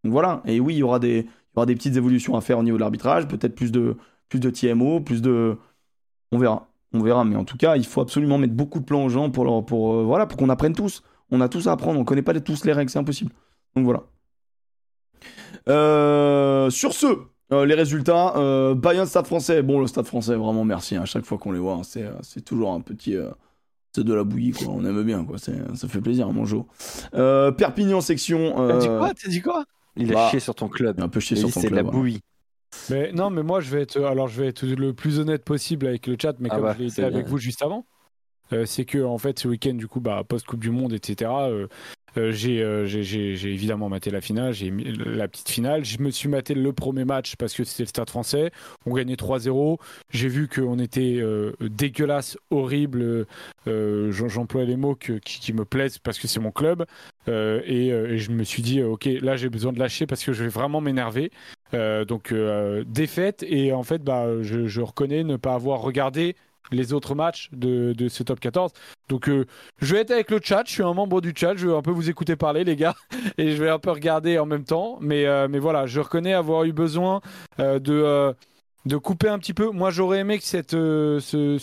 Donc 0.04 0.12
voilà. 0.12 0.42
Et 0.46 0.60
oui, 0.60 0.74
il 0.74 0.78
y 0.78 0.82
aura 0.82 0.98
des 0.98 1.18
il 1.18 1.56
y 1.56 1.58
aura 1.58 1.66
des 1.66 1.74
petites 1.74 1.96
évolutions 1.96 2.36
à 2.36 2.40
faire 2.40 2.58
au 2.58 2.62
niveau 2.62 2.76
de 2.76 2.82
l'arbitrage, 2.82 3.28
peut-être 3.28 3.54
plus 3.54 3.72
de 3.72 3.96
plus 4.28 4.40
de 4.40 4.50
TMO, 4.50 5.00
plus 5.00 5.22
de 5.22 5.56
on 6.32 6.38
verra. 6.38 6.68
On 6.92 7.00
verra, 7.02 7.24
mais 7.24 7.36
en 7.36 7.44
tout 7.44 7.56
cas, 7.56 7.76
il 7.76 7.84
faut 7.84 8.00
absolument 8.00 8.38
mettre 8.38 8.54
beaucoup 8.54 8.78
de 8.80 8.84
plans 8.84 9.04
aux 9.04 9.08
gens 9.08 9.30
pour, 9.30 9.66
pour, 9.66 9.94
euh, 9.94 10.04
voilà, 10.04 10.26
pour 10.26 10.38
qu'on 10.38 10.48
apprenne 10.48 10.72
tous. 10.74 11.02
On 11.30 11.40
a 11.40 11.48
tous 11.48 11.66
à 11.66 11.72
apprendre, 11.72 11.98
on 11.98 12.04
connaît 12.04 12.22
pas 12.22 12.38
tous 12.40 12.64
les 12.64 12.72
règles, 12.72 12.90
c'est 12.90 12.98
impossible. 12.98 13.32
Donc 13.74 13.84
voilà. 13.84 14.04
Euh, 15.68 16.70
sur 16.70 16.92
ce, 16.92 17.06
euh, 17.52 17.66
les 17.66 17.74
résultats, 17.74 18.36
euh, 18.36 18.74
Bayern 18.74 19.06
Stade 19.06 19.26
français. 19.26 19.62
Bon, 19.62 19.80
le 19.80 19.86
Stade 19.86 20.06
français, 20.06 20.34
vraiment 20.36 20.64
merci. 20.64 20.96
hein, 20.96 21.02
à 21.02 21.06
chaque 21.06 21.24
fois 21.24 21.38
qu'on 21.38 21.52
les 21.52 21.58
voit, 21.58 21.74
hein, 21.74 21.82
c'est, 21.82 22.04
euh, 22.04 22.12
c'est 22.22 22.44
toujours 22.44 22.72
un 22.72 22.80
petit. 22.80 23.16
euh, 23.16 23.30
c'est 23.94 24.04
de 24.04 24.12
la 24.12 24.24
bouillie, 24.24 24.52
quoi. 24.52 24.68
On 24.68 24.84
aime 24.84 25.02
bien, 25.04 25.24
quoi. 25.24 25.38
Ça 25.38 25.52
fait 25.88 26.00
plaisir, 26.02 26.30
mon 26.30 26.44
jeu. 26.44 26.58
Euh, 27.14 27.50
Perpignan 27.50 28.00
section. 28.02 28.54
T'as 28.68 28.76
dit 28.78 28.86
quoi? 28.88 29.14
T'as 29.14 29.28
dit 29.30 29.40
quoi? 29.40 29.64
Il 29.96 30.10
a 30.10 30.14
Bah, 30.14 30.28
chié 30.30 30.38
sur 30.38 30.54
ton 30.54 30.68
club. 30.68 31.00
un 31.00 31.08
peu 31.08 31.18
chier 31.18 31.36
Il 31.36 31.40
sur 31.40 31.50
ton 31.50 31.60
c'est 31.62 31.70
de 31.70 31.74
la 31.74 31.80
club, 31.82 31.94
bouillie. 31.94 32.20
Mais 32.90 33.10
non, 33.12 33.30
mais 33.30 33.42
moi 33.42 33.60
je 33.60 33.70
vais 33.74 33.80
être 33.82 34.02
alors 34.04 34.28
je 34.28 34.42
vais 34.42 34.48
être 34.48 34.66
le 34.66 34.92
plus 34.92 35.18
honnête 35.18 35.44
possible 35.46 35.86
avec 35.86 36.06
le 36.08 36.16
chat, 36.20 36.34
mais 36.40 36.50
Ah 36.52 36.56
comme 36.56 36.64
bah, 36.64 36.74
je 36.76 36.82
l'ai 36.82 36.88
été 36.90 37.02
avec 37.04 37.24
bien. 37.24 37.30
vous 37.30 37.38
juste 37.38 37.62
avant, 37.62 37.86
c'est 38.66 38.84
que 38.84 39.02
en 39.02 39.18
fait 39.18 39.38
ce 39.38 39.48
week-end 39.48 39.74
du 39.74 39.88
coup 39.88 40.00
bah 40.00 40.22
post 40.26 40.46
Coupe 40.46 40.60
du 40.60 40.70
Monde 40.70 40.92
etc. 40.92 41.30
euh, 41.30 41.66
euh, 42.16 42.32
j'ai, 42.32 42.62
euh, 42.62 42.86
évidemment 43.44 43.88
maté 43.88 44.10
la 44.10 44.20
finale, 44.20 44.54
la 45.04 45.28
petite 45.28 45.48
finale. 45.48 45.84
Je 45.84 45.98
me 45.98 46.10
suis 46.10 46.28
maté 46.28 46.54
le 46.54 46.72
premier 46.72 47.04
match 47.04 47.36
parce 47.36 47.54
que 47.54 47.64
c'était 47.64 47.82
le 47.84 47.88
Stade 47.88 48.10
Français. 48.10 48.50
On 48.86 48.94
gagnait 48.94 49.16
3-0. 49.16 49.78
J'ai 50.10 50.28
vu 50.28 50.48
qu'on 50.48 50.78
était 50.78 51.18
euh, 51.20 51.52
dégueulasse, 51.60 52.38
horrible. 52.50 53.26
euh, 53.66 54.12
j'emploie 54.12 54.64
les 54.64 54.76
mots 54.76 54.94
qui, 54.94 55.52
me 55.52 55.64
plaisent 55.64 55.98
parce 55.98 56.18
que 56.18 56.26
c'est 56.28 56.40
mon 56.40 56.50
club. 56.50 56.84
Euh, 57.28 57.60
et, 57.66 57.92
euh, 57.92 58.16
je 58.16 58.30
me 58.30 58.44
suis 58.44 58.62
dit, 58.62 58.80
euh, 58.80 58.88
ok, 58.88 59.08
là 59.20 59.36
j'ai 59.36 59.48
besoin 59.48 59.72
de 59.72 59.78
lâcher 59.78 60.06
parce 60.06 60.24
que 60.24 60.32
je 60.32 60.44
vais 60.44 60.50
vraiment 60.50 60.80
m'énerver. 60.80 61.30
Euh, 61.74 62.04
donc 62.04 62.30
euh, 62.30 62.84
défaite 62.86 63.44
et 63.48 63.72
en 63.72 63.82
fait 63.82 64.00
bah, 64.04 64.26
je 64.42 64.80
reconnais 64.80 65.24
ne 65.24 65.34
pas 65.36 65.54
avoir 65.54 65.80
regardé 65.80 66.36
les 66.72 66.92
autres 66.92 67.14
matchs 67.14 67.48
de, 67.52 67.94
ce 68.08 68.22
top 68.22 68.40
14 68.40 68.72
donc 69.08 69.28
euh, 69.28 69.46
je 69.80 69.94
vais 69.94 70.00
être 70.02 70.10
avec 70.10 70.30
le 70.30 70.40
chat 70.42 70.62
je 70.66 70.72
suis 70.72 70.82
un 70.82 70.92
membre 70.94 71.20
du 71.20 71.32
chat 71.36 71.54
je 71.56 71.68
vais 71.68 71.74
un 71.76 71.82
peu 71.82 71.90
vous 71.90 72.10
écouter 72.10 72.36
parler 72.36 72.64
les 72.64 72.76
gars 72.76 72.94
et 73.38 73.54
je 73.54 73.62
vais 73.62 73.70
un 73.70 73.78
peu 73.78 73.90
regarder 73.90 74.38
en 74.38 74.46
même 74.46 74.64
temps. 74.64 74.98
Mais, 75.00 75.26
euh, 75.26 75.48
mais 75.48 75.58
voilà 75.58 75.86
je 75.86 76.00
reconnais 76.00 76.32
avoir 76.34 76.64
eu 76.64 76.72
besoin 76.72 77.20
euh, 77.60 77.78
de, 77.78 78.34
de 78.86 78.96
couper 78.96 79.28
un 79.28 79.38
petit 79.38 79.54
peu. 79.54 79.70
Moi 79.70 79.90
j'aurais 79.90 80.18
aimé 80.20 80.38
que 80.38 80.44
cette, 80.44 80.72
ce- 80.72 81.58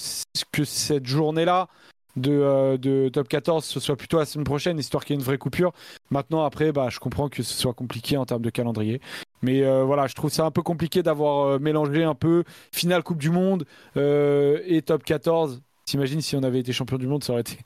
que 0.51 0.63
cette 0.63 1.05
journée 1.05 1.45
là 1.45 1.67
de, 2.15 2.31
euh, 2.31 2.77
de 2.77 3.09
top 3.09 3.27
14 3.27 3.63
ce 3.65 3.79
soit 3.79 3.95
plutôt 3.95 4.17
la 4.19 4.25
semaine 4.25 4.45
prochaine 4.45 4.77
histoire 4.77 5.03
qu'il 5.03 5.15
y 5.15 5.17
ait 5.17 5.19
une 5.19 5.25
vraie 5.25 5.37
coupure 5.37 5.71
maintenant 6.11 6.43
après 6.43 6.71
bah, 6.71 6.87
je 6.89 6.99
comprends 6.99 7.29
que 7.29 7.43
ce 7.43 7.53
soit 7.53 7.73
compliqué 7.73 8.17
en 8.17 8.25
termes 8.25 8.41
de 8.41 8.49
calendrier 8.49 9.01
mais 9.43 9.61
euh, 9.63 9.83
voilà, 9.83 10.07
je 10.07 10.13
trouve 10.15 10.31
ça 10.31 10.45
un 10.45 10.51
peu 10.51 10.61
compliqué 10.61 11.03
d'avoir 11.03 11.45
euh, 11.47 11.59
mélangé 11.59 12.03
un 12.03 12.15
peu 12.15 12.45
finale 12.71 13.03
Coupe 13.03 13.17
du 13.17 13.29
Monde 13.29 13.65
et 13.95 14.81
top 14.85 15.03
14. 15.03 15.61
T'imagines 15.85 16.21
si 16.21 16.35
on 16.37 16.43
avait 16.43 16.59
été 16.59 16.71
champion 16.71 16.97
du 16.97 17.07
monde, 17.07 17.25
ça 17.25 17.33
aurait 17.33 17.41
été, 17.41 17.57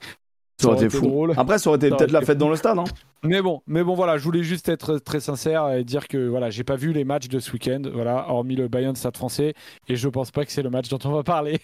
Ça 0.60 0.70
aurait 0.70 0.84
été 0.86 0.90
fou. 0.90 1.06
drôle. 1.06 1.34
Après, 1.38 1.60
ça 1.60 1.70
aurait 1.70 1.78
été 1.78 1.90
peut-être 1.90 2.12
la 2.12 2.22
fête 2.22 2.38
fou. 2.38 2.46
dans 2.46 2.50
le 2.50 2.56
stade. 2.56 2.80
Hein. 2.80 2.86
Mais 3.24 3.44
bon, 3.44 3.62
mais 3.68 3.84
bon 3.84 3.94
voilà, 3.94 4.18
je 4.18 4.24
voulais 4.24 4.42
juste 4.42 4.70
être 4.70 4.98
très 4.98 5.20
sincère 5.20 5.72
et 5.72 5.84
dire 5.84 6.08
que 6.08 6.28
voilà, 6.28 6.50
j'ai 6.50 6.64
pas 6.64 6.76
vu 6.76 6.94
les 6.94 7.04
matchs 7.04 7.28
de 7.28 7.38
ce 7.40 7.52
week-end, 7.52 7.84
voilà, 7.94 8.26
hormis 8.30 8.56
le 8.56 8.68
Bayern 8.68 8.94
de 8.94 8.98
Stade 8.98 9.16
Français, 9.16 9.54
et 9.88 9.96
je 9.96 10.10
pense 10.10 10.32
pas 10.32 10.46
que 10.46 10.52
c'est 10.52 10.64
le 10.64 10.72
match 10.72 10.90
dont 10.90 11.00
on 11.06 11.12
va 11.12 11.22
parler. 11.22 11.60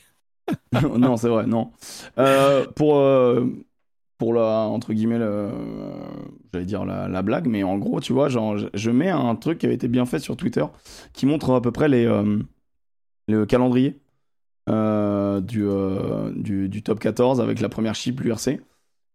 non, 0.97 1.17
c'est 1.17 1.29
vrai, 1.29 1.45
non. 1.45 1.71
Euh, 2.17 2.65
pour, 2.75 2.97
euh, 2.97 3.45
pour 4.17 4.33
la, 4.33 4.41
entre 4.67 4.93
guillemets, 4.93 5.19
le- 5.19 5.51
j'allais 6.53 6.65
dire 6.65 6.85
la, 6.85 7.07
la 7.07 7.21
blague, 7.21 7.47
mais 7.47 7.63
en 7.63 7.77
gros, 7.77 7.99
tu 7.99 8.13
vois, 8.13 8.29
genre, 8.29 8.57
je, 8.73 8.89
mets 8.91 9.09
un 9.09 9.35
truc 9.35 9.59
qui 9.59 9.65
avait 9.65 9.75
été 9.75 9.87
bien 9.87 10.05
fait 10.05 10.19
sur 10.19 10.37
Twitter 10.37 10.65
qui 11.13 11.25
montre 11.25 11.51
à 11.53 11.61
peu 11.61 11.71
près 11.71 11.89
les, 11.89 12.05
euh, 12.05 12.39
le 13.27 13.45
calendrier 13.45 13.99
du, 14.67 15.65
du, 16.35 16.69
du 16.69 16.83
top 16.83 16.99
14 16.99 17.41
avec 17.41 17.59
la 17.61 17.69
première 17.69 17.95
chip, 17.95 18.21
l'URC. 18.21 18.61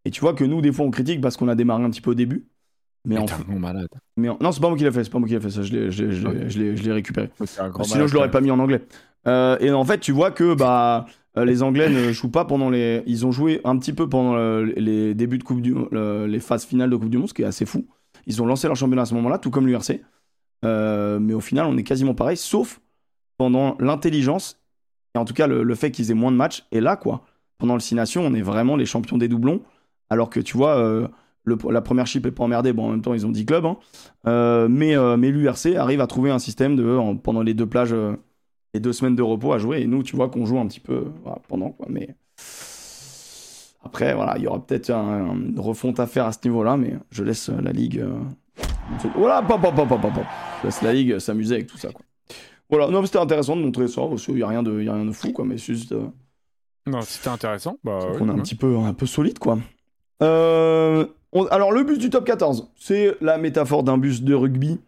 Et 0.04 0.10
tu 0.10 0.20
vois 0.20 0.34
que 0.34 0.44
nous, 0.44 0.60
des 0.60 0.72
fois, 0.72 0.86
on 0.86 0.90
critique 0.90 1.20
parce 1.20 1.36
qu'on 1.36 1.48
a 1.48 1.54
démarré 1.54 1.84
un 1.84 1.90
petit 1.90 2.00
peu 2.00 2.12
au 2.12 2.14
début. 2.14 2.48
Mais 3.08 3.18
en, 3.18 3.26
un 3.56 3.58
malade. 3.58 3.88
mais 4.16 4.28
en- 4.28 4.38
non, 4.40 4.52
c'est 4.52 4.60
pas 4.60 4.68
moi 4.68 4.76
qui 4.78 4.84
l'ai 4.84 4.90
fait, 4.92 5.02
c'est 5.04 5.10
pas 5.10 5.18
moi 5.18 5.26
qui 5.28 5.34
l'ai 5.34 5.40
fait, 5.40 5.50
ça, 5.50 5.62
je 5.62 5.72
l'ai- 5.72 5.90
je 5.90 6.10
je 6.10 6.48
je 6.48 6.76
je 6.76 6.90
récupéré. 6.90 7.30
Sinon, 7.84 8.06
je 8.06 8.14
l'aurais 8.14 8.30
pas 8.30 8.40
mis 8.40 8.50
en 8.50 8.58
anglais. 8.58 8.82
Euh, 9.26 9.56
et 9.60 9.70
en 9.72 9.84
fait, 9.84 9.98
tu 9.98 10.12
vois 10.12 10.30
que 10.30 10.54
bah, 10.54 11.06
euh, 11.36 11.44
les 11.44 11.62
Anglais 11.62 11.88
ne 11.90 12.12
jouent 12.12 12.30
pas 12.30 12.44
pendant 12.44 12.70
les. 12.70 13.02
Ils 13.06 13.26
ont 13.26 13.32
joué 13.32 13.60
un 13.64 13.76
petit 13.78 13.92
peu 13.92 14.08
pendant 14.08 14.34
le- 14.36 14.64
les 14.76 15.14
débuts 15.14 15.38
de 15.38 15.42
Coupe 15.44 15.60
du 15.60 15.74
le- 15.90 16.26
les 16.26 16.38
phases 16.40 16.64
finales 16.64 16.90
de 16.90 16.96
Coupe 16.96 17.10
du 17.10 17.18
Monde, 17.18 17.28
ce 17.28 17.34
qui 17.34 17.42
est 17.42 17.46
assez 17.46 17.66
fou. 17.66 17.86
Ils 18.26 18.40
ont 18.42 18.46
lancé 18.46 18.66
leur 18.68 18.76
championnat 18.76 19.02
à 19.02 19.06
ce 19.06 19.14
moment-là, 19.14 19.38
tout 19.38 19.50
comme 19.50 19.66
l'URC. 19.66 20.00
Euh, 20.64 21.18
mais 21.20 21.34
au 21.34 21.40
final, 21.40 21.66
on 21.66 21.76
est 21.76 21.82
quasiment 21.84 22.14
pareil, 22.14 22.36
sauf 22.36 22.80
pendant 23.36 23.76
l'intelligence, 23.80 24.60
et 25.14 25.18
en 25.18 25.24
tout 25.24 25.34
cas 25.34 25.46
le, 25.46 25.62
le 25.62 25.74
fait 25.74 25.90
qu'ils 25.90 26.10
aient 26.10 26.14
moins 26.14 26.32
de 26.32 26.36
matchs. 26.36 26.66
Et 26.72 26.80
là, 26.80 26.96
quoi, 26.96 27.22
pendant 27.58 27.74
le 27.74 27.80
Six 27.80 27.94
Nations, 27.94 28.22
on 28.26 28.34
est 28.34 28.42
vraiment 28.42 28.76
les 28.76 28.86
champions 28.86 29.18
des 29.18 29.28
doublons. 29.28 29.62
Alors 30.10 30.30
que 30.30 30.40
tu 30.40 30.56
vois, 30.56 30.76
euh, 30.78 31.06
le- 31.44 31.56
la 31.70 31.80
première 31.80 32.06
chip 32.06 32.26
est 32.26 32.30
pas 32.30 32.44
emmerdée. 32.44 32.72
Bon, 32.72 32.86
en 32.88 32.90
même 32.90 33.02
temps, 33.02 33.14
ils 33.14 33.26
ont 33.26 33.30
10 33.30 33.46
clubs. 33.46 33.64
hein. 33.66 33.76
Euh, 34.26 34.68
mais 34.68 34.96
euh, 34.96 35.16
mais 35.16 35.30
l'URC 35.30 35.74
arrive 35.76 36.00
à 36.00 36.06
trouver 36.06 36.30
un 36.30 36.38
système 36.38 36.76
de, 36.76 36.96
en- 36.96 37.16
pendant 37.16 37.42
les 37.42 37.54
deux 37.54 37.66
plages, 37.66 37.92
euh, 37.92 38.16
les 38.74 38.80
deux 38.80 38.92
semaines 38.92 39.16
de 39.16 39.22
repos 39.22 39.52
à 39.52 39.58
jouer. 39.58 39.80
Et 39.80 39.86
nous, 39.86 40.02
tu 40.02 40.14
vois 40.16 40.28
qu'on 40.28 40.44
joue 40.46 40.58
un 40.58 40.66
petit 40.66 40.80
peu 40.80 41.04
voilà, 41.22 41.38
pendant. 41.48 41.70
Quoi, 41.70 41.86
mais 41.88 42.14
Après, 43.84 44.12
voilà, 44.14 44.34
il 44.36 44.42
y 44.42 44.46
aura 44.46 44.64
peut-être 44.64 44.90
un- 44.90 45.34
une 45.34 45.58
refonte 45.60 46.00
à 46.00 46.06
faire 46.06 46.26
à 46.26 46.32
ce 46.32 46.38
niveau-là, 46.44 46.76
mais 46.76 46.94
je 47.10 47.22
laisse 47.24 47.48
la 47.48 47.72
ligue. 47.72 48.04
Voilà, 49.16 49.40
pop, 49.42 49.60
pop, 49.60 49.74
pop, 49.74 49.88
pop. 50.00 50.12
Je 50.60 50.66
laisse 50.66 50.82
la 50.82 50.92
ligue 50.92 51.18
s'amuser 51.20 51.54
avec 51.54 51.68
tout 51.68 51.78
ça, 51.78 51.88
quoi. 51.90 52.02
Voilà, 52.68 52.88
non, 52.88 53.02
c'était 53.06 53.18
intéressant 53.18 53.56
de 53.56 53.62
montrer 53.62 53.88
ça, 53.88 54.02
parce 54.06 54.26
qu'il 54.26 54.34
n'y 54.34 54.42
a, 54.42 54.48
rien 54.48 54.62
de- 54.62 54.80
il 54.80 54.84
y 54.84 54.88
a 54.88 54.94
rien 54.94 55.04
de 55.06 55.12
fou, 55.12 55.32
quoi, 55.32 55.44
mais 55.46 55.56
juste. 55.56 55.92
euh, 55.92 56.06
Non, 56.86 57.00
c'était 57.02 57.28
intéressant. 57.28 57.78
Bah, 57.84 57.98
qu'on 58.18 58.28
est 58.28 58.32
un 58.32 58.38
petit 58.40 58.56
peu, 58.56 58.76
un 58.76 58.92
peu 58.92 59.06
solide, 59.06 59.38
quoi. 59.38 59.58
Euh, 60.22 61.06
on- 61.32 61.46
alors, 61.46 61.72
le 61.72 61.82
bus 61.84 61.98
du 61.98 62.10
top 62.10 62.24
14, 62.24 62.70
c'est 62.76 63.16
la 63.20 63.38
métaphore 63.38 63.82
d'un 63.82 63.98
bus 63.98 64.22
de 64.22 64.34
rugby. 64.34 64.80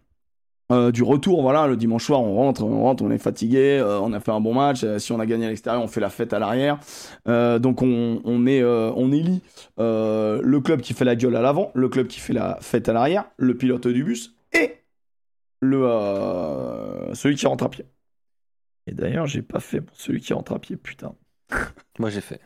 euh, 0.73 0.93
du 0.93 1.03
retour, 1.03 1.43
voilà, 1.43 1.67
le 1.67 1.77
dimanche 1.77 2.05
soir, 2.05 2.23
on 2.23 2.37
rentre, 2.37 2.63
on 2.63 2.83
rentre, 2.85 3.03
on 3.03 3.11
est 3.11 3.19
fatigué, 3.19 3.81
euh, 3.81 3.99
on 3.99 4.13
a 4.13 4.21
fait 4.21 4.31
un 4.31 4.41
bon 4.41 4.55
match. 4.55 4.85
euh, 4.85 5.01
si 5.01 5.11
on 5.11 5.19
a 5.19 5.27
gagné 5.27 5.47
à 5.47 5.49
l'extérieur, 5.49 5.83
on 5.83 5.89
fait 5.89 5.99
la 6.01 6.11
fête 6.11 6.33
à 6.33 6.39
l'arrière. 6.39 6.79
Donc 7.27 7.83
on, 7.83 8.21
on 8.25 8.39
on 8.47 9.13
élit 9.13 9.43
le 9.79 10.59
club 10.61 10.81
qui 10.81 10.95
fait 10.95 11.05
la 11.05 11.17
gueule 11.17 11.35
à 11.35 11.43
l'avant, 11.43 11.73
le 11.75 11.89
club 11.89 12.07
qui 12.07 12.21
fait 12.21 12.33
la 12.35 12.57
fête 12.61 12.89
à 12.89 12.93
l'arrière, 12.93 13.25
le 13.37 13.57
pilote 13.57 13.89
du 13.89 14.05
bus 14.05 14.37
et 14.53 14.77
le 15.61 15.81
celui 17.15 17.35
qui 17.35 17.47
rentre 17.47 17.65
à 17.65 17.69
pied. 17.69 17.85
Et 18.87 18.93
d'ailleurs, 18.93 19.27
j'ai 19.27 19.43
pas 19.43 19.59
fait 19.59 19.81
mon 19.81 19.87
celui 19.95 20.21
qui 20.21 20.33
rentre 20.33 20.53
à 20.53 20.59
pied, 20.61 20.77
putain. 20.77 21.15
Moi, 21.99 22.11
j'ai 22.11 22.21
fait. 22.21 22.41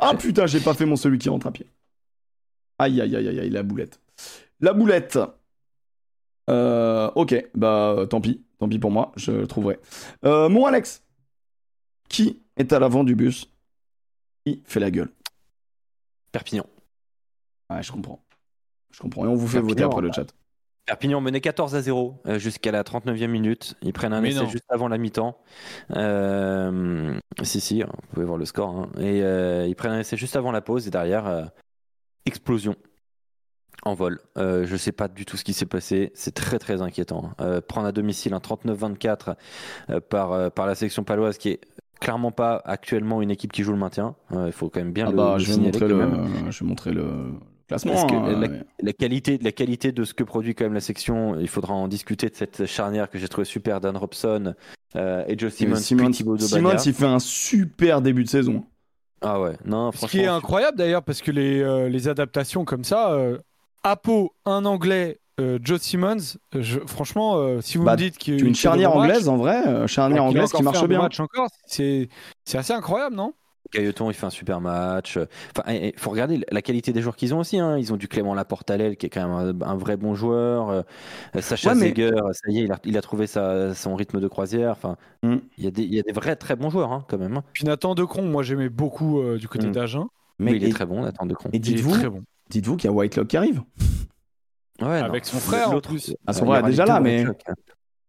Ah 0.00 0.14
putain, 0.14 0.46
j'ai 0.46 0.58
pas 0.60 0.74
fait 0.74 0.86
mon 0.86 0.96
celui 0.96 1.18
qui 1.18 1.28
rentre 1.28 1.46
à 1.46 1.52
pied. 1.52 1.66
Aïe 2.80 2.98
aïe 3.02 3.14
aïe 3.14 3.28
aïe, 3.28 3.40
aïe 3.40 3.50
la 3.50 3.62
boulette. 3.62 4.00
La 4.60 4.72
boulette. 4.72 5.18
Euh, 6.48 7.10
ok, 7.14 7.50
bah 7.54 8.06
tant 8.08 8.22
pis, 8.22 8.42
tant 8.58 8.68
pis 8.68 8.78
pour 8.78 8.90
moi, 8.90 9.12
je 9.16 9.32
le 9.32 9.46
trouverai. 9.46 9.78
Euh, 10.24 10.48
mon 10.48 10.64
Alex, 10.64 11.02
qui 12.08 12.40
est 12.56 12.72
à 12.72 12.78
l'avant 12.78 13.04
du 13.04 13.14
bus? 13.14 13.52
Qui 14.46 14.62
fait 14.64 14.80
la 14.80 14.90
gueule? 14.90 15.10
Perpignan. 16.32 16.64
Ouais, 17.70 17.82
je 17.82 17.92
comprends. 17.92 18.24
Je 18.92 19.00
comprends. 19.00 19.26
Et 19.26 19.28
on 19.28 19.34
vous 19.34 19.46
fait 19.46 19.60
voter 19.60 19.82
après 19.82 20.00
le 20.00 20.08
bah. 20.08 20.14
chat. 20.16 20.26
Perpignan 20.86 21.20
menait 21.20 21.42
14 21.42 21.74
à 21.76 21.82
0 21.82 22.22
euh, 22.26 22.38
jusqu'à 22.38 22.72
la 22.72 22.82
39e 22.82 23.26
minute. 23.28 23.76
Ils 23.82 23.92
prennent 23.92 24.14
un 24.14 24.22
Mais 24.22 24.30
essai 24.30 24.40
non. 24.40 24.48
juste 24.48 24.64
avant 24.70 24.88
la 24.88 24.96
mi-temps. 24.96 25.38
Euh, 25.94 27.16
si, 27.42 27.60
si, 27.60 27.82
vous 27.82 27.88
pouvez 28.14 28.24
voir 28.24 28.38
le 28.38 28.46
score. 28.46 28.70
hein. 28.74 28.90
Et 28.98 29.22
euh, 29.22 29.66
ils 29.68 29.76
prennent 29.76 29.92
un 29.92 30.00
essai 30.00 30.16
juste 30.16 30.34
avant 30.34 30.50
la 30.50 30.62
pause 30.62 30.88
et 30.88 30.90
derrière, 30.90 31.26
euh, 31.26 31.44
explosion 32.26 32.76
en 33.84 33.94
vol. 33.94 34.20
Euh, 34.36 34.66
je 34.66 34.76
sais 34.76 34.92
pas 34.92 35.08
du 35.08 35.24
tout 35.24 35.36
ce 35.36 35.44
qui 35.44 35.52
s'est 35.54 35.66
passé. 35.66 36.12
C'est 36.14 36.34
très 36.34 36.58
très 36.58 36.82
inquiétant. 36.82 37.30
Euh, 37.40 37.60
prendre 37.60 37.86
à 37.86 37.92
domicile 37.92 38.34
un 38.34 38.38
39-24 38.38 39.36
euh, 39.88 40.00
par, 40.00 40.50
par 40.52 40.66
la 40.66 40.74
section 40.74 41.02
paloise 41.02 41.38
qui 41.38 41.48
est 41.50 41.60
clairement 42.00 42.30
pas 42.32 42.60
actuellement 42.64 43.22
une 43.22 43.30
équipe 43.30 43.52
qui 43.52 43.62
joue 43.62 43.72
le 43.72 43.78
maintien. 43.78 44.16
Il 44.46 44.52
faut 44.52 44.68
quand 44.70 44.80
même 44.80 44.92
bien 44.92 45.06
Ah 45.08 45.10
le, 45.10 45.16
bah, 45.16 45.34
le 45.34 45.42
je 45.42 45.46
vais, 45.48 45.52
signaler 45.54 45.72
montrer 45.72 45.88
quand 45.88 45.96
le, 45.96 46.06
même. 46.06 46.50
je 46.52 46.60
vais 46.64 46.68
montrer 46.68 46.92
le 46.92 47.06
classement. 47.68 47.92
Parce 47.92 48.04
que 48.10 48.14
hein, 48.16 48.32
la- 48.40 48.48
ouais. 48.48 48.62
la 48.82 48.92
qualité, 48.92 49.38
la 49.42 49.52
qualité 49.52 49.92
de 49.92 50.04
ce 50.04 50.14
que 50.14 50.24
produit 50.24 50.54
quand 50.54 50.64
même 50.64 50.74
la 50.74 50.80
section, 50.80 51.38
il 51.38 51.48
faudra 51.48 51.74
en 51.74 51.88
discuter 51.88 52.28
de 52.28 52.34
cette 52.34 52.66
charnière 52.66 53.08
que 53.10 53.18
j'ai 53.18 53.28
trouvé 53.28 53.44
super, 53.44 53.80
Dan 53.80 53.96
Robson 53.96 54.54
et 54.94 55.38
Joe 55.38 55.52
Simmons, 55.52 55.76
Simmons, 55.76 56.12
Simmons, 56.12 56.76
il 56.84 56.92
fait 56.94 57.04
un 57.06 57.18
super 57.20 58.00
début 58.02 58.24
de 58.24 58.28
saison. 58.28 58.64
Ah 59.22 59.40
ouais, 59.40 59.56
non, 59.64 59.92
Ce 59.92 59.98
franchement. 59.98 60.08
qui 60.20 60.24
est 60.24 60.28
incroyable 60.28 60.78
d'ailleurs, 60.78 61.02
parce 61.02 61.20
que 61.20 61.30
les, 61.30 61.60
euh, 61.60 61.88
les 61.88 62.08
adaptations 62.08 62.64
comme 62.64 62.84
ça, 62.84 63.12
euh, 63.12 63.38
Apo, 63.82 64.34
un 64.46 64.64
anglais, 64.64 65.20
euh, 65.40 65.58
Joe 65.62 65.80
Simmons, 65.80 66.36
je- 66.54 66.80
franchement, 66.86 67.60
si 67.60 67.76
vous 67.78 67.84
Bah, 67.84 67.92
me 67.92 67.96
dites 67.98 68.18
qu'il 68.18 68.44
Une 68.44 68.54
fait 68.54 68.62
charnière 68.62 68.90
de 68.90 68.94
bons 68.94 69.00
matchs, 69.00 69.10
anglaise, 69.12 69.28
en 69.28 69.36
vrai, 69.36 69.88
charnière 69.88 70.18
qu'il 70.28 70.38
a 70.38 70.42
anglaise 70.42 70.52
qui 70.52 70.62
marche 70.62 70.78
bien. 70.88 71.02
match 71.02 71.20
encore, 71.20 71.48
c'est 71.66 72.08
c'est 72.44 72.58
assez 72.58 72.72
incroyable, 72.72 73.14
non? 73.16 73.34
Gailleton, 73.72 74.10
il 74.10 74.14
fait 74.14 74.26
un 74.26 74.30
super 74.30 74.60
match. 74.60 75.18
Enfin, 75.56 75.72
il 75.72 75.92
faut 75.96 76.10
regarder 76.10 76.44
la 76.50 76.62
qualité 76.62 76.92
des 76.92 77.00
joueurs 77.02 77.16
qu'ils 77.16 77.34
ont 77.34 77.38
aussi. 77.38 77.58
hein. 77.58 77.78
Ils 77.78 77.92
ont 77.92 77.96
du 77.96 78.08
Clément 78.08 78.34
Laporte 78.34 78.70
à 78.70 78.76
l'aile, 78.76 78.96
qui 78.96 79.06
est 79.06 79.08
quand 79.10 79.26
même 79.28 79.56
un, 79.62 79.68
un 79.68 79.76
vrai 79.76 79.96
bon 79.96 80.14
joueur. 80.14 80.70
Euh, 80.70 80.82
Sacha 81.40 81.70
Ouais, 81.70 81.74
mais- 81.76 81.88
Zeger, 81.90 82.10
ça 82.32 82.50
y 82.50 82.58
est, 82.60 82.64
il 82.64 82.72
a, 82.72 82.78
il 82.84 82.96
a 82.98 83.02
trouvé 83.02 83.26
sa- 83.26 83.74
son 83.74 83.94
rythme 83.94 84.20
de 84.20 84.28
croisière. 84.28 84.72
Enfin, 84.72 84.96
Mm. 85.22 85.36
il 85.58 85.64
y, 85.64 85.66
a 85.66 85.70
des- 85.70 85.82
il 85.82 85.94
y 85.94 85.98
a 85.98 86.02
des 86.02 86.12
vrais 86.12 86.36
très 86.36 86.56
bons 86.56 86.70
joueurs 86.70 86.92
hein, 86.92 87.04
quand 87.08 87.18
même. 87.18 87.36
hein. 87.36 87.44
Puis 87.52 87.64
Nathan 87.64 87.94
Decron, 87.94 88.22
moi 88.22 88.42
j'aimais 88.42 88.68
beaucoup 88.68 89.20
euh, 89.20 89.38
du 89.38 89.48
côté 89.48 89.66
Mm. 89.66 89.72
d'Agen. 89.72 90.06
Mais 90.38 90.52
Oui, 90.52 90.56
il 90.58 90.64
est 90.64 90.68
et- 90.68 90.72
très 90.72 90.86
bon, 90.86 91.02
Nathan 91.02 91.26
Decron. 91.26 91.50
Et 91.52 91.58
dites-vous, 91.58 91.92
très 91.92 92.08
bon. 92.08 92.22
dites-vous 92.48 92.76
qu'il 92.76 92.88
y 92.88 92.92
a 92.92 92.96
Whitelock 92.96 93.28
qui 93.28 93.36
arrive. 93.36 93.62
Ouais, 94.80 94.88
Avec 94.98 95.24
non. 95.24 95.30
son 95.32 95.38
frère, 95.38 95.68
en 95.68 95.72
L'autre, 95.74 95.90
plus. 95.90 96.16
Ah, 96.26 96.32
son 96.32 96.46
frère 96.46 96.64
est 96.64 96.70
déjà 96.70 96.86
là, 96.86 97.00
mais- 97.00 97.18
Whitelock, 97.18 97.42
hein. 97.48 97.54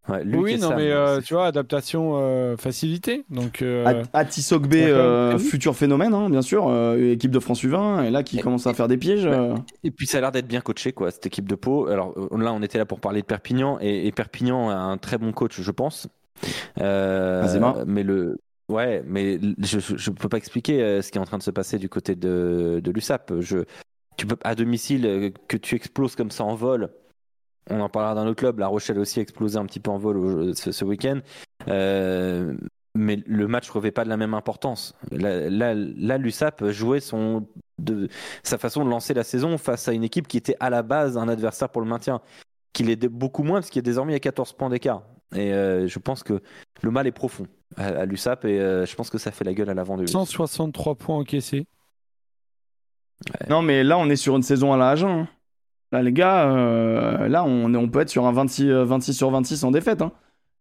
Ouais, 0.09 0.23
Luc 0.23 0.41
oui, 0.41 0.53
et 0.53 0.57
non, 0.57 0.69
Sam, 0.69 0.77
mais 0.77 0.91
euh, 0.91 1.21
tu 1.21 1.35
vois, 1.35 1.45
adaptation 1.45 2.13
euh, 2.15 2.57
facilité. 2.57 3.23
Donc, 3.29 3.61
euh, 3.61 3.85
At- 3.85 4.19
Atisogbe, 4.19 4.73
euh, 4.73 5.35
prévu. 5.35 5.47
futur 5.49 5.75
phénomène, 5.75 6.13
hein, 6.15 6.27
bien 6.29 6.41
sûr, 6.41 6.67
euh, 6.69 7.11
équipe 7.11 7.29
de 7.31 7.39
France 7.39 7.63
U20, 7.63 8.03
et 8.05 8.09
là 8.09 8.23
qui 8.23 8.39
Et- 8.39 8.41
commence 8.41 8.65
à 8.65 8.73
faire 8.73 8.87
des 8.87 8.97
pièges. 8.97 9.25
euh. 9.27 9.55
Et 9.83 9.91
puis 9.91 10.07
ça 10.07 10.17
a 10.17 10.21
l'air 10.21 10.31
d'être 10.31 10.47
bien 10.47 10.59
coaché, 10.61 10.91
quoi, 10.91 11.11
cette 11.11 11.27
équipe 11.27 11.47
de 11.47 11.53
Pau. 11.55 11.87
Alors 11.87 12.15
là, 12.35 12.51
on 12.51 12.63
était 12.63 12.79
là 12.79 12.85
pour 12.85 12.99
parler 12.99 13.21
de 13.21 13.27
Perpignan, 13.27 13.77
et, 13.79 14.07
et 14.07 14.11
Perpignan 14.11 14.69
a 14.71 14.75
un 14.75 14.97
très 14.97 15.19
bon 15.19 15.31
coach, 15.33 15.61
je 15.61 15.71
pense. 15.71 16.07
Euh, 16.79 17.83
mais 17.85 18.03
le, 18.03 18.37
ouais, 18.69 19.03
mais 19.05 19.39
je, 19.59 19.79
je 19.79 20.09
peux 20.09 20.29
pas 20.29 20.37
expliquer 20.37 21.01
ce 21.03 21.11
qui 21.11 21.17
est 21.17 21.21
en 21.21 21.25
train 21.25 21.37
de 21.37 21.43
se 21.43 21.51
passer 21.51 21.77
du 21.77 21.89
côté 21.89 22.15
de, 22.15 22.81
de 22.83 22.91
l'USAP. 22.91 23.33
Je, 23.39 23.59
tu 24.17 24.25
peux 24.25 24.35
à 24.43 24.55
domicile 24.55 25.31
que 25.47 25.57
tu 25.57 25.75
exploses 25.75 26.15
comme 26.15 26.31
ça 26.31 26.43
en 26.43 26.55
vol. 26.55 26.89
On 27.71 27.79
en 27.81 27.89
parlera 27.89 28.13
dans 28.15 28.25
notre 28.25 28.37
club. 28.39 28.59
La 28.59 28.67
Rochelle 28.67 28.99
aussi 28.99 29.19
a 29.19 29.21
explosé 29.21 29.57
un 29.57 29.65
petit 29.65 29.79
peu 29.79 29.89
en 29.91 29.97
vol 29.97 30.17
au- 30.17 30.53
ce, 30.53 30.71
ce 30.71 30.85
week-end. 30.85 31.19
Euh, 31.67 32.55
mais 32.95 33.23
le 33.25 33.47
match 33.47 33.69
ne 33.69 33.73
revêt 33.73 33.91
pas 33.91 34.03
de 34.03 34.09
la 34.09 34.17
même 34.17 34.33
importance. 34.33 34.93
Là, 35.11 35.49
là, 35.49 35.73
là, 35.73 36.17
l'USAP 36.17 36.69
jouait 36.71 36.99
son, 36.99 37.47
de, 37.79 38.09
sa 38.43 38.57
façon 38.57 38.83
de 38.83 38.89
lancer 38.89 39.13
la 39.13 39.23
saison 39.23 39.57
face 39.57 39.87
à 39.87 39.93
une 39.93 40.03
équipe 40.03 40.27
qui 40.27 40.35
était 40.37 40.57
à 40.59 40.69
la 40.69 40.83
base 40.83 41.17
un 41.17 41.29
adversaire 41.29 41.69
pour 41.69 41.81
le 41.81 41.87
maintien, 41.87 42.19
qui 42.73 42.83
l'est 42.83 43.07
beaucoup 43.07 43.43
moins 43.43 43.59
parce 43.59 43.69
qu'il 43.69 43.79
est 43.79 43.83
désormais 43.83 44.13
à 44.15 44.19
14 44.19 44.51
points 44.53 44.69
d'écart. 44.69 45.03
Et 45.33 45.53
euh, 45.53 45.87
je 45.87 45.99
pense 45.99 46.23
que 46.23 46.41
le 46.81 46.91
mal 46.91 47.07
est 47.07 47.13
profond 47.13 47.47
à, 47.77 47.85
à 47.87 48.05
l'USAP 48.05 48.43
et 48.43 48.59
euh, 48.59 48.85
je 48.85 48.93
pense 48.97 49.09
que 49.09 49.17
ça 49.17 49.31
fait 49.31 49.45
la 49.45 49.53
gueule 49.53 49.69
à 49.69 49.73
l'avant 49.73 49.95
de 49.95 50.01
lui. 50.01 50.09
163 50.09 50.95
points 50.95 51.15
encaissés. 51.17 51.65
Non, 53.49 53.61
mais 53.61 53.83
là, 53.83 53.97
on 53.97 54.09
est 54.09 54.15
sur 54.15 54.35
une 54.35 54.43
saison 54.43 54.73
à 54.73 54.77
la 54.77 54.89
Agen. 54.89 55.09
hein. 55.09 55.27
Là, 55.91 56.01
les 56.01 56.13
gars, 56.13 56.49
euh, 56.51 57.27
là, 57.27 57.43
on, 57.43 57.89
peut 57.89 57.99
être 57.99 58.09
sur 58.09 58.25
un 58.25 58.31
26, 58.31 58.69
euh, 58.69 58.85
26 58.85 59.13
sur 59.13 59.29
26 59.29 59.63
en 59.63 59.71
défaite. 59.71 60.01
hein. 60.01 60.11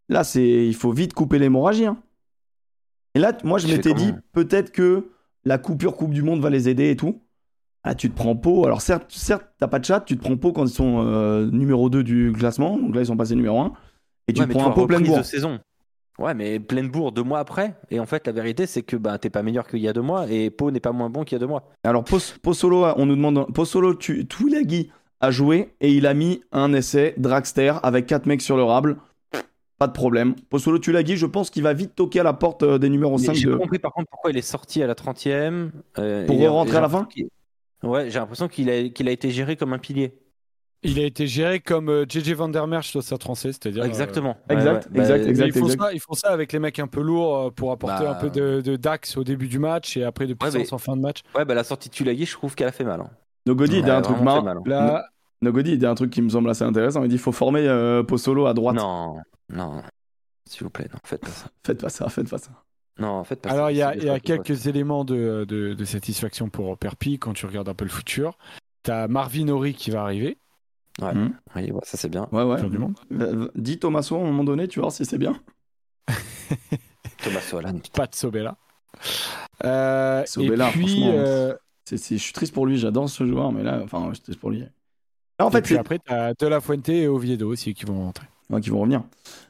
Là, 0.08 0.24
c'est, 0.24 0.66
il 0.66 0.74
faut 0.74 0.90
vite 0.92 1.14
couper 1.14 1.38
l'hémorragie. 1.38 1.86
hein. 1.86 1.98
Et 3.14 3.20
là, 3.20 3.36
moi, 3.44 3.58
je 3.58 3.66
m'étais 3.68 3.94
dit, 3.94 4.12
peut-être 4.32 4.72
que 4.72 5.10
la 5.44 5.58
coupure 5.58 5.96
Coupe 5.96 6.12
du 6.12 6.22
Monde 6.22 6.40
va 6.40 6.50
les 6.50 6.68
aider 6.68 6.90
et 6.90 6.96
tout. 6.96 7.20
Ah, 7.82 7.94
tu 7.94 8.10
te 8.10 8.14
prends 8.16 8.36
Pau. 8.36 8.66
Alors, 8.66 8.80
certes, 8.82 9.06
certes 9.10 9.46
t'as 9.58 9.68
pas 9.68 9.78
de 9.78 9.84
chat, 9.84 10.00
tu 10.00 10.16
te 10.16 10.22
prends 10.22 10.36
Pau 10.36 10.52
quand 10.52 10.64
ils 10.64 10.68
sont 10.70 11.02
euh, 11.06 11.48
numéro 11.50 11.88
2 11.88 12.02
du 12.02 12.32
classement. 12.36 12.76
Donc 12.76 12.94
là, 12.94 13.00
ils 13.00 13.06
sont 13.06 13.16
passés 13.16 13.34
numéro 13.36 13.58
1. 13.60 13.72
Et 14.28 14.32
tu 14.32 14.40
Ouais, 14.40 14.46
te 14.46 14.52
prends 14.52 14.66
un 14.66 14.70
Pau 14.70 14.82
reprise 14.82 14.98
pleine 14.98 15.08
bourre. 15.08 15.18
de 15.18 15.22
saison. 15.22 15.58
Ouais, 16.18 16.34
mais 16.34 16.60
pleine 16.60 16.88
bourre 16.90 17.12
deux 17.12 17.22
mois 17.22 17.38
après. 17.38 17.74
Et 17.90 17.98
en 17.98 18.04
fait, 18.04 18.26
la 18.26 18.32
vérité, 18.34 18.66
c'est 18.66 18.82
que 18.82 18.96
bah, 18.96 19.16
t'es 19.18 19.30
pas 19.30 19.42
meilleur 19.42 19.66
qu'il 19.66 19.78
y 19.78 19.88
a 19.88 19.92
deux 19.94 20.02
mois 20.02 20.30
et 20.30 20.50
Pau 20.50 20.70
n'est 20.70 20.80
pas 20.80 20.92
moins 20.92 21.08
bon 21.08 21.24
qu'il 21.24 21.36
y 21.36 21.36
a 21.36 21.38
deux 21.38 21.46
mois. 21.46 21.70
Alors, 21.82 22.04
Pos- 22.04 22.34
Pozzolo, 22.42 22.84
on 22.96 23.06
nous 23.06 23.16
demande. 23.16 23.46
Pozzolo, 23.54 23.94
tu, 23.94 24.26
Tuilagi 24.26 24.90
a 25.20 25.30
joué 25.30 25.74
et 25.80 25.92
il 25.92 26.06
a 26.06 26.14
mis 26.14 26.42
un 26.52 26.72
essai 26.72 27.14
Dragster 27.18 27.74
avec 27.82 28.06
4 28.06 28.26
mecs 28.26 28.42
sur 28.42 28.56
le 28.56 28.62
rable. 28.64 28.96
Pas 29.78 29.86
de 29.86 29.92
problème. 29.92 30.34
Pozzolo, 30.50 30.78
Tuilagi, 30.78 31.16
je 31.16 31.24
pense 31.26 31.48
qu'il 31.48 31.62
va 31.62 31.72
vite 31.72 31.94
toquer 31.94 32.20
à 32.20 32.22
la 32.22 32.34
porte 32.34 32.62
euh, 32.62 32.78
des 32.78 32.90
numéros 32.90 33.16
Mais 33.18 33.24
5 33.26 33.34
J'ai 33.34 33.46
de. 33.46 33.52
pas 33.52 33.58
compris 33.58 33.78
par 33.78 33.92
contre 33.92 34.08
pourquoi 34.10 34.30
il 34.30 34.36
est 34.36 34.42
sorti 34.42 34.82
à 34.82 34.86
la 34.86 34.94
30e. 34.94 35.70
euh, 35.98 36.26
Pour 36.26 36.36
j'ai 36.36 36.46
à 36.46 36.50
la 36.50 36.88
fin 36.88 37.00
l'impression 37.00 37.04
qu'il- 37.06 37.28
Ouais, 37.82 38.10
j'ai 38.10 38.18
l'impression 38.18 38.46
qu'il 38.48 38.68
a, 38.68 38.88
qu'il 38.90 39.08
a 39.08 39.10
été 39.10 39.30
géré 39.30 39.56
comme 39.56 39.72
un 39.72 39.78
pilier. 39.78 40.12
Il 40.82 40.98
a 40.98 41.02
été 41.04 41.26
géré 41.26 41.60
comme 41.60 41.88
euh, 41.88 42.04
JJ 42.06 42.32
Van 42.32 42.48
Der 42.50 42.66
Merch 42.66 42.94
au 42.96 43.00
Stade 43.02 43.22
français, 43.22 43.52
c'est-à-dire. 43.52 43.82
euh, 43.82 43.86
Exactement. 43.86 44.36
Exact, 44.50 44.88
Bah, 44.90 45.00
exact, 45.00 45.26
exact. 45.26 45.46
ils, 45.54 45.58
font 45.60 45.68
ça, 45.68 45.92
ils 45.94 46.00
font 46.00 46.14
ça 46.14 46.28
avec 46.28 46.52
les 46.52 46.58
mecs 46.58 46.78
un 46.78 46.86
peu 46.86 47.00
lourds 47.00 47.36
euh, 47.38 47.50
pour 47.50 47.72
apporter 47.72 48.04
Bah, 48.04 48.10
un 48.12 48.14
peu 48.20 48.28
de, 48.30 48.60
de 48.60 48.76
dax 48.76 49.16
au 49.16 49.24
début 49.24 49.48
du 49.48 49.58
match 49.58 49.96
et 49.96 50.04
après 50.04 50.26
de 50.26 50.34
puissance 50.34 50.54
mais- 50.60 50.74
en 50.74 50.78
fin 50.78 50.94
de 50.96 51.00
match. 51.02 51.20
Ouais, 51.34 51.44
bah 51.46 51.54
la 51.54 51.64
sortie 51.64 51.88
de 51.88 51.94
Tulagi, 51.94 52.26
je 52.26 52.32
trouve 52.32 52.54
qu'elle 52.54 52.68
a 52.68 52.72
fait 52.72 52.84
mal. 52.84 53.00
hein. 53.00 53.10
Nogodi, 53.50 53.76
il 53.78 53.82
dit 53.82 53.90
Ouais, 53.90 53.96
un 53.96 54.02
truc 54.02 54.20
marrant. 54.20 54.46
hein. 54.46 54.62
Là, 54.66 55.04
Nogodi, 55.42 55.72
il 55.72 55.78
dit 55.78 55.86
un 55.86 55.94
truc 55.94 56.10
qui 56.10 56.22
me 56.22 56.28
semble 56.28 56.50
assez 56.50 56.64
intéressant. 56.64 57.02
Il 57.02 57.08
dit 57.08 57.18
faut 57.18 57.32
former 57.32 57.66
euh, 57.66 58.02
Pozzolo 58.02 58.46
à 58.46 58.54
droite. 58.54 58.76
Non, 58.76 59.16
non, 59.52 59.82
s'il 60.48 60.64
vous 60.64 60.70
plaît, 60.70 60.86
non, 60.92 60.98
faites 61.04 61.20
pas 61.22 61.28
ça. 61.28 61.46
Faites 61.66 61.80
pas 61.80 61.88
ça, 61.88 62.08
faites 62.08 62.28
pas 62.28 62.38
ça. 62.38 62.50
Non, 62.98 63.24
faites 63.24 63.40
pas 63.40 63.48
ça. 63.48 63.54
alors 63.54 63.70
il 63.70 63.76
y 63.78 63.82
a, 63.82 63.94
il 63.96 64.04
y 64.04 64.10
a 64.10 64.20
quelques 64.20 64.66
éléments 64.66 65.04
de, 65.04 65.44
de- 65.48 65.72
de 65.74 65.84
satisfaction 65.84 66.48
pour 66.50 66.76
Perpi 66.76 67.18
quand 67.18 67.32
tu 67.32 67.46
regardes 67.46 67.68
un 67.68 67.74
peu 67.74 67.84
le 67.86 67.90
futur. 67.90 68.36
T'as 68.82 69.08
Marvin 69.08 69.48
Ori 69.48 69.74
qui 69.74 69.90
va 69.90 70.02
arriver, 70.02 70.38
Ouais, 71.00 71.14
Hmm. 71.14 71.30
oui, 71.56 71.70
ouais, 71.70 71.80
ça 71.84 71.96
c'est 71.96 72.08
bien. 72.10 72.28
Ouais, 72.32 72.42
ouais. 72.42 72.62
du 72.68 72.76
monde. 72.78 72.94
Euh, 73.12 73.48
Dis 73.54 73.78
Thomaso 73.78 74.16
à 74.16 74.20
un 74.20 74.24
moment 74.24 74.44
donné, 74.44 74.68
tu 74.68 74.80
vois 74.80 74.90
si 74.90 75.04
c'est 75.06 75.16
bien. 75.18 75.40
Thomas 77.22 77.40
Solan. 77.40 77.74
Pas 77.94 78.06
de 78.06 78.14
Sobella. 78.14 78.56
Euh, 79.64 80.22
Sobella, 80.26 80.68
et 80.68 80.72
puis, 80.72 81.04
je 81.96 82.16
suis 82.16 82.32
triste 82.32 82.54
pour 82.54 82.66
lui, 82.66 82.76
j'adore 82.78 83.08
ce 83.08 83.26
joueur, 83.26 83.52
mais 83.52 83.62
là, 83.62 83.80
enfin, 83.82 84.08
je 84.10 84.14
suis 84.14 84.22
triste 84.24 84.40
pour 84.40 84.50
lui. 84.50 84.60
Là, 84.60 85.46
en 85.46 85.50
et 85.52 85.60
fait, 85.60 85.62
puis 85.62 85.76
c'est, 85.76 85.76
après, 85.76 85.98
t'as 85.98 86.34
De 86.34 86.46
La 86.46 86.60
Fuente 86.60 86.88
et 86.88 87.08
Oviedo 87.08 87.50
aussi 87.50 87.74
qui 87.74 87.84
vont 87.84 88.04
rentrer. 88.04 88.26
Ouais, 88.50 88.60
qui 88.60 88.70
vont 88.70 88.80
revenir. 88.80 89.04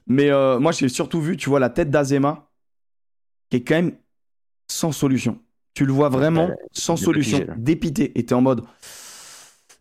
Mais 0.07 0.31
euh, 0.31 0.59
moi, 0.61 0.73
j'ai 0.73 0.89
surtout 0.89 1.21
vu, 1.21 1.37
tu 1.37 1.49
vois, 1.49 1.61
la 1.61 1.71
tête 1.71 1.91
d'Azema, 1.91 2.51
qui 3.51 3.57
est 3.59 3.65
quand 3.65 3.75
même 3.75 3.93
sans 4.69 4.93
solution. 4.93 5.41
Tu 5.75 5.87
le 5.87 5.93
vois 5.93 6.09
vraiment 6.09 6.49
Ouais, 6.49 6.57
sans 6.73 6.97
solution, 6.97 7.47
dépité. 7.57 8.19
Et 8.19 8.27
t'es 8.27 8.35
en 8.35 8.43
mode. 8.43 8.65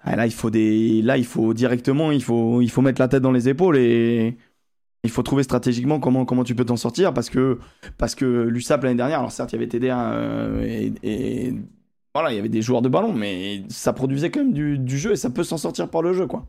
Ah, 0.01 0.15
là, 0.15 0.25
il 0.25 0.33
faut 0.33 0.49
des. 0.49 1.01
Là, 1.01 1.17
il 1.17 1.25
faut 1.25 1.53
directement, 1.53 2.11
il 2.11 2.23
faut, 2.23 2.61
il 2.61 2.69
faut 2.71 2.81
mettre 2.81 3.01
la 3.01 3.07
tête 3.07 3.21
dans 3.21 3.31
les 3.31 3.49
épaules 3.49 3.77
et 3.77 4.37
il 5.03 5.09
faut 5.11 5.23
trouver 5.23 5.43
stratégiquement 5.43 5.99
comment, 5.99 6.25
comment 6.25 6.43
tu 6.45 6.55
peux 6.55 6.65
t'en 6.65 6.77
sortir 6.77 7.13
parce 7.13 7.29
que, 7.29 7.59
parce 7.97 8.15
que 8.15 8.25
l'USAP 8.25 8.83
l'année 8.83 8.97
dernière, 8.97 9.19
alors 9.19 9.31
certes, 9.31 9.51
il 9.53 9.55
y 9.55 9.59
avait 9.59 9.67
TDA 9.69 10.13
euh, 10.13 10.63
et, 10.63 10.93
et- 11.03 11.53
voilà, 12.13 12.31
il 12.31 12.35
y 12.35 12.39
avait 12.39 12.49
des 12.49 12.61
joueurs 12.61 12.81
de 12.81 12.89
ballon, 12.89 13.13
mais 13.13 13.63
ça 13.69 13.93
produisait 13.93 14.31
quand 14.31 14.39
même 14.41 14.53
du, 14.53 14.77
du 14.79 14.97
jeu 14.97 15.11
et 15.11 15.15
ça 15.15 15.29
peut 15.29 15.43
s'en 15.43 15.57
sortir 15.57 15.89
par 15.89 16.01
le 16.01 16.13
jeu, 16.13 16.27
quoi. 16.27 16.47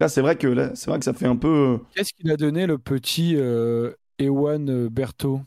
Là, 0.00 0.08
c'est 0.08 0.20
vrai 0.22 0.36
que 0.36 0.46
là, 0.46 0.70
c'est 0.74 0.88
vrai 0.90 0.98
que 0.98 1.04
ça 1.04 1.12
fait 1.12 1.26
un 1.26 1.36
peu. 1.36 1.78
Qu'est-ce 1.94 2.12
qu'il 2.14 2.30
a 2.30 2.36
donné 2.36 2.66
le 2.66 2.78
petit 2.78 3.34
euh, 3.36 3.92
Ewan 4.18 4.88
Berthaud? 4.88 5.42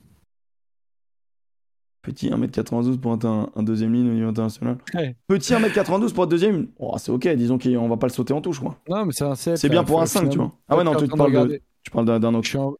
Petit 2.03 2.29
1m92 2.29 2.99
pour 2.99 3.13
être 3.15 3.25
un, 3.25 3.49
un 3.55 3.63
deuxième 3.63 3.93
ligne 3.93 4.09
au 4.09 4.13
niveau 4.13 4.29
international. 4.29 4.77
Ouais. 4.93 5.15
Petit 5.27 5.53
1m92 5.53 6.13
pour 6.13 6.25
être 6.25 6.29
deuxième, 6.29 6.67
oh, 6.77 6.95
c'est 6.97 7.11
ok, 7.11 7.27
disons 7.29 7.57
qu'on 7.57 7.87
va 7.87 7.95
pas 7.97 8.07
le 8.07 8.11
sauter 8.13 8.33
en 8.33 8.41
touche, 8.41 8.59
quoi. 8.59 8.77
Non, 8.89 9.05
mais 9.05 9.13
c'est 9.13 9.23
un 9.23 9.35
7. 9.35 9.57
C'est 9.57 9.69
bien 9.69 9.83
pour 9.85 10.01
un 10.01 10.05
5, 10.05 10.29
tu 10.29 10.37
vois. 10.37 10.51
Ah 10.67 10.75
ouais, 10.77 10.83
non, 10.83 10.95
tu 10.95 11.07
te 11.07 11.15
parles 11.15 11.47
de- 11.47 11.61
Tu 11.81 11.91
parles 11.91 12.05
d'un- 12.19 12.33
autre. 12.33 12.55
en- 12.57 12.75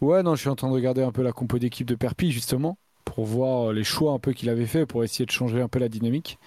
Ouais, 0.00 0.22
non, 0.22 0.34
je 0.36 0.40
suis 0.40 0.48
en 0.48 0.56
train 0.56 0.68
de 0.68 0.72
regarder 0.72 1.02
un 1.02 1.12
peu 1.12 1.22
la 1.22 1.32
compo 1.32 1.58
d'équipe 1.58 1.86
de 1.86 1.94
Perpi, 1.96 2.30
justement, 2.30 2.78
pour 3.14 3.24
voir 3.24 3.70
euh, 3.70 3.72
les 3.72 3.84
choix 3.84 4.12
un 4.12 4.18
peu 4.18 4.32
qu'il 4.32 4.48
avait 4.48 4.66
fait 4.66 4.86
pour 4.86 5.02
essayer 5.04 5.26
de 5.26 5.30
changer 5.30 5.60
un 5.60 5.68
peu 5.68 5.78
la 5.78 5.88
dynamique. 5.88 6.38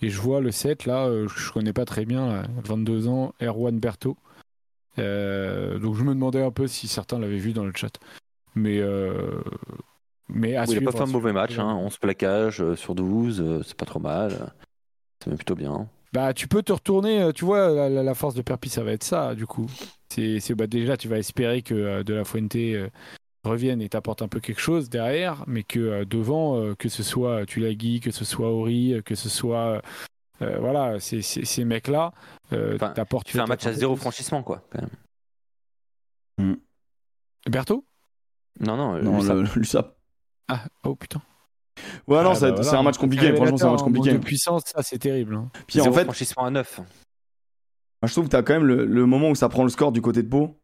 Et 0.00 0.10
je 0.10 0.20
vois 0.20 0.40
le 0.40 0.52
7, 0.52 0.86
là, 0.86 1.06
euh, 1.06 1.26
je 1.28 1.50
connais 1.52 1.72
pas 1.72 1.84
très 1.84 2.04
bien, 2.04 2.26
là, 2.28 2.42
22 2.64 3.08
ans, 3.08 3.32
Erwan 3.42 3.78
Berthaud. 3.80 4.16
Euh, 4.98 5.78
donc 5.78 5.94
je 5.96 6.02
me 6.04 6.14
demandais 6.14 6.42
un 6.42 6.50
peu 6.50 6.66
si 6.66 6.88
certains 6.88 7.18
l'avaient 7.18 7.36
vu 7.38 7.52
dans 7.52 7.64
le 7.64 7.72
chat. 7.74 7.90
Mais, 8.54 8.78
euh, 8.78 9.40
mais 10.28 10.56
à 10.56 10.62
Oui, 10.62 10.66
il 10.68 10.76
suivre, 10.76 10.84
pas 10.92 10.98
fait 10.98 11.04
à 11.04 11.06
un 11.06 11.12
mauvais 11.12 11.32
match, 11.32 11.58
hein. 11.58 11.74
11 11.74 11.98
plaquages 11.98 12.60
euh, 12.62 12.76
sur 12.76 12.94
12, 12.94 13.40
euh, 13.40 13.62
c'est 13.64 13.76
pas 13.76 13.86
trop 13.86 14.00
mal. 14.00 14.52
C'est 15.22 15.30
même 15.30 15.36
plutôt 15.36 15.54
bien. 15.56 15.88
Bah, 16.12 16.32
tu 16.32 16.48
peux 16.48 16.62
te 16.62 16.72
retourner, 16.72 17.32
tu 17.34 17.44
vois, 17.44 17.70
la, 17.70 17.88
la- 17.88 18.02
la 18.02 18.14
force 18.14 18.34
de 18.34 18.42
Perpi, 18.42 18.68
ça 18.70 18.82
va 18.82 18.92
être 18.92 19.04
ça, 19.04 19.34
du 19.34 19.46
coup. 19.46 19.66
C'est, 20.08 20.54
bah, 20.54 20.66
déjà, 20.66 20.96
tu 20.96 21.06
vas 21.08 21.18
espérer 21.18 21.62
que 21.62 22.02
De 22.02 22.14
La 22.14 22.24
Fuente 22.24 22.54
euh, 23.48 23.52
revienne 23.52 23.80
et 23.82 23.88
t'apporte 23.88 24.22
un 24.22 24.28
peu 24.28 24.40
quelque 24.40 24.60
chose 24.60 24.88
derrière, 24.90 25.44
mais 25.46 25.62
que 25.62 25.78
euh, 25.78 26.04
devant, 26.04 26.60
euh, 26.60 26.74
que 26.74 26.88
ce 26.88 27.02
soit 27.02 27.46
Tulagi, 27.46 28.00
que 28.00 28.10
ce 28.10 28.24
soit 28.24 28.48
Ori, 28.50 28.94
euh, 28.94 29.02
que 29.02 29.14
ce 29.14 29.28
soit. 29.28 29.82
euh, 30.42 30.58
voilà, 30.60 31.00
ces, 31.00 31.20
ces, 31.22 31.44
ces 31.44 31.64
mecs-là, 31.64 32.12
euh, 32.52 32.76
Enfin, 32.76 32.90
t'apportent. 32.90 33.26
Tu 33.26 33.32
fais 33.32 33.40
un 33.40 33.46
match 33.46 33.66
à 33.66 33.72
zéro 33.72 33.96
franchissement, 33.96 34.42
quoi. 34.42 34.62
quand 34.70 34.80
même. 36.38 36.56
Berthaud? 37.48 37.84
Non, 38.60 38.76
non, 38.76 38.94
euh, 38.96 39.02
Non, 39.02 39.18
lui, 39.18 39.26
ça- 39.26 39.34
le- 39.34 39.42
l'USAP. 39.56 39.96
Ah, 40.48 40.64
oh 40.84 40.94
putain. 40.94 41.20
Ouais, 42.06 42.22
non, 42.22 42.30
Ah, 42.30 42.32
bah, 42.32 42.34
c'est 42.34 42.50
voilà. 42.50 42.78
un 42.78 42.82
match 42.82 42.98
compliqué. 42.98 43.34
Franchement, 43.34 43.56
c'est 43.56 43.64
un 43.64 43.70
match 43.72 43.82
compliqué. 43.82 44.12
De 44.12 44.18
puissance, 44.18 44.62
ça, 44.66 44.82
c'est 44.82 44.98
terrible. 44.98 45.34
hein. 45.36 45.50
Puis 45.66 45.80
en 45.80 45.92
fait, 45.92 46.04
franchissement 46.04 46.44
à 46.44 46.50
9. 46.50 46.78
moi, 46.78 46.86
je 48.04 48.12
trouve 48.12 48.24
que 48.24 48.30
t'as 48.30 48.42
quand 48.42 48.54
même 48.54 48.64
le, 48.64 48.84
le 48.84 49.06
moment 49.06 49.30
où 49.30 49.34
ça 49.34 49.48
prend 49.48 49.62
le 49.62 49.68
score 49.70 49.92
du 49.92 50.00
côté 50.00 50.22
de 50.22 50.28
Pau. 50.28 50.58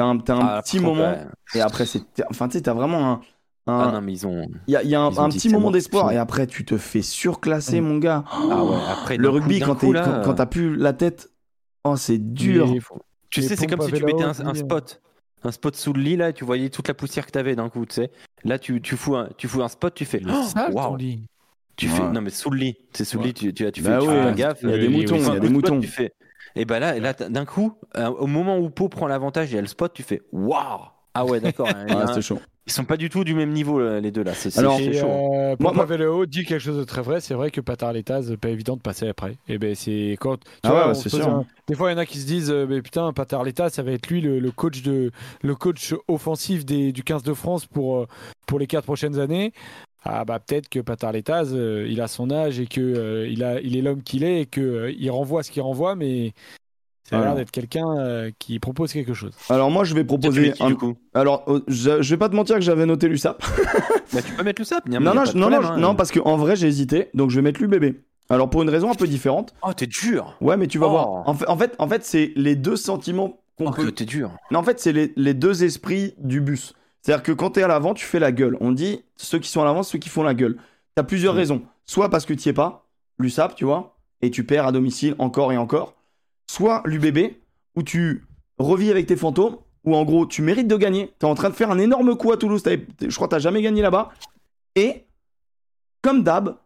T'as 0.00 0.06
un, 0.06 0.16
t'as 0.16 0.34
un 0.34 0.40
Ah, 0.40 0.62
petit 0.62 0.78
contre, 0.78 0.88
moment. 0.88 1.10
ouais. 1.10 1.26
Et 1.54 1.60
après, 1.60 1.84
c'est. 1.84 2.00
Enfin, 2.30 2.48
tu 2.48 2.54
sais, 2.56 2.62
t'as 2.62 2.72
vraiment 2.72 3.06
un. 3.06 3.20
un- 3.66 3.78
Ah 3.80 3.90
non, 3.92 4.00
mais 4.00 4.12
ils 4.12 4.26
ont. 4.26 4.46
Il 4.66 4.72
y 4.72 4.76
a, 4.76 4.82
il 4.82 4.88
y 4.88 4.94
a 4.94 5.00
un, 5.02 5.28
petit 5.28 5.50
moment 5.50 5.70
d'espoir 5.70 6.10
et 6.10 6.16
après 6.16 6.46
tu 6.46 6.64
te 6.64 6.78
fais 6.78 7.02
surclasser 7.02 7.82
Mm. 7.82 7.84
mon 7.84 7.98
gars. 7.98 8.24
Ah 8.32 8.64
ouais, 8.64 8.76
après, 8.90 9.16
le 9.18 9.28
coup- 9.28 9.34
rugby 9.34 9.60
quand 9.60 9.82
là, 9.82 10.02
quand, 10.04 10.22
quand 10.24 10.34
t'as 10.36 10.46
plus 10.46 10.74
la 10.76 10.94
tête, 10.94 11.28
oh 11.84 11.96
c'est 11.96 12.16
dur. 12.16 12.68
Mais- 12.72 12.78
Tu 13.28 13.42
sais, 13.42 13.56
c'est 13.56 13.66
comme 13.66 13.82
si 13.82 13.92
tu 13.92 14.02
mettais 14.02 14.24
un, 14.24 14.32
spot. 14.54 15.02
Un 15.44 15.52
spot 15.52 15.76
sous 15.76 15.92
le 15.92 16.00
lit, 16.00 16.16
là, 16.16 16.30
et 16.30 16.32
tu 16.32 16.44
voyais 16.46 16.70
toute 16.70 16.88
la 16.88 16.94
poussière 16.94 17.26
que 17.26 17.30
t'avais 17.32 17.54
d'un 17.54 17.68
coup, 17.68 17.84
tu 17.84 17.96
sais. 17.96 18.10
Là, 18.44 18.58
tu, 18.58 18.80
tu, 18.80 18.96
fous 18.96 19.16
un, 19.16 19.28
tu 19.36 19.48
fous 19.48 19.62
un 19.62 19.68
spot, 19.68 19.94
tu 19.94 20.06
fais. 20.06 20.22
Oh, 20.26 20.42
sale, 20.44 20.72
ton 20.72 20.76
waouh. 20.78 20.96
lit. 20.96 21.26
Tu 21.76 21.88
Ouais. 21.88 21.92
fais. 21.94 22.08
Non, 22.08 22.22
mais 22.22 22.30
sous 22.30 22.48
le 22.50 22.58
lit. 22.58 22.76
C'est 22.94 23.04
sous 23.04 23.18
le 23.18 23.22
Ouais. 23.24 23.28
lit, 23.28 23.34
tu, 23.34 23.52
tu, 23.54 23.70
tu 23.70 23.82
Bah 23.82 24.00
fais, 24.00 24.30
tu 24.30 24.34
gaffe. 24.34 24.58
il 24.62 24.68
y 24.68 24.72
a 24.72 24.74
euh, 24.76 24.80
des 24.80 24.88
moutons, 24.88 25.16
il 25.16 25.22
y 25.26 25.30
a 25.30 25.38
des 25.38 25.48
moutons. 25.50 25.78
Tu 25.80 25.88
fais. 25.88 26.10
Et 26.56 26.64
bah 26.64 26.78
là, 26.78 26.98
là 26.98 27.12
d'un 27.12 27.44
coup, 27.44 27.74
euh, 27.96 28.06
au 28.08 28.26
moment 28.26 28.58
où 28.58 28.70
Pau 28.70 28.88
prend 28.88 29.06
l'avantage, 29.06 29.50
il 29.50 29.54
y 29.54 29.58
a 29.58 29.62
le 29.62 29.66
spot, 29.66 29.92
tu 29.94 30.02
fais 30.02 30.22
waouh 30.32 30.80
Ah 31.14 31.24
ouais, 31.24 31.40
d'accord. 31.40 31.68
hein, 31.68 31.86
Ah, 31.88 32.06
c'était 32.08 32.22
chaud. 32.22 32.38
Ils 32.66 32.72
sont 32.72 32.84
pas 32.84 32.96
du 32.96 33.08
tout 33.08 33.24
du 33.24 33.34
même 33.34 33.50
niveau, 33.50 33.80
euh, 33.80 33.98
les 34.00 34.12
deux 34.12 34.22
là. 34.22 34.32
C'est 34.34 34.50
c'est- 34.50 34.60
Alors, 34.60 34.76
c'est 34.76 34.84
Et 34.84 34.92
chaud. 34.92 35.08
euh, 35.08 35.56
Moi- 35.58 35.72
moi- 35.72 36.26
dit 36.26 36.44
quelque 36.44 36.60
chose 36.60 36.76
de 36.78 36.84
très 36.84 37.02
vrai. 37.02 37.20
C'est 37.20 37.34
vrai 37.34 37.50
que 37.50 37.60
Patar 37.60 37.92
Letaz, 37.92 38.36
pas 38.40 38.48
évident 38.50 38.76
de 38.76 38.80
passer 38.82 39.08
après. 39.08 39.36
Et 39.48 39.58
ben 39.58 39.74
c'est 39.74 40.16
quand. 40.20 40.36
tu 40.36 40.44
Ah 40.64 40.68
vois, 40.70 40.88
ouais, 40.88 40.94
c'est 40.94 41.08
sûr. 41.08 41.26
un- 41.26 41.46
Des 41.66 41.74
fois, 41.74 41.90
il 41.90 41.94
y 41.94 41.96
en 41.96 41.98
a 41.98 42.06
qui 42.06 42.18
se 42.18 42.26
disent, 42.26 42.50
euh, 42.50 42.66
mais 42.68 42.80
putain, 42.82 43.12
Patar 43.12 43.42
Letaz, 43.44 43.70
ça 43.70 43.82
va 43.82 43.92
être 43.92 44.06
lui 44.08 44.20
le, 44.20 44.38
le 44.38 44.50
coach 44.52 44.82
de 44.82 45.10
le 45.42 45.54
coach 45.56 45.94
offensif 46.06 46.64
des, 46.64 46.92
du 46.92 47.02
15 47.02 47.22
de 47.24 47.34
France 47.34 47.66
pour 47.66 48.06
pour 48.46 48.58
les 48.58 48.66
quatre 48.66 48.84
prochaines 48.84 49.18
années. 49.18 49.52
Ah 50.02 50.24
bah 50.24 50.38
peut-être 50.38 50.68
que 50.68 50.80
Patar 50.80 51.12
Letaz, 51.12 51.50
euh, 51.54 51.86
il 51.88 52.00
a 52.00 52.08
son 52.08 52.30
âge 52.30 52.58
et 52.58 52.66
que 52.66 52.80
euh, 52.80 53.28
il 53.28 53.44
a 53.44 53.60
il 53.60 53.76
est 53.76 53.82
l'homme 53.82 54.02
qu'il 54.02 54.24
est 54.24 54.42
et 54.42 54.46
que 54.46 54.60
euh, 54.60 54.92
il 54.96 55.10
renvoie 55.10 55.42
ce 55.42 55.50
qu'il 55.50 55.60
renvoie, 55.62 55.94
mais 55.94 56.32
ça 57.04 57.18
a 57.18 57.24
l'air 57.24 57.34
d'être 57.34 57.50
quelqu'un 57.50 57.98
euh, 57.98 58.30
qui 58.38 58.58
propose 58.60 58.92
quelque 58.92 59.12
chose. 59.14 59.32
Alors 59.50 59.70
moi 59.70 59.84
je 59.84 59.94
vais 59.94 60.04
proposer. 60.04 60.52
qui, 60.52 60.62
un- 60.62 60.68
du 60.68 60.76
coup 60.76 60.96
Alors 61.12 61.44
euh, 61.48 61.60
je, 61.68 62.00
je 62.00 62.10
vais 62.14 62.16
pas 62.16 62.28
te 62.30 62.34
mentir 62.36 62.56
que 62.56 62.62
j'avais 62.62 62.86
noté 62.86 63.08
l'USAP. 63.08 63.42
Bah, 64.12 64.22
tu 64.26 64.32
peux 64.32 64.42
mettre 64.42 64.60
le 64.60 64.64
sap. 64.64 64.88
Non 64.88 64.98
non 65.14 65.24
je- 65.24 65.36
non 65.36 65.50
non, 65.50 65.62
je- 65.62 65.78
non 65.78 65.94
parce 65.94 66.10
que 66.10 66.18
en 66.18 66.36
vrai 66.36 66.56
j'ai 66.56 66.66
hésité 66.66 67.10
donc 67.14 67.30
je 67.30 67.36
vais 67.36 67.42
mettre 67.42 67.62
l'UBB. 67.62 67.96
Alors 68.28 68.50
pour 68.50 68.62
une 68.62 68.68
raison 68.70 68.90
un 68.90 68.94
peu 68.94 69.06
différente. 69.06 69.54
Oh, 69.62 69.72
t'es 69.72 69.86
dur. 69.86 70.36
Ouais 70.40 70.56
mais 70.56 70.66
tu 70.66 70.78
vas 70.78 70.86
Oh. 70.86 70.90
voir. 70.90 71.28
En 71.28 71.34
fait 71.34 71.46
en 71.48 71.56
fait, 71.56 71.74
en 71.78 71.88
fait 71.88 72.04
c'est 72.04 72.32
les 72.36 72.56
deux 72.56 72.74
sentiments 72.76 73.40
qu'on 73.56 73.66
Oh, 73.66 73.70
que 73.70 73.82
peut. 73.82 73.92
t'es 73.92 74.04
dur. 74.06 74.32
Non 74.50 74.60
en 74.60 74.62
fait 74.64 74.80
c'est 74.80 74.92
les, 74.92 75.12
les 75.16 75.34
deux 75.34 75.62
esprits 75.62 76.14
du 76.18 76.40
bus. 76.40 76.74
C'est-à-dire 77.02 77.22
que 77.22 77.32
quand 77.32 77.50
t'es 77.50 77.62
à 77.62 77.68
l'avant 77.68 77.94
tu 77.94 78.04
fais 78.04 78.18
la 78.18 78.32
gueule. 78.32 78.56
On 78.60 78.72
dit 78.72 79.02
ceux 79.16 79.38
qui 79.38 79.48
sont 79.48 79.62
à 79.62 79.64
l'avant 79.64 79.82
ceux 79.82 79.98
qui 79.98 80.08
font 80.08 80.22
la 80.22 80.34
gueule. 80.34 80.56
T'as 80.94 81.02
plusieurs 81.02 81.34
Mm. 81.34 81.38
raisons. 81.38 81.62
Soit 81.86 82.08
parce 82.10 82.26
que 82.26 82.34
t'y 82.34 82.48
es 82.48 82.52
pas 82.52 82.86
l'USAP 83.18 83.54
tu 83.54 83.64
vois 83.64 83.96
et 84.22 84.30
tu 84.30 84.44
perds 84.44 84.66
à 84.66 84.72
domicile 84.72 85.14
encore 85.18 85.52
et 85.52 85.56
encore. 85.56 85.94
Soit 86.50 86.82
l'UBB 86.84 87.34
où 87.76 87.82
tu 87.82 88.24
revis 88.58 88.90
avec 88.90 89.06
tes 89.06 89.16
fantômes, 89.16 89.56
où 89.84 89.96
en 89.96 90.04
gros 90.04 90.26
tu 90.26 90.42
mérites 90.42 90.68
de 90.68 90.76
gagner. 90.76 91.14
T'es 91.18 91.26
en 91.26 91.34
train 91.34 91.48
de 91.48 91.54
faire 91.54 91.70
un 91.70 91.78
énorme 91.78 92.16
coup 92.16 92.32
à 92.32 92.36
Toulouse, 92.36 92.62
je 92.66 93.14
crois 93.14 93.28
que 93.28 93.30
t'as 93.30 93.38
jamais 93.38 93.62
gagné 93.62 93.80
là-bas. 93.80 94.10
Et 94.76 95.06
comme 96.02 96.22
d'hab, 96.22 96.56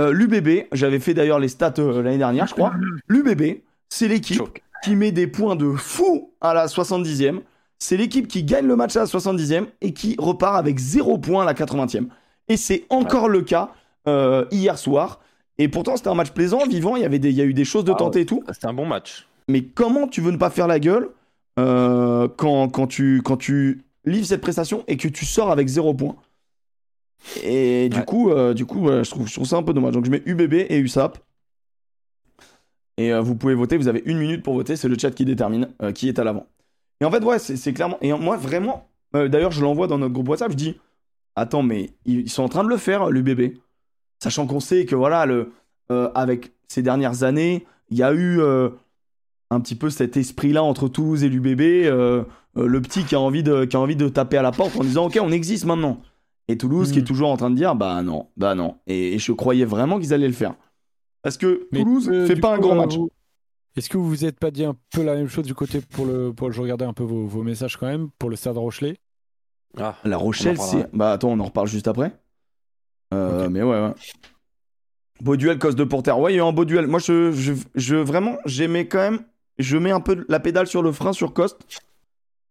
euh, 0.00 0.12
l'UBB, 0.12 0.66
j'avais 0.72 0.98
fait 1.00 1.14
d'ailleurs 1.14 1.38
les 1.38 1.48
stats 1.48 1.74
euh, 1.78 2.02
l'année 2.02 2.18
dernière, 2.18 2.46
je 2.46 2.54
crois. 2.54 2.72
L'UBB, 3.08 3.62
c'est 3.88 4.08
l'équipe 4.08 4.40
qui 4.82 4.96
met 4.96 5.12
des 5.12 5.26
points 5.26 5.56
de 5.56 5.72
fou 5.72 6.34
à 6.40 6.54
la 6.54 6.66
70e. 6.66 7.40
C'est 7.82 7.96
l'équipe 7.96 8.28
qui 8.28 8.44
gagne 8.44 8.66
le 8.66 8.76
match 8.76 8.94
à 8.96 9.00
la 9.00 9.06
70e 9.06 9.66
et 9.80 9.92
qui 9.92 10.14
repart 10.18 10.56
avec 10.56 10.78
0 10.78 11.16
points 11.18 11.42
à 11.42 11.46
la 11.46 11.54
80e. 11.54 12.08
Et 12.48 12.58
c'est 12.58 12.84
encore 12.90 13.28
le 13.28 13.40
cas 13.40 13.70
euh, 14.06 14.44
hier 14.50 14.78
soir. 14.78 15.20
Et 15.56 15.68
pourtant, 15.68 15.96
c'était 15.96 16.10
un 16.10 16.14
match 16.14 16.30
plaisant, 16.30 16.66
vivant. 16.66 16.96
Il 16.96 17.02
y, 17.02 17.06
avait 17.06 17.18
des, 17.18 17.30
il 17.30 17.36
y 17.36 17.40
a 17.40 17.44
eu 17.44 17.54
des 17.54 17.64
choses 17.64 17.84
de 17.84 17.92
Ah 17.92 17.96
tenter 17.96 18.20
et 18.20 18.26
tout. 18.26 18.44
C'était 18.52 18.66
un 18.66 18.74
bon 18.74 18.84
match. 18.84 19.26
Mais 19.48 19.62
comment 19.62 20.06
tu 20.06 20.20
veux 20.20 20.30
ne 20.30 20.36
pas 20.36 20.50
faire 20.50 20.66
la 20.66 20.78
gueule 20.78 21.08
euh, 21.58 22.28
quand, 22.36 22.68
quand, 22.68 22.86
tu, 22.86 23.22
quand 23.24 23.38
tu 23.38 23.82
livres 24.04 24.26
cette 24.26 24.42
prestation 24.42 24.84
et 24.86 24.98
que 24.98 25.08
tu 25.08 25.24
sors 25.24 25.50
avec 25.50 25.66
0 25.66 25.94
points 25.94 26.16
Et 27.42 27.88
du 27.88 28.02
coup, 28.04 28.30
euh, 28.30 28.52
du 28.52 28.66
coup 28.66 28.88
je, 28.88 29.08
trouve, 29.08 29.26
je 29.26 29.34
trouve 29.34 29.46
ça 29.46 29.56
un 29.56 29.62
peu 29.62 29.72
dommage. 29.72 29.94
Donc 29.94 30.04
je 30.04 30.10
mets 30.10 30.22
UBB 30.26 30.52
et 30.68 30.78
USAP. 30.78 31.18
Et 32.98 33.14
vous 33.14 33.34
pouvez 33.34 33.54
voter, 33.54 33.78
vous 33.78 33.88
avez 33.88 34.02
une 34.04 34.18
minute 34.18 34.42
pour 34.42 34.52
voter, 34.52 34.76
c'est 34.76 34.88
le 34.88 34.98
chat 34.98 35.12
qui 35.12 35.24
détermine 35.24 35.68
qui 35.94 36.08
est 36.08 36.18
à 36.18 36.24
l'avant. 36.24 36.46
Et 37.00 37.04
en 37.04 37.10
fait, 37.10 37.24
ouais, 37.24 37.38
c'est 37.38 37.72
clairement. 37.72 37.98
Et 38.00 38.12
moi, 38.12 38.36
vraiment, 38.36 38.88
euh, 39.16 39.28
d'ailleurs, 39.28 39.52
je 39.52 39.62
l'envoie 39.62 39.86
dans 39.86 39.98
notre 39.98 40.12
groupe 40.12 40.28
WhatsApp, 40.28 40.50
je 40.52 40.56
dis 40.56 40.76
Attends, 41.36 41.62
mais 41.62 41.90
ils, 42.04 42.28
sont 42.28 42.42
en 42.42 42.48
train 42.48 42.64
de 42.64 42.68
le 42.68 42.76
faire, 42.76 43.08
l'UBB. 43.10 43.54
Sachant 44.22 44.46
qu'on 44.46 44.60
sait 44.60 44.84
que, 44.84 44.94
voilà, 44.94 45.26
le, 45.26 45.52
euh, 45.90 46.10
avec 46.14 46.52
ces 46.68 46.82
dernières 46.82 47.22
années, 47.22 47.66
il 47.88 47.96
y 47.96 48.02
a 48.02 48.12
eu 48.12 48.40
euh, 48.40 48.68
un 49.50 49.60
petit 49.60 49.74
peu 49.76 49.90
cet 49.90 50.16
esprit-là 50.16 50.62
entre 50.62 50.88
Toulouse 50.88 51.24
et 51.24 51.28
l'UBB. 51.28 51.60
euh, 51.86 52.24
euh, 52.56 52.66
le 52.66 52.82
petit 52.82 53.04
qui 53.04 53.14
a, 53.14 53.20
envie 53.20 53.42
de, 53.44 53.64
qui 53.64 53.76
a 53.76 53.80
envie 53.80 53.96
de 53.96 54.08
taper 54.08 54.36
à 54.36 54.42
la 54.42 54.50
porte 54.50 54.76
en 54.76 54.82
disant 54.82 55.06
Ok, 55.06 55.18
on 55.22 55.30
existe 55.30 55.64
maintenant. 55.64 56.00
Et 56.48 56.58
Toulouse 56.58 56.90
qui 56.90 56.98
est 56.98 57.04
toujours 57.04 57.30
en 57.30 57.36
train 57.36 57.48
de 57.48 57.54
dire 57.54 57.76
Bah 57.76 58.02
non, 58.02 58.26
bah 58.36 58.56
non. 58.56 58.76
Et, 58.88 59.14
et 59.14 59.18
je 59.20 59.30
croyais 59.32 59.64
vraiment 59.64 60.00
qu'ils 60.00 60.12
allaient 60.12 60.26
le 60.26 60.34
faire. 60.34 60.54
Parce 61.22 61.36
que 61.36 61.68
Mais, 61.70 61.80
Toulouse 61.80 62.10
euh, 62.12 62.26
fait 62.26 62.36
pas 62.36 62.54
un 62.54 62.58
grand 62.58 62.72
euh, 62.72 62.80
match. 62.80 62.96
vous- 62.96 63.10
Est-ce 63.76 63.88
que 63.88 63.96
vous 63.96 64.08
vous 64.08 64.24
êtes 64.24 64.38
pas 64.38 64.50
dit 64.50 64.64
un 64.64 64.76
peu 64.92 65.02
la 65.02 65.14
même 65.14 65.28
chose 65.28 65.44
du 65.44 65.54
côté 65.54 65.80
pour 65.80 66.04
le 66.06 66.32
pour 66.32 66.50
je 66.52 66.60
regardais 66.60 66.84
un 66.84 66.92
peu 66.92 67.04
vos, 67.04 67.26
vos 67.26 67.42
messages 67.42 67.76
quand 67.76 67.86
même 67.86 68.08
pour 68.18 68.28
le 68.30 68.36
Stade 68.36 68.56
Rochelet 68.58 68.96
Ah, 69.78 69.96
La 70.04 70.16
Rochelle, 70.16 70.58
c'est. 70.58 70.88
Bah 70.92 71.12
attends, 71.12 71.30
on 71.30 71.40
en 71.40 71.44
reparle 71.44 71.68
juste 71.68 71.86
après. 71.88 72.12
Euh. 73.14 73.48
Mais 73.48 73.62
ouais, 73.62 73.80
ouais. 73.80 73.92
Beau 75.20 75.36
duel, 75.36 75.58
cause 75.58 75.76
de 75.76 75.84
Porter. 75.84 76.12
Ouais, 76.12 76.32
il 76.32 76.36
y 76.36 76.40
a 76.40 76.42
eu 76.42 76.46
un 76.46 76.52
beau 76.52 76.64
duel. 76.64 76.86
Moi, 76.86 76.98
je, 76.98 77.30
je, 77.32 77.52
je- 77.74 77.96
vraiment, 77.96 78.38
j'aimais 78.46 78.88
quand 78.88 78.98
même. 78.98 79.20
Je 79.58 79.76
mets 79.76 79.90
un 79.90 80.00
peu 80.00 80.24
la 80.28 80.40
pédale 80.40 80.66
sur 80.66 80.82
le 80.82 80.90
frein 80.92 81.12
sur 81.12 81.34
Coste. 81.34 81.58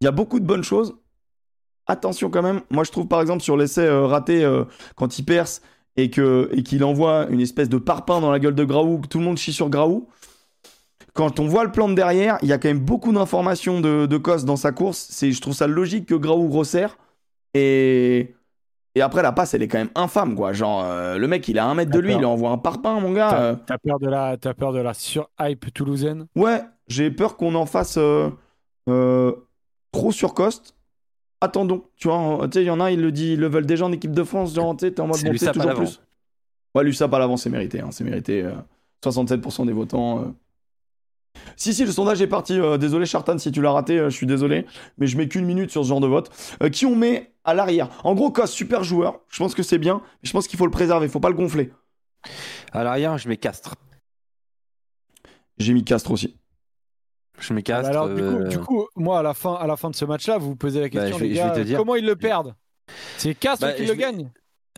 Il 0.02 0.06
y 0.06 0.08
a 0.08 0.12
beaucoup 0.12 0.40
de 0.40 0.46
bonnes 0.46 0.64
choses. 0.64 0.96
Attention 1.88 2.30
quand 2.30 2.44
même. 2.44 2.62
Moi, 2.70 2.84
je 2.84 2.92
trouve 2.92 3.08
par 3.08 3.20
exemple 3.22 3.42
sur 3.42 3.58
l'essai 3.58 3.82
euh, 3.82 4.06
raté 4.06 4.46
euh, 4.46 4.64
quand 4.96 5.18
il 5.18 5.24
perce 5.26 5.62
et 5.98 6.12
que 6.12 6.50
et 6.54 6.62
qu'il 6.62 6.84
envoie 6.84 7.28
une 7.30 7.42
espèce 7.42 7.68
de 7.68 7.78
parpaing 7.80 8.22
dans 8.22 8.30
la 8.32 8.38
gueule 8.40 8.54
de 8.54 8.64
Graou, 8.64 9.00
que 9.00 9.08
tout 9.08 9.18
le 9.18 9.26
monde 9.26 9.38
chie 9.38 9.52
sur 9.54 9.70
Graou. 9.70 10.08
Quand 11.20 11.42
on 11.42 11.48
voit 11.48 11.66
le 11.66 11.72
plan 11.74 11.90
de 11.90 11.96
derrière, 11.96 12.38
il 12.44 12.48
y 12.48 12.54
a 12.54 12.58
quand 12.58 12.70
même 12.70 12.80
beaucoup 12.80 13.12
d'informations 13.12 13.82
de, 13.82 14.06
de 14.06 14.18
Coste 14.18 14.46
dans 14.46 14.56
sa 14.56 14.72
course. 14.72 15.06
C'est, 15.12 15.34
je 15.34 15.42
trouve 15.42 15.54
ça 15.54 15.68
logique 15.68 16.06
que 16.06 16.16
Graou 16.16 16.48
resserre. 16.50 16.98
Et 17.54 18.36
Et 18.96 19.02
après, 19.02 19.22
la 19.22 19.34
passe, 19.34 19.54
elle 19.54 19.62
est 19.62 19.68
quand 19.68 19.80
même 19.80 19.90
infâme, 19.96 20.34
quoi. 20.34 20.54
Genre, 20.54 20.82
euh, 20.82 21.18
le 21.18 21.28
mec, 21.28 21.46
il 21.50 21.60
à 21.60 21.66
un 21.66 21.76
mètre 21.76 21.92
de 21.92 22.00
lui, 22.00 22.12
peur. 22.14 22.22
il 22.22 22.26
envoie 22.26 22.52
un 22.52 22.58
parpaing, 22.58 23.02
mon 23.02 23.12
gars. 23.12 23.30
T'as 23.32 23.42
euh. 23.42 23.56
t'as 23.66 23.78
peur 23.78 24.00
de 24.00 24.08
la, 24.08 24.38
t'as 24.38 24.54
peur 24.54 24.72
de 24.72 24.80
la 24.80 24.94
sur-hype 24.94 25.74
toulousaine? 25.74 26.28
Ouais, 26.38 26.62
j'ai 26.88 27.12
peur 27.12 27.36
qu'on 27.36 27.54
en 27.56 27.66
fasse 27.66 27.98
euh, 27.98 29.32
trop 29.92 30.14
sur 30.14 30.34
Coste. 30.34 30.74
Attendons, 31.42 31.84
tu 31.98 32.08
vois, 32.08 32.48
tu 32.50 32.60
sais, 32.60 32.64
il 32.64 32.68
y 32.68 32.72
en 32.72 32.80
a, 32.80 32.92
ils 32.92 33.02
le, 33.02 33.12
disent, 33.12 33.32
ils 33.34 33.40
le 33.40 33.48
veulent 33.48 33.66
déjà 33.66 33.86
en 33.86 33.92
équipe 33.92 34.12
de 34.14 34.24
France, 34.24 34.54
genre, 34.54 34.76
tu 34.78 34.86
sais, 34.86 34.94
t'es 34.94 35.02
en 35.02 35.08
mode 35.08 35.22
bon, 35.22 35.32
toujours 35.34 35.74
plus. 35.74 36.02
Ouais, 36.76 36.84
l'USAP 36.84 37.14
à 37.14 37.20
l'avant, 37.20 37.36
c'est 37.38 37.50
mérité, 37.50 37.82
hein, 37.82 37.90
c'est 37.92 38.06
mérité. 38.06 38.42
euh, 38.44 38.54
67% 39.04 39.66
des 39.66 39.74
votants. 39.74 40.34
Si, 41.56 41.74
si, 41.74 41.86
le 41.86 41.92
sondage 41.92 42.22
est 42.22 42.28
parti. 42.28 42.60
euh, 42.60 42.78
désolé, 42.78 43.06
Chartan, 43.06 43.38
si 43.38 43.52
tu 43.52 43.62
l'as 43.62 43.72
raté, 43.72 43.98
euh, 44.00 44.10
je 44.10 44.16
suis 44.16 44.26
désolé. 44.26 44.66
Mais 44.98 45.08
je 45.08 45.18
mets 45.18 45.28
qu'une 45.28 45.46
minute 45.46 45.72
sur 45.72 45.84
ce 45.84 45.90
genre 45.90 46.00
de 46.00 46.08
vote. 46.08 46.30
Euh, 46.64 46.70
qui 46.70 46.86
on 46.86 46.96
met 46.96 47.34
à 47.44 47.54
l'arrière? 47.54 47.90
En 48.04 48.16
gros, 48.16 48.32
Coste, 48.32 48.54
super 48.54 48.84
joueur. 48.84 49.20
Je 49.30 49.38
pense 49.40 49.54
que 49.56 49.64
c'est 49.64 49.78
bien. 49.78 50.02
Mais 50.06 50.28
je 50.28 50.32
pense 50.32 50.48
qu'il 50.48 50.58
faut 50.58 50.66
le 50.66 50.72
préserver, 50.72 51.08
faut 51.08 51.20
pas 51.20 51.30
le 51.30 51.36
gonfler. 51.36 51.72
À 52.72 52.84
l'arrière, 52.84 53.18
je 53.18 53.28
mets 53.30 53.38
Castres. 53.38 53.76
J'ai 55.58 55.74
mis 55.74 55.84
Castres 55.84 56.12
aussi. 56.12 56.36
Je 57.40 57.54
mets 57.54 57.64
Castres. 57.64 57.92
bah 57.94 58.00
Alors 58.02 58.10
du 58.16 58.22
coup, 58.24 58.44
du 58.50 58.60
coup, 58.60 58.88
moi 58.96 59.20
à 59.20 59.24
la 59.24 59.34
fin, 59.34 59.54
à 59.54 59.68
la 59.68 59.78
fin 59.78 59.90
de 59.90 59.96
ce 59.96 60.06
match-là, 60.06 60.38
vous 60.38 60.50
vous 60.50 60.56
posez 60.56 60.80
la 60.82 60.90
question, 60.90 61.18
les 61.18 61.30
vais 61.30 61.36
gars, 61.36 61.50
te 61.52 61.60
dire. 61.62 61.78
comment 61.78 61.96
ils 61.96 62.06
le 62.06 62.16
perdent? 62.16 62.56
C'est 63.18 63.34
Castres 63.36 63.66
Bah, 63.68 63.74
qui 63.74 63.86
le 63.86 63.92
vais- 63.94 63.98
gagne 63.98 64.32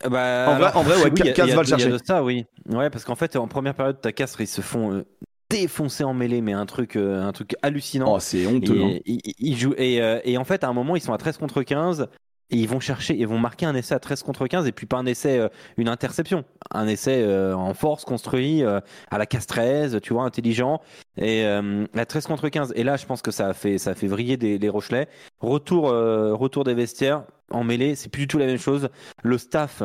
Bah, 0.03 0.09
En 0.49 0.55
vrai- 0.55 0.65
alors, 0.65 0.77
en 0.77 0.83
vrai, 0.83 0.95
ouais, 0.97 1.11
oui, 1.11 1.11
il 1.15 1.25
il 1.27 1.33
va 1.33 1.45
le 1.45 1.45
il 1.45 1.49
y 1.49 1.51
a 1.53 1.63
chercher. 1.77 1.89
de 1.89 1.99
ça, 2.03 2.23
oui. 2.23 2.45
Ouais, 2.69 2.89
parce 2.89 3.03
qu'en 3.05 3.15
fait, 3.15 3.35
en 3.35 3.47
première 3.47 3.73
période, 3.75 3.99
ta 4.01 4.11
Castres, 4.11 4.41
ils 4.41 4.47
se 4.47 4.61
font 4.61 5.03
défoncer 5.51 6.03
en 6.03 6.13
mêlée, 6.13 6.41
mais 6.41 6.53
un 6.53 6.65
truc, 6.65 6.95
euh, 6.95 7.21
un 7.21 7.31
truc 7.31 7.55
hallucinant. 7.61 8.13
Oh, 8.15 8.19
c'est 8.19 8.45
honteux. 8.47 8.77
Et, 8.77 8.83
hein. 8.83 8.99
ils- 9.05 9.21
ils 9.39 9.57
jouent, 9.57 9.75
et, 9.77 10.01
euh, 10.01 10.19
et 10.23 10.37
en 10.37 10.43
fait, 10.43 10.63
à 10.63 10.67
un 10.67 10.73
moment, 10.73 10.95
ils 10.95 11.01
sont 11.01 11.13
à 11.13 11.17
13 11.17 11.37
contre 11.37 11.63
15. 11.63 12.07
Et 12.53 12.57
ils 12.57 12.67
vont 12.67 12.81
chercher, 12.81 13.15
ils 13.17 13.25
vont 13.25 13.37
marquer 13.39 13.65
un 13.65 13.73
essai 13.75 13.95
à 13.95 13.99
13 13.99 14.23
contre 14.23 14.45
15 14.45 14.67
et 14.67 14.73
puis 14.73 14.85
pas 14.85 14.97
un 14.97 15.05
essai, 15.05 15.39
euh, 15.39 15.47
une 15.77 15.87
interception. 15.87 16.43
Un 16.71 16.85
essai 16.85 17.23
euh, 17.23 17.55
en 17.55 17.73
force 17.73 18.03
construit 18.03 18.61
euh, 18.61 18.81
à 19.09 19.17
la 19.17 19.25
casse 19.25 19.47
13, 19.47 19.99
tu 20.03 20.11
vois, 20.11 20.23
intelligent. 20.23 20.81
Et 21.15 21.45
à 21.45 22.05
13 22.05 22.27
contre 22.27 22.49
15. 22.49 22.73
Et 22.75 22.83
là, 22.83 22.97
je 22.97 23.05
pense 23.05 23.21
que 23.21 23.31
ça 23.31 23.47
a 23.47 23.53
fait, 23.53 23.77
ça 23.77 23.91
a 23.91 23.95
fait 23.95 24.07
vriller 24.07 24.35
des, 24.35 24.57
les 24.57 24.67
Rochelais. 24.69 25.07
Retour, 25.39 25.83
retour 25.85 26.65
des 26.65 26.73
vestiaires 26.73 27.23
en 27.51 27.63
mêlée, 27.63 27.95
c'est 27.95 28.09
plus 28.09 28.23
du 28.23 28.27
tout 28.27 28.37
la 28.37 28.47
même 28.47 28.57
chose. 28.57 28.89
Le 29.23 29.37
staff 29.37 29.83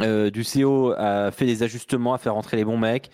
du 0.00 0.44
CO 0.44 0.92
a 0.96 1.30
fait 1.30 1.46
des 1.46 1.62
ajustements, 1.62 2.14
a 2.14 2.18
fait 2.18 2.30
rentrer 2.30 2.56
les 2.56 2.64
bons 2.64 2.78
mecs. 2.78 3.10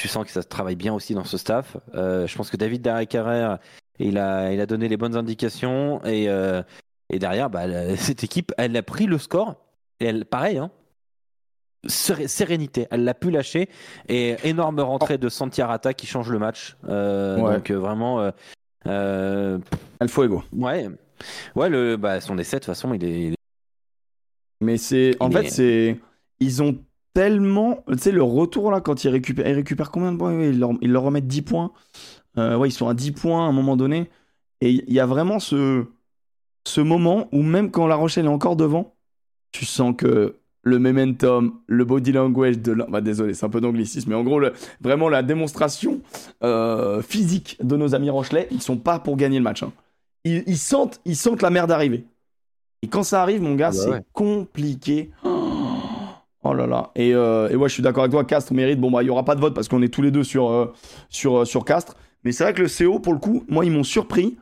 Tu 0.00 0.08
sens 0.08 0.24
que 0.24 0.30
ça 0.30 0.40
se 0.40 0.46
travaille 0.48 0.76
bien 0.76 0.94
aussi 0.94 1.12
dans 1.12 1.24
ce 1.24 1.36
staff. 1.36 1.76
Euh, 1.94 2.26
je 2.26 2.34
pense 2.34 2.48
que 2.48 2.56
David 2.56 2.80
Darrick-Carrère, 2.80 3.58
il 3.98 4.16
a, 4.16 4.50
il 4.50 4.58
a 4.58 4.64
donné 4.64 4.88
les 4.88 4.96
bonnes 4.96 5.14
indications. 5.14 6.02
Et, 6.06 6.30
euh, 6.30 6.62
et 7.10 7.18
derrière, 7.18 7.50
bah, 7.50 7.66
la- 7.66 7.96
cette 7.98 8.24
équipe, 8.24 8.50
elle 8.56 8.74
a 8.78 8.82
pris 8.82 9.04
le 9.04 9.18
score. 9.18 9.56
Et 10.00 10.06
elle, 10.06 10.24
pareil, 10.24 10.56
hein, 10.56 10.70
Séré- 11.86 12.28
sérénité. 12.28 12.86
Elle 12.90 13.04
l'a 13.04 13.12
pu 13.12 13.30
lâcher. 13.30 13.68
Et 14.08 14.36
énorme 14.44 14.80
rentrée 14.80 15.18
de 15.18 15.28
Santiarata 15.28 15.92
qui 15.92 16.06
change 16.06 16.30
le 16.30 16.38
match. 16.38 16.76
Euh, 16.88 17.36
Ouais. 17.38 17.56
Donc 17.56 17.70
vraiment, 17.70 18.32
euh, 18.86 19.58
El 20.00 20.08
Fuego. 20.08 20.42
ouais. 20.52 20.88
Ouais, 21.54 21.68
le, 21.68 21.98
bah, 21.98 22.22
son 22.22 22.38
essai, 22.38 22.56
de 22.56 22.60
toute 22.60 22.66
façon, 22.74 22.94
il 22.94 23.04
est, 23.04 23.20
il 23.26 23.32
est- 23.32 23.36
Mais 24.62 24.78
c'est. 24.78 25.14
En 25.20 25.28
Il 25.28 25.36
fait, 25.36 25.44
est- 25.44 25.50
c'est. 25.50 26.00
Ils 26.40 26.62
ont 26.62 26.78
tellement. 27.14 27.84
Tu 27.90 27.98
sais, 27.98 28.12
le 28.12 28.22
retour 28.22 28.70
là, 28.70 28.80
quand 28.80 29.04
ils 29.04 29.08
récupèrent. 29.08 29.48
Ils 29.48 29.54
récupèrent 29.54 29.90
combien 29.90 30.12
de 30.12 30.16
points? 30.18 30.40
Ils, 30.42 30.58
leur... 30.58 30.70
ils 30.80 30.90
leur 30.92 31.02
remettent 31.02 31.26
10 31.26 31.42
points. 31.42 31.72
Euh, 32.38 32.56
ouais, 32.56 32.68
ils 32.68 32.72
sont 32.72 32.88
à 32.88 32.94
10 32.94 33.12
points 33.12 33.44
à 33.44 33.48
un 33.48 33.52
moment 33.52 33.76
donné. 33.76 34.10
Et 34.60 34.70
il 34.70 34.92
y 34.92 35.00
a 35.00 35.06
vraiment 35.06 35.38
ce. 35.38 35.84
Ce 36.66 36.82
moment 36.82 37.26
où 37.32 37.42
même 37.42 37.70
quand 37.70 37.86
La 37.86 37.96
Rochelle 37.96 38.26
est 38.26 38.28
encore 38.28 38.54
devant, 38.54 38.94
tu 39.50 39.64
sens 39.64 39.94
que 39.96 40.36
le 40.62 40.78
momentum, 40.78 41.54
le 41.66 41.86
body 41.86 42.12
language 42.12 42.58
de 42.58 42.72
la... 42.72 42.84
bah, 42.86 43.00
désolé, 43.00 43.32
c'est 43.32 43.46
un 43.46 43.48
peu 43.48 43.62
d'anglicisme, 43.62 44.10
mais 44.10 44.14
en 44.14 44.22
gros, 44.22 44.38
le- 44.38 44.52
vraiment 44.82 45.08
la 45.08 45.22
démonstration 45.22 46.02
euh, 46.44 47.00
physique 47.00 47.56
de 47.62 47.76
nos 47.78 47.94
amis 47.94 48.10
Rochelais, 48.10 48.46
ils 48.50 48.60
sont 48.60 48.76
pas 48.76 48.98
pour 48.98 49.16
gagner 49.16 49.38
le 49.38 49.42
match. 49.44 49.62
hein. 49.62 49.72
Ils, 50.24 50.44
ils 50.46 50.58
sentent, 50.58 51.00
ils 51.06 51.16
sentent 51.16 51.40
la 51.40 51.48
merde 51.48 51.70
arriver. 51.72 52.04
Et 52.82 52.88
quand 52.88 53.02
ça 53.04 53.22
arrive, 53.22 53.40
mon 53.40 53.54
gars, 53.54 53.70
bah 53.70 53.76
c'est 53.76 53.90
ouais. 53.90 54.02
compliqué. 54.12 55.10
Oh 56.42 56.54
là 56.54 56.66
là. 56.66 56.90
Et, 56.96 57.14
euh, 57.14 57.48
et 57.50 57.56
ouais, 57.56 57.68
je 57.68 57.74
suis 57.74 57.82
d'accord 57.82 58.04
avec 58.04 58.12
toi, 58.12 58.24
Castres 58.24 58.54
mérite. 58.54 58.80
Bon, 58.80 58.90
bah, 58.90 59.02
il 59.02 59.06
y 59.06 59.10
aura 59.10 59.24
pas 59.24 59.34
de 59.34 59.40
vote 59.40 59.54
parce 59.54 59.68
qu'on 59.68 59.82
est 59.82 59.92
tous 59.92 60.02
les 60.02 60.10
deux 60.10 60.24
sur, 60.24 60.50
euh, 60.50 60.72
sur, 61.10 61.40
euh, 61.40 61.44
sur 61.44 61.64
Castres. 61.64 61.96
Mais 62.24 62.32
c'est 62.32 62.44
vrai 62.44 62.54
que 62.54 62.62
le 62.62 62.68
CO, 62.68 62.98
pour 62.98 63.12
le 63.12 63.18
coup, 63.18 63.44
moi, 63.48 63.64
ils 63.64 63.70
m'ont 63.70 63.84
surpris. 63.84 64.38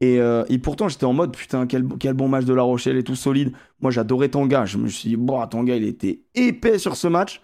Et, 0.00 0.18
euh, 0.18 0.44
et 0.48 0.58
pourtant, 0.58 0.88
j'étais 0.88 1.04
en 1.04 1.12
mode, 1.12 1.36
putain, 1.36 1.66
quel, 1.66 1.86
quel 2.00 2.14
bon 2.14 2.26
match 2.26 2.44
de 2.44 2.54
La 2.54 2.62
Rochelle 2.62 2.96
et 2.96 3.04
tout 3.04 3.14
solide. 3.14 3.52
Moi, 3.80 3.90
j'adorais 3.90 4.30
Tanga. 4.30 4.64
Je 4.64 4.78
me 4.78 4.88
suis 4.88 5.10
dit, 5.10 5.16
bon, 5.16 5.46
Tanga, 5.46 5.76
il 5.76 5.84
était 5.84 6.22
épais 6.34 6.78
sur 6.78 6.96
ce 6.96 7.06
match. 7.06 7.42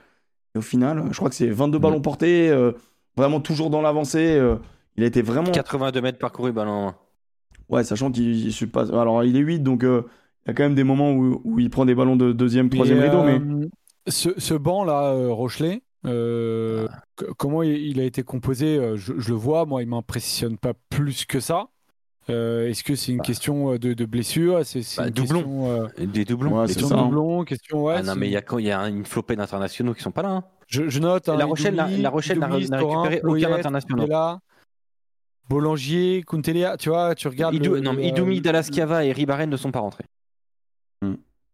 Et 0.55 0.59
au 0.59 0.63
final, 0.63 1.05
je 1.11 1.17
crois 1.17 1.29
que 1.29 1.37
c'est 1.37 1.51
22 1.51 1.79
ballons 1.79 2.01
portés, 2.01 2.49
euh, 2.49 2.73
vraiment 3.17 3.41
toujours 3.41 3.69
dans 3.69 3.83
l'avancée. 3.83 4.41
il 4.97 5.05
a 5.05 5.07
été 5.07 5.21
vraiment. 5.21 5.51
82 5.53 6.01
mètres 6.01 6.19
parcourus 6.19 6.53
ballon. 6.53 6.95
Ouais, 7.69 7.85
sachant 7.85 8.11
qu'il 8.11 8.51
pas. 8.73 8.89
Alors, 8.99 9.23
il 9.23 9.37
est 9.37 9.41
8, 9.41 9.61
donc 9.61 9.83
il 9.85 10.03
y 10.47 10.51
a 10.51 10.55
quand 10.55 10.63
même 10.63 10.75
des 10.75 10.85
moments 10.85 11.13
où, 11.13 11.43
où 11.45 11.61
il 11.61 11.69
prend 11.69 11.85
des 11.85 11.95
ballons 11.95 12.17
de 12.17 12.33
deuxième, 12.33 12.71
troisième 12.71 13.01
rideau. 13.01 13.23
Mais 13.23 13.69
ce, 14.11 14.31
ce 14.39 14.55
banc 14.55 14.85
là, 14.85 15.13
euh, 15.13 15.33
Rochelet, 15.33 15.83
euh, 16.07 16.87
comment 17.37 17.63
il, 17.63 17.73
il 17.77 18.01
a 18.01 18.05
été 18.05 18.23
composé 18.23 18.77
euh, 18.79 18.97
je, 18.97 19.15
je 19.19 19.29
le 19.31 19.35
vois, 19.37 19.65
moi, 19.67 19.83
il 19.83 19.89
m'impressionne 19.89 20.57
pas 20.59 20.73
plus 20.91 21.25
que 21.25 21.41
ça. 21.41 21.69
Euh, 22.31 22.69
Est-ce 22.69 22.85
que 22.85 22.95
c'est 22.95 23.13
une 23.13 23.19
Bah. 23.19 23.25
question 23.25 23.73
euh, 23.73 23.79
de, 23.79 23.95
de 23.95 24.05
blessure? 24.05 24.61
C'est 24.65 24.83
Bah, 24.99 25.07
une 25.09 25.15
doublon. 25.15 25.39
question, 25.41 25.67
euh, 25.71 26.07
Des 26.07 26.25
doublons. 26.27 26.61
Ouais, 26.61 26.67
question 26.67 26.89
ça, 26.89 26.97
de 26.97 27.01
doublon, 27.03 27.45
question 27.45 27.85
ouais. 27.85 27.95
Ah 27.99 28.03
non, 28.03 28.15
mais 28.17 28.29
il 28.29 28.33
y 28.33 28.37
a, 28.37 28.87
y 28.87 28.91
une 28.91 29.05
flopée 29.07 29.35
d'internationaux 29.37 29.95
qui 29.95 30.03
sont 30.03 30.11
pas 30.11 30.23
là. 30.23 30.29
hein. 30.31 30.45
je, 30.67 30.89
je 30.91 31.01
note. 31.01 31.27
La 31.29 31.35
hein, 31.35 31.45
Rochelle 31.47 31.75
n'a- 31.75 31.87
Idoumi, 31.87 32.03
La 32.03 32.11
Rochelle 32.11 32.39
n'a 32.39 32.47
récupéré 32.49 33.21
aucun 33.25 33.53
international. 33.55 33.99
Kundela, 34.01 34.39
Boulanger, 35.49 36.23
Kuntelia, 36.27 36.77
tu 36.77 36.91
vois, 36.91 37.15
tu 37.15 37.27
regardes. 37.29 37.55
Idou- 37.55 37.75
le- 37.75 37.81
non, 37.81 37.95
mais 37.95 38.09
Idoumi, 38.09 38.41
Dallas 38.43 38.69
Cava 38.73 39.05
et 39.07 39.13
Ribaren 39.13 39.49
ne 39.49 39.57
sont 39.57 39.71
pas 39.73 39.81
rentrés. 39.81 40.05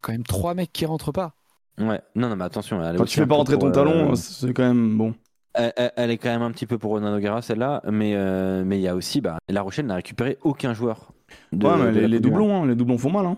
Quand 0.01 0.12
même 0.12 0.24
trois 0.24 0.55
mecs 0.55 0.72
qui 0.72 0.85
rentrent 0.85 1.12
pas. 1.12 1.35
Ouais, 1.79 2.01
non, 2.15 2.29
non, 2.29 2.37
mais 2.37 2.45
attention. 2.45 2.83
elle 2.83 2.95
est 2.95 2.99
quand 2.99 3.05
tu 3.05 3.19
fais 3.19 3.27
pas 3.27 3.35
rentrer 3.35 3.59
ton 3.59 3.71
talon, 3.73 4.13
euh, 4.13 4.15
c'est 4.15 4.53
quand 4.53 4.63
même 4.63 4.97
bon. 4.97 5.15
elle, 5.55 5.73
elle- 5.77 5.93
elle 5.97 6.11
est 6.11 6.19
quand 6.19 6.29
même 6.31 6.43
un 6.43 6.53
petit 6.53 6.67
peu 6.67 6.79
pour 6.79 6.93
Ronan 6.93 7.11
Noguera, 7.11 7.43
celle-là. 7.43 7.83
Mais 7.91 8.13
euh, 8.15 8.63
mais 8.65 8.79
il 8.79 8.83
y 8.83 8.89
a 8.89 8.95
aussi, 8.95 9.21
bah, 9.21 9.39
La 9.49 9.63
Rochelle 9.63 9.87
n'a 9.87 9.97
récupéré 9.97 10.39
aucun 10.43 10.73
joueur. 10.75 11.13
de- 11.53 11.67
ouais, 11.67 11.77
mais 11.77 11.93
de 11.93 11.99
les, 12.01 12.09
la 12.09 12.19
doublons, 12.21 12.63
hein, 12.63 12.67
les 12.67 12.75
doublons 12.77 12.99
font 12.99 13.11
mal. 13.11 13.27
Hein. 13.27 13.37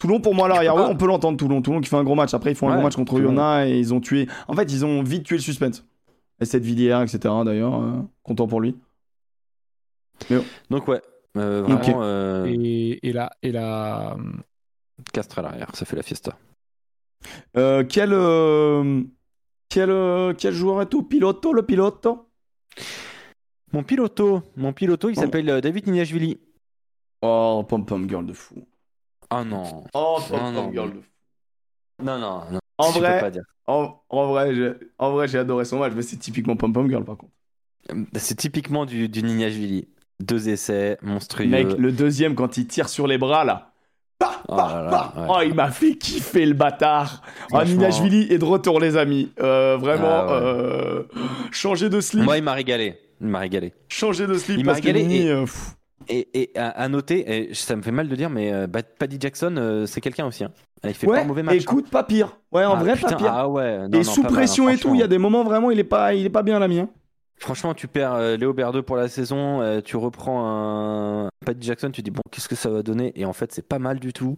Toulon, 0.00 0.20
pour 0.20 0.34
moi, 0.34 0.46
là, 0.48 0.56
arrière, 0.56 0.74
peux 0.74 0.80
ouais, 0.80 0.86
pas. 0.86 0.92
on 0.92 0.96
peut 0.96 1.06
l'entendre, 1.06 1.36
Toulon. 1.38 1.60
Toulon 1.62 1.80
qui 1.80 1.88
fait 1.88 1.96
un 1.96 2.04
gros 2.04 2.14
match. 2.14 2.32
Après, 2.34 2.52
ils 2.52 2.54
font 2.54 2.68
un 2.70 2.74
gros 2.74 2.84
match 2.84 2.94
contre. 2.96 3.20
Yona 3.20 3.66
et 3.68 3.78
ils 3.78 3.92
ont 3.94 4.00
tué. 4.00 4.28
En 4.46 4.54
fait, 4.54 4.70
ils 4.72 4.84
ont 4.84 5.02
vite 5.02 5.24
tué 5.24 5.36
le 5.36 5.42
suspense. 5.42 5.84
Et 6.40 6.44
cette 6.44 6.62
Villiers, 6.62 7.00
etc. 7.02 7.18
D'ailleurs, 7.44 7.80
euh, 7.82 7.92
content 8.22 8.46
pour 8.46 8.60
lui. 8.60 8.76
Donc, 10.70 10.86
ouais, 10.88 11.00
euh, 11.36 11.62
vraiment, 11.62 12.00
euh, 12.02 12.46
Et, 12.46 13.08
et 13.08 13.12
là, 13.12 13.30
et 13.42 13.50
là, 13.52 14.16
Castres 15.12 15.38
à 15.38 15.42
l'arrière, 15.42 15.68
ça 15.74 15.84
fait 15.84 15.96
la 15.96 16.02
fiesta. 16.02 16.36
Euh, 17.56 17.84
quel, 17.84 18.12
euh, 18.12 19.02
quel, 19.68 19.90
euh, 19.90 20.32
quel 20.34 20.54
joueur 20.54 20.82
est 20.82 20.86
tout 20.88 21.02
Piloto, 21.02 21.52
le 21.52 21.62
pilote 21.64 22.06
Mon 23.72 23.82
piloto, 23.82 24.42
mon 24.56 24.72
piloto, 24.72 25.10
il 25.10 25.18
Oh. 25.18 25.20
s'appelle 25.20 25.60
David 25.60 25.86
Niashvili. 25.88 26.38
Oh, 27.22 27.64
pom 27.68 27.84
pom 27.84 28.08
girl 28.08 28.24
de 28.24 28.32
fou. 28.32 28.66
Ah 29.30 29.44
non. 29.44 29.84
Oh, 29.92 30.18
pom 30.28 30.38
Non, 30.38 30.52
non. 30.52 30.62
pom 30.64 30.72
girl 30.72 30.90
de 30.94 31.00
fou. 31.00 31.10
Non, 32.02 32.18
non, 32.18 32.42
non. 32.50 32.58
En 32.78 32.92
peux 32.92 33.00
vrai, 33.00 33.20
pas 33.20 33.30
dire. 33.30 33.42
en, 33.66 34.00
en 34.08 34.26
vrai, 34.28 34.54
j'ai, 34.54 34.72
en 34.98 35.10
vrai, 35.10 35.26
j'ai 35.26 35.38
adoré 35.38 35.64
son 35.64 35.80
match, 35.80 35.92
mais 35.96 36.02
c'est 36.02 36.16
typiquement 36.16 36.56
pom 36.56 36.72
pom 36.72 36.88
girl 36.88 37.04
par 37.04 37.16
contre. 37.16 37.32
C'est 38.14 38.36
typiquement 38.36 38.86
du, 38.86 39.08
du. 39.08 39.22
Deux 40.20 40.48
essais 40.48 40.98
monstrueux. 41.02 41.46
Mec, 41.46 41.78
le 41.78 41.92
deuxième 41.92 42.34
quand 42.34 42.56
il 42.56 42.66
tire 42.66 42.88
sur 42.88 43.06
les 43.06 43.18
bras 43.18 43.44
là. 43.44 43.72
Bah, 44.20 44.30
Oh 44.48 44.56
bah, 44.56 44.68
là 44.74 44.82
là, 44.82 44.90
bah. 44.90 45.12
ouais. 45.16 45.26
Oh, 45.30 45.40
il 45.46 45.54
m'a 45.54 45.70
fait 45.70 45.94
kiffer 45.94 46.44
le 46.46 46.54
bâtard. 46.54 47.22
Ah, 47.22 47.44
Franchement. 47.48 47.72
Ninashvili 47.74 48.32
est 48.32 48.38
de 48.38 48.44
retour, 48.44 48.80
les 48.80 48.96
amis. 48.96 49.30
Euh, 49.40 49.76
vraiment, 49.78 50.08
Ah 50.10 50.26
ouais. 50.26 50.32
euh, 50.32 51.02
changer 51.52 51.88
de 51.88 52.00
slip. 52.00 52.24
Moi, 52.24 52.38
il 52.38 52.42
m'a 52.42 52.52
régalé. 52.54 52.98
Il 53.20 53.28
m'a 53.28 53.38
régalé. 53.40 53.72
Changer 53.88 54.26
de 54.26 54.34
slip 54.34 54.58
Il 54.58 54.64
m'a 54.64 54.72
régalé 54.72 55.00
et- 55.02 55.28
euh, 55.30 55.44
Et, 56.08 56.28
et 56.52 56.58
à, 56.58 56.68
à 56.70 56.88
noter, 56.88 57.50
et 57.50 57.54
ça 57.54 57.76
me 57.76 57.82
fait 57.82 57.90
mal 57.92 58.08
de 58.08 58.16
dire, 58.16 58.30
mais 58.30 58.50
Paddy 58.98 59.18
Jackson, 59.20 59.84
c'est 59.86 60.00
quelqu'un 60.00 60.26
aussi. 60.26 60.42
hein. 60.44 60.50
Il 60.84 60.94
fait 60.94 61.06
ouais, 61.06 61.16
pas 61.16 61.22
un 61.22 61.26
mauvais 61.26 61.42
match. 61.42 61.54
hein. 61.56 61.58
écoute, 61.60 61.90
pas 61.90 62.02
pire. 62.04 62.38
Ouais, 62.52 62.64
en 62.64 62.72
Ah, 62.74 62.76
vrai, 62.76 62.94
putain, 62.94 63.08
pas 63.10 63.16
pire. 63.16 63.32
Ah 63.34 63.48
ouais. 63.48 63.78
non, 63.80 63.84
et 63.92 63.96
non, 63.98 64.02
sous 64.04 64.22
pas 64.22 64.28
mal, 64.28 64.32
hein, 64.32 64.36
pression 64.36 64.68
et 64.70 64.78
tout, 64.78 64.94
il 64.94 65.00
y 65.00 65.02
a 65.02 65.08
des 65.08 65.18
moments 65.18 65.44
vraiment, 65.44 65.70
il 65.70 65.78
est 65.78 65.84
pas, 65.84 66.14
il 66.14 66.24
est 66.24 66.30
pas 66.30 66.42
bien 66.42 66.58
l'ami. 66.58 66.78
Hein. 66.80 66.88
Franchement, 67.40 67.74
tu 67.74 67.86
perds 67.88 68.14
euh, 68.14 68.36
Léo 68.36 68.52
Berdeux 68.52 68.82
pour 68.82 68.96
la 68.96 69.08
saison, 69.08 69.60
euh, 69.60 69.80
tu 69.80 69.96
reprends 69.96 70.44
un 70.46 71.28
Paddy 71.46 71.66
Jackson, 71.66 71.90
tu 71.90 72.02
dis 72.02 72.10
bon, 72.10 72.22
qu'est-ce 72.30 72.48
que 72.48 72.56
ça 72.56 72.68
va 72.68 72.82
donner? 72.82 73.12
Et 73.14 73.24
en 73.24 73.32
fait, 73.32 73.52
c'est 73.52 73.66
pas 73.66 73.78
mal 73.78 74.00
du 74.00 74.12
tout. 74.12 74.36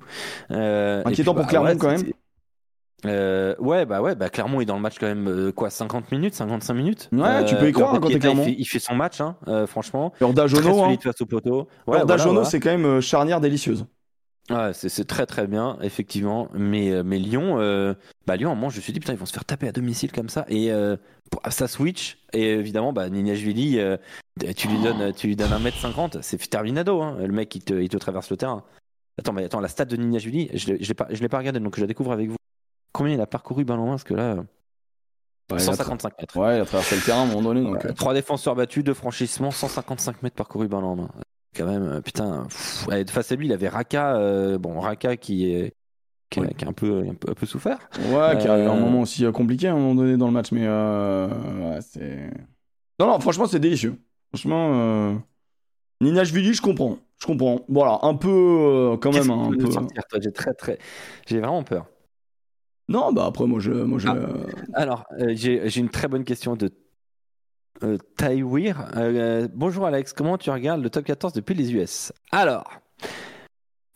Euh, 0.50 1.02
Inquiétant 1.04 1.32
puis, 1.32 1.40
pour 1.42 1.48
Clermont, 1.48 1.68
ouais, 1.68 1.76
quand 1.76 1.90
même. 1.90 2.02
Euh, 3.06 3.54
ouais, 3.58 3.86
bah 3.86 4.02
ouais, 4.02 4.14
bah 4.14 4.28
Clermont 4.28 4.60
est 4.60 4.66
dans 4.66 4.76
le 4.76 4.82
match 4.82 4.96
quand 5.00 5.06
même 5.06 5.52
quoi, 5.52 5.70
50 5.70 6.12
minutes, 6.12 6.34
55 6.34 6.74
minutes? 6.74 7.08
Ouais, 7.12 7.44
tu 7.46 7.56
peux 7.56 7.68
y 7.68 7.72
croire, 7.72 7.94
Urban 7.94 8.00
quand 8.02 8.08
t'es 8.08 8.14
Keita, 8.14 8.28
il 8.28 8.32
Clermont. 8.34 8.44
fait, 8.44 8.56
il 8.58 8.64
fait 8.66 8.78
son 8.78 8.94
match, 8.94 9.22
hein, 9.22 9.36
franchement. 9.66 10.12
Très 10.18 10.48
Jono, 10.48 10.84
hein. 10.84 10.96
face 11.02 11.20
au 11.22 11.26
poteau. 11.26 11.68
Ouais, 11.86 11.98
Urda 11.98 12.04
voilà, 12.04 12.16
Jono, 12.18 12.34
voilà. 12.34 12.48
c'est 12.48 12.60
quand 12.60 12.76
même 12.76 13.00
charnière 13.00 13.40
délicieuse. 13.40 13.86
Ouais, 14.50 14.72
c'est 14.74 15.04
très 15.06 15.26
très 15.26 15.46
bien, 15.46 15.78
effectivement. 15.80 16.48
Mais, 16.52 16.90
euh, 16.90 17.02
mais 17.04 17.18
Lyon, 17.18 17.60
euh, 17.60 17.94
bah 18.26 18.36
Lyon, 18.36 18.48
à 18.50 18.52
un 18.52 18.54
moment, 18.56 18.68
je 18.70 18.76
me 18.78 18.82
suis 18.82 18.92
dit, 18.92 18.98
putain, 18.98 19.12
ils 19.12 19.18
vont 19.18 19.26
se 19.26 19.32
faire 19.32 19.44
taper 19.44 19.68
à 19.68 19.72
domicile 19.72 20.10
comme 20.10 20.28
ça. 20.28 20.44
Et 20.48 20.72
euh, 20.72 20.96
ça 21.50 21.68
switch. 21.68 22.18
Et 22.32 22.54
évidemment, 22.54 22.92
bah, 22.92 23.08
Nignashvili, 23.08 23.78
euh, 23.78 23.96
tu, 24.56 24.66
lui 24.68 24.82
donnes, 24.82 25.12
tu 25.14 25.28
lui 25.28 25.36
donnes 25.36 25.52
1m50, 25.52 26.20
c'est 26.22 26.38
terminado. 26.48 27.00
Hein. 27.00 27.16
Le 27.20 27.28
mec, 27.32 27.54
il 27.54 27.62
te, 27.62 27.74
il 27.74 27.88
te 27.88 27.96
traverse 27.96 28.28
le 28.30 28.36
terrain. 28.36 28.64
Attends, 29.18 29.32
mais 29.32 29.44
attends, 29.44 29.60
la 29.60 29.68
stat 29.68 29.84
de 29.84 29.96
je 29.96 30.28
l'ai- 30.30 30.50
je 30.82 30.88
l'ai 30.88 30.94
pas, 30.94 31.06
pas 31.28 31.38
regardé, 31.38 31.60
donc 31.60 31.76
je 31.76 31.80
la 31.82 31.86
découvre 31.86 32.10
avec 32.12 32.28
vous. 32.28 32.36
Combien 32.92 33.14
il 33.14 33.20
a 33.20 33.26
parcouru 33.26 33.64
ballon 33.64 33.82
loin 33.84 33.92
Parce 33.92 34.04
que 34.04 34.14
là, 34.14 34.34
Ouais, 35.52 35.58
il 35.58 35.68
a 35.68 35.72
tra- 35.72 35.76
155 35.76 36.18
mètres. 36.18 36.36
Ouais, 36.36 36.56
il 36.58 36.60
a 36.60 36.64
traversé 36.64 36.96
le 36.96 37.02
terrain 37.02 37.20
à 37.20 37.22
un 37.22 37.26
moment 37.26 37.42
donné. 37.42 37.62
Donc, 37.62 37.84
euh, 37.84 37.92
Trois 37.92 38.14
défenseurs 38.14 38.54
battus, 38.54 38.82
deux 38.82 38.94
franchissements, 38.94 39.50
155 39.50 40.22
mètres 40.22 40.36
parcourus 40.36 40.68
ballon 40.68 40.88
en 40.92 40.96
main. 40.96 41.08
Quand 41.56 41.66
même, 41.66 41.82
euh, 41.82 42.00
putain. 42.00 42.44
pff, 42.48 42.86
face 43.10 43.32
à 43.32 43.36
lui, 43.36 43.46
il 43.46 43.52
avait 43.52 43.68
Raka, 43.68 44.16
euh, 44.16 44.56
bon, 44.58 44.78
Raka 44.80 45.16
qui 45.16 45.52
est, 45.52 45.74
qui, 46.30 46.38
a- 46.38 46.42
Ouais. 46.42 46.54
qui 46.54 46.64
a 46.64 46.68
un 46.68 46.72
peu, 46.72 47.00
un 47.08 47.14
peu, 47.14 47.30
un 47.30 47.34
peu 47.34 47.46
souffert. 47.46 47.78
Ouais, 48.12 48.38
qui 48.38 48.46
a 48.48 48.56
eu 48.58 48.66
un 48.66 48.76
Euh, 48.76 48.80
moment 48.80 49.00
aussi 49.00 49.24
compliqué 49.32 49.66
à 49.68 49.72
un 49.72 49.76
moment 49.76 49.94
donné 49.96 50.16
dans 50.16 50.26
le 50.26 50.32
match, 50.32 50.52
mais 50.52 50.64
euh, 50.64 51.28
ouais, 51.28 51.80
c'est. 51.80 52.30
Non, 53.00 53.06
non, 53.08 53.18
franchement, 53.18 53.46
c'est 53.46 53.58
délicieux. 53.58 53.96
Franchement, 54.28 54.70
euh... 54.74 55.14
Ninashvili, 56.00 56.54
je 56.54 56.62
comprends. 56.62 56.98
Je 57.18 57.26
comprends. 57.26 57.60
Voilà, 57.68 57.98
un 58.02 58.14
peu 58.14 58.96
quand 59.00 59.12
même. 59.12 59.30
hein, 59.30 59.50
peu... 59.58 59.68
J'ai 60.22 60.32
très, 60.32 60.54
très, 60.54 60.78
j'ai 61.26 61.40
vraiment 61.40 61.62
peur. 61.64 61.86
Non, 62.88 63.12
bah 63.12 63.26
après, 63.26 63.46
moi, 63.46 63.60
je. 63.60 63.72
Moi, 63.72 63.98
je... 63.98 64.08
Ah. 64.08 64.16
Alors, 64.74 65.04
j'ai 65.28 65.68
j'ai 65.68 65.80
une 65.80 65.90
très 65.90 66.08
bonne 66.08 66.24
question 66.24 66.56
de 66.56 66.70
euh, 67.82 67.98
Taiwir. 68.16 68.90
Euh, 68.96 69.48
bonjour 69.52 69.86
Alex, 69.86 70.12
comment 70.12 70.38
tu 70.38 70.50
regardes 70.50 70.82
le 70.82 70.90
top 70.90 71.04
14 71.04 71.32
depuis 71.32 71.54
les 71.54 71.72
US 71.74 72.12
Alors. 72.32 72.70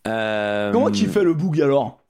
euh, 0.07 0.73
Comment 0.73 0.91
tu 0.91 1.07
fais 1.07 1.23
le 1.25 1.35
boug 1.35 1.61
alors? 1.61 2.01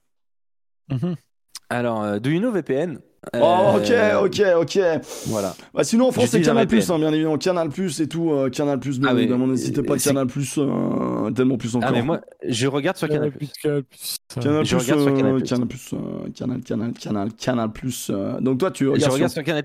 Alors, 1.69 2.03
euh, 2.03 2.19
do 2.19 2.29
you 2.29 2.39
know 2.39 2.51
VPN 2.51 2.99
Oh, 3.33 3.77
ok, 3.77 3.89
Euh, 3.91 4.21
ok, 4.25 4.41
ok. 4.61 4.79
Voilà. 5.27 5.55
Bah, 5.73 5.83
sinon, 5.83 6.07
en 6.07 6.11
France, 6.11 6.27
c'est 6.29 6.41
Canal 6.41 6.67
Plus, 6.67 6.89
hein, 6.89 6.99
bien 6.99 7.11
évidemment. 7.11 7.37
Canal 7.37 7.69
Plus 7.69 7.99
et 7.99 8.07
tout. 8.07 8.31
euh, 8.31 8.49
Canal 8.49 8.79
Plus, 8.79 8.99
bien 8.99 9.09
Ah, 9.09 9.13
mais- 9.13 9.21
évidemment. 9.23 9.47
N'hésitez 9.47 9.81
pas, 9.83 9.97
c'est- 9.97 10.09
Canal 10.09 10.27
Plus, 10.27 10.57
euh, 10.57 11.31
tellement 11.31 11.57
plus 11.57 11.75
encore. 11.75 11.89
Ah, 11.89 11.93
mais 11.93 12.01
moi, 12.01 12.21
je 12.47 12.67
regarde 12.67 12.97
sur 12.97 13.07
Canal. 13.07 13.31
plus, 13.31 13.49
Canal 13.61 13.83
plus. 13.83 14.17
Canal 14.29 14.63
Plus, 14.63 14.73
euh, 14.91 15.15
Canal+. 15.17 15.43
Canal 15.43 15.67
Plus, 15.67 15.93
euh, 15.93 16.29
Canal, 16.35 16.61
Canal, 16.61 16.93
Canal, 16.93 17.33
Canal 17.33 17.71
Plus. 17.71 18.11
euh, 18.13 18.39
Donc 18.39 18.59
toi, 18.59 18.71
tu 18.71 18.85
Je 18.85 18.89
regardes 18.89 19.13
regarde 19.13 19.31
sur- 19.31 19.41
sur 19.41 19.43
Canal 19.43 19.63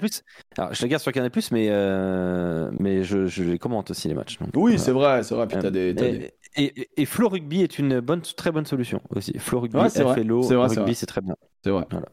Alors, 0.59 0.75
je 0.75 0.83
regarde 0.83 1.03
sur 1.03 1.13
Canal 1.13 1.31
mais, 1.53 1.69
euh, 1.71 2.71
mais 2.79 3.03
je, 3.05 3.27
je 3.27 3.43
les 3.45 3.59
commente 3.59 3.91
aussi 3.91 4.09
les 4.09 4.15
matchs. 4.15 4.39
donc, 4.39 4.49
Oui, 4.55 4.73
voilà. 4.73 4.79
c'est 4.79 4.93
vrai, 4.93 5.23
c'est 5.23 5.35
vrai. 5.35 5.47
Puis 5.47 5.59
t'as 5.61 5.71
des, 5.71 5.95
t'as 5.95 6.05
des- 6.11 6.31
Et, 6.57 6.65
et, 6.81 6.89
et 6.97 7.05
Flow 7.07 7.29
Rugby 7.29 7.63
est 7.63 7.79
une 7.79 8.01
bonne, 8.01 8.23
très 8.37 8.51
bonne 8.51 8.67
solution 8.67 9.01
aussi. 9.15 9.33
Flow 9.39 9.61
Rugby, 9.61 9.77
Ouais, 9.79 9.89
c'est 9.89 10.03
vrai. 10.03 10.21
FLO, 10.23 10.43
C'est 10.43 10.55
vrai, 10.55 10.69
c'est 10.69 10.75
vrai. 10.75 10.83
Rugby, 10.85 10.95
c'est 10.97 11.07
très 11.07 11.21
bien. 11.21 11.37
C'est 11.63 11.71
vrai. 11.71 11.85
Voilà. 11.91 12.07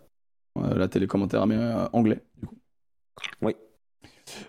Ouais, 0.57 0.75
la 0.75 0.87
télécommentaire 0.87 1.43
euh, 1.49 1.87
anglais, 1.93 2.21
du 2.37 2.47
coup. 2.47 2.55
Oui. 3.41 3.55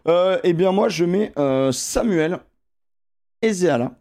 Euh, 0.07 0.39
eh 0.45 0.53
bien, 0.53 0.73
moi, 0.73 0.89
je 0.89 1.05
mets 1.05 1.33
euh, 1.39 1.73
Samuel 1.73 2.41
Ezeala, 3.43 3.93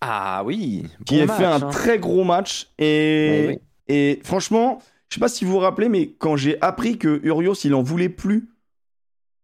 Ah 0.00 0.42
oui, 0.44 0.86
qui 1.06 1.16
bon 1.16 1.22
a 1.22 1.26
match, 1.26 1.36
fait 1.38 1.44
un 1.44 1.62
hein. 1.62 1.70
très 1.70 1.98
gros 1.98 2.24
match. 2.24 2.70
Et, 2.78 3.44
Eh 3.44 3.48
oui. 3.48 3.58
et 3.88 4.20
franchement, 4.24 4.80
je 5.08 5.14
sais 5.14 5.20
pas 5.20 5.28
si 5.28 5.44
vous 5.44 5.52
vous 5.52 5.58
rappelez, 5.58 5.88
mais 5.88 6.08
quand 6.18 6.36
j'ai 6.36 6.60
appris 6.60 6.98
que 6.98 7.20
Urios, 7.24 7.54
il 7.64 7.74
en 7.74 7.82
voulait 7.82 8.08
plus 8.08 8.48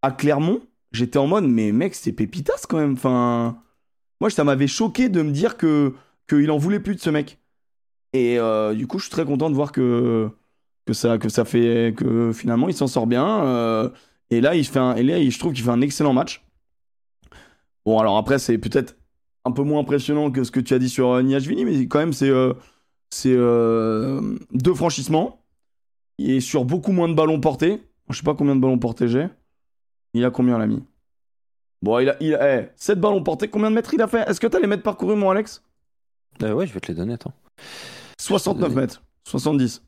à 0.03 0.11
Clermont, 0.11 0.61
j'étais 0.93 1.19
en 1.19 1.27
mode, 1.27 1.45
mais 1.45 1.73
mec, 1.73 1.95
c'est 1.95 2.13
pépitas 2.13 2.65
quand 2.69 2.79
même. 2.79 2.95
Enfin, 2.95 3.63
moi, 4.21 4.31
ça 4.31 4.45
m'avait 4.45 4.67
choqué 4.67 5.09
de 5.09 5.23
me 5.23 5.31
dire 5.31 5.57
que 5.57 5.95
qu'il 6.29 6.51
en 6.51 6.59
voulait 6.59 6.81
plus 6.81 6.95
de 6.97 7.01
ce 7.01 7.11
mec. 7.11 7.39
Et 8.13 8.39
euh, 8.39 8.75
du 8.75 8.87
coup, 8.87 8.99
je 8.99 9.05
suis 9.05 9.13
très 9.13 9.25
content 9.25 9.51
de 9.51 9.55
voir 9.55 9.71
que 9.73 10.31
que 10.91 10.95
ça 10.95 11.19
que 11.19 11.29
ça 11.29 11.45
fait 11.45 11.95
que 11.97 12.33
finalement 12.33 12.69
il 12.69 12.75
s'en 12.75 12.89
sort 12.89 13.07
bien. 13.07 13.45
euh, 13.45 13.89
et 14.31 14.41
là, 14.41 14.55
il 14.57 14.65
fait 14.67 14.79
un, 14.81 14.95
et 14.97 15.03
là, 15.05 15.19
il- 15.19 15.31
je 15.31 15.39
trouve 15.39 15.53
qu'il 15.53 15.63
fait 15.65 15.71
un 15.71 15.81
excellent 15.81 16.13
match. 16.13 16.45
Bon, 17.87 17.99
alors 17.99 18.17
après, 18.17 18.39
c'est 18.39 18.59
peut-être 18.59 18.97
un 19.45 19.53
peu 19.53 19.63
moins 19.63 19.81
impressionnant 19.81 20.31
que 20.31 20.45
ce 20.45 20.51
que 20.51 20.61
tu 20.61 20.75
as 20.75 20.79
dit 20.79 20.89
sur 20.89 21.11
euh, 21.11 21.23
Niashvili, 21.23 21.65
mais 21.65 21.87
quand 21.87 21.99
même, 21.99 22.13
c'est 22.13 22.29
euh, 22.29 22.53
c'est 23.11 23.35
euh, 23.35 24.21
deux 24.53 24.75
franchissements. 24.75 25.45
Il 26.19 26.31
est 26.31 26.41
sur 26.41 26.65
beaucoup 26.65 26.93
moins 26.93 27.09
de 27.09 27.15
ballons 27.15 27.41
portés. 27.41 27.83
Je 28.09 28.17
sais 28.17 28.23
pas 28.23 28.35
combien 28.35 28.55
de 28.57 28.61
ballons 28.61 28.79
portés 28.79 29.09
j'ai. 29.09 29.29
Il 30.15 30.25
a 30.25 30.31
combien, 30.31 30.59
l'ami? 30.59 30.83
Bon, 31.83 31.99
il 32.01 32.11
a, 32.11 32.17
il 32.21 32.35
a 32.35 32.61
eh, 32.63 32.69
7 32.77 33.01
ballons 33.01 33.23
portés. 33.23 33.49
Combien 33.49 33.71
de 33.71 33.75
mètres 33.77 33.95
il 33.95 34.03
a 34.03 34.07
fait? 34.09 34.29
Est-ce 34.29 34.39
que 34.41 34.47
t'as 34.49 34.59
les 34.61 34.67
mètres 34.67 34.83
parcourus, 34.83 35.17
mon 35.17 35.31
Alex? 35.31 35.63
Ouais, 36.43 36.67
je 36.67 36.73
vais 36.75 36.81
te 36.81 36.89
les 36.89 36.95
donner, 36.95 37.15
attends. 37.15 37.33
69 38.21 38.75
mètres. 38.75 39.03
70. 39.25 39.83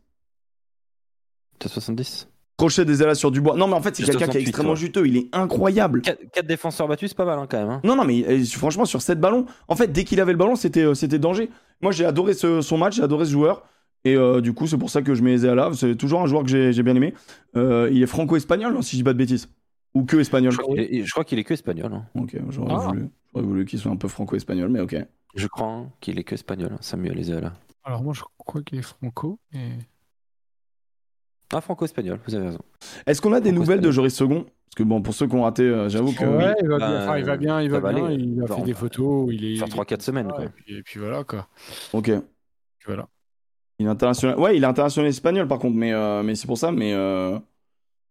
T'as 1.63 1.69
70 1.69 2.29
Crochet 2.59 2.85
des 2.85 3.03
ailes 3.03 3.17
sur 3.17 3.31
du 3.31 3.41
bois. 3.41 3.57
Non, 3.57 3.67
mais 3.67 3.75
en 3.75 3.81
fait, 3.83 3.97
c'est 3.97 4.03
quelqu'un 4.05 4.27
qui 4.27 4.37
est 4.39 4.41
68, 4.45 4.49
extrêmement 4.49 4.71
ouais. 4.73 4.77
juteux. 4.77 5.07
Il 5.07 5.17
est 5.17 5.29
incroyable. 5.33 6.03
4, 6.03 6.47
défenseurs 6.47 6.87
battus, 6.87 7.11
c'est 7.11 7.17
pas 7.17 7.25
mal 7.25 7.39
hein, 7.39 7.47
quand 7.49 7.59
même. 7.59 7.71
hein. 7.71 7.81
Non, 7.83 7.97
non, 7.97 8.05
mais 8.05 8.25
euh, 8.29 8.45
franchement, 8.45 8.85
sur 8.85 9.01
7 9.03 9.19
ballons, 9.21 9.47
en 9.69 9.75
fait, 9.75 9.89
dès 9.91 10.05
qu'il 10.05 10.21
avait 10.21 10.33
le 10.33 10.39
ballon, 10.39 10.55
c'était 10.55 10.83
euh, 10.85 10.95
c'était 10.95 11.19
danger. 11.19 11.51
Moi, 11.81 11.93
j'ai 11.93 12.05
adoré 12.05 12.35
ce- 12.35 12.61
son 12.61 12.79
match, 12.79 12.97
j'ai 12.97 13.03
adoré 13.03 13.25
ce 13.25 13.31
joueur. 13.31 13.65
Et 14.05 14.17
euh, 14.17 14.41
du 14.41 14.53
coup, 14.53 14.67
c'est 14.67 14.77
pour 14.79 14.91
ça 14.91 15.01
que 15.03 15.15
je 15.15 15.23
mets 15.23 15.33
Ezéala. 15.35 15.71
C'est 15.75 15.97
toujours 15.97 16.21
un 16.23 16.27
joueur 16.27 16.43
que 16.45 16.49
j'ai 16.73 16.83
bien 16.83 16.95
aimé. 16.95 17.15
Euh, 17.57 17.89
il 17.93 18.03
est 18.03 18.07
franco-espagnol, 18.07 18.75
hein, 18.77 18.83
si 18.83 18.93
je 18.93 18.97
dis 18.97 19.05
pas 19.05 19.13
de 19.13 19.19
bêtises. 19.19 19.49
Ou 19.95 20.05
que 20.05 20.17
espagnol. 20.19 20.53
Je 20.53 20.59
crois 20.59 20.75
qu'il 20.75 20.83
est- 20.85 21.05
je 21.05 21.11
crois 21.11 21.25
qu'il 21.25 21.39
est 21.39 21.45
que 21.45 21.55
espagnol. 21.55 21.93
hein. 21.95 22.05
Ok, 22.15 22.37
j'aurais 22.51 22.75
Ah. 22.75 22.79
voulu, 22.89 23.09
j'aurais 23.33 23.47
voulu 23.47 23.65
qu'il 23.65 23.79
soit 23.79 23.91
un 23.93 23.97
peu 23.97 24.09
franco-espagnol, 24.09 24.69
mais 24.69 24.81
ok. 24.81 24.97
Je 25.35 25.47
crois 25.49 25.87
qu'il 26.01 26.19
est 26.19 26.25
que 26.25 26.35
espagnol, 26.35 26.71
hein, 26.75 26.79
Samuel 26.81 27.19
Ezeala. 27.19 27.55
Alors 27.85 28.03
moi 28.03 28.13
je 28.15 28.23
crois 28.39 28.63
qu'il 28.63 28.79
est 28.79 28.83
franco. 28.83 29.39
Et... 29.55 29.59
Ah, 31.53 31.61
franco-espagnol, 31.61 32.19
vous 32.27 32.35
avez 32.35 32.47
raison. 32.47 32.61
Est-ce 33.07 33.21
qu'on 33.21 33.33
a 33.33 33.41
des 33.41 33.53
nouvelles 33.53 33.81
de 33.81 33.91
Joris 33.91 34.15
Second 34.15 34.45
Parce 34.45 34.75
que 34.77 34.83
bon, 34.85 35.03
pour 35.03 35.13
ceux 35.15 35.27
qui 35.27 35.35
ont 35.35 35.43
raté, 35.43 35.63
euh, 35.63 35.89
j'avoue 35.89 36.13
que. 36.15 36.25
Ouais, 36.25 36.55
il 36.63 36.69
va, 36.69 36.79
bien, 36.79 36.89
Ben, 36.89 37.03
enfin, 37.03 37.19
il 37.19 37.25
va 37.25 37.37
bien, 37.37 37.61
il 37.63 37.71
va 37.71 37.81
bien. 37.81 38.07
aller. 38.07 38.15
Il 38.15 38.43
a 38.43 38.47
Genre, 38.47 38.59
fait 38.59 38.65
des 38.65 38.75
photos. 38.75 39.29
Il 39.33 39.45
est 39.45 39.57
faire 39.57 39.69
il 39.69 39.71
est 39.71 39.77
3-4 39.77 40.01
semaines, 40.03 40.29
quoi. 40.29 40.45
Et 40.45 40.49
puis, 40.49 40.77
et 40.79 40.83
puis 40.83 40.99
voilà 41.01 41.25
quoi. 41.25 41.49
Ok. 41.93 42.05
Puis 42.07 42.87
voilà. 42.87 43.07
Il 43.79 43.87
est 43.87 43.89
international. 43.91 44.39
Ouais, 44.39 44.57
il 44.57 44.63
est 44.63 44.67
international 44.67 45.09
espagnol 45.11 45.47
par 45.49 45.59
contre, 45.59 45.77
mais, 45.77 45.93
euh, 45.93 46.23
mais 46.23 46.35
c'est 46.35 46.47
pour 46.47 46.59
ça. 46.59 46.73
Mais, 46.73 46.93
euh, 46.95 47.39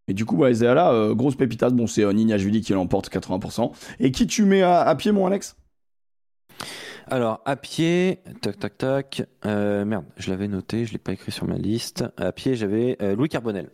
Et 0.07 0.13
du 0.13 0.25
coup, 0.25 0.35
ouais, 0.37 0.51
Ezéala, 0.51 0.91
euh, 0.91 1.15
grosse 1.15 1.35
pépitas. 1.35 1.69
Bon, 1.71 1.87
c'est 1.87 2.03
euh, 2.03 2.13
Nina 2.13 2.37
Julie 2.37 2.61
qui 2.61 2.73
l'emporte 2.73 3.09
80%. 3.09 3.71
Et 3.99 4.11
qui 4.11 4.27
tu 4.27 4.45
mets 4.45 4.61
à, 4.63 4.81
à 4.81 4.95
pied, 4.95 5.11
mon 5.11 5.25
Alex? 5.27 5.55
Alors, 7.11 7.41
à 7.43 7.57
pied, 7.57 8.19
tac, 8.41 8.57
tac, 8.57 8.77
tac. 8.77 9.23
Euh, 9.45 9.83
merde, 9.83 10.05
je 10.15 10.31
l'avais 10.31 10.47
noté, 10.47 10.85
je 10.85 10.93
l'ai 10.93 10.97
pas 10.97 11.11
écrit 11.11 11.33
sur 11.33 11.45
ma 11.45 11.57
liste. 11.57 12.05
À 12.15 12.31
pied, 12.31 12.55
j'avais 12.55 12.95
euh, 13.01 13.17
Louis 13.17 13.27
Carbonel. 13.27 13.69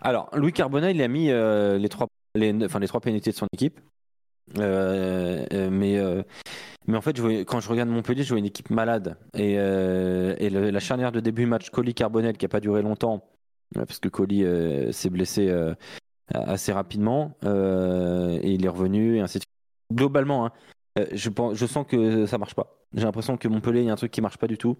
Alors, 0.00 0.30
Louis 0.32 0.54
Carbonel, 0.54 0.96
il 0.96 1.02
a 1.02 1.08
mis 1.08 1.30
euh, 1.30 1.76
les 1.76 1.90
trois, 1.90 2.06
les, 2.34 2.54
enfin, 2.64 2.78
les 2.78 2.88
trois 2.88 3.00
pénalités 3.00 3.30
de 3.30 3.36
son 3.36 3.46
équipe. 3.52 3.78
Mais, 4.58 6.00
mais 6.86 6.96
en 6.96 7.00
fait, 7.02 7.20
quand 7.44 7.60
je 7.60 7.68
regarde 7.68 7.90
Montpellier, 7.90 8.22
je 8.22 8.30
vois 8.30 8.38
une 8.38 8.46
équipe 8.46 8.70
malade. 8.70 9.18
Et, 9.34 9.56
et 9.56 10.48
la 10.48 10.80
charnière 10.80 11.12
de 11.12 11.20
début 11.20 11.44
match, 11.44 11.68
Colli 11.68 11.92
Carbonel, 11.92 12.38
qui 12.38 12.46
a 12.46 12.48
pas 12.48 12.60
duré 12.60 12.80
longtemps, 12.80 13.28
parce 13.74 13.98
que 13.98 14.08
Colli 14.08 14.46
s'est 14.92 15.10
blessé 15.10 15.52
assez 16.32 16.72
rapidement, 16.72 17.36
et 17.42 18.52
il 18.52 18.64
est 18.64 18.68
revenu, 18.68 19.16
et 19.16 19.20
ainsi 19.20 19.38
de 19.38 19.42
suite. 19.42 19.52
Globalement, 19.92 20.46
hein, 20.46 20.52
euh, 20.98 21.06
je, 21.12 21.28
pense, 21.30 21.54
je 21.54 21.66
sens 21.66 21.86
que 21.86 22.26
ça 22.26 22.38
marche 22.38 22.54
pas. 22.54 22.74
J'ai 22.94 23.04
l'impression 23.04 23.36
que 23.36 23.48
Montpellier, 23.48 23.80
il 23.80 23.86
y 23.86 23.90
a 23.90 23.92
un 23.92 23.96
truc 23.96 24.10
qui 24.12 24.20
marche 24.20 24.38
pas 24.38 24.46
du 24.46 24.58
tout. 24.58 24.76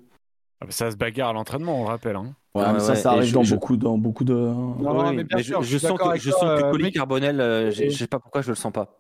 Ah, 0.61 0.67
bah, 0.67 0.71
ça 0.73 0.91
se 0.91 0.97
bagarre 0.97 1.31
à 1.31 1.33
l'entraînement, 1.35 1.81
on 1.81 1.85
le 1.85 1.89
rappelle. 1.91 2.17
Hein. 2.17 2.35
Ouais, 2.55 2.63
Ouais, 2.65 2.73
mais 2.73 2.81
ça, 2.81 2.91
ouais, 2.93 2.97
ça 2.97 3.11
et 3.13 3.17
arrive 3.17 3.29
je- 3.29 3.35
dans, 3.35 3.43
je- 3.43 3.55
beaucoup, 3.55 3.77
dans 3.77 3.99
beaucoup 3.99 4.25
de. 4.25 4.35
Non, 4.35 4.77
Oui, 4.79 5.15
mais 5.17 5.25
bien 5.25 5.37
mais 5.37 5.43
sûr, 5.43 5.63
je, 5.63 5.79
sens 5.79 5.99
que, 5.99 6.05
avec 6.09 6.23
je 6.23 6.31
toi, 6.31 6.39
sens 6.41 6.61
que 6.61 6.65
euh, 6.65 6.71
Colli. 6.71 6.93
Carbonel, 6.93 7.41
euh, 7.41 7.71
je 7.71 7.83
Et- 7.85 7.91
je 7.91 7.97
sais 7.99 8.07
pas 8.07 8.19
pourquoi 8.19 8.41
je 8.41 8.49
le 8.49 8.55
sens 8.55 8.73
pas. 8.73 8.99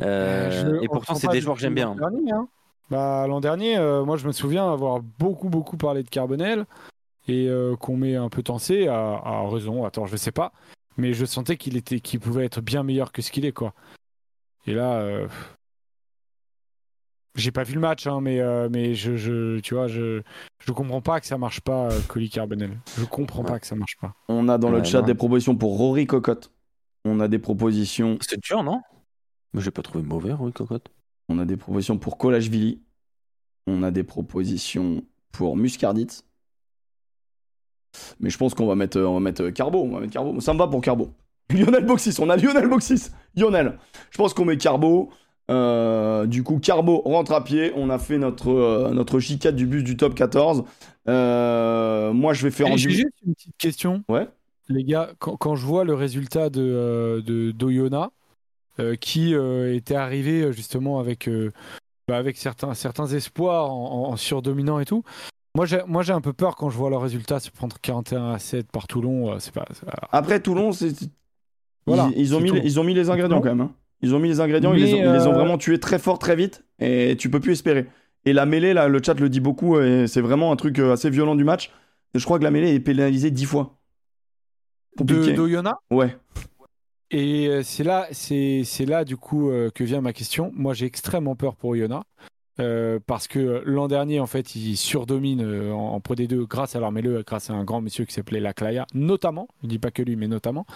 Euh, 0.00 0.50
je- 0.50 0.82
et 0.84 0.88
pourtant, 0.88 1.14
c'est 1.14 1.28
des 1.28 1.40
joueurs 1.40 1.56
que 1.56 1.60
j'aime 1.62 1.74
bien. 1.74 1.94
L'an 1.94 2.10
dernier, 2.10 2.32
hein. 2.32 2.48
Bah, 2.90 3.26
l'an 3.28 3.40
dernier, 3.40 3.78
euh, 3.78 4.04
moi 4.04 4.16
je 4.18 4.26
me 4.26 4.32
souviens 4.32 4.70
avoir 4.70 5.00
beaucoup 5.00 5.48
beaucoup 5.48 5.76
parlé 5.78 6.02
de 6.02 6.08
Carbonel 6.08 6.66
et 7.28 7.48
euh, 7.48 7.76
qu'on 7.76 7.96
met 7.96 8.14
un 8.16 8.28
peu 8.28 8.42
tensé 8.42 8.88
à, 8.88 8.94
à 9.24 9.48
raison. 9.48 9.84
Attends, 9.86 10.04
je 10.06 10.16
sais 10.16 10.32
pas, 10.32 10.52
mais 10.98 11.14
je 11.14 11.24
sentais 11.24 11.56
qu'il 11.56 11.76
était, 11.78 12.00
qu'il 12.00 12.20
pouvait 12.20 12.44
être 12.44 12.60
bien 12.60 12.82
meilleur 12.82 13.10
que 13.12 13.22
ce 13.22 13.30
qu'il 13.30 13.46
est 13.46 13.52
quoi. 13.52 13.72
Et 14.66 14.74
là, 14.74 14.94
euh, 15.00 15.28
j'ai 17.34 17.50
pas 17.50 17.62
vu 17.64 17.74
le 17.74 17.80
match, 17.80 18.06
hein, 18.06 18.20
mais 18.20 18.40
euh, 18.40 18.68
mais 18.70 18.94
je, 18.94 19.16
je, 19.16 19.58
tu 19.60 19.74
vois, 19.74 19.88
je 19.88 20.22
je 20.64 20.72
comprends 20.72 21.00
pas 21.00 21.20
que 21.20 21.26
ça 21.26 21.36
marche 21.38 21.60
pas, 21.60 21.90
euh, 21.90 22.00
Colli 22.08 22.30
Carbonel. 22.30 22.78
Je 22.98 23.04
comprends 23.04 23.42
Ouais. 23.42 23.48
pas 23.50 23.60
que 23.60 23.66
ça 23.66 23.74
marche 23.74 23.96
pas. 24.00 24.14
On 24.28 24.48
a 24.48 24.58
dans 24.58 24.70
le 24.70 24.82
chat 24.84 25.00
non. 25.00 25.06
des 25.06 25.14
propositions 25.14 25.56
pour 25.56 25.76
Rory 25.76 26.06
Cocotte. 26.06 26.52
On 27.04 27.20
a 27.20 27.28
des 27.28 27.38
propositions. 27.38 28.16
C'est 28.20 28.40
dur, 28.40 28.62
non? 28.62 28.80
Mais 29.52 29.60
j'ai 29.60 29.70
pas 29.70 29.82
trouvé 29.82 30.02
mauvais, 30.04 30.32
Rui 30.32 30.52
Cocotte. 30.52 30.88
On 31.28 31.38
a 31.38 31.44
des 31.44 31.56
propositions 31.56 31.98
pour 31.98 32.18
Kolashvili. 32.18 32.80
On 33.66 33.82
a 33.82 33.90
des 33.90 34.04
propositions 34.04 35.02
pour 35.32 35.56
Muscardit. 35.56 36.22
Mais 38.20 38.30
je 38.30 38.38
pense 38.38 38.54
qu'on 38.54 38.66
va 38.66 38.74
mettre, 38.74 39.00
on 39.00 39.14
va 39.14 39.20
mettre 39.20 39.42
euh, 39.44 39.50
Carbo. 39.52 39.82
On 39.82 39.90
va 39.92 40.00
mettre 40.00 40.12
Carbo. 40.12 40.40
Ça 40.40 40.52
me 40.52 40.58
va 40.58 40.66
pour 40.66 40.80
Carbo. 40.80 41.12
Lionel 41.50 41.84
Boxis. 41.84 42.16
On 42.20 42.28
a 42.30 42.36
Lionel 42.36 42.68
Boxis. 42.68 43.10
Lionel. 43.36 43.78
Je 44.10 44.16
pense 44.18 44.34
qu'on 44.34 44.44
met 44.44 44.56
Carbo. 44.56 45.10
Euh, 45.50 46.26
du 46.26 46.42
coup, 46.42 46.58
Carbo 46.58 47.02
rentre 47.04 47.32
à 47.32 47.44
pied. 47.44 47.72
On 47.76 47.90
a 47.90 47.98
fait 47.98 48.18
notre, 48.18 48.50
euh, 48.50 48.90
notre 48.92 49.18
J4 49.18 49.52
du 49.52 49.66
bus 49.66 49.84
du 49.84 49.96
top 49.96 50.14
14. 50.14 50.64
Euh, 51.08 52.12
moi, 52.12 52.32
je 52.32 52.42
vais 52.44 52.50
faire 52.50 52.68
en 52.68 52.76
J'ai 52.76 52.90
juste 52.90 53.08
une 53.26 53.34
petite 53.34 53.56
question. 53.58 54.02
Ouais. 54.08 54.26
Les 54.68 54.84
gars, 54.84 55.10
quand, 55.18 55.36
quand 55.36 55.56
je 55.56 55.66
vois 55.66 55.84
le 55.84 55.94
résultat 55.94 56.48
de, 56.48 56.62
euh, 56.62 57.20
de 57.20 57.50
d'Oyonnax, 57.50 58.10
euh, 58.80 58.96
qui 58.96 59.34
était 59.34 59.94
arrivé 59.94 60.50
justement 60.52 60.98
avec, 60.98 61.28
bah, 62.08 62.16
avec 62.16 62.36
certains, 62.38 62.72
certains 62.74 63.06
espoirs 63.08 63.70
en, 63.70 64.16
surdominant 64.16 64.80
et 64.80 64.86
tout, 64.86 65.02
moi 65.54 65.66
j'ai, 65.66 65.80
moi 65.86 66.02
j'ai 66.02 66.12
un 66.14 66.20
peu 66.22 66.32
peur 66.32 66.56
quand 66.56 66.70
je 66.70 66.76
vois 66.78 66.88
le 66.90 66.96
résultat 66.96 67.38
se 67.38 67.50
prendre 67.50 67.76
41 67.80 68.32
à 68.32 68.38
7 68.38 68.72
par 68.72 68.86
Toulon. 68.86 69.38
c'est 69.38 69.52
pas, 69.52 69.66
c'est 69.74 69.84
pas- 69.84 70.08
Après, 70.10 70.40
Toulon, 70.40 70.72
c'est... 70.72 70.92
Voilà, 71.86 72.08
ils, 72.16 72.22
ils 72.22 72.34
ont 72.34 72.38
c'est 72.38 72.44
mis, 72.44 72.50
tout. 72.50 72.56
ils 72.64 72.80
ont 72.80 72.84
mis 72.84 72.94
les 72.94 73.10
ingrédients 73.10 73.28
Toulon. 73.40 73.42
quand 73.42 73.54
même. 73.56 73.60
hein. 73.60 73.72
Ils 74.04 74.14
ont 74.14 74.18
mis 74.18 74.28
les 74.28 74.40
ingrédients, 74.40 74.74
ils, 74.74 74.84
les 74.84 74.94
ont, 74.94 74.98
ils 74.98 75.12
les 75.12 75.26
ont 75.26 75.30
euh, 75.30 75.34
vraiment 75.34 75.58
tués 75.58 75.80
très 75.80 75.98
fort, 75.98 76.18
très 76.18 76.36
vite. 76.36 76.64
Et 76.78 77.16
tu 77.18 77.30
peux 77.30 77.40
plus 77.40 77.52
espérer. 77.52 77.86
Et 78.26 78.32
la 78.32 78.46
mêlée, 78.46 78.74
là, 78.74 78.88
le 78.88 79.00
chat 79.02 79.18
le 79.18 79.28
dit 79.28 79.40
beaucoup. 79.40 79.80
Et 79.80 80.06
c'est 80.06 80.20
vraiment 80.20 80.52
un 80.52 80.56
truc 80.56 80.78
euh, 80.78 80.92
assez 80.92 81.10
violent 81.10 81.34
du 81.34 81.44
match. 81.44 81.70
Et 82.14 82.18
je 82.18 82.24
crois 82.24 82.38
que 82.38 82.44
la 82.44 82.50
mêlée 82.50 82.74
est 82.74 82.80
pénalisée 82.80 83.30
10 83.30 83.44
fois. 83.46 83.76
de, 85.00 85.32
d'Oyonnax. 85.32 85.76
Ouais. 85.90 86.16
Et 87.10 87.48
euh, 87.48 87.62
c'est 87.62 87.84
là, 87.84 88.06
c'est, 88.12 88.62
c'est 88.64 88.86
là 88.86 89.04
du 89.04 89.16
coup 89.16 89.50
euh, 89.50 89.70
que 89.70 89.84
vient 89.84 90.00
ma 90.00 90.12
question. 90.12 90.52
Moi, 90.54 90.74
j'ai 90.74 90.86
extrêmement 90.86 91.36
peur 91.36 91.56
pour 91.56 91.74
euh, 92.60 93.00
parce 93.06 93.26
que 93.26 93.62
l'an 93.66 93.88
dernier, 93.88 94.20
en 94.20 94.26
fait, 94.26 94.54
ils 94.54 94.76
surdominent 94.76 95.42
euh, 95.44 95.72
en, 95.72 95.94
en 95.94 96.00
Pro 96.00 96.14
D2 96.14 96.46
grâce 96.46 96.76
à 96.76 96.80
leur 96.80 96.92
mêlée, 96.92 97.22
grâce 97.26 97.50
à 97.50 97.54
un 97.54 97.64
grand 97.64 97.80
monsieur 97.80 98.04
qui 98.04 98.14
s'appelait 98.14 98.40
Laclaya, 98.40 98.86
notamment. 98.94 99.48
Je 99.62 99.68
dis 99.68 99.78
pas 99.78 99.90
que 99.90 100.02
lui, 100.02 100.16
mais 100.16 100.28
notamment. 100.28 100.66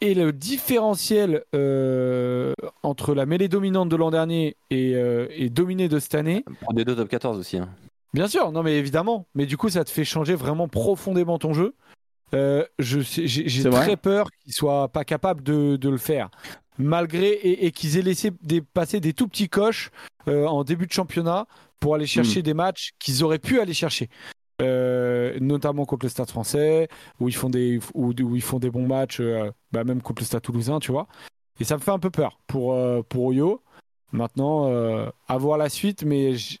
Et 0.00 0.14
le 0.14 0.32
différentiel 0.32 1.44
euh, 1.54 2.52
entre 2.82 3.14
la 3.14 3.26
mêlée 3.26 3.48
dominante 3.48 3.88
de 3.88 3.96
l'an 3.96 4.10
dernier 4.10 4.56
et, 4.70 4.94
euh, 4.94 5.26
et 5.30 5.48
dominée 5.50 5.88
de 5.88 5.98
cette 5.98 6.14
année, 6.14 6.44
Pour 6.60 6.74
des 6.74 6.84
deux 6.84 6.96
top 6.96 7.08
14 7.08 7.38
aussi. 7.38 7.56
hein. 7.58 7.68
Bien 8.12 8.28
sûr, 8.28 8.52
non 8.52 8.62
mais 8.62 8.76
évidemment. 8.76 9.26
Mais 9.34 9.46
du 9.46 9.56
coup, 9.56 9.68
ça 9.70 9.84
te 9.84 9.90
fait 9.90 10.04
changer 10.04 10.34
vraiment 10.34 10.68
profondément 10.68 11.38
ton 11.38 11.52
jeu. 11.52 11.74
Euh, 12.34 12.64
j'ai 12.78 13.62
très 13.70 13.96
peur 13.96 14.28
qu'ils 14.42 14.52
soient 14.52 14.88
pas 14.88 15.04
capables 15.04 15.42
de, 15.42 15.76
de 15.76 15.88
le 15.88 15.98
faire. 15.98 16.30
Malgré 16.78 17.28
et, 17.28 17.66
et 17.66 17.70
qu'ils 17.70 17.96
aient 17.98 18.02
laissé 18.02 18.32
des, 18.42 18.60
passer 18.60 18.98
des 19.00 19.12
tout 19.12 19.28
petits 19.28 19.48
coches 19.48 19.90
euh, 20.28 20.46
en 20.46 20.64
début 20.64 20.86
de 20.86 20.92
championnat 20.92 21.46
pour 21.78 21.94
aller 21.94 22.06
chercher 22.06 22.42
des 22.42 22.54
matchs 22.54 22.90
qu'ils 22.98 23.22
auraient 23.22 23.38
pu 23.38 23.60
aller 23.60 23.74
chercher. 23.74 24.08
Euh, 24.62 25.36
notamment 25.40 25.84
contre 25.84 26.06
le 26.06 26.10
Stade 26.10 26.30
français, 26.30 26.88
où 27.18 27.28
ils 27.28 27.34
font 27.34 27.50
des, 27.50 27.80
où, 27.94 28.12
où 28.12 28.36
ils 28.36 28.42
font 28.42 28.60
des 28.60 28.70
bons 28.70 28.86
matchs, 28.86 29.18
euh, 29.20 29.50
bah, 29.72 29.82
même 29.82 30.00
contre 30.00 30.22
le 30.22 30.26
Stade 30.26 30.42
toulousain, 30.42 30.78
tu 30.78 30.92
vois. 30.92 31.08
Et 31.58 31.64
ça 31.64 31.74
me 31.74 31.80
fait 31.80 31.90
un 31.90 31.98
peu 31.98 32.10
peur 32.10 32.38
pour, 32.46 32.72
euh, 32.74 33.02
pour 33.08 33.24
Oyo. 33.24 33.62
Maintenant, 34.12 34.68
euh, 34.68 35.08
à 35.26 35.38
voir 35.38 35.58
la 35.58 35.68
suite, 35.68 36.04
mais 36.04 36.34
j- 36.34 36.60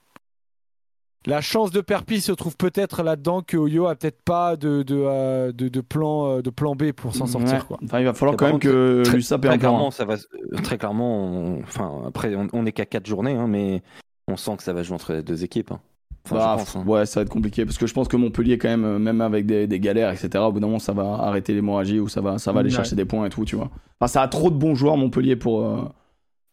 la 1.26 1.40
chance 1.40 1.70
de 1.70 1.80
Perpi 1.80 2.20
se 2.20 2.32
trouve 2.32 2.56
peut-être 2.56 3.02
là-dedans 3.04 3.42
que 3.42 3.56
Oyo 3.56 3.86
a 3.86 3.94
peut-être 3.94 4.20
pas 4.22 4.56
de, 4.56 4.82
de, 4.82 4.96
euh, 4.96 5.52
de, 5.52 5.68
de 5.68 5.80
plan, 5.80 6.40
de 6.40 6.50
plan 6.50 6.74
B 6.74 6.90
pour 6.90 7.14
s'en 7.14 7.26
sortir. 7.26 7.54
Ouais. 7.60 7.64
Quoi. 7.66 7.78
Enfin, 7.84 8.00
il 8.00 8.04
va 8.06 8.12
falloir 8.12 8.36
quand 8.36 8.46
même 8.46 8.58
que 8.58 9.02
très- 9.04 9.16
clairement, 9.60 9.90
ça 9.92 10.04
va. 10.04 10.16
Très 10.64 10.78
clairement, 10.78 11.24
on- 11.28 11.62
enfin 11.62 12.02
après, 12.08 12.34
on, 12.34 12.48
on 12.52 12.66
est 12.66 12.72
qu'à 12.72 12.86
4 12.86 13.06
journées, 13.06 13.34
hein, 13.36 13.46
mais 13.46 13.82
on 14.28 14.36
sent 14.36 14.56
que 14.56 14.62
ça 14.64 14.72
va 14.72 14.82
jouer 14.82 14.96
entre 14.96 15.12
les 15.12 15.22
deux 15.22 15.44
équipes. 15.44 15.70
hein. 15.72 15.80
Enfin, 16.26 16.36
Bah, 16.36 16.56
je 16.58 16.64
pense. 16.64 16.76
hein. 16.76 16.84
Ouais, 16.86 17.06
ça 17.06 17.20
va 17.20 17.24
être 17.24 17.30
compliqué 17.30 17.64
parce 17.66 17.76
que 17.76 17.86
je 17.86 17.92
pense 17.92 18.08
que 18.08 18.16
Montpellier, 18.16 18.56
quand 18.58 18.68
même, 18.68 18.84
euh, 18.84 18.98
même 18.98 19.20
avec 19.20 19.44
des, 19.46 19.66
des 19.66 19.78
galères, 19.80 20.10
etc., 20.10 20.42
au 20.48 20.52
bout 20.52 20.60
d'un 20.60 20.66
moment, 20.66 20.78
ça 20.78 20.92
va 20.92 21.02
arrêter 21.20 21.52
l'hémorragie 21.54 22.00
ou 22.00 22.08
ça 22.08 22.20
va, 22.22 22.38
ça 22.38 22.50
va 22.52 22.60
aller 22.60 22.70
Ouais. 22.70 22.74
chercher 22.76 22.96
des 22.96 23.04
points 23.04 23.26
et 23.26 23.30
tout, 23.30 23.44
tu 23.44 23.56
vois. 23.56 23.70
Enfin, 24.00 24.08
ça 24.08 24.22
a 24.22 24.28
trop 24.28 24.50
de 24.50 24.56
bons 24.56 24.74
joueurs, 24.74 24.96
Montpellier, 24.96 25.36
pour. 25.36 25.62
euh, 25.64 25.82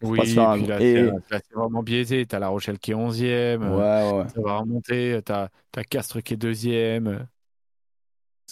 Oui, 0.03 0.17
pas 0.17 0.25
se 0.25 0.33
faire 0.33 0.53
puis 0.53 0.65
là, 0.65 0.81
et- 0.81 1.11
c'est- 1.29 1.53
vraiment 1.55 1.83
biaisé. 1.83 2.25
T'as 2.25 2.39
La 2.39 2.47
Rochelle 2.49 2.79
qui 2.79 2.91
est 2.91 2.95
11e, 2.95 3.61
Ouais, 3.61 3.77
ouais, 3.77 4.25
ça 4.33 4.41
va 4.41 4.57
remonter. 4.57 5.19
T'as 5.23 5.49
as 5.77 5.83
Castres 5.83 6.21
qui 6.23 6.33
est 6.33 6.37
2e. 6.37 7.27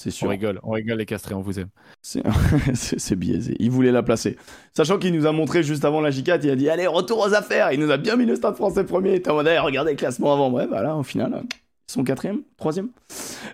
C'est 0.01 0.09
On 0.09 0.11
sûr. 0.13 0.29
rigole, 0.29 0.59
on 0.63 0.71
rigole 0.71 0.97
les 0.97 1.05
Castrés, 1.05 1.33
on 1.35 1.41
vous 1.41 1.59
aime. 1.59 1.67
C'est 2.73 3.15
biaisé. 3.17 3.57
Il 3.59 3.69
voulait 3.69 3.91
la 3.91 4.01
placer. 4.01 4.37
Sachant 4.73 4.97
qu'il 4.97 5.13
nous 5.13 5.25
a 5.25 5.33
montré 5.33 5.61
juste 5.61 5.83
avant 5.83 5.99
la 5.99 6.09
J4, 6.09 6.39
il 6.43 6.49
a 6.51 6.55
dit 6.55 6.69
Allez, 6.69 6.87
retour 6.87 7.19
aux 7.19 7.33
affaires. 7.33 7.73
Il 7.73 7.81
nous 7.81 7.91
a 7.91 7.97
bien 7.97 8.15
mis 8.15 8.25
le 8.25 8.37
stade 8.37 8.55
français 8.55 8.85
premier. 8.85 9.21
Allez, 9.27 9.59
regardez 9.59 9.91
le 9.91 9.97
classement 9.97 10.31
avant. 10.31 10.51
Ouais, 10.51 10.67
bah 10.67 10.81
là, 10.83 10.95
au 10.95 11.03
final, 11.03 11.33
euh, 11.33 11.41
ils 11.89 11.91
sont 11.91 12.05
quatrième, 12.05 12.43
troisième. 12.55 12.87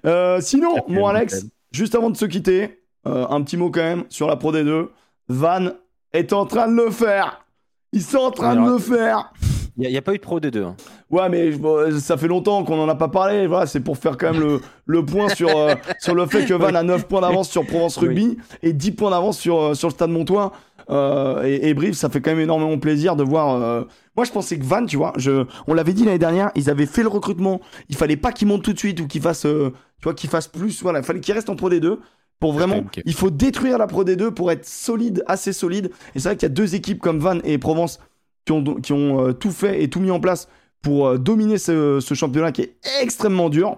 Euh, 0.05 0.39
sinon, 0.39 0.75
Quatrième, 0.75 0.99
mon 0.99 1.07
Alex, 1.07 1.33
quatrième. 1.33 1.51
juste 1.71 1.95
avant 1.95 2.11
de 2.11 2.17
se 2.17 2.25
quitter, 2.25 2.79
euh, 3.07 3.25
un 3.27 3.41
petit 3.41 3.57
mot 3.57 3.71
quand 3.71 3.81
même 3.81 4.03
sur 4.09 4.27
la 4.27 4.35
Pro 4.35 4.53
D2. 4.53 4.89
Van 5.29 5.69
est 6.13 6.31
en 6.31 6.45
train 6.45 6.67
de 6.67 6.75
le 6.75 6.91
faire. 6.91 7.43
Ils 7.91 8.03
sont 8.03 8.19
en 8.19 8.29
train 8.31 8.55
de 8.55 8.69
le 8.69 8.77
faire. 8.77 9.33
Il 9.77 9.89
n'y 9.89 9.97
a, 9.97 10.01
pas 10.01 10.13
eu 10.13 10.17
de 10.17 10.21
Pro 10.21 10.39
D2. 10.39 10.63
hein. 10.63 10.75
Ouais, 11.09 11.27
mais 11.29 11.51
je- 11.51 11.99
ça 11.99 12.15
fait 12.17 12.27
longtemps 12.29 12.63
qu'on 12.63 12.79
en 12.79 12.87
a 12.87 12.95
pas 12.95 13.09
parlé. 13.09 13.45
Voilà, 13.45 13.65
c'est 13.65 13.81
pour 13.81 13.97
faire 13.97 14.17
quand 14.17 14.31
même 14.31 14.41
le, 14.41 14.61
le 14.85 15.05
point 15.05 15.27
sur, 15.29 15.49
euh, 15.57 15.75
sur 15.99 16.15
le 16.15 16.25
fait 16.25 16.45
que 16.45 16.53
Van 16.53 16.73
a 16.73 16.83
9 16.83 17.07
points 17.07 17.21
d'avance 17.21 17.49
sur 17.49 17.65
Provence 17.65 17.97
Oui. 17.97 18.07
Rugby 18.07 18.37
et 18.63 18.71
10 18.73 18.91
points 18.91 19.09
d'avance 19.11 19.37
sur, 19.37 19.59
euh, 19.59 19.73
sur 19.73 19.89
le 19.89 19.93
Stade 19.93 20.09
Montois. 20.11 20.53
Euh, 20.89 21.43
et, 21.43 21.69
et 21.69 21.73
Brive, 21.73 21.93
ça 21.95 22.09
fait 22.09 22.21
quand 22.21 22.31
même 22.31 22.39
énormément 22.39 22.77
plaisir 22.77 23.15
de 23.15 23.23
voir. 23.23 23.61
euh, 23.61 23.83
Moi, 24.15 24.23
je 24.25 24.31
pensais 24.31 24.57
que 24.57 24.63
Van, 24.63 24.85
tu 24.85 24.97
vois, 24.97 25.13
je... 25.17 25.45
on 25.67 25.73
l'avait 25.73 25.93
dit 25.93 26.05
l'année 26.05 26.19
dernière, 26.19 26.51
ils 26.55 26.69
avaient 26.69 26.85
fait 26.85 27.01
le 27.01 27.09
recrutement. 27.09 27.59
Il 27.89 27.95
fallait 27.97 28.17
pas 28.17 28.31
qu'il 28.31 28.47
monte 28.47 28.63
tout 28.63 28.71
de 28.73 28.79
suite 28.79 29.01
ou 29.01 29.07
qu'il 29.07 29.21
fasse, 29.21 29.45
euh, 29.45 29.71
tu 29.99 30.03
vois, 30.03 30.13
qu'il 30.13 30.29
fasse 30.29 30.47
plus. 30.47 30.81
Voilà, 30.83 30.99
il 30.99 31.05
fallait 31.05 31.19
qu'il 31.19 31.33
reste 31.33 31.49
en 31.49 31.55
Pro 31.55 31.69
D2. 31.69 31.97
Pour 32.39 32.53
vraiment, 32.53 32.77
Ok. 32.79 33.01
il 33.05 33.13
faut 33.13 33.29
détruire 33.29 33.77
la 33.77 33.87
Pro 33.87 34.03
D2 34.03 34.29
pour 34.31 34.51
être 34.51 34.65
solide, 34.65 35.23
assez 35.25 35.53
solide. 35.53 35.89
Et 36.13 36.19
c'est 36.19 36.29
vrai 36.29 36.35
qu'il 36.35 36.43
y 36.47 36.51
a 36.51 36.53
deux 36.53 36.75
équipes 36.75 36.99
comme 36.99 37.17
Van 37.19 37.39
et 37.43 37.57
Provence 37.57 37.99
qui 38.45 38.51
ont, 38.51 38.63
qui 38.75 38.93
ont 38.93 39.27
euh, 39.27 39.33
tout 39.33 39.51
fait 39.51 39.83
et 39.83 39.89
tout 39.89 39.99
mis 39.99 40.11
en 40.11 40.19
place 40.19 40.47
pour 40.81 41.07
euh, 41.07 41.17
dominer 41.17 41.57
ce, 41.57 41.99
ce 41.99 42.13
championnat 42.13 42.51
qui 42.51 42.61
est 42.61 42.75
extrêmement 43.01 43.49
dur. 43.49 43.77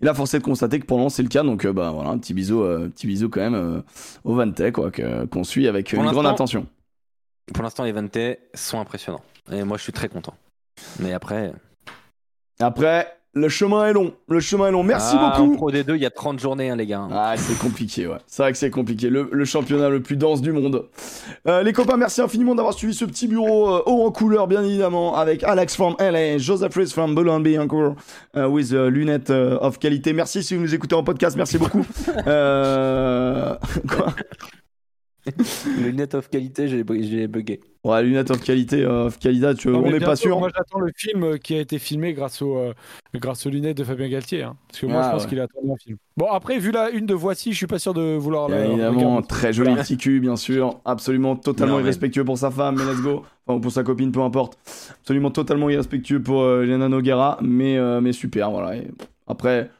Et 0.00 0.04
là, 0.04 0.12
force 0.12 0.34
est 0.34 0.38
de 0.40 0.44
constater 0.44 0.78
que 0.78 0.84
pour 0.84 0.98
l'instant, 0.98 1.08
c'est 1.16 1.22
le 1.22 1.28
cas. 1.30 1.42
Donc, 1.42 1.64
euh, 1.64 1.72
bah 1.72 1.90
voilà, 1.90 2.10
un 2.10 2.18
petit 2.18 2.34
bisou, 2.34 2.62
euh, 2.62 2.88
petit 2.88 3.06
bisou 3.06 3.30
quand 3.30 3.40
même 3.40 3.54
euh, 3.54 3.80
au 4.24 4.34
quoi, 4.72 4.90
que- 4.90 5.24
qu'on 5.24 5.42
suit 5.42 5.66
avec 5.68 5.90
Pour 5.90 6.04
une 6.04 6.10
grande 6.10 6.26
attention. 6.26 6.66
Pour 7.54 7.62
l'instant, 7.64 7.84
les 7.84 7.92
Vantais 7.92 8.40
sont 8.54 8.78
impressionnants. 8.78 9.22
Et 9.50 9.62
moi, 9.64 9.78
je 9.78 9.82
suis 9.84 9.92
très 9.92 10.08
content. 10.08 10.34
Mais 11.00 11.12
après. 11.12 11.52
Après, 12.60 13.15
le 13.36 13.50
chemin 13.50 13.86
est 13.86 13.92
long. 13.92 14.14
Le 14.28 14.40
chemin 14.40 14.68
est 14.68 14.72
long. 14.72 14.82
Merci 14.82 15.14
ah, 15.18 15.38
En 15.38 15.46
beaucoup. 15.46 15.56
Pro 15.56 15.70
D2, 15.70 15.94
il 15.94 16.02
y 16.02 16.06
a 16.06 16.10
30 16.10 16.40
journées, 16.40 16.70
hein, 16.70 16.76
les 16.76 16.86
gars. 16.86 17.06
Ah, 17.12 17.34
c'est 17.36 17.58
compliqué, 17.58 18.06
ouais. 18.06 18.16
C'est 18.26 18.42
vrai 18.42 18.52
que 18.52 18.58
c'est 18.58 18.70
compliqué. 18.70 19.10
Le, 19.10 19.28
le 19.30 19.44
championnat 19.44 19.90
le 19.90 20.00
plus 20.00 20.16
dense 20.16 20.40
du 20.40 20.52
monde. 20.52 20.86
Euh, 21.46 21.62
les 21.62 21.74
copains, 21.74 21.98
merci 21.98 22.22
infiniment 22.22 22.54
d'avoir 22.54 22.74
suivi 22.74 22.94
ce 22.94 23.04
petit 23.04 23.28
bureau 23.28 23.68
euh, 23.68 23.82
haut 23.84 24.06
en 24.06 24.10
couleur, 24.10 24.48
bien 24.48 24.64
évidemment, 24.64 25.16
avec 25.16 25.44
Alex 25.44 25.76
from 25.76 25.94
LA, 26.00 26.38
Joseph 26.38 26.74
Rees 26.74 26.88
from 26.88 27.14
Boulogne 27.14 27.58
encore, 27.58 27.94
euh, 28.36 28.48
with 28.48 28.70
uh, 28.72 28.88
lunettes 28.90 29.30
euh, 29.30 29.58
of 29.60 29.78
qualité. 29.78 30.14
Merci 30.14 30.42
si 30.42 30.54
vous 30.54 30.62
nous 30.62 30.74
écoutez 30.74 30.94
en 30.94 31.04
podcast, 31.04 31.36
merci 31.36 31.58
beaucoup. 31.58 31.84
euh... 32.26 33.54
Quoi? 33.88 34.14
Le 35.82 35.90
net 35.92 36.14
of 36.14 36.28
qualité, 36.28 36.68
j'ai 36.68 36.84
j'ai 37.02 37.26
bugué. 37.28 37.60
Ouais, 37.84 38.02
lunettes 38.02 38.30
of 38.32 38.40
qualité, 38.42 38.82
euh, 38.82 39.06
of 39.06 39.18
qualité, 39.18 39.54
tu- 39.54 39.68
Non, 39.68 39.84
on 39.84 39.90
n'est 39.90 40.00
pas 40.00 40.16
sûr. 40.16 40.38
Moi, 40.40 40.48
j'attends 40.56 40.80
le 40.80 40.90
film 40.96 41.22
euh, 41.22 41.36
qui 41.36 41.54
a 41.54 41.60
été 41.60 41.78
filmé 41.78 42.14
grâce, 42.14 42.42
au, 42.42 42.56
euh, 42.56 42.72
grâce 43.14 43.46
aux 43.46 43.50
lunettes 43.50 43.76
de 43.76 43.84
Fabien 43.84 44.08
Galtier. 44.08 44.42
hein. 44.42 44.56
Parce 44.68 44.80
que 44.80 44.86
moi, 44.86 45.00
Ah, 45.02 45.06
je 45.06 45.12
pense 45.12 45.22
ouais. 45.22 45.28
qu'il 45.28 45.40
a 45.40 45.44
attendu 45.44 45.70
un 45.70 45.76
film. 45.76 45.96
Bon, 46.16 46.26
après, 46.30 46.58
vu 46.58 46.72
la 46.72 46.90
une 46.90 47.06
de 47.06 47.14
Voici, 47.14 47.52
je 47.52 47.56
suis 47.56 47.66
pas 47.68 47.78
sûr 47.78 47.94
de 47.94 48.16
vouloir 48.16 48.48
la 48.48 48.64
évidemment, 48.66 48.98
regarder. 48.98 49.26
très 49.28 49.52
joli 49.52 49.74
petit 49.76 49.96
cul, 49.96 50.18
bien 50.20 50.36
sûr. 50.36 50.80
Absolument 50.84 51.36
totalement 51.36 51.74
Non, 51.74 51.78
mais- 51.78 51.84
irrespectueux 51.84 52.24
pour 52.24 52.38
sa 52.38 52.50
femme, 52.50 52.76
mais 52.78 52.84
let's 52.92 53.00
go. 53.02 53.22
Enfin, 53.46 53.60
pour 53.60 53.70
sa 53.70 53.84
copine, 53.84 54.10
peu 54.10 54.20
importe. 54.20 54.58
Absolument 55.02 55.30
totalement 55.30 55.70
irrespectueux 55.70 56.20
pour 56.20 56.42
euh, 56.42 56.64
Elena 56.64 56.88
Noguera, 56.88 57.38
mais, 57.42 57.76
euh, 57.78 58.00
mais 58.00 58.12
super, 58.12 58.50
voilà. 58.50 58.76
Et 58.76 58.88
après, 59.28 59.70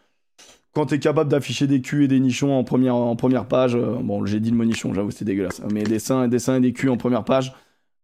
quand 0.77 0.85
t'es 0.85 0.99
capable 0.99 1.31
d'afficher 1.31 1.67
des 1.67 1.81
culs 1.81 2.03
et 2.05 2.07
des 2.09 2.21
nichons 2.21 2.53
en 2.53 2.63
première, 2.63 2.95
en 2.97 3.17
première 3.17 3.47
page, 3.47 3.75
euh, 3.75 3.97
bon, 4.03 4.27
j'ai 4.27 4.41
dit 4.41 4.51
le 4.51 4.57
mot 4.59 4.65
nichon, 4.67 4.93
j'avoue, 4.93 5.11
c'est 5.11 5.25
dégueulasse. 5.25 5.63
Mais 5.73 5.85
des 5.85 5.99
seins, 5.99 6.29
des 6.29 6.39
seins 6.39 6.57
et 6.57 6.61
des 6.61 6.75
culs 6.75 6.91
en 6.91 6.99
première 6.99 7.25
page, 7.25 7.55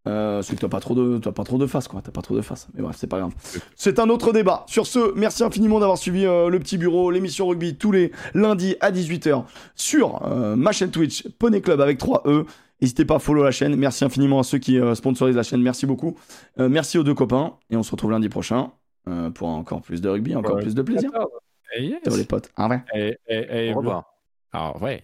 euh, 0.09 0.40
c'est 0.40 0.57
que 0.57 0.61
t'as 0.62 0.70
pas 0.70 0.81
trop 0.81 0.94
de, 0.94 1.19
t'as 1.19 1.32
pas 1.32 1.44
trop 1.44 1.59
de 1.59 1.66
face, 1.66 1.86
quoi. 1.86 2.01
T'as 2.03 2.12
pas 2.12 2.23
trop 2.23 2.35
de 2.35 2.40
face. 2.40 2.69
Mais 2.73 2.81
bref, 2.81 2.97
c'est 2.99 3.09
pas 3.09 3.19
grave. 3.19 3.32
C'est 3.77 3.99
un 3.99 4.09
autre 4.09 4.32
débat. 4.32 4.65
Sur 4.69 4.86
ce, 4.86 5.12
merci 5.16 5.44
infiniment 5.44 5.81
d'avoir 5.81 5.99
suivi 5.99 6.24
euh, 6.24 6.49
le 6.49 6.59
petit 6.61 6.78
bureau, 6.78 7.11
l'émission 7.11 7.47
rugby 7.47 7.77
tous 7.77 7.93
les 7.93 8.11
lundis 8.32 8.77
à 8.81 8.90
18h 8.90 9.44
sur 9.74 10.24
euh, 10.24 10.57
ma 10.57 10.73
chaîne 10.73 10.90
Twitch 10.90 11.28
Poney 11.39 11.61
Club 11.61 11.78
avec 11.82 11.99
3 11.99 12.23
E. 12.24 12.47
N'hésitez 12.81 13.05
pas 13.05 13.16
à 13.16 13.19
follow 13.19 13.44
la 13.44 13.51
chaîne. 13.51 13.77
Merci 13.77 14.07
infiniment 14.07 14.39
à 14.40 14.44
ceux 14.44 14.57
qui 14.57 14.81
sponsorisent 14.94 15.36
la 15.36 15.43
chaîne. 15.43 15.61
Merci 15.61 15.85
beaucoup. 15.85 16.16
Merci 16.57 16.97
aux 16.97 17.05
deux 17.05 17.15
copains. 17.15 17.53
Et 17.70 17.77
on 17.77 17.82
se 17.85 17.93
retrouve 17.93 18.11
lundi 18.11 18.31
prochain 18.31 18.73
pour 19.35 19.49
encore 19.49 19.82
plus 19.82 20.01
de 20.01 20.09
rugby, 20.09 20.35
encore 20.35 20.57
Ouais. 20.57 20.62
plus 20.62 20.74
de 20.74 20.82
plaisir. 20.82 21.11
Eh, 21.74 21.82
yes. 21.85 22.16
Les 22.16 22.24
potes. 22.24 22.51
Au 22.59 22.62
revoir. 22.65 22.81
Eh, 22.94 23.16
eh, 23.27 23.47
eh, 23.69 23.73
Au 23.74 23.78
revoir. 23.78 24.05
Ah 24.53 24.77
ouais. 24.78 25.03